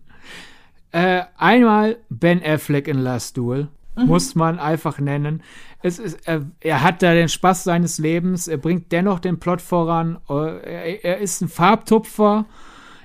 Äh, 0.92 1.22
einmal 1.38 1.98
Ben 2.08 2.42
Affleck 2.44 2.88
in 2.88 2.98
Last 2.98 3.36
Duel. 3.36 3.68
Muss 3.96 4.34
man 4.34 4.58
einfach 4.58 4.98
nennen. 4.98 5.42
Es 5.82 5.98
ist, 5.98 6.26
er, 6.26 6.46
er 6.60 6.82
hat 6.82 7.02
da 7.02 7.12
den 7.12 7.28
Spaß 7.28 7.64
seines 7.64 7.98
Lebens. 7.98 8.48
Er 8.48 8.56
bringt 8.56 8.92
dennoch 8.92 9.18
den 9.18 9.40
Plot 9.40 9.60
voran. 9.60 10.18
Äh, 10.28 10.34
Er, 10.34 11.04
er 11.04 11.18
ist 11.18 11.40
ein 11.40 11.48
Farbtupfer 11.48 12.46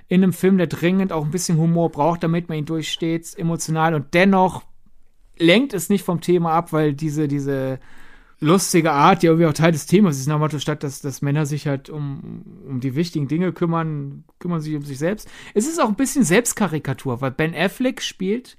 in 0.08 0.24
einem 0.24 0.34
Film, 0.34 0.58
der 0.58 0.68
dringend 0.68 1.12
auch 1.12 1.26
ein 1.26 1.32
bisschen 1.32 1.58
Humor 1.58 1.92
braucht, 1.92 2.24
damit 2.24 2.48
man 2.48 2.60
ihn 2.60 2.66
durchsteht, 2.66 3.34
emotional. 3.38 3.96
Und 3.96 4.14
dennoch 4.14 4.64
lenkt 5.38 5.74
es 5.74 5.90
nicht 5.90 6.06
vom 6.06 6.22
Thema 6.22 6.52
ab, 6.52 6.72
weil 6.72 6.94
diese, 6.94 7.28
diese 7.28 7.80
lustige 8.40 8.92
Art, 8.92 9.24
die 9.24 9.28
irgendwie 9.28 9.48
auch 9.48 9.54
Teil 9.54 9.72
des 9.72 9.86
Themas 9.88 10.18
ist, 10.18 10.28
Motto, 10.28 10.60
statt 10.60 10.84
dass, 10.84 11.02
dass 11.02 11.22
Männer 11.22 11.46
sich 11.46 11.68
halt 11.68 11.90
um, 11.90 12.44
um 12.68 12.80
die 12.80 12.96
wichtigen 12.96 13.28
Dinge 13.28 13.52
kümmern, 13.54 14.24
kümmern 14.40 14.62
sich 14.62 14.76
um 14.76 14.84
sich 14.84 15.00
selbst. 15.00 15.30
Es 15.54 15.68
ist 15.68 15.82
auch 15.82 15.88
ein 15.88 15.96
bisschen 15.96 16.24
Selbstkarikatur, 16.24 17.22
weil 17.22 17.32
Ben 17.32 17.56
Affleck 17.56 18.02
spielt 18.02 18.58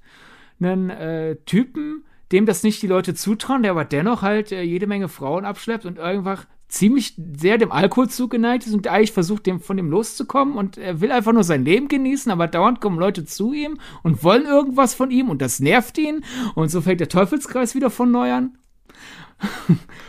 einen 0.59 0.89
äh, 0.89 1.35
Typen, 1.45 2.03
dem 2.31 2.45
das 2.45 2.63
nicht 2.63 2.81
die 2.81 2.87
Leute 2.87 3.13
zutrauen, 3.13 3.63
der 3.63 3.71
aber 3.71 3.85
dennoch 3.85 4.21
halt 4.21 4.51
äh, 4.51 4.61
jede 4.61 4.87
Menge 4.87 5.09
Frauen 5.09 5.45
abschleppt 5.45 5.85
und 5.85 5.99
einfach 5.99 6.45
ziemlich 6.69 7.15
sehr 7.37 7.57
dem 7.57 7.71
Alkohol 7.71 8.09
zugeneigt 8.09 8.67
ist 8.67 8.73
und 8.73 8.87
eigentlich 8.87 9.13
versucht, 9.13 9.45
dem, 9.45 9.61
von 9.61 9.77
dem 9.77 9.89
loszukommen 9.89 10.55
und 10.55 10.77
er 10.77 10.99
will 10.99 11.11
einfach 11.11 11.31
nur 11.31 11.43
sein 11.43 11.63
Leben 11.63 11.87
genießen, 11.87 12.31
aber 12.31 12.47
dauernd 12.47 12.81
kommen 12.81 12.99
Leute 12.99 13.25
zu 13.25 13.53
ihm 13.53 13.79
und 14.03 14.23
wollen 14.23 14.45
irgendwas 14.45 14.93
von 14.93 15.09
ihm 15.09 15.29
und 15.29 15.41
das 15.41 15.59
nervt 15.59 15.97
ihn 15.97 16.25
und 16.55 16.69
so 16.69 16.81
fängt 16.81 16.99
der 16.99 17.09
Teufelskreis 17.09 17.73
wieder 17.73 17.89
von 17.89 18.11
neu 18.11 18.33
an. 18.33 18.57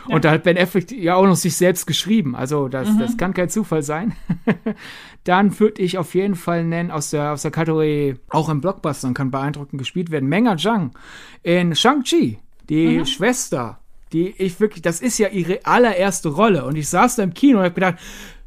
Und 0.07 0.25
da 0.25 0.31
hat 0.31 0.43
Ben 0.43 0.57
Affleck 0.57 0.91
ja 0.91 1.15
auch 1.15 1.25
noch 1.25 1.35
sich 1.35 1.55
selbst 1.55 1.85
geschrieben. 1.85 2.35
Also 2.35 2.67
das, 2.67 2.89
das 2.97 3.17
kann 3.17 3.33
kein 3.33 3.49
Zufall 3.49 3.83
sein. 3.83 4.13
Dann 5.23 5.59
würde 5.59 5.81
ich 5.81 5.97
auf 5.97 6.15
jeden 6.15 6.35
Fall 6.35 6.63
nennen 6.63 6.89
aus 6.91 7.11
der, 7.11 7.33
aus 7.33 7.43
der 7.43 7.51
Kategorie, 7.51 8.15
auch 8.29 8.49
im 8.49 8.61
Blockbustern 8.61 9.13
kann 9.13 9.31
beeindruckend 9.31 9.77
gespielt 9.77 10.09
werden, 10.09 10.29
Menga 10.29 10.57
Zhang 10.57 10.91
in 11.43 11.75
Shang-Chi, 11.75 12.39
die 12.69 13.05
Schwester, 13.05 13.79
die 14.13 14.29
ich 14.37 14.59
wirklich, 14.59 14.81
das 14.81 15.01
ist 15.01 15.17
ja 15.19 15.27
ihre 15.27 15.65
allererste 15.65 16.29
Rolle. 16.29 16.65
Und 16.65 16.75
ich 16.75 16.89
saß 16.89 17.17
da 17.17 17.23
im 17.23 17.33
Kino 17.33 17.59
und 17.59 17.65
habe 17.65 17.75
gedacht, 17.75 17.97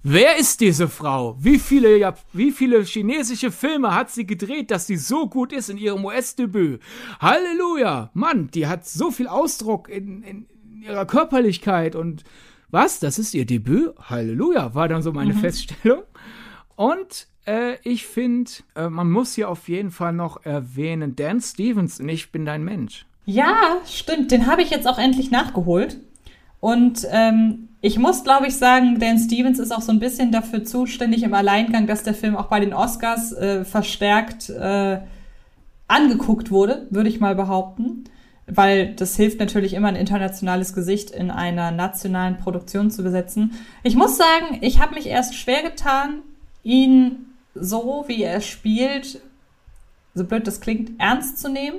wer 0.02 0.36
ist 0.38 0.60
diese 0.60 0.88
Frau? 0.88 1.36
Wie 1.38 1.58
viele, 1.58 1.96
ja, 1.96 2.14
wie 2.32 2.50
viele 2.50 2.82
chinesische 2.82 3.52
Filme 3.52 3.94
hat 3.94 4.10
sie 4.10 4.26
gedreht, 4.26 4.70
dass 4.70 4.86
sie 4.86 4.96
so 4.96 5.28
gut 5.28 5.52
ist 5.52 5.70
in 5.70 5.78
ihrem 5.78 6.04
US-Debüt? 6.04 6.80
Halleluja! 7.20 8.10
Mann, 8.14 8.50
die 8.50 8.66
hat 8.66 8.86
so 8.86 9.10
viel 9.10 9.28
Ausdruck 9.28 9.88
in, 9.88 10.22
in 10.22 10.46
ihrer 10.82 11.06
Körperlichkeit 11.06 11.96
und 11.96 12.24
was? 12.70 13.00
Das 13.00 13.18
ist 13.18 13.34
ihr 13.34 13.44
Debüt? 13.44 13.94
Halleluja, 13.98 14.74
war 14.74 14.88
dann 14.88 15.02
so 15.02 15.12
meine 15.12 15.34
mhm. 15.34 15.38
Feststellung. 15.38 16.02
Und 16.74 17.26
äh, 17.46 17.76
ich 17.82 18.06
finde, 18.06 18.50
äh, 18.74 18.88
man 18.88 19.10
muss 19.10 19.34
hier 19.34 19.50
auf 19.50 19.68
jeden 19.68 19.90
Fall 19.90 20.12
noch 20.12 20.44
erwähnen, 20.44 21.14
Dan 21.16 21.40
Stevens 21.40 22.00
und 22.00 22.08
ich 22.08 22.32
bin 22.32 22.44
dein 22.44 22.64
Mensch. 22.64 23.06
Ja, 23.24 23.76
stimmt. 23.86 24.30
Den 24.30 24.46
habe 24.46 24.62
ich 24.62 24.70
jetzt 24.70 24.88
auch 24.88 24.98
endlich 24.98 25.30
nachgeholt. 25.30 26.00
Und 26.60 27.06
ähm, 27.10 27.68
ich 27.80 27.98
muss, 27.98 28.24
glaube 28.24 28.46
ich, 28.46 28.56
sagen, 28.56 28.98
Dan 28.98 29.18
Stevens 29.18 29.58
ist 29.58 29.72
auch 29.72 29.80
so 29.80 29.92
ein 29.92 29.98
bisschen 29.98 30.32
dafür 30.32 30.64
zuständig 30.64 31.22
im 31.24 31.34
Alleingang, 31.34 31.86
dass 31.86 32.04
der 32.04 32.14
Film 32.14 32.36
auch 32.36 32.46
bei 32.46 32.60
den 32.60 32.72
Oscars 32.72 33.32
äh, 33.32 33.64
verstärkt 33.64 34.48
äh, 34.48 35.00
angeguckt 35.88 36.50
wurde, 36.50 36.86
würde 36.90 37.08
ich 37.08 37.20
mal 37.20 37.34
behaupten. 37.34 38.04
Weil 38.46 38.94
das 38.94 39.16
hilft 39.16 39.38
natürlich 39.38 39.74
immer, 39.74 39.88
ein 39.88 39.96
internationales 39.96 40.74
Gesicht 40.74 41.10
in 41.10 41.30
einer 41.30 41.70
nationalen 41.70 42.38
Produktion 42.38 42.90
zu 42.90 43.02
besetzen. 43.02 43.52
Ich 43.82 43.94
muss 43.94 44.16
sagen, 44.16 44.58
ich 44.60 44.80
habe 44.80 44.94
mich 44.94 45.06
erst 45.06 45.34
schwer 45.36 45.62
getan, 45.62 46.22
ihn 46.62 47.26
so, 47.54 48.04
wie 48.08 48.22
er 48.22 48.40
spielt, 48.40 49.20
so 50.14 50.24
blöd 50.24 50.46
das 50.46 50.60
klingt, 50.60 51.00
ernst 51.00 51.38
zu 51.38 51.48
nehmen. 51.48 51.78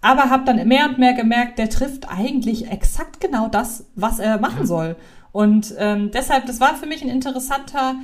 Aber 0.00 0.28
habe 0.28 0.44
dann 0.44 0.68
mehr 0.68 0.88
und 0.88 0.98
mehr 0.98 1.14
gemerkt, 1.14 1.58
der 1.58 1.70
trifft 1.70 2.08
eigentlich 2.10 2.70
exakt 2.70 3.20
genau 3.20 3.48
das, 3.48 3.86
was 3.94 4.18
er 4.18 4.38
machen 4.38 4.66
soll. 4.66 4.96
Und 5.32 5.74
ähm, 5.78 6.10
deshalb, 6.12 6.46
das 6.46 6.60
war 6.60 6.74
für 6.74 6.86
mich 6.86 7.02
ein 7.02 7.08
interessanter 7.08 7.96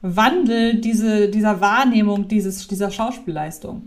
Wandel 0.00 0.80
diese, 0.80 1.28
dieser 1.28 1.60
Wahrnehmung 1.60 2.28
dieses, 2.28 2.68
dieser 2.68 2.90
Schauspielleistung. 2.90 3.82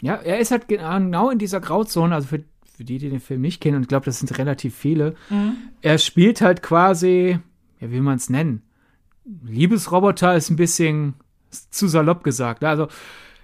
Ja, 0.00 0.14
er 0.14 0.38
ist 0.38 0.50
halt 0.50 0.66
genau 0.66 1.28
in 1.28 1.38
dieser 1.38 1.60
Grauzone, 1.60 2.14
also 2.14 2.28
für, 2.28 2.42
für 2.80 2.84
die, 2.84 2.96
die 2.96 3.10
den 3.10 3.20
Film 3.20 3.42
nicht 3.42 3.60
kennen, 3.60 3.76
und 3.76 3.82
ich 3.82 3.88
glaube, 3.88 4.06
das 4.06 4.20
sind 4.20 4.38
relativ 4.38 4.74
viele. 4.74 5.14
Mhm. 5.28 5.52
Er 5.82 5.98
spielt 5.98 6.40
halt 6.40 6.62
quasi, 6.62 7.38
ja, 7.78 7.88
wie 7.88 7.92
will 7.92 8.00
man 8.00 8.16
es 8.16 8.30
nennen? 8.30 8.62
Liebesroboter 9.44 10.34
ist 10.34 10.48
ein 10.48 10.56
bisschen 10.56 11.12
zu 11.50 11.88
salopp 11.88 12.24
gesagt. 12.24 12.64
Also 12.64 12.88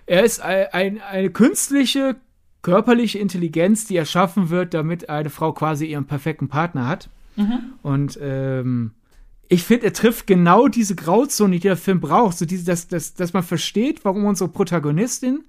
er 0.06 0.24
ist 0.24 0.40
ein, 0.40 0.68
ein, 0.72 1.00
eine 1.02 1.28
künstliche, 1.28 2.16
körperliche 2.62 3.18
Intelligenz, 3.18 3.84
die 3.84 3.96
erschaffen 3.98 4.48
wird, 4.48 4.72
damit 4.72 5.10
eine 5.10 5.28
Frau 5.28 5.52
quasi 5.52 5.84
ihren 5.84 6.06
perfekten 6.06 6.48
Partner 6.48 6.88
hat. 6.88 7.10
Mhm. 7.36 7.74
Und 7.82 8.18
ähm, 8.22 8.92
ich 9.50 9.64
finde, 9.64 9.84
er 9.84 9.92
trifft 9.92 10.26
genau 10.26 10.66
diese 10.66 10.94
Grauzone, 10.94 11.56
die 11.56 11.60
der 11.60 11.76
Film 11.76 12.00
braucht. 12.00 12.38
So 12.38 12.46
diese, 12.46 12.64
dass, 12.64 12.88
dass, 12.88 13.12
dass 13.12 13.34
man 13.34 13.42
versteht, 13.42 14.02
warum 14.06 14.24
unsere 14.24 14.48
Protagonistin 14.48 15.44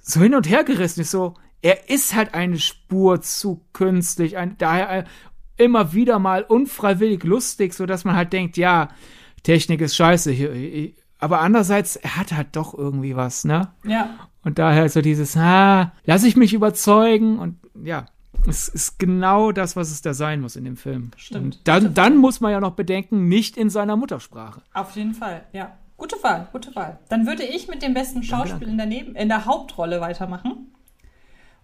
so 0.00 0.18
hin 0.18 0.34
und 0.34 0.50
her 0.50 0.64
gerissen 0.64 1.02
ist. 1.02 1.12
So, 1.12 1.34
er 1.62 1.90
ist 1.90 2.14
halt 2.14 2.34
eine 2.34 2.58
Spur 2.58 3.20
zu 3.20 3.62
künstlich, 3.72 4.36
ein, 4.36 4.56
daher 4.58 5.04
immer 5.56 5.92
wieder 5.92 6.18
mal 6.18 6.42
unfreiwillig 6.42 7.22
lustig, 7.24 7.74
so 7.74 7.86
dass 7.86 8.04
man 8.04 8.16
halt 8.16 8.32
denkt, 8.32 8.56
ja, 8.56 8.88
Technik 9.42 9.80
ist 9.80 9.96
scheiße. 9.96 10.30
Hier, 10.30 10.92
aber 11.18 11.40
andererseits, 11.40 11.96
er 11.96 12.16
hat 12.16 12.32
halt 12.32 12.56
doch 12.56 12.72
irgendwie 12.76 13.14
was, 13.14 13.44
ne? 13.44 13.68
Ja. 13.84 14.10
Und 14.42 14.58
daher 14.58 14.88
so 14.88 15.02
dieses, 15.02 15.36
ah, 15.36 15.92
lass 16.04 16.24
ich 16.24 16.36
mich 16.36 16.54
überzeugen 16.54 17.38
und 17.38 17.58
ja, 17.82 18.06
es 18.46 18.68
ist 18.68 18.98
genau 18.98 19.52
das, 19.52 19.76
was 19.76 19.90
es 19.90 20.00
da 20.00 20.14
sein 20.14 20.40
muss 20.40 20.56
in 20.56 20.64
dem 20.64 20.78
Film. 20.78 21.10
Stimmt. 21.16 21.44
Und 21.44 21.68
dann, 21.68 21.92
dann 21.92 22.16
muss 22.16 22.40
man 22.40 22.52
ja 22.52 22.60
noch 22.60 22.72
bedenken, 22.72 23.28
nicht 23.28 23.58
in 23.58 23.68
seiner 23.68 23.96
Muttersprache. 23.96 24.62
Auf 24.72 24.96
jeden 24.96 25.12
Fall, 25.12 25.44
ja. 25.52 25.76
Gute 25.98 26.16
Wahl, 26.22 26.48
gute 26.52 26.74
Wahl. 26.74 26.98
Dann 27.10 27.26
würde 27.26 27.42
ich 27.42 27.68
mit 27.68 27.82
dem 27.82 27.92
besten 27.92 28.22
Schauspiel 28.22 28.68
in 28.68 28.78
der, 28.78 28.86
Neben 28.86 29.14
in 29.14 29.28
der 29.28 29.44
Hauptrolle 29.44 30.00
weitermachen. 30.00 30.72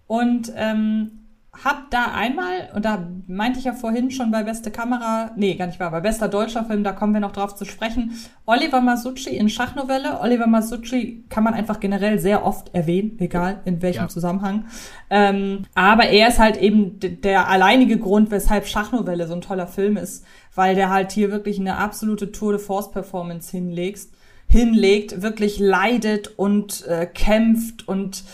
Und 0.06 0.52
ähm, 0.56 1.26
hab 1.64 1.90
da 1.90 2.12
einmal, 2.14 2.68
und 2.74 2.84
da 2.84 3.08
meinte 3.26 3.58
ich 3.58 3.64
ja 3.64 3.72
vorhin 3.72 4.10
schon 4.10 4.30
bei 4.30 4.42
beste 4.42 4.70
Kamera, 4.70 5.30
nee, 5.36 5.54
gar 5.54 5.66
nicht 5.66 5.80
wahr, 5.80 5.90
bei 5.90 6.00
bester 6.00 6.28
deutscher 6.28 6.64
Film, 6.64 6.84
da 6.84 6.92
kommen 6.92 7.14
wir 7.14 7.20
noch 7.20 7.32
drauf 7.32 7.54
zu 7.54 7.64
sprechen, 7.64 8.12
Oliver 8.44 8.80
Masucci 8.80 9.30
in 9.30 9.48
Schachnovelle. 9.48 10.20
Oliver 10.20 10.46
Masucci 10.46 11.24
kann 11.28 11.44
man 11.44 11.54
einfach 11.54 11.80
generell 11.80 12.18
sehr 12.18 12.44
oft 12.44 12.74
erwähnen, 12.74 13.16
egal 13.20 13.60
in 13.64 13.80
welchem 13.80 14.02
ja. 14.02 14.08
Zusammenhang. 14.08 14.66
Ähm, 15.08 15.64
aber 15.74 16.04
er 16.08 16.28
ist 16.28 16.38
halt 16.38 16.58
eben 16.58 16.98
der 17.00 17.48
alleinige 17.48 17.98
Grund, 17.98 18.30
weshalb 18.30 18.66
Schachnovelle 18.66 19.26
so 19.26 19.34
ein 19.34 19.40
toller 19.40 19.66
Film 19.66 19.96
ist, 19.96 20.24
weil 20.54 20.74
der 20.74 20.90
halt 20.90 21.12
hier 21.12 21.30
wirklich 21.30 21.58
eine 21.58 21.76
absolute 21.76 22.32
Tour 22.32 22.52
de 22.52 22.60
Force 22.60 22.90
Performance 22.90 23.50
hinlegst, 23.50 24.12
hinlegt, 24.48 25.22
wirklich 25.22 25.58
leidet 25.58 26.38
und 26.38 26.86
äh, 26.86 27.06
kämpft 27.06 27.88
und 27.88 28.24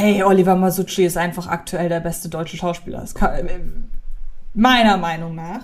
Ey, 0.00 0.22
Oliver 0.22 0.56
Masucci 0.56 1.04
ist 1.04 1.16
einfach 1.16 1.46
aktuell 1.46 1.88
der 1.88 2.00
beste 2.00 2.28
deutsche 2.28 2.56
Schauspieler. 2.56 3.04
Kann, 3.14 3.46
äh, 3.46 3.60
meiner 4.54 4.96
Meinung 4.96 5.34
nach. 5.34 5.60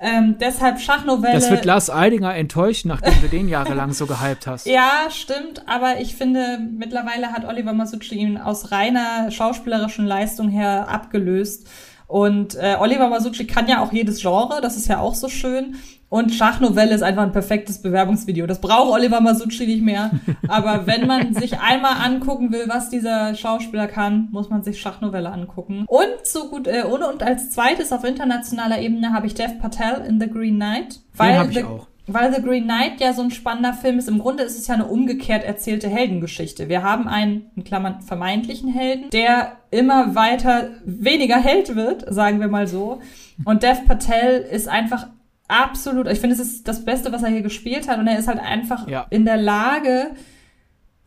Ähm, 0.00 0.36
deshalb 0.40 0.80
Schachnovelle. 0.80 1.34
Das 1.34 1.48
wird 1.48 1.64
Lars 1.64 1.88
Eidinger 1.88 2.34
enttäuschen, 2.34 2.88
nachdem 2.88 3.20
du 3.20 3.28
den 3.28 3.48
jahrelang 3.48 3.92
so 3.92 4.06
gehypt 4.06 4.46
hast. 4.48 4.66
Ja, 4.72 5.08
stimmt. 5.10 5.62
Aber 5.68 6.00
ich 6.00 6.16
finde, 6.16 6.58
mittlerweile 6.76 7.32
hat 7.32 7.44
Oliver 7.44 7.72
Masucci 7.72 8.16
ihn 8.16 8.36
aus 8.36 8.72
reiner 8.72 9.30
schauspielerischen 9.30 10.04
Leistung 10.06 10.48
her 10.48 10.88
abgelöst. 10.88 11.68
Und 12.12 12.56
äh, 12.56 12.76
Oliver 12.78 13.08
Masucci 13.08 13.46
kann 13.46 13.68
ja 13.68 13.82
auch 13.82 13.90
jedes 13.90 14.20
Genre, 14.20 14.60
das 14.60 14.76
ist 14.76 14.86
ja 14.86 15.00
auch 15.00 15.14
so 15.14 15.30
schön. 15.30 15.76
Und 16.10 16.30
Schachnovelle 16.34 16.94
ist 16.94 17.02
einfach 17.02 17.22
ein 17.22 17.32
perfektes 17.32 17.80
Bewerbungsvideo. 17.80 18.46
Das 18.46 18.60
braucht 18.60 18.92
Oliver 18.92 19.22
Masucci 19.22 19.64
nicht 19.64 19.82
mehr. 19.82 20.10
Aber 20.46 20.82
wenn 20.86 21.06
man 21.06 21.32
sich 21.32 21.58
einmal 21.58 22.04
angucken 22.04 22.52
will, 22.52 22.66
was 22.68 22.90
dieser 22.90 23.34
Schauspieler 23.34 23.86
kann, 23.86 24.28
muss 24.30 24.50
man 24.50 24.62
sich 24.62 24.78
Schachnovelle 24.78 25.32
angucken. 25.32 25.86
Und 25.88 26.18
so 26.24 26.50
gut, 26.50 26.66
äh, 26.66 26.82
und, 26.82 27.02
und 27.02 27.22
als 27.22 27.48
zweites 27.48 27.92
auf 27.92 28.04
internationaler 28.04 28.78
Ebene 28.80 29.14
habe 29.14 29.26
ich 29.26 29.32
Dev 29.32 29.54
Patel 29.58 30.04
in 30.06 30.20
The 30.20 30.28
Green 30.28 30.56
Knight. 30.56 31.00
Weil 31.16 31.44
Den 31.44 31.50
ich 31.50 31.64
auch 31.64 31.86
weil 32.12 32.34
The 32.34 32.42
Green 32.42 32.64
Knight 32.64 33.00
ja 33.00 33.12
so 33.12 33.22
ein 33.22 33.30
spannender 33.30 33.72
Film 33.72 33.98
ist. 33.98 34.08
Im 34.08 34.18
Grunde 34.18 34.42
ist 34.42 34.58
es 34.58 34.66
ja 34.66 34.74
eine 34.74 34.86
umgekehrt 34.86 35.44
erzählte 35.44 35.88
Heldengeschichte. 35.88 36.68
Wir 36.68 36.82
haben 36.82 37.08
einen, 37.08 37.50
in 37.56 37.64
Klammern, 37.64 38.00
vermeintlichen 38.02 38.72
Helden, 38.72 39.10
der 39.10 39.58
immer 39.70 40.14
weiter 40.14 40.70
weniger 40.84 41.36
Held 41.36 41.74
wird, 41.74 42.04
sagen 42.12 42.40
wir 42.40 42.48
mal 42.48 42.66
so. 42.66 43.00
Und 43.44 43.62
Dev 43.62 43.84
Patel 43.86 44.40
ist 44.40 44.68
einfach 44.68 45.08
absolut, 45.48 46.06
ich 46.08 46.20
finde, 46.20 46.34
es 46.34 46.40
ist 46.40 46.68
das 46.68 46.84
Beste, 46.84 47.12
was 47.12 47.22
er 47.22 47.30
hier 47.30 47.42
gespielt 47.42 47.88
hat. 47.88 47.98
Und 47.98 48.06
er 48.06 48.18
ist 48.18 48.28
halt 48.28 48.40
einfach 48.40 48.88
ja. 48.88 49.06
in 49.10 49.24
der 49.24 49.36
Lage, 49.36 50.12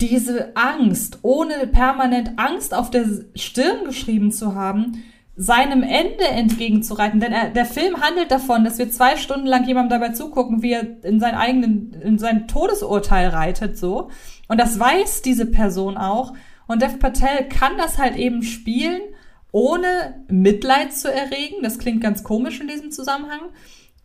diese 0.02 0.56
Angst, 0.56 1.19
ohne 1.22 1.68
permanent 1.68 2.38
Angst 2.38 2.73
auf 2.73 2.90
der 2.90 3.06
Stirn 3.36 3.86
geschrieben 3.86 4.32
zu 4.32 4.56
haben, 4.56 5.03
seinem 5.36 5.84
Ende 5.84 6.24
entgegenzureiten. 6.24 7.20
Denn 7.20 7.34
er, 7.34 7.49
der 7.49 7.66
Film 7.66 8.02
handelt 8.02 8.32
davon, 8.32 8.64
dass 8.64 8.78
wir 8.78 8.90
zwei 8.90 9.18
Stunden 9.18 9.48
lang 9.48 9.68
jemandem 9.68 9.99
dabei 9.99 10.14
zugucken, 10.14 10.62
wie 10.62 10.72
er 10.72 11.03
in 11.03 11.20
sein 11.20 11.36
eigenen, 11.36 11.94
in 12.02 12.18
sein 12.18 12.48
Todesurteil 12.48 13.30
reitet, 13.30 13.78
so. 13.78 14.10
Und 14.48 14.60
das 14.60 14.80
weiß 14.80 15.22
diese 15.22 15.45
Person 15.45 15.98
auch. 15.98 16.34
Und 16.68 16.82
Dev 16.82 16.98
Patel 16.99 17.48
kann 17.49 17.78
das 17.78 17.98
halt 17.98 18.16
eben 18.16 18.44
spielen, 18.44 19.02
ohne 19.52 20.24
Mitleid 20.30 20.94
zu 20.94 21.12
erregen. 21.12 21.64
Das 21.64 21.80
klingt 21.80 22.02
ganz 22.02 22.24
komisch 22.24 22.60
in 22.60 22.68
diesem 22.68 22.91
Zusammenhang. 22.91 23.41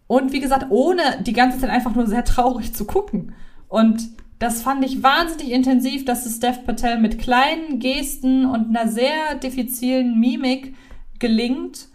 Und 0.06 0.32
wie 0.32 0.40
gesagt, 0.40 0.66
ohne 0.70 1.02
die 1.22 1.32
ganze 1.32 1.58
Zeit 1.58 1.70
einfach 1.70 1.94
nur 1.94 2.06
sehr 2.06 2.24
traurig 2.24 2.74
zu 2.74 2.84
gucken. 2.84 3.34
Und 3.68 4.10
das 4.40 4.62
fand 4.62 4.84
ich 4.84 5.02
wahnsinnig 5.02 5.52
intensiv, 5.52 6.04
dass 6.04 6.26
es 6.26 6.40
Dev 6.40 6.60
Patel 6.66 6.98
mit 6.98 7.18
kleinen 7.18 7.78
Gesten 7.78 8.46
und 8.46 8.76
einer 8.76 8.90
sehr 8.90 9.36
diffizilen 9.36 10.18
Mimik 10.18 10.74
gelingt, 11.20 11.88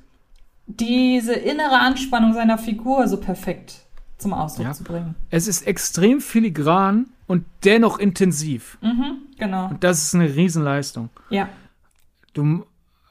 diese 0.68 1.34
innere 1.34 1.80
Anspannung 1.80 2.34
seiner 2.34 2.58
Figur 2.58 3.08
so 3.08 3.18
perfekt 3.18 3.86
zum 4.18 4.34
Ausdruck 4.34 4.68
ja. 4.68 4.74
zu 4.74 4.84
bringen. 4.84 5.16
Es 5.30 5.48
ist 5.48 5.68
extrem 5.68 6.22
filigran 6.22 7.08
und 7.28 7.46
dennoch 7.64 8.00
intensiv. 8.00 8.78
Mhm, 8.82 9.18
genau. 9.38 9.68
Und 9.70 9.84
das 9.84 10.04
ist 10.04 10.16
eine 10.16 10.36
Riesenleistung. 10.36 11.10
Ja. 11.30 11.50
Du, 12.34 12.66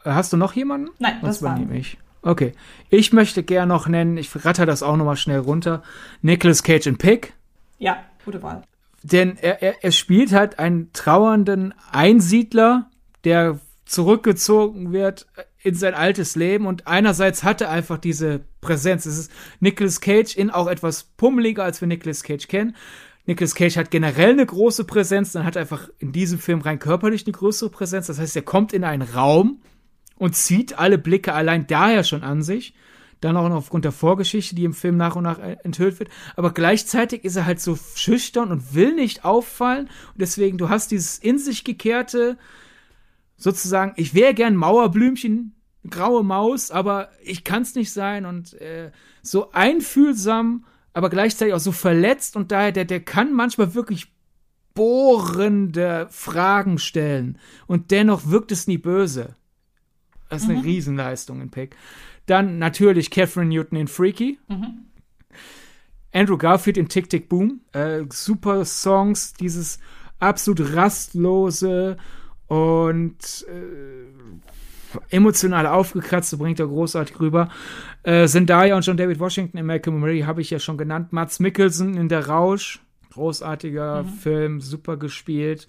hast 0.05 0.33
du 0.33 0.37
noch 0.37 0.55
jemanden? 0.55 0.91
Nein, 0.99 1.19
das 1.23 1.43
war 1.43 1.61
ich. 1.73 1.99
Okay. 2.23 2.53
Ich 2.89 3.13
möchte 3.13 3.43
gerne 3.43 3.73
noch 3.73 3.87
nennen, 3.87 4.17
ich 4.17 4.45
ratter 4.45 4.67
das 4.67 4.83
auch 4.83 4.97
nochmal 4.97 5.17
schnell 5.17 5.41
runter, 5.41 5.83
Nicolas 6.23 6.63
Cage 6.63 6.87
in 6.87 6.97
Pig. 6.97 7.35
Ja, 7.79 7.99
gute 8.25 8.43
Wahl. 8.43 8.63
Denn 9.03 9.37
er, 9.37 9.63
er, 9.63 9.85
er 9.85 9.93
spielt 9.93 10.33
halt 10.33 10.59
einen 10.59 10.91
trauernden 10.95 11.75
Einsiedler, 11.93 12.91
der 13.25 13.61
zurückgezogen 13.85 14.93
wird 14.93 15.27
in 15.65 15.75
sein 15.75 15.95
altes 15.95 16.37
Leben 16.37 16.67
und 16.67 16.87
einerseits 16.87 17.43
hat 17.43 17.63
er 17.63 17.71
einfach 17.71 17.97
diese 17.97 18.41
Präsenz. 18.61 19.07
Es 19.07 19.19
ist 19.19 19.33
Nicolas 19.61 20.03
Cage 20.03 20.37
in 20.37 20.51
auch 20.51 20.67
etwas 20.67 21.05
pummeliger, 21.17 21.65
als 21.65 21.81
wir 21.81 21.89
Nicolas 21.89 22.23
Cage 22.23 22.47
kennen. 22.49 22.77
Nicolas 23.25 23.55
Cage 23.55 23.79
hat 23.79 23.91
generell 23.91 24.33
eine 24.33 24.45
große 24.45 24.85
Präsenz, 24.85 25.33
dann 25.33 25.45
hat 25.45 25.57
er 25.57 25.63
einfach 25.63 25.89
in 25.99 26.13
diesem 26.13 26.39
Film 26.39 26.61
rein 26.61 26.79
körperlich 26.79 27.25
eine 27.27 27.33
größere 27.33 27.71
Präsenz. 27.71 28.09
Das 28.09 28.19
heißt, 28.19 28.37
er 28.37 28.43
kommt 28.43 28.75
in 28.75 28.85
einen 28.85 29.01
Raum 29.01 29.63
und 30.19 30.37
zieht 30.37 30.79
alle 30.79 30.99
Blicke 30.99 31.33
allein 31.33 31.67
daher 31.67 32.05
schon 32.05 32.23
an 32.23 32.43
sich. 32.43 32.75
dann 33.21 33.39
auch 33.39 33.49
noch 33.49 33.57
aufgrund 33.57 33.87
der 33.87 33.93
Vorgeschichte, 33.93 34.55
die 34.55 34.65
im 34.65 34.75
Film 34.75 34.99
nach 34.99 35.17
und 35.17 35.25
nach 35.25 35.39
äh, 35.39 35.57
enthüllt 35.65 35.99
wird. 35.99 36.11
Aber 36.37 36.53
gleichzeitig 36.53 37.25
ist 37.25 37.37
er 37.37 37.47
halt 37.47 37.59
so 37.59 37.79
schüchtern 37.95 38.53
und 38.53 38.75
will 38.75 38.95
nicht 38.95 39.25
auffallen. 39.25 39.87
Und 39.87 40.21
deswegen, 40.21 40.59
du 40.59 40.69
hast 40.69 40.91
dieses 40.91 41.17
in 41.17 41.39
sich 41.39 41.65
gekehrte, 41.65 42.37
sozusagen, 43.39 43.95
ich 43.97 44.15
wäre 44.15 44.35
gern 44.35 44.57
Mauerblümchen, 44.57 45.54
graue 45.89 46.25
Maus, 46.25 46.71
aber 46.71 47.11
ich 47.23 47.45
kann 47.45 47.63
es 47.63 47.75
nicht 47.75 47.93
sein 47.93 48.27
und 48.27 48.55
äh, 48.55 48.91
so 49.23 49.53
einfühlsam, 49.53 50.65
aber 50.93 51.11
gleichzeitig 51.11 51.55
auch 51.55 51.61
so 51.61 51.73
verletzt 51.73 52.37
und 52.37 52.53
daher, 52.53 52.73
der, 52.73 52.85
der 52.85 53.01
kann 53.01 53.33
manchmal 53.33 53.75
wirklich 53.75 54.13
bohrende 54.75 56.09
Fragen 56.11 56.79
stellen 56.79 57.39
und 57.67 57.91
dennoch 57.91 58.29
wirkt 58.29 58.53
es 58.53 58.67
nie 58.67 58.79
böse. 58.79 59.37
Das 60.29 60.43
ist 60.43 60.49
eine 60.49 60.59
mhm. 60.59 60.65
Riesenleistung 60.65 61.41
in 61.41 61.51
Pick. 61.51 61.77
Dann 62.27 62.59
natürlich 62.59 63.11
Catherine 63.11 63.49
Newton 63.49 63.79
in 63.79 63.89
Freaky. 63.89 64.39
Mhm. 64.49 64.87
Andrew 66.13 66.39
Garfield 66.39 66.77
in 66.77 66.89
Tick 66.89 67.11
Tick 67.11 67.29
Boom. 67.29 67.61
Äh, 67.73 68.05
super 68.11 68.65
Songs, 68.65 69.35
dieses 69.35 69.79
absolut 70.19 70.75
rastlose 70.75 71.97
und 72.47 73.47
äh, 73.49 74.44
emotional 75.11 75.67
aufgekratzte 75.67 76.37
bringt 76.37 76.61
er 76.61 76.67
großartig 76.67 77.19
rüber. 77.21 77.49
Äh, 78.03 78.27
Zendaya 78.27 78.77
und 78.77 78.87
John 78.87 78.97
David 78.97 79.21
Washington 79.21 79.59
in 79.59 79.67
Malcolm 79.67 80.01
Murray 80.01 80.21
habe 80.21 80.41
ich 80.41 80.51
ja 80.51 80.59
schon 80.59 80.79
genannt. 80.79 81.13
Mats 81.13 81.41
Mikkelsen 81.41 81.97
in 81.97 82.09
Der 82.09 82.27
Rausch. 82.27 82.81
Großartiger 83.13 84.03
mhm. 84.03 84.09
Film, 84.09 84.61
super 84.61 84.97
gespielt. 84.97 85.69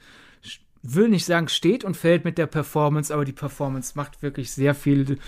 Will 0.81 1.09
nicht 1.09 1.25
sagen, 1.25 1.47
steht 1.47 1.83
und 1.83 1.97
fällt 1.97 2.25
mit 2.25 2.37
der 2.37 2.47
Performance, 2.47 3.13
aber 3.13 3.25
die 3.25 3.33
Performance 3.33 3.93
macht 3.95 4.21
wirklich 4.21 4.51
sehr 4.51 4.73
viel 4.73 5.19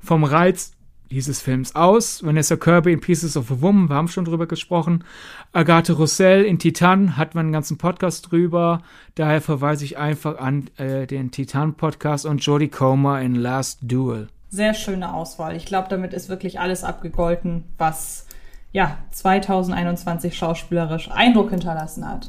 vom 0.00 0.24
Reiz 0.24 0.73
dieses 1.14 1.40
Films 1.40 1.74
aus. 1.74 2.24
Vanessa 2.24 2.56
Kirby 2.56 2.92
in 2.92 3.00
Pieces 3.00 3.36
of 3.36 3.50
a 3.50 3.60
Woman, 3.60 3.88
wir 3.88 3.96
haben 3.96 4.08
schon 4.08 4.24
drüber 4.24 4.46
gesprochen. 4.46 5.04
Agathe 5.52 5.94
Roussel 5.94 6.44
in 6.44 6.58
Titan, 6.58 7.16
hat 7.16 7.34
man 7.34 7.46
einen 7.46 7.52
ganzen 7.52 7.78
Podcast 7.78 8.30
drüber. 8.30 8.82
Daher 9.14 9.40
verweise 9.40 9.84
ich 9.84 9.96
einfach 9.96 10.38
an 10.38 10.68
äh, 10.76 11.06
den 11.06 11.30
Titan-Podcast 11.30 12.26
und 12.26 12.44
Jodie 12.44 12.68
Comer 12.68 13.22
in 13.22 13.36
Last 13.36 13.78
Duel. 13.82 14.28
Sehr 14.50 14.74
schöne 14.74 15.14
Auswahl. 15.14 15.56
Ich 15.56 15.66
glaube, 15.66 15.88
damit 15.88 16.12
ist 16.12 16.28
wirklich 16.28 16.60
alles 16.60 16.84
abgegolten, 16.84 17.64
was 17.78 18.26
ja 18.72 18.98
2021 19.12 20.36
schauspielerisch 20.36 21.10
Eindruck 21.10 21.50
hinterlassen 21.50 22.08
hat. 22.08 22.28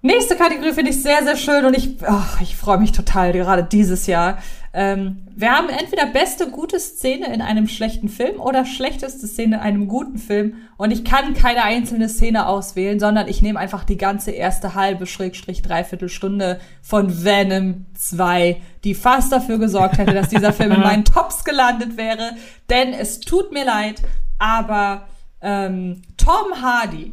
Nächste 0.00 0.36
Kategorie 0.36 0.72
finde 0.72 0.90
ich 0.90 1.02
sehr, 1.02 1.22
sehr 1.24 1.36
schön 1.36 1.64
und 1.64 1.76
ich, 1.76 1.96
ich 2.40 2.56
freue 2.56 2.78
mich 2.78 2.92
total, 2.92 3.32
gerade 3.32 3.64
dieses 3.64 4.06
Jahr. 4.06 4.38
Ähm, 4.76 5.28
wir 5.36 5.52
haben 5.52 5.68
entweder 5.68 6.06
beste 6.06 6.50
gute 6.50 6.80
Szene 6.80 7.32
in 7.32 7.40
einem 7.40 7.68
schlechten 7.68 8.08
Film 8.08 8.40
oder 8.40 8.66
schlechteste 8.66 9.28
Szene 9.28 9.56
in 9.56 9.60
einem 9.62 9.86
guten 9.86 10.18
Film. 10.18 10.54
Und 10.76 10.90
ich 10.90 11.04
kann 11.04 11.32
keine 11.34 11.62
einzelne 11.62 12.08
Szene 12.08 12.48
auswählen, 12.48 12.98
sondern 12.98 13.28
ich 13.28 13.40
nehme 13.40 13.60
einfach 13.60 13.84
die 13.84 13.96
ganze 13.96 14.32
erste 14.32 14.74
halbe, 14.74 15.06
Schrägstrich, 15.06 15.62
dreiviertel 15.62 16.08
Stunde 16.08 16.60
von 16.82 17.24
Venom 17.24 17.86
2, 17.94 18.60
die 18.82 18.96
fast 18.96 19.30
dafür 19.30 19.58
gesorgt 19.58 19.98
hätte, 19.98 20.12
dass 20.12 20.28
dieser 20.28 20.52
Film 20.52 20.72
in 20.72 20.80
meinen 20.80 21.04
Tops 21.04 21.44
gelandet 21.44 21.96
wäre. 21.96 22.32
Denn 22.68 22.92
es 22.92 23.20
tut 23.20 23.52
mir 23.52 23.64
leid, 23.64 24.02
aber 24.40 25.06
ähm, 25.40 26.02
Tom 26.16 26.60
Hardy 26.60 27.12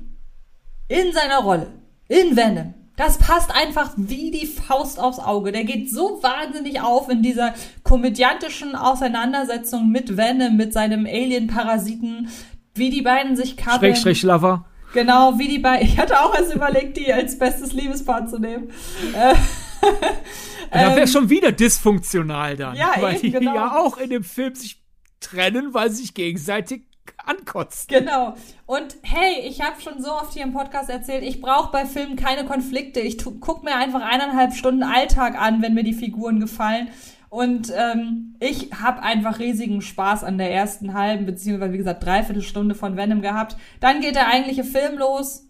in 0.88 1.13
seiner 1.13 1.41
Rolle 1.41 1.67
in 2.07 2.35
Venom 2.35 2.73
das 2.97 3.18
passt 3.18 3.51
einfach 3.51 3.93
wie 3.95 4.31
die 4.31 4.45
Faust 4.45 4.99
aufs 4.99 5.19
Auge. 5.19 5.51
Der 5.51 5.63
geht 5.63 5.89
so 5.89 6.19
wahnsinnig 6.22 6.81
auf 6.81 7.09
in 7.09 7.22
dieser 7.22 7.53
komödiantischen 7.84 8.76
Auseinandersetzung 8.76 9.89
mit 9.89 10.18
Venom, 10.18 10.57
mit 10.57 10.73
seinem 10.73 11.05
Alien-Parasiten, 11.05 12.30
wie 12.76 12.89
die 12.89 13.01
beiden 13.01 13.35
sich 13.35 13.57
kabbeln. 13.57 13.93
Schrägstrich 13.93 14.23
Lover. 14.23 14.65
Genau, 14.93 15.39
wie 15.39 15.47
die 15.47 15.59
beiden. 15.59 15.88
Ich 15.88 15.97
hatte 15.97 16.19
auch 16.19 16.35
erst 16.35 16.53
überlegt, 16.53 16.97
die 16.97 17.11
als 17.11 17.38
bestes 17.39 17.73
Liebespaar 17.73 18.27
zu 18.27 18.39
nehmen. 18.39 18.69
Äh, 19.13 19.35
da 20.72 20.80
wäre 20.89 21.01
ähm, 21.01 21.07
schon 21.07 21.30
wieder 21.30 21.51
dysfunktional 21.51 22.57
dann. 22.57 22.76
Ja, 22.76 22.93
weil 22.99 23.15
eben, 23.15 23.22
die 23.22 23.31
genau. 23.31 23.55
ja 23.55 23.77
auch 23.77 23.97
in 23.97 24.09
dem 24.09 24.23
Film 24.23 24.53
sich 24.53 24.81
trennen, 25.22 25.73
weil 25.73 25.89
sie 25.91 26.01
sich 26.01 26.13
gegenseitig 26.13 26.84
ankotzt. 27.25 27.89
Genau. 27.89 28.35
Und 28.65 28.97
hey, 29.03 29.41
ich 29.47 29.61
habe 29.61 29.81
schon 29.81 30.01
so 30.01 30.11
oft 30.11 30.33
hier 30.33 30.43
im 30.43 30.53
Podcast 30.53 30.89
erzählt, 30.89 31.23
ich 31.23 31.41
brauche 31.41 31.71
bei 31.71 31.85
Filmen 31.85 32.15
keine 32.15 32.45
Konflikte. 32.45 32.99
Ich 32.99 33.17
gucke 33.23 33.65
mir 33.65 33.75
einfach 33.75 34.01
eineinhalb 34.01 34.53
Stunden 34.53 34.83
Alltag 34.83 35.39
an, 35.39 35.61
wenn 35.61 35.73
mir 35.73 35.83
die 35.83 35.93
Figuren 35.93 36.39
gefallen. 36.39 36.89
Und 37.29 37.71
ähm, 37.73 38.35
ich 38.41 38.71
habe 38.81 39.01
einfach 39.03 39.39
riesigen 39.39 39.81
Spaß 39.81 40.25
an 40.25 40.37
der 40.37 40.51
ersten 40.51 40.93
halben, 40.93 41.25
beziehungsweise 41.25 41.71
wie 41.71 41.77
gesagt, 41.77 42.03
dreiviertel 42.03 42.43
Stunde 42.43 42.75
von 42.75 42.97
Venom 42.97 43.21
gehabt. 43.21 43.55
Dann 43.79 44.01
geht 44.01 44.15
der 44.15 44.27
eigentliche 44.27 44.65
Film 44.65 44.97
los. 44.97 45.47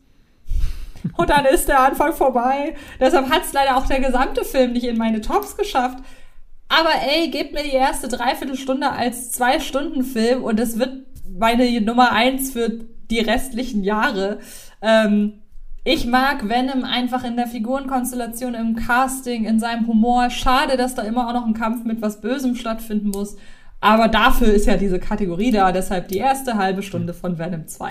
Und 1.17 1.31
dann 1.31 1.45
ist 1.45 1.67
der 1.67 1.79
Anfang 1.79 2.13
vorbei. 2.13 2.75
Deshalb 2.99 3.31
hat 3.31 3.43
es 3.43 3.53
leider 3.53 3.77
auch 3.77 3.87
der 3.87 3.99
gesamte 3.99 4.45
Film 4.45 4.73
nicht 4.73 4.85
in 4.85 4.97
meine 4.97 5.21
Tops 5.21 5.57
geschafft. 5.57 5.97
Aber 6.69 6.91
ey, 7.05 7.29
gebt 7.29 7.53
mir 7.53 7.63
die 7.63 7.73
erste 7.73 8.07
Dreiviertelstunde 8.07 8.89
als 8.91 9.31
Zwei-Stunden-Film 9.31 10.43
und 10.43 10.59
es 10.59 10.79
wird 10.79 11.10
meine 11.37 11.81
Nummer 11.81 12.11
eins 12.11 12.51
für 12.51 12.69
die 13.09 13.19
restlichen 13.19 13.83
Jahre. 13.83 14.39
Ähm, 14.81 15.41
ich 15.83 16.05
mag 16.05 16.47
Venom 16.47 16.83
einfach 16.83 17.23
in 17.23 17.35
der 17.35 17.47
Figurenkonstellation, 17.47 18.53
im 18.53 18.75
Casting, 18.75 19.45
in 19.45 19.59
seinem 19.59 19.87
Humor. 19.87 20.29
Schade, 20.29 20.77
dass 20.77 20.93
da 20.93 21.01
immer 21.01 21.27
auch 21.27 21.33
noch 21.33 21.45
ein 21.45 21.55
Kampf 21.55 21.85
mit 21.85 22.01
was 22.01 22.21
Bösem 22.21 22.55
stattfinden 22.55 23.09
muss. 23.09 23.35
Aber 23.79 24.07
dafür 24.07 24.53
ist 24.53 24.67
ja 24.67 24.77
diese 24.77 24.99
Kategorie 24.99 25.51
da, 25.51 25.71
deshalb 25.71 26.07
die 26.07 26.19
erste 26.19 26.55
halbe 26.55 26.83
Stunde 26.83 27.15
von 27.15 27.39
Venom 27.39 27.67
2. 27.67 27.87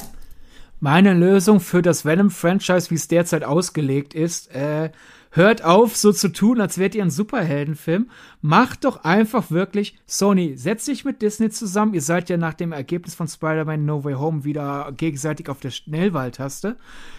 Meine 0.79 1.13
Lösung 1.13 1.59
für 1.59 1.83
das 1.83 2.05
Venom-Franchise, 2.05 2.91
wie 2.91 2.95
es 2.95 3.09
derzeit 3.09 3.45
ausgelegt 3.45 4.15
ist, 4.15 4.55
äh, 4.55 4.91
hört 5.31 5.63
auf, 5.65 5.97
so 5.97 6.13
zu 6.13 6.29
tun, 6.33 6.61
als 6.61 6.79
wärt 6.79 6.95
ihr 6.95 7.03
ein 7.03 7.11
Superheldenfilm. 7.11 8.11
Macht 8.41 8.85
doch 8.85 9.05
einfach 9.05 9.51
wirklich, 9.51 9.97
Sony, 10.07 10.57
setzt 10.57 10.89
dich 10.89 11.05
mit 11.05 11.23
Disney 11.23 11.51
zusammen. 11.51 11.95
Ihr 11.95 12.03
seid 12.03 12.29
ja 12.29 12.37
nach 12.37 12.55
dem 12.55 12.73
Ergebnis 12.73 13.15
von 13.15 13.29
Spider-Man 13.29 13.85
No 13.85 14.03
Way 14.05 14.15
Home 14.15 14.45
wieder 14.45 14.93
gegenseitig 14.97 15.49
auf 15.49 15.61
der 15.61 15.71
Schnellwahltaste. 15.71 16.77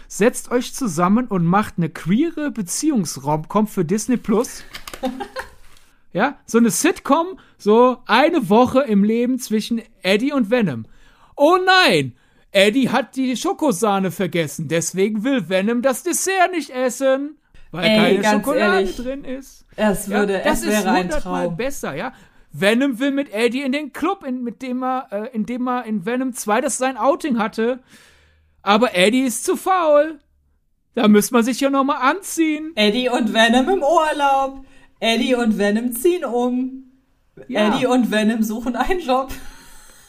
Setzt 0.07 0.51
euch 0.51 0.73
zusammen 0.73 1.27
und 1.27 1.45
macht 1.45 1.75
eine 1.77 1.89
queere 1.89 2.51
Beziehungsraum-Com 2.51 3.67
für 3.67 3.85
Disney 3.85 4.17
Plus. 4.17 4.63
ja, 6.13 6.37
so 6.45 6.57
eine 6.57 6.69
Sitcom, 6.69 7.39
so 7.57 7.97
eine 8.05 8.49
Woche 8.49 8.81
im 8.81 9.05
Leben 9.05 9.39
zwischen 9.39 9.81
Eddie 10.03 10.33
und 10.33 10.51
Venom. 10.51 10.85
Oh 11.37 11.57
nein! 11.65 12.13
Eddie 12.53 12.89
hat 12.89 13.15
die 13.15 13.37
Schokosahne 13.37 14.11
vergessen, 14.11 14.67
deswegen 14.67 15.23
will 15.23 15.47
Venom 15.47 15.81
das 15.81 16.03
Dessert 16.03 16.51
nicht 16.51 16.69
essen 16.71 17.37
weil 17.71 17.85
Ey, 17.85 18.19
keine 18.19 18.37
Schokolade 18.37 18.75
ehrlich, 18.75 18.95
drin 18.95 19.23
ist. 19.23 19.65
Es 19.75 20.09
würde, 20.09 20.33
ja, 20.33 20.39
das 20.43 20.61
es 20.61 20.67
wäre 20.67 20.91
ein 20.91 21.09
Traum. 21.09 21.55
besser, 21.57 21.95
ja. 21.95 22.13
Venom 22.53 22.99
will 22.99 23.11
mit 23.11 23.33
Eddie 23.33 23.61
in 23.61 23.71
den 23.71 23.93
Club, 23.93 24.25
in, 24.25 24.43
mit 24.43 24.61
dem 24.61 24.83
er, 24.83 25.07
äh, 25.11 25.35
in 25.35 25.45
dem 25.45 25.67
er 25.67 25.85
in 25.85 26.05
Venom 26.05 26.33
2 26.33 26.61
das 26.61 26.77
sein 26.77 26.97
Outing 26.97 27.39
hatte. 27.39 27.79
Aber 28.61 28.93
Eddie 28.95 29.21
ist 29.21 29.45
zu 29.45 29.55
faul. 29.55 30.19
Da 30.93 31.07
müsste 31.07 31.33
man 31.33 31.43
sich 31.43 31.61
ja 31.61 31.69
noch 31.69 31.85
mal 31.85 31.95
anziehen. 31.95 32.73
Eddie 32.75 33.09
und 33.09 33.33
Venom 33.33 33.69
im 33.69 33.83
Urlaub. 33.83 34.65
Eddie 34.99 35.35
und 35.35 35.57
Venom 35.57 35.93
ziehen 35.93 36.25
um. 36.25 36.91
Ja. 37.47 37.69
Eddie 37.69 37.85
und 37.85 38.11
Venom 38.11 38.43
suchen 38.43 38.75
einen 38.75 38.99
Job. 38.99 39.31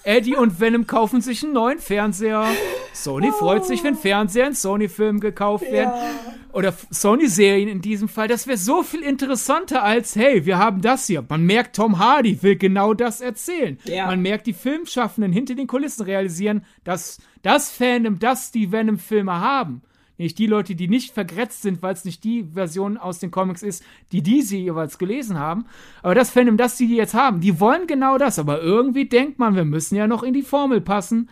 Eddie 0.04 0.36
und 0.36 0.60
Venom 0.60 0.86
kaufen 0.86 1.20
sich 1.20 1.42
einen 1.42 1.52
neuen 1.52 1.78
Fernseher. 1.78 2.46
Sony 2.92 3.28
oh. 3.30 3.32
freut 3.32 3.64
sich, 3.64 3.84
wenn 3.84 3.94
Fernseher 3.94 4.48
in 4.48 4.54
Sony-Filmen 4.54 5.20
gekauft 5.20 5.70
werden. 5.70 5.92
Ja. 5.94 6.10
Oder 6.52 6.74
Sony-Serien 6.90 7.68
in 7.68 7.80
diesem 7.80 8.08
Fall. 8.08 8.28
Das 8.28 8.46
wäre 8.46 8.58
so 8.58 8.82
viel 8.82 9.00
interessanter 9.02 9.82
als, 9.82 10.16
hey, 10.16 10.44
wir 10.44 10.58
haben 10.58 10.82
das 10.82 11.06
hier. 11.06 11.24
Man 11.26 11.46
merkt, 11.46 11.76
Tom 11.76 11.98
Hardy 11.98 12.42
will 12.42 12.56
genau 12.56 12.92
das 12.94 13.20
erzählen. 13.20 13.78
Ja. 13.84 14.06
Man 14.06 14.20
merkt, 14.20 14.46
die 14.46 14.52
Filmschaffenden 14.52 15.32
hinter 15.32 15.54
den 15.54 15.66
Kulissen 15.66 16.02
realisieren, 16.04 16.64
dass 16.84 17.18
das 17.42 17.70
Fandom, 17.70 18.18
das 18.18 18.50
die 18.50 18.70
Venom-Filme 18.70 19.40
haben, 19.40 19.82
nicht 20.18 20.38
die 20.38 20.46
Leute, 20.46 20.74
die 20.74 20.88
nicht 20.88 21.12
vergrätzt 21.12 21.62
sind, 21.62 21.82
weil 21.82 21.94
es 21.94 22.04
nicht 22.04 22.24
die 22.24 22.44
Version 22.52 22.96
aus 22.96 23.18
den 23.18 23.30
Comics 23.30 23.62
ist, 23.62 23.84
die 24.12 24.22
die 24.22 24.42
sie 24.42 24.62
jeweils 24.62 24.98
gelesen 24.98 25.38
haben. 25.38 25.66
Aber 26.02 26.14
das 26.14 26.30
Fandom, 26.30 26.56
das 26.56 26.76
die 26.76 26.94
jetzt 26.94 27.14
haben, 27.14 27.40
die 27.40 27.60
wollen 27.60 27.86
genau 27.86 28.18
das. 28.18 28.38
Aber 28.38 28.60
irgendwie 28.60 29.08
denkt 29.08 29.38
man, 29.38 29.54
wir 29.54 29.64
müssen 29.64 29.96
ja 29.96 30.06
noch 30.06 30.22
in 30.22 30.34
die 30.34 30.42
Formel 30.42 30.80
passen. 30.80 31.28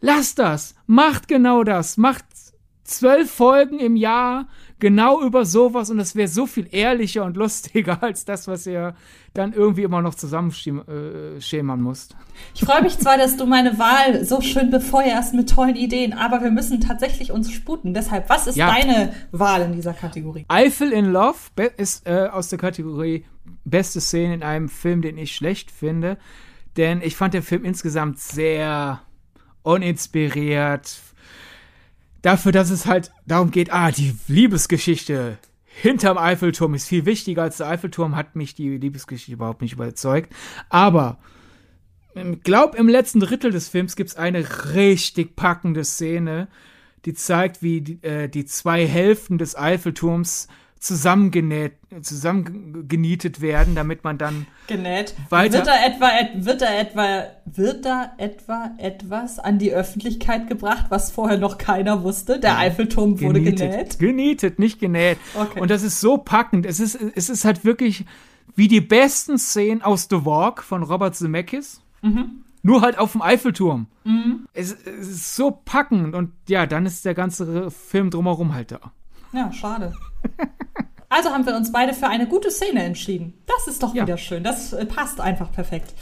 Lasst 0.00 0.38
das. 0.38 0.74
Macht 0.86 1.28
genau 1.28 1.64
das. 1.64 1.96
Macht 1.96 2.24
zwölf 2.88 3.30
Folgen 3.30 3.78
im 3.78 3.96
Jahr 3.96 4.48
genau 4.78 5.20
über 5.22 5.44
sowas 5.44 5.90
und 5.90 5.98
das 5.98 6.14
wäre 6.14 6.28
so 6.28 6.46
viel 6.46 6.68
ehrlicher 6.70 7.24
und 7.24 7.36
lustiger 7.36 8.02
als 8.02 8.24
das, 8.24 8.48
was 8.48 8.66
ihr 8.66 8.94
dann 9.34 9.52
irgendwie 9.52 9.82
immer 9.82 10.02
noch 10.02 10.14
zusammenschämern 10.14 11.78
äh, 11.78 11.82
musst. 11.82 12.16
Ich 12.54 12.62
freue 12.62 12.82
mich 12.82 12.98
zwar, 12.98 13.18
dass 13.18 13.36
du 13.36 13.46
meine 13.46 13.78
Wahl 13.78 14.24
so 14.24 14.40
schön 14.40 14.70
befeuerst 14.70 15.34
mit 15.34 15.50
tollen 15.50 15.76
Ideen, 15.76 16.12
aber 16.12 16.42
wir 16.42 16.50
müssen 16.50 16.80
tatsächlich 16.80 17.32
uns 17.32 17.50
sputen. 17.50 17.94
Deshalb, 17.94 18.28
was 18.28 18.46
ist 18.46 18.56
ja. 18.56 18.72
deine 18.72 19.12
Wahl 19.32 19.62
in 19.62 19.72
dieser 19.72 19.92
Kategorie? 19.92 20.44
Eiffel 20.48 20.92
in 20.92 21.06
Love 21.06 21.38
ist 21.76 22.06
äh, 22.06 22.28
aus 22.32 22.48
der 22.48 22.58
Kategorie 22.58 23.24
beste 23.64 24.00
Szene 24.00 24.34
in 24.34 24.42
einem 24.42 24.68
Film, 24.68 25.02
den 25.02 25.18
ich 25.18 25.34
schlecht 25.34 25.70
finde. 25.70 26.18
denn 26.76 27.02
ich 27.02 27.16
fand 27.16 27.34
den 27.34 27.42
Film 27.42 27.64
insgesamt 27.64 28.20
sehr 28.20 29.00
uninspiriert. 29.62 31.00
Dafür, 32.22 32.52
dass 32.52 32.70
es 32.70 32.86
halt 32.86 33.12
darum 33.26 33.50
geht, 33.50 33.72
ah, 33.72 33.90
die 33.90 34.14
Liebesgeschichte 34.26 35.38
hinterm 35.64 36.18
Eiffelturm 36.18 36.74
ist 36.74 36.88
viel 36.88 37.06
wichtiger 37.06 37.42
als 37.42 37.58
der 37.58 37.68
Eiffelturm, 37.68 38.16
hat 38.16 38.34
mich 38.34 38.54
die 38.54 38.76
Liebesgeschichte 38.76 39.32
überhaupt 39.32 39.62
nicht 39.62 39.74
überzeugt. 39.74 40.32
Aber 40.68 41.18
ich 42.14 42.42
glaube, 42.42 42.76
im 42.76 42.88
letzten 42.88 43.20
Drittel 43.20 43.52
des 43.52 43.68
Films 43.68 43.94
gibt 43.94 44.10
es 44.10 44.16
eine 44.16 44.74
richtig 44.74 45.36
packende 45.36 45.84
Szene, 45.84 46.48
die 47.04 47.14
zeigt, 47.14 47.62
wie 47.62 47.80
die, 47.80 48.02
äh, 48.02 48.28
die 48.28 48.44
zwei 48.44 48.86
Hälften 48.86 49.38
des 49.38 49.56
Eiffelturms 49.56 50.48
zusammengenäht, 50.80 51.72
zusammengenietet 52.02 53.40
werden, 53.40 53.74
damit 53.74 54.04
man 54.04 54.18
dann 54.18 54.46
genäht. 54.66 55.14
Weiter 55.30 55.58
wird 55.58 55.66
da 55.66 55.86
etwa 55.86 56.10
wird 56.44 56.62
da 56.62 56.72
etwa 56.72 57.26
wird 57.44 57.84
da 57.84 58.12
etwa 58.18 58.70
etwas 58.78 59.38
an 59.38 59.58
die 59.58 59.72
Öffentlichkeit 59.72 60.48
gebracht, 60.48 60.86
was 60.88 61.10
vorher 61.10 61.38
noch 61.38 61.58
keiner 61.58 62.02
wusste? 62.02 62.38
Der 62.38 62.58
Eiffelturm 62.58 63.20
wurde 63.20 63.40
genietet. 63.40 63.70
genäht. 63.70 63.98
Genietet, 63.98 64.58
nicht 64.58 64.80
genäht. 64.80 65.18
Okay. 65.34 65.60
Und 65.60 65.70
das 65.70 65.82
ist 65.82 66.00
so 66.00 66.18
packend. 66.18 66.66
Es 66.66 66.80
ist 66.80 66.98
es 67.14 67.28
ist 67.28 67.44
halt 67.44 67.64
wirklich 67.64 68.04
wie 68.54 68.68
die 68.68 68.80
besten 68.80 69.38
Szenen 69.38 69.82
aus 69.82 70.08
The 70.10 70.24
Walk 70.24 70.62
von 70.62 70.82
Robert 70.82 71.14
Zemeckis. 71.14 71.80
Mhm. 72.02 72.44
Nur 72.62 72.82
halt 72.82 72.98
auf 72.98 73.12
dem 73.12 73.22
Eiffelturm. 73.22 73.86
Mhm. 74.04 74.46
Es, 74.52 74.72
es, 74.72 75.08
ist 75.08 75.36
so 75.36 75.50
packend 75.50 76.14
und 76.14 76.32
ja, 76.48 76.66
dann 76.66 76.86
ist 76.86 77.04
der 77.04 77.14
ganze 77.14 77.70
Film 77.70 78.10
drumherum 78.10 78.54
halt 78.54 78.72
da. 78.72 78.80
Ja, 79.32 79.52
schade. 79.52 79.92
also 81.08 81.30
haben 81.30 81.46
wir 81.46 81.56
uns 81.56 81.72
beide 81.72 81.94
für 81.94 82.08
eine 82.08 82.26
gute 82.26 82.50
Szene 82.50 82.82
entschieden. 82.84 83.34
Das 83.46 83.68
ist 83.68 83.82
doch 83.82 83.94
ja. 83.94 84.02
wieder 84.02 84.18
schön. 84.18 84.42
Das 84.42 84.72
äh, 84.72 84.86
passt 84.86 85.20
einfach 85.20 85.52
perfekt. 85.52 85.94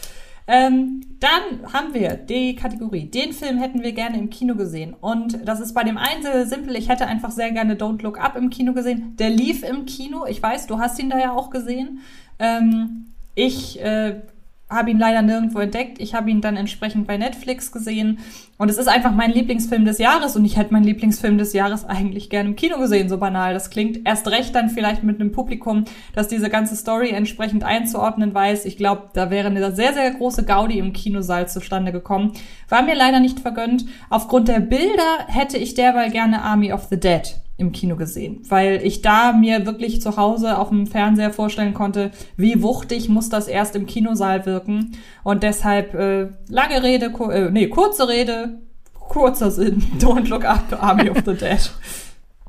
Ähm, 0.49 1.01
dann 1.19 1.73
haben 1.73 1.93
wir 1.93 2.15
die 2.15 2.55
Kategorie. 2.55 3.07
Den 3.07 3.33
Film 3.33 3.59
hätten 3.59 3.83
wir 3.83 3.93
gerne 3.93 4.19
im 4.19 4.31
Kino 4.31 4.55
gesehen. 4.55 4.95
Und 4.95 5.47
das 5.47 5.61
ist 5.61 5.75
bei 5.75 5.83
dem 5.83 5.99
einen 5.99 6.23
sehr 6.23 6.47
simpel. 6.47 6.77
Ich 6.77 6.89
hätte 6.89 7.07
einfach 7.07 7.33
sehr 7.33 7.51
gerne 7.51 7.75
Don't 7.75 8.03
Look 8.03 8.21
Up 8.21 8.37
im 8.37 8.51
Kino 8.51 8.73
gesehen. 8.73 9.17
Der 9.19 9.31
lief 9.31 9.65
im 9.65 9.87
Kino. 9.87 10.25
Ich 10.27 10.41
weiß, 10.41 10.67
du 10.69 10.79
hast 10.79 10.99
ihn 11.01 11.11
da 11.11 11.19
ja 11.19 11.33
auch 11.33 11.51
gesehen. 11.51 12.01
Ähm, 12.39 13.07
ich 13.35 13.83
äh, 13.83 14.23
habe 14.69 14.91
ihn 14.91 14.99
leider 14.99 15.23
nirgendwo 15.23 15.61
entdeckt. 15.61 16.01
Ich 16.01 16.15
habe 16.15 16.29
ihn 16.31 16.41
dann 16.41 16.57
entsprechend 16.57 17.07
bei 17.07 17.17
Netflix 17.17 17.71
gesehen. 17.71 18.19
Und 18.59 18.69
es 18.69 18.79
ist 18.79 18.89
einfach 18.89 19.13
mein 19.13 19.31
Lieblingsfilm 19.31 19.85
des 19.85 19.99
Jahres. 19.99 20.35
Und 20.35 20.45
ich 20.45 20.57
hätte 20.57 20.73
meinen 20.73 20.85
Lieblingsfilm 20.85 21.39
des 21.39 21.53
Jahres 21.53 21.85
eigentlich 21.85 22.31
gerne 22.31 22.49
im 22.49 22.57
Kino 22.57 22.79
gesehen, 22.79 23.09
so 23.09 23.19
banal 23.19 23.55
das 23.55 23.71
klingt. 23.71 24.01
Erst 24.05 24.27
recht 24.29 24.55
dann 24.57 24.71
vielleicht 24.71 25.05
mit 25.05 25.21
einem 25.21 25.31
Publikum, 25.31 25.85
das 26.15 26.27
diese 26.27 26.51
ganze 26.51 26.75
Story 26.75 27.11
entsprechend 27.11 27.63
einzuordnen 27.63 28.35
weiß. 28.35 28.65
Ich 28.65 28.77
glaube, 28.77 29.11
da 29.13 29.31
wäre 29.31 29.49
eine 29.49 29.75
sehr, 29.75 29.95
sehr 29.95 30.11
große 30.11 30.45
Gaudi 30.45 30.79
im 30.79 30.93
Kinosaal 30.93 31.49
zustande 31.49 31.93
gekommen. 31.93 32.33
War 32.69 32.83
mir 32.83 32.97
leider 32.97 33.21
nicht 33.21 33.39
vergönnt. 33.39 33.85
Aufgrund 34.11 34.49
der 34.49 34.61
Bilder 34.61 35.27
hätte 35.29 35.59
ich 35.59 35.75
derweil 35.75 36.11
gerne 36.11 36.43
Army 36.43 36.73
of 36.73 36.87
the 36.91 36.99
Dead 36.99 37.37
im 37.59 37.73
Kino 37.73 37.97
gesehen, 37.97 38.43
weil 38.49 38.81
ich 38.85 39.01
da 39.01 39.33
mir 39.33 39.65
wirklich 39.65 40.03
zu 40.03 40.17
Hause 40.17 40.59
auf 40.59 40.69
dem 40.69 40.87
Fernseher 40.87 41.33
vorstellen 41.33 41.73
konnte, 41.73 42.11
wie 42.37 42.63
wuchtig 42.63 43.09
muss 43.09 43.31
das 43.31 43.49
erst 43.49 43.75
im 43.77 43.87
Kinosaal 43.87 44.45
wirken 44.45 44.93
und 45.25 45.43
deshalb 45.43 45.95
äh, 45.95 46.29
lange 46.49 46.83
Rede, 46.83 47.11
kur 47.11 47.33
äh, 47.33 47.51
nee, 47.51 47.69
kurze 47.69 48.09
Rede, 48.09 48.59
kurzer 48.93 49.51
Sinn, 49.51 49.83
Don't 49.99 50.29
Look 50.29 50.45
Up, 50.45 50.77
Army 50.81 51.09
of 51.09 51.19
the 51.25 51.35
Dead. 51.35 51.71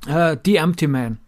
Uh, 0.08 0.36
The 0.46 0.58
Empty 0.58 0.88
Man. 0.88 1.20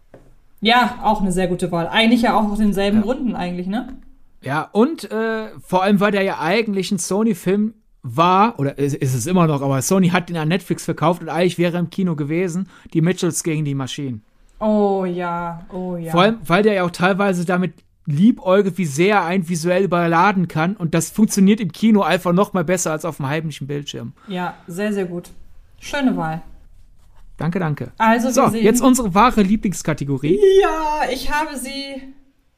Ja, 0.60 0.98
auch 1.02 1.22
eine 1.22 1.32
sehr 1.32 1.48
gute 1.48 1.72
Wahl. 1.72 1.88
Eigentlich 1.88 2.22
ja 2.22 2.38
auch 2.38 2.50
aus 2.50 2.58
denselben 2.58 2.98
ja. 2.98 3.02
Gründen 3.04 3.34
eigentlich, 3.34 3.66
ne? 3.66 3.96
Ja, 4.42 4.68
und 4.72 5.10
äh, 5.10 5.48
vor 5.62 5.82
allem 5.82 6.00
war 6.00 6.10
der 6.10 6.22
ja 6.22 6.38
eigentlich 6.38 6.90
ein 6.90 6.98
Sony-Film 6.98 7.74
war, 8.02 8.58
oder 8.58 8.78
ist, 8.78 8.94
ist, 8.94 9.14
es 9.14 9.26
immer 9.26 9.46
noch, 9.46 9.62
aber 9.62 9.82
Sony 9.82 10.08
hat 10.08 10.30
ihn 10.30 10.36
an 10.36 10.48
Netflix 10.48 10.84
verkauft 10.84 11.22
und 11.22 11.28
eigentlich 11.28 11.58
wäre 11.58 11.78
im 11.78 11.90
Kino 11.90 12.16
gewesen, 12.16 12.68
die 12.94 13.00
Mitchells 13.00 13.42
gegen 13.42 13.64
die 13.64 13.74
Maschinen. 13.74 14.22
Oh 14.58 15.04
ja, 15.04 15.64
oh 15.72 15.96
ja. 15.96 16.10
Vor 16.10 16.22
allem, 16.22 16.38
weil 16.44 16.62
der 16.62 16.74
ja 16.74 16.84
auch 16.84 16.90
teilweise 16.90 17.44
damit 17.44 17.74
liebäugelt, 18.06 18.78
wie 18.78 18.86
sehr 18.86 19.16
er 19.16 19.24
einen 19.24 19.48
visuell 19.48 19.84
überladen 19.84 20.48
kann 20.48 20.76
und 20.76 20.94
das 20.94 21.10
funktioniert 21.10 21.60
im 21.60 21.72
Kino 21.72 22.02
einfach 22.02 22.32
noch 22.32 22.52
mal 22.52 22.64
besser 22.64 22.92
als 22.92 23.04
auf 23.04 23.18
dem 23.18 23.28
heimlichen 23.28 23.66
Bildschirm. 23.66 24.12
Ja, 24.28 24.54
sehr, 24.66 24.92
sehr 24.92 25.04
gut. 25.04 25.30
Schöne 25.78 26.16
Wahl. 26.16 26.42
Danke, 27.36 27.58
danke. 27.58 27.92
Also, 27.96 28.30
so, 28.30 28.54
jetzt 28.54 28.82
unsere 28.82 29.14
wahre 29.14 29.40
Lieblingskategorie. 29.40 30.38
Ja, 30.60 31.10
ich 31.10 31.32
habe 31.32 31.56
sie 31.56 32.12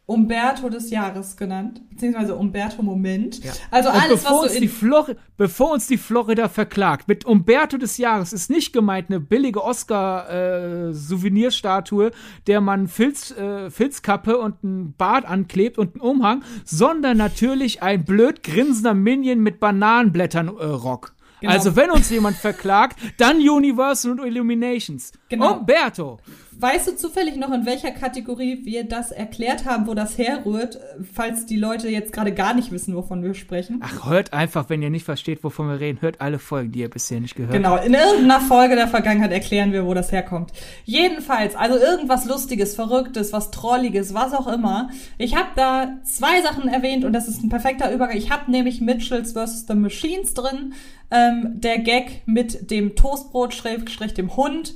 Umberto 0.04 0.68
des 0.68 0.90
Jahres 0.90 1.36
genannt, 1.36 1.80
beziehungsweise 1.88 2.34
Umberto 2.34 2.82
Moment. 2.82 3.44
Ja. 3.44 3.52
Also 3.70 3.88
alles, 3.88 4.24
bevor 4.24 4.42
was 4.42 4.50
so 4.50 4.52
uns 4.54 4.60
die 4.60 4.66
Flor 4.66 5.06
bevor 5.36 5.70
uns 5.72 5.86
die 5.86 5.96
Florida 5.96 6.48
verklagt, 6.48 7.06
mit 7.06 7.24
Umberto 7.24 7.78
des 7.78 7.98
Jahres 7.98 8.32
ist 8.32 8.50
nicht 8.50 8.72
gemeint 8.72 9.10
eine 9.10 9.20
billige 9.20 9.62
Oscar-Souvenirstatue, 9.62 12.08
äh, 12.08 12.12
der 12.48 12.60
man 12.60 12.88
Filz, 12.88 13.30
äh, 13.30 13.70
Filzkappe 13.70 14.38
und 14.38 14.64
einen 14.64 14.96
Bart 14.96 15.24
anklebt 15.24 15.78
und 15.78 15.94
einen 15.94 16.02
Umhang, 16.02 16.42
sondern 16.64 17.16
natürlich 17.16 17.80
ein 17.82 18.04
blöd 18.04 18.42
grinsender 18.42 18.94
Minion 18.94 19.38
mit 19.38 19.60
Bananenblättern 19.60 20.48
äh, 20.48 20.64
Rock. 20.64 21.14
Genau. 21.42 21.52
Also 21.52 21.74
wenn 21.74 21.90
uns 21.90 22.08
jemand 22.08 22.36
verklagt, 22.36 22.98
dann 23.16 23.36
Universal 23.36 24.12
und 24.12 24.24
Illuminations. 24.24 25.12
Genau. 25.28 25.58
Umberto. 25.58 26.18
Weißt 26.52 26.86
du 26.86 26.96
zufällig 26.96 27.36
noch, 27.36 27.50
in 27.50 27.66
welcher 27.66 27.90
Kategorie 27.90 28.60
wir 28.64 28.84
das 28.84 29.10
erklärt 29.10 29.64
haben, 29.64 29.88
wo 29.88 29.94
das 29.94 30.18
herrührt, 30.18 30.78
falls 31.12 31.46
die 31.46 31.56
Leute 31.56 31.88
jetzt 31.88 32.12
gerade 32.12 32.32
gar 32.32 32.54
nicht 32.54 32.70
wissen, 32.70 32.94
wovon 32.94 33.24
wir 33.24 33.34
sprechen? 33.34 33.80
Ach, 33.82 34.08
hört 34.08 34.32
einfach, 34.32 34.68
wenn 34.68 34.80
ihr 34.82 34.90
nicht 34.90 35.04
versteht, 35.04 35.42
wovon 35.42 35.66
wir 35.66 35.80
reden, 35.80 36.00
hört 36.00 36.20
alle 36.20 36.38
Folgen, 36.38 36.70
die 36.70 36.80
ihr 36.80 36.90
bisher 36.90 37.18
nicht 37.20 37.34
gehört 37.34 37.52
genau, 37.52 37.70
habt. 37.70 37.86
Genau, 37.86 37.98
in 37.98 38.06
irgendeiner 38.06 38.40
Folge 38.40 38.76
der 38.76 38.86
Vergangenheit 38.86 39.32
erklären 39.32 39.72
wir, 39.72 39.84
wo 39.84 39.94
das 39.94 40.12
herkommt. 40.12 40.52
Jedenfalls, 40.84 41.56
also 41.56 41.76
irgendwas 41.76 42.26
Lustiges, 42.26 42.76
Verrücktes, 42.76 43.32
was 43.32 43.50
Trolliges, 43.50 44.14
was 44.14 44.32
auch 44.32 44.46
immer. 44.46 44.90
Ich 45.18 45.34
habe 45.34 45.48
da 45.56 45.96
zwei 46.04 46.42
Sachen 46.42 46.68
erwähnt 46.68 47.04
und 47.04 47.12
das 47.12 47.26
ist 47.26 47.42
ein 47.42 47.48
perfekter 47.48 47.92
Übergang. 47.92 48.16
Ich 48.16 48.30
habe 48.30 48.48
nämlich 48.50 48.80
Mitchells 48.80 49.32
vs. 49.32 49.66
The 49.66 49.74
Machines 49.74 50.34
drin, 50.34 50.74
ähm, 51.12 51.60
der 51.60 51.78
Gag 51.78 52.22
mit 52.26 52.70
dem 52.70 52.96
Toastbrot, 52.96 53.54
Schrägstrich 53.54 54.14
dem 54.14 54.36
Hund. 54.36 54.74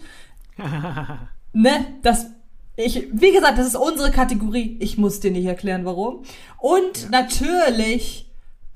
ne, 1.52 1.86
das, 2.02 2.26
ich, 2.76 3.08
wie 3.12 3.32
gesagt, 3.32 3.58
das 3.58 3.68
ist 3.68 3.76
unsere 3.76 4.10
Kategorie. 4.10 4.76
Ich 4.80 4.98
muss 4.98 5.20
dir 5.20 5.30
nicht 5.30 5.46
erklären, 5.46 5.84
warum. 5.84 6.22
Und 6.58 7.02
ja. 7.02 7.08
natürlich 7.10 8.26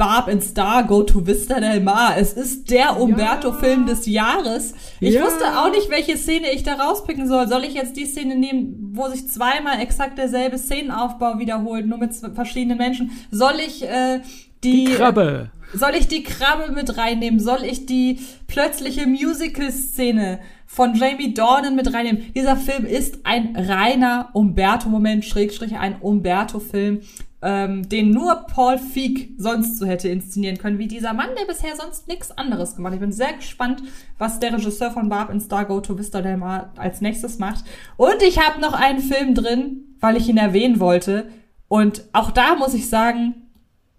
Barb 0.00 0.28
and 0.28 0.42
Star 0.42 0.84
Go 0.84 1.02
to 1.02 1.26
Vista 1.26 1.60
del 1.60 1.80
Mar. 1.80 2.16
Es 2.16 2.32
ist 2.32 2.70
der 2.70 2.98
Umberto-Film 2.98 3.84
des 3.84 4.06
Jahres. 4.06 4.72
Ich 4.98 5.16
ja. 5.16 5.22
wusste 5.22 5.44
auch 5.58 5.70
nicht, 5.70 5.90
welche 5.90 6.16
Szene 6.16 6.50
ich 6.52 6.62
da 6.62 6.76
rauspicken 6.76 7.28
soll. 7.28 7.46
Soll 7.48 7.64
ich 7.64 7.74
jetzt 7.74 7.98
die 7.98 8.06
Szene 8.06 8.34
nehmen, 8.36 8.92
wo 8.94 9.08
sich 9.08 9.28
zweimal 9.28 9.78
exakt 9.78 10.16
derselbe 10.16 10.56
Szenenaufbau 10.56 11.38
wiederholt, 11.38 11.86
nur 11.86 11.98
mit 11.98 12.14
verschiedenen 12.14 12.78
Menschen? 12.78 13.10
Soll 13.30 13.60
ich 13.60 13.82
äh, 13.82 14.20
die, 14.64 14.86
die 14.86 14.94
Krabbe. 14.94 15.50
Soll 15.72 15.94
ich 15.94 16.08
die 16.08 16.22
Krabbe 16.22 16.72
mit 16.72 16.96
reinnehmen? 16.96 17.40
Soll 17.40 17.64
ich 17.64 17.86
die 17.86 18.20
plötzliche 18.46 19.06
Musical-Szene 19.06 20.40
von 20.66 20.94
Jamie 20.94 21.34
Dornan 21.34 21.74
mit 21.74 21.92
reinnehmen. 21.92 22.32
Dieser 22.32 22.56
Film 22.56 22.86
ist 22.86 23.20
ein 23.24 23.56
reiner 23.56 24.30
Umberto-Moment, 24.34 25.24
Schrägstrich 25.24 25.76
ein 25.76 26.00
Umberto-Film, 26.00 27.00
ähm, 27.42 27.88
den 27.88 28.10
nur 28.10 28.46
Paul 28.46 28.78
Feig 28.78 29.30
sonst 29.36 29.78
so 29.78 29.86
hätte 29.86 30.08
inszenieren 30.08 30.58
können, 30.58 30.78
wie 30.78 30.86
dieser 30.86 31.12
Mann, 31.12 31.30
der 31.36 31.46
bisher 31.46 31.74
sonst 31.74 32.06
nichts 32.06 32.30
anderes 32.30 32.76
gemacht 32.76 32.92
hat. 32.92 32.98
Ich 32.98 33.00
bin 33.00 33.12
sehr 33.12 33.32
gespannt, 33.32 33.82
was 34.16 34.38
der 34.38 34.52
Regisseur 34.52 34.92
von 34.92 35.08
Barb 35.08 35.30
in 35.30 35.40
Star 35.40 35.64
Go 35.64 35.80
to 35.80 35.98
Vista 35.98 36.22
Del 36.22 36.36
Mar 36.36 36.72
als 36.76 37.00
nächstes 37.00 37.38
macht. 37.38 37.64
Und 37.96 38.22
ich 38.22 38.38
habe 38.38 38.60
noch 38.60 38.74
einen 38.74 39.00
Film 39.00 39.34
drin, 39.34 39.96
weil 39.98 40.16
ich 40.16 40.28
ihn 40.28 40.36
erwähnen 40.36 40.78
wollte. 40.78 41.30
Und 41.66 42.04
auch 42.12 42.30
da 42.30 42.54
muss 42.54 42.74
ich 42.74 42.88
sagen, 42.88 43.49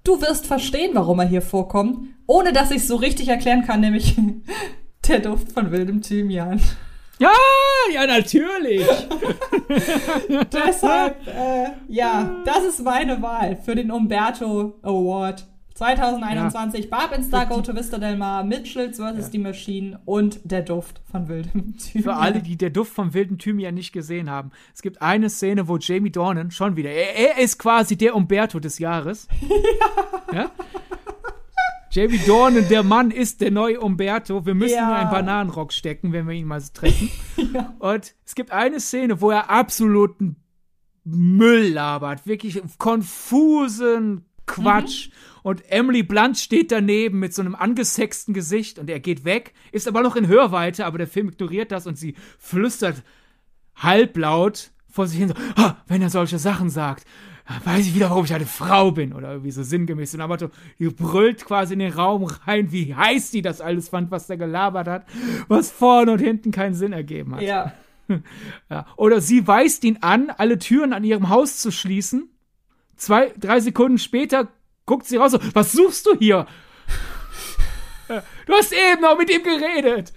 du 0.04 0.22
wirst 0.22 0.48
verstehen, 0.48 0.92
warum 0.94 1.20
er 1.20 1.28
hier 1.28 1.42
vorkommt, 1.42 2.08
ohne 2.28 2.54
dass 2.54 2.72
ich 2.72 2.78
es 2.78 2.88
so 2.88 2.96
richtig 2.96 3.28
erklären 3.28 3.66
kann, 3.66 3.82
nämlich 3.82 4.16
Der 5.08 5.20
Duft 5.20 5.52
von 5.52 5.72
wildem 5.72 6.02
Thymian. 6.02 6.62
Ja, 7.18 7.34
ja, 7.94 8.06
natürlich. 8.06 8.86
Deshalb, 10.54 11.28
äh, 11.28 11.70
ja, 11.88 12.44
das 12.46 12.64
ist 12.64 12.84
meine 12.84 13.22
Wahl 13.22 13.58
für 13.58 13.76
den 13.76 13.92
Umberto 13.92 14.80
Award 14.82 15.46
2021. 15.82 16.86
Ja. 16.86 16.90
Barb 16.92 17.18
in 17.18 17.24
Star 17.24 17.48
Go 17.48 17.60
to 17.62 17.76
Vista 17.76 17.98
Del 17.98 18.16
Mar, 18.16 18.44
Mitchells 18.44 18.98
vs. 18.98 19.02
Ja. 19.02 19.30
die 19.30 19.40
Machine 19.40 20.00
und 20.06 20.40
der 20.44 20.62
Duft 20.62 21.02
von 21.12 21.28
wildem 21.28 21.76
Thymian. 21.78 22.04
Für 22.04 22.16
alle, 22.16 22.42
die 22.44 22.56
der 22.56 22.70
Duft 22.70 22.94
von 22.94 23.16
wildem 23.16 23.40
Thymian 23.40 23.74
nicht 23.74 23.92
gesehen 23.92 24.30
haben. 24.30 24.52
Es 24.76 24.84
gibt 24.84 25.02
eine 25.02 25.30
Szene, 25.30 25.68
wo 25.68 25.78
Jamie 25.78 26.12
Dornan 26.12 26.52
schon 26.52 26.76
wieder, 26.76 26.92
er, 26.92 27.16
er 27.16 27.44
ist 27.44 27.58
quasi 27.58 27.98
der 27.98 28.16
Umberto 28.16 28.60
des 28.60 28.78
Jahres. 28.78 29.28
ja? 30.32 30.36
ja? 30.44 30.52
Jamie 31.90 32.22
Dornan, 32.26 32.68
der 32.70 32.84
Mann 32.84 33.10
ist 33.12 33.42
der 33.42 33.52
neue 33.52 33.82
Umberto. 33.82 34.46
Wir 34.46 34.54
müssen 34.54 34.76
ja. 34.76 34.86
nur 34.86 34.96
einen 34.96 35.10
Bananenrock 35.10 35.74
stecken, 35.74 36.14
wenn 36.14 36.28
wir 36.28 36.36
ihn 36.36 36.48
mal 36.48 36.62
treffen. 36.62 37.10
ja. 37.54 37.74
Und 37.80 38.14
es 38.24 38.36
gibt 38.36 38.52
eine 38.52 38.80
Szene, 38.80 39.20
wo 39.20 39.32
er 39.32 39.50
absoluten 39.50 40.38
Müll 41.04 41.74
labert. 41.74 42.28
Wirklich 42.28 42.62
konfusen 42.78 44.26
Quatsch. 44.46 45.10
Mhm. 45.10 45.31
Und 45.44 45.70
Emily 45.72 46.04
Blunt 46.04 46.38
steht 46.38 46.72
daneben 46.72 47.20
mit 47.20 47.34
so 47.34 47.42
einem 47.42 47.56
angesexten 47.56 48.34
Gesicht 48.34 48.80
und 48.80 48.90
er 48.90 49.00
geht 49.00 49.26
weg, 49.26 49.54
ist 49.72 49.88
aber 49.88 50.02
noch 50.02 50.16
in 50.16 50.28
Hörweite, 50.28 50.86
aber 50.86 50.98
der 50.98 51.08
Film 51.08 51.30
ignoriert 51.30 51.72
das 51.72 51.88
und 51.88 51.98
sie 51.98 52.16
flüstert 52.38 53.04
halblaut 53.76 54.72
vor 54.90 55.08
sich 55.08 55.20
hin 55.20 55.30
so, 55.30 55.36
ah, 55.56 55.78
wenn 55.88 56.02
er 56.02 56.10
solche 56.10 56.38
Sachen 56.38 56.70
sagt, 56.70 57.06
weiß 57.64 57.88
ich 57.88 57.96
wieder, 57.96 58.10
warum 58.10 58.26
ich 58.26 58.34
eine 58.34 58.46
Frau 58.46 58.92
bin 58.92 59.14
oder 59.14 59.32
irgendwie 59.32 59.52
so 59.52 59.64
sinngemäß. 59.64 60.14
Und 60.14 60.22
aber 60.22 60.38
die 60.38 60.90
brüllt 60.90 61.46
quasi 61.46 61.74
in 61.74 61.80
den 61.80 61.94
Raum 61.94 62.24
rein, 62.24 62.72
wie 62.72 62.94
heiß 62.94 63.32
die 63.32 63.42
das 63.42 63.62
alles 63.62 63.90
fand, 63.90 64.12
was 64.12 64.28
der 64.28 64.38
gelabert 64.38 64.88
hat, 64.88 65.06
was 65.48 65.72
vorne 65.72 66.12
und 66.12 66.20
hinten 66.20 66.52
keinen 66.52 66.74
Sinn 66.74 66.94
ergeben 66.94 67.36
hat. 67.36 67.42
Ja. 67.42 67.74
ja. 68.70 68.86
Oder 68.96 69.22
sie 69.22 69.48
weist 69.48 69.84
ihn 69.84 70.00
an, 70.02 70.30
alle 70.30 70.60
Türen 70.60 70.94
an 70.94 71.04
ihrem 71.04 71.30
Haus 71.30 71.58
zu 71.58 71.72
schließen. 71.72 72.30
Zwei, 72.96 73.34
drei 73.40 73.60
Sekunden 73.60 73.98
später 73.98 74.50
guckt 74.86 75.06
sie 75.06 75.18
raus 75.18 75.32
so, 75.32 75.40
was 75.54 75.72
suchst 75.72 76.06
du 76.06 76.16
hier? 76.18 76.48
Du 78.46 78.54
hast 78.54 78.74
eben 78.74 79.02
noch 79.02 79.18
mit 79.18 79.30
ihm 79.30 79.44
geredet. 79.44 80.12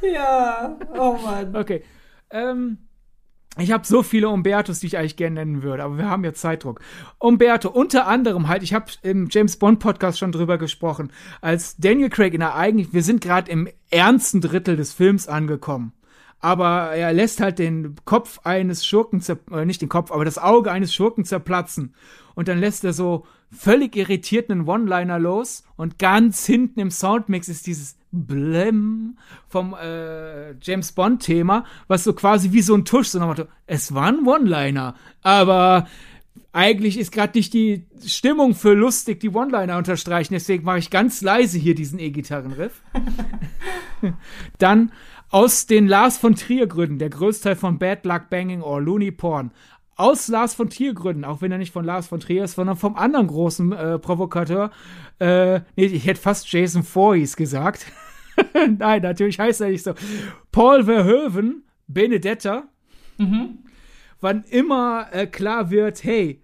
Ja, 0.00 0.78
oh 0.96 1.18
Mann. 1.24 1.56
Okay. 1.56 1.82
Ähm, 2.30 2.78
ich 3.56 3.72
habe 3.72 3.84
so 3.84 4.04
viele 4.04 4.28
Umbertos, 4.28 4.78
die 4.78 4.86
ich 4.86 4.98
eigentlich 4.98 5.16
gerne 5.16 5.34
nennen 5.34 5.62
würde, 5.64 5.82
aber 5.82 5.98
wir 5.98 6.08
haben 6.08 6.22
jetzt 6.22 6.40
Zeitdruck. 6.40 6.80
Umberto, 7.18 7.68
unter 7.68 8.06
anderem 8.06 8.46
halt, 8.46 8.62
ich 8.62 8.72
habe 8.72 8.86
im 9.02 9.28
James 9.30 9.56
Bond 9.56 9.80
Podcast 9.80 10.18
schon 10.18 10.30
drüber 10.30 10.58
gesprochen, 10.58 11.10
als 11.40 11.76
Daniel 11.76 12.10
Craig 12.10 12.34
in 12.34 12.40
der 12.40 12.54
eigentlich, 12.54 12.92
wir 12.92 13.02
sind 13.02 13.20
gerade 13.20 13.50
im 13.50 13.68
ernsten 13.90 14.40
Drittel 14.40 14.76
des 14.76 14.92
Films 14.92 15.26
angekommen. 15.26 15.92
Aber 16.38 16.92
er 16.92 17.12
lässt 17.12 17.40
halt 17.40 17.58
den 17.58 17.96
Kopf 18.04 18.38
eines 18.44 18.86
Schurken, 18.86 19.20
äh, 19.50 19.64
nicht 19.64 19.82
den 19.82 19.88
Kopf, 19.88 20.12
aber 20.12 20.24
das 20.24 20.38
Auge 20.38 20.70
eines 20.70 20.94
Schurken 20.94 21.24
zerplatzen. 21.24 21.96
Und 22.36 22.46
dann 22.46 22.60
lässt 22.60 22.84
er 22.84 22.92
so 22.92 23.26
völlig 23.50 23.96
irritiert 23.96 24.50
einen 24.50 24.68
One-Liner 24.68 25.18
los 25.18 25.64
und 25.76 25.98
ganz 25.98 26.44
hinten 26.46 26.80
im 26.80 26.90
Soundmix 26.90 27.48
ist 27.48 27.66
dieses 27.66 27.96
Blem 28.10 29.18
vom 29.48 29.74
äh, 29.74 30.52
James 30.60 30.92
Bond 30.92 31.22
Thema, 31.22 31.64
was 31.88 32.04
so 32.04 32.12
quasi 32.12 32.52
wie 32.52 32.62
so 32.62 32.74
ein 32.74 32.84
Tusch, 32.84 33.08
so 33.08 33.18
nochmal, 33.18 33.48
es 33.66 33.94
war 33.94 34.06
ein 34.06 34.26
One-Liner, 34.26 34.94
aber 35.22 35.86
eigentlich 36.52 36.98
ist 36.98 37.12
gerade 37.12 37.36
nicht 37.36 37.52
die 37.52 37.84
Stimmung 38.04 38.54
für 38.54 38.72
lustig 38.72 39.20
die 39.20 39.30
One-Liner 39.30 39.76
unterstreichen, 39.76 40.34
deswegen 40.34 40.64
mache 40.64 40.78
ich 40.78 40.90
ganz 40.90 41.20
leise 41.20 41.58
hier 41.58 41.74
diesen 41.74 41.98
E-Gitarren-Riff. 41.98 42.82
Dann 44.58 44.92
aus 45.30 45.66
den 45.66 45.86
Lars 45.86 46.16
von 46.16 46.34
Trier 46.34 46.66
Gründen, 46.66 46.98
der 46.98 47.10
Größteil 47.10 47.56
von 47.56 47.78
Bad 47.78 48.06
Luck 48.06 48.30
Banging 48.30 48.62
or 48.62 48.80
Looney 48.80 49.10
Porn, 49.10 49.50
aus 49.98 50.28
Lars 50.28 50.54
von 50.54 50.70
Trier 50.70 50.94
Gründen, 50.94 51.24
auch 51.24 51.42
wenn 51.42 51.52
er 51.52 51.58
nicht 51.58 51.72
von 51.72 51.84
Lars 51.84 52.06
von 52.06 52.20
Trier 52.20 52.44
ist, 52.44 52.54
sondern 52.54 52.76
vom 52.76 52.96
anderen 52.96 53.26
großen 53.26 53.72
äh, 53.72 53.98
Provokateur. 53.98 54.70
Äh, 55.18 55.60
nee, 55.76 55.86
ich 55.86 56.06
hätte 56.06 56.20
fast 56.20 56.50
Jason 56.50 56.84
Voorhees 56.84 57.36
gesagt. 57.36 57.86
Nein, 58.78 59.02
natürlich 59.02 59.40
heißt 59.40 59.60
er 59.60 59.70
nicht 59.70 59.82
so. 59.82 59.94
Paul 60.52 60.84
Verhoeven, 60.84 61.64
Benedetta. 61.88 62.68
Mhm. 63.18 63.58
Wann 64.20 64.44
immer 64.44 65.08
äh, 65.10 65.26
klar 65.26 65.70
wird, 65.70 66.04
hey, 66.04 66.42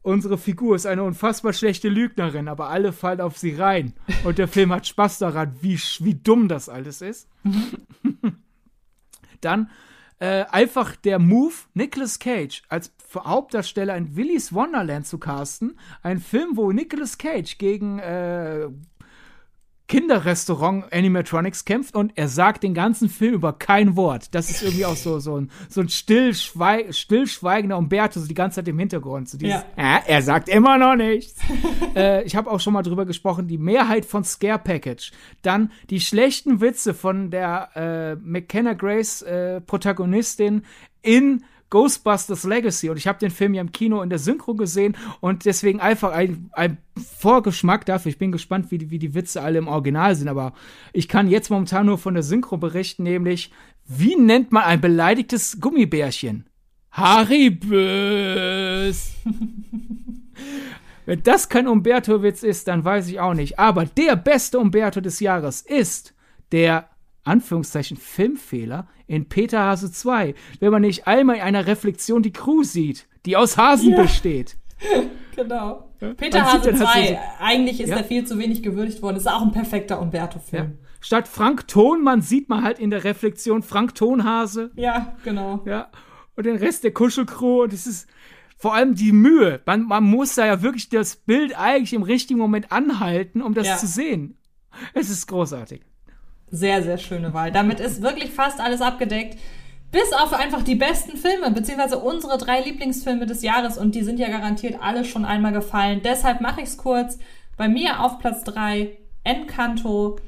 unsere 0.00 0.38
Figur 0.38 0.74
ist 0.74 0.86
eine 0.86 1.02
unfassbar 1.02 1.52
schlechte 1.52 1.90
Lügnerin, 1.90 2.48
aber 2.48 2.70
alle 2.70 2.92
fallen 2.92 3.20
auf 3.20 3.36
sie 3.36 3.54
rein. 3.54 3.92
Und 4.24 4.38
der 4.38 4.48
Film 4.48 4.72
hat 4.72 4.86
Spaß 4.86 5.18
daran, 5.18 5.54
wie, 5.60 5.78
wie 6.00 6.14
dumm 6.14 6.48
das 6.48 6.70
alles 6.70 7.02
ist. 7.02 7.28
Mhm. 7.42 8.32
Dann 9.42 9.68
äh, 10.24 10.46
einfach 10.50 10.96
der 10.96 11.18
Move, 11.18 11.52
Nicolas 11.74 12.18
Cage 12.18 12.62
als 12.70 12.90
Hauptdarsteller 13.14 13.94
in 13.94 14.16
Willy's 14.16 14.54
Wonderland 14.54 15.06
zu 15.06 15.18
casten. 15.18 15.78
Ein 16.02 16.18
Film, 16.18 16.56
wo 16.56 16.72
Nicolas 16.72 17.18
Cage 17.18 17.58
gegen 17.58 17.98
äh, 17.98 18.68
Kinderrestaurant 19.94 20.92
Animatronics 20.92 21.64
kämpft 21.64 21.94
und 21.94 22.14
er 22.16 22.26
sagt 22.26 22.64
den 22.64 22.74
ganzen 22.74 23.08
Film 23.08 23.34
über 23.34 23.52
kein 23.52 23.94
Wort. 23.94 24.34
Das 24.34 24.50
ist 24.50 24.64
irgendwie 24.64 24.86
auch 24.86 24.96
so, 24.96 25.20
so 25.20 25.36
ein, 25.36 25.52
so 25.68 25.82
ein 25.82 25.88
stillschweig, 25.88 26.92
stillschweigender 26.92 27.78
Umberto, 27.78 28.18
so 28.18 28.26
die 28.26 28.34
ganze 28.34 28.56
Zeit 28.56 28.66
im 28.66 28.76
Hintergrund. 28.80 29.28
So 29.28 29.38
dieses, 29.38 29.62
ja. 29.76 29.98
äh, 29.98 30.00
er 30.08 30.22
sagt 30.22 30.48
immer 30.48 30.78
noch 30.78 30.96
nichts. 30.96 31.40
äh, 31.94 32.24
ich 32.24 32.34
habe 32.34 32.50
auch 32.50 32.58
schon 32.58 32.72
mal 32.72 32.82
drüber 32.82 33.06
gesprochen, 33.06 33.46
die 33.46 33.56
Mehrheit 33.56 34.04
von 34.04 34.24
Scare 34.24 34.58
Package. 34.58 35.12
Dann 35.42 35.70
die 35.90 36.00
schlechten 36.00 36.60
Witze 36.60 36.92
von 36.92 37.30
der 37.30 37.68
äh, 37.76 38.16
McKenna 38.16 38.72
Grace 38.72 39.22
äh, 39.22 39.60
Protagonistin 39.60 40.64
in 41.02 41.44
Ghostbusters 41.70 42.44
Legacy 42.44 42.90
und 42.90 42.96
ich 42.96 43.06
habe 43.06 43.18
den 43.18 43.30
Film 43.30 43.54
ja 43.54 43.60
im 43.60 43.72
Kino 43.72 44.02
in 44.02 44.10
der 44.10 44.18
Synchro 44.18 44.54
gesehen 44.54 44.96
und 45.20 45.44
deswegen 45.44 45.80
einfach 45.80 46.12
ein, 46.12 46.50
ein 46.52 46.78
Vorgeschmack 47.18 47.84
dafür. 47.86 48.10
Ich 48.10 48.18
bin 48.18 48.32
gespannt, 48.32 48.70
wie 48.70 48.78
die, 48.78 48.90
wie 48.90 48.98
die 48.98 49.14
Witze 49.14 49.42
alle 49.42 49.58
im 49.58 49.68
Original 49.68 50.14
sind, 50.14 50.28
aber 50.28 50.52
ich 50.92 51.08
kann 51.08 51.28
jetzt 51.28 51.50
momentan 51.50 51.86
nur 51.86 51.98
von 51.98 52.14
der 52.14 52.22
Synchro 52.22 52.56
berichten, 52.56 53.02
nämlich 53.02 53.50
wie 53.86 54.16
nennt 54.16 54.52
man 54.52 54.62
ein 54.64 54.80
beleidigtes 54.80 55.60
Gummibärchen? 55.60 56.46
Haribös. 56.92 57.54
Wenn 61.06 61.22
das 61.22 61.48
kein 61.48 61.68
Umberto-Witz 61.68 62.42
ist, 62.42 62.68
dann 62.68 62.84
weiß 62.84 63.08
ich 63.08 63.20
auch 63.20 63.34
nicht. 63.34 63.58
Aber 63.58 63.84
der 63.84 64.16
beste 64.16 64.58
Umberto 64.58 65.00
des 65.00 65.20
Jahres 65.20 65.60
ist 65.60 66.14
der 66.52 66.88
Anführungszeichen 67.24 67.96
Filmfehler 67.96 68.88
in 69.06 69.28
Peter 69.28 69.60
Hase 69.60 69.90
2, 69.90 70.34
wenn 70.60 70.70
man 70.70 70.82
nicht 70.82 71.06
einmal 71.06 71.36
in 71.36 71.42
einer 71.42 71.66
Reflexion 71.66 72.22
die 72.22 72.32
Crew 72.32 72.62
sieht, 72.62 73.06
die 73.26 73.36
aus 73.36 73.56
Hasen 73.56 73.92
ja. 73.92 74.02
besteht. 74.02 74.56
genau. 75.36 75.90
Peter 76.16 76.40
man 76.40 76.52
Hase 76.52 76.74
2, 76.74 76.76
so, 76.78 77.18
eigentlich 77.40 77.80
ist 77.80 77.90
ja. 77.90 77.96
er 77.96 78.04
viel 78.04 78.26
zu 78.26 78.38
wenig 78.38 78.62
gewürdigt 78.62 79.02
worden. 79.02 79.16
Ist 79.16 79.28
auch 79.28 79.42
ein 79.42 79.52
perfekter 79.52 80.00
Umberto-Film. 80.00 80.64
Ja. 80.64 80.88
Statt 81.00 81.28
Frank 81.28 81.68
Thonmann 81.68 82.22
sieht 82.22 82.48
man 82.48 82.64
halt 82.64 82.78
in 82.78 82.90
der 82.90 83.04
Reflexion 83.04 83.62
Frank 83.62 83.94
Tonhase. 83.94 84.70
Ja, 84.74 85.16
genau. 85.22 85.62
Ja. 85.66 85.90
Und 86.36 86.46
den 86.46 86.56
Rest 86.56 86.84
der 86.84 86.92
Kuschelcrew 86.92 87.62
und 87.62 87.72
es 87.72 87.86
ist 87.86 88.08
vor 88.56 88.74
allem 88.74 88.94
die 88.94 89.12
Mühe. 89.12 89.60
Man, 89.66 89.82
man 89.82 90.04
muss 90.04 90.34
da 90.34 90.46
ja 90.46 90.62
wirklich 90.62 90.88
das 90.88 91.16
Bild 91.16 91.58
eigentlich 91.58 91.92
im 91.92 92.02
richtigen 92.02 92.38
Moment 92.38 92.72
anhalten, 92.72 93.42
um 93.42 93.52
das 93.52 93.66
ja. 93.66 93.76
zu 93.76 93.86
sehen. 93.86 94.38
Es 94.94 95.10
ist 95.10 95.26
großartig. 95.26 95.82
Sehr, 96.54 96.84
sehr 96.84 96.98
schöne 96.98 97.34
Wahl. 97.34 97.50
Damit 97.50 97.80
ist 97.80 98.00
wirklich 98.00 98.30
fast 98.30 98.60
alles 98.60 98.80
abgedeckt. 98.80 99.36
Bis 99.90 100.12
auf 100.12 100.32
einfach 100.32 100.62
die 100.62 100.76
besten 100.76 101.16
Filme, 101.16 101.50
beziehungsweise 101.50 101.98
unsere 101.98 102.38
drei 102.38 102.60
Lieblingsfilme 102.60 103.26
des 103.26 103.42
Jahres. 103.42 103.76
Und 103.76 103.96
die 103.96 104.04
sind 104.04 104.20
ja 104.20 104.28
garantiert 104.28 104.78
alle 104.80 105.04
schon 105.04 105.24
einmal 105.24 105.52
gefallen. 105.52 106.00
Deshalb 106.04 106.40
mache 106.40 106.60
ich 106.60 106.68
es 106.68 106.76
kurz. 106.76 107.18
Bei 107.56 107.66
mir 107.66 107.98
auf 108.00 108.20
Platz 108.20 108.44
3 108.44 108.96
Encanto, 109.24 110.20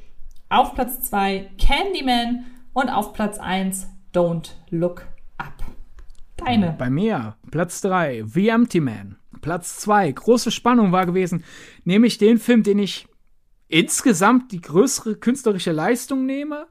auf 0.49 0.75
Platz 0.75 1.03
2 1.03 1.49
Candyman 1.59 2.47
und 2.73 2.89
auf 2.89 3.13
Platz 3.13 3.39
1 3.39 3.87
Don't 4.13 4.51
Look 4.71 5.07
Up. 5.39 5.65
Deine. 6.37 6.75
Bei 6.77 6.91
mir 6.91 7.37
Platz 7.53 7.81
3 7.83 8.25
The 8.27 8.49
Empty 8.49 8.81
Man. 8.81 9.17
Platz 9.43 9.79
2 9.79 10.11
große 10.11 10.51
Spannung 10.51 10.91
war 10.91 11.07
gewesen, 11.07 11.45
nämlich 11.85 12.19
den 12.19 12.39
Film, 12.39 12.65
den 12.65 12.81
ich 12.81 13.07
insgesamt 13.69 14.53
die 14.53 14.61
größere 14.61 15.17
künstlerische 15.17 15.73
Leistung 15.73 16.27
nehme? 16.27 16.67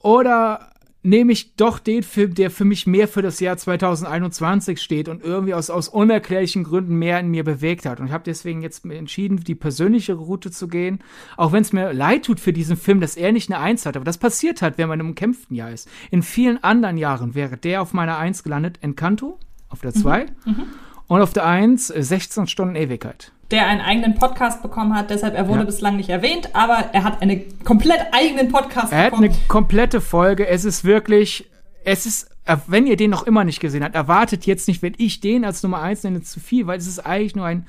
Oder 0.00 0.72
nehme 1.02 1.32
ich 1.32 1.54
doch 1.54 1.78
den 1.78 2.02
Film, 2.02 2.34
der 2.34 2.50
für 2.50 2.64
mich 2.64 2.86
mehr 2.86 3.08
für 3.08 3.22
das 3.22 3.40
Jahr 3.40 3.56
2021 3.56 4.80
steht 4.80 5.08
und 5.08 5.22
irgendwie 5.22 5.54
aus, 5.54 5.70
aus 5.70 5.88
unerklärlichen 5.88 6.64
Gründen 6.64 6.96
mehr 6.96 7.20
in 7.20 7.28
mir 7.28 7.44
bewegt 7.44 7.86
hat. 7.86 8.00
Und 8.00 8.06
ich 8.06 8.12
habe 8.12 8.24
deswegen 8.24 8.62
jetzt 8.62 8.84
entschieden, 8.84 9.38
die 9.38 9.54
persönliche 9.54 10.14
Route 10.14 10.50
zu 10.50 10.68
gehen. 10.68 10.98
Auch 11.36 11.52
wenn 11.52 11.62
es 11.62 11.72
mir 11.72 11.92
leid 11.92 12.24
tut 12.24 12.40
für 12.40 12.52
diesen 12.52 12.76
Film, 12.76 13.00
dass 13.00 13.16
er 13.16 13.32
nicht 13.32 13.50
eine 13.50 13.60
Eins 13.60 13.86
hat. 13.86 13.96
Aber 13.96 14.04
das 14.04 14.18
passiert 14.18 14.60
halt, 14.60 14.76
wenn 14.76 14.88
man 14.88 15.00
im 15.00 15.10
umkämpften 15.10 15.56
Jahr 15.56 15.70
ist. 15.70 15.88
In 16.10 16.22
vielen 16.22 16.62
anderen 16.62 16.98
Jahren 16.98 17.34
wäre 17.34 17.56
der 17.56 17.80
auf 17.80 17.92
meiner 17.92 18.18
Eins 18.18 18.42
gelandet. 18.42 18.78
Encanto 18.82 19.38
auf 19.68 19.80
der 19.80 19.94
2 19.94 20.24
mhm. 20.24 20.52
mhm. 20.52 20.62
und 21.06 21.20
auf 21.20 21.32
der 21.32 21.46
1 21.46 21.86
16 21.88 22.46
Stunden 22.48 22.74
Ewigkeit 22.74 23.32
der 23.50 23.66
einen 23.66 23.80
eigenen 23.80 24.14
Podcast 24.14 24.62
bekommen 24.62 24.94
hat, 24.94 25.10
deshalb 25.10 25.34
er 25.34 25.48
wurde 25.48 25.60
ja. 25.60 25.64
bislang 25.64 25.96
nicht 25.96 26.10
erwähnt, 26.10 26.54
aber 26.54 26.90
er 26.92 27.04
hat 27.04 27.22
einen 27.22 27.44
komplett 27.64 28.00
eigenen 28.12 28.48
Podcast 28.48 28.92
er 28.92 29.04
bekommen. 29.04 29.24
Er 29.24 29.30
hat 29.30 29.36
eine 29.36 29.48
komplette 29.48 30.00
Folge. 30.00 30.46
Es 30.46 30.64
ist 30.64 30.84
wirklich, 30.84 31.48
es 31.84 32.04
ist, 32.04 32.30
wenn 32.66 32.86
ihr 32.86 32.96
den 32.96 33.10
noch 33.10 33.26
immer 33.26 33.44
nicht 33.44 33.60
gesehen 33.60 33.84
habt, 33.84 33.94
erwartet 33.94 34.44
jetzt 34.46 34.68
nicht, 34.68 34.82
wenn 34.82 34.94
ich 34.98 35.20
den 35.20 35.44
als 35.44 35.62
Nummer 35.62 35.80
eins 35.80 36.02
nenne, 36.02 36.22
zu 36.22 36.40
viel, 36.40 36.66
weil 36.66 36.78
es 36.78 36.86
ist 36.86 37.00
eigentlich 37.00 37.36
nur 37.36 37.46
ein 37.46 37.66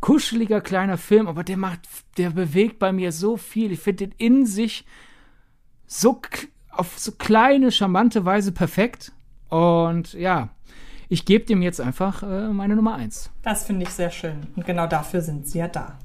kuscheliger 0.00 0.60
kleiner 0.60 0.98
Film, 0.98 1.28
aber 1.28 1.44
der 1.44 1.56
macht, 1.56 1.80
der 2.18 2.30
bewegt 2.30 2.78
bei 2.78 2.92
mir 2.92 3.12
so 3.12 3.36
viel. 3.38 3.72
Ich 3.72 3.80
finde 3.80 4.08
den 4.08 4.14
in 4.18 4.46
sich 4.46 4.84
so 5.86 6.20
auf 6.70 6.98
so 6.98 7.12
kleine, 7.12 7.70
charmante 7.70 8.24
Weise 8.24 8.52
perfekt. 8.52 9.12
Und 9.48 10.14
ja, 10.14 10.50
ich 11.12 11.26
gebe 11.26 11.44
dem 11.44 11.60
jetzt 11.60 11.78
einfach 11.78 12.22
äh, 12.22 12.48
meine 12.48 12.74
Nummer 12.74 12.94
eins. 12.94 13.30
Das 13.42 13.64
finde 13.64 13.82
ich 13.84 13.90
sehr 13.90 14.10
schön. 14.10 14.46
Und 14.56 14.64
genau 14.64 14.86
dafür 14.86 15.20
sind 15.20 15.46
sie 15.46 15.58
ja 15.58 15.68
da. 15.68 15.98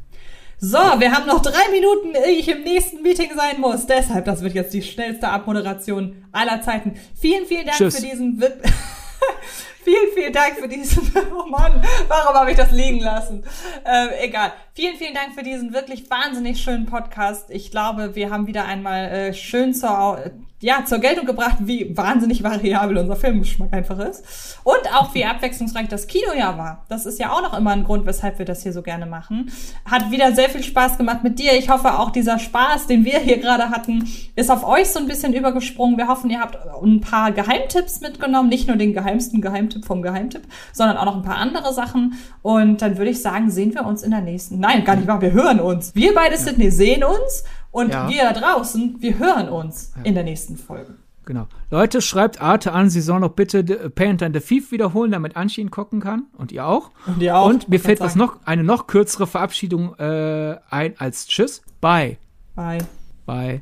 So, 0.59 0.77
wir 0.77 1.13
haben 1.13 1.27
noch 1.27 1.41
drei 1.41 1.71
Minuten, 1.71 2.13
ehe 2.13 2.37
ich 2.37 2.49
im 2.49 2.63
nächsten 2.63 3.03
Meeting 3.03 3.29
sein 3.33 3.61
muss. 3.61 3.85
Deshalb, 3.85 4.25
das 4.25 4.41
wird 4.41 4.53
jetzt 4.53 4.73
die 4.73 4.81
schnellste 4.81 5.29
Abmoderation 5.29 6.25
aller 6.33 6.61
Zeiten. 6.61 6.95
Vielen, 7.15 7.45
vielen 7.45 7.67
Dank 7.67 7.77
Tschüss. 7.77 7.95
für 7.95 8.05
diesen 8.05 8.37
vielen, 9.85 10.11
vielen 10.13 10.33
Dank 10.33 10.55
für 10.59 10.67
diesen, 10.67 11.09
oh 11.33 11.45
Mann, 11.45 11.81
warum 12.09 12.35
habe 12.35 12.51
ich 12.51 12.57
das 12.57 12.71
liegen 12.71 12.99
lassen? 12.99 13.45
Äh, 13.85 14.25
egal. 14.25 14.51
Vielen, 14.73 14.97
vielen 14.97 15.13
Dank 15.13 15.35
für 15.35 15.43
diesen 15.43 15.71
wirklich 15.71 16.09
wahnsinnig 16.09 16.59
schönen 16.61 16.85
Podcast. 16.85 17.49
Ich 17.49 17.71
glaube, 17.71 18.15
wir 18.15 18.29
haben 18.29 18.45
wieder 18.45 18.65
einmal 18.65 19.05
äh, 19.05 19.33
schön 19.33 19.73
zur, 19.73 20.19
ja, 20.59 20.83
zur 20.85 20.97
Geltung 20.97 21.27
gebracht, 21.27 21.57
wie 21.59 21.95
wahnsinnig 21.95 22.41
variabel 22.41 22.97
unser 22.97 23.15
Filmgeschmack 23.15 23.71
einfach 23.73 23.99
ist. 23.99 24.57
Und 24.63 24.91
auch 24.95 25.13
wie 25.13 25.23
abwechslungsreich 25.23 25.87
das 25.87 26.07
Kinojahr 26.07 26.57
war. 26.57 26.85
Das 26.89 27.05
ist 27.05 27.19
ja 27.19 27.31
auch 27.31 27.43
noch 27.43 27.55
immer 27.55 27.71
ein 27.71 27.83
Grund, 27.83 28.07
weshalb 28.07 28.39
wir 28.39 28.45
das 28.45 28.63
hier 28.63 28.73
so 28.73 28.81
gerne 28.81 29.05
machen. 29.05 29.51
Hat 29.85 30.09
wieder 30.09 30.33
sehr 30.33 30.49
viel 30.49 30.63
Spaß 30.63 30.97
gemacht 30.97 31.23
mit 31.23 31.37
dir. 31.37 31.53
Ich 31.53 31.69
hoffe 31.69 31.99
auch 31.99 32.09
dieser 32.09 32.39
Spaß, 32.39 32.87
den 32.87 33.05
wir 33.05 33.19
hier 33.19 33.37
gerade 33.37 33.69
hatten, 33.69 34.07
ist 34.35 34.49
auf 34.49 34.67
euch 34.67 34.89
so 34.89 34.99
ein 34.99 35.05
bisschen 35.05 35.33
übergesprungen. 35.33 35.97
Wir 35.97 36.07
hoffen, 36.07 36.31
ihr 36.31 36.39
habt 36.39 36.57
ein 36.83 37.01
paar 37.01 37.31
Geheimtipps 37.31 38.01
mitgenommen. 38.01 38.49
Nicht 38.49 38.67
nur 38.67 38.77
den 38.77 38.93
geheimsten 38.93 39.41
Geheimtipp 39.41 39.85
vom 39.85 40.01
Geheimtipp, 40.01 40.43
sondern 40.73 40.97
auch 40.97 41.05
noch 41.05 41.17
ein 41.17 41.21
paar 41.21 41.37
andere 41.37 41.71
Sachen. 41.71 42.15
Und 42.41 42.81
dann 42.81 42.97
würde 42.97 43.11
ich 43.11 43.21
sagen, 43.21 43.51
sehen 43.51 43.75
wir 43.75 43.85
uns 43.85 44.01
in 44.01 44.09
der 44.09 44.21
nächsten. 44.21 44.59
Nein, 44.59 44.83
gar 44.83 44.95
nicht 44.95 45.07
wahr. 45.07 45.21
Wir 45.21 45.33
hören 45.33 45.59
uns. 45.59 45.93
Wir 45.93 46.15
beide, 46.15 46.35
Sydney, 46.35 46.71
sehen 46.71 47.03
uns. 47.03 47.43
Und 47.77 47.93
ja. 47.93 48.09
wir 48.09 48.23
da 48.23 48.33
draußen, 48.33 48.95
wir 49.01 49.19
hören 49.19 49.49
uns 49.49 49.93
ja. 49.95 50.01
in 50.01 50.15
der 50.15 50.23
nächsten 50.23 50.57
Folge. 50.57 50.95
Genau. 51.25 51.45
Leute, 51.69 52.01
schreibt 52.01 52.41
Arte 52.41 52.71
an, 52.71 52.89
sie 52.89 53.01
soll 53.01 53.19
noch 53.19 53.33
bitte 53.33 53.63
Paint 53.91 54.23
and 54.23 54.35
the 54.35 54.41
Thief 54.41 54.71
wiederholen, 54.71 55.11
damit 55.11 55.37
Anchi 55.37 55.61
ihn 55.61 55.69
gucken 55.69 55.99
kann. 55.99 56.23
Und 56.35 56.51
ihr 56.51 56.65
auch. 56.65 56.89
Und 57.05 57.21
ihr 57.21 57.37
auch. 57.37 57.47
Und 57.47 57.69
mir 57.69 57.79
fällt 57.79 57.99
was 57.99 58.15
noch, 58.15 58.39
eine 58.45 58.63
noch 58.63 58.87
kürzere 58.87 59.27
Verabschiedung 59.27 59.93
äh, 59.99 60.55
ein 60.71 60.95
als 60.97 61.27
Tschüss. 61.27 61.61
Bye. 61.79 62.17
Bye. 62.55 62.79
Bye. 63.27 63.59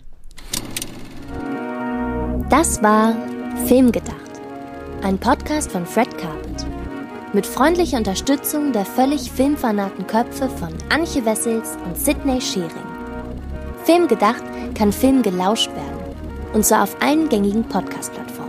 Das 2.50 2.82
war 2.82 3.18
Filmgedacht. 3.66 4.16
Ein 5.04 5.18
Podcast 5.18 5.74
von 5.74 5.86
Fred 5.86 6.18
Carpet. 6.18 6.66
Mit 7.34 7.46
freundlicher 7.46 7.98
Unterstützung 7.98 8.72
der 8.72 8.86
völlig 8.86 9.30
filmfanaten 9.30 10.08
Köpfe 10.08 10.48
von 10.48 10.70
Anche 10.88 11.26
Wessels 11.26 11.78
und 11.86 11.98
Sidney 11.98 12.40
Schering. 12.40 12.95
Film 13.86 14.08
gedacht 14.08 14.44
kann 14.76 14.92
Film 14.92 15.22
gelauscht 15.22 15.70
werden. 15.70 16.16
Und 16.54 16.66
zwar 16.66 16.84
auf 16.84 16.96
allen 17.02 17.30
gängigen 17.30 17.64
Podcast-Plattformen. 17.64 18.45